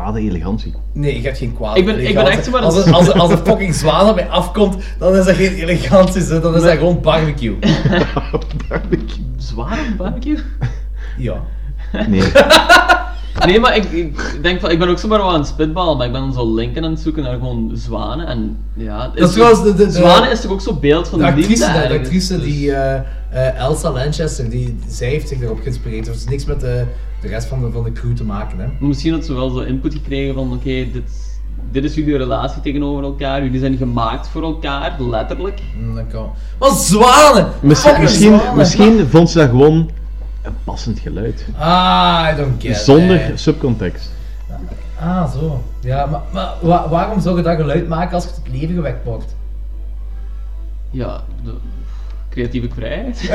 kwade 0.00 0.20
elegantie. 0.20 0.74
Nee, 0.92 1.16
je 1.16 1.22
hebt 1.26 1.38
geen 1.38 1.54
kwaad. 1.54 1.76
Ik 1.76 1.84
ben- 1.84 2.06
ik 2.08 2.14
ben 2.14 2.26
echt 2.26 2.44
zo 2.44 2.50
maar 2.50 2.60
een- 2.60 2.66
Als 2.66 2.86
er, 2.86 2.92
als, 2.92 3.12
als 3.12 3.30
er 3.30 3.38
fucking 3.46 3.74
zwaan 3.74 4.08
op 4.08 4.14
mij 4.14 4.28
afkomt, 4.28 4.76
dan 4.98 5.14
is 5.16 5.24
dat 5.24 5.34
geen 5.36 5.54
elegantie, 5.54 6.22
zo, 6.22 6.40
dan 6.40 6.54
is 6.56 6.62
dat 6.62 6.72
gewoon 6.78 7.00
barbecue. 7.00 7.54
Zwaar 9.36 9.78
op 9.90 9.96
barbecue? 9.96 10.38
Ja. 11.18 11.34
Nee. 12.06 12.22
Nee, 13.46 13.60
maar 13.60 13.76
ik, 13.76 13.84
ik 13.84 14.38
denk 14.42 14.60
van, 14.60 14.70
ik 14.70 14.78
ben 14.78 14.88
ook 14.88 14.98
zomaar 14.98 15.18
wel 15.18 15.28
aan 15.32 15.38
het 15.38 15.46
spitballen, 15.46 15.96
maar 15.96 16.06
ik 16.06 16.12
ben 16.12 16.32
zo 16.32 16.54
linken 16.54 16.84
aan 16.84 16.90
het 16.90 17.00
zoeken 17.00 17.22
naar 17.22 17.32
gewoon 17.32 17.70
zwanen 17.74 18.26
en 18.26 18.56
ja... 18.74 19.10
Dat 19.14 19.28
is 19.28 19.34
trouwens 19.34 19.62
de- 19.62 19.74
de- 19.74 19.84
de- 19.86 19.92
zwanen 19.92 20.30
is 20.30 20.40
toch 20.40 20.50
ook 20.52 20.60
zo'n 20.60 20.80
beeld 20.80 21.08
van 21.08 21.18
De 21.18 21.24
de, 21.24 21.30
actrice, 21.30 21.48
liefde 21.48 21.88
de, 21.88 21.94
actrice 21.94 22.40
die 22.40 22.72
eh, 22.72 22.94
eh, 23.30 23.58
Elsa 23.58 23.90
Lanchester, 23.90 24.50
die, 24.50 24.78
zij 24.88 25.08
heeft 25.08 25.28
zich 25.28 25.40
erop 25.40 25.60
geïnspireerd. 25.60 26.06
Heeft 26.06 26.28
niks 26.30 26.44
met 26.44 26.60
de, 26.60 26.84
de 27.20 27.28
rest 27.28 27.46
van 27.46 27.60
de, 27.60 27.70
van 27.70 27.84
de 27.84 27.92
crew 27.92 28.16
te 28.16 28.24
maken. 28.24 28.58
Hè. 28.58 28.66
Misschien 28.86 29.12
dat 29.12 29.24
ze 29.24 29.34
wel 29.34 29.50
zo 29.50 29.58
input 29.58 29.92
gekregen 29.92 30.34
van, 30.34 30.52
oké, 30.52 30.86
dit, 30.92 31.02
dit 31.72 31.84
is 31.84 31.94
jullie 31.94 32.16
relatie 32.16 32.60
tegenover 32.62 33.04
elkaar, 33.04 33.42
jullie 33.42 33.60
zijn 33.60 33.76
gemaakt 33.76 34.28
voor 34.28 34.42
elkaar, 34.42 34.96
letterlijk. 35.00 35.60
Mm, 35.80 35.94
dat 35.94 36.04
kan. 36.12 36.30
Maar 36.58 36.70
zwanen! 36.70 37.46
Misschien, 37.60 38.00
misschien, 38.00 38.34
zwanen! 38.38 38.56
misschien 38.56 39.06
vond 39.08 39.30
ze 39.30 39.38
dat 39.38 39.48
gewoon 39.48 39.90
een 40.44 40.56
passend 40.64 40.98
geluid. 40.98 41.44
Ah, 41.58 42.28
I 42.32 42.36
don't 42.36 42.62
get 42.62 42.76
Zonder 42.76 43.28
it. 43.30 43.40
subcontext. 43.40 44.10
Ah, 45.00 45.32
zo. 45.32 45.62
Ja, 45.80 46.06
maar, 46.06 46.20
maar 46.32 46.48
wa- 46.60 46.88
waarom 46.88 47.20
zou 47.20 47.36
je 47.36 47.42
dat 47.42 47.56
geluid 47.56 47.88
maken 47.88 48.14
als 48.14 48.24
je 48.24 48.30
tot 48.30 48.48
leven 48.60 48.74
gewekt 48.74 49.04
wordt? 49.04 49.34
Ja, 50.90 51.20
de 51.44 51.54
creatieve 52.30 52.68
vrijheid. 52.74 53.20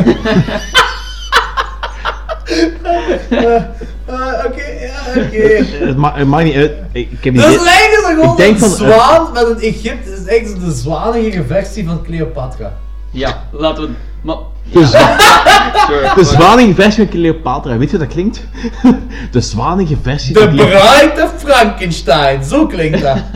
Eh, 3.30 3.56
eh, 3.56 4.46
Oké, 4.46 4.64
ja, 4.80 5.22
oké. 5.26 5.64
Het, 5.86 5.98
ma 5.98 6.16
het 6.16 6.28
maakt 6.28 6.44
niet 6.44 6.56
uit. 6.56 6.72
Ik, 6.92 7.10
heb 7.12 7.22
die 7.22 7.34
Dus 7.34 7.64
lijken 7.64 8.00
ze 8.06 8.14
gewoon 8.16 8.32
ik 8.32 8.38
denk 8.38 8.54
een 8.54 8.60
van, 8.60 8.70
eh, 8.70 8.94
zwaan 8.94 9.32
met 9.34 9.48
een 9.50 9.60
Egypte. 9.60 10.12
is 10.12 10.26
eigenlijk 10.26 10.66
de 10.66 10.72
zwanigere 10.72 11.44
versie 11.44 11.86
van 11.86 12.02
Cleopatra. 12.04 12.74
Ja, 13.12 13.44
laten 13.52 13.84
we. 13.84 13.90
Maar. 14.22 14.36
De, 14.72 14.86
zwa 14.86 15.00
Sure, 15.88 16.02
de 16.02 16.26
fuck. 16.26 16.26
zwanige 16.26 16.74
versie 16.74 17.04
van 17.04 17.14
Cleopatra, 17.14 17.78
weet 17.78 17.90
je 17.92 17.98
hoe 17.98 18.06
dat 18.06 18.14
klinkt? 18.16 18.44
De 19.32 19.42
zwanige 19.42 19.98
versie 20.02 20.34
De 20.34 20.40
van 20.40 20.50
Cleopatra. 20.50 20.98
Bride 21.08 21.24
of 21.24 21.34
Frankenstein, 21.38 22.44
zo 22.44 22.66
klinkt 22.68 23.02
dat. 23.02 23.18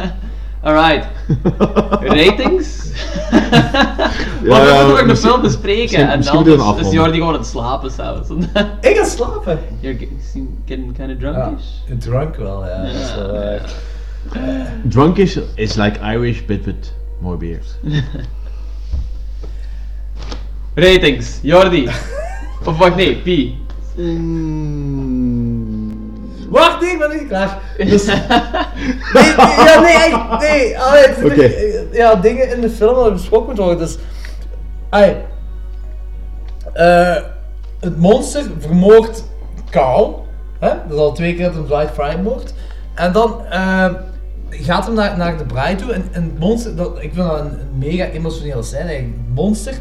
Alright. 0.64 1.06
Ratings? 2.02 2.91
Ja, 3.32 3.40
Want 4.48 4.64
we 4.64 4.70
ja, 4.74 4.86
moeten 4.86 5.08
nog 5.08 5.16
de 5.16 5.28
film 5.28 5.41
bespreken 5.41 5.82
misschien- 5.82 6.08
en 6.10 6.18
misschien 6.18 6.44
dan 6.44 6.54
is, 6.54 6.60
is 6.60 6.62
afronden. 6.68 6.91
Jordi 6.94 7.18
gewoon 7.18 7.34
aan 7.34 7.40
het 7.40 7.48
slapen 7.50 7.91
s'avonds. 7.91 8.45
Ik 8.82 8.95
ga 8.98 9.04
slapen. 9.06 9.60
You're 9.80 9.98
getting 10.66 10.95
kind 10.95 11.12
of 11.12 11.18
drunkish. 11.20 11.66
Ja, 11.88 11.95
drunk 12.00 12.36
wel, 12.36 12.66
ja. 12.66 12.82
wel 13.18 13.32
waar. 13.32 13.62
Drunkish 14.84 15.38
is 15.56 15.74
like 15.76 16.00
Irish 16.00 16.41
bit 16.45 16.66
with 16.66 16.94
more 17.22 17.38
beers. 17.38 17.68
Ratings, 20.76 21.40
Jordi. 21.41 21.90
of 22.66 22.78
wacht, 22.78 22.95
nee, 22.95 23.16
P. 23.16 23.54
Wacht, 26.50 26.82
nee, 26.82 26.91
ik 26.91 27.00
ben 27.00 27.10
niet 27.10 27.28
klaar. 27.28 27.60
Dus, 27.78 28.06
nee, 28.06 28.16
nee, 29.14 29.34
ja, 29.66 29.80
nee, 29.80 29.94
echt, 29.94 30.40
nee. 30.40 30.80
Allee, 30.80 31.08
het 31.08 31.38
er- 31.38 31.95
ja, 31.95 32.16
dingen 32.16 32.56
in 32.56 32.62
de 32.62 32.70
film 32.70 32.95
dat 32.95 33.14
besproken 33.14 33.45
moeten 33.45 33.64
worden. 33.64 33.86
Dus, 33.86 33.98
allee, 34.90 35.16
eh, 36.74 37.16
het 37.80 37.98
monster 37.98 38.44
vermoordt 38.60 39.24
Carl. 39.70 40.26
Hè? 40.60 40.68
Dat 40.68 40.91
is 40.91 40.98
al 40.98 41.14
twee 41.14 41.36
keer 41.36 41.45
dat 41.45 41.54
hem 41.54 41.66
Dwight 41.66 41.94
Fry 41.94 42.20
moordt. 42.24 42.54
En 42.94 43.12
dan 43.12 43.45
eh, 43.50 43.90
gaat 44.50 44.86
hem 44.86 44.94
naar, 44.95 45.18
naar 45.18 45.38
de 45.38 45.45
bride 45.45 45.76
toe. 45.76 45.94
En, 45.94 46.08
en 46.12 46.24
het 46.24 46.40
monster, 46.40 46.76
dat, 46.76 46.95
ik 47.02 47.14
vind 47.14 47.28
dat 47.28 47.40
een, 47.40 47.45
een 47.45 47.78
mega 47.78 48.06
emotionele 48.06 48.64
scène. 48.64 48.84
eigenlijk. 48.84 49.16
Het 49.26 49.36
monster 49.36 49.74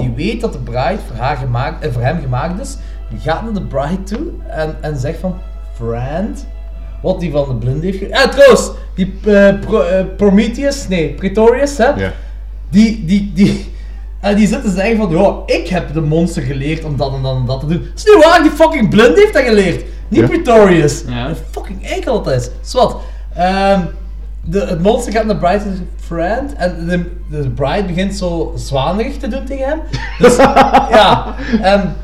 die 0.00 0.12
weet 0.16 0.40
dat 0.40 0.52
de 0.52 0.58
bride 0.58 0.98
voor, 1.06 1.16
haar 1.16 1.36
gemaakt, 1.36 1.84
eh, 1.84 1.92
voor 1.92 2.02
hem 2.02 2.20
gemaakt 2.20 2.60
is. 2.60 2.76
Die 3.10 3.18
gaat 3.20 3.42
naar 3.42 3.52
de 3.52 3.62
bride 3.66 4.02
toe 4.02 4.26
en, 4.48 4.76
en 4.80 4.96
zegt 4.98 5.18
van... 5.18 5.34
Friend, 5.74 6.46
wat 7.02 7.20
die 7.20 7.30
van 7.30 7.48
de 7.48 7.54
blind 7.54 7.82
heeft 7.82 7.98
ge- 7.98 8.14
Ah, 8.14 8.30
trouwens, 8.30 8.70
die 8.94 9.14
eh, 9.26 9.54
Pro- 9.60 9.80
eh, 9.82 10.04
Prometheus, 10.16 10.88
nee, 10.88 11.14
Pretorius, 11.14 11.76
hè? 11.78 11.88
Ja. 11.88 12.12
Die, 12.70 13.04
die, 13.04 13.32
die, 13.34 13.72
en 14.20 14.36
die 14.36 14.46
zit 14.46 14.62
te 14.62 14.70
zeggen 14.70 14.96
van, 14.96 15.10
ja, 15.10 15.36
ik 15.46 15.68
heb 15.68 15.92
de 15.94 16.00
monster 16.00 16.42
geleerd 16.42 16.84
om 16.84 16.96
dat 16.96 17.14
en 17.14 17.22
dat 17.22 17.36
en 17.36 17.46
dat 17.46 17.60
te 17.60 17.66
doen. 17.66 17.78
Dat 17.78 17.88
is 17.96 18.04
niet 18.14 18.24
waar, 18.24 18.42
die 18.42 18.50
fucking 18.50 18.88
blind 18.90 19.16
heeft 19.16 19.32
dat 19.32 19.42
geleerd. 19.42 19.84
Niet 20.08 20.20
Ja. 20.20 20.26
Pretorius. 20.26 21.04
Ja. 21.08 21.28
Een 21.28 21.36
fucking 21.50 21.86
eikel 21.86 22.12
altijd. 22.12 22.52
Zwat. 22.60 22.96
Ehm 23.34 23.80
de, 24.50 24.60
het 24.60 24.82
monster 24.82 25.12
gaat 25.12 25.24
naar 25.24 25.36
Bride 25.36 25.64
en 25.64 25.76
zegt, 25.76 25.82
friend. 26.06 26.54
En 26.54 26.86
de, 26.86 27.04
de 27.42 27.50
bride 27.50 27.84
begint 27.84 28.14
zo 28.14 28.52
zwanerig 28.56 29.16
te 29.16 29.28
doen 29.28 29.44
tegen 29.44 29.68
hem. 29.68 29.80
Dus, 30.18 30.36
ja. 30.96 31.34
En, 31.62 31.96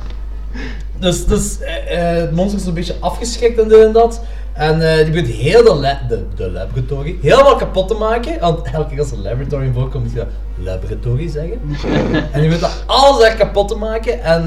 dus 0.98 1.24
dus 1.26 1.60
eh, 1.60 2.10
eh, 2.10 2.20
het 2.20 2.32
monster 2.32 2.58
is 2.60 2.66
een 2.66 2.74
beetje 2.74 2.96
afgeschrikt 3.00 3.58
en 3.60 3.68
dit 3.68 3.84
en 3.84 3.92
dat. 3.92 4.20
En 4.52 4.90
eh, 4.90 4.96
die 4.96 5.10
begint 5.12 5.28
heel 5.28 5.62
de, 5.64 5.74
la- 5.74 6.00
de, 6.08 6.24
de 6.36 6.50
laboratory 6.50 7.16
helemaal 7.22 7.56
kapot 7.56 7.88
te 7.88 7.94
maken. 7.94 8.40
Want 8.40 8.70
elke 8.72 8.88
keer 8.88 8.98
als 8.98 9.10
er 9.10 9.18
laboratory 9.18 9.70
voorkomt, 9.74 10.04
moet 10.04 10.12
je 10.12 10.18
dat 10.18 10.28
laboratory 10.56 11.28
zeggen. 11.28 11.60
en 12.32 12.40
die 12.40 12.42
begint 12.42 12.60
dat 12.60 12.82
alles 12.86 13.24
echt 13.24 13.36
kapot 13.36 13.68
te 13.68 13.76
maken. 13.76 14.22
En 14.22 14.44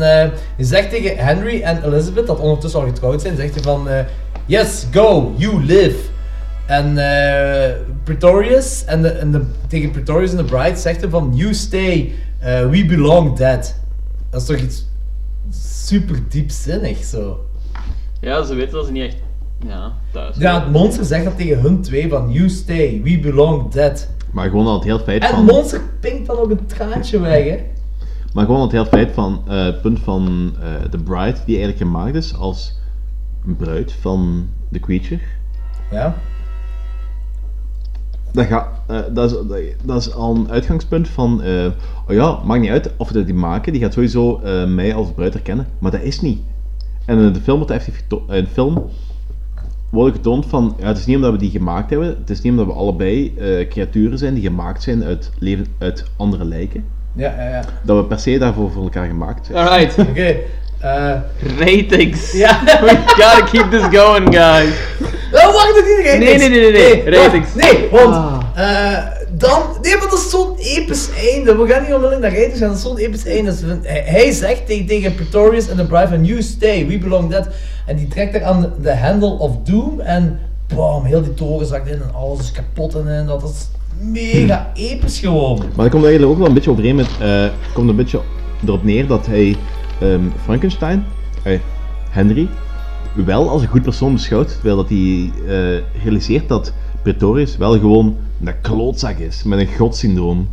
je 0.55 0.63
zegt 0.63 0.89
tegen 0.89 1.17
Henry 1.17 1.61
en 1.61 1.83
Elizabeth, 1.85 2.27
dat 2.27 2.39
ondertussen 2.39 2.79
al 2.79 2.85
getrouwd 2.85 3.21
zijn, 3.21 3.35
zegt 3.35 3.53
hij 3.53 3.63
van... 3.63 3.87
yes, 4.45 4.85
go, 4.91 5.33
you 5.37 5.63
live. 5.63 5.97
En 6.69 6.97
eh, 6.97 7.75
Pretorius, 8.03 8.85
en, 8.85 9.01
de, 9.01 9.07
en 9.07 9.31
de, 9.31 9.41
tegen 9.67 9.91
Pretorius 9.91 10.31
en 10.31 10.37
de 10.37 10.43
bride 10.43 10.75
zegt 10.75 11.01
hij 11.01 11.09
van... 11.09 11.31
You 11.35 11.53
stay, 11.53 12.13
eh, 12.39 12.69
we 12.69 12.85
belong 12.85 13.37
dead. 13.37 13.79
Dat 14.29 14.41
is 14.41 14.47
toch 14.47 14.57
iets 14.57 14.85
super 15.49 16.19
diepzinnig 16.27 17.03
zo. 17.03 17.45
Ja, 18.21 18.43
ze 18.43 18.55
weten 18.55 18.73
dat 18.73 18.85
ze 18.85 18.91
niet 18.91 19.03
echt. 19.03 19.17
Ja, 19.67 19.93
thuis. 20.11 20.37
Ja, 20.37 20.61
het 20.61 20.71
monster 20.71 21.05
zegt 21.05 21.23
dat 21.23 21.37
tegen 21.37 21.61
hun 21.61 21.81
twee 21.81 22.09
van 22.09 22.31
You 22.31 22.49
stay, 22.49 23.01
we 23.03 23.19
belong 23.19 23.71
dead. 23.71 24.09
Maar 24.31 24.49
gewoon 24.49 24.65
al 24.65 24.73
het 24.73 24.83
heel 24.83 24.99
feit 24.99 25.21
En 25.21 25.27
het 25.27 25.35
van... 25.35 25.45
monster 25.45 25.81
pinkt 25.99 26.27
dan 26.27 26.37
ook 26.37 26.49
een 26.49 26.65
traantje 26.65 27.19
weg, 27.19 27.43
hè. 27.43 27.59
Maar 28.33 28.45
gewoon 28.45 28.61
het 28.61 28.71
heel 28.71 28.85
feit 28.85 29.11
van 29.11 29.41
eh, 29.47 29.63
het 29.63 29.81
punt 29.81 29.99
van 29.99 30.53
eh, 30.61 30.91
de 30.91 30.97
bride, 30.97 31.37
die 31.45 31.57
eigenlijk 31.57 31.77
gemaakt 31.77 32.15
is 32.15 32.35
als 32.35 32.79
een 33.45 33.55
bruid 33.55 33.91
van 33.91 34.47
de 34.69 34.79
creature. 34.79 35.21
Ja. 35.91 36.17
Dat, 38.31 38.45
gaat, 38.45 38.67
eh, 38.87 38.99
dat, 39.11 39.31
is, 39.31 39.37
dat, 39.83 40.01
is 40.01 40.13
al 40.13 40.35
een 40.35 40.49
uitgangspunt 40.49 41.07
van, 41.07 41.41
eh, 41.43 41.65
oh 42.07 42.15
ja, 42.15 42.39
maakt 42.45 42.61
niet 42.61 42.69
uit 42.69 42.91
of 42.97 43.09
we 43.09 43.23
die 43.23 43.33
maken, 43.33 43.71
die 43.73 43.81
gaat 43.81 43.93
sowieso 43.93 44.39
eh, 44.43 44.65
mij 44.65 44.93
als 44.93 45.11
bruid 45.11 45.33
herkennen, 45.33 45.67
maar 45.79 45.91
dat 45.91 46.01
is 46.01 46.21
niet. 46.21 46.39
En 47.05 47.17
in 47.19 47.33
de 47.33 47.39
film 47.39 47.57
wordt 47.57 47.71
effectief 47.71 48.19
in 48.27 48.43
de 48.43 48.49
film 48.49 48.85
wordt 49.89 50.15
getoond 50.15 50.45
van, 50.45 50.75
ja, 50.79 50.87
het 50.87 50.97
is 50.97 51.05
niet 51.05 51.15
omdat 51.15 51.31
we 51.31 51.37
die 51.37 51.49
gemaakt 51.49 51.89
hebben, 51.89 52.07
het 52.07 52.29
is 52.29 52.41
niet 52.41 52.51
omdat 52.51 52.65
we 52.65 52.73
allebei 52.73 53.33
creaturen 53.69 54.17
zijn 54.17 54.33
die 54.33 54.43
gemaakt 54.43 54.83
zijn 54.83 55.03
uit, 55.03 55.31
leven, 55.39 55.65
uit 55.77 56.05
andere 56.17 56.45
lijken, 56.45 56.83
Ja, 57.13 57.33
ja, 57.37 57.49
ja. 57.49 57.63
dat 57.83 57.97
we 57.97 58.05
per 58.05 58.19
se 58.19 58.37
daarvoor 58.37 58.71
voor 58.71 58.83
elkaar 58.83 59.07
gemaakt 59.07 59.45
zijn. 59.45 59.67
Alright. 59.67 59.97
Oké. 60.09 60.35
Eh, 60.79 61.11
Ratings. 61.59 62.31
Ja. 62.43 62.59
We 62.83 62.97
gotta 63.05 63.45
keep 63.51 63.71
this 63.71 63.99
going, 63.99 64.35
guys. 64.35 64.73
Oh, 65.33 65.53
wacht, 65.53 65.75
het 65.75 65.85
niet 65.85 66.05
ratings. 66.05 66.25
Nee, 66.25 66.37
nee, 66.37 66.49
nee, 66.49 66.71
nee, 66.71 66.71
nee, 66.71 67.03
wacht, 67.03 67.15
ratings. 67.15 67.53
Nee, 67.55 67.87
want 67.91 68.13
Ah. 68.15 68.37
eh, 68.55 69.05
dan... 69.31 69.61
Nee, 69.81 69.97
maar 69.97 70.09
dat 70.09 70.19
is 70.19 70.29
zo'n 70.29 70.55
episch 70.57 71.09
einde. 71.33 71.55
We 71.57 71.67
gaan 71.67 71.81
niet 71.83 71.93
onmiddellijk 71.93 72.21
naar 72.21 72.33
ratings 72.33 72.59
gaan, 72.59 72.67
dat 72.67 72.77
is 72.77 72.83
zo'n 72.83 72.97
episch 72.97 73.25
einde. 73.25 73.49
Dus 73.51 73.59
hij, 73.83 74.03
hij 74.05 74.31
zegt 74.31 74.65
tegen, 74.67 74.85
tegen 74.85 75.15
Pretorius 75.15 75.67
en 75.69 75.75
de 75.77 75.85
bride 75.85 76.07
van 76.07 76.25
You 76.25 76.41
stay, 76.41 76.87
we 76.87 76.97
belong 76.97 77.29
dead. 77.29 77.47
En 77.85 77.95
die 77.95 78.07
trekt 78.07 78.35
er 78.35 78.43
aan 78.43 78.73
de, 78.81 78.95
handle 78.95 79.37
of 79.39 79.51
doom 79.63 79.99
en 79.99 80.39
bam, 80.75 81.05
heel 81.05 81.21
die 81.21 81.33
toren 81.33 81.67
zakt 81.67 81.87
in 81.87 81.93
en 81.93 82.13
alles 82.13 82.39
is 82.39 82.51
kapot 82.51 82.95
en, 82.95 83.07
en 83.17 83.25
dat 83.25 83.43
is 83.43 83.67
mega 84.01 84.71
episch 84.75 85.19
gewoon. 85.19 85.57
Maar 85.57 85.85
dat 85.85 85.89
komt 85.89 86.03
eigenlijk 86.03 86.31
ook 86.31 86.37
wel 86.37 86.47
een 86.47 86.53
beetje 86.53 86.69
overeen 86.71 86.95
met, 86.95 87.07
eh 87.19 87.45
komt 87.73 87.89
een 87.89 87.95
beetje 87.95 88.19
erop 88.65 88.83
neer 88.83 89.07
dat 89.07 89.25
hij 89.25 89.55
ehm, 90.01 90.21
Frankenstein, 90.43 91.05
eh, 91.43 91.59
Henry, 92.09 92.47
wel 93.25 93.49
als 93.49 93.61
een 93.61 93.67
goed 93.67 93.81
persoon 93.81 94.13
beschouwt, 94.13 94.51
terwijl 94.53 94.75
dat 94.75 94.89
hij 94.89 95.31
eh, 95.47 96.01
realiseert 96.03 96.47
dat 96.47 96.73
Pretorius 97.01 97.57
wel 97.57 97.71
gewoon 97.79 98.15
een 98.43 98.61
klootzak 98.61 99.17
is, 99.17 99.43
met 99.43 99.59
een 99.59 99.75
godsyndroom. 99.77 100.47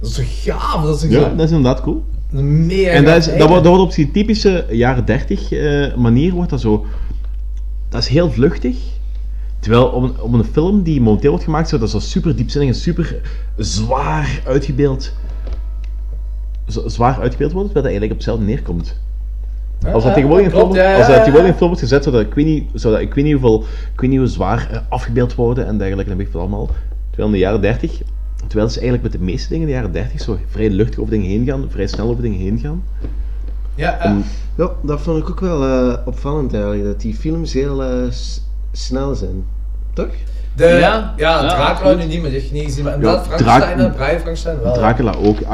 Dat 0.00 0.08
is 0.10 0.14
zo 0.14 0.22
gaaf, 0.50 0.84
dat 0.84 0.94
is 0.94 1.00
zo 1.00 1.08
Ja, 1.08 1.20
gaaf. 1.20 1.36
dat 1.36 1.46
is 1.46 1.50
inderdaad 1.56 1.82
cool. 1.82 2.04
Een 2.32 2.66
mega 2.66 2.90
En 2.90 3.04
dat, 3.04 3.16
is, 3.16 3.26
dat, 3.26 3.48
wordt, 3.48 3.64
dat 3.64 3.66
wordt 3.66 3.82
op 3.82 3.92
zijn 3.92 4.12
typische 4.12 4.66
jaren 4.70 5.04
30 5.04 5.52
eh, 5.52 5.94
manier 5.94 6.32
wordt 6.32 6.50
dat 6.50 6.60
zo. 6.60 6.86
Dat 7.88 8.02
is 8.02 8.08
heel 8.08 8.30
vluchtig. 8.30 8.76
Terwijl 9.60 9.84
op 9.86 10.02
een, 10.02 10.20
op 10.20 10.32
een 10.32 10.44
film 10.44 10.82
die 10.82 11.00
momenteel 11.00 11.30
wordt 11.30 11.44
gemaakt, 11.44 11.68
zou 11.68 11.80
dat 11.80 11.90
zo 11.90 11.98
super 11.98 12.36
diepzinnig 12.36 12.68
en 12.68 12.74
super 12.74 13.20
zwaar 13.56 14.42
uitgebeeld. 14.46 15.12
Zwaar 16.86 17.20
uitgebeeld 17.20 17.52
wordt, 17.52 17.72
terwijl 17.72 17.72
dat 17.74 17.84
eigenlijk 17.84 18.12
op 18.12 18.16
hetzelfde 18.16 18.44
neerkomt. 18.44 18.96
Als 19.84 19.92
dat 19.92 20.02
ja, 20.02 20.12
tegenwoordig 20.12 20.46
in 20.46 20.50
film, 20.52 20.68
als 20.68 20.76
dat 21.06 21.16
tegenwoordig 21.16 21.50
in 21.50 21.56
film 21.56 21.68
wordt 21.68 21.80
gezet, 21.82 22.02
zou 22.02 22.16
dat 22.16 22.24
ik 22.26 22.34
weet 22.34 22.44
niet, 22.46 22.64
zou 22.74 22.94
dat, 22.94 23.02
ik 23.02 23.14
weet 23.14 23.24
niet 23.24 23.32
hoeveel, 23.32 23.64
ik 23.94 24.00
weet 24.00 24.10
niet 24.10 24.18
hoe 24.18 24.28
zwaar 24.28 24.68
eh, 24.70 24.78
afgebeeld 24.88 25.34
worden 25.34 25.66
en 25.66 25.78
dergelijke, 25.78 26.10
en 26.10 26.16
weet 26.16 26.26
ik 26.26 26.32
veel 26.32 26.40
allemaal. 26.40 26.66
Terwijl 27.10 27.28
in 27.28 27.32
de 27.34 27.38
jaren 27.38 27.60
30, 27.60 28.02
terwijl 28.46 28.68
ze 28.70 28.80
eigenlijk 28.80 29.02
met 29.12 29.20
de 29.20 29.26
meeste 29.26 29.48
dingen 29.48 29.62
in 29.62 29.68
de 29.68 29.74
jaren 29.78 29.92
30 29.92 30.20
zo 30.20 30.38
vrij 30.48 30.70
luchtig 30.70 30.98
over 30.98 31.12
dingen 31.12 31.28
heen 31.28 31.44
gaan, 31.46 31.64
vrij 31.68 31.86
snel 31.86 32.08
over 32.08 32.22
dingen 32.22 32.38
heen 32.38 32.58
gaan. 32.58 32.82
Ja, 33.74 33.98
En- 33.98 34.24
Ja, 34.56 34.70
dat 34.82 35.00
vond 35.00 35.18
ik 35.18 35.30
ook 35.30 35.40
wel 35.40 35.64
eh, 35.64 36.06
opvallend 36.06 36.52
eigenlijk, 36.54 36.84
dat 36.84 37.00
die 37.00 37.14
films 37.14 37.52
heel 37.52 37.82
eh, 37.82 37.90
snel 38.72 39.14
zijn. 39.14 39.44
Toch? 39.92 40.08
De, 40.56 40.64
Ja, 40.66 40.78
ja, 40.78 41.12
ja, 41.16 41.42
ja, 41.42 41.48
Dracula 41.48 41.92
nu 41.94 42.04
niet, 42.04 42.20
maar 42.20 42.30
die 42.30 42.38
heb 42.40 42.48
je 42.48 42.54
niet 42.54 42.64
gezien. 42.64 42.84
Maar 42.84 42.92
Ja, 42.92 42.98
inderdaad, 42.98 43.26
Frankenstein 43.26 43.76
Drac- 43.76 43.86
en 43.86 43.92
Brian 43.94 44.08
Frankenstein 44.10 44.60
wel. 44.62 44.72
Dracula 44.72 45.12
ook. 45.22 45.40
I, 45.40 45.44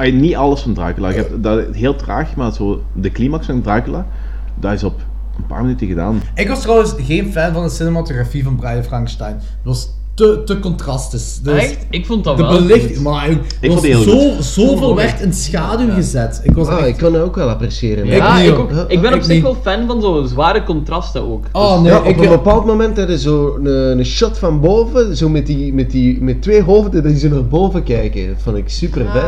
I, 0.00 0.06
I- 0.08 0.12
niet 0.12 0.36
alles 0.36 0.60
van 0.60 0.74
Dracula. 0.74 1.08
Je 1.08 1.14
hebt 1.14 1.42
dat 1.42 1.64
heel 1.72 1.96
traag, 1.96 2.34
maar 2.36 2.52
zo 2.52 2.82
de 2.92 3.10
climax 3.10 3.46
van 3.46 3.62
Dracula, 3.62 4.06
dat 4.54 4.72
is 4.72 4.84
op 4.84 5.00
een 5.36 5.46
paar 5.46 5.62
minuten 5.62 5.86
gedaan. 5.86 6.22
Ik 6.34 6.48
was 6.48 6.60
trouwens 6.60 6.94
geen 6.98 7.32
fan 7.32 7.52
van 7.52 7.62
de 7.62 7.68
cinematografie 7.70 8.44
van 8.44 8.56
Brian 8.56 8.82
Frankenstein. 8.84 9.34
Het 9.34 9.44
was 9.62 9.90
te, 10.14 10.42
te 10.44 10.58
contrastisch. 10.60 11.40
Dus 11.42 11.62
Echt? 11.62 11.86
Ik 11.90 12.06
vond 12.06 12.24
dat 12.24 12.36
de 12.36 12.42
wel 12.42 12.52
belichting, 12.52 12.94
goed. 12.94 13.04
maar 13.04 13.28
Ik 13.30 13.36
er 13.36 13.44
vond 13.60 13.72
was 13.72 13.82
die 13.82 13.94
heel 13.94 14.02
zo, 14.02 14.34
goed. 14.34 14.44
zoveel 14.44 14.94
werd 14.96 15.20
in 15.20 15.32
schaduw 15.32 15.94
gezet. 15.94 16.40
Ik 16.44 16.52
was 16.54 16.66
Ah, 16.68 16.78
echt... 16.78 16.86
ik 16.88 16.96
kan 16.96 17.14
het 17.14 17.22
ook 17.22 17.34
wel 17.36 17.48
appreciëren. 17.48 18.06
Ja, 18.06 18.36
niet, 18.38 18.46
ik, 18.48 18.58
ook, 18.58 18.70
ik 18.88 19.00
ben 19.00 19.10
Ik 19.10 19.16
op 19.16 19.22
zich 19.22 19.34
niet. 19.34 19.42
wel 19.42 19.56
fan 19.62 19.86
van 19.86 20.00
zo'n 20.00 20.28
zware 20.28 20.64
contrasten 20.64 21.22
ook. 21.32 21.44
Oh, 21.52 21.72
Dus- 21.72 21.82
nee, 21.82 21.92
ja, 21.92 21.98
op 21.98 22.04
ik- 22.06 22.22
een 22.22 22.28
bepaald 22.28 22.64
moment 22.66 22.96
hadden 22.98 23.18
zo 23.18 23.56
een, 23.62 23.98
een 23.98 24.04
shot 24.04 24.38
van 24.38 24.60
boven, 24.60 25.16
zo 25.16 25.28
met, 25.28 25.46
die, 25.46 25.72
met, 25.74 25.90
die, 25.90 26.22
met 26.22 26.42
twee 26.42 26.62
hoofden 26.62 27.02
die 27.02 27.18
zo 27.18 27.28
naar 27.28 27.46
boven 27.46 27.82
kijken. 27.82 28.26
Dat 28.28 28.36
vond 28.42 28.56
ik 28.56 28.68
super 28.68 29.06
vet. 29.12 29.22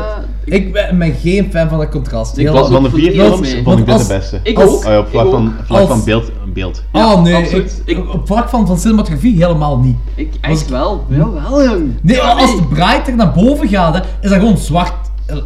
Ik 0.44 0.72
ben, 0.72 0.98
ben 0.98 1.14
geen 1.14 1.50
fan 1.50 1.68
van 1.68 1.78
dat 1.78 1.88
contrast. 1.88 2.36
Heel- 2.36 2.54
Van, 2.56 2.70
van 2.72 2.82
de 2.82 2.90
vier 2.90 3.12
films 3.12 3.54
vond 3.64 3.78
ik 3.78 3.84
dit 3.86 3.94
als- 3.94 4.06
de 4.08 4.14
beste. 4.14 4.40
Ik 4.42 4.58
Als- 4.58 4.70
ook. 4.70 4.84
Ah 4.84 4.90
ja, 4.90 4.98
op 4.98 5.06
vlak 5.08 5.24
Ik 5.24 5.30
van, 5.30 5.46
ook. 5.46 5.66
vlak 5.66 5.80
Als- 5.80 5.88
van 5.88 6.04
beeld. 6.04 6.30
beeld. 6.54 6.82
Ah 6.92 7.22
nee, 7.22 7.34
absoluut. 7.34 7.82
ik, 7.84 7.98
op 8.14 8.26
vlak 8.26 8.48
van, 8.48 8.66
van 8.66 8.78
cinematografie 8.78 9.36
helemaal 9.44 9.78
niet. 9.78 9.96
Ik 10.14 10.32
echt. 10.40 10.70
Wel, 10.78 11.04
jong. 11.08 11.94
Nee, 12.02 12.16
maar 12.16 12.32
als 12.32 12.56
de 12.56 12.66
Bright 12.66 13.08
er 13.08 13.14
naar 13.16 13.32
boven 13.32 13.68
gaat, 13.68 13.94
hè, 13.94 14.00
is 14.20 14.30
dat 14.30 14.38
gewoon 14.38 14.58
zwart, 14.58 14.92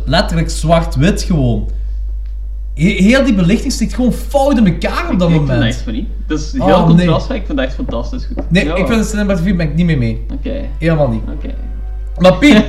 letterlijk 0.04 0.50
zwart-wit 0.50 1.22
gewoon. 1.22 1.68
He- 2.74 3.02
Heel 3.02 3.24
die 3.24 3.34
belichting 3.34 3.72
stikt 3.72 3.94
gewoon 3.94 4.12
fout 4.12 4.58
in 4.58 4.66
elkaar 4.66 5.10
op 5.12 5.18
dat 5.18 5.28
Ik 5.28 5.34
vind 5.34 5.46
moment. 5.46 5.48
dat 5.48 5.62
echt 5.68 5.80
van 5.82 5.92
niet. 5.92 6.08
Dat 6.26 6.38
is 6.38 6.52
heel 6.52 6.62
Oh, 6.62 6.88
nee. 6.88 7.08
ik 7.10 7.22
vind 7.46 7.46
dat 7.48 7.58
echt 7.58 7.74
fantastisch 7.74 8.26
goed. 8.26 8.50
Nee, 8.50 8.64
Ja. 8.64 8.74
ik 8.74 8.86
vind 8.86 8.98
de 9.02 9.08
cinematografie 9.08 9.56
ben 9.56 9.68
ik 9.68 9.74
niet 9.74 9.86
meer 9.86 9.98
mee. 9.98 10.26
Oké. 10.34 10.60
Helemaal 10.78 11.08
niet. 11.08 11.22
Oké. 11.34 11.54
Maar 12.18 12.34
Piet, 12.36 12.54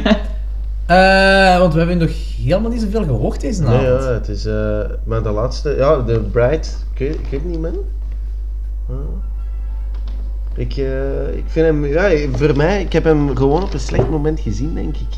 eh, 0.86 1.58
want 1.60 1.74
we 1.74 1.80
hebben 1.80 1.98
nog 1.98 2.10
helemaal 2.44 2.72
niet 2.72 2.82
zoveel 2.82 3.04
gehoord 3.04 3.42
deze 3.42 3.62
Nee, 3.64 3.88
avond. 3.88 4.04
ja, 4.04 4.10
het 4.12 4.28
is... 4.28 4.46
eh, 4.46 4.80
maar 5.04 5.24
de 5.24 5.30
laatste... 5.32 5.76
Ja, 5.78 5.96
de 6.00 6.20
Bride... 6.20 6.68
Ik 6.94 7.00
ik 7.10 7.28
weet 7.30 7.46
niet, 7.46 7.62
man. 7.62 7.74
Ah. 8.90 8.96
Ik, 10.56 10.78
eh, 10.78 11.36
ik 11.36 11.44
vind 11.48 11.66
hem... 11.66 11.86
Ja, 11.86 12.28
voor 12.32 12.56
mij... 12.56 12.82
Ik 12.82 12.94
heb 12.94 13.04
hem 13.04 13.36
gewoon 13.36 13.64
op 13.64 13.74
een 13.74 13.80
slecht 13.80 14.10
moment 14.10 14.40
gezien, 14.40 14.74
denk 14.74 14.96
ik. 14.96 15.18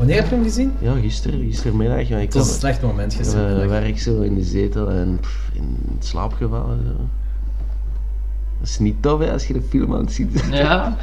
Wanneer 0.00 0.16
heb 0.16 0.28
je 0.28 0.34
hem 0.34 0.44
gezien? 0.44 0.72
Ja, 0.78 0.94
gisteren. 0.94 1.40
Gistermiddag. 1.40 2.08
Ja, 2.08 2.16
ik 2.16 2.24
Het 2.24 2.34
was 2.34 2.48
een 2.48 2.58
slecht 2.58 2.82
moment 2.82 3.14
gistermiddag. 3.14 3.62
Eh, 3.62 3.68
werk 3.68 3.98
zo 3.98 4.20
in 4.20 4.34
de 4.34 4.42
zetel 4.42 4.90
en 4.90 5.18
pff, 5.20 5.50
in 5.52 5.78
slaap 5.98 6.32
gevallen. 6.32 6.78
Zo. 6.86 7.04
Dat 8.58 8.68
is 8.68 8.78
niet 8.78 9.02
tof 9.02 9.20
hè, 9.20 9.32
als 9.32 9.46
je 9.46 9.52
de 9.52 9.62
film 9.68 9.94
aan 9.94 10.00
het 10.00 10.12
zien 10.12 10.30
bent. 10.32 10.54
Ja. 10.54 10.96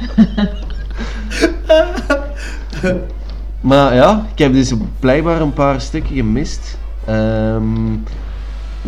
maar 3.70 3.94
ja, 3.94 4.26
ik 4.32 4.38
heb 4.38 4.52
dus 4.52 4.74
blijkbaar 5.00 5.40
een 5.40 5.52
paar 5.52 5.80
stukken 5.80 6.14
gemist. 6.14 6.78
Ehm, 7.04 7.92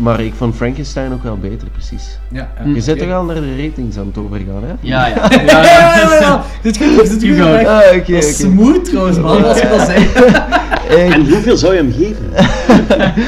maar 0.01 0.19
ik 0.21 0.33
vond 0.33 0.55
Frankenstein 0.55 1.13
ook 1.13 1.23
wel 1.23 1.37
beter, 1.37 1.67
precies. 1.69 2.19
Ja, 2.31 2.49
ja. 2.65 2.71
Je 2.73 2.81
zit 2.81 2.97
toch 2.99 3.11
al 3.11 3.23
naar 3.23 3.35
de 3.35 3.55
ratings 3.65 3.97
aan 3.97 4.05
het 4.07 4.17
overgaan, 4.17 4.63
hè? 4.63 4.73
Ja, 4.79 5.07
ja. 5.07 5.15
Ja, 5.31 5.63
ja, 5.63 5.95
ja, 5.97 6.19
ja. 6.19 6.43
Dit 6.61 6.77
gaat 6.77 6.95
weg. 7.37 7.67
Ah, 7.67 7.93
is 7.95 7.99
oké. 8.01 8.21
smooth 8.21 8.85
trouwens, 8.85 9.17
man, 9.19 9.45
als 9.45 9.59
je 9.61 9.67
dat 9.67 9.87
zegt. 9.87 10.13
En 10.91 11.29
hoeveel 11.29 11.57
zou 11.57 11.73
je 11.73 11.79
hem 11.81 11.91
geven? 11.91 12.25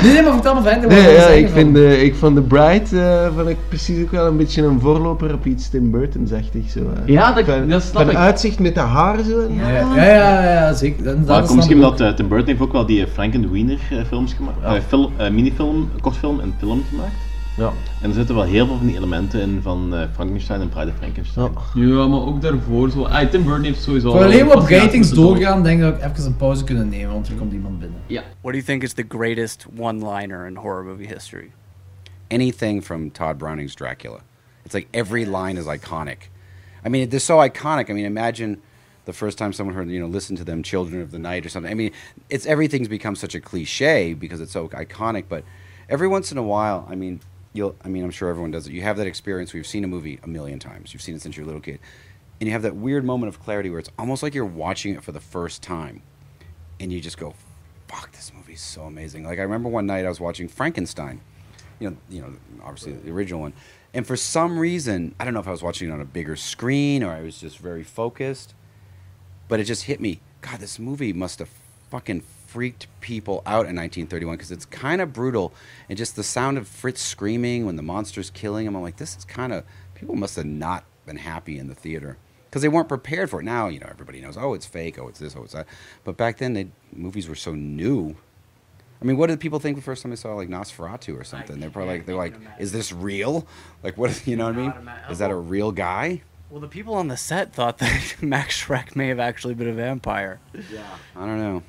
Nee, 0.04 0.14
nee, 0.14 0.22
maar 0.24 0.34
vertel 0.34 0.56
me 0.56 0.62
verder. 0.62 0.82
wat 0.82 0.92
Nee, 0.92 1.02
ja, 1.14 1.20
zeggen 1.20 1.38
ik, 1.38 1.46
van- 1.46 1.54
vind 1.56 1.74
de, 1.76 2.04
ik 2.04 2.16
vond 2.16 2.36
The 2.36 2.42
Bride 2.42 3.02
eh, 3.02 3.28
vond 3.36 3.50
ik 3.50 3.58
precies 3.68 4.02
ook 4.04 4.12
wel 4.12 4.26
een 4.28 4.38
beetje 4.38 4.64
een 4.64 4.80
voorloper 4.80 5.34
op 5.34 5.46
iets 5.46 5.70
Tim 5.70 5.92
Burton-zachtig. 5.92 6.70
Zo, 6.72 6.80
eh. 6.80 7.14
Ja, 7.14 7.34
dat- 7.34 7.46
van, 7.46 7.68
dat 7.70 7.82
snap 7.82 8.02
van 8.02 8.12
ik. 8.12 8.18
uitzicht 8.18 8.60
met 8.60 8.74
de 8.76 8.80
haar 8.82 9.18
zo. 9.30 9.48
Ja, 9.50 9.70
ja, 9.70 10.04
ja, 10.06 10.44
ja, 10.54 10.74
zeker. 10.74 11.04
Dat, 11.04 11.28
dat 11.28 11.46
komt 11.46 11.56
misschien 11.56 11.78
ik 11.78 11.84
omdat 11.84 12.02
eh, 12.02 12.10
Tim 12.10 12.28
Burton 12.28 12.48
heeft 12.48 12.62
ook 12.62 12.72
wel 12.72 12.86
die 12.86 13.08
Frank 13.14 13.36
and 13.36 13.50
Wiener 13.52 13.80
eh, 13.92 13.98
films 14.08 14.34
gemaakt. 14.34 14.58
eh, 14.64 14.72
fil- 14.88 15.12
eh, 15.18 15.30
minifilm, 15.30 15.90
kortfilm 16.02 16.40
en 16.40 16.54
film 16.64 16.84
gemaakt. 16.90 17.16
Ja. 17.58 17.74
En 18.02 18.10
er 18.10 18.16
zitten 18.16 18.36
wel 18.36 18.44
heel 18.44 18.66
veel 18.66 18.78
van 18.78 18.88
die 18.88 18.96
elementen 18.96 19.42
in 19.42 19.60
van 19.62 19.96
eh, 19.96 20.08
Frankenstein 20.14 20.62
en 20.62 20.70
Pride 20.70 20.92
of 20.92 20.98
Frankenstein. 20.98 21.52
Ja, 21.74 22.08
maar 22.08 22.20
ook 22.20 22.42
daarvoor 22.42 22.90
zo. 22.90 23.04
Ah, 23.04 23.30
Tim 23.30 23.44
Burton 23.44 23.64
heeft 23.64 23.82
sowieso. 23.82 24.12
Voor 24.12 24.24
alleen 24.24 24.46
op 24.46 24.68
ratings 24.68 24.94
met 24.94 25.10
de 25.10 25.16
dood. 25.16 25.26
doorgaan, 25.26 25.64
denk 25.64 25.78
ik 25.78 25.84
dat 25.84 25.96
ik 25.96 26.12
even 26.12 26.26
een 26.26 26.36
pauze 26.36 26.64
kunnen 26.64 26.90
nemen, 26.90 27.14
want 27.14 27.28
er 27.28 27.36
komt 27.36 27.54
iemand 27.54 27.80
binnen. 27.80 28.00
Ja. 28.08 28.22
What 28.22 28.54
do 28.54 28.60
you 28.60 28.64
think 28.64 28.84
is 28.84 28.94
the 28.94 29.06
greatest 29.08 29.66
one-liner 29.78 30.48
in 30.48 30.56
horror 30.56 30.84
movie 30.84 31.08
history? 31.08 31.52
anything 32.34 32.82
from 32.82 33.12
Todd 33.12 33.38
Browning's 33.38 33.76
Dracula. 33.76 34.22
It's 34.66 34.74
like 34.74 34.88
every 34.94 35.26
line 35.26 35.58
is 35.58 35.66
iconic. 35.66 36.30
I 36.84 36.90
mean, 36.90 37.10
they're 37.10 37.20
so 37.20 37.38
iconic. 37.38 37.90
I 37.90 37.94
mean, 37.94 38.06
imagine 38.06 38.62
the 39.06 39.14
first 39.14 39.38
time 39.38 39.54
someone 39.54 39.76
heard, 39.76 39.90
you 39.90 40.00
know, 40.00 40.08
listen 40.08 40.36
to 40.38 40.44
them, 40.44 40.64
Children 40.64 41.02
of 41.02 41.12
the 41.12 41.20
Night 41.20 41.46
or 41.46 41.50
something. 41.50 41.72
I 41.72 41.76
mean, 41.76 41.92
it's 42.30 42.46
everything's 42.46 42.88
become 42.88 43.16
such 43.16 43.36
a 43.36 43.40
cliche 43.40 44.14
because 44.14 44.42
it's 44.42 44.52
so 44.52 44.68
iconic. 44.70 45.26
But 45.30 45.44
every 45.94 46.08
once 46.08 46.32
in 46.32 46.38
a 46.38 46.44
while, 46.44 46.86
I 46.90 46.96
mean, 46.96 47.22
you'll, 47.54 47.76
I 47.86 47.88
mean, 47.88 48.04
I'm 48.04 48.12
sure 48.12 48.28
everyone 48.28 48.52
does 48.52 48.68
it. 48.68 48.74
You 48.74 48.82
have 48.82 48.98
that 48.98 49.08
experience 49.08 49.54
where 49.54 49.60
you've 49.60 49.68
seen 49.68 49.84
a 49.84 49.88
movie 49.88 50.20
a 50.24 50.28
million 50.28 50.60
times. 50.60 50.94
You've 50.94 51.04
seen 51.04 51.16
it 51.16 51.22
since 51.22 51.38
you're 51.38 51.46
a 51.46 51.48
little 51.48 51.62
kid, 51.62 51.80
and 52.42 52.48
you 52.48 52.52
have 52.52 52.64
that 52.64 52.76
weird 52.76 53.06
moment 53.06 53.30
of 53.30 53.40
clarity 53.40 53.70
where 53.70 53.80
it's 53.80 53.92
almost 53.98 54.24
like 54.24 54.34
you're 54.34 54.44
watching 54.44 54.96
it 54.96 55.04
for 55.04 55.12
the 55.14 55.22
first 55.22 55.62
time, 55.62 56.02
and 56.80 56.92
you 56.92 57.00
just 57.00 57.18
go, 57.18 57.34
"Fuck, 57.88 58.12
this 58.12 58.34
movie's 58.36 58.62
so 58.62 58.82
amazing!" 58.84 59.24
Like 59.24 59.40
I 59.40 59.44
remember 59.44 59.70
one 59.70 59.86
night 59.86 60.06
I 60.06 60.10
was 60.10 60.20
watching 60.20 60.48
Frankenstein 60.50 61.22
you 61.80 61.90
know, 61.90 61.98
you 62.10 62.22
know, 62.22 62.34
obviously 62.64 62.94
the 62.94 63.12
original 63.12 63.42
one. 63.42 63.54
And 63.94 64.08
for 64.08 64.16
some 64.16 64.58
reason, 64.58 65.14
I 65.20 65.26
don't 65.26 65.34
know 65.34 65.40
if 65.40 65.48
I 65.48 65.52
was 65.52 65.62
watching 65.62 65.90
it 65.90 65.92
on 65.92 66.02
a 66.02 66.06
bigger 66.06 66.36
screen 66.36 67.04
or 67.04 67.12
I 67.12 67.22
was 67.22 67.40
just 67.40 67.60
very 67.60 67.84
focused, 67.84 68.54
but 69.48 69.60
it 69.60 69.66
just 69.66 69.84
hit 69.84 70.00
me. 70.00 70.22
God, 70.42 70.60
this 70.60 70.80
movie 70.80 71.14
must 71.14 71.40
have 71.40 71.50
fucking 71.90 72.22
freaked 72.54 72.86
people 73.02 73.42
out 73.48 73.66
in 73.66 73.76
1931 73.76 74.36
because 74.36 74.52
it's 74.52 74.66
kind 74.66 75.02
of 75.02 75.12
brutal, 75.12 75.54
and 75.90 75.98
just 75.98 76.16
the 76.16 76.24
sound 76.24 76.60
of 76.60 76.68
Fritz 76.68 77.02
screaming 77.02 77.66
when 77.66 77.78
the 77.78 77.82
monster's 77.82 78.30
killing 78.30 78.68
him. 78.68 78.76
I'm 78.76 78.84
like, 78.84 78.98
this 78.98 79.18
is 79.18 79.26
kind 79.26 79.52
of 79.52 79.64
people 79.96 80.16
must 80.16 80.36
have 80.36 80.46
not 80.46 80.86
been 81.08 81.18
happy 81.18 81.58
in 81.58 81.68
the 81.68 81.74
theater 81.74 82.18
because 82.46 82.62
they 82.62 82.70
weren't 82.70 82.88
prepared 82.88 83.32
for 83.32 83.40
it. 83.40 83.44
Now, 83.44 83.70
you 83.70 83.80
know, 83.80 83.88
everybody 83.90 84.22
knows, 84.22 84.38
oh, 84.38 84.54
it's 84.54 84.68
fake, 84.68 85.00
oh, 85.00 85.08
it's 85.08 85.20
this, 85.20 85.36
oh, 85.36 85.44
it's 85.44 85.54
that. 85.54 85.66
But 86.04 86.16
back 86.16 86.38
then, 86.38 86.54
they, 86.54 86.68
movies 86.96 87.28
were 87.28 87.34
so 87.34 87.56
new. 87.56 88.16
I 89.02 89.06
mean, 89.06 89.18
what 89.18 89.28
did 89.28 89.40
people 89.40 89.58
think 89.58 89.76
the 89.76 89.82
first 89.82 90.04
time 90.04 90.12
they 90.12 90.16
saw 90.16 90.36
like 90.36 90.50
Nosferatu 90.50 91.20
or 91.20 91.24
something? 91.24 91.60
They're 91.60 91.72
probably 91.72 91.96
like, 91.96 92.06
they're 92.06 92.16
like, 92.16 92.36
is 92.60 92.72
this 92.72 92.94
real? 92.94 93.48
Like, 93.82 93.98
what? 93.98 94.22
You 94.28 94.36
know 94.36 94.46
what 94.46 94.56
I 94.56 94.58
mean? 94.58 94.74
Is 95.10 95.18
that 95.18 95.32
a 95.32 95.34
oh. 95.34 95.40
real 95.40 95.72
guy? 95.72 96.22
Well, 96.52 96.62
the 96.62 96.68
people 96.68 96.94
on 96.94 97.08
the 97.08 97.18
set 97.18 97.52
thought 97.52 97.80
that 97.80 98.18
Max 98.22 98.64
Shrek 98.64 98.96
may 98.96 99.08
have 99.08 99.20
actually 99.20 99.56
been 99.56 99.70
a 99.70 99.74
vampire. 99.74 100.40
Yeah. 100.72 100.86
I 101.16 101.26
don't 101.26 101.40
know. 101.40 101.64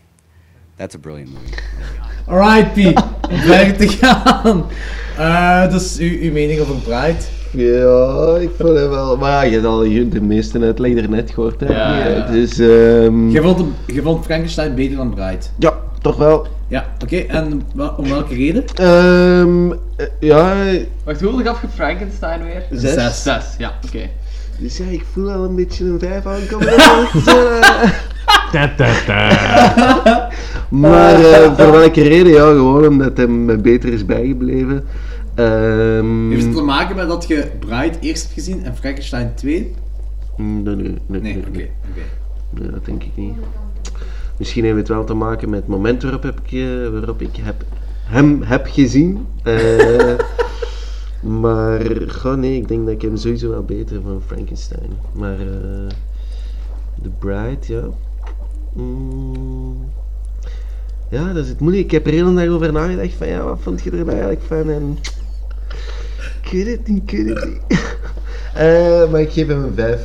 That's 0.76 0.94
a 0.94 0.98
brilliant 0.98 1.30
movie. 1.32 1.54
Alright, 2.28 2.72
Piet. 2.72 3.02
Om 3.30 3.36
verder 3.38 3.76
te 3.76 3.88
gaan. 3.88 4.64
Eh, 5.18 5.70
dus 5.72 5.98
uw, 5.98 6.18
uw 6.20 6.32
mening 6.32 6.60
over 6.60 6.74
Pride? 6.74 7.16
Ja, 7.50 8.36
ik 8.40 8.50
vond 8.58 8.78
hem 8.78 8.88
wel. 8.88 9.16
Maar 9.16 9.30
ja, 9.30 9.42
je 9.42 9.50
hebt 9.52 9.64
al 9.66 9.78
de 10.10 10.20
meeste 10.22 10.60
uitleg 10.60 10.96
er 10.96 11.08
net 11.10 11.30
gehoord. 11.30 11.60
Hè? 11.60 11.66
Ja, 11.72 11.98
ja, 11.98 12.06
ja. 12.08 12.26
Dus, 12.26 12.58
ehm, 12.58 13.28
Je 13.30 13.40
vond, 13.42 13.58
hem- 13.58 13.74
je 13.86 14.02
vond 14.02 14.24
Frankenstein 14.24 14.74
beter 14.74 14.96
dan 14.96 15.14
Bride? 15.14 15.38
Ja, 15.58 15.74
toch 16.02 16.16
wel. 16.16 16.46
Ja, 16.68 16.84
oké. 17.02 17.16
En 17.16 17.62
om 17.96 18.08
welke 18.08 18.34
reden? 18.34 18.64
Ehm, 18.74 19.70
eh, 19.96 20.06
ja. 20.20 20.54
Wacht, 21.04 21.20
hoeveel 21.20 21.42
gaf 21.44 21.60
je 21.60 21.68
Frankenstein 21.74 22.44
weer? 22.44 22.62
Zes. 22.70 22.92
Zes, 22.94 23.22
Zes, 23.22 23.44
ja, 23.58 23.72
oké. 23.86 24.10
Dus 24.58 24.76
ja, 24.76 24.84
ik 24.90 25.04
voel 25.12 25.30
al 25.32 25.44
een 25.44 25.54
beetje 25.54 25.84
een 25.84 25.98
vijf 25.98 26.26
aankomen. 26.26 26.68
Maar 30.74 31.14
eh, 31.14 31.44
voor 31.56 31.70
welke 31.70 32.02
reden? 32.02 32.32
Ja, 32.32 32.46
gewoon 32.46 32.86
omdat 32.86 33.16
hem 33.16 33.44
me 33.44 33.56
beter 33.56 33.92
is 33.92 34.04
bijgebleven. 34.04 34.84
Ehm, 35.34 36.30
Heeft 36.30 36.44
het 36.44 36.54
te 36.54 36.62
maken 36.62 36.96
met 36.96 37.08
dat 37.08 37.26
je 37.28 37.50
Bride 37.58 37.98
eerst 38.00 38.22
hebt 38.22 38.34
gezien 38.34 38.64
en 38.64 38.76
Frankenstein 38.76 39.32
2? 39.34 39.74
Nee, 40.36 40.74
nee, 40.74 40.74
nee. 40.74 40.96
Nee, 41.06 41.20
nee, 41.20 41.36
oké. 41.38 41.50
nee. 41.50 41.70
oké. 41.90 42.60
Nee, 42.60 42.70
dat 42.70 42.84
denk 42.84 43.02
ik 43.02 43.10
niet. 43.14 43.34
Misschien 44.36 44.64
heeft 44.64 44.76
het 44.76 44.88
wel 44.88 45.04
te 45.04 45.14
maken 45.14 45.50
met 45.50 45.60
het 45.60 45.68
moment 45.68 46.02
waarop, 46.02 46.22
heb 46.22 46.40
ik, 46.44 46.52
eh, 46.52 46.88
waarop 46.92 47.20
ik 47.20 47.36
heb, 47.40 47.64
hem 48.04 48.42
heb 48.42 48.66
gezien. 48.70 49.26
Eh, 49.42 50.14
maar 51.40 51.80
goh, 52.08 52.34
nee, 52.34 52.56
ik 52.56 52.68
denk 52.68 52.84
dat 52.84 52.94
ik 52.94 53.02
hem 53.02 53.16
sowieso 53.16 53.50
wel 53.50 53.64
beter 53.64 54.00
van 54.02 54.22
Frankenstein. 54.26 54.90
Maar 55.12 55.40
eh 55.40 55.88
The 57.02 57.10
Bride, 57.18 57.58
ja. 57.66 57.82
Mm, 58.72 59.90
ja, 61.14 61.32
dat 61.32 61.42
is 61.42 61.48
het 61.48 61.60
moeilijk. 61.60 61.84
Ik 61.84 61.90
heb 61.90 62.06
er 62.06 62.12
heel 62.12 62.26
een 62.26 62.34
dag 62.34 62.48
over 62.48 62.72
nagedacht 62.72 63.14
van 63.18 63.26
ja, 63.26 63.42
wat 63.42 63.58
vond 63.62 63.82
je 63.82 63.90
er 63.90 63.96
nou 63.96 64.10
eigenlijk 64.10 64.42
van? 64.46 64.70
En 64.70 64.98
ik 66.42 66.52
weet 66.52 66.66
het 66.66 66.88
niet, 66.88 67.02
ik 67.10 67.18
weet 67.18 67.34
het 67.34 67.44
niet. 67.44 67.60
Eh, 68.54 69.10
maar 69.10 69.20
ik 69.20 69.32
geef 69.32 69.46
hem 69.46 69.64
een 69.64 69.72
5. 69.74 70.00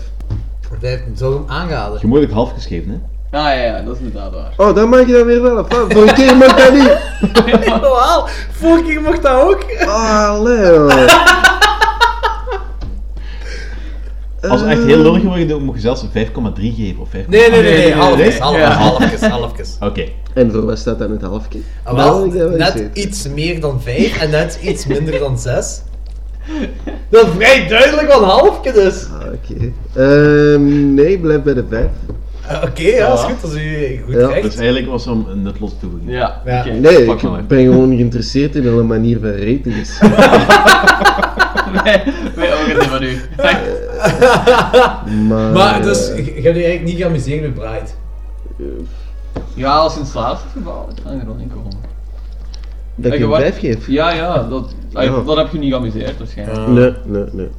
Vijf, 0.80 1.02
zou 1.14 1.34
hem 1.34 1.44
aanraden? 1.48 1.98
Je 2.02 2.08
moet 2.08 2.24
ook 2.24 2.32
half 2.32 2.54
geschreven, 2.54 2.90
hè? 2.90 2.98
Ah 3.38 3.44
ja, 3.44 3.52
ja, 3.52 3.82
dat 3.82 3.96
is 3.96 4.00
inderdaad 4.00 4.32
waar. 4.32 4.54
Oh, 4.58 4.76
dan 4.76 4.90
mag 4.90 5.08
je 5.08 5.14
dan 5.14 5.26
weer 5.26 5.42
wel. 5.42 5.56
Wat? 5.56 5.86
Vorige 5.90 6.14
keer 6.14 6.38
mag 6.38 6.56
dat 6.56 6.74
niet. 6.74 6.98
Wel, 7.82 8.28
vorige 8.52 8.84
keer 8.84 9.02
mocht 9.02 9.22
dat 9.22 9.42
ook. 9.42 9.66
Allee, 9.88 10.60
joh. 10.60 11.68
Als 14.42 14.62
het 14.62 14.70
echt 14.70 14.84
heel 14.84 14.98
lullig 15.02 15.24
wordt, 15.24 15.50
dan 15.50 15.64
moet 15.64 15.76
je 15.76 15.82
zelfs 15.82 16.02
een 16.14 16.28
5,3 16.28 16.32
geven 16.76 17.00
of 17.02 17.08
5,8. 17.08 17.14
Nee, 17.28 17.50
nee, 17.50 17.62
nee, 17.62 17.62
nee, 17.78 17.94
halfjes, 17.94 18.28
Nee? 18.28 18.40
halfjes, 18.40 18.74
halfjes, 18.76 19.22
halfjes. 19.22 19.78
Oké. 19.80 20.04
En 20.34 20.52
voor 20.52 20.66
wat 20.66 20.78
staat 20.80 21.00
dan 21.00 21.12
het 21.12 21.22
halfje? 21.22 21.60
Ah, 21.84 21.96
wel, 21.96 22.26
net 22.58 22.90
iets 22.94 23.28
meer 23.28 23.60
dan 23.60 23.82
5 23.82 24.22
en 24.22 24.30
net 24.30 24.60
iets 24.64 24.86
minder 24.88 25.20
dan 25.20 25.40
6. 25.40 25.82
Dat 27.10 27.26
is 27.26 27.30
vrij 27.36 27.68
duidelijk 27.68 28.08
wat 28.08 28.22
een 28.22 28.28
halfje 28.28 28.72
dus. 28.74 29.06
Ah, 29.06 29.26
Oké. 29.34 29.72
Ehm, 29.96 30.94
nee, 30.94 31.20
blijf 31.20 31.42
bij 31.42 31.54
de 31.54 31.64
vijf. 31.70 31.90
Ah, 32.48 32.64
Oké, 32.64 32.82
ja, 32.82 33.08
dat 33.10 33.18
is 33.20 33.24
goed. 33.26 33.42
Dat 33.42 33.52
is 33.52 33.58
u 33.62 34.02
goed 34.06 34.14
Ja. 34.14 34.28
recht. 34.28 34.42
Dus 34.42 34.56
eigenlijk 34.56 34.88
was 34.88 35.06
hem 35.06 35.26
een 35.32 35.42
nutloze 35.42 35.74
toevoeging. 35.80 36.12
Ja. 36.12 36.42
Nee, 36.80 37.06
ik 37.06 37.48
ben 37.48 37.64
gewoon 37.64 37.96
geïnteresseerd 37.96 38.56
in 38.56 38.68
een 38.68 38.88
manier 38.88 39.20
van 39.20 39.30
ratings. 39.32 40.00
wij, 41.84 42.04
wij 42.36 42.54
ook 42.54 42.68
niet 42.68 42.84
van 42.84 43.04
u. 43.04 43.18
maar, 45.28 45.52
Maar 45.52 45.82
dus, 45.82 46.08
je 46.08 46.14
hebt 46.24 46.36
je 46.36 46.44
eigenlijk 46.64 46.84
niet 46.84 46.96
geamuseerd 46.98 47.42
met 47.42 47.54
Bride. 47.54 47.86
Ja, 49.54 49.76
als 49.78 49.94
je 49.94 50.00
in 50.00 50.06
slaap 50.06 50.38
zit 50.38 50.64
gevallen, 50.64 50.86
dan 50.96 51.04
kan 51.04 51.14
je 51.14 51.20
er 51.20 51.26
wel 51.26 51.36
in 51.38 51.52
komen. 51.54 51.72
dat 52.96 53.12
ik 53.14 53.18
je 53.18 53.24
een 53.24 53.30
wat- 53.30 53.40
vijf 53.40 53.60
geef? 53.60 53.88
Ja, 53.88 54.12
ja, 54.14 54.44
dat, 54.44 54.74
Ja. 54.90 55.22
dat 55.26 55.38
heb 55.38 55.52
je 55.52 55.60
niet 55.60 55.72
geamuseerd 55.72 56.18
waarschijnlijk. 56.18 56.68
Nee, 56.68 56.94
nee, 57.06 57.24
nee. 57.32 57.50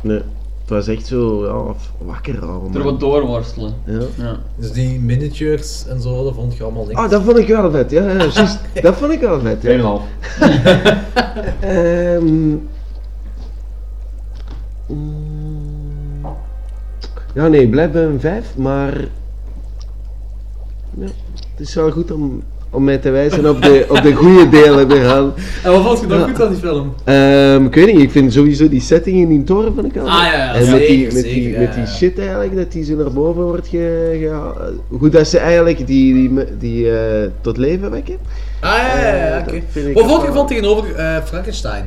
Nee. 0.00 0.22
Het 0.60 0.76
was 0.76 0.88
echt 0.88 1.06
zo, 1.06 1.44
ja, 1.46 1.74
wakker 2.06 2.40
al. 2.46 2.70
Er 2.74 2.82
wat 2.82 3.00
doorworstelen. 3.00 3.74
Ja. 3.84 3.98
Ja. 4.16 4.36
Dus 4.56 4.72
die 4.72 5.00
miniatures 5.00 5.84
en 5.88 6.00
zo, 6.00 6.24
dat 6.24 6.34
vond 6.34 6.56
je 6.56 6.62
allemaal 6.62 6.84
niks. 6.86 6.98
Ah, 7.00 7.10
dat 7.10 7.22
vond 7.22 7.38
ik 7.38 7.46
wel 7.48 7.70
vet, 7.70 7.90
ja, 7.90 8.10
ja 8.12 8.16
dat 8.82 8.94
vond 8.96 9.12
ik 9.12 9.20
wel 9.20 9.40
vet. 9.40 9.62
Ja. 9.62 9.70
2,5. 9.70 10.02
Ehm, 11.60 12.54
mm, 14.88 16.26
ja, 17.34 17.48
nee, 17.48 17.68
blijf 17.68 17.90
bij 17.90 18.02
een 18.04 18.20
5, 18.20 18.56
maar. 18.56 18.94
Ja, 20.98 21.04
het 21.56 21.66
is 21.68 21.74
wel 21.74 21.90
goed 21.90 22.10
om, 22.12 22.42
om 22.70 22.84
mij 22.84 22.98
te 22.98 23.10
wijzen 23.10 23.48
op 23.50 23.62
de, 23.62 23.86
op 23.88 24.02
de 24.02 24.12
goede 24.14 24.48
delen 24.48 24.90
eraan. 24.90 25.32
En 25.64 25.72
wat 25.72 25.82
vond 25.82 26.00
je 26.00 26.06
Ja. 26.16 26.26
goed 26.28 26.42
aan 26.42 26.48
die 26.48 26.58
film? 26.58 26.94
Ehm, 27.04 27.64
ik 27.64 27.74
weet 27.74 27.86
niet, 27.86 28.02
ik 28.02 28.10
vind 28.10 28.32
sowieso 28.32 28.68
die 28.68 28.80
setting 28.80 29.16
in 29.16 29.28
die 29.28 29.44
toren 29.44 29.74
van 29.74 29.84
ik 29.84 29.96
al. 29.96 30.08
Ah, 30.08 30.24
ja, 30.24 30.54
en 30.54 30.70
met 30.70 30.78
die, 30.86 31.10
zeker, 31.10 31.12
met 31.14 31.22
die, 31.24 31.58
met 31.58 31.74
die 31.74 31.86
shit 31.86 32.18
eigenlijk, 32.18 32.56
dat 32.56 32.72
die 32.72 32.84
zo 32.84 32.96
naar 32.96 33.12
boven 33.12 33.42
wordt 33.42 33.68
ge, 33.68 34.16
gehaald. 34.20 34.56
Hoe 34.88 35.08
dat 35.08 35.26
ze 35.28 35.38
eigenlijk 35.38 35.86
die, 35.86 36.14
die, 36.14 36.44
die 36.58 36.98
eh, 36.98 37.30
tot 37.40 37.56
leven 37.56 37.90
wekken. 37.90 38.16
Ah, 38.60 38.70
ja, 38.76 38.98
ja, 39.00 39.14
ja, 39.14 39.36
Eh, 39.36 39.40
oké. 39.42 39.52
dat 39.52 39.62
vind 39.68 39.86
ik 39.88 39.94
Wat 39.94 40.06
vond 40.06 40.22
je 40.22 40.32
van 40.32 40.46
tegenover 40.46 40.94
eh, 40.94 41.22
Frankenstein? 41.24 41.84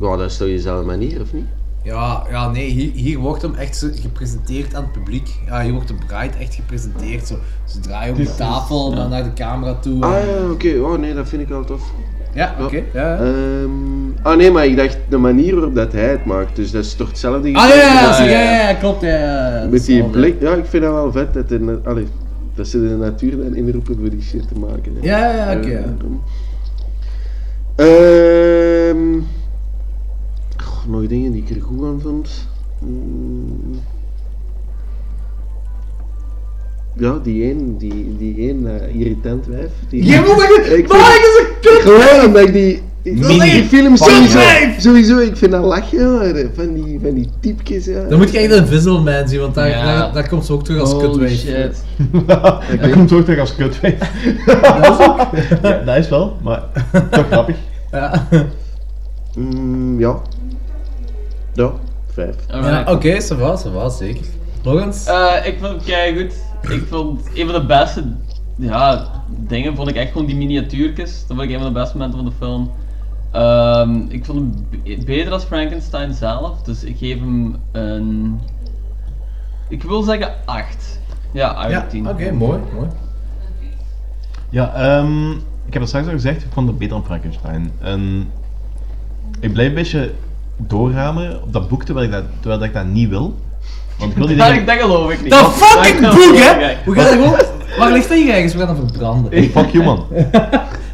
Ja, 0.00 0.16
dat 0.16 0.30
is 0.30 0.36
toch 0.36 0.48
dezelfde 0.48 0.86
manier, 0.86 1.20
of 1.20 1.32
niet? 1.32 1.44
Ja, 1.82 2.22
ja 2.30 2.50
nee, 2.50 2.70
hier, 2.70 2.90
hier 2.94 3.18
wordt 3.18 3.42
hem 3.42 3.54
echt 3.54 3.76
zo 3.76 3.88
gepresenteerd 4.00 4.74
aan 4.74 4.82
het 4.82 4.92
publiek. 4.92 5.28
Ja, 5.46 5.62
hier 5.62 5.72
wordt 5.72 5.88
de 5.88 5.94
bride 6.06 6.36
echt 6.40 6.54
gepresenteerd. 6.54 7.26
Zo. 7.26 7.34
Ze 7.64 7.80
draaien 7.80 8.10
op 8.12 8.16
de 8.24 8.34
tafel 8.34 8.92
naar, 8.92 9.08
naar 9.08 9.24
de 9.24 9.32
camera 9.32 9.74
toe. 9.74 10.02
Ah 10.04 10.16
en- 10.16 10.26
ja, 10.28 10.50
oké, 10.50 10.78
oh 10.80 10.98
nee, 10.98 11.14
dat 11.14 11.28
vind 11.28 11.42
ik 11.42 11.48
wel 11.48 11.64
tof. 11.64 11.82
Ja, 12.34 12.54
oké. 12.60 12.76
ja, 12.76 12.82
ja. 13.02 13.16
Ehm, 13.18 13.70
ah 14.22 14.36
nee, 14.36 14.50
maar 14.50 14.66
ik 14.66 14.76
dacht 14.76 14.98
de 15.08 15.16
manier 15.16 15.54
waarop 15.54 15.74
dat 15.74 15.92
hij 15.92 16.08
het 16.08 16.24
maakt, 16.24 16.56
dus 16.56 16.70
dat 16.70 16.84
is 16.84 16.94
toch 16.94 17.08
hetzelfde 17.08 17.54
Ah 17.54 17.68
ja, 17.68 18.24
ja, 18.24 18.68
ja, 18.68 18.74
klopt. 18.74 19.00
Ja, 19.02 19.66
Met 19.70 19.84
die 19.84 20.00
wel, 20.00 20.10
blik, 20.10 20.40
ja, 20.40 20.54
ik 20.54 20.64
vind 20.66 20.82
dat 20.82 20.92
wel 20.92 21.12
vet 21.12 21.34
dat, 21.34 21.60
na- 21.60 21.78
allee, 21.84 22.06
dat 22.54 22.66
ze 22.68 22.88
de 22.88 22.94
natuur 22.96 23.36
dan 23.36 23.54
inroepen 23.54 23.96
voor 24.00 24.10
die 24.10 24.22
shit 24.22 24.48
te 24.48 24.58
maken. 24.58 24.92
hè. 25.00 25.06
Ja, 25.08 25.34
ja, 25.34 25.56
oké, 25.58 25.68
ja. 25.70 25.84
Ehm, 27.76 29.18
nog 30.88 31.06
dingen 31.06 31.32
die 31.32 31.42
ik 31.46 31.56
er 31.56 31.62
goed 31.62 31.84
aan 31.86 32.00
vond. 32.02 32.48
Mm. 32.78 33.80
Ja, 36.96 37.18
die 37.22 37.42
één, 37.44 37.76
die, 37.78 38.14
die 38.18 38.36
één 38.36 38.80
eh, 38.80 38.94
irritant 39.00 39.46
wijf. 39.46 39.70
Die, 39.88 40.04
Ja, 40.06 40.20
maar 40.20 40.30
Ik 40.30 40.88
maar 40.88 40.98
vind- 40.98 41.20
is 41.20 41.40
een 41.40 41.54
kut 41.60 41.80
Gewoon 41.82 42.26
omdat 42.26 42.42
ik 42.46 42.52
die... 42.52 42.82
Ik 43.02 43.22
Dat 43.22 43.30
is 43.30 43.38
die 43.52 43.62
film 43.64 43.96
sowieso, 43.96 44.38
sowieso, 44.78 45.18
ik 45.18 45.36
vind 45.36 45.52
dat 45.52 45.64
lachen, 45.64 46.50
van 46.54 46.74
die, 46.74 46.98
van 47.02 47.14
die 47.14 47.28
typjes. 47.40 47.84
Ja. 47.84 48.04
Dan 48.08 48.18
moet 48.18 48.30
je 48.32 48.38
echt 48.38 48.50
een 48.52 48.56
Invisible 48.58 49.00
Man 49.00 49.28
zien, 49.28 49.40
want 49.40 49.54
daar, 49.54 49.68
Ja. 49.68 49.84
daar, 49.84 50.12
daar 50.12 50.28
komt 50.28 50.44
ze 50.44 50.52
ook 50.52 50.64
terug 50.64 50.80
als 50.80 50.92
Holy 50.92 51.06
kutwijf. 51.08 51.38
shit. 51.38 51.84
Dat 52.80 52.90
komt 52.92 53.12
ook 53.12 53.24
terug 53.24 53.38
als 53.40 53.54
kutwijf. 53.56 53.98
ja, 55.62 55.82
dat 55.84 55.96
is 55.96 56.08
wel, 56.08 56.36
maar 56.42 56.62
toch 57.10 57.26
grappig. 57.26 57.56
Ja. 57.90 58.28
Mm, 59.36 60.00
ja. 60.00 60.20
Ja, 61.52 61.70
vijf. 62.12 62.34
Ja, 62.48 62.84
oké, 62.92 63.20
ça 63.20 63.34
va, 63.36 63.56
ça 63.56 63.70
va, 63.72 63.88
zeker. 63.88 64.26
Nog 64.62 64.80
eens? 64.80 65.04
Eh, 65.06 65.46
ik 65.46 65.58
vond 65.60 65.72
het 65.72 65.84
kei 65.84 66.18
goed. 66.20 66.34
Ik 66.70 66.82
vond 66.88 67.20
een 67.34 67.50
van 67.50 67.60
de 67.60 67.66
beste 67.66 68.04
ja, 68.56 69.10
dingen 69.28 69.76
vond 69.76 69.88
ik 69.88 69.96
echt 69.96 70.12
gewoon 70.12 70.26
die 70.26 70.36
miniatuurtjes. 70.36 71.18
Dat 71.26 71.36
vond 71.36 71.48
ik 71.48 71.50
een 71.50 71.60
van 71.62 71.72
de 71.72 71.80
beste 71.80 71.96
momenten 71.96 72.18
van 72.22 72.28
de 72.28 72.36
film. 72.38 72.70
Ehm, 73.32 74.00
ik 74.08 74.24
vond 74.24 74.38
hem 74.38 74.66
be- 74.84 75.02
beter 75.04 75.32
als 75.32 75.44
Frankenstein 75.44 76.14
zelf, 76.14 76.62
dus 76.62 76.84
ik 76.84 76.96
geef 76.98 77.18
hem 77.18 77.56
een. 77.72 78.40
Ik 79.68 79.82
wil 79.82 80.02
zeggen 80.02 80.32
8. 80.44 81.00
Ja, 81.32 81.48
8 81.48 81.70
Ja, 81.70 81.86
10. 81.86 82.08
oké, 82.08 82.32
mooi, 82.32 82.58
mooi. 82.74 82.88
Ja, 84.48 84.74
ehm, 84.74 85.30
ik 85.66 85.72
heb 85.72 85.80
het 85.80 85.88
straks 85.88 86.06
al 86.06 86.12
gezegd, 86.12 86.42
ik 86.42 86.52
vond 86.52 86.68
het 86.68 86.78
beter 86.78 86.94
dan 86.96 87.04
Frankenstein. 87.04 87.70
En 87.78 88.30
ik 89.40 89.52
blijf 89.52 89.68
een 89.68 89.74
beetje 89.74 90.12
doorrameren 90.66 91.42
op 91.42 91.52
dat 91.52 91.68
boek 91.68 91.84
terwijl 91.84 92.06
ik 92.06 92.12
dat, 92.12 92.24
terwijl 92.40 92.62
ik 92.64 92.72
dat 92.72 92.86
niet 92.86 93.08
wil. 93.08 93.34
Want 93.98 94.10
ik 94.10 94.16
wil 94.16 94.28
ik- 94.54 94.66
dat 94.66 94.76
geloof 94.78 95.12
ik 95.12 95.22
niet. 95.22 95.30
Dat 95.30 95.52
fucking 95.52 96.00
dat 96.00 96.14
boek, 96.14 96.36
hè! 96.36 96.74
We 96.84 96.94
gaan 96.94 97.04
dat 97.04 97.12
gewoon... 97.12 97.38
Waar 97.78 97.92
ligt 97.92 98.08
dat 98.08 98.18
hier 98.18 98.34
ergens? 98.34 98.52
We 98.52 98.58
gaan 98.58 98.76
dat 98.76 98.76
verbranden. 98.88 99.32
Hey, 99.32 99.48
fuck 99.48 99.70
you, 99.70 99.84
man. 99.84 100.04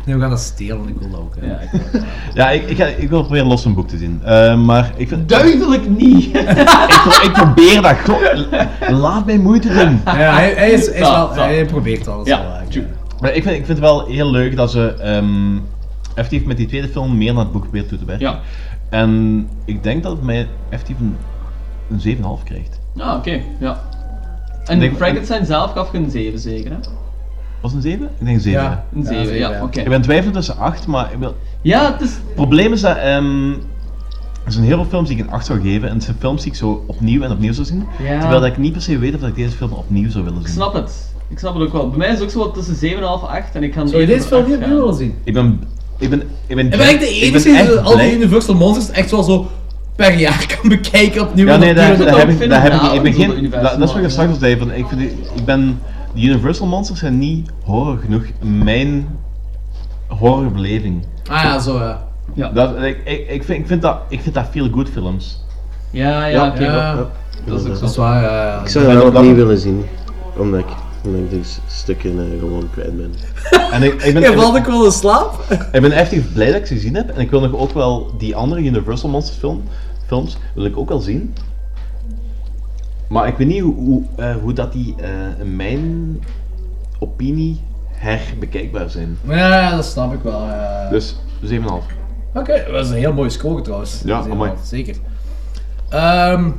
Nee, 0.06 0.14
we 0.14 0.20
gaan 0.20 0.30
dat 0.30 0.40
stelen, 0.40 0.88
ik 0.88 0.94
wil 0.98 1.10
dat 1.10 1.20
ook. 1.20 1.34
Hè. 1.40 1.46
Ja, 1.46 1.58
ik 1.60 1.68
wil 1.70 1.80
dat. 1.92 2.02
Ja, 2.34 2.50
ik, 2.50 2.68
ik, 2.70 2.76
ga, 2.76 2.84
ik 2.86 3.08
wil 3.08 3.20
proberen 3.20 3.46
los 3.46 3.64
een 3.64 3.74
boek 3.74 3.88
te 3.88 3.96
zien. 3.96 4.20
Eh, 4.24 4.56
maar 4.64 4.92
ik 4.96 5.08
vind... 5.08 5.28
Duidelijk 5.28 5.88
niet! 5.88 6.24
ik, 6.36 7.00
pro- 7.04 7.22
ik 7.26 7.32
probeer 7.32 7.82
dat. 7.82 7.96
Laat 8.90 9.26
mij 9.26 9.38
moeite 9.38 9.68
doen. 9.68 10.00
Ja, 10.04 10.12
hij, 10.34 10.52
hij, 10.56 10.70
is, 10.70 10.86
hij, 10.86 11.00
is 11.00 11.06
Zo, 11.06 11.12
wel, 11.12 11.28
zo. 11.34 11.40
hij 11.40 11.64
probeert 11.66 12.08
alles 12.08 12.26
Ja, 12.26 12.42
wel. 12.70 12.82
Maar 13.20 13.34
ik 13.34 13.42
vind, 13.42 13.54
ik 13.56 13.64
vind 13.64 13.68
het 13.68 13.78
wel 13.78 14.06
heel 14.06 14.30
leuk 14.30 14.56
dat 14.56 14.70
ze 14.70 14.94
ehm 15.00 15.56
effectief 16.14 16.44
met 16.44 16.56
die 16.56 16.66
tweede 16.66 16.88
film 16.88 17.16
meer 17.18 17.32
naar 17.34 17.42
het 17.42 17.52
boek 17.52 17.62
probeert 17.62 17.88
toe 17.88 17.98
te 17.98 18.04
werken. 18.04 18.26
Ja. 18.26 18.40
En 18.88 19.48
ik 19.64 19.82
denk 19.82 20.02
dat 20.02 20.12
het 20.12 20.22
mij 20.22 20.48
effectief 20.68 20.96
een, 21.00 21.16
een 21.90 22.16
7,5 22.16 22.44
krijgt. 22.44 22.80
Ah, 22.96 23.16
oké, 23.16 23.40
ja. 23.60 23.80
En 24.64 24.78
Denk- 24.78 24.96
Frankenstein 24.96 25.46
zelf 25.46 25.72
gaf 25.72 25.92
je 25.92 25.98
een 25.98 26.10
7 26.10 26.38
zeker, 26.38 26.70
hè? 26.70 26.76
Was 27.60 27.72
het 27.72 27.84
een 27.84 27.90
7? 27.90 28.06
Ik 28.18 28.24
denk 28.24 28.36
een 28.36 28.42
7. 28.42 28.62
Ja. 28.62 28.84
Een 28.94 29.04
7, 29.04 29.24
zeven, 29.24 29.38
ja, 29.38 29.50
ja. 29.50 29.62
oké. 29.62 29.80
Ik 29.80 29.88
ben 29.88 30.02
twijfelend 30.02 30.34
tussen 30.34 30.56
8, 30.56 30.86
maar 30.86 31.12
ik 31.12 31.18
wil... 31.18 31.36
Ja, 31.62 31.92
het 31.92 32.00
is... 32.00 32.10
Het 32.14 32.34
probleem 32.34 32.72
is 32.72 32.80
dat... 32.80 32.96
ehm 32.96 33.52
er 34.44 34.52
zijn 34.52 34.64
heel 34.64 34.76
veel 34.76 34.84
films 34.84 35.08
die 35.08 35.18
ik 35.18 35.24
een 35.24 35.30
8 35.30 35.46
zou 35.46 35.60
geven 35.60 35.88
en 35.88 35.94
het 35.94 36.04
zijn 36.04 36.16
films 36.18 36.42
die 36.42 36.50
ik 36.50 36.56
zo 36.58 36.84
opnieuw 36.86 37.22
en 37.22 37.30
opnieuw 37.30 37.52
zou 37.52 37.66
zien. 37.66 37.86
Ja. 38.02 38.18
Terwijl 38.20 38.40
dat 38.40 38.48
ik 38.50 38.56
niet 38.58 38.72
per 38.72 38.82
se 38.82 38.98
weet 38.98 39.14
of 39.14 39.20
dat 39.20 39.28
ik 39.28 39.34
deze 39.34 39.56
film 39.56 39.72
opnieuw 39.72 40.10
zou 40.10 40.24
willen 40.24 40.40
Ik 40.40 40.46
zien. 40.46 40.54
snap 40.54 40.72
het. 40.74 41.14
Ik 41.28 41.38
snap 41.38 41.54
het 41.54 41.62
ook 41.62 41.72
wel. 41.72 41.88
Bij 41.88 41.98
mij 41.98 42.06
is 42.08 42.14
het 42.14 42.22
ook 42.22 42.30
zo 42.30 42.38
wat 42.38 42.54
tussen 42.54 42.90
7,5 42.90 42.96
en 42.98 43.28
8 43.28 43.54
en 43.54 43.62
ik 43.62 43.74
ga 43.74 43.86
Zou 43.86 44.00
je 44.00 44.06
deze 44.06 44.26
film 44.26 44.44
niet 44.46 44.56
opnieuw 44.56 44.76
willen 44.76 44.94
zien? 44.94 45.14
Ik 45.24 45.32
ben... 45.32 45.60
Ik 45.98 46.10
ben... 46.10 46.22
Ik 46.46 46.56
ben, 46.56 46.64
Ik 46.64 46.70
ben 46.70 46.80
echt 46.80 47.00
de 47.00 47.08
enige 47.08 47.42
die 47.50 47.78
al 47.78 47.96
die 47.96 48.14
Universal 48.14 48.54
Monsters 48.54 48.90
echt 48.90 49.10
wel 49.10 49.22
zo 49.22 49.50
per 49.96 50.18
jaar 50.18 50.46
kan 50.60 50.68
bekijken 50.68 51.20
opnieuw. 51.22 51.46
Ja, 51.46 51.56
nee, 51.56 51.74
daar 51.74 51.92
opnieuw. 51.92 52.06
heb 52.06 52.28
ik, 52.28 52.38
het 52.40 52.52
heb 52.62 52.72
ik, 52.72 52.82
niet- 52.82 52.92
ik 52.92 53.02
ben 53.02 53.12
nou, 53.28 53.34
geen, 53.40 53.50
dat, 53.50 53.62
dat 53.62 53.88
is 53.88 53.94
wat 53.94 54.02
ik 54.04 54.10
straks 54.10 54.30
al 54.30 54.36
zei, 54.38 54.58
van, 54.58 54.72
ik, 54.72 54.86
vind, 54.88 55.00
die- 55.00 55.10
ik 55.34 55.44
ben, 55.44 55.80
de 56.14 56.20
Universal 56.22 56.66
Monsters 56.66 56.98
zijn 56.98 57.18
niet 57.18 57.50
horror 57.64 57.98
genoeg, 57.98 58.22
in 58.42 58.64
mijn 58.64 59.06
horrorbeleving. 60.08 61.04
Ah 61.30 61.42
ja, 61.42 61.58
zo 61.58 61.78
ja. 61.78 62.04
Ja. 62.34 62.48
Dat, 62.48 62.82
ik, 62.82 62.98
ik, 63.04 63.28
ik, 63.30 63.44
vind, 63.44 63.58
ik, 63.58 63.66
vind 63.66 63.82
dat, 63.82 63.98
ik 64.08 64.20
vind 64.20 64.34
dat 64.34 64.44
veel 64.50 64.68
good 64.72 64.88
films. 64.92 65.44
Ja, 65.90 66.26
ja, 66.26 66.52
Ja. 66.58 66.94
Dat 67.46 67.60
is 67.60 67.66
ook 67.66 67.80
Dat 67.80 67.88
is 67.88 67.94
zo. 67.94 68.00
waar, 68.00 68.22
ja, 68.22 68.44
ja. 68.44 68.60
Ik 68.60 68.68
zou 68.68 68.84
dat 68.84 68.94
dat- 68.94 69.14
opnieuw 69.14 69.34
willen 69.34 69.58
zien. 69.58 69.84
Omdat 70.36 70.60
ik, 70.60 70.66
omdat 71.06 71.32
ik 71.32 71.44
stukken 71.66 72.10
eh, 72.32 72.38
gewoon 72.38 72.70
kwijt 72.70 72.96
ben. 72.96 73.12
En 73.72 73.82
ik, 73.82 74.02
ik 74.02 74.12
ben, 74.12 74.22
Je 74.22 74.28
ik, 74.28 74.38
valt 74.38 74.56
ook 74.56 74.66
wel 74.66 74.84
in 74.84 74.90
slaap? 74.92 75.44
ik 75.72 75.80
ben 75.80 75.92
echt 75.92 76.32
blij 76.32 76.46
dat 76.46 76.56
ik 76.56 76.66
ze 76.66 76.74
gezien 76.74 76.94
heb. 76.94 77.10
En 77.10 77.20
ik 77.20 77.30
wil 77.30 77.40
nog 77.40 77.54
ook 77.54 77.72
wel 77.72 78.10
die 78.18 78.36
andere 78.36 78.60
Universal 78.60 79.10
Monsters 79.10 79.38
film, 79.38 79.62
films, 80.06 80.36
wil 80.54 80.64
ik 80.64 80.76
ook 80.76 80.88
wel 80.88 80.98
zien. 81.00 81.34
Maar 83.08 83.28
ik 83.28 83.36
weet 83.36 83.46
niet 83.46 83.62
hoe, 83.62 83.74
hoe, 83.74 84.02
eh, 84.16 84.36
hoe 84.36 84.52
dat 84.52 84.72
die 84.72 84.94
eh, 84.98 85.10
in 85.40 85.56
mijn 85.56 86.20
opinie 86.98 87.60
herbekijkbaar 87.88 88.90
zijn. 88.90 89.18
Ja, 89.28 89.76
dat 89.76 89.84
snap 89.84 90.12
ik 90.12 90.20
wel. 90.22 90.48
Dus 90.90 91.16
7,5. 91.44 91.56
Oké, 92.34 92.64
dat 92.72 92.84
is 92.84 92.90
een 92.90 92.96
heel 92.96 93.12
mooie 93.12 93.30
score 93.30 93.62
trouwens. 93.62 94.00
Ja, 94.04 94.22
heel- 94.24 94.54
Zeker. 94.64 94.96
Ehm 95.88 96.50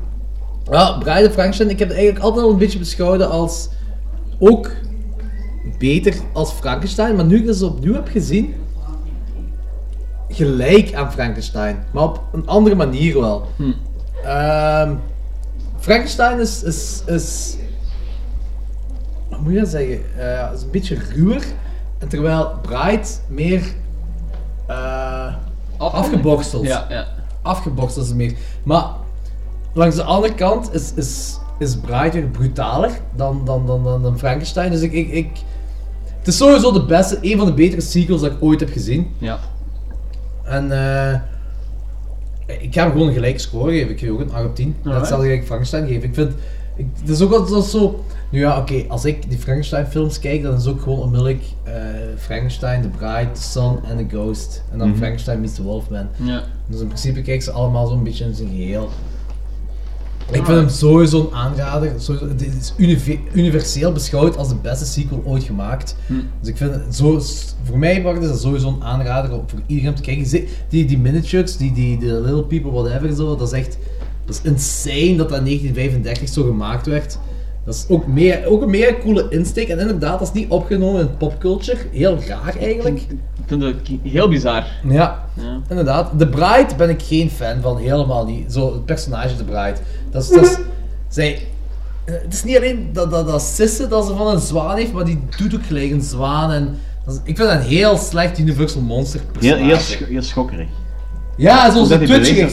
ja, 0.72 0.98
Bride 0.98 1.28
of 1.28 1.34
Frankenstein, 1.34 1.70
ik 1.70 1.80
heb 1.80 1.88
het 1.88 1.98
eigenlijk 1.98 2.26
altijd 2.26 2.46
al 2.46 2.52
een 2.52 2.58
beetje 2.58 2.80
beschouwd 2.80 3.22
als 3.22 3.70
ook 4.40 4.72
beter 5.78 6.16
als 6.34 6.52
Frankenstein, 6.52 7.16
maar 7.16 7.26
nu 7.26 7.38
ik 7.38 7.46
dat 7.46 7.56
zo 7.56 7.68
opnieuw 7.68 7.94
heb 7.94 8.08
gezien, 8.08 8.56
gelijk 10.30 10.94
aan 10.94 11.12
Frankenstein, 11.12 11.84
maar 11.92 12.04
op 12.04 12.22
een 12.34 12.48
andere 12.48 12.76
manier 12.76 13.20
wel. 13.20 13.48
Hm. 13.56 13.72
Ehm, 14.24 14.94
Frankenstein 15.80 16.40
is, 16.40 16.64
is, 16.64 17.04
is, 17.06 17.58
hoe 19.30 19.38
moet 19.44 19.54
je 19.54 19.60
dat 19.60 19.68
zeggen, 19.70 20.00
Eh, 20.18 20.52
is 20.54 20.62
een 20.62 20.72
beetje 20.72 20.98
ruwer, 21.16 21.44
en 21.98 22.08
terwijl 22.08 22.52
Bride 22.62 23.08
meer 23.28 23.62
Afgezaagd. 25.78 26.06
afgeborsteld. 26.06 26.66
Ja, 26.66 26.86
ja. 26.90 27.08
Afgeborsteld 27.42 28.06
is 28.06 28.14
meer. 28.14 28.34
Maar 28.64 28.86
langs 29.74 29.96
de 29.96 30.04
andere 30.04 30.34
kant 30.34 30.74
is, 30.74 30.92
is, 30.96 31.38
is 31.58 31.78
weer 32.12 32.28
brutaler 32.32 32.92
dan, 33.16 33.42
dan, 33.46 33.66
dan, 33.66 33.84
dan, 33.84 34.02
dan 34.02 34.18
Frankenstein. 34.18 34.72
Dus 34.72 34.82
ik, 34.82 34.92
ik, 34.92 35.10
ik... 35.12 35.28
Het 36.18 36.28
is 36.28 36.38
sowieso 36.38 36.72
de 36.72 36.86
beste, 36.86 37.18
een 37.22 37.38
van 37.38 37.46
de 37.46 37.54
betere 37.54 37.82
sequels 37.82 38.22
dat 38.22 38.32
ik 38.32 38.38
ooit 38.40 38.60
heb 38.60 38.72
gezien. 38.72 39.08
Ja. 39.18 39.40
En 40.44 40.72
eh 40.72 41.20
ik 42.48 42.74
ga 42.74 42.82
hem 42.84 42.92
gewoon 42.92 43.08
een 43.08 43.14
gelijke 43.14 43.40
score 43.40 43.72
geven. 43.72 43.90
Ik 43.90 44.00
geef 44.00 44.10
ook 44.10 44.20
een 44.20 44.32
8 44.34 44.46
op 44.46 44.56
10. 44.56 44.76
Alright. 44.78 45.00
Hetzelfde 45.00 45.26
gelijk 45.28 45.46
Frankenstein 45.46 45.88
geef. 45.88 46.04
Ik 46.04 46.14
vind... 46.14 46.32
Ik, 46.76 46.86
het 47.00 47.10
is 47.10 47.22
ook 47.22 47.32
altijd 47.32 47.64
zo... 47.64 48.04
Nu 48.30 48.40
ja, 48.40 48.58
oké, 48.58 48.84
als 48.88 49.06
ik 49.06 49.30
die 49.30 49.38
Frankenstein 49.40 49.86
films 49.86 50.20
kijk, 50.20 50.44
dan 50.44 50.56
is 50.56 50.66
het 50.66 50.74
ook 50.74 50.82
gewoon 50.82 51.00
onmiddellijk 51.00 51.44
eh, 51.64 51.74
Frankenstein, 52.18 52.82
The 52.82 52.88
Bride, 52.88 53.32
The 53.32 53.42
Son 53.42 53.86
en 53.86 53.98
The 53.98 54.16
Ghost. 54.16 54.64
En 54.72 54.78
dan 54.78 54.88
Mhm. 54.88 54.98
Frankenstein 54.98 55.40
meets 55.40 55.54
the 55.56 55.64
Wolfman. 55.64 56.08
Ja. 56.16 56.44
Dus 56.68 56.80
in 56.82 56.88
principe 56.88 57.22
kijk 57.22 57.42
ze 57.44 57.52
allemaal 57.52 57.88
zo'n 57.88 58.04
beetje 58.04 58.26
in 58.26 58.34
zijn 58.34 58.50
geheel. 58.50 58.90
Ik 60.32 60.46
vind 60.46 60.58
hem 60.58 60.70
sowieso 60.70 61.20
een 61.20 61.34
aanrader. 61.34 61.94
Sowieso, 61.98 62.28
het 62.28 62.42
is 62.42 62.74
unive- 62.78 63.20
universeel 63.34 63.92
beschouwd 63.92 64.38
als 64.38 64.50
de 64.50 64.56
beste 64.56 64.86
sequel 64.86 65.22
ooit 65.26 65.44
gemaakt. 65.44 65.96
Hm. 66.06 66.14
Dus 66.40 66.50
ik 66.50 66.58
vind 66.58 66.74
het 66.74 66.96
zo, 66.96 67.20
voor 67.64 67.78
mij 67.78 68.02
is 68.02 68.28
dat 68.28 68.42
sowieso 68.42 68.68
een 68.68 68.84
aanrader 68.84 69.32
om 69.32 69.44
voor 69.48 69.60
iedereen 69.66 69.90
om 69.90 69.96
te 69.96 70.02
kijken. 70.02 70.48
Die, 70.70 70.86
die 70.86 70.98
miniatures, 70.98 71.58
die, 71.58 71.74
die, 71.74 71.98
die 71.98 72.14
Little 72.14 72.44
People, 72.44 72.72
whatever, 72.72 73.16
zo, 73.16 73.36
dat 73.36 73.54
is 73.54 73.60
echt 73.60 73.78
dat 74.28 74.36
is 74.36 74.52
insane 74.52 75.16
dat 75.16 75.30
dat 75.30 75.38
in 75.38 75.46
1935 75.46 76.30
zo 76.30 76.44
gemaakt 76.44 76.86
werd. 76.86 77.18
Dat 77.66 77.76
is 77.76 77.86
ook, 77.88 78.08
meer, 78.08 78.46
ook 78.46 78.62
een 78.62 78.70
meer 78.70 78.98
coole 78.98 79.26
insteek. 79.30 79.68
En 79.68 79.80
inderdaad, 79.80 80.20
dat 80.20 80.28
is 80.28 80.34
niet 80.34 80.50
opgenomen 80.50 81.02
in 81.02 81.18
popculture. 81.18 81.78
Heel 81.92 82.20
raar 82.28 82.56
eigenlijk. 82.56 83.02
Ik 83.48 83.60
vind 83.60 83.64
het 83.64 84.12
heel 84.12 84.28
bizar. 84.30 84.64
Ja, 84.84 85.24
Ja. 85.34 85.60
inderdaad. 85.70 86.12
The 86.18 86.28
Bride 86.28 86.76
ben 86.78 86.90
ik 86.90 87.02
geen 87.02 87.30
fan 87.30 87.62
van, 87.62 87.78
helemaal 87.78 88.26
niet. 88.26 88.54
Zo, 88.54 88.74
het 88.74 88.86
personage 88.86 89.36
The 89.36 89.44
Bride. 89.44 89.76
Dat 90.12 90.24
is, 90.24 90.30
dat 90.30 90.44
is, 90.46 90.58
zij, 91.10 91.42
het 92.06 92.34
is 92.34 92.44
niet 92.44 92.58
alleen 92.58 92.90
dat, 92.94 93.12
dat, 93.12 93.28
dat 93.28 93.42
sissen 93.42 93.90
dat 93.90 94.06
ze 94.08 94.16
van 94.16 94.28
een 94.28 94.40
zwaan 94.40 94.78
heeft, 94.78 94.92
maar 94.94 95.06
die 95.06 95.20
doet 95.38 95.56
ook 95.56 95.66
gelijk 95.66 95.92
een 95.92 96.02
zwaan. 96.02 96.52
En 96.52 96.78
dat 97.06 97.14
is- 97.14 97.20
ik 97.24 97.36
vind 97.38 97.50
dat 97.50 97.58
een 97.58 97.68
heel 97.68 97.98
slecht 97.98 98.40
Universal 98.40 98.82
Monster 98.82 99.20
Heel, 99.20 99.32
personage. 99.32 99.66
heel, 99.66 99.78
sch- 99.80 100.10
heel 100.10 100.22
schokkerig. 100.22 100.68
Ja, 101.38 101.72
zo- 101.72 101.78
Hoe 101.78 101.88
zo 101.88 101.98
dat 101.98 102.08
zo 102.08 102.14
twitcherig, 102.14 102.52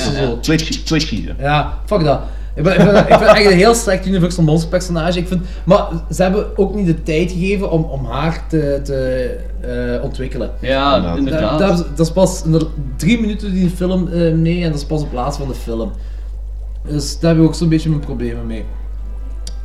zo- 0.00 0.12
zo. 0.12 0.38
Twitchy. 0.84 1.28
Ja, 1.38 1.78
fuck 1.86 2.04
dat. 2.04 2.20
Ik, 2.58 2.64
ben, 2.64 2.72
ik, 2.74 2.80
vind, 2.80 2.96
ik 2.98 3.06
vind 3.06 3.20
het 3.20 3.36
echt 3.36 3.46
een 3.50 3.56
heel 3.56 3.74
slecht 3.74 4.06
Universal 4.06 4.44
Monster 4.44 4.68
personage. 4.70 5.18
Ik 5.18 5.28
vind, 5.28 5.42
maar 5.64 5.86
ze 6.12 6.22
hebben 6.22 6.58
ook 6.58 6.74
niet 6.74 6.86
de 6.86 7.02
tijd 7.02 7.32
gegeven 7.32 7.70
om, 7.70 7.82
om 7.82 8.04
haar 8.04 8.44
te, 8.48 8.80
te 8.84 9.36
eh, 9.60 10.04
ontwikkelen. 10.04 10.50
Ja, 10.60 10.94
inderdaad. 11.16 11.58
Dat, 11.58 11.68
dat, 11.68 11.78
is- 11.78 11.84
dat 11.96 12.06
is 12.06 12.12
pas 12.12 12.42
in 12.44 12.52
de 12.52 12.66
drie 12.96 13.20
minuten 13.20 13.52
die 13.52 13.64
de 13.64 13.76
film 13.76 14.08
eh 14.08 14.32
nee 14.34 14.62
en 14.64 14.70
dat 14.70 14.78
is 14.80 14.86
pas 14.86 15.02
op 15.02 15.10
plaats 15.10 15.38
van 15.38 15.48
de 15.48 15.54
film. 15.54 15.90
Dus 16.88 17.18
daar 17.20 17.30
heb 17.34 17.40
ik 17.42 17.46
ook 17.48 17.54
zo'n 17.54 17.68
beetje 17.68 17.88
mijn 17.88 18.00
problemen 18.00 18.46
mee. 18.46 18.64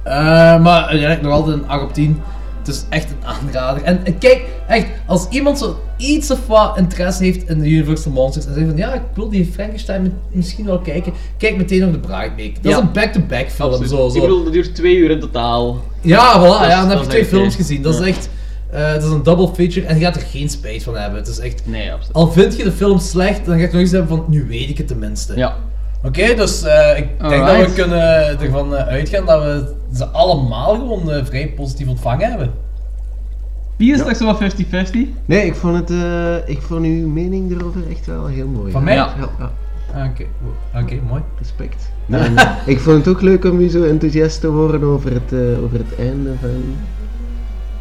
Eh, 0.03 0.13
maar 0.61 0.81
uiteindelijk 0.81 1.21
nog 1.21 1.31
altijd 1.33 1.55
een 1.57 1.67
8 1.67 1.83
op 1.83 1.93
10. 1.93 2.21
Het 2.65 2.75
is 2.75 2.85
echt 2.89 3.09
een 3.11 3.25
aanrader. 3.27 3.83
En, 3.83 4.05
en 4.05 4.17
kijk, 4.17 4.45
echt, 4.67 4.85
als 5.05 5.27
iemand 5.29 5.57
zo 5.59 5.79
iets 5.97 6.31
of 6.31 6.47
wat 6.47 6.77
interesse 6.77 7.23
heeft 7.23 7.49
in 7.49 7.59
de 7.59 7.69
Universal 7.69 8.11
Monsters 8.11 8.45
en 8.45 8.53
zegt 8.53 8.67
van 8.67 8.77
ja, 8.77 8.93
ik 8.93 9.01
wil 9.13 9.29
die 9.29 9.49
Frankenstein 9.53 10.01
mi- 10.01 10.11
misschien 10.31 10.65
wel 10.65 10.79
kijken, 10.79 11.13
kijk 11.37 11.57
meteen 11.57 11.79
nog 11.79 11.91
de 12.01 12.07
Make. 12.07 12.51
Dat 12.61 12.61
Ja. 12.61 12.69
is 12.69 12.77
een 12.77 12.91
back-to-back 12.91 13.49
film. 13.51 13.85
Zo, 13.87 14.09
zo. 14.09 14.15
Ik 14.15 14.21
bedoel, 14.21 14.43
dat 14.43 14.53
duurt 14.53 14.75
twee 14.75 14.95
uur 14.95 15.09
in 15.11 15.19
totaal. 15.19 15.81
Ja, 16.01 16.39
voilà, 16.39 16.59
Dus 16.59 16.67
ja, 16.67 16.79
dan 16.81 16.89
heb 16.89 16.99
je 16.99 17.07
twee 17.07 17.25
films 17.25 17.55
gezien. 17.55 17.81
Dat 17.81 17.93
ja. 17.97 18.01
is 18.01 18.07
echt, 18.07 18.29
het 18.69 19.03
is 19.03 19.09
een 19.09 19.23
double 19.23 19.49
feature 19.53 19.85
en 19.85 19.97
je 19.99 20.03
gaat 20.05 20.15
er 20.15 20.21
geen 20.21 20.49
spijt 20.49 20.83
van 20.83 20.97
hebben. 20.97 21.19
Het 21.19 21.27
is 21.27 21.39
echt, 21.39 21.61
Nee, 21.65 21.91
absoluut. 21.91 22.13
al 22.15 22.31
vind 22.31 22.57
je 22.57 22.63
de 22.63 22.71
film 22.71 22.99
slecht, 22.99 23.45
dan 23.45 23.55
ga 23.55 23.61
je 23.61 23.65
nog 23.71 23.81
eens 23.81 23.91
hebben 23.91 24.09
van, 24.17 24.25
nu 24.27 24.45
weet 24.47 24.69
ik 24.69 24.77
het 24.77 24.87
tenminste. 24.87 25.35
Ja. 25.35 25.55
Oké, 26.03 26.35
dus 26.35 26.63
eh, 26.63 26.97
ik 26.97 27.07
denk 27.29 27.45
dat 27.45 27.65
we 27.65 27.73
kunnen 27.73 28.39
ervan 28.39 28.75
eh, 28.75 28.87
uitgaan 28.87 29.25
dat 29.25 29.43
we 29.43 29.73
ze 29.93 30.05
allemaal 30.07 30.75
gewoon 30.75 31.11
eh, 31.11 31.25
vrij 31.25 31.47
positief 31.55 31.87
ontvangen 31.87 32.29
hebben. 32.29 32.51
Wie 33.77 33.93
is 33.93 33.99
straks 33.99 34.17
zo 34.17 34.25
wat 34.25 34.39
50-50? 34.43 34.97
Nee, 35.25 35.45
ik 35.45 35.55
vond, 35.55 35.75
het, 35.77 35.89
eh, 35.89 36.35
ik 36.55 36.61
vond 36.61 36.85
uw 36.85 37.07
mening 37.07 37.51
erover 37.51 37.81
echt 37.89 38.05
wel 38.05 38.25
heel 38.25 38.47
mooi. 38.47 38.71
Van 38.71 38.83
mij? 38.83 38.95
Ja. 38.95 39.13
ja. 39.39 39.51
Ah, 39.93 40.05
Oké, 40.09 40.23
Oké, 40.81 40.99
mooi. 41.07 41.21
Respect. 41.37 41.91
En 42.09 42.33
ik 42.73 42.79
vond 42.79 43.05
het 43.05 43.15
ook 43.15 43.21
leuk 43.21 43.45
om 43.45 43.59
u 43.59 43.69
zo 43.69 43.83
enthousiast 43.83 44.39
te 44.41 44.47
horen 44.47 44.83
over 44.83 45.13
het, 45.13 45.33
eh, 45.33 45.63
over 45.63 45.77
het 45.77 45.99
einde 45.99 46.29
van, 46.41 46.63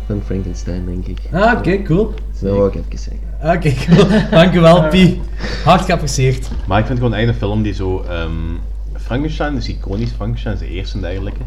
van 0.06 0.22
Frankenstein, 0.24 0.84
denk 0.86 1.06
ik. 1.06 1.18
Ah, 1.32 1.58
oké, 1.58 1.82
cool. 1.82 2.14
Dat 2.40 2.50
wou 2.52 2.68
ik 2.68 2.74
even 2.74 2.98
zeggen. 2.98 3.31
Oké, 3.44 3.72
cool. 3.86 4.06
Dankjewel, 4.30 4.88
Pi. 4.88 5.20
Hard 5.64 5.84
geapprecieerd. 5.84 6.48
Maar 6.66 6.78
ik 6.78 6.86
vind 6.86 6.98
gewoon 6.98 7.14
eigenlijk 7.14 7.42
een 7.42 7.48
film 7.48 7.62
die 7.62 7.72
zo... 7.74 8.04
ehm, 8.08 8.30
Frankenstein 8.96 9.56
is 9.56 9.68
iconisch, 9.68 10.10
Frankenstein 10.16 10.54
is 10.54 10.60
de 10.60 10.68
eerste 10.68 10.96
en 10.96 11.02
dergelijke. 11.02 11.40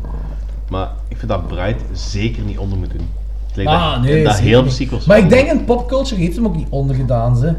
Maar 0.70 0.90
ik 1.08 1.18
vind 1.18 1.32
dat 1.32 1.48
Bright 1.48 1.82
zeker 1.94 2.44
niet 2.44 2.58
onder 2.58 2.78
moet 2.78 2.92
doen. 2.92 3.08
Het 3.48 3.56
lijkt 3.56 3.72
Ah, 3.72 3.94
dat, 3.94 4.02
nee, 4.02 4.24
dat 4.24 4.40
heel 4.40 4.70
sequels 4.70 5.06
Maar 5.06 5.18
ik 5.18 5.30
denk 5.30 5.52
in 5.52 5.66
popculture 5.66 6.22
heeft 6.22 6.36
hem 6.36 6.46
ook 6.46 6.56
niet 6.56 6.68
ondergedaan, 6.70 7.38
ze. 7.38 7.54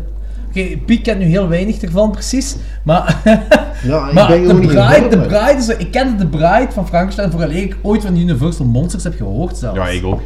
Oké, 0.49 0.77
Piet 0.87 1.03
kent 1.03 1.19
nu 1.19 1.25
heel 1.25 1.49
weinig 1.49 1.81
ervan, 1.81 2.11
precies. 2.11 2.57
Maar, 2.83 3.21
Ja, 3.83 4.07
ik 4.07 4.13
maar 4.13 4.29
ben 4.29 4.47
de 4.47 4.55
Bride, 4.55 5.07
de 5.09 5.19
Bride 5.19 5.57
is, 5.57 5.69
ik 5.69 5.91
kende 5.91 6.17
de 6.17 6.27
Bride 6.27 6.69
van 6.71 6.87
Frankenstein 6.87 7.31
vooral 7.31 7.51
ik 7.51 7.77
ooit 7.83 8.03
van 8.03 8.17
Universal 8.17 8.67
Monsters 8.67 9.05
heb 9.05 9.17
gehoord 9.17 9.57
zelfs. 9.57 9.77
Ja, 9.77 9.89
ik 9.89 10.05
ook. 10.05 10.21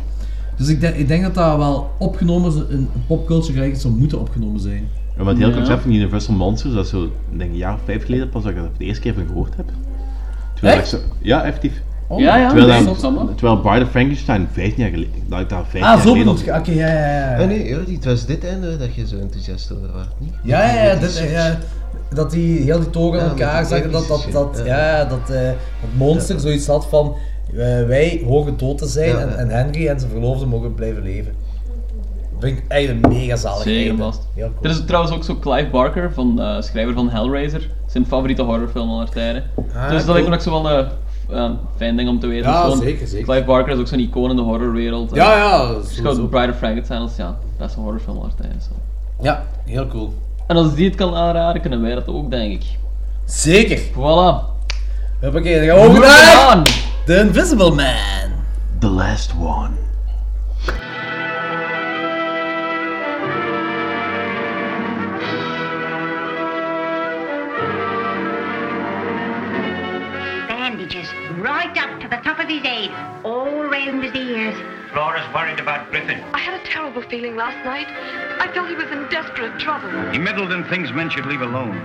Dus 0.61 0.69
ik 0.69 0.81
denk, 0.81 0.95
ik 0.95 1.09
denk 1.09 1.23
dat 1.23 1.35
dat 1.35 1.57
wel 1.57 1.91
opgenomen 1.99 2.51
is, 2.55 2.75
in 2.75 2.89
popculture 3.07 3.53
gelijk 3.53 3.77
zou 3.77 3.95
moeten 3.95 4.21
opgenomen 4.21 4.61
zijn. 4.61 4.89
Ja, 5.17 5.23
maar 5.23 5.27
het 5.27 5.39
hele 5.39 5.51
Ja. 5.51 5.57
concept 5.57 5.83
van 5.83 5.93
Universal 5.93 6.35
Monsters, 6.35 6.75
dat 6.75 6.85
is 6.85 6.91
zo, 6.91 7.05
ik 7.05 7.39
denk 7.39 7.51
een 7.51 7.57
jaar 7.57 7.75
of 7.75 7.81
vijf 7.85 8.05
geleden 8.05 8.29
pas 8.29 8.43
dat 8.43 8.51
ik 8.51 8.57
dat 8.57 8.67
voor 8.67 8.79
de 8.79 8.85
eerste 8.85 9.03
keer 9.03 9.15
van 9.15 9.27
gehoord 9.27 9.57
heb. 9.57 9.67
Terwijl 10.55 10.77
Echt? 10.79 10.93
ik 10.93 10.99
zo, 10.99 11.05
ja, 11.23 11.43
effectief. 11.45 11.83
Oh, 12.09 12.21
Ja, 12.21 12.37
ja, 12.37 12.49
terwijl, 12.49 12.85
dat- 12.85 13.37
terwijl 13.37 13.61
Bride 13.61 13.85
of 13.85 13.91
Frankenstein 13.91 14.49
15 14.53 14.83
jaar 14.83 14.93
geleden, 14.93 15.13
dat 15.29 15.41
ik 15.41 15.49
daar 15.49 15.63
15 15.63 15.83
Ah, 15.83 15.87
jaar 15.89 15.97
zo 16.01 16.13
geleden 16.13 16.35
bedoel 16.35 16.55
je. 16.55 16.61
Oké, 16.61 16.71
ja, 16.71 16.87
ja, 16.93 17.17
ja. 17.37 17.39
Ah, 17.43 17.47
nee, 17.47 17.75
het 17.75 18.05
was 18.05 18.27
dit 18.27 18.45
einde 18.47 18.77
dat 18.77 18.95
je 18.95 19.07
zo 19.07 19.17
enthousiast 19.19 19.73
over 19.73 19.93
was, 19.93 20.07
niet? 20.19 20.33
Ja, 20.43 20.65
ja, 20.75 20.83
ja, 20.85 20.95
dit, 20.95 21.19
ja, 21.31 21.59
dat 22.15 22.31
die 22.31 22.61
heel 22.61 22.79
die 22.81 22.91
toren 22.91 23.23
aan 23.23 23.29
elkaar 23.29 23.65
zagen, 23.67 23.91
dat, 23.93 24.09
dat, 24.09 24.27
dat, 24.33 24.63
ja. 24.65 24.97
ja. 24.99 25.05
dat, 25.05 25.31
eh, 25.31 25.43
dat 25.81 25.91
monster 25.97 26.41
zoiets 26.41 26.67
had 26.67 26.87
van 26.87 27.15
wij 27.87 28.23
horen 28.27 28.57
dood 28.57 28.79
te 28.79 28.87
zijn 28.87 29.09
Ja, 29.09 29.19
en, 29.19 29.29
ja. 29.29 29.35
en 29.35 29.49
Henry 29.49 29.89
en 29.89 30.01
zijn 30.01 30.11
verloofde 30.11 30.47
mogen 30.47 30.75
blijven 30.75 31.03
leven. 31.03 31.35
Dat 32.33 32.49
vind 32.49 32.59
ik 32.59 32.65
eigenlijk 32.69 33.07
een 33.07 33.13
mega 33.13 33.37
zalig 33.37 33.63
Zeker 33.63 33.97
vast. 33.97 34.27
Heel 34.35 34.49
cool. 34.49 34.65
Er 34.65 34.71
is 34.71 34.85
trouwens 34.85 35.15
ook 35.15 35.25
zo 35.25 35.37
Clive 35.41 35.71
Barker, 35.71 36.13
van, 36.13 36.41
eh, 36.41 36.61
schrijver 36.61 36.95
van 36.95 37.11
Hellraiser. 37.11 37.71
Zijn 37.87 38.07
favoriete 38.07 38.43
horrorfilm 38.43 38.91
aller 38.91 39.11
tijden. 39.11 39.45
Ah, 39.75 39.91
dus 39.91 40.05
dat 40.05 40.15
lijkt 40.15 40.29
me 40.29 40.35
ook 40.35 40.41
zo 40.41 40.63
wel 40.63 40.71
een 40.71 40.89
eh, 41.31 41.51
fijn 41.77 41.97
ding 41.97 42.09
om 42.09 42.21
te 42.21 42.27
weten. 42.27 42.51
Ja, 42.51 42.77
zeker, 42.77 43.07
zeker. 43.07 43.27
Clive 43.27 43.45
Barker 43.45 43.73
is 43.73 43.79
ook 43.79 43.87
zo'n 43.87 43.99
icoon 43.99 44.31
in 44.31 44.37
de 44.37 44.43
horrorwereld. 44.43 45.15
Ja, 45.15 45.37
ja, 45.37 45.75
Dus 45.75 46.01
Bride 46.31 46.51
of 46.51 46.57
Frankenstein 46.59 47.01
als 47.01 47.17
ja, 47.17 47.39
beste 47.59 47.81
horrorfilm 47.81 48.19
aller 48.19 48.35
tijden. 48.35 48.61
Zo. 48.61 48.71
Ja, 49.23 49.45
heel 49.65 49.87
cool. 49.87 50.13
En 50.47 50.57
als 50.57 50.75
die 50.75 50.87
het 50.87 50.95
kan 50.95 51.15
aanraden, 51.15 51.61
kunnen 51.61 51.83
wij 51.83 51.95
dat 51.95 52.07
ook, 52.07 52.31
denk 52.31 52.53
ik. 52.53 52.65
Zeker. 53.25 53.79
Voilà. 53.79 54.60
Hoppakee, 55.21 55.59
dan 55.59 55.65
gaan 55.67 55.77
we 55.77 55.83
over 55.83 56.01
Moving 56.01 56.17
naar 56.17 56.57
on. 56.57 56.63
The 57.05 57.19
Invisible 57.19 57.71
Man. 57.71 58.45
The 58.79 58.89
last 58.89 59.33
one. 59.35 59.77
Bandages 70.49 71.13
right 71.43 71.77
up 71.77 72.01
to 72.01 72.09
the 72.09 72.19
top 72.23 72.39
of 72.39 72.47
his 72.47 72.63
head, 72.63 72.91
all 73.23 73.69
round 73.69 74.03
his 74.03 74.15
ears. 74.15 74.55
Flora's 74.93 75.33
worried 75.35 75.61
about 75.61 75.91
Griffin. 75.91 76.20
I 76.91 76.93
had 76.93 76.99
a 76.99 77.07
terrible 77.07 77.11
feeling 77.11 77.37
last 77.37 77.65
night. 77.65 77.87
I 78.41 78.53
felt 78.53 78.69
he 78.69 78.75
was 78.75 78.91
in 78.91 79.09
desperate 79.11 79.61
trouble. 79.61 79.91
He 80.11 80.19
meddled 80.19 80.51
in 80.51 80.65
things 80.65 80.93
men 80.93 81.09
should 81.09 81.27
leave 81.27 81.41
alone. 81.41 81.79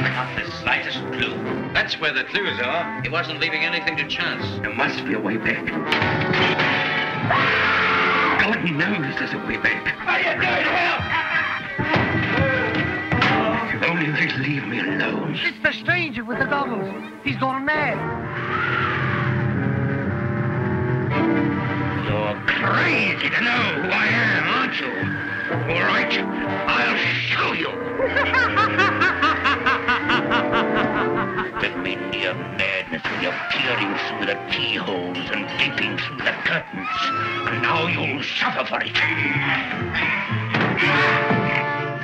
Not 0.00 0.34
the 0.34 0.50
slightest 0.62 0.98
clue. 1.12 1.36
That's 1.74 2.00
where 2.00 2.12
the 2.14 2.24
clues 2.24 2.58
are. 2.60 3.02
He 3.02 3.10
wasn't 3.10 3.40
leaving 3.40 3.64
anything 3.64 3.98
to 3.98 4.08
chance. 4.08 4.42
There 4.62 4.72
must 4.72 5.04
be 5.04 5.12
a 5.12 5.20
way 5.20 5.36
back. 5.36 5.66
God 8.40 8.64
knows 8.64 9.14
there's 9.18 9.34
a 9.34 9.46
way 9.46 9.58
back. 9.58 9.84
If 13.74 13.82
only 13.90 14.10
they'd 14.10 14.32
leave 14.38 14.66
me 14.66 14.80
alone. 14.80 15.38
It's 15.42 15.62
the 15.62 15.72
stranger 15.72 16.24
with 16.24 16.38
the 16.38 16.46
goggles. 16.46 16.94
He's 17.24 17.36
gone 17.36 17.66
mad. 17.66 18.49
Crazy 22.62 23.30
to 23.30 23.40
know 23.40 23.80
who 23.80 23.88
I 23.88 24.06
am, 24.06 24.48
aren't 24.48 24.78
you? 24.80 24.92
All 25.72 25.84
right, 25.88 26.12
I'll 26.68 26.96
show 27.26 27.52
you. 27.52 27.70
With 31.60 31.76
me 31.82 31.94
near 31.96 32.34
madness 32.34 33.02
when 33.04 33.22
you're 33.22 33.40
peering 33.50 33.94
through 34.06 34.26
the 34.26 34.36
keyholes 34.50 35.30
and 35.30 35.46
gaping 35.58 35.96
through 35.96 36.18
the 36.18 36.32
curtains. 36.44 37.00
And 37.48 37.62
now 37.62 37.86
you'll 37.86 38.22
suffer 38.22 38.64
for 38.64 38.82
it. 38.82 38.94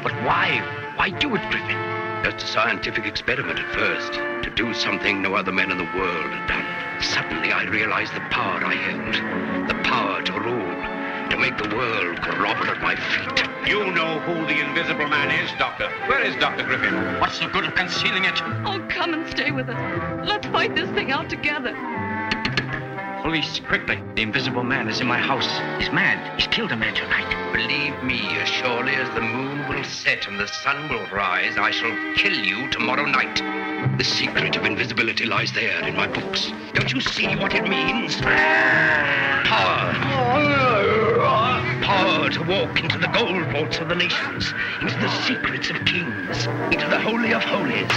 But 0.02 0.14
why? 0.24 0.62
Why 0.96 1.10
do 1.10 1.34
it, 1.34 1.42
Griffin? 1.50 1.95
Just 2.26 2.42
a 2.42 2.46
scientific 2.48 3.06
experiment 3.06 3.60
at 3.60 3.72
first, 3.72 4.14
to 4.42 4.50
do 4.50 4.74
something 4.74 5.22
no 5.22 5.36
other 5.36 5.52
men 5.52 5.70
in 5.70 5.78
the 5.78 5.84
world 5.84 6.32
had 6.32 6.48
done. 6.48 7.00
Suddenly 7.00 7.52
I 7.52 7.62
realized 7.66 8.14
the 8.14 8.20
power 8.34 8.64
I 8.64 8.74
held, 8.74 9.68
the 9.68 9.80
power 9.84 10.20
to 10.22 10.32
rule, 10.32 11.30
to 11.30 11.36
make 11.38 11.56
the 11.56 11.72
world 11.76 12.20
grovel 12.20 12.66
at 12.66 12.82
my 12.82 12.96
feet. 12.96 13.68
You 13.68 13.92
know 13.92 14.18
who 14.18 14.44
the 14.44 14.58
Invisible 14.58 15.06
Man 15.06 15.30
is, 15.30 15.52
Doctor. 15.56 15.88
Where 16.08 16.20
is 16.20 16.34
Dr. 16.40 16.64
Griffin? 16.64 16.94
What's 17.20 17.38
the 17.38 17.46
good 17.46 17.64
of 17.64 17.76
concealing 17.76 18.24
it? 18.24 18.42
Oh, 18.66 18.84
come 18.88 19.14
and 19.14 19.30
stay 19.30 19.52
with 19.52 19.68
us. 19.68 20.26
Let's 20.26 20.48
fight 20.48 20.74
this 20.74 20.90
thing 20.90 21.12
out 21.12 21.30
together. 21.30 21.76
Police, 23.26 23.58
quickly. 23.58 24.00
The 24.14 24.22
Invisible 24.22 24.62
Man 24.62 24.86
is 24.86 25.00
in 25.00 25.08
my 25.08 25.18
house. 25.18 25.50
He's 25.80 25.90
mad. 25.90 26.38
He's 26.38 26.46
killed 26.46 26.70
a 26.70 26.76
man 26.76 26.94
tonight. 26.94 27.26
Believe 27.52 28.00
me, 28.04 28.20
as 28.38 28.48
surely 28.48 28.94
as 28.94 29.12
the 29.16 29.20
moon 29.20 29.68
will 29.68 29.82
set 29.82 30.28
and 30.28 30.38
the 30.38 30.46
sun 30.46 30.88
will 30.88 31.04
rise, 31.08 31.58
I 31.58 31.72
shall 31.72 31.90
kill 32.14 32.34
you 32.34 32.70
tomorrow 32.70 33.04
night. 33.04 33.42
The 33.98 34.04
secret 34.04 34.54
of 34.54 34.64
invisibility 34.64 35.26
lies 35.26 35.52
there 35.52 35.84
in 35.88 35.96
my 35.96 36.06
books. 36.06 36.52
Don't 36.74 36.92
you 36.92 37.00
see 37.00 37.34
what 37.34 37.52
it 37.52 37.68
means? 37.68 38.14
Power. 38.14 39.92
Power 41.82 42.30
to 42.30 42.42
walk 42.44 42.80
into 42.80 42.96
the 42.96 43.08
gold 43.08 43.44
vaults 43.50 43.78
of 43.78 43.88
the 43.88 43.96
nations, 43.96 44.54
into 44.80 44.96
the 45.00 45.10
secrets 45.24 45.68
of 45.68 45.84
kings, 45.84 46.46
into 46.70 46.86
the 46.86 47.00
holy 47.00 47.32
of 47.34 47.42
holies. 47.42 47.90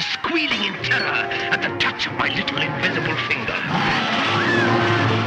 Squealing 0.00 0.62
in 0.64 0.74
terror 0.84 1.24
at 1.52 1.62
the 1.62 1.68
touch 1.78 2.06
of 2.06 2.12
my 2.14 2.28
little 2.28 2.58
invisible 2.58 3.16
finger. 3.28 3.56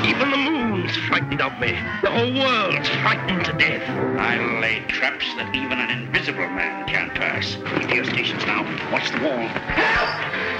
Even 0.07 0.29
the 0.29 0.37
moon's 0.37 0.95
frightened 1.07 1.41
of 1.41 1.59
me. 1.59 1.71
The 2.03 2.11
whole 2.11 2.33
world's 2.33 2.87
frightened 3.01 3.45
to 3.45 3.53
death. 3.53 3.81
I'll 4.19 4.59
lay 4.61 4.81
traps 4.87 5.25
that 5.35 5.55
even 5.55 5.79
an 5.79 5.89
invisible 5.89 6.47
man 6.49 6.87
can't 6.87 7.13
pass. 7.15 7.57
Keep 7.79 7.95
your 7.95 8.05
stations 8.05 8.45
now. 8.45 8.63
Watch 8.91 9.09
the 9.11 9.21
wall. 9.21 9.47
Help! 9.73 10.09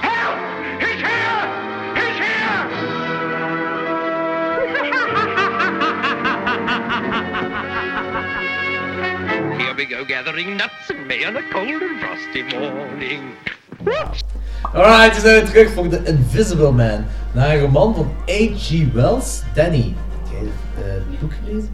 Help! 0.02 0.40
He's 0.82 0.99
here! 0.99 1.45
He's 2.02 2.18
here! 2.18 2.64
Here 9.60 9.76
we 9.76 9.86
go 9.86 10.03
gathering 10.03 10.57
nuts 10.57 10.90
and 10.90 11.07
may 11.07 11.24
on 11.26 11.38
a 11.38 11.44
cold 11.52 11.82
and 11.82 11.99
frosty 11.99 12.41
morning. 12.44 13.36
Alright, 14.74 15.16
we 15.16 15.22
zijn 15.22 15.34
weer 15.34 15.46
terug 15.46 15.72
voor 15.74 15.88
The 15.88 16.02
Invisible 16.04 16.72
Man. 16.72 17.06
Naar 17.32 17.54
een 17.54 17.60
roman 17.60 17.96
van 17.96 18.12
H.G. 18.26 18.72
Wells. 18.94 19.42
Danny, 19.54 19.94
heb 20.30 20.32
jij 20.32 20.40
eh, 20.86 20.94
het 20.94 21.20
boek 21.20 21.32
gelezen? 21.46 21.70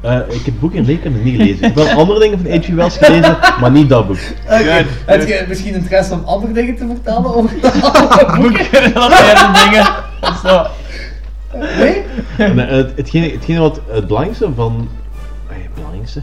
Eh, 0.00 0.16
ik 0.16 0.34
heb 0.34 0.44
het 0.44 0.60
boek 0.60 0.72
in 0.72 0.84
leven 0.84 1.22
niet 1.22 1.36
gelezen. 1.36 1.54
Ik 1.56 1.60
heb 1.60 1.74
wel 1.74 1.88
andere 1.98 2.18
dingen 2.20 2.38
van 2.38 2.50
H.G. 2.50 2.66
Wells 2.68 2.96
gelezen, 2.98 3.36
maar 3.60 3.70
niet 3.70 3.88
dat 3.88 4.06
boek. 4.06 4.16
Oké, 4.44 4.84
Heb 5.06 5.26
je 5.26 5.44
misschien 5.48 5.74
interesse 5.74 6.12
om 6.14 6.22
andere 6.24 6.52
dingen 6.52 6.76
te 6.76 6.86
vertellen 6.86 7.34
over 7.34 7.60
de 7.60 7.70
andere 7.82 8.40
boeken? 8.40 8.94
Allerlei 9.02 9.64
dingen. 9.64 9.86
Zo. 10.44 10.66
Nee? 11.78 12.02
Nee, 12.54 12.66
het, 12.66 12.92
hetgene, 12.96 13.30
hetgene 13.30 13.58
wat 13.60 13.80
het 13.90 14.06
belangrijkste 14.06 14.48
van... 14.54 14.88
eh, 15.48 15.56
Het 15.62 15.74
belangrijkste? 15.74 16.20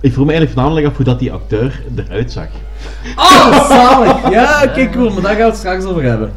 Ik 0.00 0.12
vroeg 0.12 0.26
me 0.26 0.32
eigenlijk 0.32 0.52
voornamelijk 0.52 0.86
af 0.86 0.96
hoe 0.96 1.04
dat 1.04 1.18
die 1.18 1.32
acteur 1.32 1.82
eruit 1.96 2.32
zag. 2.32 2.46
Oh, 3.16 3.68
zalig! 3.68 4.30
Ja, 4.30 4.62
oké, 4.64 4.90
cool, 4.90 5.10
maar 5.10 5.22
daar 5.22 5.30
gaan 5.30 5.40
we 5.44 5.50
het 5.50 5.56
straks 5.56 5.84
over 5.84 6.02
hebben. 6.02 6.32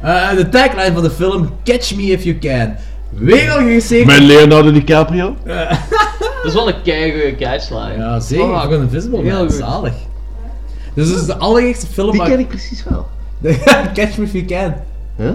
Eh, 0.00 0.30
de 0.30 0.48
tagline 0.48 0.92
van 0.92 1.02
de 1.02 1.10
film 1.10 1.50
Catch 1.64 1.94
Me 1.96 2.02
If 2.02 2.22
You 2.24 2.38
Can. 2.38 2.74
Weer 3.10 3.50
al 3.50 3.58
geregisseerd. 3.58 4.06
Met 4.06 4.18
Leonardo 4.18 4.72
DiCaprio? 4.72 5.36
Dat 5.44 6.44
is 6.44 6.54
wel 6.54 6.68
een 6.68 6.82
keigoede 6.82 7.34
catchline. 7.34 7.96
Ja, 7.96 8.20
zeker. 8.20 8.44
Oh, 8.44 8.64
een 8.68 8.80
Invisible 8.80 9.22
heel 9.22 9.36
Man, 9.36 9.46
goed. 9.46 9.52
zalig. 9.52 9.94
Dus 10.94 11.08
het 11.08 11.18
is 11.20 11.26
de 11.26 11.36
allereerste 11.36 11.86
film... 11.86 12.10
Die 12.10 12.22
ken 12.22 12.38
ik 12.38 12.48
precies 12.48 12.84
wel. 12.84 13.06
Catch 13.94 14.16
Me 14.16 14.24
If 14.24 14.32
You 14.32 14.44
Can. 14.44 14.74
Huh? 15.16 15.30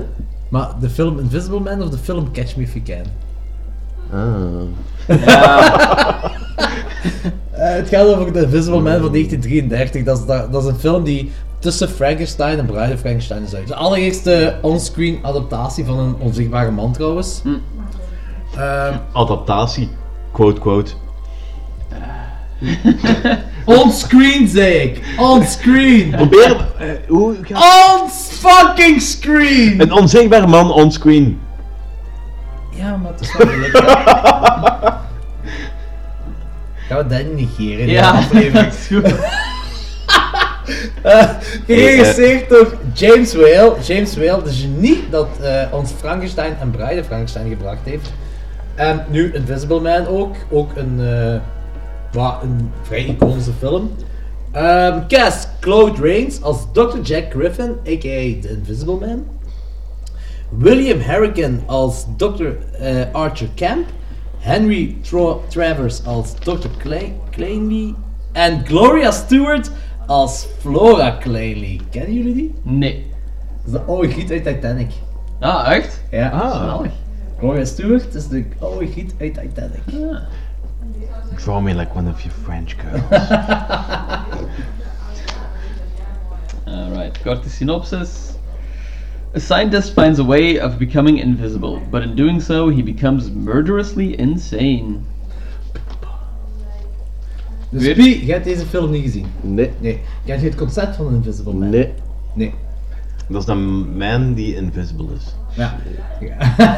Maar 0.49 0.69
de 0.79 0.89
film 0.89 1.19
Invisible 1.19 1.59
Man 1.59 1.81
of 1.81 1.89
de 1.89 1.97
film 1.97 2.31
Catch 2.31 2.55
Me 2.55 2.63
If 2.63 2.73
You 2.73 2.85
Can? 2.85 3.05
Ah. 4.19 4.67
Eh, 7.51 7.75
het 7.75 7.89
gaat 7.89 8.05
over 8.05 8.33
de 8.33 8.41
Invisible 8.41 8.79
Man 8.79 8.99
van 8.99 9.11
1933. 9.11 10.03
Dat 10.03 10.19
is, 10.19 10.25
dat, 10.25 10.51
dat 10.51 10.63
is 10.63 10.69
een 10.69 10.79
film 10.79 11.03
die 11.03 11.31
tussen 11.59 11.89
Frankenstein 11.89 12.59
en 12.59 12.65
Bride 12.65 12.93
of 12.93 12.99
Frankenstein 12.99 13.43
is 13.43 13.55
uit. 13.55 13.67
De 13.67 13.75
allereerste 13.75 14.55
onscreen 14.61 15.19
adaptatie 15.21 15.85
van 15.85 15.99
een 15.99 16.15
onzichtbare 16.19 16.71
man 16.71 16.93
trouwens. 16.93 17.41
Ehm, 18.55 18.93
Adaptatie. 19.13 19.89
Quote, 20.31 20.59
quote. 20.59 20.91
onscreen 23.83 24.47
zei 24.47 24.73
ik! 24.73 25.01
Onscreen! 25.17 26.09
Probeer... 26.09 26.67
eh, 26.77 26.87
hoe 27.07 27.35
gaat... 27.41 28.01
On 28.01 28.09
fucking 28.09 29.01
screen! 29.01 29.81
Een 29.81 29.91
onzichtbare 29.91 30.47
man 30.47 30.71
onscreen. 30.71 31.39
Ja, 32.79 32.95
maar 32.97 33.11
het 33.11 33.21
is 33.21 33.37
wel 33.37 33.47
gelukt. 33.47 33.77
Gaan 36.87 36.97
we 36.97 37.07
dat 37.07 37.33
negeren 37.35 37.87
Ja, 37.87 38.11
aflevering? 38.11 38.67
is 38.73 38.87
goed. 38.87 39.15
Eh, 41.01 41.29
Geregisseerd 41.65 42.49
door 42.49 42.73
James 42.93 43.33
Whale. 43.33 43.75
James 43.81 44.15
Whale, 44.15 44.43
de 44.43 44.51
genie 44.51 45.03
dat 45.09 45.27
eh, 45.41 45.63
ons 45.71 45.91
Frankenstein 45.91 46.55
en 46.61 46.71
Bride 46.71 47.03
Frankenstein 47.03 47.49
gebracht 47.49 47.79
heeft. 47.83 48.11
En 48.75 49.05
nu 49.09 49.33
Invisible 49.33 49.79
Man 49.79 50.07
ook. 50.07 50.35
Ook 50.51 50.71
een, 50.75 50.99
eh, 50.99 51.39
wa- 52.11 52.39
een 52.43 52.71
vrij 52.81 53.05
iconische 53.05 53.51
film. 53.59 53.91
Ehm, 54.51 54.99
cast 55.07 55.49
Claude 55.59 56.01
Rains 56.01 56.41
als 56.41 56.57
Dr. 56.73 56.97
Jack 57.03 57.23
Griffin, 57.31 57.69
a.k.a. 57.87 58.41
The 58.41 58.49
Invisible 58.49 58.95
Man. 59.07 59.25
William 60.49 60.99
Harrigan 60.99 61.61
als 61.67 62.05
Dr. 62.17 62.57
eh, 62.79 63.05
Archer 63.13 63.49
Camp. 63.55 63.87
Henry 64.39 64.97
Travers 65.49 66.05
als 66.05 66.35
Dr. 66.35 66.69
Clay-. 66.77 67.13
En 68.31 68.65
Gloria 68.65 69.11
Stewart 69.11 69.71
als 70.07 70.47
Flora 70.59 71.17
Clanley. 71.19 71.79
Kennen 71.89 72.13
jullie 72.13 72.33
die? 72.33 72.53
Nee. 72.63 73.05
Dat 73.63 73.65
is 73.65 73.71
de 73.71 73.81
oude 73.81 74.09
giet 74.11 74.31
uit 74.31 74.43
Titanic. 74.43 74.91
Ah, 75.39 75.71
echt? 75.71 76.01
Ja. 76.11 76.29
Ah. 76.29 76.79
Gloria 77.39 77.65
Stewart 77.65 78.15
is 78.15 78.27
de 78.27 78.45
oude 78.59 78.87
giet 78.87 79.13
uit 79.19 79.33
Titanic. 79.33 79.81
Draw 81.35 81.61
me 81.61 81.73
like 81.73 81.91
one 81.95 82.09
of 82.09 82.21
your 82.21 82.37
French 82.43 82.75
girls. 82.77 83.03
Alright, 86.65 87.21
korte 87.21 87.49
synopsis. 87.49 88.37
A 89.35 89.39
scientist 89.39 89.93
finds 89.93 90.19
a 90.19 90.23
way 90.23 90.57
of 90.57 90.77
becoming 90.77 91.19
invisible, 91.19 91.79
but 91.91 92.01
in 92.01 92.15
doing 92.15 92.41
so, 92.41 92.69
he 92.69 92.81
becomes 92.81 93.29
murderously 93.29 94.15
insane. 94.17 95.01
Dus 97.69 97.83
Weer? 97.83 97.95
Pie, 97.95 98.25
jij 98.25 98.33
hebt 98.33 98.45
deze 98.45 98.65
film 98.65 98.91
niet 98.91 99.03
gezien? 99.03 99.25
Nee. 99.41 99.71
Nee. 99.79 99.99
Ken 100.25 100.39
je 100.39 100.45
het 100.45 100.55
concept 100.55 100.95
van 100.95 101.13
Invisible 101.13 101.53
Man? 101.53 101.69
Nee. 101.69 101.93
Nee. 102.33 102.53
Dat 103.27 103.41
is 103.41 103.47
een 103.47 103.97
man 103.97 104.33
die 104.33 104.55
invisible 104.55 105.07
is. 105.15 105.35
Ja. 105.53 105.75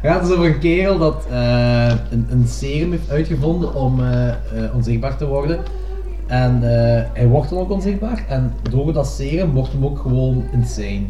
Het 0.00 0.14
gaat 0.14 0.22
dus 0.22 0.32
over 0.32 0.46
een 0.46 0.58
kerel 0.58 0.98
dat 0.98 1.26
eh, 1.30 1.88
een, 2.10 2.26
een 2.30 2.46
serum 2.46 2.90
heeft 2.90 3.10
uitgevonden 3.10 3.74
om 3.74 4.00
eh, 4.00 4.28
eh, 4.28 4.34
onzichtbaar 4.74 5.16
te 5.16 5.26
worden. 5.26 5.58
En 6.26 6.54
eh, 6.62 7.02
hij 7.12 7.26
wordt 7.26 7.50
dan 7.50 7.58
ook 7.58 7.70
onzichtbaar. 7.70 8.24
En 8.28 8.52
door 8.70 8.92
dat 8.92 9.06
serum 9.06 9.52
wordt 9.52 9.72
hem 9.72 9.84
ook 9.84 9.98
gewoon 9.98 10.44
insane. 10.52 11.04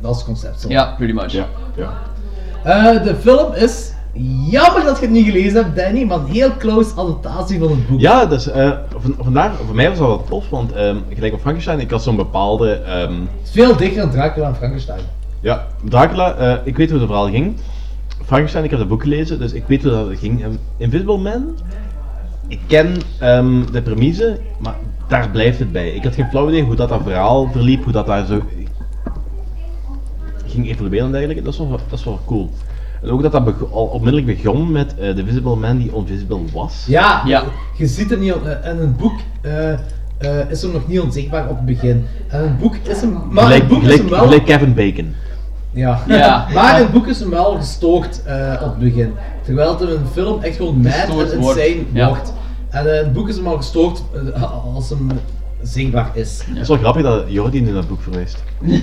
Dat 0.00 0.10
is 0.10 0.16
het 0.16 0.26
concept. 0.26 0.60
zo. 0.60 0.68
Ja, 0.68 0.94
pretty 0.96 1.14
much. 1.14 1.32
Ja, 1.32 1.46
ja. 1.76 1.92
Eh, 2.64 3.02
de 3.04 3.14
film 3.14 3.52
is 3.54 3.92
jammer 4.50 4.84
dat 4.84 4.96
je 4.98 5.02
het 5.04 5.10
niet 5.14 5.24
gelezen 5.26 5.54
hebt, 5.64 5.76
Danny, 5.76 6.04
maar 6.04 6.18
een 6.18 6.26
heel 6.26 6.56
close 6.58 6.90
adaptatie 6.96 7.58
van 7.58 7.68
het 7.70 7.88
boek. 7.88 8.00
Ja, 8.00 8.26
dus 8.26 8.50
eh, 8.50 8.70
van, 8.98 9.14
vandaar, 9.20 9.50
voor 9.66 9.74
mij 9.74 9.88
was 9.88 9.98
dat 9.98 10.06
wel 10.06 10.24
tof, 10.24 10.48
want 10.50 10.72
ehm, 10.72 10.96
gelijk 11.14 11.32
op 11.34 11.40
Frankenstein, 11.40 11.80
ik 11.80 11.90
had 11.90 12.02
zo'n 12.02 12.16
bepaalde... 12.16 12.70
ehm, 12.72 13.12
Het 13.12 13.28
is 13.44 13.50
veel 13.50 13.76
dichter 13.76 14.00
dan 14.02 14.10
Dracula 14.10 14.46
en 14.48 14.56
Frankenstein. 14.56 15.00
ja, 15.40 15.66
Dracula, 15.84 16.34
eh, 16.34 16.54
ik 16.64 16.76
weet 16.76 16.90
hoe 16.90 16.98
het 16.98 17.08
verhaal 17.08 17.28
ging. 17.30 17.56
Frankenstein, 18.24 18.64
ik 18.64 18.70
heb 18.70 18.78
het 18.78 18.88
boek 18.88 19.02
gelezen, 19.02 19.38
dus 19.38 19.52
ik 19.52 19.64
weet 19.66 19.82
hoe 19.82 19.92
dat 19.92 20.06
ging. 20.18 20.42
Ehm, 20.44 20.52
Invisible 20.76 21.18
Man, 21.18 21.58
ik 22.48 22.60
ken 22.66 22.94
ehm, 23.18 23.62
de 23.72 23.82
premise, 23.82 24.38
maar 24.58 24.74
daar 25.08 25.30
blijft 25.30 25.58
het 25.58 25.72
bij. 25.72 25.88
Ik 25.90 26.04
had 26.04 26.14
geen 26.14 26.28
flauw 26.30 26.48
idee 26.48 26.62
hoe 26.62 26.74
dat, 26.74 26.88
dat 26.88 27.00
verhaal 27.02 27.48
verliep, 27.52 27.84
hoe 27.84 27.92
dat 27.92 28.06
daar 28.06 28.26
zo 28.26 28.42
ging 30.48 30.68
evolueren 30.68 31.06
en 31.06 31.12
dergelijke. 31.12 31.42
Dat 31.42 31.52
is 31.52 31.58
wel, 31.58 31.68
dat 31.70 31.98
is 31.98 32.04
wel 32.04 32.20
cool. 32.26 32.50
En 33.02 33.10
ook 33.10 33.22
dat 33.22 33.32
dat 33.32 33.44
beg- 33.44 33.72
al 33.72 33.84
onmiddellijk 33.84 34.42
begon 34.42 34.72
met 34.72 34.94
eh, 34.98 35.16
de 35.16 35.24
Visible 35.24 35.56
Man 35.56 35.78
die 35.78 35.94
onvisible 35.94 36.38
was. 36.52 36.84
Ja, 36.88 37.22
je 37.76 37.86
ziet 37.86 38.10
het 38.10 38.20
niet, 38.20 38.32
on- 38.32 38.46
eh, 38.48 38.68
en 38.70 38.80
een 38.82 38.96
boek 38.96 39.14
eh, 39.40 39.72
eh, 39.72 39.78
is 40.50 40.62
hem 40.62 40.72
nog 40.72 40.88
niet 40.88 41.00
onzichtbaar 41.00 41.48
op 41.48 41.56
het 41.56 41.66
begin. 41.66 42.04
En 42.28 42.42
een 42.42 42.56
boek 42.58 42.74
is 42.82 43.00
hem, 43.00 43.18
maar 43.30 43.42
gelijk, 43.44 43.62
een 43.62 43.68
boek 43.68 43.82
is 43.82 43.98
hem 43.98 44.08
wel... 44.08 44.18
gelijk 44.22 44.44
Kevin 44.44 44.74
Bacon. 44.74 45.14
Ja. 45.70 46.02
Ja. 46.08 46.46
maar 46.54 46.76
in 46.78 46.82
het 46.84 46.92
boek 46.92 47.06
is 47.06 47.20
hem 47.20 47.30
wel 47.30 47.54
gestoord 47.54 48.22
eh, 48.24 48.52
op 48.62 48.68
het 48.68 48.78
begin. 48.78 49.12
Terwijl 49.42 49.70
het 49.70 49.80
in 49.80 49.88
een 49.88 50.06
film 50.12 50.42
echt 50.42 50.56
gewoon 50.56 50.80
mad 50.80 50.92
Gestoord 50.92 51.32
en 51.32 51.38
wordt. 51.40 51.58
insane 51.58 51.84
Ja. 51.92 52.08
wordt. 52.08 52.32
En 52.68 52.86
eh, 52.86 52.98
in 52.98 53.04
het 53.04 53.12
boek 53.12 53.28
is 53.28 53.36
hem 53.36 53.46
al 53.46 53.56
gestoord 53.56 54.02
als 54.74 54.88
hem 54.90 55.08
zichtbaar 55.62 56.10
is. 56.14 56.42
Het 56.46 56.56
is 56.58 56.68
wel 56.68 56.76
grappig 56.76 57.02
dat 57.02 57.24
Jordi 57.28 57.60
nu 57.60 57.72
dat 57.72 57.88
boek 57.88 58.00
verwijst. 58.02 58.42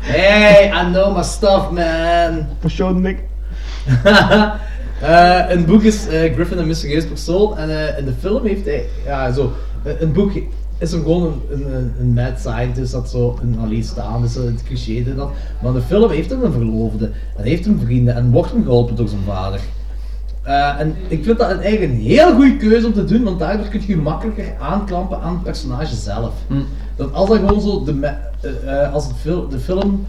Hey, 0.00 0.66
I 0.68 0.92
know 0.92 1.16
my 1.16 1.22
stuff, 1.22 1.70
man. 1.70 2.46
Persoonlijk. 2.60 3.22
Eh, 5.02 5.50
in 5.50 5.56
het 5.56 5.66
boek 5.66 5.82
is 5.82 6.06
eh, 6.08 6.32
Griffin 6.34 6.58
een 6.58 6.66
mysterieus 6.66 7.06
persoon 7.06 7.56
en 7.58 7.70
eh, 7.88 7.98
in 7.98 8.04
de 8.04 8.12
film 8.20 8.46
heeft 8.46 8.64
hij, 8.64 8.84
ja 9.04 9.32
zo, 9.32 9.52
eh, 9.84 9.92
het 9.98 10.12
boek 10.12 10.32
is 10.78 10.90
hem 10.92 11.02
gewoon 11.02 11.22
een, 11.22 11.40
een, 11.66 11.74
een- 11.74 11.92
een 12.00 12.12
mad 12.12 12.38
scientist 12.40 12.92
dat 12.92 13.10
zo 13.10 13.38
een 13.42 13.58
alleen 13.62 13.82
staan 13.84 14.24
is, 14.24 14.32
zo 14.32 14.44
het 14.46 14.62
cliché 14.62 15.14
dat. 15.14 15.30
Maar 15.60 15.70
in 15.72 15.76
de 15.78 15.82
film 15.86 16.10
heeft 16.10 16.30
hij 16.30 16.38
een 16.42 16.52
verloofde 16.52 17.10
en 17.36 17.44
heeft 17.44 17.64
hem 17.64 17.80
vrienden 17.84 18.14
en 18.14 18.30
wordt 18.30 18.50
hem 18.52 18.64
geholpen 18.64 18.96
door 18.96 19.08
zijn 19.08 19.20
vader. 19.26 19.60
Eh, 20.42 20.80
en 20.80 20.94
ik 21.08 21.24
vind 21.24 21.38
dat 21.38 21.50
een, 21.50 21.60
eigenlijk 21.60 21.92
een 21.92 21.98
heel 22.00 22.34
goede 22.34 22.56
keuze 22.56 22.86
om 22.86 22.92
te 22.92 23.04
doen, 23.04 23.22
want 23.22 23.38
daardoor 23.38 23.66
kun 23.66 23.80
je 23.80 23.86
je 23.86 23.96
makkelijker 23.96 24.54
aanklampen 24.60 25.20
aan 25.20 25.32
het 25.32 25.42
personage 25.42 25.94
zelf. 25.94 26.32
Dat 26.96 27.12
als 27.12 27.28
dat 27.28 27.38
gewoon 27.38 27.60
zo 27.60 27.84
de, 27.84 27.92
eh, 28.40 28.82
eh, 28.84 28.92
als 28.92 29.08
fil- 29.20 29.48
de 29.48 29.58
film 29.58 30.04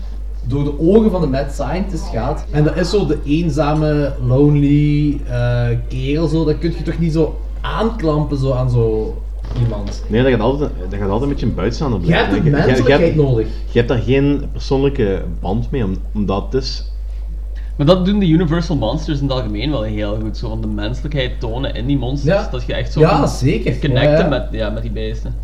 door 0.48 0.64
de 0.64 0.80
ogen 0.80 1.12
van 1.12 1.22
de 1.22 1.28
mad 1.28 1.52
scientist 1.52 2.06
gaat, 2.14 2.46
en 2.52 2.64
dat 2.64 2.78
is 2.78 2.90
zo 2.90 3.06
de 3.06 3.18
eenzame, 3.26 4.14
lonely 4.28 5.20
eh 5.30 5.68
kerel, 5.88 6.28
zo, 6.28 6.46
dan 6.46 6.58
kun 6.58 6.74
je 6.78 6.84
toch 6.84 7.00
niet 7.00 7.14
zo 7.14 7.40
aanklampen 7.62 8.38
zo 8.38 8.52
aan 8.52 8.70
zo 8.70 9.16
iemand. 9.64 10.04
Nee, 10.08 10.22
dat 10.24 10.32
gaat 10.32 10.40
altijd, 10.40 10.70
dat 10.90 11.00
gaat 11.00 11.10
altijd 11.10 11.22
een 11.22 11.30
beetje 11.30 11.46
een 11.46 11.56
buitenstaander 11.56 12.00
Je 12.06 12.14
hebt 12.14 12.28
blijven. 12.30 12.50
Je- 12.52 12.56
hebt- 12.58 12.68
menselijkheid 12.68 13.16
nodig. 13.16 13.48
Je 13.72 13.78
hebt 13.78 13.88
daar 13.90 14.02
geen 14.02 14.44
persoonlijke 14.52 15.22
band 15.42 15.72
mee, 15.72 15.84
om- 15.84 15.98
omdat 16.14 16.44
het 16.52 16.64
is... 16.64 16.92
Maar 17.76 17.86
dat 17.86 18.06
doen 18.06 18.20
de 18.20 18.28
Universal 18.28 18.76
Monsters 18.76 19.20
in 19.20 19.24
het 19.28 19.34
algemeen 19.34 19.72
wel 19.72 19.82
heel 19.82 20.18
goed. 20.22 20.38
Zo 20.38 20.50
van 20.50 20.62
de 20.62 20.68
menselijkheid 20.68 21.40
tonen 21.40 21.76
in 21.76 21.86
die 21.86 21.98
monsters. 21.98 22.36
Ja. 22.44 22.50
Dat 22.52 22.64
je 22.66 22.74
echt 22.74 22.94
zo 22.94 23.00
Ja, 23.00 23.28
zeker. 23.28 23.80
connecten 23.80 24.12
Ja, 24.12 24.20
ja. 24.20 24.28
Met, 24.28 24.48
ja, 24.52 24.70
met 24.70 24.82
die 24.82 24.92
beesten. 24.92 25.36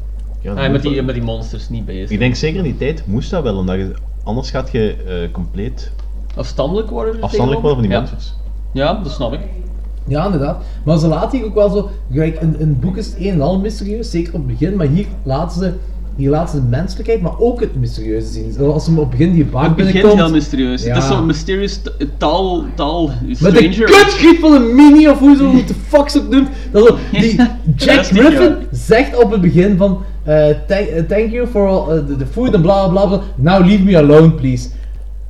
Ja, 0.42 0.54
Ah, 0.54 0.72
met, 0.72 0.82
die, 0.82 0.96
wel. 0.96 1.04
met 1.04 1.16
die 1.16 1.24
monsters, 1.24 1.70
niet 1.70 1.86
beesten. 1.86 2.14
Ik 2.14 2.20
denk 2.20 2.36
zeker 2.36 2.58
in 2.58 2.64
die 2.64 2.78
tijd 2.78 3.04
moest 3.06 3.30
dat 3.30 3.44
wel, 3.44 3.58
omdat 3.58 3.76
je, 3.76 3.92
anders 4.24 4.50
gaat 4.50 4.72
je 4.72 4.96
eh, 5.08 5.32
compleet 5.32 5.92
Afstandelijk 6.36 6.90
worden 6.90 7.22
afstandelijk 7.22 7.62
worden 7.62 7.80
van 7.80 7.90
die 7.90 7.98
monsters. 7.98 8.34
Ja, 8.72 8.94
dat 9.04 9.12
snap 9.12 9.34
ik. 9.34 9.40
Ja, 10.08 10.26
inderdaad. 10.26 10.64
Maar 10.86 10.98
ze 10.98 11.08
laten 11.08 11.38
hier 11.38 11.48
ook 11.48 11.54
wel 11.56 11.70
zo. 11.70 11.90
Kijk, 12.14 12.42
in, 12.42 12.60
in 12.60 12.68
het 12.68 12.80
boek 12.80 12.98
is 12.98 13.06
het 13.06 13.16
een 13.20 13.32
en 13.32 13.42
al 13.42 13.60
mysterieus, 13.60 14.12
zeker 14.12 14.34
op 14.34 14.40
het 14.40 14.48
begin. 14.48 14.76
Maar 14.76 14.88
hier 14.88 15.06
laten 15.24 15.60
ze, 15.60 15.74
ze 16.24 16.56
de 16.56 16.62
menselijkheid, 16.70 17.22
maar 17.22 17.40
ook 17.40 17.60
het 17.60 17.76
mysterieuze 17.76 18.28
zien. 18.28 18.52
Zoals 18.58 18.74
Als 18.74 18.84
ze 18.86 18.92
op 18.92 18.98
het 18.98 19.10
begin 19.10 19.34
die 19.34 19.46
bar 19.46 19.64
Het 19.64 19.76
begint 19.76 19.94
binnenkomt. 19.94 20.22
heel 20.22 20.32
mysterieus. 20.32 20.84
Ja. 20.84 20.94
Het 20.94 21.04
is 21.04 21.10
zo'n 21.10 21.26
mysterious 21.26 21.82
taal, 22.18 22.64
taal, 22.76 23.10
Met 23.28 23.38
stranger. 23.38 23.72
de 23.72 23.84
kutgriep 23.84 24.40
van 24.40 24.54
een 24.54 24.76
mini, 24.76 25.10
of 25.10 25.20
hoe 25.20 25.36
ze 25.36 25.44
hoe 25.44 25.64
de 25.66 25.74
fuck 25.88 26.10
ze 26.10 26.18
het 26.20 26.30
noemt. 26.30 26.48
Dat 26.72 26.88
zo, 26.88 26.98
die 27.20 27.36
Jack 27.76 28.04
Griffin 28.06 28.56
zegt 28.72 29.24
op 29.24 29.32
het 29.32 29.42
begin 29.42 29.78
van... 29.78 29.98
eh, 30.24 30.36
thank, 30.68 30.88
eh, 30.88 31.04
thank 31.04 31.32
you 31.32 31.48
for 31.48 31.68
all, 31.68 31.98
eh, 31.98 32.06
the, 32.06 32.16
the 32.16 32.26
food 32.26 32.54
and 32.54 32.62
bla 32.64 32.88
bla 32.88 33.06
bla. 33.06 33.22
Now 33.36 33.66
leave 33.66 33.84
me 33.84 33.98
alone, 33.98 34.32
please. 34.32 34.70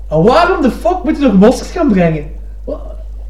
En 0.10 0.24
waarom 0.24 0.62
de 0.62 0.72
fuck 0.72 0.98
moet 1.04 1.18
je 1.18 1.24
nog 1.24 1.34
moskers 1.34 1.72
gaan 1.72 1.92
brengen? 1.92 2.24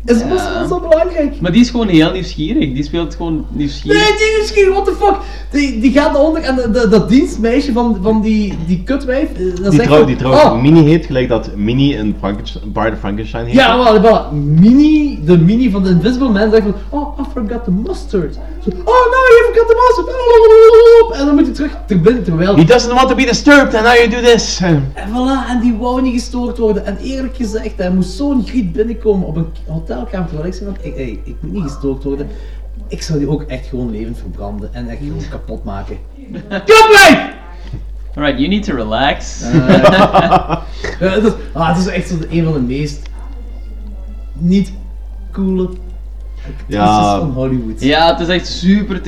Is 0.06 0.24
moskers 0.24 0.68
zo 0.70 0.80
belangrijk? 0.80 1.42
Maar 1.42 1.52
die 1.52 1.62
is 1.62 1.70
gewoon 1.70 1.88
heel 1.88 2.12
nieuwsgierig. 2.12 2.74
Die 2.74 2.84
speelt 2.84 3.16
gewoon 3.16 3.46
nieuwsgierig. 3.52 4.02
Nee, 4.02 4.18
die 4.18 4.44
is 4.44 4.52
geen, 4.52 4.70
what 4.70 4.86
the 4.86 4.94
fuck? 5.00 5.16
Die, 5.52 5.80
die 5.80 5.92
gaat 5.92 6.16
onder 6.18 6.42
en 6.42 6.56
de, 6.56 6.70
de- 6.72 6.88
dat 6.90 7.10
dienstmeisje 7.10 7.72
van, 7.72 7.98
van 8.02 8.22
die, 8.22 8.54
die 8.68 8.82
kutwijf. 8.84 9.30
eh, 9.34 9.64
dat 9.64 9.72
Die, 9.72 9.82
trouw, 9.82 10.06
die 10.06 10.16
trouwens 10.16 10.44
oh, 10.44 10.62
Mini 10.62 10.84
heet, 10.84 11.06
gelijk 11.06 11.30
dat 11.30 11.56
Mini 11.56 11.98
een 11.98 12.16
Frankenstein, 12.20 12.72
Bard 12.72 12.94
of 12.94 13.00
Frankenstein 13.00 13.46
heet. 13.46 13.56
Ja, 13.56 13.76
maar, 13.78 14.02
maar 14.02 14.34
Mini, 14.34 15.20
de 15.26 15.38
Mini 15.38 15.70
van 15.72 15.84
de 15.84 15.90
Invisible 15.90 16.30
Man 16.30 16.52
zegt 16.52 16.64
van, 16.64 16.74
oh, 17.00 17.20
I 17.20 17.24
forgot 17.34 17.64
the 17.64 17.72
mustard. 17.72 18.34
Zo, 18.34 18.70
oh 18.70 18.86
no, 18.86 19.20
you 19.36 19.52
forgot 19.54 19.68
the 19.68 19.76
mustard. 19.96 21.20
En 21.20 21.26
dan 21.26 21.36
moet 21.36 21.46
je 21.46 21.52
terug 21.52 21.72
ter 21.88 22.02
binnen, 22.02 22.24
terwijl... 22.24 22.56
He 22.56 22.64
doesn't 22.66 22.94
want 22.94 23.10
to 23.10 23.16
be 23.16 23.26
disturbed 23.26 23.76
and 23.76 23.84
now 23.86 23.94
you 23.96 24.10
do 24.10 24.22
this. 24.34 24.60
En 24.62 24.92
voilà, 25.10 25.50
en 25.50 25.60
die 25.62 25.74
wou 25.80 26.02
niet 26.02 26.14
gestoord 26.14 26.58
worden. 26.58 26.86
En 26.86 26.98
eerlijk 27.04 27.36
gezegd, 27.36 27.74
hij 27.78 27.92
moest 27.92 28.10
zo'n 28.12 28.44
griet 28.48 28.72
binnenkomen 28.72 29.28
op 29.28 29.36
een 29.36 29.46
hotelkamer. 29.98 30.28
Terwijl 30.28 30.48
ik 30.50 30.54
zei 30.54 30.70
van, 30.76 30.78
ik, 30.86 30.96
hey, 30.96 31.20
ik 31.24 31.36
moet 31.40 31.52
niet 31.52 31.64
gestoord 31.64 32.04
worden. 32.04 32.28
Ik 32.88 33.02
zou 33.02 33.20
die 33.20 33.30
ook 33.30 33.42
echt 33.42 33.68
gewoon 33.68 33.92
levend 33.92 34.18
verbranden 34.18 34.74
en 34.74 34.90
echt 34.90 35.00
gewoon 35.00 35.22
kapot 35.30 35.64
maken. 35.64 35.98
Kutwijf! 36.66 37.38
Alright, 38.16 38.40
you 38.40 38.48
need 38.48 38.64
to 38.64 38.76
relax. 38.76 39.42
Ja, 39.42 40.64
het, 41.00 41.24
is, 41.24 41.32
ah, 41.54 41.68
het 41.68 41.78
is 41.78 41.86
echt 41.88 42.08
zo 42.08 42.16
een 42.30 42.44
van 42.44 42.54
de 42.54 42.60
meest 42.60 43.10
niet 44.34 44.74
coole 45.32 45.70
actrices 46.48 47.20
van 47.20 47.32
Hollywood. 47.32 47.82
Ja, 47.82 48.12
het 48.12 48.20
is 48.20 48.28
echt 48.28 48.48
super, 48.48 49.02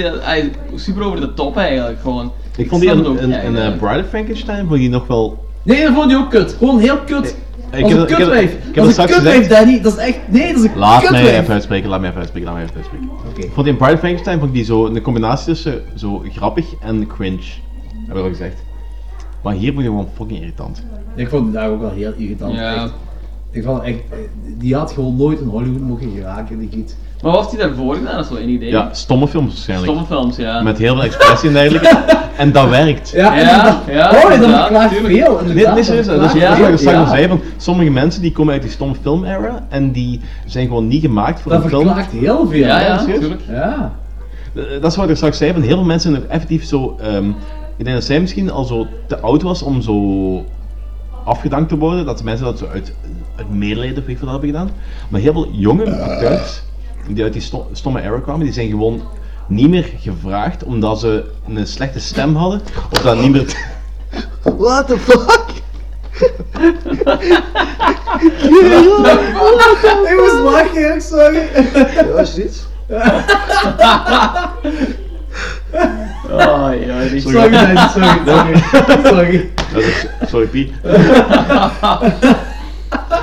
super 0.75 1.03
over 1.03 1.19
de 1.19 1.33
top 1.33 1.57
eigenlijk. 1.57 2.01
Gewoon. 2.01 2.31
Ik 2.57 2.69
vond 2.69 2.81
die 2.81 2.91
in, 2.91 3.05
in, 3.05 3.17
in 3.17 3.33
eigenlijk. 3.33 3.73
eh, 3.73 3.79
Bride 3.79 3.99
of 3.99 4.09
Frankenstein 4.09 4.59
vond 4.59 4.73
ik 4.73 4.79
die 4.79 4.89
nog 4.89 5.07
wel... 5.07 5.45
Nee, 5.63 5.83
dat 5.83 5.93
vond 5.93 6.11
je 6.11 6.17
ook 6.17 6.29
kut. 6.29 6.55
Gewoon 6.57 6.79
heel 6.79 6.97
kut. 6.97 7.35
Ik 7.71 7.85
heb- 7.87 7.97
een 7.97 8.03
ik 8.03 8.09
heb- 8.17 8.29
ik 8.67 8.75
heb 8.75 8.83
Als 8.85 8.97
het 8.97 9.09
een 9.09 9.15
kutwijf. 9.15 9.47
Danny. 9.47 9.81
Dat 9.81 9.97
is 9.97 9.99
echt... 9.99 10.19
Nee, 10.27 10.53
dat 10.53 10.63
is 10.63 10.69
een 10.71 10.77
Laat 10.77 11.09
mij 11.11 11.39
even 11.39 11.53
uitspreken, 11.53 11.89
laat 11.89 11.99
mij 11.99 12.09
even 12.09 12.19
uitspreken, 12.19 12.47
laat 12.49 12.57
mij 12.57 12.65
even 12.67 12.75
uitspreken. 12.75 13.09
Ik 13.45 13.51
vond 13.53 13.65
die 13.65 13.73
in 13.73 13.77
Bride 13.77 13.93
of 13.93 13.99
Frankenstein 13.99 14.37
vond 14.39 14.49
ik 14.49 14.55
die 14.55 14.65
zo 14.65 14.85
een 14.85 15.01
combinatie 15.01 15.45
tussen 15.45 15.81
zo 15.95 16.23
grappig 16.31 16.65
en 16.81 17.07
cringe. 17.07 17.41
Heb 18.07 18.17
ik 18.17 18.23
al 18.23 18.29
gezegd. 18.29 18.63
Maar 19.43 19.53
hier 19.53 19.71
vond 19.73 19.83
je 19.83 19.89
gewoon 19.89 20.07
fucking 20.15 20.39
irritant. 20.39 20.83
Ik 21.15 21.29
vond 21.29 21.43
het 21.45 21.53
daar 21.53 21.69
ook 21.69 21.79
wel 21.81 21.91
heel 21.91 22.13
irritant. 22.17 22.53
Ja. 22.55 22.73
Echt. 22.83 22.93
Ik 23.51 23.63
vond 23.63 23.83
echt... 23.83 23.97
eh, 24.09 24.17
Die 24.57 24.75
had 24.75 24.91
gewoon 24.91 25.15
nooit 25.15 25.39
in 25.39 25.47
Hollywood 25.47 25.81
mogen 25.81 26.11
geraken, 26.15 26.59
die 26.59 26.69
giet. 26.71 26.95
Maar 27.21 27.31
wat 27.31 27.41
heeft 27.49 27.57
hij 27.61 27.67
daarvoor 27.69 27.95
gedaan? 27.95 28.15
Dat 28.15 28.23
is 28.25 28.31
wel 28.31 28.39
een 28.39 28.49
idee. 28.49 28.69
Ja, 28.69 28.89
stomme 28.91 29.27
films 29.27 29.47
waarschijnlijk. 29.53 29.91
Stomme 29.91 30.07
films, 30.07 30.35
ja. 30.35 30.61
Met 30.61 30.77
heel 30.77 30.93
veel 30.95 31.03
expressie 31.03 31.47
en 31.47 31.53
dergelijke. 31.53 31.97
en 32.37 32.51
dat 32.51 32.69
werkt. 32.69 33.09
Ja, 33.15 33.35
Ja, 33.37 33.81
ja, 33.89 34.09
Oh, 34.09 34.29
dat 34.39 34.49
verklaart 34.49 34.93
veel. 34.93 35.41
Nee, 35.45 35.67
nee, 35.67 35.83
serieus. 35.83 36.05
Dat 36.05 36.35
is, 36.35 36.41
dat 36.41 36.57
wat 36.59 36.69
ik 36.69 36.77
straks 36.77 36.97
al 36.97 37.07
zei. 37.07 37.27
Van, 37.27 37.41
sommige 37.57 37.89
mensen 37.89 38.21
die 38.21 38.31
komen 38.31 38.53
uit 38.53 38.61
die 38.61 38.71
stomme 38.71 38.95
film-era 39.01 39.65
en 39.69 39.91
die 39.91 40.21
zijn 40.45 40.67
gewoon 40.67 40.87
niet 40.87 41.01
gemaakt 41.01 41.41
voor 41.41 41.51
Dat 41.51 41.63
een 41.63 41.69
film. 41.69 41.83
verklaart 41.85 42.11
heel 42.11 42.47
veel. 42.47 42.59
Ja, 42.65 42.79
ja, 42.79 42.97
serieus? 42.97 43.19
tuurlijk. 43.19 43.41
Ja. 43.49 43.93
Eh, 44.55 44.63
Dat 44.81 44.91
is 44.91 44.97
wat 44.97 45.09
ik 45.09 45.15
straks 45.15 45.37
zei, 45.37 45.53
van 45.53 45.61
heel 45.61 45.75
veel 45.75 45.85
mensen 45.85 46.11
zijn 46.11 46.23
ook 46.23 46.29
effectief 46.29 46.65
zo... 46.65 46.97
ehm, 47.01 47.29
ik 47.77 47.83
denk 47.87 47.95
dat 47.95 48.05
zij 48.05 48.19
misschien 48.19 48.51
al 48.51 48.63
zo 48.63 48.87
te 49.07 49.19
oud 49.19 49.41
was 49.41 49.61
om 49.61 49.81
zo 49.81 50.45
afgedankt 51.25 51.69
te 51.69 51.77
worden, 51.77 52.05
dat 52.05 52.17
de 52.17 52.23
mensen 52.23 52.45
dat 52.45 52.57
zo 52.57 52.65
uit, 52.73 52.93
uit 53.37 53.49
medelijden 53.53 53.97
of 53.97 54.05
weet 54.05 54.15
ik 54.15 54.21
wat 54.21 54.31
hebben 54.31 54.49
gedaan. 54.49 54.69
Maar 55.09 55.19
heel 55.21 55.31
veel 55.33 55.47
jonge 55.51 56.01
acteurs, 56.01 56.61
die 57.07 57.23
uit 57.23 57.33
die 57.33 57.41
sto- 57.41 57.69
stomme 57.71 58.01
era 58.01 58.19
kwamen, 58.19 58.43
die 58.45 58.53
zijn 58.53 58.69
gewoon 58.69 59.01
niet 59.47 59.69
meer 59.69 59.89
gevraagd 59.99 60.63
omdat 60.63 60.99
ze 60.99 61.25
een 61.47 61.67
slechte 61.67 61.99
stem 61.99 62.35
hadden, 62.35 62.61
of 62.91 62.99
dat 63.01 63.19
niet 63.19 63.31
meer... 63.31 63.55
What 64.57 64.87
the 64.87 64.97
fuck? 64.97 65.45
Ik 70.03 70.17
moest 70.17 70.39
lachen, 70.43 71.01
sorry. 71.01 71.47
Was 72.15 72.33
dit? 72.35 72.67
Oh, 76.31 76.69
ja, 76.85 77.07
die 77.09 77.21
Sorry, 77.21 77.53
sorry, 77.53 77.77
sorry. 77.93 78.61
Sorry. 79.03 79.49
Sorry, 80.29 80.47
Piet. 80.47 80.71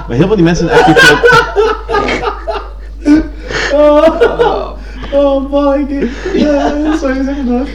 maar 0.07 0.17
heel 0.17 0.27
veel 0.27 0.37
die 0.37 0.45
mensen 0.45 0.69
zijn 0.69 0.79
echt. 0.85 1.17
Oh, 3.73 4.77
oh 5.13 5.53
my 5.53 5.87
god. 5.89 6.35
Ja, 6.35 6.97
sorry, 6.97 7.25
zeg 7.25 7.45
nog. 7.45 7.69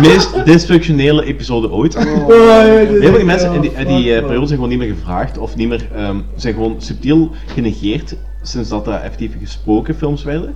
meest 0.00 0.44
dysfunctionele 0.44 1.24
episode 1.24 1.70
ooit. 1.70 1.96
Oh, 1.96 2.28
Heel 2.28 3.12
veel 3.12 3.24
mensen 3.24 3.52
in 3.52 3.60
die, 3.60 3.72
in 3.72 3.86
die 3.86 4.20
periode 4.20 4.46
zijn 4.46 4.48
gewoon 4.48 4.68
niet 4.68 4.78
meer 4.78 4.94
gevraagd 4.94 5.38
of 5.38 5.56
niet 5.56 5.68
meer, 5.68 5.88
ehm, 5.94 6.20
zijn 6.36 6.54
gewoon 6.54 6.74
subtiel 6.78 7.30
genegeerd 7.46 8.16
sinds 8.42 8.68
dat 8.68 8.86
er 8.86 8.94
effectief 8.94 9.32
gesproken 9.40 9.94
films 9.94 10.22
werden. 10.22 10.54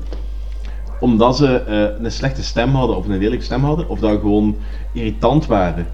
Omdat 1.00 1.36
ze 1.36 1.60
eh, 1.60 2.04
een 2.04 2.12
slechte 2.12 2.42
stem 2.42 2.74
hadden 2.74 2.96
of 2.96 3.08
een 3.08 3.18
lelijke 3.18 3.44
stem 3.44 3.64
hadden, 3.64 3.88
of 3.88 3.98
dat 3.98 4.20
gewoon 4.20 4.56
irritant 4.92 5.46
waren. 5.46 5.86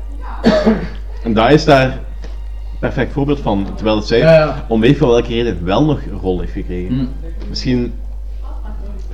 en 1.24 1.32
daar 1.34 1.52
is 1.52 1.64
daar 1.64 1.84
een 1.84 2.78
perfect 2.80 3.12
voorbeeld 3.12 3.40
van, 3.40 3.66
terwijl 3.74 3.96
het 3.96 4.06
zij 4.06 4.18
Ja, 4.18 4.32
ja. 4.34 4.64
om 4.68 4.80
weet 4.80 4.96
van 4.96 5.08
welke 5.08 5.28
reden 5.28 5.64
wel 5.64 5.84
nog 5.84 6.00
een 6.10 6.18
rol 6.20 6.40
heeft 6.40 6.52
gekregen. 6.52 6.94
Mm. 6.94 7.08
Misschien 7.48 7.92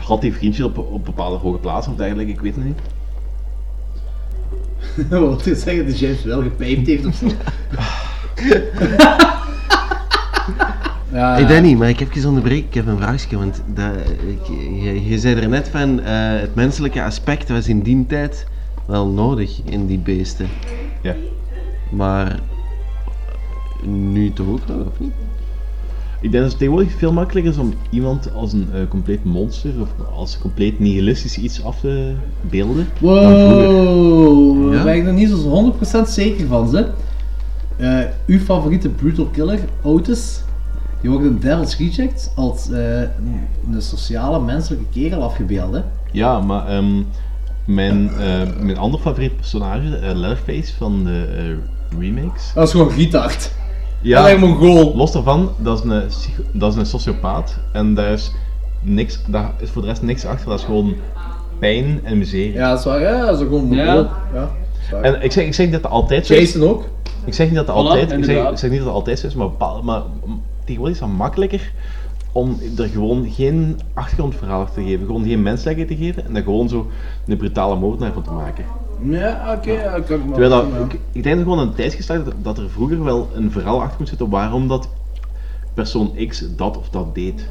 had 0.00 0.20
die 0.20 0.32
vriendje 0.32 0.64
op, 0.64 0.78
op 0.78 1.04
bepaalde 1.04 1.36
hoge 1.36 1.58
plaatsen 1.58 1.92
of 1.92 1.98
dergelijke, 1.98 2.32
ik 2.32 2.40
weet 2.40 2.54
het 2.54 2.64
niet. 2.64 2.78
Wat 5.20 5.44
wil 5.44 5.54
zeggen 5.54 5.86
dat 5.86 5.98
James 5.98 6.24
wel 6.24 6.42
gepijpt 6.42 6.86
heeft 6.86 7.06
of 7.06 7.14
zo? 7.14 7.26
ja, 11.12 11.34
Hey 11.34 11.46
Danny, 11.46 11.74
maar 11.74 11.88
ik 11.88 11.98
heb 11.98 12.14
even 12.14 12.28
onderbreken, 12.28 12.66
ik 12.66 12.74
heb 12.74 12.86
een 12.86 12.96
vraagje, 12.96 13.36
want 13.36 13.62
dat, 13.66 13.92
ik, 14.26 14.46
je, 14.82 15.08
je 15.08 15.18
zei 15.18 15.34
er 15.34 15.48
net 15.48 15.68
van, 15.68 16.00
eh, 16.00 16.40
het 16.40 16.54
menselijke 16.54 17.02
aspect 17.02 17.48
was 17.48 17.68
in 17.68 17.80
die 17.80 18.06
tijd 18.06 18.46
wel 18.86 19.06
nodig 19.06 19.60
in 19.64 19.86
die 19.86 19.98
beesten. 19.98 20.48
Ja. 21.02 21.14
Maar 21.90 22.38
nu 23.82 24.32
toch 24.32 24.46
ook 24.46 24.86
of 24.86 25.00
niet? 25.00 25.12
Ik 26.20 26.30
denk 26.30 26.42
dat 26.42 26.50
het 26.52 26.58
tegenwoordig 26.60 26.92
veel 26.92 27.12
makkelijker 27.12 27.52
is 27.52 27.58
om 27.58 27.72
iemand 27.90 28.34
als 28.34 28.52
een 28.52 28.68
eh, 28.72 28.80
compleet 28.88 29.24
monster 29.24 29.72
of 29.80 29.88
als 30.14 30.38
compleet 30.38 30.78
nihilistisch 30.78 31.38
iets 31.38 31.64
af 31.64 31.80
te 31.80 32.12
beelden. 32.40 32.86
dan 32.98 33.16
vroeger. 33.20 33.74
Wow, 33.74 34.68
Ja? 34.70 34.74
daar 34.74 34.84
ben 34.84 34.94
ik 34.94 35.04
nog 35.04 35.14
niet 35.14 35.28
zo 35.30 35.72
100% 36.06 36.08
zeker 36.08 36.46
van, 36.46 36.68
ze. 36.68 36.86
Eh, 37.76 37.98
uw 38.26 38.38
favoriete 38.38 38.88
brutal 38.88 39.24
killer, 39.24 39.58
Otis, 39.82 40.42
die 41.00 41.10
wordt 41.10 41.24
in 41.24 41.38
Devil's 41.38 41.76
Reject 41.78 42.32
als 42.34 42.70
eh, 42.70 43.00
een, 43.00 43.82
sociale, 43.82 44.40
menselijke 44.40 44.84
kerel 44.92 45.22
afgebeeld, 45.22 45.72
hè? 45.74 45.80
Ja, 46.12 46.40
maar 46.40 46.66
ehm, 46.68 47.02
mijn, 47.64 48.10
eh, 48.10 48.40
mijn 48.60 48.78
andere 48.78 49.02
favoriete 49.02 49.34
personage, 49.34 50.14
Leatherface 50.14 50.72
van 50.76 51.04
de 51.04 51.26
eh, 51.36 51.98
remakes. 52.00 52.50
Dat 52.54 52.66
is 52.66 52.70
gewoon 52.70 52.92
retard. 52.96 53.52
Ja, 54.02 54.28
Dat 54.28 54.38
Mongool. 54.38 54.96
los 54.96 55.12
daarvan, 55.12 55.50
dat 55.58 55.78
is, 55.78 55.90
een, 55.90 56.06
psycho- 56.06 56.42
dat 56.52 56.72
is 56.72 56.78
een 56.78 56.86
sociopaat 56.86 57.58
en 57.72 57.94
daar 57.94 58.12
is, 58.12 58.32
niks, 58.82 59.20
daar 59.26 59.52
is 59.58 59.70
voor 59.70 59.82
de 59.82 59.88
rest 59.88 60.02
niks 60.02 60.24
achter, 60.26 60.48
dat 60.48 60.58
is 60.58 60.64
gewoon 60.64 60.94
pijn 61.58 62.00
en 62.04 62.18
miserie. 62.18 62.52
Ja, 62.52 62.68
dat 62.70 62.78
is 62.78 62.84
waar, 62.84 63.00
ja, 63.00 63.26
dat 63.26 63.34
is 63.40 63.42
gewoon 63.46 63.64
Mongool. 63.64 63.84
Ja. 63.86 63.94
Ja. 63.94 64.40
dat 64.40 64.50
is 64.82 64.90
waar. 64.90 65.02
En 65.02 65.22
ik 65.22 65.32
zeg, 65.32 65.44
ik 65.46 65.54
zeg 65.54 65.64
niet 65.66 65.74
dat 65.74 65.82
dat 65.82 65.92
altijd 65.92 66.26
zo 66.26 66.32
is. 66.34 66.52
Jason 66.52 66.68
ook. 66.68 66.84
Ik 67.24 67.34
zeg 67.34 67.46
niet 67.46 67.56
dat 67.56 67.66
dat 67.66 67.74
Voilà, 67.74 67.78
altijd, 67.78 68.02
ik 68.02 68.08
zeg, 68.08 68.18
inderdaad. 68.18 68.52
ik 68.52 68.58
zeg 68.58 68.68
niet 68.70 68.78
dat 68.78 68.88
dat 68.88 68.96
altijd 68.96 69.18
zo 69.18 69.26
is, 69.26 69.34
maar, 69.34 69.48
bepaal- 69.50 69.82
maar 69.82 70.02
mm, 70.24 70.42
tegenwoordig 70.64 70.96
is 70.96 71.02
het 71.02 71.12
makkelijker 71.16 71.72
om 72.32 72.58
er 72.78 72.88
gewoon 72.88 73.30
geen 73.30 73.80
achtergrondverhaal 73.94 74.60
achter 74.62 74.82
te 74.82 74.88
geven, 74.88 75.06
gewoon 75.06 75.24
geen 75.24 75.42
menselijkheid 75.42 75.88
te 75.88 75.96
geven 75.96 76.26
en 76.26 76.32
daar 76.34 76.42
gewoon 76.42 76.68
zo 76.68 76.86
een 77.26 77.36
brutale 77.36 77.76
moordenaar 77.76 78.12
van 78.12 78.22
te 78.22 78.30
maken. 78.30 78.64
Ja, 79.02 79.54
oké, 79.56 79.70
ja, 79.72 80.00
kan 80.00 80.16
ik 80.16 80.24
maar 80.24 80.38
Terwijl 80.38 80.50
dat, 80.50 80.66
ja. 80.72 80.84
ik, 80.84 81.00
ik 81.12 81.22
denk 81.22 81.36
dat 81.36 81.44
gewoon 81.44 81.58
een 81.58 81.74
tijdsgeslacht 81.74 82.24
dat, 82.24 82.34
dat 82.42 82.58
er 82.58 82.70
vroeger 82.70 83.04
wel 83.04 83.30
een 83.34 83.50
verhaal 83.50 83.80
achter 83.82 83.96
moet 83.98 84.08
zitten 84.08 84.28
waarom 84.30 84.68
dat 84.68 84.88
persoon 85.74 86.14
X 86.28 86.44
dat 86.56 86.76
of 86.76 86.88
dat 86.88 87.14
deed. 87.14 87.48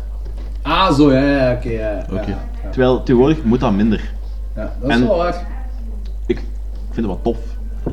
Ah, 0.61 0.94
zo, 0.94 1.11
ja, 1.14 1.19
ja, 1.19 2.06
oké, 2.11 2.30
ja. 2.30 2.40
Terwijl 2.69 3.03
tegenwoordig 3.03 3.44
moet 3.44 3.60
dat 3.60 3.74
minder. 3.74 4.14
Ja, 4.56 4.74
dat 4.82 4.90
is 4.90 4.95
En- 4.95 5.08
wel 5.08 5.18
waar. 5.18 5.48
Ik 6.26 6.38
vind 6.86 6.95
het 6.95 7.06
wel 7.06 7.22
tof. 7.22 7.38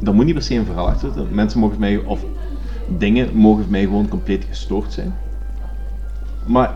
Daar 0.01 0.15
moet 0.15 0.25
niet 0.25 0.35
per 0.35 0.43
se 0.43 0.55
een 0.55 0.65
verhaal 0.65 0.87
achter 0.89 1.09
zitten. 1.13 1.35
Mensen 1.35 1.61
mogen 1.61 1.79
mij, 1.79 1.97
of 1.97 2.21
dingen 2.87 3.37
mogen 3.37 3.65
mij 3.69 3.83
gewoon 3.83 4.09
compleet 4.09 4.45
gestoord 4.49 4.93
zijn. 4.93 5.15
Maar 6.47 6.75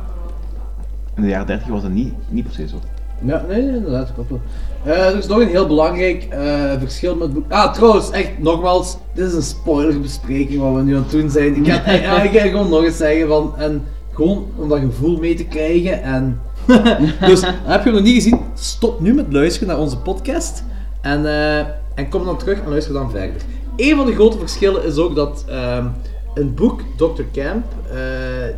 in 1.15 1.23
de 1.23 1.29
jaren 1.29 1.47
30 1.47 1.69
was 1.69 1.83
dat 1.83 1.91
niet, 1.91 2.15
niet 2.29 2.45
per 2.45 2.53
se 2.55 2.69
zo. 2.69 2.81
Ja, 3.23 3.45
nee, 3.49 3.63
nee, 3.63 3.77
inderdaad, 3.77 4.13
klopt 4.15 4.31
wel. 4.31 4.41
Eh, 4.85 5.07
er 5.07 5.17
is 5.17 5.27
nog 5.27 5.41
een 5.41 5.49
heel 5.49 5.67
belangrijk 5.67 6.27
eh, 6.31 6.73
verschil 6.79 7.17
met 7.17 7.35
boek. 7.35 7.53
Ah, 7.53 7.73
trouwens, 7.73 8.11
echt, 8.11 8.39
nogmaals, 8.39 8.97
dit 9.15 9.27
is 9.27 9.35
een 9.35 9.43
spoilerbespreking 9.43 10.61
wat 10.61 10.75
we 10.75 10.83
nu 10.83 10.95
aan 10.97 11.03
het 11.03 11.11
doen 11.11 11.31
zijn. 11.31 11.57
Ik 11.57 11.73
ga, 11.73 11.93
ja, 11.93 12.23
ik 12.23 12.41
ga 12.41 12.47
gewoon 12.47 12.71
nog 12.71 12.85
eens 12.85 12.97
zeggen 12.97 13.29
van, 13.29 13.55
en 13.57 13.85
gewoon 14.13 14.47
om 14.57 14.69
dat 14.69 14.79
gevoel 14.79 15.19
mee 15.19 15.35
te 15.35 15.45
krijgen 15.45 16.03
en... 16.03 16.41
dus, 17.27 17.43
heb 17.45 17.85
je 17.85 17.91
nog 17.91 18.03
niet 18.03 18.15
gezien, 18.15 18.41
stop 18.55 19.01
nu 19.01 19.15
met 19.15 19.33
luisteren 19.33 19.69
naar 19.69 19.79
onze 19.79 19.99
podcast 19.99 20.65
en, 21.01 21.27
eh, 21.27 21.59
en 21.95 22.09
kom 22.09 22.25
dan 22.25 22.39
terug 22.39 22.61
en 22.61 22.69
luister 22.69 22.93
dan 22.93 23.11
verder. 23.11 23.43
Een 23.77 23.97
van 23.97 24.07
de 24.07 24.15
grote 24.15 24.39
verschillen 24.39 24.85
is 24.85 24.97
ook 24.97 25.15
dat 25.15 25.45
ehm, 25.49 25.87
een 26.35 26.55
boek, 26.55 26.81
Dr. 26.97 27.23
Camp, 27.33 27.65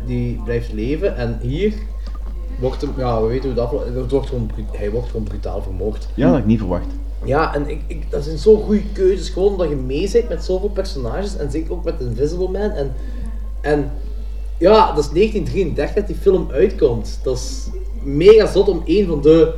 die 0.05 0.41
blijft 0.43 0.73
leven 0.73 1.17
en 1.17 1.39
hier 1.41 1.73
wordt 2.63 2.81
hem, 2.81 2.91
ja, 2.97 3.21
we 3.21 3.27
weten 3.27 3.45
hoe 3.45 3.53
dat 3.53 3.65
afloopt. 3.65 3.85
Het 3.95 4.11
wordt 4.11 4.27
gewoon, 4.27 4.45
bru- 4.45 4.77
hij 4.77 4.91
wordt 4.91 5.07
gewoon 5.09 5.23
brutaal 5.23 5.61
vermoord. 5.61 6.07
Ja, 6.13 6.23
dat 6.23 6.31
had 6.31 6.39
ik 6.39 6.45
niet 6.45 6.59
verwacht. 6.59 6.85
Ja, 7.25 7.55
en 7.55 7.69
ik, 7.69 7.81
ik, 7.87 8.11
dat 8.11 8.23
zijn 8.23 8.37
zo 8.37 8.55
goede 8.55 8.83
keuzes, 8.93 9.29
gewoon 9.29 9.51
omdat 9.51 9.69
je 9.69 9.75
mee 9.75 10.07
zit 10.07 10.29
met 10.29 10.43
zoveel 10.43 10.69
personages 10.69 11.37
en 11.37 11.51
zeker 11.51 11.71
ook 11.71 11.83
met 11.83 11.93
Invisible 11.99 12.49
Man. 12.49 12.69
En, 12.71 12.91
en 13.61 13.91
ja, 14.57 14.93
dat 14.93 15.03
is 15.03 15.09
1933 15.09 15.95
dat 15.95 16.07
die 16.07 16.15
film 16.15 16.47
uitkomt. 16.51 17.19
Dat 17.23 17.35
is 17.37 17.67
mega 18.03 18.51
zot 18.51 18.67
om 18.69 18.81
één 18.85 19.07
van 19.07 19.21
de, 19.21 19.53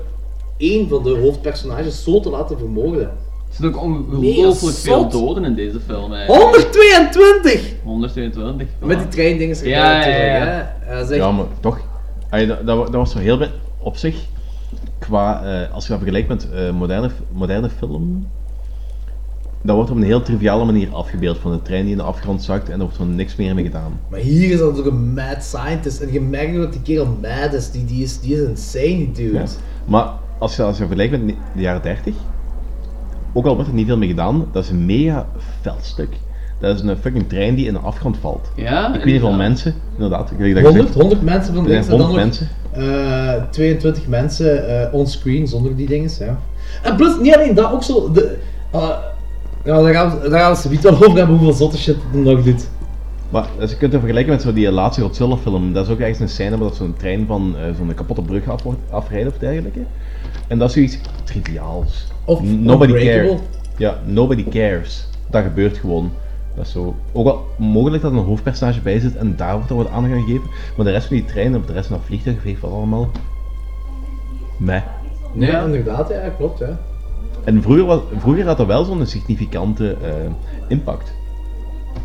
één 0.58 0.88
van 0.90 1.04
de 1.04 1.18
hoofdpersonages 1.18 2.04
zo 2.04 2.20
te 2.20 2.30
laten 2.30 2.58
vermoorden. 2.58 3.02
Er 3.02 3.62
zitten 3.62 3.82
ook 3.82 3.86
ongelooflijk 3.88 4.78
veel 4.78 5.10
doden 5.10 5.44
in 5.46 5.56
deze 5.56 5.80
film. 5.80 6.14
eigenlijk. 6.14 6.44
122! 6.44 7.74
122. 7.84 8.68
Met 8.80 8.98
die 8.98 9.08
treindingen. 9.08 9.68
Ja, 9.68 10.08
ja, 10.08 10.16
ja. 10.26 10.76
Ja, 10.88 11.00
dat 11.00 11.16
Ja, 11.16 11.32
maar 11.32 11.46
toch. 11.60 11.80
Allee, 12.30 12.48
dat, 12.48 12.66
dat, 12.66 12.78
wa- 12.78 12.84
dat 12.84 12.94
was 12.94 13.12
zo 13.12 13.18
heel 13.18 13.48
op 13.78 13.98
zich. 13.98 14.26
Qua, 15.00 15.44
eh, 15.44 15.74
als 15.74 15.84
je 15.84 15.90
dat 15.90 15.98
vergelijkt 16.00 16.28
met 16.28 16.50
eh, 16.52 16.72
moderne, 16.72 17.10
moderne 17.32 17.70
film. 17.70 18.28
Dat 19.62 19.76
wordt 19.76 19.92
op 19.92 19.98
een 19.98 20.04
heel 20.04 20.22
triviale 20.22 20.66
manier 20.66 20.94
afgebeeld. 20.94 21.38
Van 21.38 21.52
de 21.52 21.62
trein 21.62 21.82
die 21.84 21.92
in 21.92 21.98
de 21.98 22.04
afgrond 22.04 22.44
zakt 22.44 22.66
en 22.68 22.74
er 22.74 22.80
wordt 22.80 22.96
gewoon 22.96 23.16
niks 23.16 23.36
meer 23.36 23.56
mee 23.56 23.64
gedaan. 23.66 24.00
Maar 24.10 24.20
hier 24.20 24.50
is 24.52 24.60
dat 24.60 24.80
ook 24.80 24.86
een 24.86 25.14
mad 25.14 25.44
scientist. 25.44 26.00
En 26.00 26.12
je 26.14 26.22
merkt 26.22 26.56
ook 26.56 26.62
dat 26.62 26.72
die 26.72 26.82
kerel 26.82 27.18
mad 27.22 27.54
is. 27.54 27.72
Die, 27.72 27.86
die, 27.86 28.04
is, 28.04 28.20
die 28.20 28.34
is 28.36 28.48
insane, 28.48 29.12
dude. 29.12 29.38
Ja. 29.38 29.46
Maar 29.86 30.10
als 30.38 30.56
je, 30.56 30.64
als 30.64 30.78
je 30.78 30.86
vergelijkt 30.86 31.24
met 31.26 31.36
de 31.56 31.62
jaren 31.62 31.82
30, 31.82 32.14
ook 33.34 33.46
al 33.46 33.54
wordt 33.56 33.70
er 33.70 33.76
niet 33.76 33.88
veel 33.88 33.98
mee 33.98 34.10
gedaan, 34.10 34.48
dat 34.52 34.64
is 34.64 34.70
een 34.70 34.86
mega 34.86 35.28
veldstuk. 35.62 36.18
Dat 36.60 36.76
is 36.76 36.82
een 36.82 36.98
fucking 36.98 37.30
trein 37.30 37.56
die 37.56 37.68
in 37.68 37.74
de 37.74 37.80
afgrond 37.80 38.18
valt. 38.22 38.52
Ja, 38.56 38.88
Ik 38.88 38.94
weet 38.94 39.06
niet 39.06 39.22
hoeveel 39.22 39.38
mensen, 39.38 39.74
inderdaad. 39.94 40.32
Ik 40.32 40.38
weet 40.38 40.54
dat 40.54 40.64
100, 40.64 40.82
gezegd. 40.86 41.02
100 41.02 41.22
mensen 41.22 41.54
van 41.54 41.68
links 41.68 41.88
en 41.88 41.98
dan 41.98 42.08
100 42.08 42.18
nog 42.18 42.26
mensen. 42.26 42.50
eh, 43.36 43.44
22 43.50 44.08
mensen 44.08 44.68
eh 44.88 44.94
onscreen 44.94 45.48
zonder 45.48 45.76
die 45.76 45.88
dingen. 45.88 46.10
Ja. 46.20 46.40
En 46.84 46.96
plus, 46.96 47.18
niet 47.22 47.36
alleen 47.36 47.54
dat, 47.56 47.72
ook 47.72 47.84
zo. 47.84 48.12
De, 48.12 48.38
eh, 48.72 48.90
ja, 49.64 49.82
daar 49.82 49.94
gaan 49.94 50.20
we, 50.20 50.30
daar 50.30 50.40
gaan 50.40 50.52
we 50.54 50.58
het 50.62 50.72
niet 50.72 50.82
wel 50.84 50.94
over 50.94 51.18
hebben 51.18 51.36
hoeveel 51.36 51.54
zotte 51.54 51.78
shit 51.78 51.96
het 52.12 52.24
nog 52.24 52.44
doet. 52.44 52.68
Maar 53.30 53.46
dus 53.60 53.70
je 53.72 53.78
kunt 53.78 53.92
het 53.92 54.02
vergelijken 54.02 54.34
met 54.34 54.42
zo 54.42 54.54
die 54.54 54.72
laatste 54.72 55.02
Godzilla 55.02 55.36
film. 55.38 55.74
Dat 55.74 55.86
is 55.86 55.92
ook 55.92 56.00
echt 56.00 56.20
een 56.20 56.30
scène 56.30 56.50
waar 56.58 56.68
dat 56.68 56.76
zo'n 56.76 56.96
trein 56.98 57.26
van 57.28 57.56
eh, 57.58 57.64
zo'n 57.78 57.94
kapotte 57.94 58.22
brug 58.22 58.50
af 58.50 58.62
afrijdt 58.90 59.28
of 59.30 59.38
dergelijke. 59.38 59.80
En 60.48 60.58
dat 60.58 60.68
is 60.68 60.74
zoiets 60.74 60.98
triviaals. 61.24 62.08
Of 62.26 62.42
nobody 62.44 62.94
cares. 62.94 63.32
Ja, 63.78 64.00
nobody 64.06 64.46
cares. 64.50 65.08
Dat 65.30 65.44
gebeurt 65.44 65.78
gewoon. 65.78 66.12
Dat 66.56 66.66
is 66.66 66.72
zo. 66.72 66.96
Ook 67.12 67.26
wel 67.26 67.46
mogelijk 67.58 68.04
dat 68.04 68.12
er 68.12 68.18
een 68.18 68.24
hoofdpersonage 68.24 68.82
bij 68.82 69.00
zit 69.00 69.16
en 69.16 69.36
daar 69.36 69.54
wordt 69.54 69.70
er 69.70 69.76
wat 69.76 69.90
aandacht 69.90 70.14
aan 70.14 70.22
gegeven. 70.22 70.50
Maar 70.76 70.86
de 70.86 70.92
rest 70.92 71.08
van 71.08 71.16
die 71.16 71.26
trein 71.26 71.56
of 71.56 71.66
de 71.66 71.74
rest 71.74 71.88
van 71.88 71.98
dat 71.98 72.06
vliegtuig 72.06 72.44
weet 72.44 72.60
wat 72.60 72.72
allemaal. 72.72 73.12
Meh. 74.58 74.82
Ja, 75.34 75.64
inderdaad, 75.64 76.10
ja, 76.10 76.30
klopt. 76.38 76.60
Ja. 76.60 76.80
En 77.44 77.62
vroeger, 77.62 77.86
was, 77.86 78.00
vroeger 78.18 78.46
had 78.46 78.58
dat 78.58 78.68
wel 78.68 78.84
zo'n 78.84 79.06
significante 79.06 79.98
eh, 80.02 80.10
impact. 80.68 81.14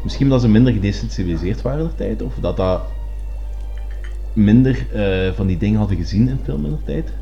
Misschien 0.03 0.27
omdat 0.27 0.41
ze 0.41 0.49
minder 0.49 0.73
gedesensitiviseerd 0.73 1.62
waren 1.62 1.85
der 1.85 1.95
tijd, 1.95 2.23
of 2.23 2.33
dat 2.41 2.57
dat 2.57 2.81
minder 4.33 4.87
eh, 4.93 5.33
van 5.33 5.47
die 5.47 5.57
dingen 5.57 5.79
hadden 5.79 5.97
gezien 5.97 6.29
in 6.29 6.39
film 6.45 6.65
in 6.65 6.70
der 6.70 6.85
tijd. 6.85 7.12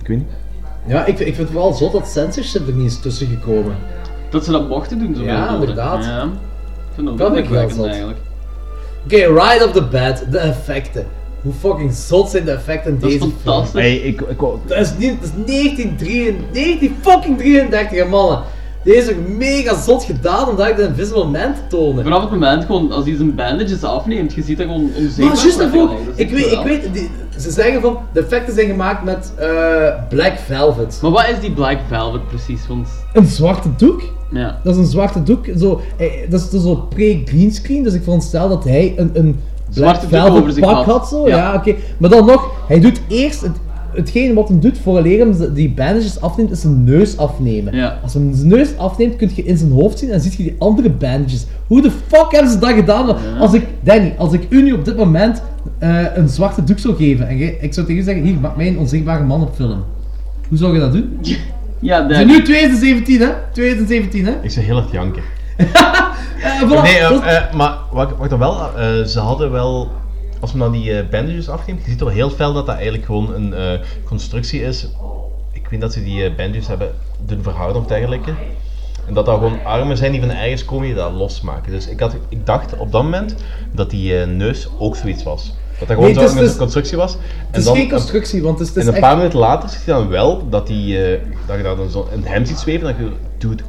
Ik 0.00 0.06
weet 0.06 0.18
niet. 0.18 0.28
Ja, 0.86 1.06
ik, 1.06 1.18
ik 1.18 1.34
vind 1.34 1.36
het 1.36 1.50
vooral 1.50 1.72
zot 1.72 1.92
dat 1.92 2.08
censorship 2.08 2.66
er 2.66 2.74
niet 2.74 2.86
is 2.86 3.00
tussen 3.00 3.26
gekomen. 3.26 3.74
Dat 4.30 4.44
ze 4.44 4.50
dat 4.50 4.68
mochten 4.68 4.98
doen, 4.98 5.14
zo 5.14 5.22
Ja, 5.22 5.54
inderdaad. 5.54 6.04
Ja. 6.04 6.22
Ik 6.22 6.28
vind 6.94 7.06
dat 7.06 7.18
Dat 7.18 7.28
ook 7.28 7.34
vind 7.34 7.46
ik 7.46 7.52
wel 7.52 7.70
zot. 7.70 7.86
eigenlijk. 7.86 8.18
Oké, 9.04 9.16
right 9.16 9.64
off 9.64 9.72
the 9.72 9.82
bat, 9.82 10.24
de 10.30 10.38
effecten. 10.38 11.06
Hoe 11.42 11.52
fucking 11.52 11.92
zot 11.92 12.30
zijn 12.30 12.44
de 12.44 12.50
effecten 12.50 12.92
in 12.92 12.98
Dat 12.98 13.10
is 13.10 13.18
deze 13.18 13.32
fantastisch. 13.44 13.80
Hey, 13.80 13.96
ik, 13.96 14.20
ik, 14.20 14.38
Dat 14.38 14.78
is, 14.78 14.92
niet, 14.96 15.20
dat 15.20 15.30
is 15.36 15.44
1933, 15.46 16.42
19 16.52 16.96
fucking 17.00 17.38
33, 17.38 17.98
hè, 17.98 18.04
mannen. 18.04 18.42
Deze 18.84 19.10
is 19.10 19.16
ook 19.16 19.28
mega 19.28 19.80
zot 19.80 20.04
gedaan 20.04 20.48
om 20.48 20.56
dat 20.56 20.76
de 20.76 20.82
Invisible 20.82 21.24
Man 21.24 21.54
te 21.54 21.60
tonen. 21.68 22.04
Vanaf 22.04 22.20
het 22.20 22.30
moment 22.30 22.64
gewoon, 22.64 22.92
als 22.92 23.04
hij 23.04 23.16
zijn 23.16 23.34
bandages 23.34 23.82
afneemt, 23.82 24.34
je 24.34 24.42
ziet 24.42 24.58
dat 24.58 24.66
gewoon 24.66 24.90
onzeker 24.96 25.24
Maar 25.24 25.36
juist 25.36 25.58
daarvoor, 25.58 25.90
ik 26.14 26.30
weet, 26.30 26.52
ik 26.52 26.62
weet 26.64 26.88
die, 26.92 27.10
ze 27.38 27.50
zeggen 27.50 27.80
van, 27.80 27.98
de 28.12 28.20
effecten 28.20 28.54
zijn 28.54 28.66
gemaakt 28.66 29.04
met 29.04 29.32
eh, 29.36 29.48
Black 30.08 30.38
Velvet. 30.38 30.98
Maar 31.02 31.10
wat 31.10 31.28
is 31.28 31.40
die 31.40 31.52
Black 31.52 31.78
Velvet 31.88 32.28
precies? 32.28 32.66
Want... 32.66 32.88
Een 33.12 33.26
zwarte 33.26 33.68
doek? 33.76 34.02
Ja. 34.32 34.60
Dat 34.64 34.74
is 34.74 34.80
een 34.80 34.90
zwarte 34.90 35.22
doek, 35.22 35.46
zo, 35.58 35.80
eh, 35.96 36.06
dat 36.30 36.40
is, 36.40 36.50
dat 36.50 36.60
is 36.60 36.66
zo 36.66 36.74
pre-greenscreen, 36.74 37.82
dus 37.82 37.94
ik 37.94 38.02
veronderstel 38.02 38.48
dat 38.48 38.64
hij 38.64 38.92
een, 38.96 39.10
een 39.12 39.36
Zwarte 39.70 40.06
pak 40.60 40.74
had. 40.74 40.84
had, 40.84 41.08
zo, 41.08 41.28
ja, 41.28 41.36
Ja. 41.36 41.54
oké. 41.54 41.74
Maar 41.98 42.10
dan 42.10 42.26
nog, 42.26 42.50
hij 42.68 42.80
doet 42.80 43.00
eerst, 43.08 43.40
het, 43.40 43.56
hetgeen 43.92 44.34
wat 44.34 44.48
hem 44.48 44.60
doet 44.60 44.78
voor 44.78 45.04
hem 45.04 45.54
die 45.54 45.70
bandages 45.70 46.20
afneemt, 46.20 46.50
is 46.50 46.60
zijn 46.60 46.84
neus 46.84 47.16
afnemen. 47.16 47.74
Ja. 47.76 47.98
Als 48.02 48.14
hij 48.14 48.22
zijn 48.32 48.48
neus 48.48 48.76
afneemt, 48.76 49.16
kun 49.16 49.30
je 49.34 49.42
in 49.44 49.56
zijn 49.56 49.72
hoofd 49.72 49.98
zien 49.98 50.10
en 50.10 50.20
zie 50.20 50.30
je 50.36 50.42
die 50.42 50.56
andere 50.58 50.90
bandages. 50.90 51.46
Hoe 51.66 51.82
de 51.82 51.90
fuck 51.90 52.26
hebben 52.30 52.50
ze 52.50 52.58
dat 52.58 52.70
gedaan? 52.70 53.16
Als 53.38 53.52
ik, 53.52 53.66
Danny, 53.80 54.14
als 54.18 54.32
ik 54.32 54.46
u 54.48 54.62
nu 54.62 54.72
op 54.72 54.84
dit 54.84 54.96
moment 54.96 55.42
eh, 55.78 56.04
een 56.14 56.28
zwarte 56.28 56.64
doek 56.64 56.78
zou 56.78 56.94
geven 56.96 57.28
en 57.28 57.62
ik 57.62 57.74
zou 57.74 57.86
tegen 57.86 58.02
u 58.02 58.04
zeggen, 58.04 58.24
hier, 58.24 58.40
maak 58.40 58.56
mij 58.56 58.68
een 58.68 58.78
onzichtbare 58.78 59.24
man 59.24 59.42
op 59.42 59.54
film. 59.54 59.82
Hoe 60.48 60.58
zou 60.58 60.74
je 60.74 60.80
dat 60.80 60.92
doen? 60.92 61.18
Ja, 61.80 62.02
Het 62.06 62.10
is 62.10 62.24
nu 62.24 62.42
2017, 62.42 63.20
hè? 63.20 63.28
2017, 63.52 64.26
hè? 64.26 64.32
ik 64.42 64.50
zeg 64.50 64.64
heel 64.64 64.76
hard 64.76 64.90
janken. 64.90 65.22
Eh, 66.42 66.62
voilà, 66.62 66.82
nee, 66.82 66.98
eh, 66.98 67.36
eh, 67.36 67.52
maar 67.52 67.74
wat, 67.90 68.16
wat 68.18 68.30
dan 68.30 68.38
wel, 68.38 68.76
eh, 68.78 69.02
ze 69.04 69.18
hadden 69.18 69.50
wel, 69.50 69.90
als 70.40 70.52
men 70.52 70.60
dan 70.60 70.72
die 70.72 70.96
eh, 70.98 71.08
bandages 71.10 71.48
afneemt, 71.48 71.84
je 71.84 71.90
ziet 71.90 72.00
wel 72.00 72.08
heel 72.08 72.30
fel 72.30 72.52
dat 72.52 72.66
dat 72.66 72.74
eigenlijk 72.74 73.04
gewoon 73.04 73.34
een 73.34 73.54
eh, 73.54 73.78
constructie 74.04 74.62
is. 74.62 74.86
Ik 75.52 75.68
weet 75.70 75.80
dat 75.80 75.92
ze 75.92 76.04
die 76.04 76.24
eh, 76.24 76.34
bandages 76.36 76.66
hebben 76.68 76.90
doen 77.26 77.42
verhouden 77.42 77.82
of 77.82 77.88
dergelijke. 77.88 78.30
En 79.06 79.14
dat 79.14 79.26
dat 79.26 79.34
gewoon 79.38 79.64
armen 79.64 79.96
zijn 79.96 80.12
die 80.12 80.20
van 80.20 80.30
ergens 80.30 80.64
komen 80.64 80.86
die 80.86 80.94
dat 80.94 81.12
losmaken. 81.12 81.72
Dus 81.72 81.88
ik, 81.88 82.00
had, 82.00 82.16
ik 82.28 82.46
dacht 82.46 82.76
op 82.76 82.92
dat 82.92 83.02
moment 83.02 83.34
dat 83.72 83.90
die 83.90 84.20
eh, 84.20 84.26
neus 84.26 84.68
ook 84.78 84.96
zoiets 84.96 85.22
was. 85.22 85.54
Dat 85.80 85.88
dat 85.88 85.96
gewoon 85.96 86.14
Nee, 86.14 86.22
het 86.24 86.32
zo 86.32 86.42
is- 86.42 86.50
een 86.52 86.56
constructie 86.58 86.96
was. 86.96 87.16
Het 87.50 87.64
is 87.66 87.70
geen 87.70 87.90
constructie, 87.90 88.42
want 88.42 88.58
het 88.58 88.68
is, 88.68 88.74
het 88.74 88.82
is 88.82 88.82
en 88.82 88.88
een 88.88 88.94
echt... 88.98 89.06
paar 89.06 89.16
minuten 89.16 89.38
later 89.38 89.68
ziet 89.68 89.84
je 89.84 89.90
dan 89.90 90.08
wel 90.08 90.48
dat, 90.48 90.66
die, 90.66 91.04
eh, 91.04 91.20
dat 91.46 91.56
je 91.56 91.62
dat 91.62 91.76
dan 91.76 91.90
zo 91.90 92.08
het 92.10 92.28
hem 92.28 92.44
ziet 92.44 92.58
zweven. 92.58 92.88
En 92.88 92.94
dat 92.96 93.06
je, 93.06 93.12
dude, 93.48 93.62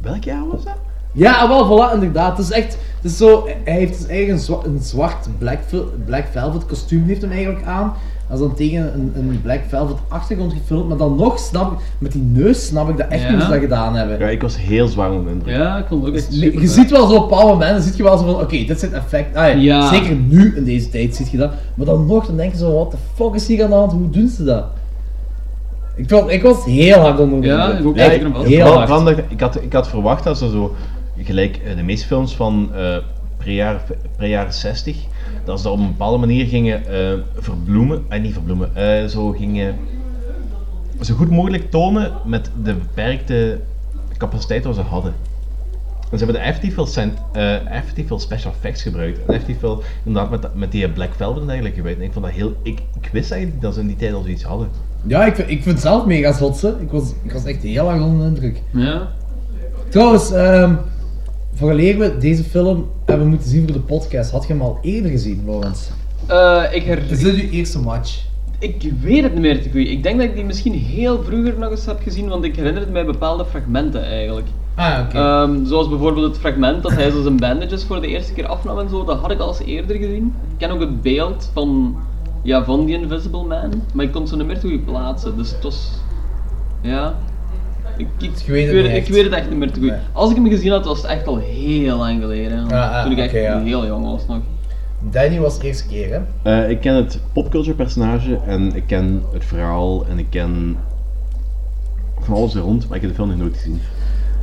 welk 0.00 0.24
jaar 0.24 0.46
was 0.48 0.64
dat? 0.64 0.76
Ja, 1.12 1.48
wel, 1.48 1.66
voilà, 1.66 1.92
inderdaad. 1.94 2.36
Het 2.36 2.46
is 2.46 2.52
echt, 2.52 2.72
het 2.72 3.10
is 3.10 3.16
zo, 3.16 3.46
hij 3.64 3.72
heeft 3.74 3.98
dus 3.98 4.06
eigenlijk 4.08 4.38
een, 4.38 4.44
zwa- 4.44 4.64
een 4.64 4.78
zwart 4.82 5.28
black, 5.38 5.58
black 6.06 6.24
velvet 6.30 6.66
kostuum 6.66 7.04
heeft 7.06 7.22
hem 7.22 7.30
eigenlijk 7.30 7.66
aan. 7.66 7.94
Dat 8.38 8.42
is 8.42 8.46
dan 8.48 8.56
tegen 8.56 8.92
een, 8.94 9.12
een 9.16 9.40
black 9.42 9.60
velvet 9.68 9.96
achtergrond 10.08 10.52
gefilmd, 10.52 10.88
maar 10.88 10.96
dan 10.96 11.16
nog 11.16 11.38
snap 11.38 11.72
ik, 11.72 11.78
met 11.98 12.12
die 12.12 12.22
neus 12.22 12.66
snap 12.66 12.88
ik 12.88 12.96
dat 12.96 13.06
echt 13.08 13.22
Ja. 13.22 13.26
niet 13.28 13.36
hoe 13.36 13.44
ze 13.46 13.50
dat 13.52 13.60
gedaan 13.60 13.94
hebben. 13.94 14.18
Ja, 14.18 14.28
ik 14.28 14.42
was 14.42 14.58
heel 14.58 14.88
zwaar 14.88 15.10
onder 15.10 15.24
de 15.26 15.30
indruk. 15.32 15.54
Ja, 15.56 15.78
ik 15.78 15.84
vond 15.88 16.00
het 16.00 16.10
ook 16.10 16.16
echt 16.16 16.30
Dus 16.30 16.40
super. 16.40 16.60
je 16.60 16.66
ziet 16.68 16.90
wel 16.90 17.06
zo 17.06 17.14
op 17.14 17.22
een 17.22 17.28
bepaald 17.28 17.48
moment, 17.50 17.70
dan 17.72 17.82
zie 17.82 17.96
je 17.96 18.02
wel 18.02 18.18
zo 18.18 18.24
van, 18.24 18.34
oké, 18.40 18.64
dit 18.64 18.80
zijn 18.80 18.92
effecten. 18.94 19.40
Ah, 19.40 19.46
ja, 19.48 19.54
Ja. 19.54 19.88
Zeker 19.88 20.14
nu, 20.14 20.56
in 20.56 20.64
deze 20.64 20.88
tijd, 20.90 21.16
zie 21.16 21.26
je 21.30 21.36
dat. 21.36 21.52
Maar 21.74 21.86
dan 21.86 22.06
nog, 22.06 22.26
dan 22.26 22.36
denk 22.36 22.52
je 22.52 22.58
zo, 22.58 22.72
what 22.74 22.90
the 22.90 22.96
fuck 23.14 23.34
is 23.34 23.46
hier 23.46 23.64
aan 23.64 23.70
de 23.70 23.76
hand? 23.76 23.92
Hoe 23.92 24.10
doen 24.10 24.28
ze 24.28 24.44
dat? 24.44 24.64
Ik, 25.96 26.08
vond, 26.08 26.30
ik 26.30 26.42
was 26.42 26.64
heel 26.64 26.98
hard 26.98 27.18
onder 27.20 27.40
de 27.40 27.46
Ja, 27.46 27.62
indruk. 27.64 27.80
ik 27.80 27.86
ook 27.86 27.96
Echt 27.96 28.10
zeker 28.10 28.44
heel 28.46 28.66
hard. 28.66 29.18
ik, 29.28 29.40
had, 29.40 29.62
ik 29.62 29.72
had 29.72 29.88
verwacht 29.88 30.24
dat 30.24 30.38
ze 30.38 30.50
zo, 30.50 30.74
gelijk 31.18 31.60
eh, 31.66 31.76
de 31.76 31.82
meeste 31.82 32.06
films 32.06 32.36
van 32.36 32.70
eh 32.74 32.96
pre-jaren 33.38 33.80
pre 34.16 34.46
60, 34.48 34.96
dat 35.44 35.58
ze 35.58 35.64
dat 35.64 35.72
op 35.72 35.78
een 35.78 35.86
bepaalde 35.86 36.18
manier 36.18 36.46
gingen 36.46 36.86
eh, 36.86 37.18
verbloemen, 37.36 38.04
eh, 38.08 38.20
niet 38.20 38.32
verbloemen, 38.32 38.76
eh, 38.76 39.04
zo 39.04 39.30
gingen 39.30 39.76
zo 41.00 41.14
goed 41.14 41.30
mogelijk 41.30 41.70
tonen 41.70 42.12
met 42.24 42.50
de 42.62 42.74
beperkte 42.74 43.60
capaciteit 44.16 44.64
wat 44.64 44.74
ze 44.74 44.80
hadden. 44.80 45.14
En 46.10 46.18
ze 46.18 46.24
hebben 46.24 46.42
er 46.42 46.48
effectief 46.48 46.74
veel, 46.74 46.86
cent, 46.86 47.18
eh, 47.32 47.70
effectief 47.70 48.06
veel 48.06 48.18
special 48.18 48.52
effects 48.52 48.82
gebruikt. 48.82 49.18
En 49.18 49.34
effectief 49.34 49.58
veel, 49.58 49.82
inderdaad, 50.04 50.30
met, 50.30 50.54
met 50.54 50.72
die 50.72 50.88
Black 50.88 51.14
Velvet 51.16 51.42
en 51.42 51.46
eigenlijk 51.46 51.74
gebruikt. 51.74 52.00
En 52.00 52.06
ik 52.06 52.12
vond 52.12 52.24
dat 52.24 52.34
heel, 52.34 52.52
ik, 52.62 52.78
ik 53.00 53.08
wist 53.12 53.30
eigenlijk 53.30 53.62
dat 53.62 53.74
ze 53.74 53.80
in 53.80 53.86
die 53.86 53.96
tijd 53.96 54.12
al 54.12 54.22
zoiets 54.22 54.42
hadden. 54.42 54.68
Ja, 55.06 55.26
ik 55.26 55.34
vind, 55.34 55.50
ik 55.50 55.62
vind 55.62 55.74
het 55.74 55.84
zelf 55.84 56.06
mega 56.06 56.32
zot, 56.32 56.60
hè. 56.60 56.80
Ik 56.80 56.90
was, 56.90 57.12
ik 57.22 57.32
was 57.32 57.44
echt 57.44 57.62
heel 57.62 57.90
erg 57.90 58.02
onder 58.02 58.18
de 58.18 58.34
indruk. 58.34 58.62
Ja. 58.70 59.08
Trouwens, 59.88 60.32
ehm 60.32 60.74
vooraleer 61.54 61.98
we 61.98 62.18
deze 62.18 62.44
film 62.44 62.86
hebben 63.04 63.28
moeten 63.28 63.48
zien 63.48 63.64
voor 63.64 63.72
de 63.72 63.80
podcast, 63.80 64.30
had 64.30 64.46
je 64.46 64.52
hem 64.52 64.62
al 64.62 64.78
eerder 64.82 65.10
gezien, 65.10 65.42
Laurens? 65.46 65.90
Eh, 66.26 66.62
ik 66.70 66.82
her... 66.82 67.10
Is 67.10 67.18
dit 67.18 67.34
uw 67.34 67.48
eerste 67.50 67.78
match? 67.78 68.22
Ik 68.58 68.92
weet 69.00 69.22
het 69.22 69.32
niet 69.32 69.40
meer 69.40 69.62
te 69.62 69.70
goed. 69.70 69.88
Ik 69.88 70.02
denk 70.02 70.18
dat 70.18 70.28
ik 70.28 70.34
die 70.34 70.44
misschien 70.44 70.72
heel 70.72 71.22
vroeger 71.22 71.58
nog 71.58 71.70
eens 71.70 71.86
heb 71.86 72.00
gezien, 72.02 72.28
want 72.28 72.44
ik 72.44 72.56
herinner 72.56 72.82
het 72.82 72.92
mij 72.92 73.04
bepaalde 73.04 73.44
fragmenten 73.44 74.04
eigenlijk. 74.04 74.46
Ah, 74.74 75.00
oké. 75.04 75.16
Ehm, 75.16 75.64
zoals 75.64 75.88
bijvoorbeeld 75.88 76.26
het 76.26 76.38
fragment 76.38 76.82
dat 76.82 76.92
hij 76.92 77.10
zo 77.10 77.22
zijn 77.22 77.36
bandages 77.36 77.84
voor 77.84 78.00
de 78.00 78.06
eerste 78.06 78.32
keer 78.32 78.46
afnam 78.46 78.78
en 78.78 78.88
zo, 78.88 79.04
dat 79.04 79.18
had 79.18 79.30
ik 79.30 79.38
al 79.38 79.48
eens 79.48 79.58
eerder 79.58 79.96
gezien. 79.96 80.24
Ik 80.24 80.58
ken 80.58 80.70
ook 80.70 80.80
het 80.80 81.02
beeld 81.02 81.50
van, 81.52 81.96
ja, 82.42 82.64
van 82.64 82.84
die 82.84 82.98
Invisible 82.98 83.44
Man, 83.44 83.82
maar 83.94 84.04
ik 84.04 84.12
kon 84.12 84.28
ze 84.28 84.36
niet 84.36 84.46
meer 84.46 84.58
te 84.58 84.68
goed 84.68 84.84
plaatsen, 84.84 85.36
dus 85.36 85.50
het 85.50 85.62
was... 85.62 85.90
Ja... 86.80 87.14
Ik, 87.96 88.06
ik, 88.18 88.30
weet 88.46 88.66
het 88.66 88.76
ik, 88.76 88.82
niet 88.82 88.90
ik 88.90 88.96
echt. 88.96 89.08
weet 89.08 89.24
het 89.24 89.32
echt 89.32 89.48
niet 89.48 89.58
meer 89.58 89.70
te 89.72 89.80
goed. 89.80 89.92
Als 90.12 90.30
ik 90.30 90.36
hem 90.36 90.48
gezien 90.48 90.70
had, 90.70 90.84
was 90.84 91.02
het 91.02 91.10
echt 91.10 91.26
al 91.26 91.36
heel 91.38 91.96
lang 91.96 92.20
geleden. 92.20 92.70
Ah, 92.72 92.92
ah, 92.94 93.02
toen 93.02 93.12
ik 93.12 93.18
echt 93.18 93.32
heel 93.32 93.86
jong 93.86 94.04
was 94.04 94.26
nog. 94.28 94.38
Danny 95.10 95.38
was 95.40 95.58
de 95.58 95.66
eerste 95.66 95.86
keer, 95.86 96.08
hè? 96.42 96.52
Eh, 96.62 96.70
ik 96.70 96.80
ken 96.80 96.94
het 96.94 97.20
popculture 97.32 97.74
personage 97.76 98.38
en 98.46 98.74
ik 98.74 98.82
ken 98.86 99.22
het 99.32 99.44
verhaal 99.44 100.04
en 100.10 100.18
ik 100.18 100.26
ken 100.30 100.76
van 102.20 102.34
alles 102.34 102.54
er 102.54 102.60
rond, 102.60 102.86
maar 102.88 102.96
ik 102.96 103.02
heb 103.02 103.10
de 103.10 103.16
film 103.16 103.28
nog 103.28 103.38
nooit 103.38 103.56
gezien. 103.56 103.80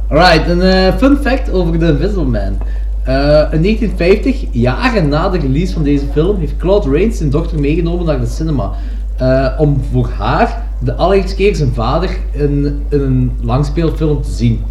Alright, 0.07 0.49
een 0.49 0.61
eh, 0.61 0.95
fun 0.95 1.17
fact 1.17 1.51
over 1.51 1.79
The 1.79 1.87
Invisible 1.87 2.23
Man. 2.23 2.57
Eh, 3.03 3.47
in 3.51 3.61
1950, 3.61 4.45
jaren 4.51 5.09
na 5.09 5.29
de 5.29 5.37
release 5.39 5.73
van 5.73 5.83
deze 5.83 6.05
film, 6.11 6.39
heeft 6.39 6.57
Claude 6.57 6.89
Rains 6.91 7.17
zijn 7.17 7.29
dochter 7.29 7.59
meegenomen 7.59 8.05
naar 8.05 8.19
de 8.19 8.25
cinema. 8.25 8.71
eh, 9.17 9.47
om 9.57 9.81
voor 9.91 10.09
haar 10.17 10.63
de 10.83 10.95
allereerste 10.95 11.35
keer 11.35 11.55
zijn 11.55 11.73
vader 11.73 12.17
in, 12.31 12.81
in 12.89 13.01
een 13.01 13.31
langspeelfilm 13.41 14.21
te 14.21 14.31
zien. 14.31 14.63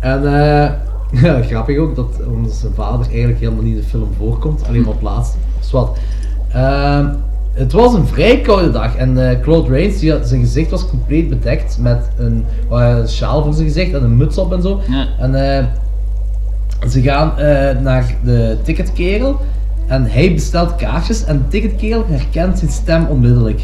En 0.00 0.26
eh, 0.26 0.70
ja, 1.22 1.42
grappig 1.42 1.78
ook 1.78 1.96
dat 1.96 2.20
omdat 2.26 2.52
zijn 2.52 2.72
vader 2.74 3.06
eigenlijk 3.06 3.40
helemaal 3.40 3.62
niet 3.62 3.74
in 3.74 3.80
de 3.80 3.86
film 3.86 4.08
voorkomt, 4.18 4.62
alleen 4.68 4.80
maar 4.80 4.90
op 4.90 5.00
het 5.00 5.10
laatste. 5.10 5.38
Dus 5.58 5.70
wat. 5.70 5.98
Ehm, 6.52 7.08
het 7.52 7.72
was 7.72 7.94
een 7.94 8.06
vrij 8.06 8.40
koude 8.40 8.70
dag 8.70 8.96
en 8.96 9.30
eh, 9.30 9.40
Claude 9.40 9.70
Rains, 9.70 9.98
die 9.98 10.12
had, 10.12 10.28
zijn 10.28 10.40
gezicht 10.40 10.70
was 10.70 10.88
compleet 10.88 11.28
bedekt 11.28 11.78
met 11.80 12.08
een, 12.18 12.44
een 12.70 13.08
sjaal 13.08 13.42
voor 13.42 13.52
zijn 13.52 13.66
gezicht 13.66 13.92
en 13.92 14.02
een 14.02 14.16
muts 14.16 14.38
op 14.38 14.52
en 14.52 14.62
zo. 14.62 14.80
En 15.18 15.58
eh, 15.58 15.64
ze 16.88 17.02
gaan 17.02 17.32
naar 17.82 18.14
de 18.24 18.56
ticketkerel 18.62 19.40
en 19.86 20.04
hij 20.04 20.34
bestelt 20.34 20.76
kaartjes 20.76 21.24
en 21.24 21.38
de 21.38 21.48
ticketkerel 21.48 22.04
herkent 22.06 22.58
zijn 22.58 22.70
stem 22.70 23.06
onmiddellijk. 23.06 23.60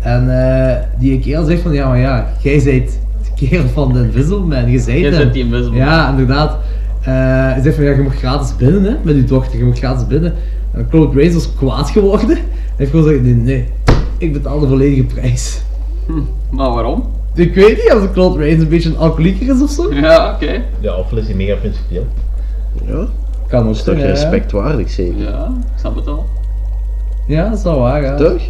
En 0.00 0.48
eh, 0.48 0.76
die 0.98 1.18
kerel 1.20 1.44
zegt 1.44 1.62
van 1.62 1.72
ja, 1.72 1.88
maar 1.88 1.98
ja, 1.98 2.26
jij 2.42 2.62
bent 2.64 2.98
de 3.36 3.46
kerel 3.46 3.68
van 3.68 3.92
de 3.92 3.98
Invisible 3.98 4.38
Man, 4.38 4.70
je 4.70 4.80
hem. 4.80 5.10
bent 5.10 5.32
die 5.32 5.44
Invisible 5.44 5.76
Ja, 5.76 6.10
inderdaad. 6.10 6.56
Eh, 7.00 7.06
hij 7.52 7.60
zegt 7.62 7.74
van 7.76 7.84
ja, 7.84 7.90
je 7.90 8.02
mag 8.02 8.16
gratis 8.16 8.56
binnen 8.56 8.84
hè, 8.84 8.94
met 9.02 9.14
je 9.14 9.24
dochter, 9.24 9.58
je 9.58 9.64
mag 9.64 9.76
gratis 9.76 10.06
binnen. 10.06 10.34
En 10.72 10.86
Claude 10.90 11.18
Rains 11.20 11.34
was 11.34 11.54
kwaad 11.54 11.90
geworden. 11.90 12.28
Hij 12.28 12.38
heeft 12.76 12.90
gewoon 12.90 13.06
gezegd 13.06 13.24
nee, 13.24 13.34
nee, 13.34 13.66
ik 14.18 14.32
betaal 14.32 14.58
de 14.60 14.66
volledige 14.68 15.02
prijs. 15.04 15.62
Maar 16.50 16.70
waarom? 16.70 17.04
Ik 17.34 17.54
weet 17.54 17.76
niet, 17.76 17.92
als 17.92 18.10
Claude 18.12 18.38
Rains 18.38 18.62
een 18.62 18.68
beetje 18.68 18.88
een 18.88 18.96
alcoholieker 18.98 19.54
is 19.54 19.62
of 19.62 19.70
zo. 19.70 19.94
Ja, 19.94 20.32
oké. 20.34 20.62
Ja, 20.80 20.94
of 20.96 21.12
is 21.12 21.26
hij 21.26 21.34
mega 21.34 21.54
principieel. 21.54 22.06
Ja. 22.86 23.06
Kan 23.48 23.60
ook 23.60 23.66
Dat 23.66 23.76
is 23.76 23.82
toch 23.82 23.94
zijn, 23.94 23.98
ja. 23.98 24.04
respectwaardig, 24.06 24.90
zeker? 24.90 25.22
Ja, 25.22 25.52
ik 25.72 25.78
snap 25.78 25.96
het 25.96 26.06
al. 26.06 26.26
Ja, 27.26 27.48
dat 27.48 27.58
is 27.58 27.64
wel 27.64 27.78
waar, 27.78 28.02
ja. 28.02 28.16
Toch? 28.16 28.40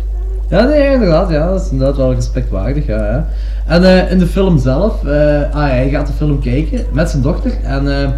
Ja, 0.51 0.65
nee, 0.65 0.93
inderdaad, 0.93 1.31
ja, 1.31 1.51
dat 1.51 1.61
is 1.61 1.71
inderdaad 1.71 1.97
wel 1.97 2.15
respectwaardig, 2.15 2.87
ja. 2.87 2.97
ja. 2.97 3.27
En 3.67 3.85
eh, 3.85 4.11
in 4.11 4.19
de 4.19 4.27
film 4.27 4.59
zelf, 4.59 5.05
eh, 5.05 5.41
ah, 5.53 5.69
hij 5.69 5.89
gaat 5.89 6.07
de 6.07 6.13
film 6.13 6.41
kijken 6.41 6.85
met 6.93 7.11
zijn 7.11 7.23
dochter 7.23 7.53
en 7.63 8.01
eh, 8.01 8.09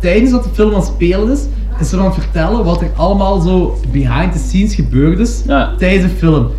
tijdens 0.00 0.30
dat 0.30 0.44
de 0.44 0.50
film 0.52 0.70
aan 0.70 0.80
het 0.80 0.86
spelen 0.94 1.30
is, 1.30 1.40
is 1.80 1.88
ze 1.88 1.98
aan 1.98 2.04
het 2.04 2.14
vertellen 2.14 2.64
wat 2.64 2.80
er 2.80 2.90
allemaal 2.96 3.40
zo 3.40 3.78
behind 3.92 4.32
the 4.32 4.38
scenes 4.38 4.74
gebeurd 4.74 5.18
is 5.18 5.42
tijdens 5.78 6.12
de 6.12 6.18
film. 6.18 6.50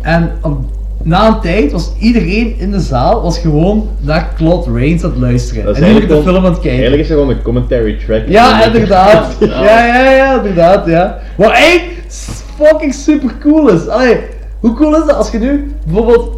En 0.00 0.30
op, 0.42 0.58
na 1.02 1.26
een 1.26 1.40
tijd 1.40 1.72
was 1.72 1.92
iedereen 1.98 2.58
in 2.58 2.70
de 2.70 2.80
zaal 2.80 3.22
was 3.22 3.38
gewoon 3.38 3.88
naar 4.00 4.32
Claude 4.36 4.70
Rains 4.72 5.04
aan 5.04 5.10
het 5.10 5.18
luisteren. 5.18 5.64
Dat 5.64 5.76
is 5.76 5.82
en 5.82 5.86
nu 5.88 5.92
de 5.92 5.98
eigenlijk 5.98 6.28
film 6.28 6.44
aan 6.44 6.52
het 6.52 6.60
kijken. 6.60 6.70
Eigenlijk 6.70 7.02
is 7.02 7.08
het 7.08 7.18
gewoon 7.18 7.34
een 7.34 7.42
commentary 7.42 7.98
track. 8.06 8.22
Ja, 8.28 8.64
inderdaad. 8.64 9.36
Ja, 9.40 9.86
ja, 9.86 10.10
ja, 10.10 10.36
inderdaad, 10.36 10.86
ja. 10.86 11.18
Wat 11.36 11.50
echt 11.50 12.41
fucking 12.56 12.94
super 12.94 13.30
cool 13.40 13.68
is. 13.68 13.88
Allee, 13.88 14.16
hoe 14.60 14.74
cool 14.74 14.94
is 15.00 15.06
dat 15.06 15.16
als 15.16 15.30
je 15.30 15.38
nu 15.38 15.72
bijvoorbeeld. 15.86 16.30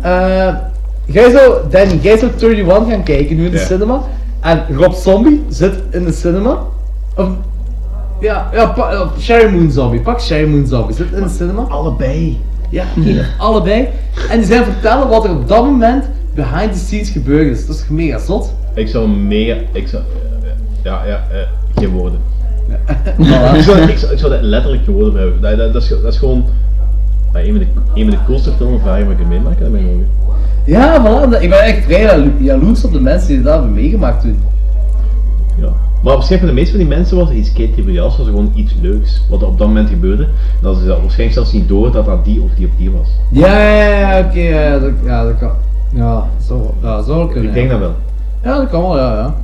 eh 0.00 0.54
jij 1.04 1.30
zou, 1.30 1.54
Danny, 1.70 1.98
jij 2.02 2.18
zou 2.18 2.30
31 2.38 2.88
gaan 2.92 3.02
kijken 3.02 3.36
nu 3.36 3.44
in 3.44 3.50
de 3.50 3.56
Ja. 3.58 3.64
cinema. 3.64 4.02
En 4.40 4.64
Rob 4.76 4.92
Zombie 4.92 5.44
zit 5.48 5.74
in 5.90 6.04
de 6.04 6.12
cinema. 6.12 6.58
Of, 7.16 7.28
ja, 8.20 8.48
ja 8.52 8.66
pa- 8.66 8.90
eh, 8.92 9.08
Sherry 9.18 9.54
Moon 9.54 9.70
Zombie. 9.70 10.00
Pak 10.00 10.20
Sherry 10.20 10.48
Moon 10.48 10.66
Zombie. 10.66 10.94
Zit 10.94 11.12
in 11.12 11.22
de 11.22 11.28
cinema. 11.28 11.62
Allebei. 11.62 12.40
Ja, 12.70 12.84
allebei. 13.38 13.88
En 14.30 14.38
die 14.38 14.46
zijn 14.46 14.64
vertellen 14.64 15.08
wat 15.08 15.24
er 15.24 15.30
op 15.30 15.48
dat 15.48 15.64
moment 15.64 16.04
behind 16.34 16.72
the 16.72 16.78
scenes 16.78 17.10
gebeurd 17.10 17.46
is. 17.58 17.66
Dat 17.66 17.76
is 17.76 17.84
mega 17.88 18.18
zot. 18.18 18.52
Ik 18.74 18.88
zou 18.88 19.08
mega. 19.08 19.56
Ik 19.72 19.88
zou. 19.88 20.02
Ja, 20.82 21.04
ja, 21.06 21.24
eh, 21.32 21.38
geen 21.80 21.88
woorden. 21.90 22.20
Voilà. 23.18 23.54
ik, 23.58 23.62
zou, 23.62 23.78
ik, 23.92 23.98
zou, 23.98 24.12
ik 24.12 24.18
zou 24.18 24.32
dat 24.32 24.42
letterlijk 24.42 24.84
voor 24.84 25.16
hebben. 25.16 25.40
Dat, 25.40 25.56
dat, 25.56 25.72
dat, 25.72 25.82
is, 25.82 25.88
dat 25.88 26.12
is 26.12 26.18
gewoon. 26.18 26.44
ja, 27.32 27.40
een, 27.40 27.46
van 27.46 27.58
de, 27.58 27.66
een 27.94 28.10
van 28.10 28.18
de 28.18 28.24
coolste 28.26 28.50
filmervaringen 28.56 29.06
wat 29.06 29.12
ik 29.12 29.18
heb 29.18 29.28
meemaken 29.28 29.66
in 29.66 29.72
mijn 29.72 29.84
ogen. 29.84 30.06
Ja, 30.64 31.02
voilà. 31.02 31.40
Ik 31.42 31.48
ben 31.48 31.60
echt 31.62 31.84
vrij 31.84 32.02
jalo- 32.02 32.30
jaloers 32.38 32.84
op 32.84 32.92
de 32.92 33.00
mensen 33.00 33.28
die 33.28 33.42
dat 33.42 33.52
hebben 33.52 33.72
meegemaakt 33.72 34.20
toen. 34.20 34.38
Ja. 35.60 35.72
Maar 36.02 36.14
waarschijnlijk 36.14 36.40
voor 36.40 36.48
de 36.48 36.54
meeste 36.54 36.70
van 36.70 36.86
die 36.86 36.96
mensen 36.96 37.16
was 37.16 37.30
iets 37.30 37.52
kei 37.52 37.72
triviaals, 37.72 38.16
was 38.16 38.26
gewoon 38.26 38.52
iets 38.54 38.74
leuks. 38.80 39.22
Wat 39.28 39.40
er 39.40 39.46
op 39.46 39.58
dat 39.58 39.66
moment 39.66 39.88
gebeurde. 39.88 40.28
Dat 40.60 40.76
ze 40.76 40.86
dat 40.86 41.00
waarschijnlijk 41.00 41.32
zelfs 41.32 41.52
niet 41.52 41.68
door 41.68 41.92
dat 41.92 42.06
dat 42.06 42.24
die 42.24 42.40
of 42.42 42.50
die 42.56 42.66
of 42.66 42.72
die 42.76 42.90
was. 42.90 43.08
Ja, 43.30 43.58
ja, 43.58 43.98
ja, 43.98 44.18
oké, 44.18 44.40
ja, 44.40 44.78
dat, 44.78 44.90
ja, 45.04 45.24
dat 45.24 45.38
kan. 45.38 45.50
Ja, 45.92 46.24
zo, 46.46 46.74
ja, 46.82 47.02
zou 47.02 47.18
wel 47.18 47.26
kunnen. 47.26 47.48
Ik 47.48 47.54
denk 47.54 47.70
ja. 47.70 47.72
dat 47.72 47.80
wel. 47.80 47.94
Ja, 48.42 48.58
dat 48.58 48.68
kan 48.70 48.82
wel, 48.82 48.96
ja, 48.96 49.14
ja. 49.14 49.34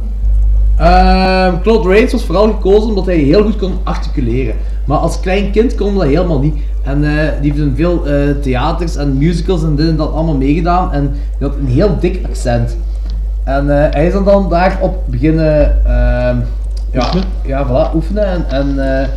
Ehm, 0.77 1.61
Claude 1.63 1.89
Rains 1.89 2.13
was 2.13 2.25
vooral 2.25 2.53
gekozen 2.53 2.89
omdat 2.89 3.07
hij 3.07 3.17
heel 3.17 3.43
goed 3.43 3.57
kon 3.57 3.79
articuleren. 3.83 4.55
Maar 4.85 4.99
als 4.99 5.21
klein 5.21 5.51
kind 5.51 5.75
kon 5.75 5.95
dat 5.95 6.05
helemaal 6.05 6.41
niet. 6.41 6.55
En 6.83 7.05
eh, 7.05 7.41
die 7.41 7.53
heeft 7.53 7.65
in 7.65 7.73
veel 7.77 8.07
eh, 8.07 8.31
theaters 8.43 8.97
en 8.97 9.19
musicals 9.19 9.63
en 9.63 9.77
dit 9.77 9.89
en 9.89 9.97
dat 9.97 10.13
allemaal 10.13 10.37
meegedaan. 10.37 10.93
En 10.93 11.11
die 11.39 11.49
had 11.49 11.57
een 11.57 11.67
heel 11.67 11.99
dik 12.01 12.25
accent. 12.29 12.77
En 13.45 13.85
eh, 13.85 13.93
hij 13.93 14.07
is 14.07 14.13
dan, 14.13 14.25
dan 14.25 14.49
daarop 14.49 15.03
beginnen 15.07 15.85
ehm, 15.85 16.39
ja, 16.91 17.13
ja, 17.45 17.67
voilà, 17.67 17.95
oefenen. 17.95 18.27
En, 18.27 18.49
en, 18.49 19.09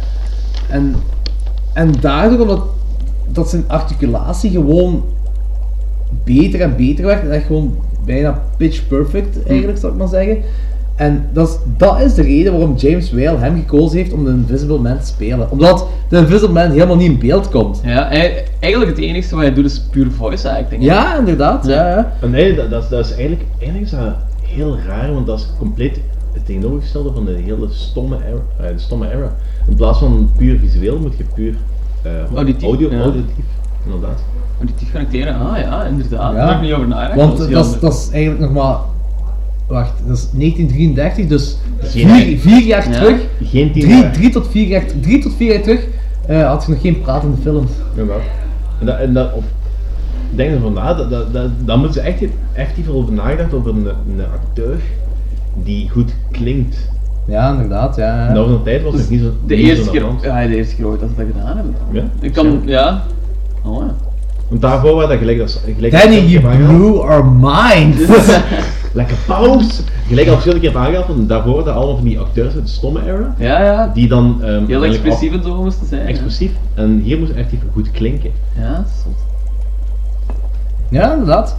en, 0.70 0.96
en 1.74 1.92
daardoor, 2.02 2.40
omdat 2.40 2.64
dat 3.28 3.50
zijn 3.50 3.64
articulatie 3.68 4.52
gewoon 4.52 5.04
beter 6.24 6.62
en 6.62 6.76
beter 6.76 7.06
werd. 7.06 7.24
En 7.24 7.32
echt 7.32 7.46
gewoon 7.46 7.76
bijna 8.06 8.42
pitch 8.58 8.88
perfect 8.88 9.48
eigenlijk, 9.48 9.78
zou 9.78 9.92
ik 9.92 9.98
maar 9.98 10.08
zeggen. 10.08 10.38
En 10.98 11.26
dat 11.34 11.48
is, 11.48 11.58
dat 11.78 12.00
is 12.02 12.14
de 12.14 12.22
reden 12.22 12.52
waarom 12.52 12.76
James 12.76 13.12
Whale 13.12 13.38
hem 13.38 13.56
gekozen 13.56 13.98
heeft 13.98 14.14
om 14.14 14.24
de 14.24 14.30
Invisible 14.32 14.78
Man 14.80 15.00
te 15.00 15.06
spelen. 15.06 15.52
Omdat 15.52 15.88
de 16.10 16.18
Invisible 16.18 16.54
Man 16.54 16.72
helemaal 16.72 16.96
niet 16.96 17.12
in 17.12 17.20
beeld 17.20 17.50
komt. 17.50 17.82
Ja, 17.84 18.08
hij- 18.08 18.44
eigenlijk 18.60 18.96
het 18.96 19.06
enige 19.06 19.36
wat 19.36 19.44
hij 19.44 19.54
doet 19.54 19.66
is 19.66 19.80
puur 19.92 20.12
voice 20.12 20.52
acting. 20.58 20.82
hè. 20.82 20.88
Ja, 20.88 21.18
inderdaad. 21.18 21.66
Ja. 21.68 21.88
Ja, 21.88 22.14
En 22.22 22.30
nee, 22.30 22.56
dat, 22.56 22.70
dat, 22.70 22.84
is, 22.84 22.90
dat 22.90 23.06
is 23.06 23.12
eigenlijk, 23.12 23.42
eigenlijk 23.60 23.92
is 23.92 23.98
dat 24.00 24.14
heel 24.42 24.78
raar, 24.88 25.14
want 25.14 25.26
dat 25.28 25.40
is 25.40 25.48
compleet 25.60 26.00
het 26.34 26.46
tegenovergestelde 26.46 27.12
van 27.14 27.26
de 27.26 27.40
hele 27.46 27.68
stomme 27.70 28.16
era. 28.28 28.68
eh, 28.68 28.74
de 28.76 28.80
stomme 28.82 29.08
era. 29.10 29.36
In 29.68 29.76
plaats 29.76 30.00
van 30.00 30.30
puur 30.38 30.60
visueel 30.60 31.00
moet 31.00 31.18
je 31.18 31.24
puur 31.36 31.56
eh, 32.02 32.12
Auditief, 32.36 32.64
audio, 32.68 32.92
ja. 32.92 33.00
auditief, 33.02 33.46
inderdaad. 33.86 34.20
Auditief 34.58 34.92
connecteren, 34.92 35.36
ah 35.40 35.58
ja, 35.60 35.84
inderdaad. 35.84 36.32
Ja. 36.34 36.38
Daar 36.38 36.48
heb 36.48 36.56
ik 36.56 36.62
niet 36.64 36.74
over 36.74 36.88
nagedacht. 36.88 37.16
Want 37.20 37.38
Dat 37.38 37.48
is 37.48 37.54
dat 37.54 37.66
is, 37.66 37.72
heel- 37.72 37.80
dat 37.82 37.94
is 37.94 38.10
eigenlijk 38.12 38.42
nog 38.42 38.64
maar. 38.64 38.78
Wacht, 39.68 39.92
dat 40.08 40.18
is 40.18 40.28
1933, 40.32 41.28
dus 41.28 41.58
Geen- 41.82 42.10
vier, 42.10 42.40
vier 42.40 42.62
jaar 42.64 42.90
Ja. 42.90 43.00
terug. 43.00 43.20
Geen 43.44 43.72
tien 43.72 43.82
drie, 43.82 43.98
jaar. 43.98 44.12
drie, 44.12 44.30
tot 44.30 44.48
vier 44.48 44.68
jaar, 44.68 44.84
drie 45.02 45.20
tot 45.20 45.34
vier 45.38 45.52
jaar 45.54 45.62
terug 45.62 45.88
eh, 46.28 46.48
had 46.48 46.66
je 46.66 46.72
nog 46.72 46.82
geen 46.82 47.02
pratende 47.02 47.38
films. 47.42 47.72
Inderdaad. 47.96 48.22
En 48.80 48.86
dat, 48.86 48.98
en 49.00 49.14
dat, 49.14 49.34
op, 49.34 49.44
denk 50.36 50.54
er 50.54 50.60
van 50.60 50.74
na, 50.74 50.94
dat, 50.94 51.10
dat, 51.34 51.50
dat, 51.66 51.78
moeten 51.78 52.02
ze 52.02 52.08
echt, 52.08 52.22
echt 52.54 52.78
even 52.78 52.94
over 52.94 53.14
nagedacht 53.14 53.54
over 53.54 53.70
een, 53.72 53.86
een 53.86 54.26
acteur 54.34 54.78
die 55.64 55.90
goed 55.90 56.14
klinkt. 56.32 56.90
Ja, 57.28 57.52
inderdaad. 57.52 57.96
Ja, 57.96 58.34
van 58.36 58.52
de 58.52 58.62
tijd 58.64 58.84
was 58.84 58.94
het 58.94 59.10
niet 59.10 59.22
zo. 59.22 59.32
De 59.46 59.56
niet 59.56 59.66
eerste 59.66 59.84
zo 59.84 59.92
keer, 59.92 60.06
ja, 60.22 60.48
de 60.48 60.56
eerste 60.56 60.76
keer 60.76 60.88
ooit 60.88 61.00
dat 61.00 61.10
ze 61.10 61.16
dat 61.16 61.26
gedaan 61.36 61.56
hebben. 61.56 61.76
Ja? 61.92 62.04
Ik 62.22 62.34
kan, 62.34 62.62
ja. 62.66 63.04
Oh 63.64 63.84
ja. 63.86 63.96
Want 64.50 64.62
daarvoor 64.62 64.96
was 64.96 65.08
dat 65.10 65.18
gelijk 65.18 65.42
als 65.42 65.60
gelijk 65.76 65.94
Danny, 65.94 66.20
als 66.22 66.32
you 66.32 66.54
ik 66.54 66.68
blew 66.68 67.00
our 67.00 67.26
minds. 67.26 68.02
Lekker 68.98 69.18
pauze! 69.28 69.82
Gelijk 70.08 70.28
al 70.28 70.34
verschillende 70.34 70.66
keer 70.66 70.76
heb 70.76 70.86
aangehaald, 70.86 71.08
want 71.08 71.30
daarvoor 71.30 71.52
waren 71.52 71.66
dat 71.66 71.76
allemaal 71.76 71.96
van 71.96 72.06
die 72.06 72.20
acteurs 72.20 72.54
uit 72.56 72.66
de 72.66 72.72
stomme 72.72 73.00
era. 73.06 73.36
Ja, 73.38 73.64
ja. 73.64 73.92
Die 73.94 74.08
dan... 74.08 74.44
ehm, 74.44 74.66
Heel 74.66 74.86
expressief 74.86 75.34
en 75.34 75.44
zo 75.44 75.64
moesten 75.64 75.88
zijn. 75.88 76.08
Expressief. 76.08 76.52
En 76.74 77.00
hier 77.00 77.18
moest 77.18 77.30
het 77.30 77.40
echt 77.40 77.52
even 77.52 77.70
goed 77.74 77.92
klinken. 77.92 78.32
Ja, 78.60 78.86
zot. 79.04 79.16
Ja, 80.90 81.12
inderdaad. 81.12 81.58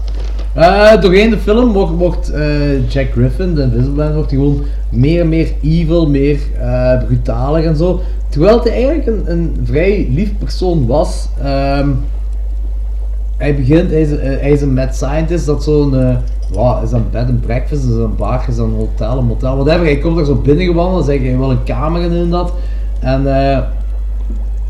Eh, 0.55 1.00
doorheen 1.00 1.31
de 1.31 1.39
film 1.39 1.73
wordt, 1.73 1.92
wordt 1.92 2.31
eh, 2.31 2.89
Jack 2.89 3.10
Griffin, 3.12 3.55
de 3.55 3.62
Invisible 3.62 4.05
Man, 4.05 4.15
wordt 4.15 4.31
hij 4.31 4.39
gewoon 4.39 4.65
meer 4.91 5.20
en 5.20 5.28
meer 5.28 5.52
evil, 5.62 6.08
meer 6.08 6.39
eh, 6.60 7.05
brutaler 7.07 7.67
en 7.67 7.76
zo. 7.76 8.00
Terwijl 8.28 8.62
hij 8.62 8.73
eigenlijk 8.73 9.07
een, 9.07 9.23
een 9.26 9.57
vrij 9.65 10.08
lief 10.10 10.39
persoon 10.39 10.86
was. 10.86 11.28
Ehm, 11.42 11.89
hij 13.36 13.57
begint, 13.57 13.91
hij 13.91 14.00
is, 14.00 14.10
hij 14.41 14.50
is 14.50 14.60
een 14.60 14.75
mad 14.75 14.94
scientist, 14.94 15.47
dat 15.47 15.65
zo'n, 15.65 15.94
wat, 16.51 16.83
is 16.83 16.91
dat 16.91 17.01
een 17.01 17.10
bed 17.10 17.28
and 17.28 17.41
breakfast, 17.41 17.85
is 17.85 17.91
dat 17.91 17.99
een 17.99 18.17
bar, 18.17 18.44
is 18.49 18.57
dat 18.57 18.67
een 18.67 18.75
hotel, 18.75 19.18
een 19.18 19.25
motel, 19.25 19.57
whatever. 19.57 19.85
Hij 19.85 19.99
komt 19.99 20.18
er 20.18 20.25
zo 20.25 20.35
binnengewandeld, 20.35 21.05
zegt 21.05 21.23
hij 21.23 21.39
wil 21.39 21.51
een 21.51 21.65
kamer 21.65 22.02
in 22.02 22.12
en 22.12 22.31
dat. 22.31 22.52
En 23.01 23.51
eh, 23.52 23.62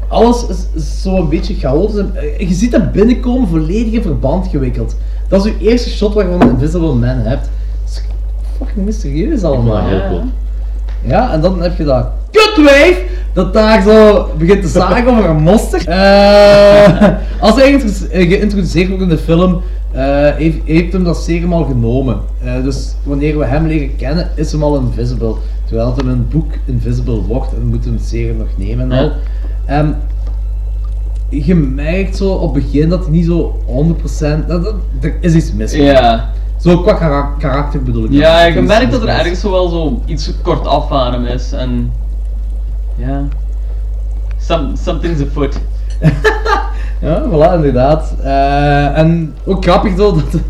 alles 0.08 0.46
is, 0.48 0.66
is 0.74 1.02
zo 1.02 1.16
een 1.16 1.28
beetje 1.28 1.54
chaotisch. 1.54 1.96
En, 1.96 2.10
eh, 2.14 2.48
Je 2.48 2.54
ziet 2.54 2.70
dat 2.70 2.92
binnenkomen 2.92 3.48
volledig 3.48 3.92
in 3.92 4.02
verband 4.02 4.46
gewikkeld. 4.46 4.96
Dat 5.28 5.44
is 5.46 5.52
uw 5.52 5.58
eerste 5.58 5.90
shot 5.90 6.14
waar 6.14 6.30
je 6.30 6.36
van 6.38 6.50
Invisible 6.50 6.94
Man 6.94 7.08
hebt. 7.08 7.50
Dat 7.84 7.90
is 7.90 8.02
fucking 8.58 8.86
mysterieus 8.86 9.42
allemaal. 9.42 9.86
heel 9.86 10.08
cool. 10.08 10.22
Ja, 11.08 11.32
en 11.32 11.40
dan 11.40 11.62
heb 11.62 11.76
je 11.76 11.84
dat 11.84 12.06
kutwijf 12.30 13.04
dat 13.32 13.52
daar 13.52 13.82
zo 13.82 14.28
begint 14.38 14.62
te 14.62 14.68
zagen 14.68 15.08
over 15.08 15.24
een 15.24 15.42
monster. 15.42 15.88
Eh, 15.88 17.08
als 17.46 17.54
hij 17.54 17.74
eh, 17.74 18.28
geïntroduceerd 18.28 18.88
wordt 18.88 19.02
in 19.02 19.08
de 19.08 19.18
film, 19.18 19.60
eh, 19.90 20.34
heeft, 20.34 20.56
heeft 20.64 20.92
hem 20.92 21.04
dat 21.04 21.22
serum 21.22 21.52
al 21.52 21.64
genomen. 21.64 22.20
Dus 22.62 22.94
wanneer 23.02 23.38
we 23.38 23.44
hem 23.44 23.66
leren 23.66 23.96
kennen, 23.96 24.30
is 24.34 24.52
hem 24.52 24.62
al 24.62 24.78
invisible. 24.78 25.34
Terwijl 25.64 25.90
het 25.90 26.02
in 26.02 26.08
een 26.08 26.28
boek 26.28 26.52
invisible 26.64 27.22
wordt 27.22 27.52
en 27.52 27.66
moet 27.66 27.84
hem 27.84 27.94
het 27.94 28.04
serum 28.04 28.36
nog 28.36 28.48
nemen 28.56 28.92
en 28.92 28.98
al. 28.98 29.12
En 29.64 29.96
je 31.28 31.54
merkt 31.54 32.16
zo 32.16 32.32
op 32.32 32.54
het 32.54 32.64
begin 32.64 32.88
dat 32.88 33.02
hij 33.02 33.10
niet 33.10 33.26
zo 33.26 33.58
100%. 33.66 34.46
Dat, 34.46 34.64
dat, 34.64 34.74
er 35.00 35.16
is 35.20 35.34
iets 35.34 35.52
mis. 35.52 35.72
hem. 35.72 35.82
Ja. 35.82 36.30
Zo 36.58 36.78
qua 36.82 36.92
kara- 36.92 37.34
karakter 37.38 37.82
bedoel 37.82 38.04
ik. 38.04 38.10
Ja, 38.12 38.50
merkt 38.54 38.82
iets 38.82 38.90
dat 38.92 39.02
er 39.02 39.08
ergens 39.08 39.40
zo 39.40 39.50
wel 39.50 39.68
zo 39.68 40.02
iets 40.06 40.32
kort 40.42 40.66
af 40.66 40.92
aan 40.92 41.12
hem 41.12 41.24
is 41.26 41.52
en... 41.52 41.92
Ja. 42.96 43.24
Some, 44.38 44.76
something's 44.76 45.22
afoot. 45.22 45.58
Ja, 47.00 47.22
voilà, 47.30 47.54
inderdaad. 47.54 48.14
Eh, 48.22 48.98
en 48.98 49.34
ook 49.44 49.64
grappig 49.64 49.96
zo 49.96 50.12
dat, 50.14 50.40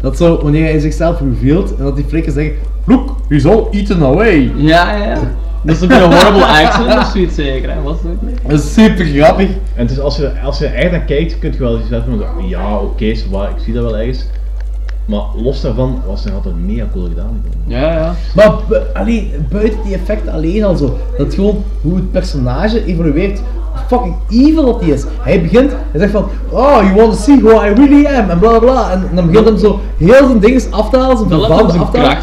dat 0.00 0.16
zo, 0.16 0.42
wanneer 0.42 0.64
hij 0.64 0.78
zichzelf 0.78 1.20
revealt 1.20 1.76
en 1.76 1.84
dat 1.84 1.96
die 1.96 2.04
flikken 2.08 2.32
zeggen: 2.32 2.54
Look, 2.84 3.16
he's 3.28 3.44
all 3.44 3.66
eaten 3.70 4.02
away. 4.02 4.52
Ja, 4.56 4.96
ja, 4.96 5.04
ja. 5.04 5.18
Dat 5.62 5.76
is 5.76 5.82
ook 5.82 5.90
een 5.90 6.12
horrible 6.12 6.46
accent 6.46 6.98
of 6.98 7.10
zoiets 7.12 7.34
zeker, 7.34 7.70
hè? 7.74 7.82
Was 7.82 7.96
het? 8.02 8.40
Dat 8.48 8.58
is 8.58 8.72
super 8.74 9.04
grappig. 9.04 9.48
En 9.48 9.56
het 9.86 9.90
is 9.90 10.00
als 10.00 10.16
je, 10.16 10.32
als 10.44 10.58
je 10.58 10.66
er 10.66 10.74
echt 10.74 10.90
naar 10.90 11.00
kijkt, 11.00 11.38
kun 11.38 11.52
je 11.52 11.58
wel 11.58 11.78
zeggen 11.88 12.04
van, 12.36 12.48
ja, 12.48 12.76
oké, 12.78 13.14
waar, 13.30 13.50
ik 13.50 13.56
zie 13.64 13.74
dat 13.74 13.82
wel 13.84 13.96
ergens. 13.98 14.26
Maar 15.08 15.20
los 15.42 15.60
daarvan 15.60 16.02
was 16.06 16.24
hij 16.24 16.32
altijd 16.32 16.54
mega 16.66 16.84
cool 16.92 17.08
gedaan. 17.08 17.42
Ja, 17.66 17.92
ja. 17.92 18.14
Maar 18.34 18.52
bu- 18.68 18.76
alleen, 18.94 19.30
buiten 19.50 19.78
die 19.84 19.94
effecten 19.94 20.32
alleen 20.32 20.64
al 20.64 20.76
zo, 20.76 20.96
dat 21.18 21.34
gewoon 21.34 21.62
hoe 21.82 21.94
het 21.94 22.10
personage 22.10 22.84
evolueert, 22.84 23.38
hoe 23.38 23.80
fucking 23.88 24.14
evil 24.30 24.64
dat 24.64 24.80
hij 24.80 24.88
is. 24.90 25.04
Hij 25.20 25.42
begint, 25.42 25.70
hij 25.90 26.00
zegt 26.00 26.12
van, 26.12 26.24
oh, 26.50 26.78
you 26.82 26.94
want 26.94 27.12
to 27.12 27.18
see 27.18 27.40
who 27.42 27.50
I 27.64 27.72
really 27.74 28.06
am, 28.06 28.30
en 28.30 28.38
bla 28.38 28.58
bla. 28.58 28.90
En 28.90 29.08
dan 29.14 29.26
begint 29.26 29.44
hem 29.46 29.58
zo 29.58 29.80
heel 29.96 30.26
zijn 30.26 30.38
dingen 30.38 30.62
af 30.70 30.90
te 30.90 30.96
halen, 30.98 31.16
zijn 31.16 31.30
af 31.40 31.46
te 31.46 31.52
halen. 31.52 31.74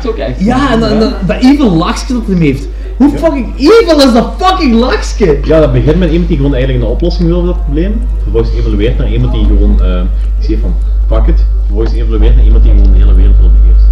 ook 0.08 0.16
echt 0.18 0.40
Ja, 0.40 0.72
en, 0.74 0.80
dan- 0.80 0.90
en 0.90 1.00
dan- 1.00 1.14
dat 1.26 1.36
evil 1.44 1.72
lachje 1.72 2.14
dat 2.14 2.22
hij 2.28 2.36
heeft. 2.36 2.68
Hoe 2.98 3.18
fucking 3.18 3.58
evil 3.58 3.98
is 3.98 4.14
dat 4.14 4.34
fucking 4.38 4.74
lachje? 4.74 5.40
Ja, 5.44 5.60
dat 5.60 5.74
begint 5.74 6.00
met 6.00 6.10
iemand 6.12 6.28
die 6.28 6.38
gewoon 6.38 6.54
eigenlijk 6.54 6.84
een 6.84 6.92
oplossing 6.92 7.28
wil 7.28 7.38
voor 7.38 7.48
dat 7.48 7.64
probleem. 7.64 8.08
Vervolgens 8.22 8.56
evolueert 8.56 8.98
naar 8.98 9.12
iemand 9.12 9.34
die 9.34 9.46
gewoon, 9.46 9.84
eh 9.84 10.02
ik 10.40 10.46
zie 10.46 10.58
van, 10.58 10.76
fuck 11.08 11.28
it. 11.28 11.46
Vervolgens 11.60 11.94
evolueert 11.94 12.36
naar 12.36 12.46
iemand 12.46 12.64
die 12.64 12.72
gewoon 12.72 12.92
de 12.92 12.98
hele 12.98 13.14
wereld 13.14 13.36
wil 13.40 13.52
beheersen. 13.52 13.90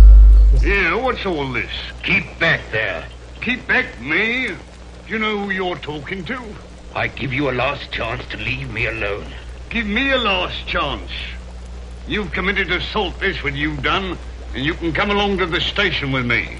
Yeah, 0.61 1.01
what's 1.01 1.25
all 1.25 1.51
this? 1.53 1.93
Keep 2.01 2.23
back 2.40 2.59
there. 2.72 3.03
Keep 3.40 3.67
back, 3.67 3.85
me? 3.99 4.48
Do 5.06 5.17
you 5.17 5.19
know 5.19 5.38
who 5.41 5.51
you're 5.51 5.80
talking 5.80 6.25
to? 6.25 6.33
I 6.95 7.09
give 7.15 7.35
you 7.35 7.49
a 7.49 7.53
last 7.53 7.91
chance 7.91 8.23
to 8.30 8.38
leave 8.38 8.67
me 8.73 8.88
alone. 8.88 9.25
Give 9.67 9.85
me 9.85 10.14
a 10.14 10.17
last 10.17 10.65
chance. 10.65 11.11
You've 12.07 12.32
committed 12.32 12.72
assault, 12.72 13.19
this 13.19 13.43
what 13.43 13.53
you've 13.53 13.82
done, 13.82 14.17
and 14.53 14.64
you 14.65 14.75
can 14.75 14.93
come 14.93 15.11
along 15.11 15.38
to 15.38 15.45
the 15.45 15.59
station 15.59 16.14
with 16.14 16.25
me. 16.25 16.57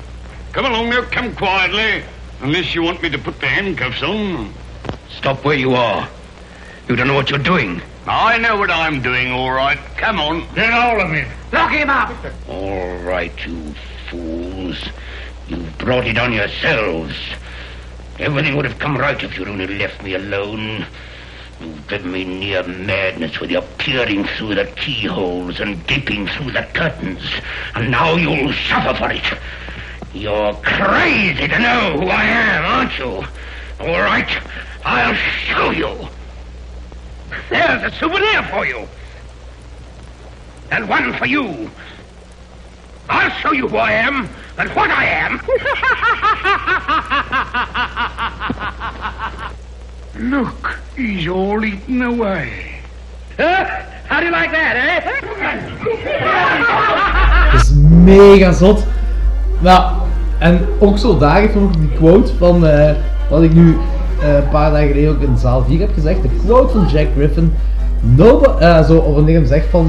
Come 0.51 0.65
along 0.65 0.89
now, 0.89 1.03
come 1.11 1.33
quietly, 1.35 2.03
unless 2.43 2.75
you 2.75 2.83
want 2.83 3.01
me 3.01 3.09
to 3.09 3.17
put 3.17 3.39
the 3.39 3.47
handcuffs 3.47 4.03
on. 4.03 4.53
Stop 5.09 5.45
where 5.45 5.55
you 5.55 5.73
are. 5.73 6.09
You 6.89 6.95
don't 6.95 7.07
know 7.07 7.13
what 7.13 7.30
you're 7.30 7.39
doing. 7.39 7.81
I 8.05 8.38
know 8.38 8.57
what 8.57 8.69
I'm 8.69 9.01
doing, 9.01 9.31
all 9.31 9.51
right. 9.51 9.77
Come 9.95 10.19
on. 10.19 10.53
Get 10.53 10.73
all 10.73 10.99
of 10.99 11.09
him. 11.09 11.27
Lock 11.53 11.72
him 11.72 11.89
up. 11.89 12.13
All 12.49 12.97
right, 12.97 13.33
you 13.45 13.73
fools. 14.09 14.77
You've 15.47 15.77
brought 15.77 16.05
it 16.05 16.17
on 16.17 16.33
yourselves. 16.33 17.15
Everything 18.19 18.57
would 18.57 18.65
have 18.65 18.77
come 18.77 18.97
right 18.97 19.22
if 19.23 19.38
you'd 19.38 19.47
only 19.47 19.67
left 19.67 20.03
me 20.03 20.13
alone. 20.13 20.85
You've 21.61 21.88
driven 21.88 22.11
me 22.11 22.25
near 22.25 22.63
madness 22.63 23.39
with 23.39 23.51
your 23.51 23.61
peering 23.77 24.25
through 24.25 24.55
the 24.55 24.65
keyholes 24.75 25.61
and 25.61 25.85
gaping 25.88 26.27
through 26.27 26.51
the 26.51 26.67
curtains. 26.73 27.23
And 27.75 27.89
now 27.89 28.15
you'll 28.15 28.51
suffer 28.53 28.93
for 28.95 29.11
it. 29.11 29.39
You're 30.14 30.53
crazy 30.61 31.48
to 31.48 31.59
know 31.59 31.98
who 32.00 32.08
I 32.08 32.24
am, 32.24 32.66
aren't 32.66 33.00
you? 33.00 33.25
All 33.80 34.01
right, 34.01 34.30
I'll 34.85 35.16
show 35.16 35.72
you. 35.72 36.08
There's 37.50 37.92
a 37.92 37.95
souvenir 37.98 38.43
for 38.43 38.64
you. 38.64 38.88
And 40.72 40.88
one 40.88 41.14
for 41.14 41.25
you. 41.25 41.69
I'll 43.09 43.32
show 43.42 43.53
you 43.53 43.67
who 43.67 43.77
I 43.77 43.92
am 43.93 44.30
and 44.59 44.69
what 44.75 44.92
I 44.92 45.06
am. 45.06 45.42
Look, 50.30 50.80
he's 50.95 51.27
all 51.27 51.66
eaten 51.66 52.03
away. 52.03 52.82
Huh? 53.38 53.66
How 54.08 54.19
do 54.19 54.27
you 54.27 54.32
like 54.32 54.51
that, 54.51 54.75
eh? 54.75 55.00
Dat 57.51 57.61
is 57.61 57.74
mega 57.74 58.53
zot. 58.53 58.85
Nou, 59.59 59.91
en 60.38 60.59
ook 60.80 60.98
zo 60.98 61.17
daar 61.17 61.49
nog 61.56 61.72
die 61.72 61.90
quote 61.95 62.32
van 62.38 62.67
eh, 62.67 62.91
wat 63.30 63.41
ik 63.41 63.53
nu 63.53 63.77
eh, 64.22 64.35
een 64.35 64.49
paar 64.51 64.72
dagen 64.72 64.88
geleden 64.88 65.09
ook 65.09 65.22
in 65.22 65.38
zaal 65.38 65.64
4 65.67 65.80
heb 65.80 65.93
gezegd. 65.93 66.22
De 66.22 66.30
quote 66.45 66.73
van 66.73 66.88
Jack 66.88 67.07
Griffin. 67.15 67.53
Nobody, 68.01 68.64
eh, 68.64 68.83
zo, 68.83 68.98
of 68.98 69.15
wanneer 69.15 69.45
zegt 69.45 69.67
van, 69.69 69.85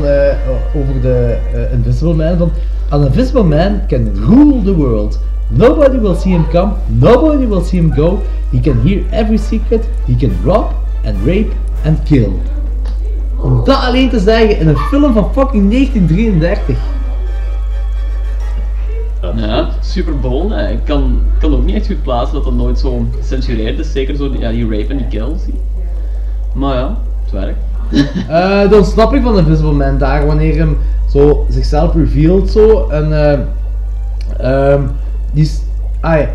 over 0.74 1.00
de 1.00 1.36
Invisible 1.72 2.14
Man 2.14 2.36
van 2.38 2.50
An 2.90 3.02
invisible 3.02 3.44
man 3.44 3.86
can 3.88 4.14
rule 4.14 4.62
the 4.62 4.72
world. 4.72 5.18
Nobody 5.50 5.98
will 5.98 6.14
see 6.14 6.30
him 6.30 6.44
come, 6.50 6.76
nobody 6.88 7.46
will 7.46 7.62
see 7.62 7.78
him 7.78 7.90
go. 7.90 8.20
He 8.52 8.60
can 8.60 8.80
hear 8.82 9.04
every 9.10 9.38
secret, 9.38 9.84
he 10.06 10.14
can 10.14 10.30
rob 10.44 10.74
and 11.04 11.16
rape 11.26 11.52
and 11.84 11.98
kill. 12.04 12.32
Om 13.40 13.64
dat 13.64 13.80
alleen 13.80 14.08
te 14.08 14.18
zeggen 14.20 14.58
in 14.58 14.68
een 14.68 14.76
film 14.76 15.12
van 15.12 15.32
fucking 15.32 15.70
1933. 15.70 16.78
Ja, 19.36 19.68
Super 19.80 20.20
Bowl, 20.20 20.48
nee. 20.48 20.72
ik 20.72 20.84
kan, 20.84 21.20
kan 21.38 21.54
ook 21.54 21.64
niet 21.64 21.74
echt 21.74 21.86
goed 21.86 22.02
plaatsen 22.02 22.34
dat 22.34 22.44
dat 22.44 22.54
nooit 22.54 22.78
zo 22.78 23.06
gecensureerd 23.18 23.78
is. 23.78 23.92
Zeker 23.92 24.16
zo 24.16 24.30
die, 24.30 24.40
ja, 24.40 24.50
die 24.50 24.68
rape 24.68 24.86
en 24.86 24.96
die 24.96 25.06
kills. 25.06 25.42
Maar 26.52 26.74
ja, 26.76 26.96
het 27.22 27.32
werkt. 27.32 27.58
Eh, 28.28 28.68
de 28.70 28.76
ontsnapping 28.76 29.22
van 29.24 29.38
Invisible 29.38 29.72
Man 29.72 29.98
daar, 29.98 30.26
wanneer 30.26 30.56
hem 30.56 30.78
zo 31.10 31.46
zichzelf 31.48 31.94
revealt 31.94 32.50
zo 32.50 32.88
en 32.88 33.12
eh, 33.12 33.38
ehm, 34.38 34.82
die 35.32 35.42
is, 35.42 35.60
ah 36.00 36.18
ja, 36.18 36.28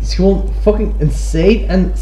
is 0.00 0.14
gewoon 0.14 0.42
fucking 0.60 0.92
insane 0.98 1.64
en 1.66 1.92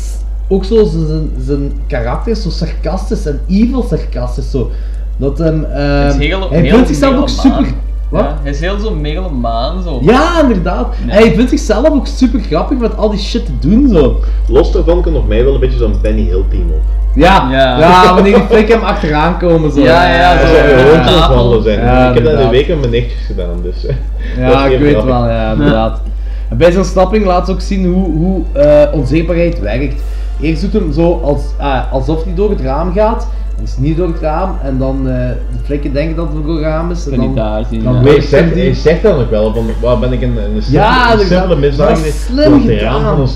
ook 0.48 0.64
zo 0.64 0.84
zijn, 0.84 1.30
zijn 1.38 1.72
karakter 1.86 2.32
is 2.32 2.42
zo 2.42 2.50
sarcastisch 2.50 3.26
en 3.26 3.40
evil 3.48 3.82
sarcastisch 3.82 4.50
zo. 4.50 4.70
Dat 5.16 5.38
hem, 5.38 5.64
ehm, 5.64 6.18
heel, 6.18 6.50
hij 6.50 6.60
heel 6.60 6.74
vindt 6.74 6.88
zichzelf 6.88 7.16
ook 7.16 7.28
super, 7.28 7.66
wat? 8.08 8.20
Ja, 8.22 8.36
hij 8.42 8.50
is 8.50 8.60
heel 8.60 8.78
zo 8.78 8.94
megalomaan 8.94 9.82
zo. 9.82 9.98
Ja, 10.02 10.40
inderdaad. 10.42 10.94
En 11.02 11.08
hij 11.10 11.34
vindt 11.34 11.50
zichzelf 11.50 11.88
ook 11.90 12.06
super 12.06 12.40
grappig 12.40 12.78
met 12.78 12.96
al 12.96 13.10
die 13.10 13.18
shit 13.20 13.46
te 13.46 13.68
doen 13.68 13.88
zo. 13.88 14.20
Los 14.48 14.72
daarvan 14.72 15.02
kan 15.02 15.12
nog 15.12 15.28
mij 15.28 15.44
wel 15.44 15.54
een 15.54 15.60
beetje 15.60 15.78
zo'n 15.78 15.94
Benny 16.02 16.22
Hill 16.22 16.44
team 16.50 16.70
op. 16.70 16.80
Ja, 17.14 17.48
Ja. 17.50 17.78
ja. 17.78 18.14
wanneer 18.14 18.34
die 18.34 18.42
flik 18.50 18.68
hem 18.68 18.82
achteraan 18.82 19.38
komen 19.38 19.72
zo. 19.72 19.80
Ja, 19.80 20.14
ja, 20.14 20.34
Dat 20.40 20.48
zo. 20.48 20.54
zou 20.54 20.68
ja. 20.68 20.78
gewoon 20.78 21.28
zo 21.28 21.34
wandelen 21.34 21.62
zijn. 21.62 21.80
Ja, 21.80 22.08
ik 22.08 22.14
heb 22.14 22.24
dat 22.24 22.32
in 22.32 22.38
de 22.38 22.48
week 22.48 22.68
met 22.68 22.78
mijn 22.78 22.90
nichtjes 22.90 23.26
gedaan, 23.26 23.62
dus... 23.62 23.86
eh, 23.86 23.94
Ja, 24.38 24.66
ik 24.66 24.78
weet 24.78 24.90
grappig. 24.92 25.14
wel, 25.14 25.28
ja, 25.28 25.52
inderdaad. 25.52 26.00
En 26.48 26.56
bij 26.56 26.66
zijn 26.66 26.78
ontsnapping 26.82 27.24
laat 27.24 27.46
ze 27.46 27.52
ook 27.52 27.60
zien 27.60 27.86
hoe, 27.92 28.16
hoe 28.16 28.42
eh, 28.52 28.92
onzichtbaarheid 28.94 29.60
werkt. 29.60 30.02
Eerst 30.40 30.62
doet 30.62 30.72
hem 30.72 30.92
zo 30.92 31.20
als, 31.24 31.42
ah, 31.58 31.92
alsof 31.92 32.24
hij 32.24 32.34
door 32.34 32.50
het 32.50 32.60
raam 32.60 32.92
gaat. 32.92 33.28
Hij 33.54 33.64
is 33.64 33.76
niet 33.78 33.96
door 33.96 34.06
het 34.08 34.20
raam 34.20 34.56
en 34.62 34.78
dan 34.78 35.08
eh, 35.08 35.14
de 35.28 35.58
flikken 35.64 35.92
denken 35.92 36.16
dat 36.16 36.28
het 36.32 36.44
door 36.44 36.54
het 36.54 36.64
raam 36.64 36.90
is. 36.90 37.04
En 37.04 37.10
Kan 37.10 37.18
dan, 37.18 37.26
niet 37.28 37.36
daar 37.36 37.64
zien, 37.70 37.82
dan 37.84 37.94
ja. 37.94 38.00
Maar 38.00 38.14
je 38.14 38.20
zegt, 38.22 38.48
je 38.48 38.54
die. 38.54 38.74
zegt 38.74 39.02
dan 39.02 39.20
ook 39.20 39.30
wel 39.30 39.54
van, 39.54 39.66
waar 39.80 39.98
ben 39.98 40.12
ik 40.12 40.22
een, 40.22 40.36
een 40.36 40.62
simpele, 40.62 40.70
Ja, 40.84 41.12
een 41.12 41.18
simpele 41.26 41.56
misdaad 41.56 41.88
Dat 41.88 41.96
is 41.98 42.02
geweest, 42.02 42.18
slim 42.26 42.50
door 42.62 42.70
het 42.70 42.80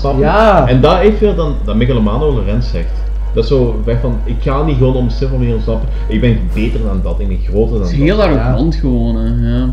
raam. 0.03 0.19
Ja. 0.19 0.67
En 0.67 0.81
dat 0.81 0.97
heeft 0.97 1.19
weer 1.19 1.35
dan, 1.35 1.55
dat 1.65 1.75
megalomane 1.75 2.25
Lorenz 2.25 2.71
zegt. 2.71 2.89
Dat 3.33 3.43
is 3.43 3.49
zo 3.49 3.81
weg 3.85 3.99
van, 4.01 4.17
ik 4.23 4.35
ga 4.39 4.63
niet 4.63 4.77
gewoon 4.77 4.95
om 4.95 5.09
simpel 5.09 5.37
meer 5.37 5.53
ontsnappen, 5.53 5.89
ik 6.07 6.21
ben 6.21 6.39
beter 6.53 6.79
dan 6.83 6.99
dat, 7.03 7.19
ik 7.19 7.27
ben 7.27 7.39
groter 7.47 7.71
dan 7.73 7.81
Het 7.81 7.91
is 7.91 7.97
dat. 7.97 8.07
heel 8.07 8.21
arrogant 8.21 8.75
gewoon, 8.75 9.15
hè. 9.15 9.49
Ja. 9.57 9.69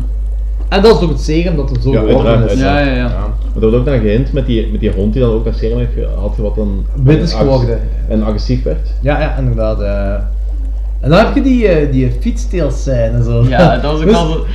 En 0.69 0.81
dat 0.81 0.95
is 0.97 1.03
ook 1.03 1.09
het 1.09 1.21
serum 1.21 1.55
dat 1.55 1.69
er 1.69 1.81
zo 1.81 1.91
Ja, 1.91 1.99
geworden 1.99 2.49
is. 2.49 2.59
Ja, 2.59 2.79
ja, 2.79 2.93
ja. 2.95 3.11
Maar 3.59 3.67
er 3.69 3.75
wordt 3.75 3.89
ook 3.89 3.93
dan 3.93 4.03
gehint 4.09 4.33
met 4.33 4.45
die, 4.45 4.67
met 4.71 4.79
die 4.79 4.91
hond 4.91 5.13
die 5.13 5.21
dan 5.21 5.31
ook 5.31 5.45
dat 5.45 5.55
serum 5.55 5.77
heeft 5.77 5.93
gehad, 5.93 6.37
wat 6.37 6.55
dan 6.55 6.85
Wit 7.03 7.21
is 7.21 7.33
ag- 7.33 7.39
geworden. 7.39 7.79
En 8.07 8.23
agressief 8.23 8.63
werd. 8.63 8.89
Ja, 9.01 9.19
ja, 9.21 9.37
inderdaad. 9.37 9.81
eh. 9.81 10.13
En 11.01 11.09
dan 11.09 11.19
heb 11.25 11.35
je 11.35 11.41
die, 11.41 11.67
eh, 11.67 11.91
die 11.91 12.11
fietssteelscène 12.19 13.09
en 13.17 13.23
zo. 13.23 13.43
Ja, 13.49 13.77
dat 13.77 13.91
was 13.91 14.01
ook 14.01 14.05
Dus- 14.07 14.15
al 14.15 14.27
zo... 14.27 14.45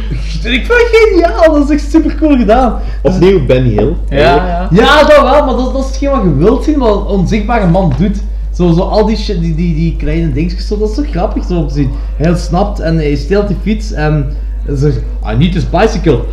Ik 0.48 0.66
vond 0.66 0.78
het 0.78 1.08
geniaal, 1.08 1.54
dat 1.54 1.70
is 1.70 1.76
echt 1.82 1.90
super 1.90 2.14
cool 2.14 2.36
gedaan. 2.36 2.78
Opnieuw 3.02 3.46
Benny 3.46 3.68
Hill. 3.70 3.92
Ja, 4.08 4.18
ja. 4.18 4.68
Ja, 4.70 5.00
dat 5.00 5.20
wel, 5.22 5.44
maar 5.44 5.56
dat, 5.56 5.72
dat 5.72 5.82
is 5.84 5.86
hetgeen 5.86 6.10
wat 6.10 6.22
je 6.22 6.34
wilt 6.36 6.64
zien, 6.64 6.78
wat 6.78 6.96
een 7.00 7.06
onzichtbare 7.06 7.66
man 7.66 7.92
doet. 7.98 8.22
Zo, 8.52 8.72
zo 8.72 8.80
al 8.80 9.06
die, 9.06 9.16
shit, 9.16 9.40
die, 9.40 9.54
die, 9.54 9.74
die 9.74 9.96
kleine 9.96 10.32
dingetjes, 10.32 10.66
zo, 10.66 10.78
dat 10.78 10.88
is 10.88 10.94
zo 10.94 11.02
grappig 11.10 11.44
zo 11.44 11.58
om 11.58 11.68
te 11.68 11.74
zien. 11.74 11.90
Hij 12.16 12.28
ontsnapt 12.30 12.80
en 12.80 12.96
hij 12.96 13.14
steelt 13.14 13.48
die 13.48 13.56
fiets 13.62 13.92
en 13.92 14.32
hij 14.66 14.76
zegt, 14.76 14.96
I 15.32 15.36
need 15.36 15.52
this 15.52 15.70
bicycle. 15.70 16.18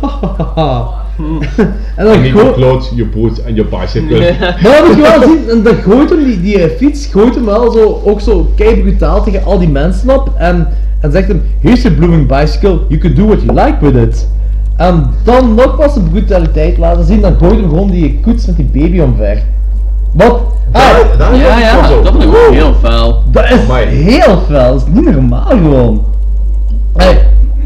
en 1.96 2.04
dan 2.04 2.14
En 2.14 2.22
niet 2.22 2.32
your 2.32 2.52
clothes, 2.52 2.90
your 2.94 3.10
boots 3.10 3.42
en 3.42 3.54
your 3.54 3.70
bicycle. 3.70 4.18
Maar 4.40 4.58
dat 4.62 4.86
moet 4.86 4.96
je 4.96 5.02
wel 5.02 5.28
zien, 5.28 5.48
en 5.50 5.62
dan 5.62 5.74
gooit 5.74 6.10
hem 6.10 6.24
die, 6.24 6.40
die 6.40 6.62
eh, 6.62 6.76
fiets, 6.76 7.06
gooit 7.06 7.34
hem 7.34 7.44
wel 7.44 7.70
zo, 7.70 8.00
ook 8.04 8.20
zo 8.20 8.50
kei 8.56 8.80
brutaal 8.80 9.24
tegen 9.24 9.44
al 9.44 9.58
die 9.58 9.68
mensen 9.68 10.10
op 10.10 10.30
en, 10.36 10.68
en 11.00 11.12
zegt 11.12 11.28
hem, 11.28 11.42
here's 11.60 11.82
your 11.82 11.96
blooming 11.98 12.26
bicycle, 12.26 12.78
you 12.88 13.00
can 13.00 13.14
do 13.14 13.26
what 13.26 13.42
you 13.42 13.52
like 13.64 13.76
with 13.80 13.96
it. 14.08 14.28
En 14.76 15.10
dan 15.24 15.54
nogmaals 15.54 15.94
de 15.94 16.00
brutaliteit 16.00 16.78
laten 16.78 17.04
zien, 17.04 17.20
dan 17.20 17.34
gooit 17.38 17.60
hem 17.60 17.68
gewoon 17.68 17.90
die 17.90 18.20
koets 18.22 18.46
met 18.46 18.56
die 18.56 18.70
baby 18.72 19.00
omver. 19.00 19.42
Wat? 20.12 20.40
Ah, 20.72 20.80
Ja, 21.34 21.58
ja, 21.58 21.86
zo. 21.88 22.02
dat 22.02 22.14
ook 22.26 22.50
heel 22.50 22.74
vuil. 22.80 23.22
dat 23.30 23.44
is 23.44 23.60
Amai. 23.64 23.86
heel 23.86 24.38
fel, 24.48 24.72
dat 24.72 24.82
is 24.86 24.94
niet 25.02 25.12
normaal 25.12 25.44
gewoon. 25.46 26.04
Hey, 26.96 27.18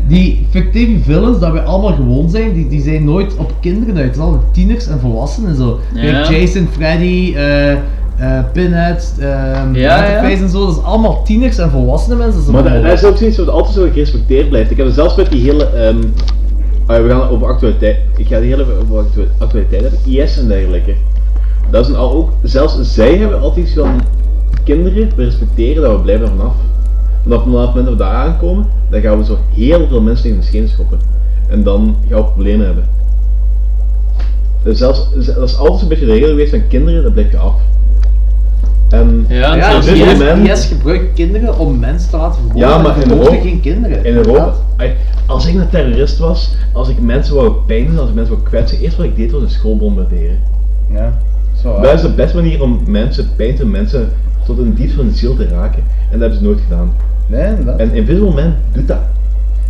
die 0.08 0.46
fictieve 0.50 1.02
villains 1.02 1.38
dat 1.38 1.52
wij 1.52 1.62
allemaal 1.62 1.92
gewoon 1.94 2.30
zijn, 2.30 2.52
die, 2.52 2.68
die 2.68 2.80
zijn 2.82 3.04
nooit 3.04 3.36
op 3.36 3.52
kinderen 3.60 3.96
uit. 3.96 4.04
Het 4.04 4.14
zijn 4.14 4.26
altijd 4.26 4.54
tieners 4.54 4.86
en 4.86 5.00
volwassenen 5.00 5.50
en 5.50 5.56
zo. 5.56 5.80
Ja. 5.94 6.00
Kijk, 6.00 6.26
Jason, 6.26 6.68
Freddy, 6.72 7.32
eh 7.36 7.72
eh 7.72 7.78
Pinhead, 8.52 9.14
ehm 9.20 9.74
Ja, 9.74 10.22
en 10.30 10.48
zo, 10.48 10.66
dat 10.66 10.76
is 10.76 10.82
allemaal 10.82 11.22
tieners 11.22 11.58
en 11.58 11.70
volwassenen 11.70 12.18
mensen. 12.18 12.36
Dat 12.36 12.46
is 12.46 12.52
Maar 12.52 12.72
dat, 12.72 12.82
dat 12.82 12.92
is 12.92 13.04
ook 13.04 13.16
zoiets 13.16 13.36
wat 13.38 13.48
altijd 13.48 13.74
zo 13.74 13.82
gerespecteerd 13.92 14.48
blijft. 14.48 14.70
Ik 14.70 14.76
heb 14.76 14.88
zelfs 14.90 15.16
met 15.16 15.30
die 15.30 15.42
hele. 15.42 15.64
ehm, 15.66 15.96
ah, 16.86 17.02
we 17.02 17.08
gaan 17.08 17.28
over 17.28 17.46
actualiteit. 17.46 17.96
Ik 18.16 18.26
ga 18.26 18.40
die 18.40 18.48
hele 18.48 18.62
over 18.82 18.98
actu- 18.98 19.28
actualiteit 19.38 19.82
hebben. 19.82 20.00
IS 20.04 20.38
en 20.38 20.48
dergelijke. 20.48 20.94
Dat 21.70 21.84
is 21.84 21.90
een, 21.90 21.96
al 21.98 22.12
ook. 22.12 22.30
Zelfs 22.42 22.78
zij 22.94 23.14
hebben 23.16 23.40
altijd 23.40 23.66
iets 23.66 23.74
van. 23.74 24.00
Kinderen, 24.64 25.08
we 25.16 25.24
respecteren 25.24 25.82
dat, 25.82 25.92
we 25.92 25.98
blijven 25.98 26.24
er 26.26 26.32
vanaf. 26.36 26.54
Vanaf 27.26 27.38
het 27.44 27.52
moment 27.52 27.74
dat 27.74 27.84
we 27.88 27.96
daar 27.96 28.14
aankomen, 28.14 28.66
dan 28.90 29.00
gaan 29.00 29.18
we 29.18 29.24
zo 29.24 29.38
heel 29.54 29.86
veel 29.88 30.00
mensen 30.00 30.22
tegen 30.22 30.40
de 30.40 30.46
schenen 30.46 30.68
schoppen. 30.68 30.98
En 31.48 31.62
dan 31.62 31.96
gaan 32.08 32.18
we 32.18 32.24
problemen 32.24 32.66
hebben. 32.66 32.84
Dus 34.62 34.78
zelfs, 34.78 35.08
dat 35.26 35.36
is 35.48 35.56
altijd 35.58 35.82
een 35.82 35.88
beetje 35.88 36.06
de 36.06 36.12
regel 36.12 36.28
geweest 36.28 36.50
van 36.50 36.66
kinderen, 36.68 37.02
dat 37.02 37.12
blijf 37.12 37.30
je 37.30 37.36
af. 37.38 37.54
En 38.88 39.26
Ja, 39.28 39.54
Ja, 39.54 39.70
zelfs 39.70 39.86
IS, 39.86 40.18
moment- 40.18 40.48
IS 40.48 40.64
gebruikt 40.66 41.12
kinderen 41.14 41.58
om 41.58 41.78
mensen 41.78 42.10
te 42.10 42.16
laten 42.16 42.34
vermoorden. 42.42 42.68
Ja, 42.68 42.78
maar 42.78 42.96
en 42.96 43.02
in 43.02 43.10
Europa- 43.10 43.40
geen 43.40 43.60
kinderen. 43.60 44.04
In 44.04 44.14
Europa, 44.16 44.52
als 45.26 45.46
ik 45.46 45.54
een 45.54 45.68
terrorist 45.68 46.18
was, 46.18 46.54
als 46.72 46.88
ik 46.88 47.00
mensen 47.00 47.34
wou 47.34 47.52
pijn 47.66 47.86
doen, 47.86 47.98
als 47.98 48.08
ik 48.08 48.14
mensen 48.14 48.34
wou 48.34 48.46
kwetsen, 48.46 48.78
eerst 48.78 48.96
wat 48.96 49.06
ik 49.06 49.16
deed 49.16 49.30
was 49.32 49.42
een 49.42 49.50
school 49.50 49.76
bombarderen. 49.76 50.38
Ja, 50.92 51.18
zo. 51.62 51.80
Dat 51.80 51.92
is 51.94 52.00
de 52.00 52.08
beste 52.12 52.36
manier 52.36 52.62
om 52.62 52.80
mensen 52.86 53.28
pijn 53.36 53.54
te 53.54 53.62
doen, 53.62 53.70
mensen 53.70 54.08
tot 54.46 54.58
een 54.58 54.74
diep 54.74 54.90
van 54.90 55.06
de 55.08 55.14
ziel 55.14 55.36
te 55.36 55.48
raken. 55.48 55.82
En 56.10 56.18
dat 56.18 56.20
hebben 56.20 56.38
ze 56.38 56.44
nooit 56.44 56.60
gedaan. 56.60 56.92
Nee, 57.26 57.46
inderdaad. 57.48 57.78
En 57.78 57.94
Invisible 57.94 58.34
Man 58.34 58.54
doet 58.72 58.88
dat. 58.88 58.98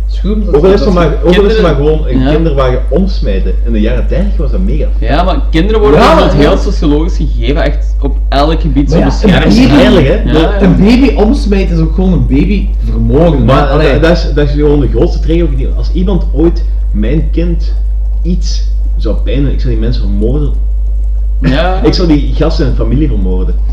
Schoen, 0.09 0.43
dat 0.45 0.55
Ook 0.55 0.63
al 0.63 0.71
is 0.71 0.79
dat 0.79 0.87
er 0.87 0.93
maar, 0.93 1.05
ook 1.07 1.23
al 1.23 1.29
is 1.29 1.35
kinderen- 1.37 1.61
maar 1.61 1.75
gewoon 1.75 2.07
een 2.07 2.19
Ja. 2.19 2.31
kinderwagen 2.31 2.79
omsmijten. 2.89 3.53
In 3.65 3.71
de 3.71 3.81
jaren 3.81 4.05
30 4.07 4.37
was 4.37 4.51
dat 4.51 4.59
mega. 4.59 4.87
Ja, 4.99 5.23
maar 5.23 5.41
kinderen 5.51 5.81
worden 5.81 5.99
Ja, 5.99 6.15
maar- 6.15 6.33
heel 6.33 6.57
sociologisch 6.57 7.17
gegeven, 7.17 7.63
echt 7.63 7.95
op 8.01 8.17
elk 8.29 8.61
gebied 8.61 8.91
zo 8.91 8.97
Maar 8.99 9.05
ja, 9.05 9.11
beschermd. 9.11 9.45
een 9.57 9.61
baby- 9.67 9.73
Heilig, 9.81 10.07
hè? 10.07 10.31
Ja, 10.31 10.39
ja. 10.39 10.61
Een 10.61 10.75
baby 10.77 11.13
omsmijten 11.15 11.75
is 11.75 11.81
ook 11.81 11.95
gewoon 11.95 12.13
een 12.13 12.27
baby 12.27 12.67
vermoorden. 12.83 13.45
Maar. 13.45 13.67
Allee. 13.67 13.91
dat, 13.91 14.01
dat 14.01 14.11
is, 14.17 14.33
dat 14.33 14.47
is 14.47 14.53
gewoon 14.53 14.79
de 14.79 14.87
grootste 14.87 15.19
trigger. 15.19 15.47
Als 15.77 15.91
iemand 15.93 16.25
ooit 16.33 16.63
mijn 16.91 17.29
kind 17.31 17.73
iets 18.21 18.67
zou 18.97 19.15
pijn 19.15 19.43
doen, 19.43 19.51
ik 19.51 19.59
zou 19.59 19.73
die 19.73 19.81
mensen 19.81 20.01
vermoorden. 20.01 20.51
Ja. 21.41 21.81
Ik 21.83 21.93
zou 21.93 22.07
die 22.07 22.33
gasten 22.35 22.65
en 22.65 22.75
familie 22.75 23.07
vermoorden. 23.07 23.55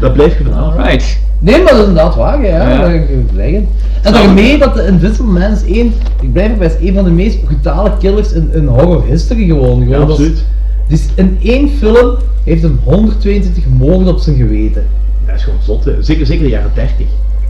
dat 0.00 0.12
blijf 0.12 0.38
je 0.38 0.44
vanaf. 0.44 0.76
Alright. 0.76 1.18
Nee, 1.40 1.62
maar 1.62 1.72
dat 1.72 1.80
is 1.80 1.86
inderdaad 1.88 2.14
waar, 2.14 2.44
ja. 2.44 2.68
Ja. 2.68 2.78
Dat 2.78 2.80
kan 2.80 2.94
ik 2.94 3.06
zeggen. 3.34 3.68
En 4.02 4.12
daarmee 4.12 4.58
dat 4.58 4.74
de 4.74 4.86
Invisible 4.86 5.32
Man 5.32 5.52
is 5.52 5.64
één, 5.64 5.92
ik 6.20 6.32
blijf 6.32 6.50
erbij, 6.50 6.66
is 6.66 6.76
één 6.86 6.94
van 6.94 7.04
de 7.04 7.10
meest 7.10 7.44
brutale 7.44 7.90
killers 7.98 8.32
in, 8.32 8.50
in 8.52 8.66
horror 8.66 9.04
history 9.06 9.46
gewoon. 9.46 9.78
Ja, 9.78 9.84
gewoon 9.94 10.10
absoluut. 10.10 10.44
Dus 10.88 11.06
in 11.14 11.38
één 11.42 11.68
film 11.68 12.16
heeft 12.44 12.62
hem 12.62 12.80
122 12.84 13.64
moorden 13.78 14.08
op 14.08 14.18
zijn 14.18 14.36
geweten. 14.36 14.86
Dat 15.26 15.34
is 15.36 15.42
gewoon 15.44 15.58
zot. 15.62 15.84
hè. 15.84 16.02
Zeker, 16.02 16.26
zeker 16.26 16.44
de 16.44 16.50
jaren 16.50 16.70
30. 16.74 16.94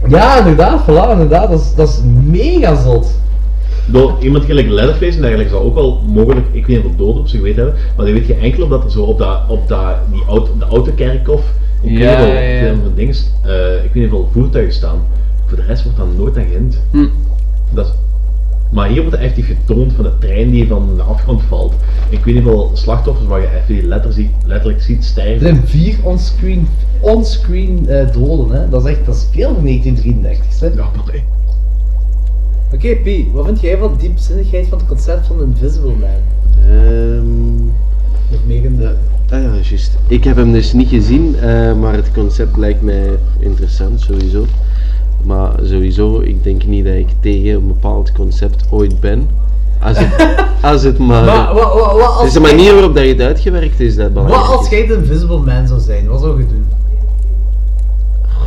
Ja, 0.09 0.39
inderdaad, 0.39 0.81
voilà, 0.83 1.11
inderdaad. 1.11 1.51
Dat 1.51 1.61
is, 1.61 1.75
dat 1.77 1.89
is 1.89 2.01
mega 2.31 2.83
zot. 2.83 3.19
Bedoel, 3.91 4.13
iemand 4.21 4.45
gelijk 4.45 4.69
Leatherface 4.69 5.17
en 5.17 5.21
dergelijke 5.23 5.53
zal 5.53 5.63
ook 5.63 5.75
wel 5.75 6.01
mogelijk, 6.07 6.47
ik 6.53 6.67
weet 6.67 6.77
niet 6.77 6.85
hoeveel 6.87 7.07
doden 7.07 7.21
op 7.21 7.29
zijn 7.29 7.43
geweten 7.43 7.63
hebben, 7.65 7.81
maar 7.97 8.05
die 8.05 8.15
weet 8.15 8.27
je 8.27 8.35
enkel 8.35 8.63
omdat 8.63 8.85
er 8.85 8.91
zo 8.91 9.03
op, 9.03 9.19
dat, 9.19 9.41
op 9.49 9.69
dat, 9.69 9.95
die 10.13 10.23
auto, 10.29 10.51
de 10.59 10.65
autokerkhof, 10.65 11.53
ik 11.83 11.91
weet 11.91 11.99
Ja, 11.99 12.21
ja, 12.27 12.39
ja. 12.39 12.59
veel 12.61 12.75
van 12.83 12.93
dinges, 12.95 13.31
eh, 13.45 13.75
ik 13.85 13.93
weet 13.93 14.03
niet 14.03 14.11
hoeveel 14.11 14.29
voertuigen 14.33 14.73
staan. 14.75 14.99
Voor 15.47 15.57
de 15.57 15.65
rest 15.65 15.83
wordt 15.83 15.99
dan 15.99 16.17
nooit 16.17 16.37
aan 16.37 16.45
gehind. 16.45 16.81
Hm. 16.91 17.07
Dat 17.71 17.87
is- 17.87 17.93
maar 18.71 18.89
hier 18.89 18.97
wordt 19.03 19.17
het 19.17 19.21
effectief 19.21 19.47
getoond 19.47 19.93
van 19.93 20.05
de 20.05 20.19
trein 20.19 20.51
die 20.51 20.67
van 20.69 20.89
de 20.97 21.03
afgrond 21.03 21.43
valt. 21.49 21.73
Ik 22.09 22.25
weet 22.25 22.35
niet 22.35 22.43
hoeveel 22.45 22.71
slachtoffers 22.75 23.27
waar 23.27 23.41
je 23.41 23.47
even 23.47 23.75
die 23.75 23.83
letter 23.87 24.13
ziet, 24.13 24.31
letterlijk 24.47 24.83
ziet 24.83 24.99
Er 24.99 25.05
sterven. 25.05 25.41
zijn 25.41 25.63
vier 25.67 25.95
onscreen, 26.03 26.69
onscreen 27.01 27.89
eh, 27.89 28.13
doden, 28.13 28.61
hè. 28.61 28.69
Dat 28.69 28.85
is 28.85 28.91
echt, 28.91 29.07
dat 29.07 29.15
is 29.15 29.27
veel 29.33 29.55
voor 29.55 29.63
1933, 29.63 30.61
hè. 30.61 30.67
Ja, 30.67 30.75
maar 30.77 31.13
nee. 31.13 31.23
Oké, 32.79 32.97
Pi, 32.97 33.31
wat 33.33 33.45
vind 33.45 33.61
jij 33.61 33.79
van 33.79 33.93
de 33.93 33.99
diepzinnigheid 33.99 34.67
van 34.69 34.79
het 34.79 34.87
concept 34.87 35.27
van 35.27 35.43
Invisible 35.43 35.91
Man? 35.91 36.09
Ehm, 36.71 37.65
Nog 38.31 38.41
meer 38.47 38.65
in 38.65 38.77
de... 38.77 38.95
ah 39.31 39.43
ja, 39.43 39.51
juist. 39.63 39.99
Ik 40.07 40.25
heb 40.25 40.37
hem 40.37 40.53
dus 40.53 40.73
niet 40.73 40.89
gezien, 40.89 41.37
eh, 41.37 41.75
maar 41.75 41.95
het 41.95 42.13
concept 42.13 42.57
lijkt 42.57 42.83
mij 42.83 43.19
interessant, 43.39 44.01
sowieso. 44.01 44.45
Maar 45.25 45.53
sowieso, 45.63 46.21
ik 46.21 46.45
denk 46.45 46.65
niet 46.67 46.85
dat 46.85 46.95
ik 46.95 47.09
tegen 47.21 47.51
een 47.51 47.67
bepaald 47.67 48.13
concept 48.13 48.65
ooit 48.71 49.01
ben. 49.01 49.29
Als 49.83 49.97
het, 49.99 50.37
als 50.73 50.83
het 50.83 50.99
maar... 50.99 51.25
Maar 51.25 51.47
als 51.49 52.27
is 52.27 52.33
de 52.33 52.41
manier 52.41 52.73
waarop 52.73 52.95
dat 52.95 53.05
je 53.05 53.11
het 53.11 53.21
uitgewerkt 53.21 53.81
is 53.81 53.97
dat 53.97 54.13
belangrijk 54.13 54.47
Wat 54.47 54.57
als 54.59 54.69
jij 54.69 54.87
de 54.87 54.95
Invisible 54.95 55.39
Man 55.41 55.67
zou 55.67 55.81
zijn? 55.81 56.07
Wat 56.07 56.21
zou 56.21 56.41
je 56.41 56.47
doen? 56.47 56.67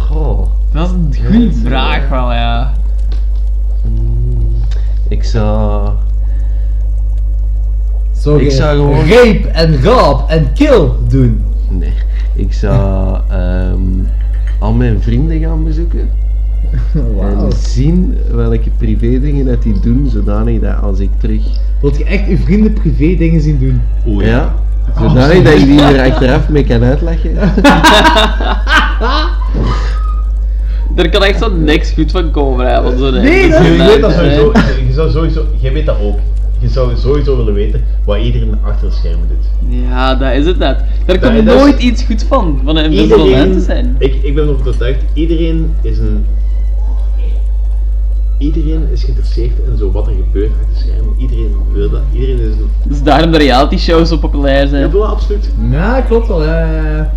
Goh. 0.08 0.48
Dat 0.74 0.90
is 0.90 0.92
een 0.92 1.26
goede 1.26 1.54
vraag 1.64 2.10
wel, 2.10 2.32
ja. 2.32 2.80
Ik 5.12 5.24
zou... 5.24 5.90
Ik 8.26 8.42
je 8.42 8.52
zou 8.52 8.78
gewoon- 8.78 9.10
rape 9.10 9.48
en 9.48 9.82
raap 9.82 10.30
en 10.30 10.54
kill 10.54 10.90
doen? 11.08 11.44
Nee, 11.70 11.94
ik 12.36 12.54
zou 12.54 13.20
ehm, 13.30 13.80
al 14.60 14.74
mijn 14.74 15.02
vrienden 15.02 15.40
gaan 15.40 15.64
bezoeken. 15.64 16.10
Wauw. 17.18 17.46
En 17.46 17.52
zien 17.52 18.18
welke 18.32 18.70
privé 18.78 19.20
dingen 19.20 19.46
dat 19.46 19.64
die 19.64 19.80
doen, 19.80 20.08
zodanig 20.10 20.60
dat 20.60 20.82
als 20.82 21.00
ik 21.00 21.10
terug... 21.18 21.42
Wilt 21.82 21.98
je 21.98 22.04
echt 22.06 22.28
je 22.28 22.38
vrienden 22.38 22.74
privé 22.74 23.16
dingen 23.18 23.42
zien 23.42 23.60
doen? 23.60 23.82
Oh 24.06 24.22
ja. 24.22 24.54
Zodanig 25.00 25.44
dat 25.44 25.54
ik 25.54 25.66
die 25.66 25.82
er 25.82 26.12
achteraf 26.12 26.50
mee 26.50 26.64
kan 26.64 26.84
uitleggen. 26.84 27.32
Er 30.96 31.10
kan 31.10 31.24
echt 31.24 31.40
zo 31.40 31.52
niks 31.56 31.92
goed 31.92 32.12
van 32.12 32.32
komen, 32.32 32.68
hè. 32.68 32.82
Van 32.82 32.98
zo'n 32.98 33.14
Nee, 33.14 33.50
dat- 33.50 33.66
Je 33.66 33.76
weet 33.88 34.02
dat 34.02 34.12
sowieso, 34.12 34.52
je 34.88 34.94
zou 34.94 35.12
sowieso, 35.12 35.46
jij 35.60 35.74
weet 35.74 35.86
dat 35.86 35.96
ook. 36.02 36.20
Je 36.60 36.68
zou 36.70 36.92
sowieso 36.98 37.38
willen 37.38 37.54
weten 37.54 37.84
wat 38.06 38.18
iedereen 38.18 38.56
achter 38.64 38.90
de 38.90 38.96
schermen 38.96 39.28
doet. 39.28 39.78
Ja, 39.90 40.16
dat 40.16 40.34
is 40.34 40.46
het 40.46 40.58
net. 40.58 40.78
Daar 41.06 41.20
Dat- 41.20 41.32
komt 41.32 41.46
dat 41.46 41.56
is- 41.56 41.62
nooit 41.62 41.80
iets 41.82 42.04
goed 42.04 42.24
van, 42.24 42.62
van 42.66 42.76
een 42.78 42.92
invisible 42.92 43.30
man 43.38 43.52
te 43.52 43.60
zijn. 43.60 43.96
Ik, 44.00 44.14
ik 44.24 44.36
ben 44.36 44.48
ervan 44.48 44.60
overtuigd, 44.60 45.04
iedereen 45.14 45.74
is 45.82 45.98
een... 45.98 46.26
Iedereen 48.38 48.88
is 48.92 49.04
geïnteresseerd 49.04 49.52
in 49.72 49.78
zo 49.78 49.92
wat 49.92 50.08
er 50.08 50.14
gebeurt 50.26 50.52
achter 50.52 50.74
de 50.74 50.80
schermen. 50.80 51.14
Iedereen 51.18 51.56
wil 51.74 51.90
dat. 51.90 52.02
Iedereen 52.14 52.40
is 52.40 52.46
een... 52.56 52.70
Dus 52.84 53.04
daarom 53.04 53.32
de 53.32 53.38
reality 53.38 53.78
shows 53.78 54.10
zo 54.10 54.18
populair 54.18 54.68
zijn. 54.68 54.82
Ja, 54.82 54.92
wel, 54.92 55.06
absoluut. 55.06 55.50
Ja, 55.72 56.02
klopt 56.02 56.28
wel. 56.28 56.44
ja. 56.44 57.14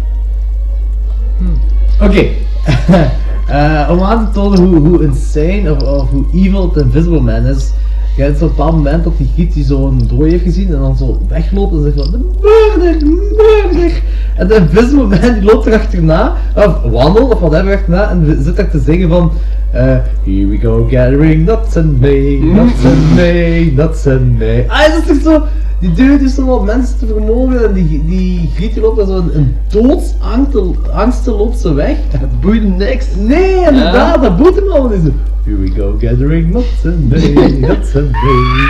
Hm. 1.38 2.04
Oké. 2.04 2.24
om 3.92 4.02
aan 4.02 4.26
te 4.26 4.32
tonen 4.32 4.58
hoe, 4.58 4.76
hoe 4.76 5.02
insane 5.02 5.72
of, 5.72 5.82
of 5.82 6.10
hoe 6.10 6.24
evil 6.32 6.68
het 6.68 6.84
Invisible 6.84 7.20
Man 7.20 7.46
is. 7.46 7.72
Je 8.16 8.22
hebt 8.22 8.38
zo'n 8.38 8.48
bepaald 8.48 8.74
moment 8.74 9.04
dat 9.04 9.16
die 9.16 9.30
giet 9.34 9.52
die 9.52 9.64
zo'n 9.64 10.02
dooi 10.08 10.30
heeft 10.30 10.42
gezien 10.42 10.68
en 10.68 10.78
dan 10.80 10.96
zo 10.96 11.20
wegloopt 11.28 11.72
en 11.74 11.82
zegt 11.82 11.94
van 11.96 12.10
de 12.10 12.18
murder, 12.40 13.06
murder. 13.06 14.02
En 14.36 14.48
de 14.48 14.54
Invisible 14.54 15.06
Man 15.06 15.32
die 15.32 15.42
loopt 15.42 15.66
er 15.66 15.72
achterna, 15.72 16.34
of 16.56 16.90
wandelt 16.90 17.32
of 17.32 17.38
whatever 17.38 17.74
achterna 17.74 18.10
en 18.10 18.42
zit 18.42 18.56
daar 18.56 18.70
te 18.70 18.80
zeggen 18.80 19.08
van 19.08 19.32
eh, 19.72 19.96
Here 20.24 20.46
we 20.46 20.58
go 20.58 20.86
gathering 20.90 21.44
nuts 21.44 21.76
and 21.76 22.00
May, 22.00 22.38
nuts 22.38 22.84
and 22.84 23.14
May, 23.14 23.72
nuts 23.76 24.06
and 24.06 24.38
May. 24.38 24.64
Ah, 24.68 24.92
dat 24.92 25.16
is 25.16 25.22
toch 25.22 25.32
zo, 25.32 25.46
die 25.80 25.92
dude 25.92 26.24
is 26.24 26.34
zo 26.34 26.44
wat 26.44 26.64
mensen 26.64 26.98
te 26.98 27.06
vermogen 27.06 27.64
en 27.68 27.72
die, 27.72 28.04
die 28.06 28.50
giet 28.54 28.76
loopt 28.76 28.96
daar 28.96 29.06
zo 29.06 29.16
een, 29.16 29.36
een 29.36 29.54
doodsangst 29.68 31.26
loopt 31.26 31.58
ze 31.58 31.72
weg. 31.74 31.96
Het 32.10 32.40
boeit 32.40 32.62
hem 32.62 32.76
niks. 32.76 33.06
Nee, 33.18 33.54
inderdaad, 33.54 34.22
dat 34.22 34.36
boeit 34.36 34.54
hem 34.54 34.68
allemaal 34.68 34.90
niet 34.90 35.04
zo. 35.04 35.12
Here 35.44 35.58
we 35.58 35.70
go 35.70 35.96
gathering 35.98 36.52
nuts 36.52 36.86
and 36.86 37.10
May, 37.10 37.50
nuts 37.60 37.96
and 37.96 38.03
May. 38.12 38.68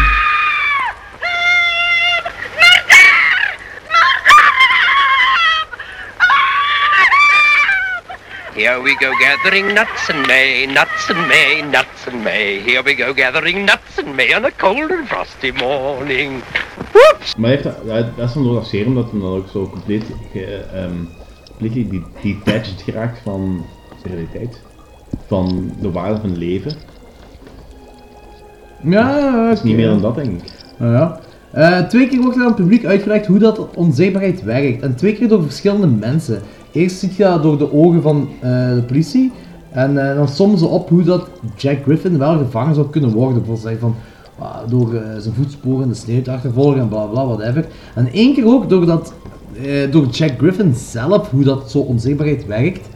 Here 8.54 8.80
we 8.80 8.94
go 9.00 9.12
gathering 9.18 9.74
nuts 9.74 10.08
in 10.10 10.22
May, 10.28 10.66
nuts 10.66 11.10
in 11.10 11.16
May, 11.28 11.62
nuts 11.62 12.06
in 12.06 12.22
May. 12.22 12.60
Here 12.60 12.82
we 12.82 12.94
go 12.94 13.12
gathering 13.12 13.64
nuts 13.64 13.98
in 13.98 14.14
May 14.14 14.32
on 14.32 14.44
a 14.44 14.50
cold 14.52 14.90
and 14.92 15.08
frosty 15.08 15.50
morning. 15.50 16.42
Maar 17.36 17.50
hij 17.50 17.60
heeft 17.62 18.16
dat, 18.16 18.28
is 18.28 18.32
dan 18.32 18.44
door 18.44 18.54
dat 18.54 18.66
serum 18.66 18.94
dat 18.94 19.10
hij 19.10 19.20
dan 19.20 19.36
ook 19.36 19.48
zo 19.52 19.68
compleet, 19.68 20.04
ge, 20.32 20.44
ehm, 20.72 20.96
de- 21.58 22.02
detached 22.22 22.82
geraakt 22.82 23.18
van 23.22 23.66
de 24.02 24.08
realiteit. 24.08 24.60
Van 25.26 25.74
de 25.80 25.90
waarde 25.90 26.20
van 26.20 26.38
leven. 26.38 26.76
Ja, 28.84 29.18
ja, 29.18 29.50
is 29.50 29.62
niet 29.62 29.76
meer 29.76 29.88
dan 29.88 30.00
dat, 30.00 30.14
denk 30.14 30.42
ik. 30.42 30.52
Nou 30.78 30.92
ja. 30.92 31.20
Eh, 31.54 31.78
twee 31.78 32.08
keer 32.08 32.20
wordt 32.20 32.36
er 32.36 32.42
aan 32.42 32.48
het 32.48 32.56
publiek 32.56 32.84
uitgelegd 32.84 33.26
hoe 33.26 33.38
dat 33.38 33.66
onzichtbaarheid 33.74 34.42
werkt. 34.42 34.82
En 34.82 34.94
twee 34.94 35.14
keer 35.14 35.28
door 35.28 35.42
verschillende 35.42 35.86
mensen. 35.86 36.40
Eerst 36.72 36.98
zie 36.98 37.10
je 37.16 37.22
dat 37.22 37.42
door 37.42 37.58
de 37.58 37.72
ogen 37.72 38.02
van 38.02 38.28
eh, 38.40 38.50
de 38.74 38.82
politie. 38.86 39.32
En 39.70 40.08
eh, 40.08 40.16
dan 40.16 40.28
sommen 40.28 40.58
ze 40.58 40.66
op 40.66 40.88
hoe 40.88 41.02
dat 41.02 41.28
Jack 41.56 41.82
Griffin 41.82 42.18
wel 42.18 42.38
gevangen 42.38 42.74
zou 42.74 42.90
kunnen 42.90 43.10
worden. 43.10 43.42
Bijvoorbeeld 43.44 43.78
van, 43.80 43.94
ah, 44.38 44.56
door 44.68 44.88
zijn 45.18 45.34
voetsporen 45.34 45.82
in 45.82 45.88
de 45.88 45.94
sneeuw 45.94 46.22
te 46.22 46.30
achtervolgen 46.30 46.80
en 46.80 46.88
bla 46.88 47.04
bla 47.04 47.26
whatever. 47.26 47.66
En 47.94 48.12
één 48.12 48.34
keer 48.34 48.46
ook 48.46 48.68
door, 48.68 48.86
dat, 48.86 49.14
door 49.90 50.06
Jack 50.06 50.32
Griffin 50.38 50.74
zelf, 50.74 51.30
hoe 51.30 51.44
dat 51.44 51.70
zo 51.70 51.78
onzichtbaarheid 51.78 52.46
werkt. 52.46 52.88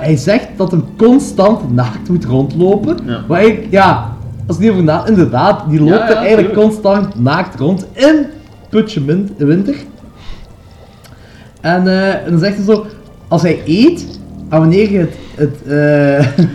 Hij 0.00 0.16
zegt 0.16 0.48
dat 0.56 0.70
hem 0.70 0.84
constant 0.96 1.72
naakt 1.74 2.08
moet 2.08 2.24
rondlopen. 2.24 2.96
Maar 3.28 3.44
ik, 3.44 3.66
ja, 3.70 4.16
als 4.50 4.58
niet 4.58 4.70
over 4.70 4.82
na, 4.82 5.06
inderdaad, 5.06 5.70
die 5.70 5.78
loopt 5.80 5.90
Ja, 5.92 6.08
er 6.10 6.16
eigenlijk 6.16 6.48
tuurlijk. 6.48 6.68
constant 6.70 7.20
naakt 7.20 7.60
rond 7.60 7.86
in 7.92 8.26
putje 8.68 9.00
min- 9.00 9.34
winter. 9.38 9.74
En, 11.60 11.86
eh, 11.88 12.14
en 12.24 12.30
dan 12.30 12.38
zegt 12.38 12.56
hij 12.56 12.64
zo, 12.64 12.86
als 13.28 13.42
hij 13.42 13.62
eet, 13.66 14.18
en 14.48 14.58
wanneer 14.58 14.90
je 14.92 14.98
het, 14.98 15.14
het 15.34 15.62
eh, 15.66 16.46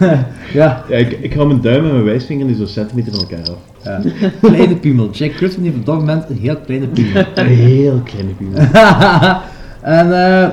ja, 0.58 0.84
Ja, 0.88 0.96
ik, 0.96 1.12
ik 1.20 1.32
hou 1.34 1.46
mijn 1.46 1.60
duim 1.60 1.84
en 1.84 1.92
mijn 1.92 2.04
wijsvinger 2.04 2.46
die 2.46 2.56
zo 2.56 2.66
centimeter 2.66 3.12
van 3.12 3.20
elkaar 3.20 3.50
af. 3.50 3.58
ja, 3.84 4.00
kleine 4.40 4.76
piemel. 4.76 5.10
Jack 5.10 5.32
Griffin 5.32 5.62
heeft 5.64 5.76
op 5.76 5.86
dat 5.86 5.98
moment 5.98 6.24
een 6.28 6.38
heel 6.38 6.56
kleine 6.56 6.86
piemel. 6.88 7.24
Een 7.34 7.46
heel 7.46 8.00
kleine 8.04 8.30
piemel. 8.32 8.58
en 9.98 10.26
eh, 10.42 10.48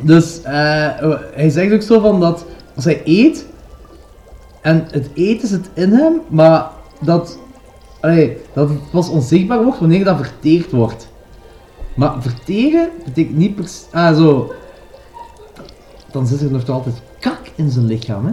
dus 0.00 0.42
eh, 0.42 0.52
hij 1.34 1.48
zegt 1.50 1.72
ook 1.72 1.82
zo 1.82 2.00
van 2.00 2.20
dat 2.20 2.46
als 2.74 2.84
hij 2.84 3.00
eet 3.04 3.46
en 4.62 4.86
het 4.90 5.08
eten 5.14 5.48
zit 5.48 5.70
in 5.74 5.92
hem, 5.92 6.20
maar 6.28 6.70
dat, 7.00 7.38
allee, 8.00 8.36
dat 8.52 8.68
het 8.68 8.90
pas 8.90 9.08
onzichtbaar 9.08 9.62
wordt 9.62 9.78
wanneer 9.78 10.04
dat 10.04 10.16
verteerd 10.16 10.70
wordt. 10.70 11.08
Maar 11.96 12.22
verteren 12.22 12.88
betekent 13.04 13.36
niet 13.36 13.54
per 13.54 13.68
se, 13.68 13.84
ah 13.92 14.16
zo, 14.16 14.52
dan 16.10 16.26
zit 16.26 16.40
er 16.40 16.50
nog 16.50 16.68
altijd 16.68 17.02
kak 17.20 17.40
in 17.54 17.70
zijn 17.70 17.86
lichaam 17.86 18.26
hè. 18.26 18.32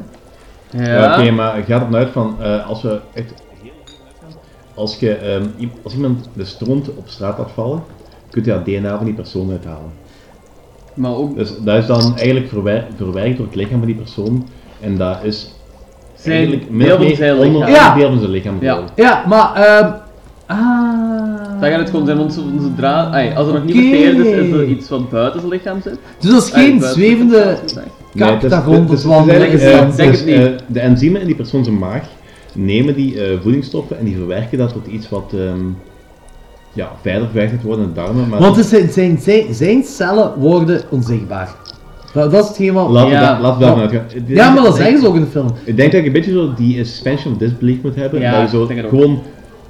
Ja, 0.94 1.20
oké, 1.20 1.32
maar 1.32 1.64
gaat 1.64 1.82
het 1.82 1.90
nou 1.90 2.04
uit 2.04 2.14
van 2.14 2.36
eh, 2.42 2.68
als 2.68 2.82
we 2.82 3.00
echt 3.14 3.34
heel 3.62 3.72
uitgaan, 3.86 4.40
als, 4.76 5.00
je, 5.00 5.16
ehm, 5.16 5.46
i- 5.60 5.72
als 5.84 5.94
iemand 5.94 6.30
de 6.34 6.46
stront 6.46 6.90
op 6.96 7.08
straat 7.08 7.38
laat 7.38 7.52
vallen, 7.52 7.84
kun 8.30 8.44
je 8.44 8.50
dat 8.52 8.66
DNA 8.66 8.96
van 8.98 9.06
die 9.06 9.14
persoon 9.16 9.52
uithalen. 9.52 9.92
Maar 10.94 11.16
ook... 11.16 11.36
Dus 11.36 11.54
dat 11.60 11.78
is 11.78 11.86
dan 11.86 12.18
eigenlijk 12.18 12.48
verwer- 12.50 12.88
verwerkt 12.96 13.38
door 13.38 13.46
het 13.46 13.56
lichaam 13.56 13.78
van 13.78 13.88
die 13.88 13.96
persoon 13.96 14.48
en 14.80 14.98
dat 14.98 15.24
is 15.24 15.54
Zijn 16.22 16.62
deel 16.70 16.98
van 16.98 17.16
zijn 17.16 17.40
lichaam. 17.40 17.62
een 17.62 17.72
Ja. 17.72 17.96
deel 17.96 18.10
van 18.10 18.20
zijn 18.20 18.32
lichaam. 18.32 18.58
Ja. 18.60 18.80
Ja, 18.96 19.24
maar 19.28 19.54
ehm 19.56 19.92
ah. 20.46 21.60
Dan 21.62 21.70
gaat 21.70 21.80
het 21.80 21.90
gewoon 21.90 22.06
zijn, 22.06 22.18
want 22.18 22.34
zodra, 22.62 23.10
ai, 23.12 23.36
als 23.36 23.48
er 23.48 23.54
nog 23.54 23.64
niet 23.64 23.76
Oké. 23.76 23.84
verteerd 23.84 24.18
is, 24.18 24.28
is 24.48 24.52
er 24.52 24.66
iets 24.66 24.90
wat 24.90 25.10
buiten 25.10 25.40
zijn 25.40 25.52
lichaam 25.52 25.82
zit. 25.82 25.98
Dus 26.20 26.32
dat 26.32 26.44
is 26.44 26.54
Ai, 26.54 26.66
geen 26.66 26.82
zwevende 26.82 27.58
zeggen. 27.66 27.92
Nee, 28.14 28.28
kak 28.28 28.42
het 28.42 28.52
een 29.04 29.26
leuke 29.26 30.34
eh, 30.34 30.52
de 30.68 30.80
enzymen 30.80 31.22
in 31.22 31.28
die 31.28 31.36
persoon 31.36 31.64
zijn 31.64 31.78
maag 31.78 32.04
nemen 32.54 32.96
die 32.96 33.24
eh, 33.24 33.38
voedingsstoffen 33.42 34.00
en 34.00 34.06
die 34.06 34.16
verwerken 34.16 34.58
dat 34.58 34.74
tot 34.74 34.88
iets 34.88 35.10
wat 35.10 35.34
ehm, 35.34 35.60
ja, 36.74 36.92
verder 37.02 37.26
verwerkt 37.26 37.64
wordt 37.64 37.82
in 37.82 37.88
de 37.88 37.94
darmen. 37.94 38.30
Maar 38.30 38.40
Want 38.40 38.66
zijn, 38.66 39.20
zijn, 39.20 39.48
zijn 39.54 39.84
cellen 39.84 40.34
worden 40.40 40.82
onzichtbaar. 40.90 41.56
Dat, 42.14 42.32
dat 42.32 42.42
is 42.44 42.48
hetgeen 42.48 42.74
wat... 42.74 42.94
Daarvan 42.94 43.80
uitgaan. 43.80 44.06
Ik 44.14 44.28
denk 44.28 44.40
Ja, 44.40 44.54
maar 44.54 44.64
dat 44.64 44.76
zeggen 44.76 45.00
ze 45.00 45.08
ook 45.08 45.16
in 45.16 45.22
de 45.22 45.28
film. 45.28 45.48
Ik 45.64 45.76
denk 45.78 45.92
dat 45.92 46.02
je 46.02 46.08
een 46.08 46.14
beetje 46.14 46.32
zo 46.32 46.54
die 46.54 46.84
suspension 46.86 47.34
of 47.34 47.40
disbelief 47.40 47.82
moet 47.84 47.96
hebben. 47.96 48.20
Ja, 48.20 48.32
dat 48.42 48.52
je 48.52 48.58
zo 48.58 48.68
denk 48.68 48.82
het 48.82 48.92
ook. 48.92 49.00
gewoon, 49.02 49.22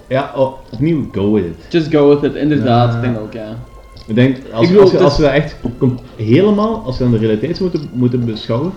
ja, 0.08 0.32
oh, 0.36 0.54
opnieuw 0.72 1.06
go 1.12 1.32
with 1.34 1.46
it. 1.46 1.56
Just 1.70 1.92
go 1.96 2.10
with 2.10 2.24
it, 2.32 2.36
inderdaad, 2.36 2.90
Ja. 2.92 2.96
ik 2.98 3.02
denk 3.04 3.20
ook, 3.20 3.34
ja. 3.34 3.48
Ik 4.08 4.16
denk, 4.16 4.38
als, 4.54 4.62
Ik 4.64 4.68
bedoel, 4.68 4.82
als, 4.84 4.92
we, 4.92 4.98
het 4.98 5.06
als 5.06 5.14
is- 5.14 5.20
we 5.20 5.24
dat 5.26 5.34
echt 5.34 5.56
helemaal, 6.16 6.82
als 6.86 6.98
we 6.98 7.04
dan 7.04 7.14
de 7.14 7.20
realiteit 7.20 7.60
moeten, 7.60 7.90
moeten 7.94 8.26
beschouwen, 8.26 8.72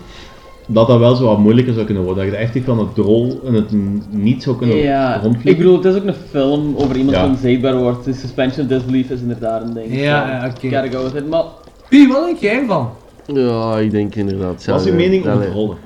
dat 0.66 0.86
dat 0.86 0.98
wel 0.98 1.14
zo 1.14 1.24
wat 1.24 1.38
moeilijker 1.38 1.72
zou 1.74 1.84
kunnen 1.86 2.04
worden. 2.04 2.24
Dat 2.24 2.32
je 2.32 2.38
echt 2.40 2.54
iets 2.54 2.66
van 2.66 2.78
het 2.78 2.96
rol 2.96 3.40
en 3.46 3.54
het 3.54 3.70
niet 4.10 4.42
zou 4.42 4.56
kunnen 4.56 4.76
Ja, 4.76 5.12
rondvliegen. 5.22 5.50
ik 5.50 5.56
bedoel, 5.58 5.76
het 5.76 5.84
is 5.84 5.94
ook 5.96 6.04
een 6.06 6.14
film 6.30 6.74
over 6.76 6.96
iemand 6.96 7.16
Ja. 7.16 7.22
die 7.22 7.30
onzichtbaar 7.32 7.76
wordt. 7.76 8.04
De 8.04 8.12
suspension 8.12 8.64
of 8.66 8.72
disbelief 8.72 9.10
is 9.10 9.20
inderdaad 9.20 9.62
een 9.62 9.74
ding. 9.74 9.86
Ja, 10.00 10.24
So, 10.26 10.30
ja, 10.32 10.46
oké. 10.56 10.76
Gotta 10.76 10.98
go 10.98 11.04
with 11.04 11.14
it, 11.22 11.28
maar... 11.28 11.42
Wie, 11.88 12.08
wat 12.08 12.24
denk 12.24 12.38
jij 12.38 12.58
ervan? 12.60 12.88
Ja, 13.26 13.78
ik 13.78 13.90
denk 13.90 14.14
inderdaad. 14.14 14.64
Wat 14.64 14.80
is 14.80 14.86
uw 14.86 14.94
mening 14.94 15.26
over 15.26 15.50
rollen? 15.52 15.76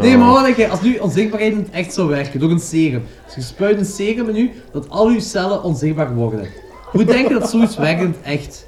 Nee, 0.00 0.16
maar 0.16 0.32
wat 0.32 0.44
denk 0.44 0.56
jij? 0.56 0.70
Als 0.70 0.82
nu 0.82 0.96
onzichtbaarheid 0.96 1.52
in 1.52 1.58
het 1.58 1.70
echt 1.70 1.94
zou 1.94 2.08
werken, 2.08 2.40
door 2.40 2.50
een 2.50 2.60
serum. 2.60 3.02
Dus 3.26 3.34
je 3.34 3.40
spuit 3.40 3.78
een 3.78 3.84
serum 3.84 4.28
in 4.28 4.36
u, 4.36 4.50
dat 4.72 4.88
al 4.90 5.08
uw 5.08 5.20
cellen 5.20 5.62
onzichtbaar 5.62 6.14
worden. 6.14 6.46
Hoe 6.84 7.04
denk 7.04 7.28
je 7.28 7.34
dat 7.34 7.50
zoiets 7.50 7.76
werkt 7.76 8.00
in 8.00 8.06
het 8.06 8.16
echt? 8.22 8.66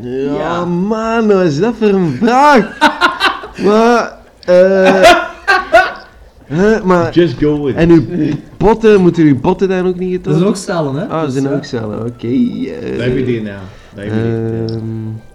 Ja, 0.00 0.64
man, 0.64 1.26
wat 1.26 1.42
is 1.42 1.58
dat 1.58 1.74
voor 1.78 1.88
een 1.88 2.16
vraag? 2.20 2.78
maar, 3.66 4.18
eh... 4.44 5.20
hè, 6.44 6.84
maar... 6.84 7.12
Just 7.12 7.38
go 7.38 7.62
with 7.62 7.74
it. 7.74 7.80
En 7.80 7.90
uw 7.90 8.04
botten, 8.56 9.00
moeten 9.00 9.24
uw 9.24 9.40
botten 9.40 9.68
dan 9.68 9.86
ook 9.86 9.98
niet 9.98 10.12
getoond 10.12 10.24
Dat 10.24 10.34
zijn 10.34 10.48
ook 10.48 10.56
cellen, 10.56 10.94
hè? 10.94 11.04
Ah, 11.04 11.10
dat 11.10 11.24
Dus, 11.24 11.32
zijn 11.32 11.44
ja. 11.44 11.56
ook 11.56 11.64
cellen, 11.64 11.98
oké. 11.98 12.28
Dat 12.96 13.00
heb 13.00 13.16
je 13.16 13.24
DNA. 13.24 13.58
Dat 13.94 14.04
heb 14.04 14.12
je 14.14 14.64
DNA. 14.66 15.28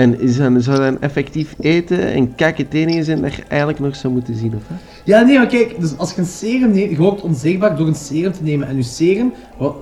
En 0.00 0.20
is 0.20 0.36
dan, 0.36 0.60
zou 0.60 0.78
dan 0.78 1.00
effectief 1.00 1.54
eten 1.60 2.12
en 2.12 2.34
kijk 2.34 2.58
het 2.58 2.74
enige 2.74 3.04
zijn 3.04 3.22
dat 3.22 3.34
je 3.34 3.42
eigenlijk 3.48 3.80
nog 3.80 3.96
zou 3.96 4.12
moeten 4.12 4.36
zien, 4.36 4.54
of 4.54 4.62
hè? 4.66 4.74
Ja, 5.04 5.22
nee, 5.22 5.36
maar 5.36 5.46
kijk, 5.46 5.80
dus 5.80 5.96
als 5.96 6.14
je 6.14 6.20
een 6.20 6.26
serum 6.26 6.70
neemt, 6.70 6.90
je 6.90 6.96
wordt 6.96 7.20
onzichtbaar 7.20 7.76
door 7.76 7.86
een 7.86 7.94
serum 7.94 8.32
te 8.32 8.42
nemen. 8.42 8.68
En 8.68 8.76
je 8.76 8.82
serum, 8.82 9.32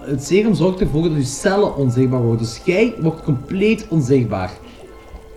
het 0.00 0.24
serum 0.24 0.54
zorgt 0.54 0.80
ervoor 0.80 1.02
dat 1.02 1.16
je 1.16 1.22
cellen 1.24 1.76
onzichtbaar 1.76 2.20
worden. 2.22 2.38
Dus 2.38 2.60
jij 2.64 2.94
wordt 3.00 3.22
compleet 3.22 3.86
onzichtbaar. 3.88 4.50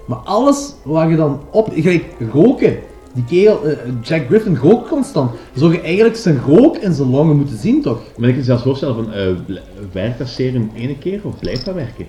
Maar 0.07 0.17
alles 0.17 0.73
waar 0.83 1.09
je 1.09 1.15
dan 1.15 1.39
op, 1.51 1.69
gelijk 1.73 2.05
roken. 2.31 2.77
Die 3.13 3.23
kerel, 3.25 3.65
eh, 3.65 3.77
Jack 4.03 4.25
Griffin 4.27 4.57
rookt 4.57 4.89
constant. 4.89 5.31
Zou 5.53 5.73
je 5.73 5.81
eigenlijk 5.81 6.15
zijn 6.15 6.39
rook 6.47 6.77
in 6.77 6.93
zijn 6.93 7.09
longen 7.09 7.35
moeten 7.37 7.57
zien, 7.57 7.81
toch? 7.81 8.01
Maar 8.17 8.27
ik 8.29 8.35
kan 8.35 8.43
je 8.43 8.49
zelfs 8.49 8.63
voorstellen 8.63 8.95
van, 8.95 9.13
eh, 9.13 9.27
bl- 9.45 9.59
werkt 9.91 10.17
dat 10.17 10.27
serum 10.27 10.71
ene 10.75 10.97
keer 10.97 11.19
of 11.23 11.39
blijft 11.39 11.65
dat 11.65 11.75
werken? 11.75 12.05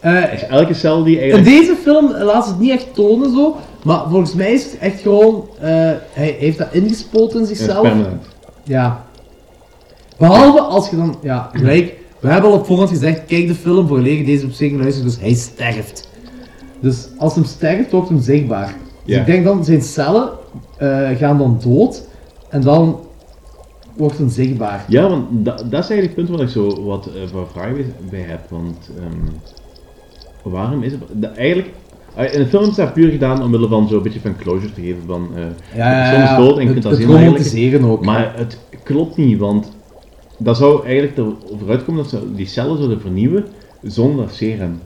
Eh, 0.00 0.32
is 0.32 0.42
elke 0.46 0.74
cel 0.74 1.04
die 1.04 1.14
In 1.14 1.20
eigenlijk... 1.20 1.50
deze 1.50 1.76
film 1.82 2.10
laat 2.12 2.44
ze 2.44 2.50
het 2.50 2.60
niet 2.60 2.70
echt 2.70 2.94
tonen 2.94 3.30
zo, 3.32 3.56
maar 3.84 4.02
volgens 4.08 4.34
mij 4.34 4.52
is 4.52 4.64
het 4.64 4.78
echt 4.78 5.00
gewoon, 5.00 5.48
eh, 5.58 5.68
hij 6.12 6.36
heeft 6.38 6.58
dat 6.58 6.68
ingespoten 6.72 7.40
in 7.40 7.46
zichzelf. 7.46 7.80
permanent. 7.82 8.26
Ja. 8.62 9.04
Behalve 10.18 10.60
als 10.60 10.90
je 10.90 10.96
dan, 10.96 11.16
ja, 11.22 11.50
gelijk, 11.52 11.94
we 12.20 12.28
hebben 12.28 12.50
al 12.50 12.56
op 12.56 12.66
voorhand 12.66 12.90
gezegd, 12.90 13.24
kijk 13.26 13.46
de 13.46 13.54
film 13.54 13.86
volledig 13.88 14.26
deze 14.26 14.46
beschikking 14.46 14.80
luisteren, 14.80 15.08
dus 15.10 15.20
hij 15.20 15.34
sterft. 15.34 16.08
Dus 16.80 17.08
als 17.18 17.34
hem 17.34 17.44
sterft, 17.44 17.90
wordt 17.90 18.08
hem 18.08 18.20
zichtbaar. 18.20 18.74
Dus 19.04 19.16
ik 19.16 19.26
denk 19.26 19.44
dan, 19.44 19.64
zijn 19.64 19.82
cellen 19.82 20.28
eh, 20.76 21.08
gaan 21.16 21.38
dan 21.38 21.58
dood, 21.64 22.02
en 22.48 22.60
dan 22.60 23.00
wordt 23.96 24.18
hem 24.18 24.28
zichtbaar. 24.28 24.84
Ja, 24.88 25.08
want 25.08 25.24
da- 25.30 25.54
dat 25.70 25.84
is 25.84 25.90
eigenlijk 25.90 26.02
het 26.06 26.14
punt 26.14 26.28
waar 26.28 26.40
ik 26.40 26.48
zo 26.48 26.84
wat 26.84 27.08
voor 27.32 27.46
vragen 27.52 27.74
bij- 27.74 27.84
bij 28.10 28.20
heb. 28.28 28.40
Want 28.50 28.90
ehm, 28.98 29.32
waarom 30.42 30.82
is 30.82 30.92
het... 30.92 31.00
dat- 31.12 31.36
eigenlijk, 31.36 31.70
eh, 32.14 32.32
in 32.34 32.38
de 32.40 32.46
film 32.46 32.68
is 32.68 32.74
dat 32.74 32.92
puur 32.92 33.10
gedaan 33.10 33.42
omwille 33.42 33.68
van 33.68 33.88
zo'n 33.88 34.02
beetje 34.02 34.20
van 34.20 34.36
closure 34.36 34.72
te 34.72 34.80
geven. 34.80 35.02
Van, 35.06 35.28
eh 35.36 35.42
Ja, 35.76 35.90
ja, 35.90 36.12
ja. 36.12 36.36
dood 36.36 36.58
en 36.58 36.64
je 36.64 36.70
kunt 36.72 36.82
dat 36.82 36.96
zien 36.96 37.16
eigenlijk. 37.16 37.84
ook, 37.84 38.04
Maar 38.04 38.32
het 38.36 38.58
klopt 38.82 39.16
niet, 39.16 39.38
want 39.38 39.72
dat 40.38 40.56
zou 40.56 40.86
eigenlijk 40.86 41.16
ervoor 41.52 41.70
uitkomen 41.70 42.02
dat 42.02 42.10
ze 42.10 42.34
die 42.34 42.46
cellen 42.46 42.76
zouden 42.76 43.00
vernieuwen 43.00 43.44
zonder 43.82 44.30
serum. 44.30 44.78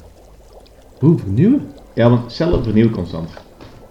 Hoe 0.99 1.18
vernieuwen? 1.18 1.66
Ja, 1.94 2.10
want 2.10 2.33
cellen 2.33 2.65
vernieuwen 2.65 2.92
constant. 2.92 3.31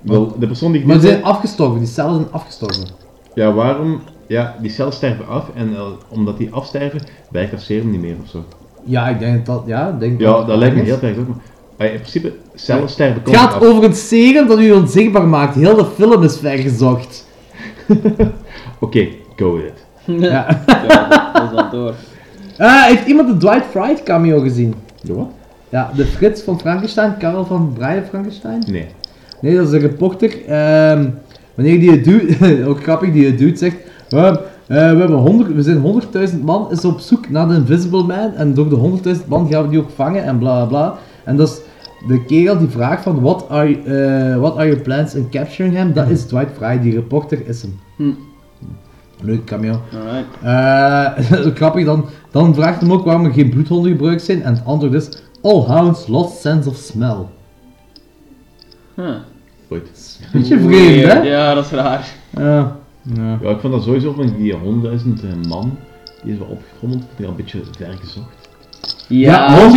Wel, 0.02 0.36
de 0.40 0.48
persoon 0.48 0.72
die 0.72 0.82
ik 0.82 0.88
Maar 0.88 1.00
ze 1.00 1.08
zijn 1.08 1.24
afgestorven, 1.24 1.80
die 1.80 1.88
cellen 1.88 2.16
zijn 2.16 2.32
afgestorven. 2.32 2.84
Ja, 3.36 3.54
waarom? 3.54 4.02
Ja, 4.28 4.56
die 4.62 4.72
cellen 4.72 4.94
sterven 4.94 5.28
af 5.28 5.50
en 5.56 5.76
eh, 5.76 5.82
omdat 6.10 6.38
die 6.38 6.52
afsterven, 6.52 7.02
werkt 7.32 7.52
dat 7.52 7.62
serum 7.62 7.92
niet 7.92 8.02
meer 8.02 8.16
of 8.24 8.30
zo. 8.30 8.44
Ja, 8.86 9.08
ik 9.08 9.20
denk 9.20 9.46
dat, 9.46 9.64
ja, 9.66 9.90
ik 9.90 10.00
denk 10.00 10.20
Ja, 10.20 10.44
dat 10.44 10.58
lijkt 10.58 10.76
me 10.76 10.82
heel 10.82 11.00
erg 11.02 11.18
ook. 11.18 11.28
Maar 11.78 11.88
eh, 11.88 11.94
in 11.94 12.00
principe, 12.00 12.34
cellen 12.56 12.90
sterven 12.90 13.22
Het 13.24 13.36
gaat 13.36 13.54
af. 13.54 13.62
over 13.62 13.84
een 13.84 13.94
serum 13.96 14.48
dat 14.48 14.60
u 14.60 14.72
onzichtbaar 14.72 15.28
maakt. 15.28 15.56
Heel 15.56 15.76
de 15.76 15.86
film 15.96 16.24
is 16.24 16.38
vergezocht. 16.38 17.28
Oké, 18.80 19.08
go 19.36 19.56
with 19.56 19.66
it. 19.66 19.86
Ja. 20.22 20.64
dat 21.34 21.44
is 21.44 21.56
dan 21.56 21.70
door. 21.72 21.94
Ah, 22.58 22.84
heeft 22.90 23.08
iemand 23.08 23.28
de 23.28 23.38
Dwight 23.38 23.66
Fried 23.72 24.04
cameo 24.04 24.40
gezien? 24.40 24.74
De 25.02 25.14
wat? 25.14 25.28
Ja, 25.70 25.92
de 25.96 26.06
Frits 26.06 26.42
van 26.42 26.60
Frankenstein, 26.60 27.18
Karel 27.18 27.46
van 27.46 27.74
Brian 27.74 28.04
Frankenstein? 28.10 28.64
Nee. 28.68 28.88
Nee, 29.42 29.56
dat 29.56 29.68
is 29.68 29.74
een 29.74 29.80
reporter. 29.80 30.46
Ehm, 30.48 31.10
wanneer 31.56 31.80
die 31.80 31.92
het 31.92 32.04
doet, 32.04 32.38
ook 32.70 32.84
grappig, 32.84 33.12
die 33.12 33.26
het 33.26 33.38
doet, 33.38 33.60
zegt... 33.60 33.76
"Eh, 34.10 34.28
eh, 34.28 34.36
we, 34.68 34.76
hebben 34.76 35.14
100, 35.14 35.54
we 35.54 35.62
zijn 35.62 36.02
100.000 36.32 36.42
man 36.44 36.72
is 36.72 36.86
op 36.86 37.00
zoek 37.00 37.30
naar 37.30 37.48
de 37.48 37.54
Invisible 37.54 38.04
Man. 38.04 38.34
En 38.36 38.54
door 38.54 38.70
de 38.70 38.76
100.000 39.16 39.28
man 39.28 39.48
gaan 39.50 39.64
we 39.64 39.70
die 39.70 39.80
ook 39.80 39.90
vangen 39.96 40.24
en 40.24 40.38
bla 40.38 40.66
bla 40.66 40.66
bla. 40.66 40.98
En 41.24 41.38
dat 41.38 41.50
is 41.50 41.62
de 42.08 42.26
kerel 42.26 42.58
die 42.58 42.68
vraagt 42.68 43.04
van... 43.04 43.22
What 43.22 43.50
are, 43.50 43.78
eh, 43.78 44.40
what 44.40 44.56
are 44.56 44.66
your 44.68 44.82
plans 44.82 45.16
in 45.16 45.30
capturing 45.30 45.76
him? 45.76 45.94
Dat 45.94 46.10
is 46.10 46.26
Dwight 46.26 46.52
Fry, 46.58 46.80
die 46.80 46.94
reporter 46.94 47.48
is 47.48 47.62
hem. 47.62 47.80
Hm. 47.98 48.12
Leuk 49.22 49.46
cameo. 49.46 49.82
Eh, 50.42 51.42
ook 51.48 51.56
grappig, 51.56 51.86
dan, 51.86 52.06
dan 52.32 52.56
vraagt 52.56 52.82
hem 52.82 52.92
ook 52.92 53.06
waarom 53.06 53.26
er 53.26 53.34
geen 53.34 53.50
bloedhonden 53.50 53.92
gebruikt 53.92 54.24
zijn. 54.24 54.42
En 54.42 54.54
het 54.54 54.66
antwoord 54.66 54.94
is... 54.94 55.10
All 55.42 55.62
hounds 55.62 56.08
lost 56.08 56.42
sense 56.42 56.70
of 56.70 56.76
smell. 56.76 57.18
Huh. 58.96 59.16
Goed. 59.68 60.20
Beetje 60.32 60.60
vreemd, 60.60 61.12
hè? 61.12 61.22
Ja, 61.22 61.54
dat 61.54 61.66
is 61.66 61.72
raar. 61.72 62.14
Ja. 62.30 62.78
Ja. 63.02 63.38
Ja, 63.42 63.50
ik 63.50 63.60
vond 63.60 63.74
dat 63.74 63.84
sowieso 63.84 64.14
van 64.14 64.34
die 64.38 64.54
100.000 64.54 65.48
man, 65.48 65.78
die 66.24 66.34
is 66.34 66.38
wel 66.38 66.48
opgetrommeld, 66.48 67.02
vond 67.02 67.20
ik 67.20 67.26
al 67.26 67.32
een 67.32 67.36
beetje 67.36 67.62
ver 67.78 67.98
gezocht. 68.00 68.43
Ja, 69.20 69.70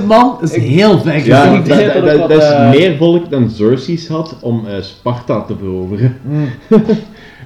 100.000 0.00 0.06
man 0.06 0.36
is 0.42 0.56
heel 0.56 0.98
ver 0.98 1.26
Ja, 1.26 1.44
dat, 1.44 1.58
Ik 1.58 1.68
dat, 1.68 2.04
denk 2.04 2.18
dat, 2.18 2.30
is 2.30 2.50
eh, 2.50 2.70
meer 2.70 2.96
volk 2.96 3.30
dan 3.30 3.48
Xerxes 3.48 4.08
had 4.08 4.36
om 4.40 4.66
eh, 4.66 4.82
Sparta 4.82 5.42
te 5.42 5.54
veroveren. 5.58 6.16
Mm. 6.22 6.48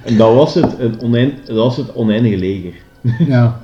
en 0.07 0.17
dat 0.17 0.33
was, 0.33 0.53
het, 0.53 0.79
een 0.79 1.01
oneind, 1.01 1.47
dat 1.47 1.55
was 1.55 1.77
het 1.77 1.93
oneindige 1.95 2.37
leger. 2.37 2.73
Ja. 3.27 3.55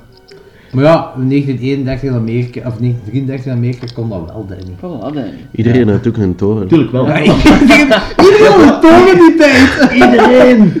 Maar 0.72 0.84
ja, 0.84 1.12
in 1.16 1.28
1931 1.28 2.08
in 2.08 2.14
Amerika, 2.14 2.58
of 2.58 2.76
1933 2.76 3.46
in 3.46 3.52
Amerika 3.52 3.86
kon 3.94 4.08
dat 4.08 4.22
wel, 4.26 4.46
Danny. 4.46 4.76
Kon 4.80 5.00
dat, 5.00 5.14
Danny. 5.14 5.46
Iedereen 5.52 5.88
had 5.88 6.06
ook 6.06 6.16
een 6.16 6.34
toren. 6.34 6.68
Tuurlijk 6.68 6.92
wel. 6.92 7.06
Ja, 7.06 7.20
iedereen 7.22 7.92
iedereen 8.24 8.46
had 8.46 8.74
een 8.74 8.80
toren 8.80 9.12
in 9.12 9.18
die 9.18 9.34
tijd! 9.36 9.92
Iedereen! 9.92 10.72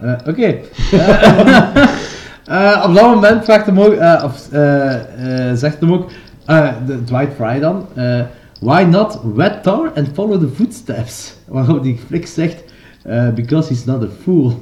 Eh, 0.00 0.12
Oké. 0.26 0.54
Eh, 2.50 2.84
op 2.86 2.94
dat 2.94 3.04
moment 3.04 3.44
vraagt 3.44 3.66
hem 3.66 3.80
ook, 3.80 3.92
eh, 3.92 4.22
of, 4.24 4.52
eh, 4.52 4.94
zegt 5.54 5.80
hem 5.80 5.92
ook, 5.92 6.10
de 6.86 7.04
Dwight 7.04 7.34
Fry 7.34 7.60
dan, 7.60 7.86
why 8.60 8.82
not 8.82 9.20
wet 9.34 9.62
tar 9.62 9.92
and 9.94 10.08
follow 10.12 10.40
the 10.40 10.48
footsteps? 10.48 11.36
Waarop 11.48 11.82
die 11.82 11.98
flik 12.06 12.26
zegt, 12.26 12.64
because 13.34 13.68
he's 13.68 13.84
not 13.84 14.02
a 14.02 14.08
fool. 14.22 14.52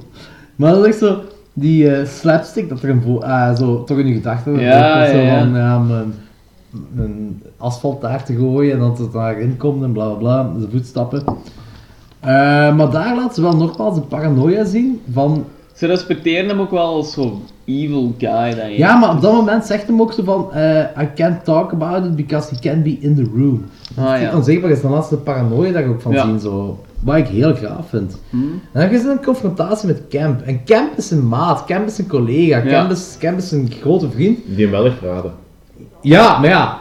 Maar 0.56 0.72
dat 0.72 0.80
is 0.80 0.86
echt 0.86 0.98
zo, 0.98 1.22
die 1.52 2.06
slapstick 2.06 2.68
dat 2.68 2.82
er 2.82 2.90
een 2.90 3.56
zo 3.56 3.84
toch 3.84 3.98
in 3.98 4.06
je 4.06 4.14
gedachten 4.14 4.60
Ja, 4.60 5.06
zo 5.06 5.16
ja, 5.16 5.38
van, 5.38 5.54
ja, 5.54 5.78
mijn, 5.78 6.14
een 6.96 7.42
asfalt 7.56 8.00
daar 8.00 8.24
te 8.24 8.34
gooien 8.34 8.72
en 8.72 8.78
dat 8.78 8.98
het 8.98 9.12
daarin 9.12 9.56
komt 9.56 9.82
en 9.82 9.92
bla 9.92 10.08
bla 10.08 10.42
bla, 10.42 10.50
de 10.58 10.68
voetstappen. 10.70 11.22
Maar 12.76 12.90
daar 12.90 13.16
laat 13.16 13.34
ze 13.34 13.42
wel 13.42 13.56
nogmaals 13.56 13.96
een 13.96 14.08
paranoia 14.08 14.64
zien 14.64 15.00
van 15.12 15.44
Ze 15.74 15.86
respecteren 15.86 16.48
hem 16.48 16.60
ook 16.60 16.70
wel 16.70 16.86
als 16.86 17.12
zo'n 17.12 17.42
evil 17.68 18.14
guy. 18.18 18.54
Dat 18.54 18.66
je- 18.66 18.78
Ja, 18.78 18.96
maar 18.96 19.10
op 19.14 19.20
dat 19.20 19.32
moment 19.32 19.64
zegt 19.64 19.86
hem 19.86 20.00
ook 20.00 20.12
zo 20.12 20.22
van, 20.24 20.52
eh, 20.52 21.02
I 21.02 21.08
can't 21.14 21.44
talk 21.44 21.72
about 21.72 22.04
it 22.04 22.16
because 22.16 22.54
he 22.54 22.60
can't 22.60 22.82
be 22.82 22.96
in 23.00 23.14
the 23.14 23.24
room. 23.34 23.64
Ah, 23.96 24.10
Dat 24.12 24.20
ja. 24.20 24.36
onzichtbaar 24.36 24.70
is, 24.70 24.80
dan 24.80 24.90
laat 24.90 25.06
ze 25.06 25.14
de 25.14 25.20
paranoia 25.20 25.72
daar 25.72 25.86
ook 25.88 26.00
van 26.00 26.12
Ja. 26.12 26.24
zien, 26.24 26.40
zo. 26.40 26.78
Wat 27.04 27.16
ik 27.16 27.26
heel 27.26 27.54
graaf 27.54 27.88
vind. 27.88 28.18
Hmm. 28.30 28.60
En 28.72 28.80
dan 28.80 28.90
is 28.98 29.04
er 29.04 29.10
een 29.10 29.24
confrontatie 29.24 29.86
met 29.86 30.02
Camp. 30.08 30.40
En 30.40 30.60
Camp 30.64 30.96
is 30.96 31.10
een 31.10 31.28
maat, 31.28 31.64
Camp 31.64 31.86
is 31.86 31.98
een 31.98 32.06
collega, 32.08 32.56
Ja. 32.58 32.70
Camp, 32.70 32.90
is, 32.90 33.16
Camp 33.18 33.38
is 33.38 33.50
een 33.52 33.70
grote 33.80 34.10
vriend. 34.10 34.38
Die 34.46 34.62
hem 34.62 34.70
wel 34.70 34.82
heeft 34.84 34.98
verraden. 34.98 35.32
Ja, 36.00 36.38
maar 36.38 36.48
ja. 36.48 36.78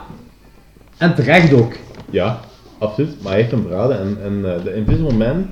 En 0.96 1.14
terecht 1.14 1.52
ook. 1.52 1.72
Ja, 2.10 2.40
absoluut. 2.78 3.14
Maar 3.22 3.32
hij 3.32 3.40
heeft 3.40 3.52
hem 3.52 3.62
verraden 3.62 4.00
en, 4.00 4.18
en 4.24 4.54
eh, 4.54 4.64
de 4.64 4.74
Invisible 4.74 5.14
Man 5.16 5.46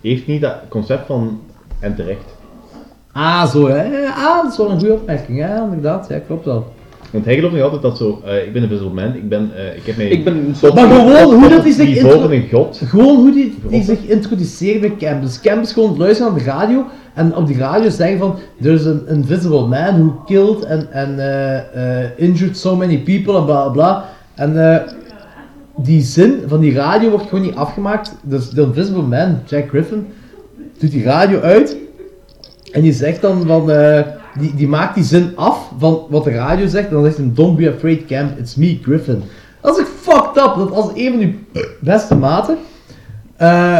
heeft 0.00 0.26
niet 0.26 0.40
dat 0.40 0.54
concept 0.68 1.06
van 1.06 1.40
en 1.80 1.94
terecht. 1.94 2.34
Ah, 3.14 3.46
zo 3.50 3.66
hè. 3.68 4.06
Ah, 4.16 4.42
dat 4.42 4.52
is 4.52 4.56
wel 4.58 4.70
een 4.70 4.78
goede 4.78 4.94
opmerking, 4.94 5.38
ja, 5.38 5.62
inderdaad. 5.64 6.06
Ja, 6.08 6.18
klopt 6.26 6.44
wel. 6.44 6.72
Want 7.10 7.24
hij 7.24 7.34
gelooft 7.34 7.54
nog 7.54 7.62
altijd 7.62 7.82
dat 7.82 7.96
zo, 7.96 8.20
eh, 8.24 8.46
ik 8.46 8.52
ben 8.52 8.62
een 8.62 8.70
Invisible 8.70 8.94
Man, 9.02 9.14
ik 9.14 9.28
ben, 9.28 9.50
eh, 9.56 9.76
ik 9.76 9.82
heb 9.86 9.96
mij... 9.96 10.08
Ik 10.08 10.24
ben 10.24 10.54
tot- 10.60 10.74
Maar 10.74 10.88
gewoon 10.88 11.34
hoe 11.34 11.48
dat 11.48 11.62
hij 11.62 11.72
zich 11.72 12.02
een 12.02 12.48
god. 12.52 12.80
Gewoon 12.84 13.16
hoe 13.16 13.32
die, 13.32 13.54
die 13.68 13.82
zich 13.82 13.98
introduceert 14.06 14.80
bij 14.80 14.94
Camp. 14.98 15.22
Dus 15.22 15.40
Camp 15.40 15.62
is 15.62 15.72
gewoon 15.72 15.96
luisteren 15.98 16.32
naar 16.32 16.42
de 16.44 16.50
radio 16.50 16.84
en 17.14 17.36
op 17.36 17.46
die 17.46 17.58
radio 17.58 17.90
zeggen 17.90 18.18
van 18.18 18.34
there's 18.62 18.86
an 18.86 19.02
invisible 19.08 19.66
man 19.66 19.94
who 19.98 20.22
killed 20.26 20.66
and, 20.66 20.86
and 20.92 21.18
eh, 21.18 22.02
eh, 22.02 22.10
injured 22.16 22.56
so 22.58 22.76
many 22.76 22.98
people 22.98 23.36
en 23.36 23.44
bla 23.44 23.62
bla 23.62 23.68
bla. 23.68 24.04
En 24.34 24.70
eh, 24.72 24.80
die 25.76 26.02
zin 26.02 26.42
van 26.46 26.60
die 26.60 26.74
radio 26.74 27.10
wordt 27.10 27.28
gewoon 27.28 27.44
niet 27.44 27.54
afgemaakt. 27.54 28.16
Dus 28.22 28.50
de 28.50 28.62
invisible 28.62 29.02
man, 29.02 29.38
Jack 29.46 29.68
Griffin, 29.68 30.06
doet 30.78 30.90
die 30.90 31.04
radio 31.04 31.40
uit 31.40 31.76
en 32.74 32.82
die 32.82 32.92
zegt 32.92 33.20
dan 33.20 33.46
van, 33.46 33.70
eh, 33.70 34.00
die, 34.38 34.54
die 34.54 34.68
maakt 34.68 34.94
die 34.94 35.04
zin 35.04 35.32
af 35.36 35.70
van 35.78 36.06
wat 36.08 36.24
de 36.24 36.30
radio 36.30 36.66
zegt 36.66 36.88
en 36.88 36.94
dan 36.94 37.04
zegt 37.04 37.16
hij 37.16 37.30
don't 37.34 37.56
be 37.56 37.72
afraid 37.74 38.06
Camp, 38.06 38.38
it's 38.38 38.54
me 38.54 38.78
Griffin. 38.82 39.22
Dat 39.60 39.76
is 39.76 39.82
echt 39.82 39.92
fucked 40.00 40.36
up, 40.36 40.54
dat 40.56 40.70
als 40.70 40.90
een 40.94 41.10
van 41.10 41.20
je 41.20 41.34
beste 41.80 42.14
maten 42.14 42.58
eh, 43.36 43.78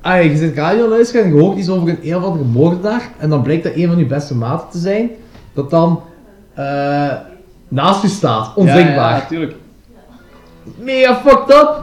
ah, 0.00 0.22
je 0.22 0.36
zit 0.36 0.56
radio 0.56 0.88
luisteren 0.88 1.24
en 1.24 1.34
je 1.34 1.40
hoort 1.40 1.58
iets 1.58 1.68
over 1.68 1.88
een 1.88 1.98
een 2.02 2.16
of 2.16 2.22
andere 2.22 2.44
moordenaar 2.44 3.10
en 3.18 3.28
dan 3.30 3.42
blijkt 3.42 3.64
dat 3.64 3.74
een 3.74 3.86
van 3.86 3.98
je 3.98 4.06
beste 4.06 4.34
maten 4.34 4.68
te 4.70 4.78
zijn, 4.78 5.10
dat 5.52 5.70
dan 5.70 6.00
eh, 6.54 7.12
naast 7.68 8.02
je 8.02 8.08
staat, 8.08 8.54
onzichtbaar. 8.54 9.10
Ja, 9.10 9.16
ja, 9.16 9.22
natuurlijk. 9.22 9.54
Mega 10.78 11.16
fucked 11.16 11.50
up! 11.50 11.82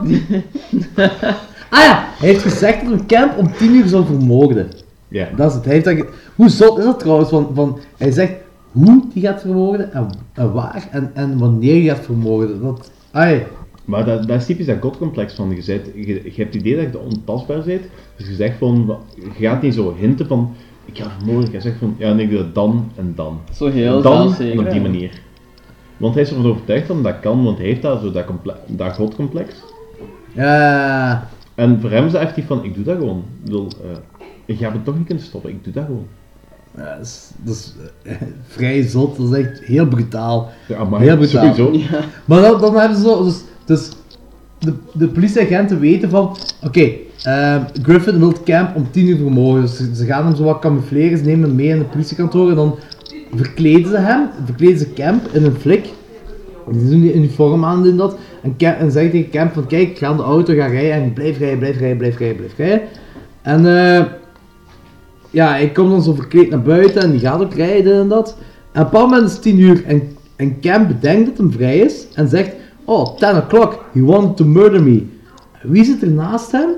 ah 1.70 1.80
ja, 1.82 2.04
hij 2.18 2.28
heeft 2.28 2.42
gezegd 2.42 2.84
dat 2.84 2.92
een 2.92 3.06
camp 3.06 3.38
om 3.38 3.52
10 3.56 3.74
uur 3.74 3.86
zal 3.86 4.04
vermoorden. 4.04 4.70
Ja. 5.08 5.28
Dat 5.36 5.48
is 5.50 5.54
het. 5.56 5.64
Hij 5.64 5.72
heeft 5.72 5.84
dat 5.84 5.94
ge- 5.94 6.08
hoe 6.34 6.48
zot 6.48 6.78
is 6.78 6.84
dat 6.84 6.98
trouwens? 6.98 7.28
Van, 7.28 7.50
van, 7.54 7.78
hij 7.96 8.10
zegt 8.10 8.32
hoe 8.72 9.02
die 9.12 9.22
gaat 9.22 9.40
vermoorden 9.40 9.92
en, 9.92 10.08
en 10.32 10.52
waar 10.52 10.88
en, 10.90 11.10
en 11.14 11.38
wanneer 11.38 11.72
hij 11.74 11.94
gaat 11.96 12.04
vermoorden. 12.04 12.62
Dat, 12.62 12.90
ai, 13.10 13.42
Maar 13.84 14.04
dat, 14.04 14.28
dat 14.28 14.40
is 14.40 14.46
typisch 14.46 14.66
dat 14.66 14.76
godcomplex 14.80 15.34
van 15.34 15.50
je, 15.54 15.62
zet, 15.62 15.90
je, 15.94 16.06
je 16.06 16.22
hebt 16.34 16.54
het 16.54 16.54
idee 16.54 16.76
dat 16.76 16.92
je 16.92 16.98
ontastbaar 16.98 17.62
bent, 17.64 17.82
dus 18.16 18.28
je 18.28 18.34
zegt 18.34 18.58
van, 18.58 18.98
je 19.14 19.46
gaat 19.46 19.62
niet 19.62 19.74
zo 19.74 19.94
hinten 19.98 20.26
van, 20.26 20.54
ik 20.84 20.98
ga 20.98 21.10
vermoorden, 21.18 21.52
je 21.52 21.60
zegt 21.60 21.78
van, 21.78 21.94
ja 21.98 22.12
nee, 22.12 22.24
ik 22.24 22.30
doe 22.30 22.38
dat 22.38 22.54
dan 22.54 22.90
en 22.96 23.12
dan. 23.16 23.40
Zo 23.54 23.70
heel 23.70 24.02
Dan 24.02 24.34
en 24.34 24.58
op 24.58 24.70
die 24.70 24.80
manier. 24.80 25.20
Want 25.96 26.14
hij 26.14 26.22
is 26.22 26.28
ervan 26.30 26.46
overtuigd 26.46 26.88
dat 26.88 27.02
dat 27.02 27.20
kan, 27.20 27.44
want 27.44 27.58
hij 27.58 27.66
heeft 27.66 27.82
dat, 27.82 28.00
zo 28.00 28.10
dat, 28.10 28.24
comple- 28.24 28.56
dat 28.66 28.94
godcomplex. 28.94 29.54
Ja. 30.32 31.28
En 31.54 31.80
voor 31.80 31.90
hem 31.90 32.06
is 32.06 32.12
het 32.12 32.22
echt 32.22 32.34
die 32.34 32.44
van, 32.44 32.64
ik 32.64 32.74
doe 32.74 32.84
dat 32.84 32.96
gewoon. 32.96 33.18
Ik 33.18 33.44
bedoel, 33.44 33.68
eh, 33.84 33.96
ik 34.46 34.58
ga 34.58 34.72
het 34.72 34.84
toch 34.84 34.96
niet 34.96 35.06
kunnen 35.06 35.24
stoppen, 35.24 35.50
ik 35.50 35.64
doe 35.64 35.72
dat 35.72 35.84
gewoon. 35.84 36.06
Ja, 36.76 36.96
dat 36.96 37.06
is, 37.06 37.30
dat 37.36 37.54
is 37.54 37.74
eh, 38.02 38.14
vrij 38.46 38.82
zot, 38.82 39.16
dat 39.16 39.32
is 39.32 39.44
echt 39.44 39.60
heel 39.60 39.86
brutaal. 39.86 40.50
Ja, 40.68 40.84
maar 40.84 41.00
heel 41.00 41.16
brutaal. 41.16 41.54
sowieso. 41.54 41.78
Ja. 41.90 42.00
Maar 42.24 42.40
dan, 42.40 42.60
dan 42.60 42.76
hebben 42.76 42.96
ze 42.98 43.04
zo, 43.04 43.24
dus, 43.24 43.42
dus 43.64 43.88
de, 44.58 44.72
de 44.92 45.08
politieagenten 45.08 45.80
weten 45.80 46.10
van, 46.10 46.36
oké, 46.62 46.90
ehm, 47.22 47.60
Griffin 47.82 48.18
wil 48.18 48.28
het 48.28 48.42
camp 48.42 48.76
om 48.76 48.90
10 48.90 49.06
uur 49.06 49.16
vermogen, 49.16 49.60
dus 49.60 49.76
ze, 49.76 49.94
ze 49.94 50.04
gaan 50.04 50.26
hem 50.26 50.36
zo 50.36 50.42
wat 50.42 50.58
camoufleren, 50.58 51.18
ze 51.18 51.24
nemen 51.24 51.48
hem 51.48 51.56
mee 51.56 51.68
in 51.68 51.78
het 51.78 51.90
politiekantoor 51.90 52.48
en 52.48 52.54
dan 52.54 52.78
verkleden 53.34 53.90
ze 53.90 53.96
hem, 53.96 54.28
verkleden 54.44 54.78
ze 54.78 54.92
Camp 54.92 55.28
in 55.32 55.44
een 55.44 55.54
flik. 55.54 55.88
Die 56.70 56.88
doen 56.88 57.00
die 57.00 57.14
uniform 57.14 57.64
aan, 57.64 57.82
doen 57.82 57.96
dat. 57.96 58.16
En, 58.42 58.56
Camp, 58.56 58.78
en 58.78 58.90
zeggen 58.90 59.10
tegen 59.10 59.30
Camp 59.30 59.52
van, 59.52 59.66
kijk, 59.66 59.88
ik 59.88 59.98
ga 59.98 60.06
aan 60.06 60.16
de 60.16 60.22
auto, 60.22 60.54
ga 60.54 60.66
rijden 60.66 60.92
en 60.92 61.12
blijf 61.12 61.38
rijden, 61.38 61.58
blijf 61.58 61.78
rijden, 61.78 61.98
blijf 61.98 62.18
rijden, 62.18 62.36
blijf 62.36 62.56
rijden. 62.56 62.80
En 63.42 63.66
eh 63.66 64.04
ja, 65.36 65.48
hij 65.48 65.68
komt 65.70 65.90
dan 65.90 66.02
zo 66.02 66.12
verkleed 66.14 66.50
naar 66.50 66.62
buiten 66.62 67.02
en 67.02 67.10
die 67.10 67.20
gaat 67.20 67.40
ook 67.42 67.54
rijden 67.54 68.00
en 68.00 68.08
dat. 68.08 68.36
En 68.72 68.82
op 68.82 68.94
een 68.94 69.00
moment 69.00 69.24
is 69.26 69.32
het 69.32 69.42
10 69.42 69.58
uur 69.58 69.84
en, 69.84 70.02
en 70.36 70.60
Cam 70.60 70.86
bedenkt 70.86 71.26
dat 71.26 71.36
hem 71.38 71.52
vrij 71.52 71.78
is 71.78 72.06
en 72.14 72.28
zegt: 72.28 72.52
Oh, 72.84 73.16
10 73.16 73.28
o'clock, 73.36 73.84
he 73.92 74.02
wanted 74.04 74.36
to 74.36 74.44
murder 74.44 74.82
me. 74.82 75.02
Wie 75.62 75.84
zit 75.84 76.02
er 76.02 76.08
naast 76.10 76.52
hem? 76.52 76.68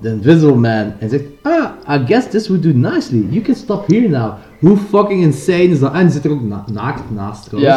The 0.00 0.08
Invisible 0.08 0.54
Man. 0.54 0.92
Hij 0.98 1.08
zegt: 1.08 1.24
Ah, 1.42 1.64
I 2.00 2.06
guess 2.06 2.28
this 2.30 2.48
would 2.48 2.62
do 2.62 2.70
nicely. 2.90 3.26
You 3.30 3.42
can 3.42 3.54
stop 3.54 3.86
here 3.86 4.08
now. 4.08 4.32
Hoe 4.60 4.76
fucking 4.76 5.22
insane 5.22 5.62
is 5.68 5.78
dat? 5.78 5.92
En 5.92 6.10
zit 6.10 6.24
er 6.24 6.30
ook 6.30 6.42
na- 6.42 6.64
naakt 6.72 7.02
naast 7.14 7.44
trouwens. 7.48 7.74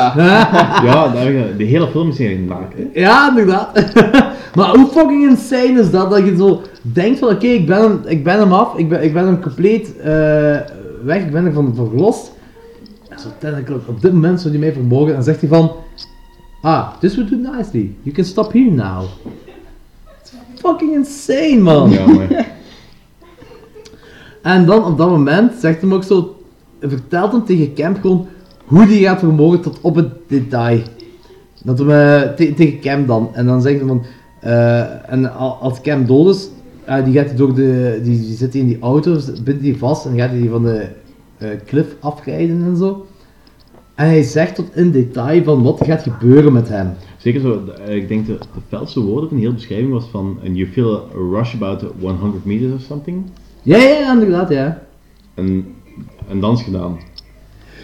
ja, 0.84 1.12
je- 1.24 1.54
de 1.58 1.64
hele 1.64 1.88
film 1.88 2.10
is 2.10 2.20
eigenlijk 2.20 2.50
naakt. 2.60 2.74
hè. 2.78 3.00
Ja, 3.02 3.30
inderdaad. 3.30 3.70
maar 4.56 4.76
hoe 4.76 4.88
fucking 4.88 5.30
insane 5.30 5.80
is 5.80 5.92
dat? 5.92 6.10
Dat 6.10 6.26
je 6.26 6.36
zo 6.38 6.62
denkt 6.82 7.20
van, 7.20 7.30
oké, 7.30 7.46
ik, 7.48 7.66
ben 7.66 7.82
hem, 7.82 8.00
ik 8.06 8.24
ben 8.24 8.40
hem 8.40 8.54
af, 8.54 8.78
ik 8.78 8.90
ben, 8.90 9.04
ik 9.04 9.14
ben 9.14 9.26
hem 9.26 9.42
compleet 9.42 9.98
eh, 9.98 10.06
weg, 11.04 11.24
ik 11.24 11.32
ben 11.32 11.46
ervan 11.46 11.76
verlost. 11.76 12.32
En 13.10 13.20
zo 13.20 13.28
uiteindelijk, 13.28 13.88
op 13.88 14.02
dit 14.02 14.14
moment 14.14 14.40
zou 14.42 14.54
hij 14.54 14.60
mij 14.64 14.74
vermogen 14.74 15.08
en 15.08 15.14
dan 15.14 15.24
zegt 15.24 15.40
hij 15.40 15.50
van, 15.50 15.72
ah, 16.62 16.88
this 17.00 17.16
would 17.16 17.30
do 17.30 17.36
nicely. 17.38 17.96
You 18.02 18.16
can 18.16 18.24
stop 18.26 18.54
here 18.54 18.72
now. 18.72 19.04
It's 20.22 20.32
fucking 20.56 20.94
insane, 20.94 21.58
man. 21.60 21.90
Ja, 21.90 22.06
En 24.42 24.66
dan 24.66 24.86
op 24.86 24.98
dat 24.98 25.10
moment 25.10 25.54
zegt 25.60 25.82
hem 25.82 25.94
ook 25.94 26.04
zo, 26.04 26.36
vertelt 26.82 27.32
hem 27.32 27.46
tegen 27.46 27.74
Camp 27.74 27.98
gewoon 28.02 28.28
hoe 28.66 28.86
die 28.86 29.04
gaat 29.06 29.20
vermogen 29.20 29.62
tot 29.62 29.78
op 29.82 29.96
het 29.96 30.10
detail. 30.28 30.82
Dat 31.64 31.80
hem, 31.80 31.92
eh, 31.92 32.22
te- 32.22 32.54
tegen 32.54 32.80
Camp 32.80 33.08
dan. 33.08 33.30
En 33.34 33.46
dan 33.46 33.62
zegt 33.62 33.78
hij 33.80 33.88
van, 33.88 34.04
eh, 34.46 35.12
en 35.12 35.36
al- 35.36 35.58
als 35.62 35.82
Camp 35.82 36.08
dood 36.08 36.36
is, 36.36 36.50
die 37.04 37.14
gaat 37.14 37.26
hij 37.28 37.36
door 37.36 37.56
de, 37.56 38.00
die, 38.04 38.20
die 38.20 38.36
zit 38.36 38.56
in 38.56 38.68
die 38.68 38.80
auto, 38.80 39.20
bindt 39.44 39.64
hij 39.64 39.76
vast 39.76 40.06
en 40.06 40.18
gaat 40.18 40.30
hij 40.30 40.40
die 40.40 40.50
van 40.50 40.64
de 40.64 40.88
eh, 41.38 41.50
cliff 41.66 41.96
afrijden 42.00 42.64
en 42.64 42.78
zo. 42.78 43.06
En 43.96 44.06
hij 44.08 44.24
zegt 44.24 44.56
tot 44.56 44.76
in 44.76 44.92
detail 44.92 45.44
van 45.44 45.64
wat 45.64 45.80
er 45.80 45.86
gaat 45.86 46.04
gebeuren 46.04 46.54
met 46.54 46.70
hem. 46.70 46.94
Zeker 47.18 47.42
zo, 47.42 47.64
eh, 47.86 47.96
ik 47.96 48.08
denk 48.08 48.26
de, 48.26 48.34
de 48.38 48.60
felste 48.68 49.00
woorden 49.00 49.28
van 49.30 49.38
de 49.38 49.44
hele 49.44 49.56
beschrijving 49.56 49.92
was 49.92 50.06
van 50.12 50.38
and 50.46 50.58
you 50.58 50.68
feel 50.72 50.96
a 50.96 51.38
rush 51.38 51.54
about 51.54 51.86
100 52.00 52.46
meters 52.46 52.74
or 52.74 52.80
something. 52.80 53.24
Ja, 53.62 53.78
ja, 53.78 53.90
ja, 54.00 54.14
inderdaad, 54.14 54.50
ja. 54.50 54.82
En, 55.34 55.66
en 56.30 56.40
dan 56.40 56.52
is 56.54 56.58
het 56.60 56.68
gedaan. 56.68 56.98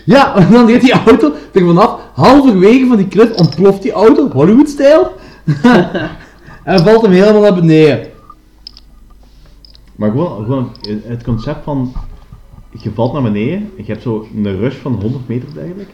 Ja, 0.05 0.35
en 0.45 0.51
dan 0.51 0.69
gaat 0.69 0.81
die 0.81 0.91
auto 0.93 1.31
er 1.53 1.65
vanaf, 1.65 1.99
halverwege 2.13 2.87
van 2.87 2.97
die 2.97 3.07
cliff 3.07 3.33
ontploft 3.37 3.81
die 3.81 3.91
auto, 3.91 4.29
Hollywood-stijl. 4.29 5.11
en 6.63 6.79
valt 6.79 7.01
hem 7.01 7.11
helemaal 7.11 7.41
naar 7.41 7.55
beneden. 7.55 7.99
Maar 9.95 10.09
gewoon, 10.11 10.43
gewoon 10.43 10.69
het 11.03 11.23
concept 11.23 11.63
van 11.63 11.91
je 12.81 12.91
valt 12.93 13.13
naar 13.13 13.21
beneden 13.21 13.53
en 13.57 13.83
je 13.85 13.91
hebt 13.91 14.01
zo 14.01 14.27
een 14.35 14.57
rush 14.57 14.75
van 14.75 14.93
100 15.01 15.27
meter 15.27 15.47
eigenlijk. 15.59 15.89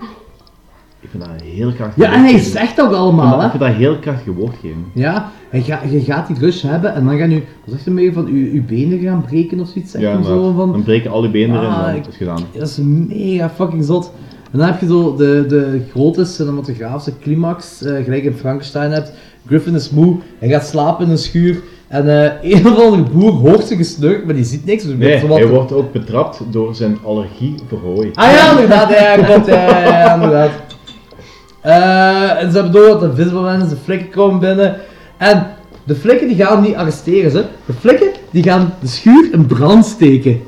Ik 0.99 1.09
vind 1.09 1.23
dat 1.23 1.31
een 1.41 1.47
heel 1.47 1.71
krachtig 1.71 2.03
Ja, 2.05 2.13
en 2.13 2.23
hij 2.23 2.39
zegt 2.39 2.81
ook 2.81 2.91
allemaal, 2.93 3.39
hè. 3.39 3.43
Ik 3.45 3.49
vind 3.51 3.63
dat 3.63 3.73
heel 3.73 3.97
krachtige 3.99 4.31
woordgeving. 4.33 4.85
Ja, 4.93 5.31
en 5.49 5.63
ga, 5.63 5.81
je 5.89 6.01
gaat 6.01 6.27
die 6.27 6.37
rush 6.39 6.61
hebben 6.61 6.93
en 6.93 7.05
dan 7.05 7.17
gaan 7.17 7.29
je, 7.29 7.41
wat 7.65 7.73
zegt 7.79 7.85
hij 7.97 8.13
van 8.13 8.33
je, 8.35 8.53
je 8.53 8.61
benen 8.61 8.99
gaan 8.99 9.21
breken 9.21 9.59
of 9.59 9.67
zoiets, 9.67 9.91
Ja, 9.93 10.21
zo 10.21 10.53
van... 10.53 10.71
Dan 10.71 10.83
breken 10.83 11.11
al 11.11 11.21
die 11.21 11.29
benen 11.31 11.55
erin 11.57 11.69
en 11.69 11.75
Ah, 11.75 11.85
dan 11.85 11.95
ik- 11.95 12.07
is 12.07 12.15
gedaan. 12.15 12.41
Dat 12.53 12.67
is 12.67 12.77
mega 12.83 13.49
fucking 13.49 13.83
zot. 13.85 14.11
En 14.51 14.57
dan 14.59 14.67
heb 14.67 14.79
je 14.79 14.87
zo 14.87 15.15
de, 15.15 15.45
de 15.47 15.81
grote 15.91 16.25
cinematografische 16.25 17.13
climax, 17.21 17.81
eh, 17.83 18.03
gelijk 18.03 18.23
in 18.23 18.33
Frankenstein 18.33 18.91
hebt. 18.91 19.11
Griffin 19.47 19.75
is 19.75 19.89
moe, 19.89 20.15
hij 20.39 20.49
gaat 20.49 20.67
slapen 20.67 21.05
in 21.05 21.11
een 21.11 21.17
schuur. 21.17 21.59
En 21.87 22.23
eh, 22.23 22.31
een 22.53 22.67
of 22.67 22.79
andere 22.83 23.03
boer 23.13 23.31
hoort 23.31 23.63
zijn 23.67 23.79
gesnurk, 23.79 24.25
maar 24.25 24.35
die 24.35 24.43
ziet 24.43 24.65
niks. 24.65 24.83
Dus 24.83 24.91
Nee, 24.97 25.09
hij 25.39 25.47
wordt 25.47 25.71
ook 25.71 25.91
betrapt 25.91 26.41
door 26.49 26.75
zijn 26.75 26.97
allergie 27.03 27.55
voor 27.67 27.79
hooi. 27.79 28.09
Ah 28.13 28.31
ja, 28.31 28.51
inderdaad, 28.51 28.89
ja, 28.89 29.15
klopt, 29.23 29.47
ja, 29.47 29.69
ja, 29.69 29.83
ja, 29.87 30.13
inderdaad. 30.13 30.49
Eh, 31.61 32.41
en 32.43 32.51
ze 32.51 32.57
hebben 32.57 32.71
door 32.71 32.87
dat 32.87 32.99
de 32.99 33.07
Invisible 33.07 33.41
Man 33.41 33.61
is, 33.61 33.69
de 33.69 33.75
flikken 33.83 34.09
komen 34.09 34.39
binnen. 34.39 34.75
En 35.17 35.47
de 35.83 35.95
flikken 35.95 36.27
die 36.27 36.37
gaan 36.37 36.61
niet 36.61 36.75
arresteren, 36.75 37.31
ze. 37.31 37.43
De 37.65 37.73
flikken 37.73 38.07
die 38.31 38.43
gaan 38.43 38.73
de 38.81 38.87
schuur 38.87 39.29
in 39.33 39.45
brand 39.45 39.85
steken. 39.85 40.39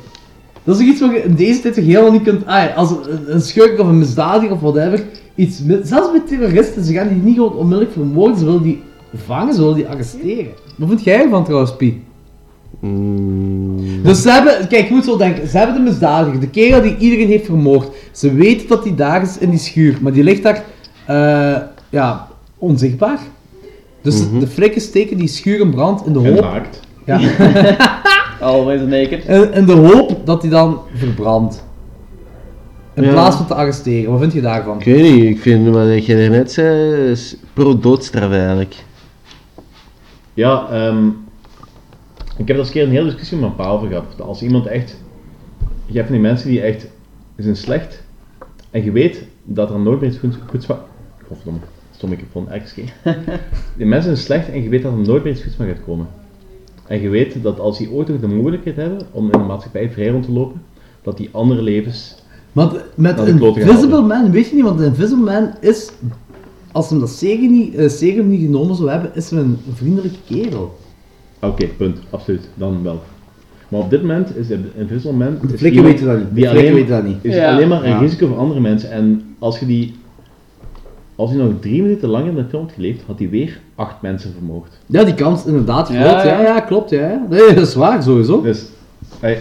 Dat 0.63 0.75
is 0.75 0.81
ook 0.81 0.87
iets 0.91 1.01
wat 1.01 1.11
je 1.11 1.23
in 1.23 1.35
deze 1.35 1.61
tijd 1.61 1.73
toch 1.73 1.85
helemaal 1.85 2.11
niet 2.11 2.23
kunt... 2.23 2.45
Ah, 2.45 2.77
als 2.77 2.89
een, 2.91 3.33
een 3.33 3.41
schurk 3.41 3.79
of 3.79 3.87
een 3.87 3.97
misdadiger 3.97 4.51
of 4.51 4.59
whatever, 4.61 5.03
iets... 5.35 5.61
met- 5.63 5.87
zelfs 5.87 6.11
met 6.11 6.27
terroristen, 6.27 6.83
ze 6.83 6.93
gaan 6.93 7.07
die 7.07 7.17
niet 7.23 7.35
gewoon 7.35 7.53
onmiddellijk 7.53 7.91
vermoorden, 7.91 8.37
ze 8.37 8.45
willen 8.45 8.61
die 8.63 8.81
vangen, 9.13 9.53
ze 9.53 9.59
willen 9.59 9.75
die 9.75 9.87
arresteren. 9.87 10.51
Wat 10.75 10.87
vind 10.87 11.03
jij 11.03 11.21
ervan 11.23 11.43
trouwens, 11.43 11.75
Pie? 11.75 12.01
Dus 14.03 14.21
ze 14.21 14.31
hebben, 14.31 14.67
kijk, 14.67 14.87
je 14.87 14.93
moet 14.93 15.03
zo 15.05 15.17
denken, 15.17 15.47
ze 15.47 15.57
hebben 15.57 15.75
de 15.75 15.81
misdadiger, 15.81 16.39
de 16.39 16.49
kerel 16.49 16.81
die 16.81 16.97
iedereen 16.97 17.27
heeft 17.27 17.45
vermoord. 17.45 17.87
Ze 18.11 18.33
weten 18.33 18.67
dat 18.67 18.83
hij 18.83 18.95
daar 18.95 19.21
is 19.21 19.37
in 19.37 19.49
die 19.49 19.59
schuur, 19.59 19.97
maar 20.01 20.11
die 20.11 20.23
ligt 20.23 20.43
daar, 20.43 20.63
eh, 21.05 21.61
ja, 21.89 22.27
onzichtbaar. 22.57 23.19
Dus 24.01 24.21
de 24.39 24.47
flikken 24.47 24.81
steken 24.81 25.17
die 25.17 25.27
schuur 25.27 25.59
in 25.59 25.69
brand 25.71 26.05
in 26.05 26.13
de 26.13 26.19
hoop... 26.19 26.41
naakt. 26.41 26.79
Ja. 27.05 27.19
Always 28.41 28.81
naked. 28.81 29.25
in, 29.25 29.53
in 29.53 29.65
de 29.65 29.71
hoop 29.73 30.25
dat 30.25 30.41
hij 30.41 30.51
dan 30.51 30.79
verbrandt. 30.93 31.63
In 32.93 33.03
Ja. 33.03 33.11
plaats 33.11 33.35
van 33.35 33.45
te 33.47 33.53
arresteren. 33.53 34.11
Wat 34.11 34.19
vind 34.19 34.33
je 34.33 34.41
daarvan? 34.41 34.79
Ik 34.79 34.85
weet 34.85 35.13
niet, 35.13 35.23
ik 35.23 35.39
vind 35.39 35.69
wat 35.69 36.05
je 36.05 36.15
er 36.15 36.29
net 36.29 36.51
zei, 36.51 37.15
pro-doodstraf 37.53 38.31
eigenlijk. 38.31 38.75
Ja, 40.39 40.69
ehm, 40.69 41.07
ik 42.37 42.47
heb 42.47 42.47
daar 42.47 42.57
eens 42.57 42.67
een 42.67 42.73
keer 42.73 42.83
een 42.83 42.89
hele 42.89 43.05
discussie 43.05 43.37
met 43.37 43.45
mijn 43.45 43.67
pa 43.67 43.73
over 43.73 43.87
gehad. 43.87 44.05
Dat 44.17 44.27
Als 44.27 44.41
iemand 44.41 44.65
echt... 44.65 44.97
Je 45.85 45.93
hebt 45.93 46.05
van 46.05 46.15
die 46.15 46.25
mensen 46.25 46.49
die 46.49 46.61
echt 46.61 46.87
zijn 47.35 47.55
slecht 47.55 48.03
en 48.71 48.83
je 48.83 48.91
weet 48.91 49.23
dat 49.43 49.69
er 49.69 49.79
nooit 49.79 49.99
meer 49.99 50.09
iets 50.09 50.19
goed, 50.19 50.37
goeds 50.49 50.65
van... 50.65 50.77
Godverdomme, 51.27 51.59
stom 51.91 52.09
microfoon, 52.09 52.47
keer. 52.75 52.93
Die 53.77 53.85
mensen 53.85 54.15
zijn 54.15 54.25
slecht 54.25 54.49
en 54.49 54.63
je 54.63 54.69
weet 54.69 54.83
dat 54.83 54.91
er 54.91 54.97
nooit 54.97 55.23
meer 55.23 55.33
iets 55.33 55.41
goeds 55.41 55.55
van 55.55 55.67
gaat 55.67 55.83
komen. 55.85 56.07
En 56.87 57.01
je 57.01 57.09
weet 57.09 57.43
dat 57.43 57.59
als 57.59 57.77
die 57.77 57.91
ooit 57.91 58.07
nog 58.07 58.19
de 58.19 58.27
mogelijkheid 58.27 58.75
hebben 58.75 59.07
om 59.11 59.25
in 59.25 59.39
de 59.39 59.45
maatschappij 59.45 59.89
vrij 59.89 60.09
rond 60.09 60.25
te 60.25 60.31
lopen, 60.31 60.61
dat 61.01 61.17
die 61.17 61.29
andere 61.31 61.61
levens... 61.61 62.23
Want 62.51 62.83
met 62.95 63.19
Invisible. 63.19 64.01
Man, 64.01 64.31
weet 64.31 64.49
je 64.49 64.55
niet, 64.55 64.63
want 64.63 64.81
Invisible 64.81 65.23
Man 65.23 65.53
is, 65.59 65.91
als 66.71 66.89
hem 66.89 66.99
dat 66.99 67.09
zeker 67.09 67.49
niet, 67.49 67.75
eh, 67.75 68.23
niet 68.23 68.41
genomen 68.41 68.75
zou 68.75 68.89
hebben, 68.89 69.11
is 69.13 69.29
hem 69.29 69.39
een 69.39 69.57
vriendelijke 69.73 70.17
kerel. 70.27 70.77
Oké, 71.41 71.67
punt. 71.67 71.97
Absoluut. 72.09 72.49
Dan 72.55 72.83
wel. 72.83 73.01
Maar 73.69 73.79
op 73.79 73.89
dit 73.89 74.01
moment 74.01 74.35
is 74.35 74.47
de 74.47 74.59
Invisible 74.77 75.11
Man... 75.13 75.37
De 75.41 75.53
is 75.53 75.59
flikken 75.59 75.83
weten 75.83 76.05
dat 76.05 76.17
niet. 76.17 76.27
De 76.29 76.33
Die 76.35 76.49
alleen, 76.49 76.73
weten 76.73 76.89
dat 76.89 77.03
niet. 77.03 77.17
Is 77.21 77.35
Ja. 77.35 77.51
alleen 77.53 77.67
maar 77.67 77.83
een 77.83 77.89
Ja. 77.89 77.99
risico 77.99 78.27
voor 78.27 78.37
andere 78.37 78.59
mensen. 78.59 78.91
En 78.91 79.35
als 79.39 79.59
je 79.59 79.65
die... 79.65 79.95
Als 81.15 81.29
hij 81.29 81.39
nog 81.39 81.51
drie 81.59 81.81
minuten 81.81 82.09
langer 82.09 82.27
in 82.29 82.35
de 82.35 82.45
film 82.49 82.63
had 82.63 82.71
geleefd, 82.71 83.01
had 83.05 83.19
hij 83.19 83.29
weer 83.29 83.59
acht 83.75 84.01
mensen 84.01 84.33
vermoord. 84.33 84.67
Ja, 84.85 85.03
die 85.03 85.13
kans 85.13 85.45
inderdaad 85.45 85.87
Ja, 85.89 85.93
groot. 86.09 86.23
Ja, 86.23 86.41
ja. 86.41 86.41
ja, 86.41 86.59
klopt. 86.59 86.89
Ja. 86.89 87.25
Nee, 87.29 87.53
dat 87.53 87.67
is 87.67 87.75
waar, 87.75 88.03
sowieso. 88.03 88.41
Dus, 88.41 88.65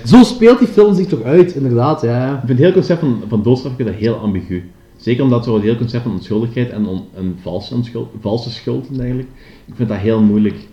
Zo 0.04 0.22
speelt 0.22 0.58
die 0.58 0.68
film 0.68 0.94
zich 0.94 1.06
toch 1.06 1.22
uit, 1.22 1.54
inderdaad. 1.54 2.02
Ja, 2.02 2.08
ja. 2.16 2.32
Ik 2.32 2.38
vind 2.38 2.48
het 2.48 2.58
hele 2.58 2.72
concept 2.72 3.00
van, 3.00 3.22
van 3.28 3.42
doodstraf 3.42 3.76
dat 3.76 3.94
heel 3.94 4.14
ambigu. 4.14 4.62
Zeker 5.08 5.22
omdat 5.24 5.44
zo 5.44 5.54
het 5.54 5.62
hele 5.62 5.76
concept 5.76 6.02
van 6.02 6.12
onschuldigheid 6.12 6.70
en 6.70 6.86
een 7.14 7.36
valse, 7.40 7.74
onschuld, 7.74 8.08
valse 8.20 8.50
schuld 8.50 8.88
en 8.88 9.00
eigenlijk. 9.00 9.28
Ik 9.66 9.74
vind 9.74 9.88
dat 9.88 9.98
heel 9.98 10.22
moeilijk. 10.22 10.68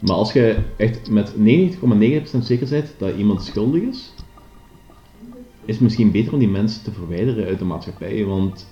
Maar 0.00 0.16
als 0.16 0.32
je 0.32 0.56
echt 0.76 1.10
met 1.10 1.32
99,9% 1.32 2.38
zeker 2.42 2.68
bent 2.68 2.94
dat 2.98 3.16
iemand 3.16 3.42
schuldig 3.42 3.82
is, 3.82 4.12
is 5.64 5.74
het 5.74 5.80
misschien 5.80 6.10
beter 6.10 6.32
om 6.32 6.38
die 6.38 6.48
mensen 6.48 6.82
te 6.82 6.90
verwijderen 6.90 7.46
uit 7.46 7.58
de 7.58 7.64
maatschappij. 7.64 8.24
Want 8.24 8.66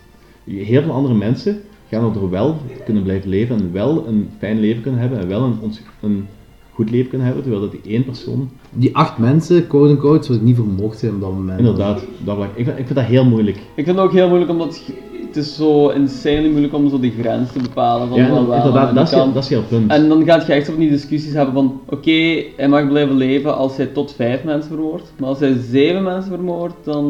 heel 0.44 0.82
veel 0.82 0.92
andere 0.92 1.14
mensen 1.14 1.62
gaan 1.88 2.12
we 2.12 2.20
er 2.20 2.30
wel 2.30 2.56
kunnen 2.84 3.02
blijven 3.02 3.28
leven 3.28 3.56
en 3.56 3.72
wel 3.72 4.06
een 4.06 4.30
fijn 4.38 4.60
leven 4.60 4.82
kunnen 4.82 5.00
hebben 5.00 5.18
en 5.18 5.28
wel 5.28 5.42
een, 5.42 5.72
een 6.00 6.26
goed 6.74 6.90
leven 6.90 7.08
kunnen 7.08 7.26
hebben, 7.26 7.44
terwijl 7.44 7.64
dat 7.70 7.82
die 7.82 7.92
één 7.92 8.04
persoon... 8.04 8.48
Die 8.72 8.96
acht 8.96 9.18
mensen, 9.18 9.66
quote 9.66 9.90
unquote, 9.92 10.24
zou 10.26 10.38
ik 10.38 10.44
niet 10.44 10.56
vermoord 10.56 10.96
zijn 10.98 11.14
op 11.14 11.20
dat 11.20 11.32
moment. 11.32 11.58
Inderdaad, 11.58 12.04
dat, 12.24 12.36
vlak- 12.36 12.56
ik, 12.56 12.64
vind, 12.64 12.78
ik 12.78 12.84
vind 12.86 12.94
dat 12.98 13.04
heel 13.04 13.24
moeilijk. 13.24 13.56
Ik 13.56 13.84
vind 13.84 13.96
het 13.96 13.98
ook 14.06 14.12
heel 14.12 14.26
moeilijk 14.28 14.50
omdat 14.50 14.80
het 15.26 15.36
is 15.44 15.56
zo 15.56 15.88
insanely 15.88 16.48
moeilijk 16.50 16.74
om 16.74 16.88
zo 16.90 17.00
die 17.00 17.12
grens 17.20 17.52
te 17.52 17.58
bepalen 17.58 18.08
van 18.08 18.16
Ja, 18.18 18.30
wel 18.30 18.38
inderdaad, 18.38 18.88
en 18.88 18.94
dat 18.94 19.04
is 19.04 19.10
heel- 19.14 19.32
dat 19.32 19.42
is 19.42 19.48
heel 19.48 19.62
punt. 19.68 19.90
En 19.90 20.08
dan 20.08 20.24
gaat 20.24 20.46
je 20.46 20.52
echt 20.52 20.68
op 20.68 20.76
die 20.78 20.90
discussies 20.90 21.32
hebben 21.32 21.54
van 21.54 21.80
oké, 21.88 22.42
hij 22.56 22.68
mag 22.68 22.88
blijven 22.88 23.16
leven 23.16 23.56
als 23.56 23.76
hij 23.76 23.86
tot 23.86 24.12
vijf 24.16 24.44
mensen 24.44 24.70
vermoordt, 24.70 25.12
maar 25.18 25.28
als 25.28 25.38
hij 25.38 25.56
zeven 25.70 26.02
mensen 26.02 26.30
vermoordt, 26.30 26.74
dan 26.84 27.04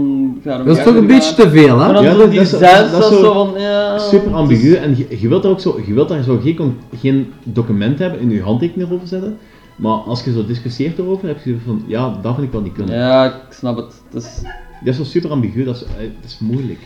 gaat 0.44 0.56
hem 0.56 0.66
Dat 0.66 0.76
is 0.78 0.84
toch 0.84 0.94
een 0.96 1.06
beetje 1.06 1.34
te 1.34 1.50
veel, 1.50 1.78
hè? 1.78 1.88
En 1.88 1.94
dan 1.94 2.02
Ja, 2.04 2.14
dat, 2.14 2.30
die 2.30 2.38
dat 2.38 2.52
is, 2.52 2.58
zes, 2.58 2.60
dat 2.60 2.84
is- 2.84 2.90
dat 2.90 3.02
is 3.02 3.08
dat 3.08 3.10
is 3.12 3.16
zo 3.18 3.22
zo 3.24 3.32
van 3.44 3.60
ja... 3.60 3.98
super 3.98 4.34
ambigu 4.34 4.68
is- 4.72 4.76
en 4.76 4.96
je, 4.96 5.06
je 5.20 5.28
wilt 5.28 5.42
daar 5.42 5.52
ook 5.52 5.60
zo, 5.60 5.80
je 5.86 5.94
wilt 5.94 6.08
daar 6.08 6.22
zo 6.22 6.38
geen, 6.42 6.76
geen 7.00 7.26
document 7.42 7.98
hebben 7.98 8.20
in 8.20 8.30
je 8.30 8.42
handtekening 8.42 8.90
over 8.92 9.06
zetten, 9.06 9.36
maar 9.76 9.92
als 9.92 10.24
je 10.24 10.32
zo 10.32 10.46
discussieert 10.46 10.98
erover, 10.98 11.28
heb 11.28 11.44
je 11.44 11.56
van, 11.64 11.84
ja, 11.86 12.18
dat 12.22 12.34
vind 12.34 12.46
ik 12.46 12.52
wel 12.52 12.62
niet 12.62 12.72
kunnen. 12.72 12.96
Ja, 12.96 13.24
ik 13.24 13.52
snap 13.52 13.76
het. 13.76 14.02
Het 14.10 14.22
is... 14.22 14.40
Dat 14.84 14.92
is 14.92 14.96
zo 14.96 15.04
super 15.04 15.30
ambigu, 15.30 15.64
dat 15.64 15.76
is, 15.76 15.84
eh, 15.84 15.90
dat 15.96 16.24
is 16.24 16.38
moeilijk. 16.38 16.78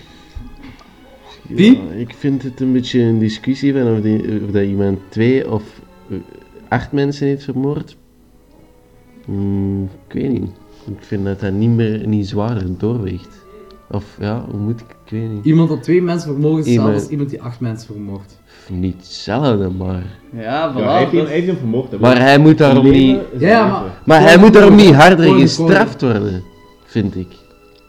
Ja, 1.48 1.74
ik 1.96 2.14
vind 2.14 2.42
het 2.42 2.60
een 2.60 2.72
beetje 2.72 3.00
een 3.00 3.18
discussie 3.18 3.72
van 3.72 3.92
of, 3.96 4.00
die, 4.00 4.42
of 4.44 4.50
dat 4.50 4.64
iemand 4.64 4.98
twee 5.08 5.50
of 5.50 5.80
eh, 6.10 6.16
acht 6.68 6.92
mensen 6.92 7.26
heeft 7.26 7.44
vermoord. 7.44 7.96
Hmm, 9.24 9.82
ik 10.08 10.12
weet 10.12 10.30
niet. 10.32 10.50
Ik 10.86 10.96
vind 11.04 11.24
dat 11.24 11.40
dat 11.40 11.52
niet 11.52 11.70
meer 11.70 12.06
niet 12.06 12.28
zwaarder 12.28 12.78
doorweegt. 12.78 13.46
Of 13.90 14.16
ja, 14.20 14.44
hoe 14.50 14.60
moet 14.60 14.80
ik? 14.80 14.86
Ik 15.04 15.10
weet 15.10 15.30
niet. 15.30 15.44
Iemand 15.44 15.68
dat 15.68 15.82
twee 15.82 16.02
mensen 16.02 16.30
vermoord 16.32 16.58
is 16.58 16.64
hetzelfde 16.66 16.82
Iemand- 16.90 17.02
als 17.02 17.10
iemand 17.10 17.30
die 17.30 17.42
acht 17.42 17.60
mensen 17.60 17.86
vermoordt. 17.92 18.40
Niet 18.70 18.96
hetzelfde, 18.96 19.68
maar. 19.68 20.02
Ja, 20.36 20.72
voilà. 20.72 20.76
Ja, 20.78 20.90
hij 20.90 20.98
heeft 20.98 21.10
hem- 21.10 21.18
dat 21.20 21.26
hij 21.28 21.34
heeft 21.36 21.46
hem 21.46 21.56
vermoord. 21.56 21.90
hè. 21.90 21.98
Maar 21.98 22.20
hij 22.20 22.38
moet 22.38 22.58
daarom 22.58 22.90
niet. 22.90 23.18
Ja, 23.38 23.66
maar- 23.68 23.82
Maar 24.04 24.20
hij 24.20 24.38
moet 24.38 24.52
daarom 24.52 24.74
niet 24.74 24.94
harder 24.94 25.34
gestraft 25.38 26.00
worden, 26.02 26.42
vind 26.84 27.16
ik. 27.16 27.28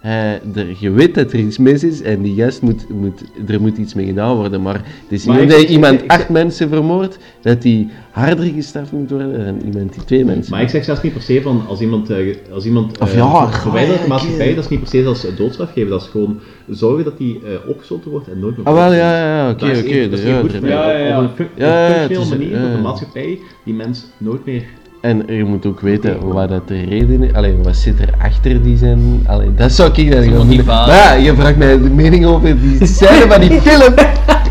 Er, 0.01 0.39
je 0.79 0.91
weet 0.91 1.15
dat 1.15 1.31
er 1.33 1.39
iets 1.39 1.57
mis 1.57 1.83
is 1.83 2.01
en 2.01 2.21
die 2.21 2.35
gast 2.43 2.61
moet, 2.61 2.89
moet, 2.89 3.21
er 3.47 3.61
moet 3.61 3.77
iets 3.77 3.93
mee 3.93 4.05
gedaan 4.05 4.35
worden. 4.35 4.61
Maar 4.61 4.73
het 4.75 4.83
is 5.09 5.25
Maar 5.25 5.39
niet 5.39 5.49
dat 5.49 5.61
iemand 5.61 6.01
ik- 6.03 6.11
acht 6.11 6.29
mensen 6.29 6.69
vermoordt, 6.69 7.17
dat 7.41 7.61
die 7.61 7.89
harder 8.11 8.45
gestraft 8.45 8.91
moet 8.91 9.09
worden 9.09 9.45
dan 9.45 9.59
iemand 9.65 9.93
die 9.93 10.03
twee 10.03 10.25
mensen. 10.25 10.51
Maar 10.53 10.61
ik 10.61 10.69
zeg 10.69 10.83
zelfs 10.83 11.01
niet 11.01 11.13
per 11.13 11.21
se 11.21 11.41
van 11.41 11.61
als 11.67 11.81
iemand, 11.81 12.09
eh, 12.09 12.35
als 12.53 12.65
iemand 12.65 12.99
Of 12.99 13.09
eh, 13.11 13.15
ja, 13.17 13.51
verwijderd 13.51 14.07
maatschappij, 14.07 14.55
dat 14.55 14.63
is 14.63 14.69
niet 14.69 14.79
per 14.79 14.89
se 14.89 15.05
als 15.05 15.25
doodstraf 15.37 15.71
geven, 15.73 15.89
dat 15.89 16.01
is 16.01 16.07
gewoon 16.07 16.39
zorgen 16.69 17.03
dat 17.03 17.17
die 17.17 17.39
eh, 17.45 17.69
opgesloten 17.69 18.11
wordt 18.11 18.27
en 18.27 18.39
nooit 18.39 18.57
meer 18.57 18.65
Ah, 18.65 18.73
wel, 18.73 18.93
ja, 18.93 19.17
ja, 19.17 19.35
ja, 19.37 19.49
oké, 19.51 19.65
oké, 19.65 20.09
Dat 20.09 20.19
is 20.19 20.25
ja, 20.25 20.39
goed 20.39 20.51
ja, 20.61 20.97
ja, 20.97 21.23
Op 21.23 21.31
ja. 21.37 21.45
een 21.45 21.47
Ja, 21.55 21.89
functionele 22.07 22.29
manier 22.29 22.51
ja, 22.51 22.61
dat 22.61 22.71
de 22.71 22.77
ja. 22.77 22.83
maatschappij 22.83 23.39
die 23.65 23.73
mens 23.73 24.05
nooit 24.17 24.45
meer... 24.45 24.63
En 25.01 25.23
je 25.27 25.43
moet 25.43 25.65
ook 25.65 25.79
weten 25.79 26.27
wat 26.33 26.49
dat 26.49 26.67
de 26.67 26.83
reden 26.83 27.23
is. 27.23 27.33
Allee, 27.33 27.57
wat 27.63 27.75
zit 27.75 27.99
er 27.99 28.13
achter 28.17 28.63
die 28.63 28.77
zijn. 28.77 29.23
Allee, 29.27 29.53
dat 29.55 29.71
zou 29.71 29.91
ik 29.93 30.11
dan 30.11 30.23
doen. 30.23 30.47
motivatie. 30.47 30.93
Maar 30.93 30.95
ja, 30.95 31.13
je 31.13 31.35
vraagt 31.35 31.57
mij 31.57 31.77
de 31.77 31.89
mening 31.89 32.25
over 32.25 32.59
die 32.61 32.85
scène 32.85 33.25
van 33.27 33.41
die 33.41 33.61
film. 33.61 33.93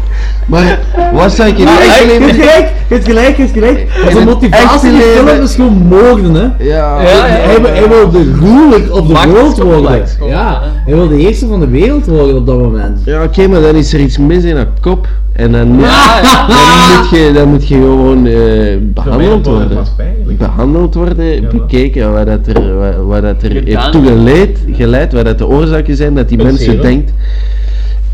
Maar 0.49 0.79
wat 1.13 1.33
zou 1.33 1.49
ik 1.49 1.59
in 1.59 1.65
Maar 1.65 1.75
het 1.75 1.83
echt 1.83 1.99
je 1.99 2.05
gelijk, 2.33 2.73
je 2.89 2.95
hebt 2.95 3.05
gelijk, 3.07 3.37
je 3.37 3.43
hebt 3.43 3.53
gelijk. 3.53 3.87
Zijn 4.11 4.25
motivatie 4.27 4.89
in 4.91 4.95
die 4.97 5.05
leven- 5.07 5.27
film 5.29 5.43
is 5.43 5.55
gewoon 5.55 5.73
moorden, 5.89 6.35
hè. 6.35 6.65
Ja, 6.65 6.97
Hij, 6.99 7.41
hij, 7.41 7.61
wil- 7.61 7.71
hij 7.71 7.89
wil 7.89 8.11
de 8.11 8.33
ruler 8.41 8.93
of 8.93 9.07
de 9.07 9.29
wereld 9.33 9.59
worden. 9.59 10.05
Ja, 10.27 10.63
hij 10.85 10.95
wil 10.95 11.09
de 11.09 11.17
eerste 11.17 11.47
van 11.47 11.61
de 11.61 11.69
wereld 11.69 12.07
worden 12.07 12.37
op 12.37 12.47
dat 12.47 12.59
moment. 12.59 13.01
Ja, 13.05 13.23
oké, 13.23 13.47
maar 13.49 13.61
dan 13.61 13.75
is 13.75 13.93
er 13.93 14.01
iets 14.01 14.19
mis 14.19 14.45
in 14.45 14.57
haar 14.57 14.69
kop. 14.81 15.07
En 15.33 15.53
dan 15.53 15.69
moet, 15.69 15.85
Ja, 15.85 16.21
ja. 16.23 16.47
Dan 16.47 16.99
moet, 17.01 17.11
je, 17.11 17.31
dan 17.35 17.49
moet 17.49 17.69
je 17.69 17.75
gewoon 17.75 18.27
eh, 18.27 18.77
behandeld 18.81 19.47
worden 19.47 19.69
de 19.69 20.03
eigenlijk. 20.03 20.39
Behandeld 20.39 20.95
worden, 20.95 21.49
bekeken 21.53 22.13
wat 22.13 22.27
dat 22.27 22.47
er, 22.57 22.79
wat, 22.79 22.95
wat 23.07 23.23
dat 23.23 23.43
er 23.43 23.63
heeft 23.65 23.93
toe 23.93 24.05
geleid, 24.07 24.59
geleid, 24.73 25.13
wat 25.13 25.25
dat 25.25 25.39
de 25.39 25.47
oorzaken 25.47 25.97
zijn 25.97 26.15
dat 26.15 26.29
die 26.29 26.43
mensen 26.43 26.83
denkt. 26.83 27.13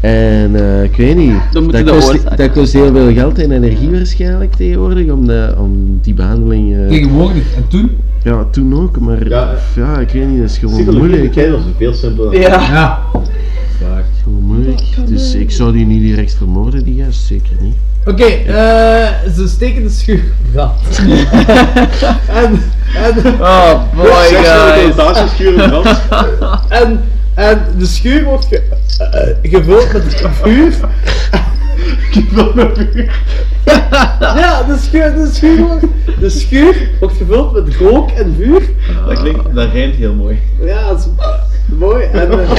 En 0.05 0.55
eh, 0.57 0.83
ik 0.83 0.97
weet 0.97 1.17
niet, 1.17 1.33
dat 1.53 1.85
kost, 1.85 2.09
oorzaken 2.09 2.37
dat 2.37 2.53
kost 2.53 2.73
heel 2.73 2.93
veel 2.93 3.13
geld 3.13 3.39
en 3.39 3.51
energie 3.53 3.91
waarschijnlijk 3.91 4.55
tegenwoordig 4.55 5.11
om, 5.11 5.27
de, 5.27 5.55
om 5.59 5.99
die 6.03 6.15
behandeling... 6.15 6.77
eh, 6.77 6.89
Tegenwoordig. 6.89 7.55
En 7.57 7.69
toen? 7.69 7.91
ja, 8.23 8.45
toen 8.51 8.75
ook, 8.83 8.99
maar 9.01 9.29
Ja, 9.29 9.55
ja, 9.77 9.99
ik 9.99 10.11
weet 10.11 10.29
niet, 10.29 10.41
dat 10.41 10.51
is 10.51 10.59
gewoon 10.59 10.75
Psychologie 10.75 11.09
moeilijk. 11.09 11.51
was 11.51 11.61
veel 11.79 11.93
simpeler. 11.95 12.41
Ja. 12.41 12.49
Ja. 12.71 13.01
Gewoon 14.23 14.43
moeilijk. 14.43 14.81
Dus 15.09 15.35
ik 15.35 15.51
zou 15.51 15.73
die 15.73 15.87
niet 15.87 16.01
direct 16.01 16.35
vermoorden, 16.35 16.85
die 16.85 17.05
gast, 17.05 17.27
zeker 17.27 17.53
niet. 17.61 17.75
Oké, 18.07 18.25
eh, 18.25 19.09
ze 19.37 19.49
steken 19.49 19.83
de 19.83 19.89
schuur 19.91 20.23
en, 22.43 22.61
en, 22.95 23.35
Oh 23.41 23.83
boy, 23.97 24.29
guys. 24.31 24.95
en, 26.81 27.01
en 27.35 27.59
de 27.79 27.87
schuur 27.87 28.25
wordt 28.25 28.45
ge- 28.47 28.63
eh, 28.99 29.51
gevuld 29.51 29.93
met 29.93 30.03
vuur. 30.43 30.75
gevuld 32.11 32.55
met 32.55 32.79
vuur. 32.93 33.21
ja, 34.21 34.63
de 34.63 34.77
schuur, 34.81 35.15
de, 35.15 35.31
schuur 35.33 35.59
wordt, 35.67 35.85
de 36.21 36.29
schuur 36.31 36.91
wordt 37.01 37.17
gevuld 37.17 37.53
met 37.53 37.75
rook 37.77 38.11
en 38.11 38.35
vuur. 38.39 38.63
Dat 39.07 39.19
klinkt, 39.21 39.55
dat 39.55 39.73
rijmt 39.73 39.95
heel 39.95 40.15
mooi. 40.15 40.39
Ja, 40.61 40.89
dat 40.89 40.99
is 40.99 41.07
mooi. 41.79 42.05
En, 42.05 42.31
eh, 42.31 42.51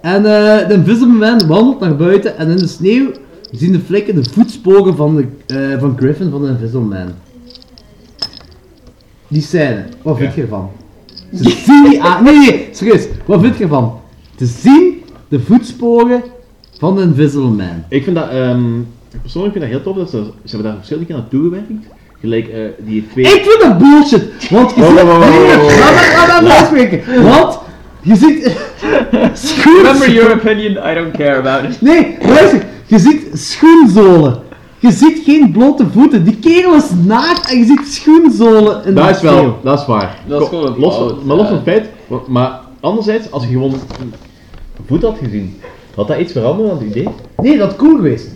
en 0.14 0.16
eh, 0.26 0.68
de 0.68 0.74
Invisible 0.74 1.06
Man 1.18 1.46
wandelt 1.46 1.80
naar 1.80 1.96
buiten 1.96 2.36
en 2.38 2.48
in 2.50 2.56
de 2.56 2.66
sneeuw 2.68 3.10
zien 3.50 3.72
de 3.72 3.80
vlekken 3.86 4.14
de 4.14 4.24
voetsporen 4.32 4.96
van, 4.96 5.16
de, 5.16 5.26
eh, 5.72 5.80
van 5.80 5.96
Griffin 5.98 6.30
van 6.30 6.42
de 6.42 6.48
Invisible 6.48 6.80
Man. 6.80 7.12
Die 9.28 9.42
scène, 9.42 9.84
wat 10.02 10.16
vind 10.18 10.34
je 10.34 10.42
ervan? 10.42 10.70
Ze 11.36 11.50
zien 11.64 11.84
die 11.88 12.02
aan... 12.02 12.24
Nee, 12.24 12.36
nee, 12.38 12.68
serieus. 12.72 13.06
Wat 13.24 13.40
vind 13.40 13.56
je 13.56 13.62
ervan? 13.62 14.00
Te 14.34 14.46
zien 14.46 15.02
de 15.28 15.40
voetsporen 15.40 16.22
van 16.78 16.96
de 16.96 17.02
Invisible 17.02 17.48
Man. 17.50 17.84
Ik 17.88 18.04
vind 18.04 18.16
dat, 18.16 18.28
ehm, 18.30 18.62
persoonlijk 19.22 19.52
vind 19.52 19.64
ik 19.64 19.72
dat 19.72 19.82
heel 19.82 19.82
tof, 19.82 19.96
dat 19.96 20.10
ze, 20.10 20.16
ze 20.44 20.50
hebben 20.50 20.62
daar 20.66 20.74
verschillende 20.76 21.08
keer 21.08 21.16
naartoe 21.16 21.42
gewerkt. 21.42 21.66
Gelijk 22.20 22.48
eh, 22.48 22.58
die 22.78 23.06
twee... 23.12 23.24
Ik 23.24 23.44
vind 23.44 23.60
dat 23.60 23.78
bullshit! 23.78 24.50
Want 24.50 24.74
je 24.74 24.82
ziet... 24.84 24.94
Want 27.22 27.58
je 28.02 28.16
ziet... 28.16 28.56
schoen- 29.32 29.76
Remember 29.82 30.10
your 30.12 30.32
opinion, 30.34 30.70
I 30.90 30.94
don't 30.94 31.12
care 31.16 31.36
about 31.38 31.70
it. 31.70 31.80
Nee, 31.80 32.16
luister. 32.26 32.64
Je 32.86 32.98
ziet 32.98 33.26
schoenzolen. 33.32 34.38
Je 34.82 34.90
ziet 34.92 35.22
geen 35.24 35.52
blote 35.52 35.86
voeten. 35.92 36.24
Die 36.24 36.36
kerel 36.36 36.74
is 36.74 36.90
naakt 37.06 37.50
en 37.50 37.58
je 37.58 37.64
ziet 37.64 37.86
schoenzolen 37.92 38.84
in 38.84 38.94
Dat 38.94 39.04
de 39.08 39.10
is 39.10 39.20
wel, 39.20 39.58
dat 39.62 39.78
is 39.80 39.86
waar. 39.86 40.18
Dat 40.26 40.42
is 40.42 40.48
gewoon 40.48 40.66
een 40.66 40.78
los, 40.78 40.94
fout, 40.96 41.24
Maar 41.24 41.36
los 41.36 41.46
van 41.46 41.54
het 41.54 41.64
feit, 41.64 41.88
maar 42.28 42.60
anderzijds, 42.80 43.30
als 43.30 43.42
je 43.44 43.48
gewoon 43.50 43.72
een 43.72 44.12
voet 44.86 45.02
had 45.02 45.18
gezien, 45.22 45.56
had 45.94 46.08
dat 46.08 46.18
iets 46.18 46.32
veranderd 46.32 46.70
aan 46.70 46.78
het 46.78 46.86
idee? 46.86 47.08
Nee, 47.36 47.58
dat 47.58 47.70
is 47.70 47.76
cool 47.76 47.96
geweest. 47.96 48.28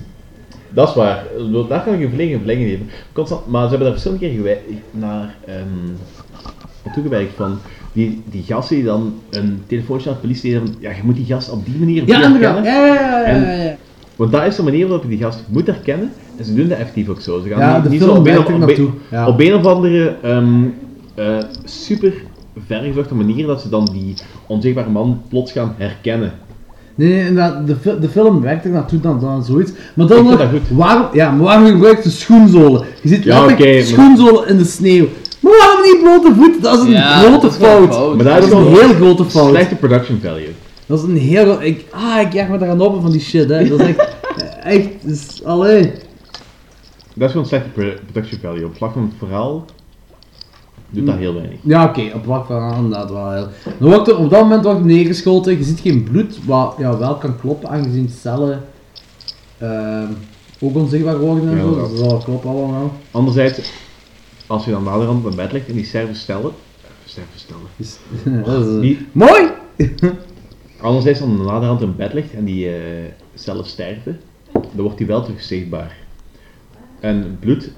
Dat 0.70 0.88
is 0.88 0.94
waar. 0.94 1.24
Daar 1.68 1.82
kan 1.82 1.94
ik 1.94 2.00
een 2.00 2.08
verlenging 2.08 2.38
verlengen 2.38 2.68
geven. 2.68 2.90
Constant, 3.12 3.46
maar 3.46 3.62
ze 3.62 3.68
hebben 3.68 3.86
daar 3.88 3.98
verschillende 4.00 4.26
keer 4.26 4.36
gewij- 4.36 4.60
naar 4.90 5.34
ehm 5.46 5.92
naartoe 6.84 7.02
gewerkt 7.02 7.32
van 7.36 7.58
die, 7.92 8.22
die 8.30 8.42
gasten 8.46 8.76
die 8.76 8.84
dan 8.84 9.14
een 9.30 9.62
telefoontje 9.66 10.06
naar 10.06 10.14
de 10.20 10.26
politie 10.26 10.56
van 10.58 10.74
ja, 10.78 10.90
je 10.90 11.00
moet 11.04 11.16
die 11.16 11.24
gast 11.24 11.50
op 11.50 11.64
die 11.64 11.78
manier 11.78 12.02
Ja. 12.06 12.20
Ja, 12.20 12.28
ja, 12.38 12.62
ja, 12.64 12.86
ja, 12.86 12.92
ja. 12.92 13.22
En- 13.22 13.76
want 14.16 14.32
dat 14.32 14.44
is 14.46 14.56
de 14.56 14.62
manier 14.62 14.86
waarop 14.86 15.02
je 15.02 15.08
die 15.08 15.18
gast 15.18 15.42
moet 15.48 15.66
herkennen 15.66 16.12
en 16.36 16.44
ze 16.44 16.54
doen 16.54 16.68
dat 16.68 16.78
effectief 16.78 17.08
ook 17.08 17.20
zo. 17.20 17.40
Ze 17.42 17.48
gaan 17.48 17.58
Ja, 17.58 17.74
niet, 17.74 17.84
de 17.84 17.90
niet 17.90 18.00
film 18.02 18.14
zo 18.14 18.20
op 18.20 18.26
een, 18.26 18.38
op, 18.38 18.48
op, 18.52 18.58
naartoe, 18.58 18.88
ja. 19.10 19.26
op 19.28 19.40
een 19.40 19.54
of 19.54 19.64
andere 19.64 20.16
ehm, 20.22 20.62
eh, 21.14 21.36
super 21.64 22.12
vergezochte 22.66 23.14
manier 23.14 23.46
dat 23.46 23.60
ze 23.60 23.68
dan 23.68 23.88
die 23.92 24.14
onzichtbare 24.46 24.90
man 24.90 25.20
plots 25.28 25.52
gaan 25.52 25.74
herkennen. 25.76 26.32
Nee, 26.94 27.08
nee, 27.08 27.18
inderdaad, 27.26 27.66
de, 27.66 27.98
de 28.00 28.08
film 28.08 28.40
werkt 28.40 28.64
er 28.64 28.70
naartoe 28.70 29.00
dan, 29.00 29.20
dan 29.20 29.44
zoiets. 29.44 29.72
Maar 29.94 30.04
Ik 30.06 30.10
dan 30.12 30.18
vind 30.26 30.30
nog, 30.30 30.38
dat 30.38 30.48
goed. 30.50 30.76
waarom, 30.76 31.06
ja, 31.12 31.30
maar 31.30 31.44
waarom 31.44 31.66
gebruikt 31.66 32.02
ze 32.02 32.10
schoenzolen? 32.10 32.84
Je 33.02 33.08
ziet 33.08 33.22
Ja, 33.24 33.44
maar- 33.44 33.82
schoenzolen 33.82 34.48
in 34.48 34.56
de 34.56 34.64
sneeuw. 34.64 35.06
Maar 35.40 35.52
waarom 35.58 35.82
niet 35.82 36.02
blote 36.02 36.34
voeten? 36.40 36.62
Dat 36.62 36.78
is 36.78 36.84
een 36.84 36.90
Ja, 36.90 37.18
grote 37.18 37.46
is 37.46 37.54
fout. 37.54 37.94
fout. 37.94 38.14
Maar 38.16 38.24
dat 38.24 38.34
Dat 38.34 38.42
is 38.42 38.48
is 38.50 38.52
een 38.58 38.64
wel 38.72 38.80
heel 38.80 38.94
grote 38.94 39.24
fout. 39.24 39.48
Slechte 39.48 39.74
production 39.74 40.18
value. 40.22 40.48
Dat 40.86 40.98
is 40.98 41.04
een 41.04 41.16
heel... 41.16 41.62
Ik, 41.62 41.84
ah, 41.90 42.20
ik 42.20 42.32
jaag 42.32 42.48
me 42.48 42.58
daar 42.58 42.68
aan 42.70 42.80
op 42.80 43.00
van 43.02 43.10
die 43.10 43.20
shit, 43.20 43.48
hè. 43.48 43.68
Dat 43.68 43.80
is 43.80 43.86
echt... 43.86 44.16
echt, 44.62 45.04
is, 45.04 45.44
allee. 45.44 45.92
Dat 47.14 47.24
is 47.26 47.30
gewoon 47.30 47.46
slechte 47.46 47.68
pro- 47.68 47.94
production 48.12 48.40
value. 48.40 48.64
Op 48.66 48.76
vlak 48.76 48.92
van 48.92 49.02
het 49.02 49.12
verhaal 49.18 49.64
doet 50.90 51.06
dat 51.06 51.16
heel 51.16 51.34
weinig. 51.34 51.58
Ja, 51.62 51.84
oké, 51.84 52.10
op 52.14 52.24
vlak 52.24 52.46
van 52.46 52.74
inderdaad 52.74 53.10
wel 53.10 53.32
heel. 53.32 53.48
Dan 53.78 53.88
wordt 53.88 54.08
er, 54.08 54.18
op 54.18 54.30
dat 54.30 54.40
moment 54.42 54.64
wordt 54.64 54.78
er 54.80 54.86
neergeschoten, 54.86 55.58
je 55.58 55.64
ziet 55.64 55.80
geen 55.80 56.02
bloed, 56.02 56.38
wat 56.44 56.74
ja, 56.78 56.98
wel 56.98 57.14
kan 57.14 57.40
kloppen, 57.40 57.68
aangezien 57.68 58.08
cellen 58.08 58.64
ehm, 59.58 60.06
ook 60.60 60.74
onzichtbaar 60.74 61.18
worden 61.18 61.48
en 61.48 61.56
Ja, 61.56 61.62
zo, 61.62 61.74
dat- 61.76 61.90
dus 61.90 61.98
dat 62.00 62.08
zal 62.10 62.18
kloppen 62.18 62.50
allemaal. 62.50 62.92
Anderzijds, 63.10 63.72
als 64.46 64.64
je 64.64 64.70
dan 64.70 64.82
naderhand 64.84 65.26
op 65.26 65.36
bed 65.36 65.52
ligt 65.52 65.68
en 65.68 65.74
die 65.74 65.84
sterven 65.84 66.16
stellen... 66.16 66.52
Sterven 67.04 67.32
stellen. 67.34 68.44
dat 68.44 68.82
is, 68.82 68.96
Mooi! 69.12 69.48
Anderzijds, 70.80 71.20
als 71.20 71.30
hij 71.30 71.46
naderhand 71.46 71.80
in 71.80 71.96
bed 71.96 72.12
ligt 72.12 72.34
en 72.34 72.44
die 72.44 72.68
eh, 72.68 72.74
zelf 73.34 73.66
sterven, 73.66 74.20
dan 74.52 74.84
wordt 74.84 74.98
hij 74.98 75.06
wel 75.06 75.22
terug 75.22 75.42
zichtbaar. 75.42 75.96
En 77.00 77.36
bloed, 77.40 77.70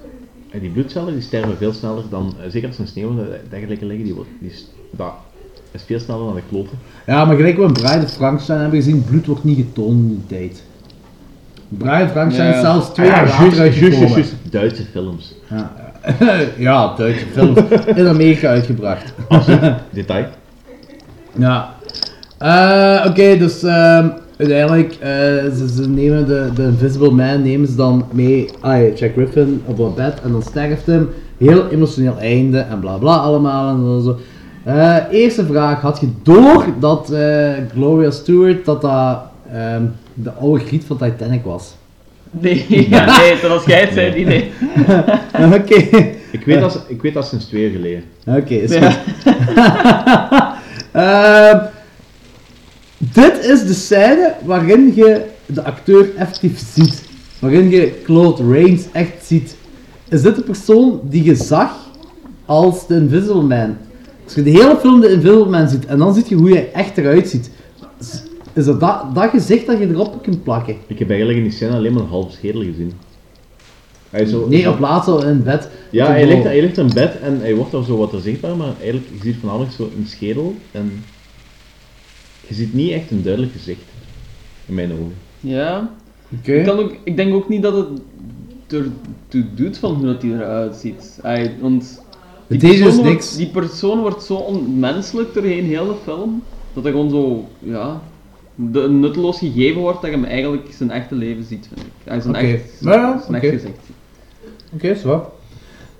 en 0.49 0.59
die 0.59 0.69
bloedcellen 0.69 1.13
die 1.13 1.21
sterven 1.21 1.57
veel 1.57 1.73
sneller 1.73 2.03
dan, 2.09 2.33
eh, 2.43 2.49
zeker 2.49 2.67
als 2.67 2.77
er 2.77 2.87
sneeuw 2.87 3.09
en 3.09 3.27
dergelijke 3.49 3.85
liggen, 3.85 4.05
die, 4.05 4.13
wordt, 4.13 4.29
die 4.39 4.49
is, 4.49 4.67
dat 4.91 5.13
is 5.71 5.83
veel 5.83 5.99
sneller 5.99 6.25
dan 6.25 6.35
de 6.35 6.41
kloten. 6.49 6.77
Ja, 7.05 7.25
maar 7.25 7.35
gelijk 7.35 7.57
we 7.57 7.63
in 7.63 7.73
Bride 7.73 8.03
of 8.03 8.11
Frankenstein 8.13 8.59
hebben 8.59 8.79
gezien, 8.81 9.03
bloed 9.03 9.25
wordt 9.25 9.43
niet 9.43 9.57
getoond 9.57 9.99
in 9.99 10.07
die 10.07 10.37
tijd. 10.37 10.63
Bride 11.69 12.09
Frankenstein 12.09 12.53
is 12.53 12.61
zelfs 12.61 12.89
twee 12.93 13.07
jaar 13.07 13.31
Ah, 13.31 13.39
later 13.39 13.57
juist, 13.57 13.57
juist, 13.57 13.81
uitgekomen. 13.81 14.09
juist. 14.09 14.33
Duitse 14.49 14.83
films. 14.83 15.35
Ja, 15.49 15.73
ja 16.57 16.95
Duitse 16.95 17.25
films. 17.25 17.59
In 17.95 18.07
Amerika 18.07 18.47
uitgebracht. 18.47 19.13
Absoluut. 19.27 19.73
Detail. 19.93 20.25
Ja. 21.37 21.75
Eh, 22.39 23.05
Oké, 23.07 23.37
dus 23.37 23.63
ehm, 23.63 24.07
uiteindelijk, 24.37 24.93
eh, 24.99 25.09
ze, 25.55 25.65
ze 25.75 25.89
nemen 25.89 26.27
de, 26.27 26.49
de 26.55 26.63
Invisible 26.63 27.11
Man 27.11 27.41
nemen 27.41 27.67
ze 27.67 27.75
dan 27.75 28.05
mee, 28.11 28.49
ah, 28.59 28.81
ja, 28.81 28.93
Jack 28.95 29.11
Griffin 29.13 29.61
op 29.65 29.79
een 29.79 29.93
bed 29.93 30.21
en 30.23 30.31
dan 30.31 30.41
sterft 30.41 30.85
hem. 30.85 31.09
Heel 31.37 31.67
emotioneel 31.69 32.17
einde 32.19 32.59
en 32.59 32.79
bla 32.79 32.97
bla 32.97 33.15
allemaal 33.15 33.69
en 33.69 33.83
zo. 33.83 33.99
zo. 33.99 34.17
Eh, 34.63 34.95
eerste 35.11 35.45
vraag, 35.45 35.81
had 35.81 35.99
je 35.99 36.07
door 36.23 36.65
dat 36.79 37.11
eh, 37.11 37.49
Gloria 37.73 38.11
Stewart, 38.11 38.65
dat 38.65 38.81
dat 38.81 39.19
ehm, 39.53 39.83
de 40.13 40.31
oude 40.31 40.65
griet 40.65 40.83
van 40.87 40.97
Titanic 40.97 41.43
was? 41.43 41.75
Nee, 42.31 42.65
ja, 42.89 43.05
nee, 43.19 43.35
zoals 43.41 43.65
jij 43.65 43.81
het 43.81 43.93
zei, 43.93 44.13
die 44.13 44.25
nee. 44.25 44.51
Oké. 45.59 45.75
Ik 46.31 46.45
weet 46.45 46.59
dat, 46.59 46.85
ik 46.87 47.01
weet 47.01 47.13
dat 47.13 47.27
sinds 47.27 47.45
twee 47.45 47.61
jaar 47.61 47.71
geleden. 47.71 48.03
Oké, 48.25 48.53
is 48.53 48.73
Ja. 48.73 48.91
goed. 48.91 49.33
Ehm, 50.91 51.57
dit 52.99 53.45
is 53.45 53.65
de 53.67 53.73
scène 53.73 54.33
waarin 54.45 54.91
je 54.95 55.21
de 55.45 55.63
acteur 55.63 56.15
effectief 56.15 56.63
ziet. 56.73 57.03
Waarin 57.39 57.69
je 57.69 58.01
Claude 58.03 58.43
Rains 58.53 58.83
echt 58.91 59.25
ziet. 59.25 59.55
Is 60.09 60.21
dit 60.21 60.35
de 60.35 60.41
persoon 60.41 60.99
die 61.03 61.23
je 61.23 61.35
zag 61.35 61.71
als 62.45 62.87
de 62.87 62.95
Invisible 62.95 63.41
Man? 63.41 63.77
Als 64.25 64.33
je 64.35 64.43
de 64.43 64.49
hele 64.49 64.77
film 64.79 64.99
de 65.01 65.11
Invisible 65.11 65.49
Man 65.49 65.69
ziet 65.69 65.85
en 65.85 65.97
dan 65.97 66.13
zie 66.13 66.23
je 66.27 66.35
hoe 66.35 66.49
hij 66.51 66.69
echt 66.73 66.97
eruit 66.97 67.29
ziet. 67.29 67.49
Is- 67.99 68.65
dat, 68.65 68.79
dat 68.79 69.15
dat 69.15 69.29
gezicht 69.29 69.65
dat 69.65 69.79
je 69.79 69.87
erop 69.87 70.23
kunt 70.23 70.43
plakken? 70.43 70.75
Ik 70.87 70.99
heb 70.99 71.07
eigenlijk 71.09 71.37
in 71.39 71.43
die 71.45 71.53
scène 71.53 71.71
alleen 71.75 71.93
maar 71.93 72.01
een 72.03 72.09
half 72.09 72.31
schedel 72.31 72.61
gezien. 72.61 72.93
Hij 74.09 74.25
zo, 74.25 74.47
Nee, 74.47 74.61
zo- 74.61 74.71
op 74.71 74.79
laatst 74.79 75.07
al 75.09 75.25
in 75.25 75.43
bed. 75.43 75.69
Ja, 75.89 76.07
hij 76.07 76.27
ligt, 76.27 76.43
hij 76.43 76.61
ligt 76.61 76.77
in 76.77 76.91
bed 76.93 77.19
en 77.21 77.39
hij 77.41 77.55
wordt 77.55 77.71
dan 77.71 77.83
zo 77.83 77.97
wat 77.97 78.13
zichtbaar, 78.23 78.55
maar 78.55 78.73
eigenlijk, 78.81 79.05
je 79.13 79.19
ziet 79.23 79.35
voornamelijk 79.39 79.71
zo 79.73 79.83
een 79.97 80.05
schedel 80.07 80.55
en 80.71 81.03
je 82.49 82.55
ziet 82.55 82.73
niet 82.73 82.91
echt 82.91 83.11
een 83.11 83.23
duidelijk 83.23 83.53
gezicht. 83.53 83.81
In 84.65 84.73
mijn 84.73 84.91
ogen. 84.91 85.13
Ja. 85.39 85.91
Oké. 86.39 86.51
Ik, 86.53 86.65
kan 86.65 86.79
ook, 86.79 86.91
ik 87.03 87.15
denk 87.15 87.33
ook 87.33 87.49
niet 87.49 87.61
dat 87.61 87.75
het 87.75 87.87
ertoe 88.67 89.45
doet 89.55 89.77
van 89.77 89.93
hoe 89.93 90.05
dat 90.05 90.21
hij 90.21 90.31
eruit 90.31 90.75
ziet. 90.75 91.19
Hij, 91.21 91.55
want 91.61 91.81
die 92.47 92.57
Het 92.57 92.59
deed 92.59 92.71
dus 92.71 92.79
persoon, 92.81 92.95
wordt, 93.03 93.09
niks. 93.11 93.35
die 93.35 93.47
persoon 93.49 93.99
wordt 93.99 94.23
zo 94.23 94.35
onmenselijk 94.35 95.33
doorheen 95.33 95.65
heel 95.65 95.85
de 95.87 95.95
film, 96.03 96.43
dat 96.73 96.83
hij 96.83 96.91
gewoon 96.91 97.09
zo, 97.09 97.47
ja, 97.59 98.01
de, 98.55 98.89
nutteloos 98.89 99.37
gegeven 99.37 99.81
wordt 99.81 100.01
dat 100.01 100.09
je 100.09 100.15
hem 100.15 100.25
eigenlijk 100.25 100.67
zijn 100.77 100.91
echte 100.91 101.15
leven 101.15 101.43
ziet, 101.43 101.67
vind 101.73 101.79
ik. 101.87 101.91
Hij 102.03 102.19
zijn 102.21 102.35
Oké. 102.35 102.45
echt, 102.45 102.77
Ja, 102.79 102.93
ja, 102.93 103.19
zijn 103.21 103.35
oké. 103.35 103.45
echt 103.47 103.55
gezicht 103.61 103.79
ziet. 103.85 103.95
Oké, 104.73 104.95
zo. 104.95 105.31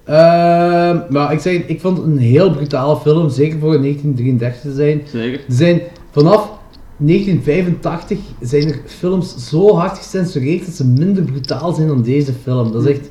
Ehm, 0.04 1.00
maar 1.10 1.32
ik 1.34 1.40
zeg, 1.40 1.54
ik 1.68 1.82
vond 1.82 1.98
het 1.98 2.06
een 2.06 2.18
heel 2.18 2.52
brutale 2.52 2.98
film, 3.00 3.30
zeker 3.30 3.60
voor 3.60 3.74
een 3.74 3.82
1933 3.82 4.62
te 4.62 4.74
zijn. 4.74 5.02
Zeker. 5.12 5.40
Er 5.40 5.54
zijn 5.54 5.82
vanaf 6.12 6.50
1985 6.98 8.18
zijn 8.42 8.68
er 8.68 8.80
films 8.86 9.36
zo 9.50 9.76
hard 9.76 9.98
gecensureerd 9.98 10.66
dat 10.66 10.76
ze 10.76 10.86
minder 10.86 11.24
brutaal 11.24 11.74
zijn 11.74 11.88
dan 11.88 12.02
deze 12.02 12.34
film. 12.44 12.72
Dat 12.72 12.86
is 12.86 12.92
echt, 12.92 13.10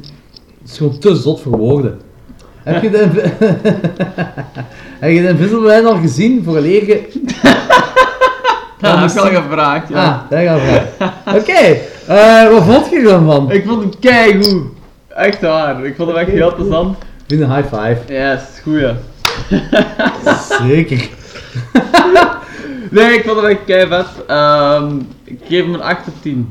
is 0.65 0.77
gewoon 0.77 0.99
te 0.99 1.17
zot 1.17 1.41
voor 1.41 1.57
woorden. 1.57 2.01
Heb 2.62 2.83
je 2.83 2.91
de, 2.91 2.99
heb 5.01 5.10
je 5.10 5.23
de 5.23 5.28
Invisible 5.28 5.86
al 5.86 5.97
gezien 5.97 6.44
voor 6.44 6.57
een? 6.57 7.07
Ja, 8.81 9.01
dat 9.01 9.15
heb 9.15 9.25
ik 9.25 9.36
al 9.36 9.43
gevraagd, 9.43 9.89
ja. 9.89 10.05
Ah, 10.05 10.31
dat 10.31 10.39
heb 10.39 10.41
ik 10.41 10.49
al 10.49 10.59
gevraagd. 10.59 11.43
Oké, 11.43 11.77
eh, 12.07 12.51
wat 12.51 12.62
vond 12.62 12.91
je 12.91 12.99
ervan 12.99 13.25
man? 13.25 13.51
Ik 13.51 13.67
vond 13.67 13.81
hem 13.81 13.99
keigoed. 14.01 14.62
Echt 15.09 15.41
waar, 15.41 15.85
ik 15.85 15.97
vond 15.97 16.09
hem 16.09 16.18
echt 16.18 16.31
heel 16.31 16.55
plezant. 16.55 16.97
Vind 17.27 17.41
een 17.41 17.55
high 17.55 17.75
five. 17.75 17.99
Yes, 18.07 18.41
goeie. 18.62 18.93
Zeker. 20.60 21.09
nee, 22.91 23.12
ik 23.15 23.25
vond 23.25 23.36
hem 23.41 23.47
echt 23.50 23.65
kei 23.65 23.86
vet. 23.86 24.07
Ehm, 24.26 24.97
ik 25.25 25.41
geef 25.44 25.65
hem 25.65 25.75
een 25.75 25.83
8 25.83 26.08
op 26.08 26.15
10. 26.23 26.49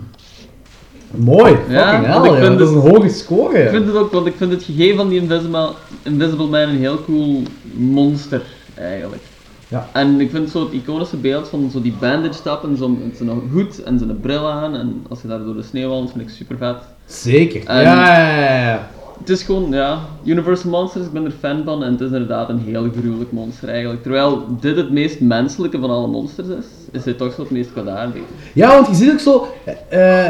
Mooi, 1.11 1.55
fucking 1.69 2.05
hell, 2.05 2.31
ik 2.31 2.43
vind 2.43 2.57
dat 2.59 2.67
is 2.69 2.75
het- 2.75 2.83
een 2.83 2.91
hoge 2.91 3.09
score. 3.09 3.59
Ik 3.63 3.69
vind 3.69 3.85
het 3.87 3.95
ook, 3.95 4.11
want 4.11 4.25
ik 4.27 4.33
vind 4.37 4.51
het 4.51 4.63
gegeven 4.63 4.95
van 4.97 5.09
die 5.09 5.21
Invisible, 5.21 5.69
Invisible 6.03 6.45
Man 6.47 6.59
een 6.61 6.77
heel 6.77 7.03
cool 7.05 7.41
monster, 7.73 8.41
eigenlijk. 8.75 9.21
Ja. 9.67 9.89
En 9.93 10.19
ik 10.21 10.29
vind 10.31 10.49
zo 10.49 10.59
het 10.63 10.71
iconische 10.73 11.17
beeld 11.17 11.47
van 11.47 11.69
zo 11.71 11.81
die 11.81 11.93
bandage 11.99 12.33
stap 12.33 12.63
en 12.63 12.77
zo 12.77 12.87
met 12.89 13.17
zijn 13.17 13.29
hoed 13.51 13.83
en 13.83 13.97
zijn 13.99 14.19
bril 14.19 14.49
aan 14.51 14.75
en 14.75 15.05
als 15.09 15.21
je 15.21 15.27
daar 15.27 15.43
door 15.43 15.55
de 15.55 15.63
sneeuw 15.63 15.89
wandelt, 15.89 16.11
vind 16.11 16.23
ik 16.29 16.35
super 16.35 16.57
vet. 16.57 16.75
Zeker. 17.05 17.65
En 17.65 17.81
ja, 17.81 18.19
ja, 18.19 18.39
ja, 18.39 18.67
ja. 18.69 18.89
Het 19.19 19.29
is 19.29 19.43
gewoon, 19.43 19.71
ja, 19.71 19.99
Universal 20.23 20.69
Monsters, 20.69 21.05
ik 21.05 21.11
ben 21.11 21.25
er 21.25 21.33
fan 21.39 21.61
van 21.65 21.83
en 21.83 21.91
het 21.91 22.01
is 22.01 22.11
inderdaad 22.11 22.49
een 22.49 22.59
heel 22.59 22.89
gruwelijk 22.99 23.31
monster 23.31 23.69
eigenlijk. 23.69 24.01
Terwijl 24.01 24.43
dit 24.59 24.75
het 24.75 24.91
meest 24.91 25.19
menselijke 25.19 25.79
van 25.79 25.89
alle 25.89 26.07
monsters 26.07 26.47
is, 26.47 26.65
is 26.91 27.03
dit 27.03 27.17
toch 27.17 27.33
zo 27.33 27.41
het 27.41 27.51
meest 27.51 27.71
kwaadaardige. 27.71 28.23
Ja, 28.53 28.69
want 28.75 28.87
je 28.87 28.93
ziet 28.95 29.11
ook 29.11 29.19
zo, 29.19 29.47
eh, 29.89 30.27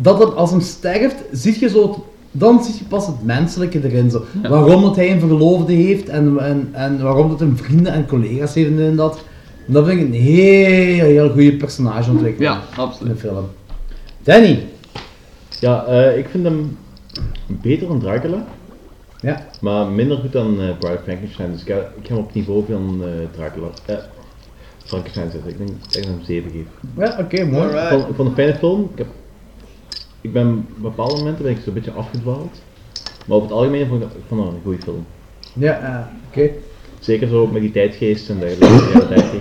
dat 0.00 0.18
het, 0.18 0.34
als 0.34 0.50
hem 0.50 0.60
sterft, 0.60 1.16
zie 1.32 1.56
je 1.60 1.68
zo, 1.68 1.82
het- 1.88 1.98
dan 2.32 2.64
zie 2.64 2.74
je 2.78 2.84
pas 2.84 3.06
het 3.06 3.24
menselijke 3.24 3.80
erin. 3.84 4.10
Zo. 4.10 4.24
Ja. 4.42 4.48
Waarom 4.48 4.82
dat 4.82 4.96
hij 4.96 5.10
een 5.12 5.20
verloofde 5.20 5.72
heeft 5.72 6.08
en, 6.08 6.38
en, 6.38 6.68
en 6.72 7.02
waarom 7.02 7.28
dat 7.28 7.40
hij 7.40 7.48
vrienden 7.54 7.92
en 7.92 8.06
collega's 8.06 8.54
heeft 8.54 8.78
en 8.78 8.96
dat. 8.96 9.24
En 9.66 9.72
dat 9.72 9.86
vind 9.86 10.00
ik 10.00 10.06
een 10.06 10.12
heel, 10.20 11.04
heel 11.04 11.30
goede 11.30 11.56
personageontwikkeling 11.56 12.52
Ja, 12.52 12.60
absoluut. 12.82 13.08
in 13.08 13.14
de 13.14 13.20
film. 13.28 13.44
Danny. 14.22 14.66
Ja, 15.60 15.84
eh, 15.84 16.18
ik 16.18 16.28
vind 16.30 16.44
hem 16.44 16.76
beter 17.46 17.88
dan 17.88 18.00
Dracula. 18.00 18.44
Ja. 19.20 19.46
Maar 19.60 19.86
minder 19.86 20.16
goed 20.18 20.32
dan 20.32 20.60
eh 20.60 20.78
Bride 20.78 20.94
of 20.96 21.02
Frankenstein. 21.02 21.52
Dus 21.52 21.60
ik 21.60 21.66
ga, 21.68 21.78
ik 22.02 22.18
op 22.18 22.26
het 22.26 22.34
niveau 22.34 22.64
van 22.68 23.00
eh 23.04 23.08
Dracula. 23.36 23.66
eh, 23.86 23.96
Frankenstein 24.84 25.30
zetten. 25.30 25.50
Ik 25.50 25.58
denk 25.58 25.70
dat 25.82 25.96
ik 25.96 26.04
hem 26.04 26.20
7 26.24 26.50
geef. 26.50 26.66
Ja, 26.96 27.16
oké, 27.20 27.44
mooi. 27.44 27.68
Ik 27.68 27.88
vond, 27.88 28.08
ik 28.08 28.14
vond 28.14 28.28
een 28.28 28.34
fijne 28.34 28.54
film. 28.54 28.90
Ik, 28.92 28.98
heb, 28.98 29.06
ik 30.20 30.32
ben 30.32 30.66
op 30.76 30.82
bepaalde 30.82 31.16
momenten 31.16 31.42
ben 31.44 31.52
ik 31.52 31.60
zo'n 31.64 31.74
beetje 31.74 31.90
afgedwaald. 31.92 32.62
Maar 33.26 33.36
op 33.36 33.42
het 33.42 33.52
algemeen 33.52 33.86
vond 33.86 34.02
ik, 34.02 34.08
het 34.28 34.38
een 34.38 34.60
goede 34.62 34.82
film. 34.82 35.06
Ja, 35.52 35.80
eh, 35.80 36.06
oké. 36.28 36.50
Zeker 37.00 37.28
zo 37.28 37.46
met 37.46 37.62
die 37.62 37.70
tijdgeest 37.70 38.28
en 38.30 38.38
dergelijke, 38.38 38.76
de 38.76 38.92
jaren 38.92 39.08
30. 39.08 39.40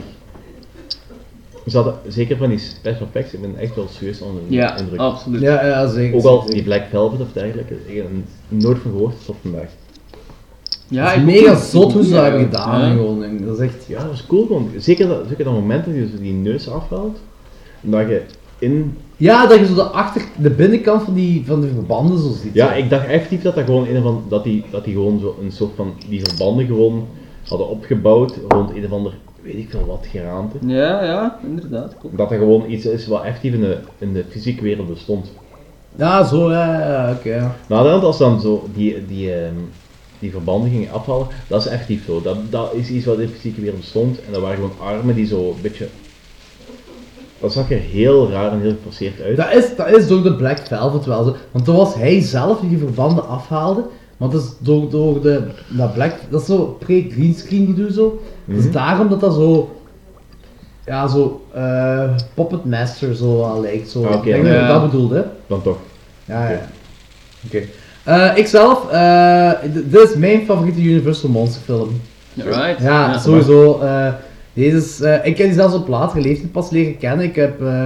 Ze 1.67 1.75
hadden, 1.75 1.95
zeker 2.07 2.37
van 2.37 2.49
die 2.49 2.57
special 2.59 3.07
effects, 3.07 3.33
ik 3.33 3.41
ben 3.41 3.57
echt 3.57 3.75
wel 3.75 3.87
serieus 3.89 4.21
onder 4.21 4.41
de 4.47 4.53
Ja, 4.55 4.77
indruk. 4.77 4.99
absoluut. 4.99 5.41
Ja, 5.41 5.65
ja, 5.65 5.87
zeker. 5.87 6.17
Ook 6.17 6.23
al 6.25 6.39
zeker. 6.39 6.53
die 6.53 6.63
Black 6.63 6.83
Velvet 6.89 7.19
of 7.21 7.31
dergelijke, 7.33 7.73
ik 7.85 7.95
heb 7.95 8.05
er 8.05 8.11
nooit 8.57 8.77
van 8.79 8.91
gehoord 8.91 9.25
tot 9.25 9.35
vandaag. 9.41 9.69
Ja, 10.87 11.05
het 11.05 11.21
ik 11.21 11.27
is 11.27 11.41
mega 11.41 11.51
ook. 11.51 11.57
zot 11.57 11.93
hoe 11.93 12.03
ze 12.03 12.09
dat 12.09 12.21
hebben 12.23 12.41
gedaan. 12.41 12.81
Ja. 12.81 12.91
Gewoon. 12.95 13.23
En 13.23 13.45
Dat 13.45 13.59
is 13.59 13.65
echt... 13.65 13.85
Ja, 13.87 13.99
dat 13.99 14.09
was 14.09 14.25
cool 14.27 14.45
gewoon. 14.45 14.69
Zeker 14.77 15.07
dat, 15.07 15.23
zeker 15.29 15.43
dat 15.43 15.53
moment 15.53 15.85
dat 15.85 15.95
je 15.95 16.07
zo 16.15 16.21
die 16.21 16.33
neus 16.33 16.69
afhaalt, 16.69 17.17
en 17.83 17.91
dat 17.91 18.07
je 18.07 18.21
in... 18.59 18.97
Ja, 19.17 19.47
dat 19.47 19.59
je 19.59 19.65
zo 19.65 19.73
de, 19.75 19.81
achter, 19.83 20.21
de 20.37 20.49
binnenkant 20.49 21.03
van 21.03 21.13
die, 21.13 21.43
van 21.45 21.61
de 21.61 21.67
verbanden 21.67 22.19
zo 22.19 22.31
ziet. 22.43 22.53
Ja, 22.53 22.71
zo. 22.73 22.77
ik 22.77 22.89
dacht 22.89 23.07
effectief 23.07 23.41
dat 23.41 23.55
dat 23.55 23.65
gewoon 23.65 23.87
een 23.87 24.01
van, 24.01 24.23
dat 24.29 24.43
die, 24.43 24.63
dat 24.71 24.83
die 24.83 24.93
gewoon 24.93 25.19
zo 25.19 25.37
een 25.41 25.51
soort 25.51 25.71
van, 25.75 25.93
die 26.09 26.21
verbanden 26.23 26.65
gewoon 26.65 27.07
hadden 27.47 27.69
opgebouwd 27.69 28.33
rond 28.47 28.75
een 28.75 28.85
of 28.85 28.91
ander, 28.91 29.13
weet 29.53 29.63
ik 29.63 29.69
veel 29.69 29.85
wat, 29.85 30.07
geraamte. 30.11 30.57
Ja, 30.65 31.03
ja, 31.03 31.39
inderdaad. 31.43 31.95
klopt. 31.99 32.17
Dat 32.17 32.29
dat 32.29 32.37
gewoon 32.37 32.71
iets 32.71 32.85
is 32.85 33.07
wat 33.07 33.23
effectief 33.23 33.53
in 33.53 33.61
de, 33.61 33.77
in 33.97 34.13
de 34.13 34.25
fysieke 34.29 34.61
wereld 34.61 34.87
bestond. 34.87 35.31
Ja, 35.95 36.23
zo, 36.23 36.51
ja, 36.51 36.79
ja, 36.79 37.11
oké. 37.11 37.51
Nou, 37.67 37.83
dan 37.83 38.01
als 38.01 38.17
dan 38.17 38.41
zo 38.41 38.67
die, 38.73 39.05
die, 39.05 39.33
ehm, 39.33 39.55
die 40.19 40.31
verbanden 40.31 40.69
gingen 40.69 40.91
afvallen, 40.91 41.27
dat 41.47 41.65
is 41.65 41.71
effectief 41.71 42.05
zo. 42.05 42.21
Dat, 42.21 42.37
dat 42.49 42.73
is 42.73 42.89
iets 42.89 43.05
wat 43.05 43.19
in 43.19 43.27
de 43.27 43.33
fysieke 43.33 43.61
wereld 43.61 43.79
bestond. 43.79 44.25
En 44.25 44.31
dat 44.31 44.41
waren 44.41 44.55
gewoon 44.55 44.87
armen 44.87 45.15
die 45.15 45.25
zo 45.25 45.49
een 45.49 45.61
beetje... 45.61 45.87
Dat 47.39 47.53
zag 47.53 47.71
er 47.71 47.77
heel 47.77 48.29
raar 48.29 48.51
en 48.51 48.61
heel 48.61 48.75
geforceerd 48.75 49.21
uit. 49.21 49.37
Dat 49.37 49.53
is, 49.53 49.75
dat 49.75 49.87
is 49.87 50.07
door 50.07 50.23
de 50.23 50.35
Black 50.35 50.57
Velvet 50.57 51.05
wel 51.05 51.23
zo. 51.23 51.35
Want 51.51 51.65
toen 51.65 51.75
was 51.75 51.95
hij 51.95 52.21
zelf 52.21 52.59
die 52.59 52.69
die 52.69 52.77
verbanden 52.77 53.27
afhaalde. 53.27 53.85
Want 54.17 54.31
dat 54.31 54.41
is 54.41 54.49
door, 54.59 54.89
door 54.89 55.21
de, 55.21 55.41
dat 55.69 55.93
Black... 55.93 56.15
Dat 56.29 56.41
is 56.41 56.47
zo 56.47 56.77
pre-greenscreen 56.79 57.65
gedoe 57.65 57.91
zo. 57.91 58.19
Dus 58.55 58.71
daarom 58.71 59.09
dat 59.09 59.19
dat 59.19 59.33
zo... 59.33 59.75
Ja, 60.85 61.07
zo... 61.07 61.45
eh 61.53 62.09
Puppet 62.33 62.65
Master 62.65 63.15
zo 63.15 63.41
al 63.41 63.61
lijkt. 63.61 63.89
Zo. 63.89 64.05
Ah, 64.05 64.15
ik 64.15 64.23
denk 64.23 64.45
ja. 64.45 64.51
dat 64.53 64.61
je 64.61 64.67
dat 64.67 64.91
bedoelde, 64.91 65.15
hè? 65.15 65.23
Dan 65.47 65.61
toch. 65.61 65.77
Ja, 66.25 66.49
ja. 66.49 66.61
Oké. 67.45 67.61
Eh, 68.03 68.31
ikzelf, 68.37 68.89
eh, 68.91 69.51
dit 69.73 70.01
is 70.09 70.15
mijn 70.15 70.45
favoriete 70.45 70.81
Universal 70.81 71.29
Monster 71.29 71.61
film. 71.61 72.01
Alright. 72.39 72.81
Ja, 72.81 73.11
Ja. 73.11 73.17
sowieso. 73.17 73.79
eh, 73.79 74.13
Deze 74.53 74.77
is, 74.77 75.01
eh, 75.01 75.13
ik 75.25 75.37
heb 75.37 75.47
die 75.47 75.53
zelfs 75.55 75.75
op 75.75 75.87
latere 75.87 76.21
leeftijd 76.21 76.51
pas 76.51 76.69
leren 76.69 76.97
kennen. 76.97 77.25
Ik, 77.25 77.35
heb, 77.35 77.61
eh, 77.61 77.83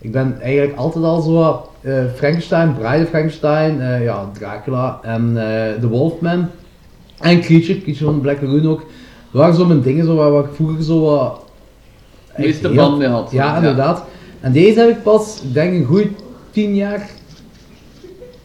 ik 0.00 0.12
ben 0.12 0.40
eigenlijk 0.40 0.76
altijd 0.78 1.04
al 1.04 1.20
zo 1.20 1.68
eh, 1.80 1.92
Frankenstein, 2.16 2.74
Bride 2.74 3.02
of 3.02 3.08
Frankenstein, 3.08 3.80
eh, 3.80 4.04
ja, 4.04 4.30
Dracula 4.38 4.98
en 5.02 5.32
eh 5.36 5.80
The 5.80 5.88
Wolfman. 5.88 6.46
En 7.20 7.40
Creature, 7.40 7.80
Creature 7.82 8.04
van 8.04 8.20
Black 8.20 8.42
Lagoon 8.42 8.68
ook. 8.68 8.86
Dat 9.34 9.42
waren 9.42 9.58
zo 9.58 9.66
mijn 9.66 9.80
dingen 9.82 10.04
zo, 10.04 10.14
waar, 10.14 10.30
waar 10.30 10.44
ik 10.44 10.50
vroeger 10.54 10.82
zo 10.82 11.00
wat... 11.00 11.40
Meeste 12.36 12.66
heel- 12.66 12.76
band 12.76 12.98
mee 12.98 13.08
had. 13.08 13.30
Ja, 13.30 13.44
Ja. 13.46 13.56
inderdaad. 13.56 14.04
En 14.40 14.52
deze 14.52 14.80
heb 14.80 14.88
ik 14.88 15.02
pas, 15.02 15.40
ik 15.42 15.54
denk 15.54 15.74
een 15.74 15.84
goed 15.84 16.06
tien 16.50 16.74
jaar... 16.74 17.10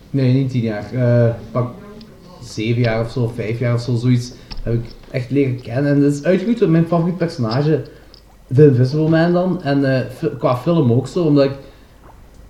Nee, 0.09 0.34
niet 0.34 0.50
tien 0.51 0.61
jaar. 0.61 0.93
eh, 0.93 1.34
pak 1.51 1.72
zeven 2.43 2.82
jaar 2.82 3.06
of 3.06 3.11
zo, 3.11 3.32
vijf 3.35 3.59
jaar 3.59 3.74
of 3.74 3.82
zo, 3.82 3.95
zoiets. 3.95 4.32
Heb 4.64 4.74
ik 4.74 4.85
echt 5.11 5.30
leren 5.32 5.61
kennen. 5.61 5.92
En 5.93 6.01
dat 6.01 6.14
is 6.14 6.24
uitgegroeid 6.24 6.58
tot 6.58 6.69
mijn 6.69 6.85
favoriet 6.88 7.18
personage. 7.18 7.82
The 8.56 8.66
Invisible 8.66 9.09
Man 9.09 9.34
dan. 9.34 9.61
En 9.64 9.95
eh, 9.95 10.06
qua 10.38 10.58
film 10.58 10.92
ook 10.92 11.08
zo, 11.08 11.24
omdat 11.24 11.45
ik... 11.45 11.51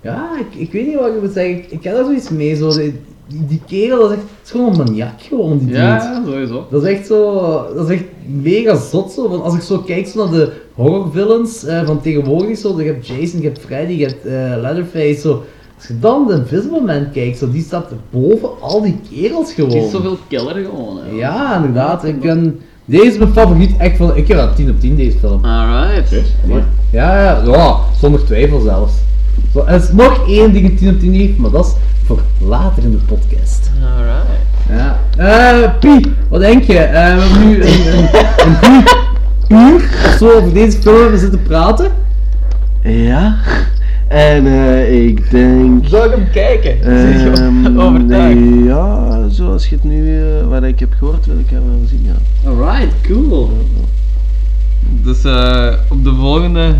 Ja, 0.00 0.30
ik, 0.38 0.60
ik 0.60 0.72
weet 0.72 0.86
niet 0.86 0.94
wat 0.98 1.14
ik 1.14 1.20
moet 1.22 1.32
zeggen. 1.32 1.56
Ik, 1.56 1.70
ik 1.70 1.84
heb 1.84 1.94
daar 1.94 2.04
zoiets 2.04 2.28
mee. 2.30 2.56
Zo, 2.56 2.70
die, 3.30 3.46
die 3.46 3.60
kerel, 3.66 3.98
dat 4.00 4.10
is, 4.10 4.16
echt, 4.16 4.26
dat 4.26 4.44
is 4.44 4.50
gewoon 4.50 4.70
een 4.70 4.76
maniak 4.78 5.20
gewoon, 5.22 5.58
die 5.58 5.68
Ja, 5.68 5.98
dude. 5.98 6.14
ja, 6.14 6.22
sowieso. 6.32 6.66
Dat 6.70 6.82
is 6.84 6.88
echt 6.96 7.06
zo, 7.06 7.32
dat 7.74 7.88
is 7.90 7.94
echt 7.96 8.04
mega 8.42 8.76
zot 8.76 9.12
zo. 9.12 9.28
Want 9.28 9.42
als 9.42 9.54
ik 9.54 9.60
zo 9.60 9.78
kijk 9.78 10.06
zo 10.06 10.24
naar 10.24 10.32
de 10.38 10.52
horrorvillains 10.74 11.64
eh, 11.64 11.84
van 11.86 12.00
tegenwoordig, 12.00 12.58
zo, 12.58 12.80
je 12.80 12.86
hebt 12.86 13.06
Jason, 13.06 13.40
je 13.40 13.46
hebt 13.46 13.60
Freddy, 13.60 13.92
je 13.92 14.04
hebt 14.06 14.26
eh, 14.26 14.60
Leatherface, 14.60 15.20
zo. 15.20 15.42
Als 15.76 15.88
je 15.88 15.98
dan 15.98 16.26
de 16.26 16.34
Invisible 16.34 16.80
Man 16.80 17.10
kijkt, 17.12 17.38
zo, 17.38 17.50
die 17.50 17.62
staat 17.62 17.86
boven 18.10 18.48
al 18.60 18.82
die 18.82 18.96
kerels 19.10 19.52
gewoon. 19.52 19.70
Die 19.70 19.84
is 19.84 19.90
zoveel 19.90 20.16
killer 20.28 20.54
gewoon. 20.64 20.98
Hè. 20.98 21.16
Ja, 21.16 21.56
inderdaad. 21.56 22.04
Ik 22.04 22.20
ben, 22.20 22.60
deze 22.84 23.04
is 23.06 23.18
mijn 23.18 23.32
favoriet 23.32 23.76
echt 23.78 23.96
van, 23.96 24.16
ik 24.16 24.28
heb 24.28 24.36
dat 24.36 24.56
10 24.56 24.70
op 24.70 24.80
10 24.80 24.96
deze 24.96 25.18
film. 25.18 25.44
Alright. 25.44 26.10
Ja, 26.92 27.22
ja, 27.22 27.42
ja, 27.46 27.76
zonder 28.00 28.24
twijfel 28.24 28.60
zelfs. 28.60 28.92
Zo, 29.52 29.64
er 29.66 29.74
is 29.82 29.92
nog 29.92 30.28
één 30.28 30.52
ding 30.52 30.66
die 30.68 30.74
10 30.74 30.88
op 30.88 31.00
10 31.00 31.12
heeft, 31.12 31.38
maar 31.38 31.50
dat 31.50 31.66
is 31.66 31.72
voor 32.04 32.20
later 32.38 32.82
in 32.82 32.90
de 32.90 32.96
podcast. 32.96 33.70
Alright. 33.96 34.26
Ja. 34.68 34.98
Eh, 35.16 35.70
Pie, 35.80 36.12
wat 36.28 36.40
denk 36.40 36.62
je? 36.62 36.78
Eh, 36.78 37.14
we 37.14 37.20
hebben 37.20 37.48
nu 37.48 37.62
een, 37.62 37.96
een, 37.96 38.08
een 38.44 38.56
goed 38.56 38.96
uur 39.48 39.90
zo 40.18 40.30
over 40.30 40.52
deze 40.52 40.80
film 40.80 41.16
zitten 41.16 41.42
praten. 41.42 41.90
Ja. 42.82 43.36
En 44.08 44.46
eh, 44.46 45.06
ik 45.06 45.30
denk... 45.30 45.86
Zou 45.86 46.04
ik 46.04 46.10
hem 46.16 46.30
kijken? 46.30 46.82
Ehm, 46.82 47.78
Overtuigd. 47.78 48.34
nee, 48.40 48.64
ja, 48.64 49.28
zoals 49.28 49.68
je 49.68 49.74
het 49.74 49.84
nu, 49.84 50.20
eh, 50.20 50.46
wat 50.48 50.62
ik 50.62 50.78
heb 50.80 50.92
gehoord, 50.98 51.26
wil 51.26 51.38
ik 51.38 51.50
hem 51.50 51.62
wel 51.66 51.86
zien, 51.86 52.04
ja. 52.04 52.48
Alright, 52.50 52.94
cool. 53.08 53.50
Dus 55.02 55.24
eh, 55.24 55.72
op 55.88 56.04
de 56.04 56.14
volgende 56.14 56.74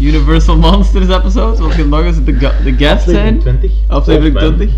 Universal 0.00 0.56
Monsters 0.56 1.08
episode, 1.08 1.62
wat 1.62 1.74
je 1.74 1.84
nog 1.86 2.04
eens 2.04 2.24
de, 2.24 2.32
de 2.64 2.74
guest 2.76 3.08
zijn. 3.08 3.38
20. 3.38 3.70
Aflevering 3.88 4.38
20. 4.38 4.68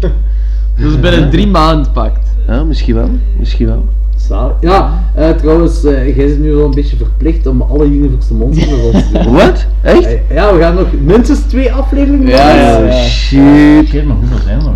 Dus 0.78 1.00
binnen 1.00 1.30
drie 1.30 1.46
maanden 1.46 1.92
pakt. 1.92 2.28
Ja, 2.46 2.62
misschien 2.64 2.94
wel, 2.94 3.10
misschien 3.38 3.66
wel. 3.66 3.84
Zalig. 4.16 4.54
Ja, 4.60 5.02
eh, 5.14 5.30
trouwens, 5.30 5.84
eh 5.84 6.16
jij 6.16 6.28
zit 6.28 6.38
nu 6.40 6.52
wel 6.52 6.64
een 6.64 6.74
beetje 6.74 6.96
verplicht 6.96 7.46
om 7.46 7.62
alle 7.62 7.84
Universal 7.84 8.36
Monsters 8.36 8.70
te 9.12 9.20
doen. 9.22 9.32
Wat? 9.32 9.66
Echt? 9.82 10.04
Eh, 10.04 10.34
Ja, 10.34 10.54
we 10.54 10.60
gaan 10.60 10.74
nog 10.74 10.86
minstens 11.04 11.38
twee 11.40 11.72
afleveringen 11.72 12.28
Ja, 12.28 12.36
maken. 12.46 12.86
ja, 12.86 12.92
ja. 12.96 13.02
Shit. 13.02 13.88
Shit, 13.88 14.04
maar 14.06 14.16
hoeveel 14.16 14.38
zijn 14.44 14.58
er 14.58 14.64
nog? 14.64 14.74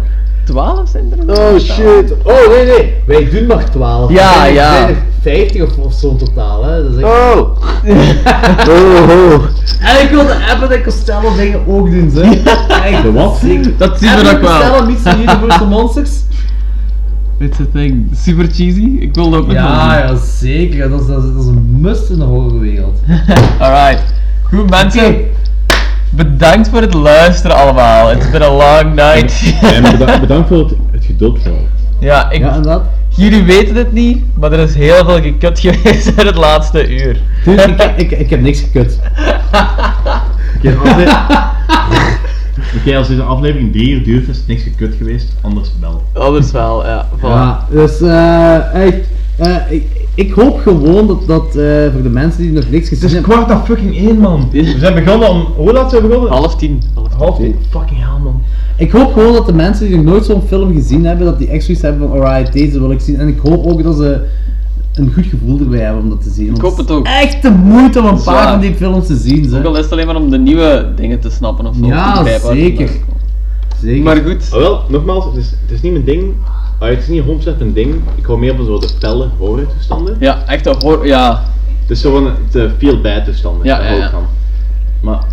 12 0.51 0.89
zijn 0.89 1.13
er? 1.27 1.39
Oh 1.39 1.59
shit. 1.59 2.13
Oh, 2.25 2.49
nee, 2.49 2.65
nee, 2.65 2.95
wij 3.07 3.31
doen 3.31 3.47
maar 3.47 3.71
12. 3.71 4.11
Ja, 4.11 4.47
Er 4.47 4.53
ja. 4.53 4.73
zijn 4.73 4.89
er 4.89 4.97
50 5.23 5.63
of, 5.63 5.77
of 5.79 5.93
zo 5.93 6.11
in 6.11 6.17
totaal, 6.17 6.65
hè. 6.65 6.83
Dat 6.83 6.93
is 6.93 7.03
echt... 7.03 7.13
Oh. 7.13 7.39
oh, 8.69 9.09
oh. 9.09 9.45
En 9.81 10.03
ik 10.03 10.09
wil 10.11 10.27
de 10.27 10.47
Abbott 10.53 10.73
en 10.73 10.83
Costello 10.83 11.37
dingen 11.37 11.61
ook 11.67 11.91
doen, 11.91 12.11
ze. 12.11 12.21
Echt, 12.85 13.03
De 13.03 13.13
wat? 13.13 13.39
zeker. 13.43 13.73
Dat 13.77 13.99
zien 13.99 14.11
we 14.15 14.17
ook 14.19 14.25
wel. 14.25 14.35
en 14.35 14.41
Costello 14.41 14.87
meets 14.87 15.03
the 15.03 15.17
Universal 15.17 15.67
Monsters. 15.67 16.11
It's 17.39 17.61
a 17.61 17.65
thing. 17.73 18.09
Super 18.17 18.45
cheesy. 18.53 18.97
Ik 19.01 19.15
wil 19.15 19.31
dat 19.31 19.41
ook 19.41 19.47
wel 19.47 19.55
Ja, 19.55 19.99
ja, 19.99 20.17
zeker. 20.17 20.91
Dat 20.91 21.01
is, 21.01 21.07
dat 21.07 21.23
is, 21.25 21.33
dat 21.33 21.43
is 21.43 21.47
een 21.49 21.77
must 21.81 22.11
in 22.11 22.19
de 22.19 22.25
horrorwereld. 22.25 22.99
Alright. 23.59 24.03
Goed 24.43 24.71
mensen. 24.71 25.17
Bedankt 26.11 26.69
voor 26.69 26.81
het 26.81 26.95
luisteren 26.95 27.57
allemaal. 27.57 28.11
It's 28.13 28.31
been 28.31 28.43
a 28.43 28.53
long 28.53 28.95
night. 28.95 29.55
En 29.63 29.83
bedankt, 29.83 30.21
bedankt 30.27 30.49
voor 30.49 30.59
het, 30.59 30.73
het 30.93 31.05
geduld 31.05 31.39
vooral. 31.43 31.67
ja, 31.99 32.31
ik, 32.31 32.41
Ja, 32.41 32.55
en 32.55 32.63
dat? 32.63 32.83
jullie 33.09 33.43
weten 33.43 33.75
het 33.77 33.93
niet, 33.93 34.23
maar 34.39 34.53
er 34.53 34.59
is 34.59 34.75
heel 34.75 35.05
veel 35.05 35.21
gekut 35.23 35.61
geweest 35.67 36.07
in 36.07 36.27
het 36.27 36.37
laatste 36.37 36.89
uur. 36.89 37.21
Dude, 37.45 37.63
ik, 37.63 37.81
ik, 38.03 38.11
ik 38.19 38.31
heb 38.31 38.41
niks 38.41 38.61
gekut. 38.61 38.99
Oké, 40.57 40.77
afle- 40.85 41.49
Oké, 42.81 42.97
als 42.97 43.09
deze 43.09 43.23
aflevering 43.23 43.73
3 43.73 43.91
uur 43.91 44.05
duurt, 44.05 44.29
is 44.29 44.37
het 44.37 44.47
niks 44.47 44.63
gekut 44.63 44.95
geweest, 44.99 45.33
anders 45.41 45.69
wel. 45.81 46.03
Anders 46.13 46.51
wel, 46.53 46.87
ja. 46.87 47.07
Voilà. 47.19 47.21
Ja, 47.23 47.67
dus 47.71 48.01
eh 48.01 48.75
echt, 48.87 48.97
eh, 49.41 49.73
ik, 49.73 49.87
ik 50.15 50.33
hoop 50.33 50.61
gewoon 50.61 51.07
dat, 51.07 51.27
dat 51.27 51.47
eh, 51.47 51.93
voor 51.93 52.03
de 52.03 52.11
mensen 52.11 52.43
die 52.43 52.53
nog 52.53 52.71
niks 52.71 52.89
gezien 52.89 53.03
Het 53.03 53.11
is 53.11 53.13
hebben... 53.13 53.33
kwart 53.37 53.51
af 53.51 53.67
fucking 53.67 53.97
1 53.97 54.19
man. 54.19 54.49
We 54.53 54.75
zijn 54.79 55.05
begonnen 55.05 55.31
om. 55.31 55.47
Hoe 55.57 55.73
laat 55.73 55.91
zijn 55.91 56.03
we 56.03 56.09
begonnen? 56.09 56.33
Half 56.33 56.57
tien. 56.57 56.83
Half 57.17 57.37
tien. 57.37 57.57
Fucking 57.71 57.99
hell 57.99 58.23
man. 58.23 58.43
Ik 58.77 58.91
hoop 58.91 59.13
gewoon 59.13 59.33
dat 59.33 59.47
de 59.47 59.53
mensen 59.53 59.87
die 59.87 59.97
nog 59.97 60.05
nooit 60.05 60.25
zo'n 60.25 60.43
film 60.47 60.75
gezien 60.75 61.05
hebben, 61.05 61.27
dat 61.27 61.39
die 61.39 61.49
echt 61.49 61.65
zoiets 61.65 61.83
hebben 61.83 62.09
van 62.09 62.21
alright, 62.21 62.53
deze 62.53 62.81
wil 62.81 62.91
ik 62.91 63.01
zien. 63.01 63.19
En 63.19 63.29
ik 63.29 63.39
hoop 63.39 63.67
ook 63.67 63.83
dat 63.83 63.97
ze 63.97 64.21
een 64.95 65.13
goed 65.13 65.27
gevoel 65.27 65.59
erbij 65.59 65.81
hebben 65.81 66.03
om 66.03 66.09
dat 66.09 66.23
te 66.23 66.31
zien. 66.31 66.47
want 66.47 66.59
Ik 66.59 66.65
hoop 66.65 66.77
het 66.77 66.91
ook. 66.91 67.07
Echt 67.07 67.43
de 67.43 67.51
moeite 67.51 68.01
om 68.01 68.07
een 68.07 68.23
paar 68.23 68.51
van 68.51 68.61
die 68.61 68.75
films 68.75 69.07
te 69.07 69.17
zien. 69.17 69.45
Ook 69.45 69.51
Ze. 69.51 69.69
al 69.69 69.77
is 69.77 69.83
het 69.83 69.93
alleen 69.93 70.07
maar 70.07 70.17
om 70.17 70.31
de 70.31 70.39
nieuwe 70.39 70.93
dingen 70.97 71.21
te 71.21 71.31
snappen 71.31 71.67
of 71.67 71.75
zo. 71.75 71.81
te 71.81 71.87
Ja, 71.87 72.27
er 72.27 72.41
zeker. 72.41 72.91
Zeker. 73.83 74.03
Maar 74.03 74.17
goed. 74.17 74.49
Ah, 74.53 74.59
wel, 74.59 74.83
nogmaals, 74.89 75.25
het 75.25 75.37
is, 75.37 75.51
het 75.51 75.71
is 75.71 75.81
niet 75.81 75.93
mijn 75.93 76.05
ding. 76.05 76.35
Ah, 76.81 76.89
het 76.89 76.99
is 76.99 77.09
niet 77.09 77.23
100% 77.23 77.61
een 77.61 77.73
ding. 77.73 77.95
Ik 78.15 78.25
hou 78.25 78.39
meer 78.39 78.57
van 78.57 78.65
zo 78.65 78.79
de 78.79 78.89
felle 78.99 79.29
horrortoestanden. 79.39 80.17
Ja, 80.21 80.47
echt 80.47 80.67
een 80.67 80.77
horror. 80.79 81.07
Ja. 81.07 81.45
Het 81.81 81.91
is 81.91 82.01
zo 82.01 82.13
van 82.13 82.33
de 82.51 82.71
feel 82.79 83.01
bad 83.01 83.25
toestanden. 83.25 83.67
Ja, 83.67 83.83
ja, 83.83 83.95
ja. 83.95 84.11
van. 84.11 84.27
Maar 85.01 85.25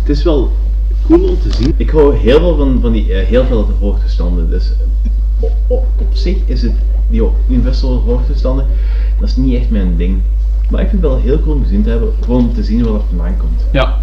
het 0.00 0.08
is 0.08 0.22
wel 0.22 0.52
cool 1.06 1.28
om 1.28 1.40
te 1.40 1.52
zien. 1.52 1.74
Ik 1.76 1.90
hou 1.90 2.16
heel 2.16 2.38
veel 2.38 2.56
van, 2.56 2.78
van 2.80 2.92
die, 2.92 3.12
eh, 3.12 3.26
heel 3.26 3.44
veel 3.44 3.68
horrortoestanden. 3.78 4.50
Dus 4.50 4.72
eh, 4.72 5.10
op, 5.40 5.52
op, 5.66 5.84
op 5.98 6.08
zich 6.12 6.36
is 6.44 6.62
het, 6.62 6.72
die 7.10 7.22
universal 7.48 7.96
horrortoestanden, 7.96 8.66
dat 9.20 9.28
is 9.28 9.36
niet 9.36 9.54
echt 9.60 9.70
mijn 9.70 9.96
ding. 9.96 10.20
Maar 10.70 10.80
ik 10.80 10.88
vind 10.88 11.02
het 11.02 11.10
wel 11.10 11.20
heel 11.20 11.40
cool 11.40 11.54
om 11.54 11.62
gezien 11.62 11.82
te 11.82 11.90
hebben, 11.90 12.12
gewoon 12.20 12.40
om 12.40 12.54
te 12.54 12.62
zien 12.62 12.82
waar 12.82 12.92
dat 12.92 13.04
vandaan 13.08 13.36
komt. 13.36 13.66
Ja. 13.72 13.98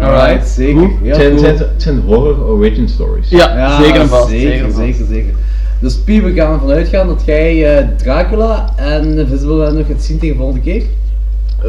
Alright, 0.00 0.48
zeker. 0.48 0.82
Het 0.82 1.16
zijn, 1.16 1.34
cool. 1.34 1.44
het 1.44 1.58
zijn, 1.58 1.58
het 1.58 1.82
zijn 1.82 2.00
horror 2.00 2.44
origin 2.44 2.88
stories. 2.88 3.28
Ja, 3.28 3.56
Ja, 3.56 3.82
zeker 3.82 4.00
en 4.00 4.08
vast. 4.08 4.28
Zeker, 4.28 4.50
zeker 4.50 4.72
zeker, 4.72 5.06
zeker. 5.06 5.34
Dus 5.80 5.96
Pie, 5.96 6.22
we 6.22 6.32
gaan 6.32 6.52
ervan 6.52 6.70
uitgaan 6.70 7.06
dat 7.06 7.22
jij 7.24 7.78
eh, 7.78 7.88
Dracula 7.96 8.72
en 8.76 9.18
Invisible 9.18 9.72
nog 9.72 9.86
gaat 9.86 10.02
zien 10.02 10.18
tegen 10.18 10.36
de 10.36 10.42
volgende 10.42 10.64
keer. 10.64 10.82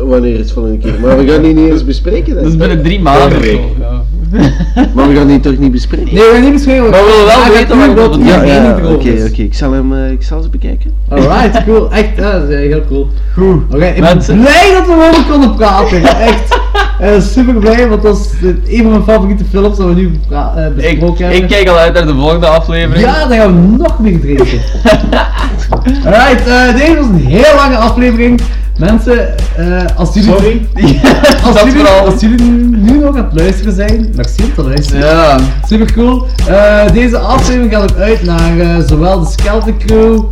Wanneer 0.05 0.33
is 0.33 0.39
het 0.39 0.51
volgende 0.51 0.77
keer? 0.77 0.93
Maar 1.01 1.17
we 1.17 1.31
gaan 1.31 1.41
die 1.41 1.53
niet 1.53 1.71
eens 1.71 1.85
bespreken. 1.85 2.35
Dat 2.35 2.45
is 2.45 2.55
binnen 2.57 2.83
drie 2.83 2.99
maanden. 3.01 3.37
of 3.37 3.43
zo. 3.45 3.59
Ja. 3.79 4.01
Maar 4.93 5.07
we 5.07 5.15
gaan 5.15 5.27
die 5.27 5.39
toch 5.39 5.57
niet 5.57 5.71
bespreken? 5.71 6.13
Nee, 6.13 6.23
we 6.23 6.29
gaan 6.33 6.41
niet 6.43 6.53
beschrijven. 6.53 6.89
Maar 6.89 6.99
we 6.99 7.05
willen 7.05 7.25
wel 7.45 7.53
weten 7.57 7.77
waar 7.77 7.95
dat 7.95 8.15
we 8.15 8.23
hier 8.23 8.33
Ja, 8.33 8.43
ja, 8.43 8.71
oké, 8.83 9.09
oké. 9.29 9.41
Ik 9.41 9.53
zal 9.53 9.71
hem, 9.71 9.93
eh, 9.93 10.11
ik 10.11 10.23
zal 10.23 10.41
ze 10.41 10.49
bekijken. 10.49 10.93
Alright, 11.09 11.63
cool. 11.63 11.91
Echt, 11.91 12.09
ja, 12.17 12.31
dat 12.39 12.49
is 12.49 12.55
eh, 12.55 12.59
heel 12.59 12.81
cool. 12.87 13.07
Goed. 13.33 13.61
Oké, 13.73 13.85
ik 13.85 13.93
ben 13.93 14.03
Mensen- 14.03 14.39
blij 14.39 14.71
dat 14.73 14.85
we 14.85 14.91
erover 14.93 15.23
konden 15.31 15.55
praten. 15.55 16.03
Echt. 16.03 16.55
Eh, 16.99 17.19
super 17.21 17.53
blij, 17.53 17.87
want 17.87 18.01
dat 18.01 18.15
is 18.17 18.49
een 18.77 18.81
van 18.81 18.91
mijn 18.91 19.03
favoriete 19.03 19.43
films 19.51 19.77
dat 19.77 19.87
we 19.87 19.93
nu 19.93 20.09
bepra- 20.09 20.53
eh, 20.55 20.65
Ik, 20.65 20.75
besproken 20.75 21.23
hebben. 21.25 21.41
ik 21.43 21.47
kijk 21.49 21.67
al 21.69 21.77
uit 21.77 21.93
naar 21.93 22.05
de 22.05 22.13
volgende 22.15 22.47
aflevering. 22.47 23.05
Ja, 23.05 23.27
dan 23.27 23.37
gaan 23.37 23.71
we 23.71 23.77
nog 23.77 23.99
meer 23.99 24.19
drinken. 24.19 24.47
Alright, 26.05 26.47
eh, 26.47 26.75
deze 26.75 26.95
was 26.95 27.05
een 27.05 27.25
heel 27.25 27.55
lange 27.55 27.75
aflevering. 27.77 28.41
Mensen, 28.77 29.35
eh, 29.55 29.85
als 29.95 30.13
jullie... 30.13 30.29
Sorry. 30.29 30.65
Als 31.45 31.59
jullie, 31.59 31.75
vooral. 31.77 32.05
als 32.05 32.21
jullie 32.21 32.41
nu 32.41 32.99
nog 32.99 33.15
aan 33.15 33.23
het 33.23 33.39
luisteren 33.39 33.73
zijn, 33.73 34.11
merci 34.15 34.43
om 34.43 34.53
te 34.53 34.63
luisteren. 34.63 34.99
Ja. 35.01 35.37
Super 35.67 35.93
cool. 35.93 36.25
Eh, 36.47 36.91
deze 36.93 37.17
aflevering 37.17 37.73
gaat 37.73 37.91
ook 37.91 37.97
uit 37.97 38.23
naar 38.23 38.59
eh, 38.59 38.77
zowel 38.87 39.19
de 39.19 39.25
Skeleton 39.25 39.77
Crew, 39.77 40.23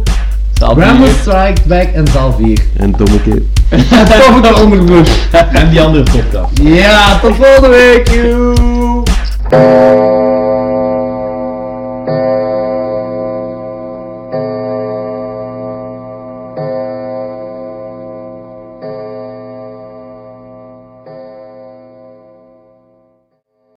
Bramble 0.53 1.09
Strike 1.21 1.61
Back 1.65 1.87
en 1.93 2.07
Zalvier. 2.07 2.59
En 2.77 2.95
Tommeke. 2.95 3.43
En 3.69 3.85
Tommeke 4.25 4.61
Onderbroek. 4.61 5.05
En 5.53 5.69
die 5.69 5.81
andere 5.81 6.03
podcast. 6.03 6.59
Ja, 6.61 7.19
tot 7.19 7.35
volgende 7.35 7.69
week. 7.69 8.09
Joe. 8.09 9.03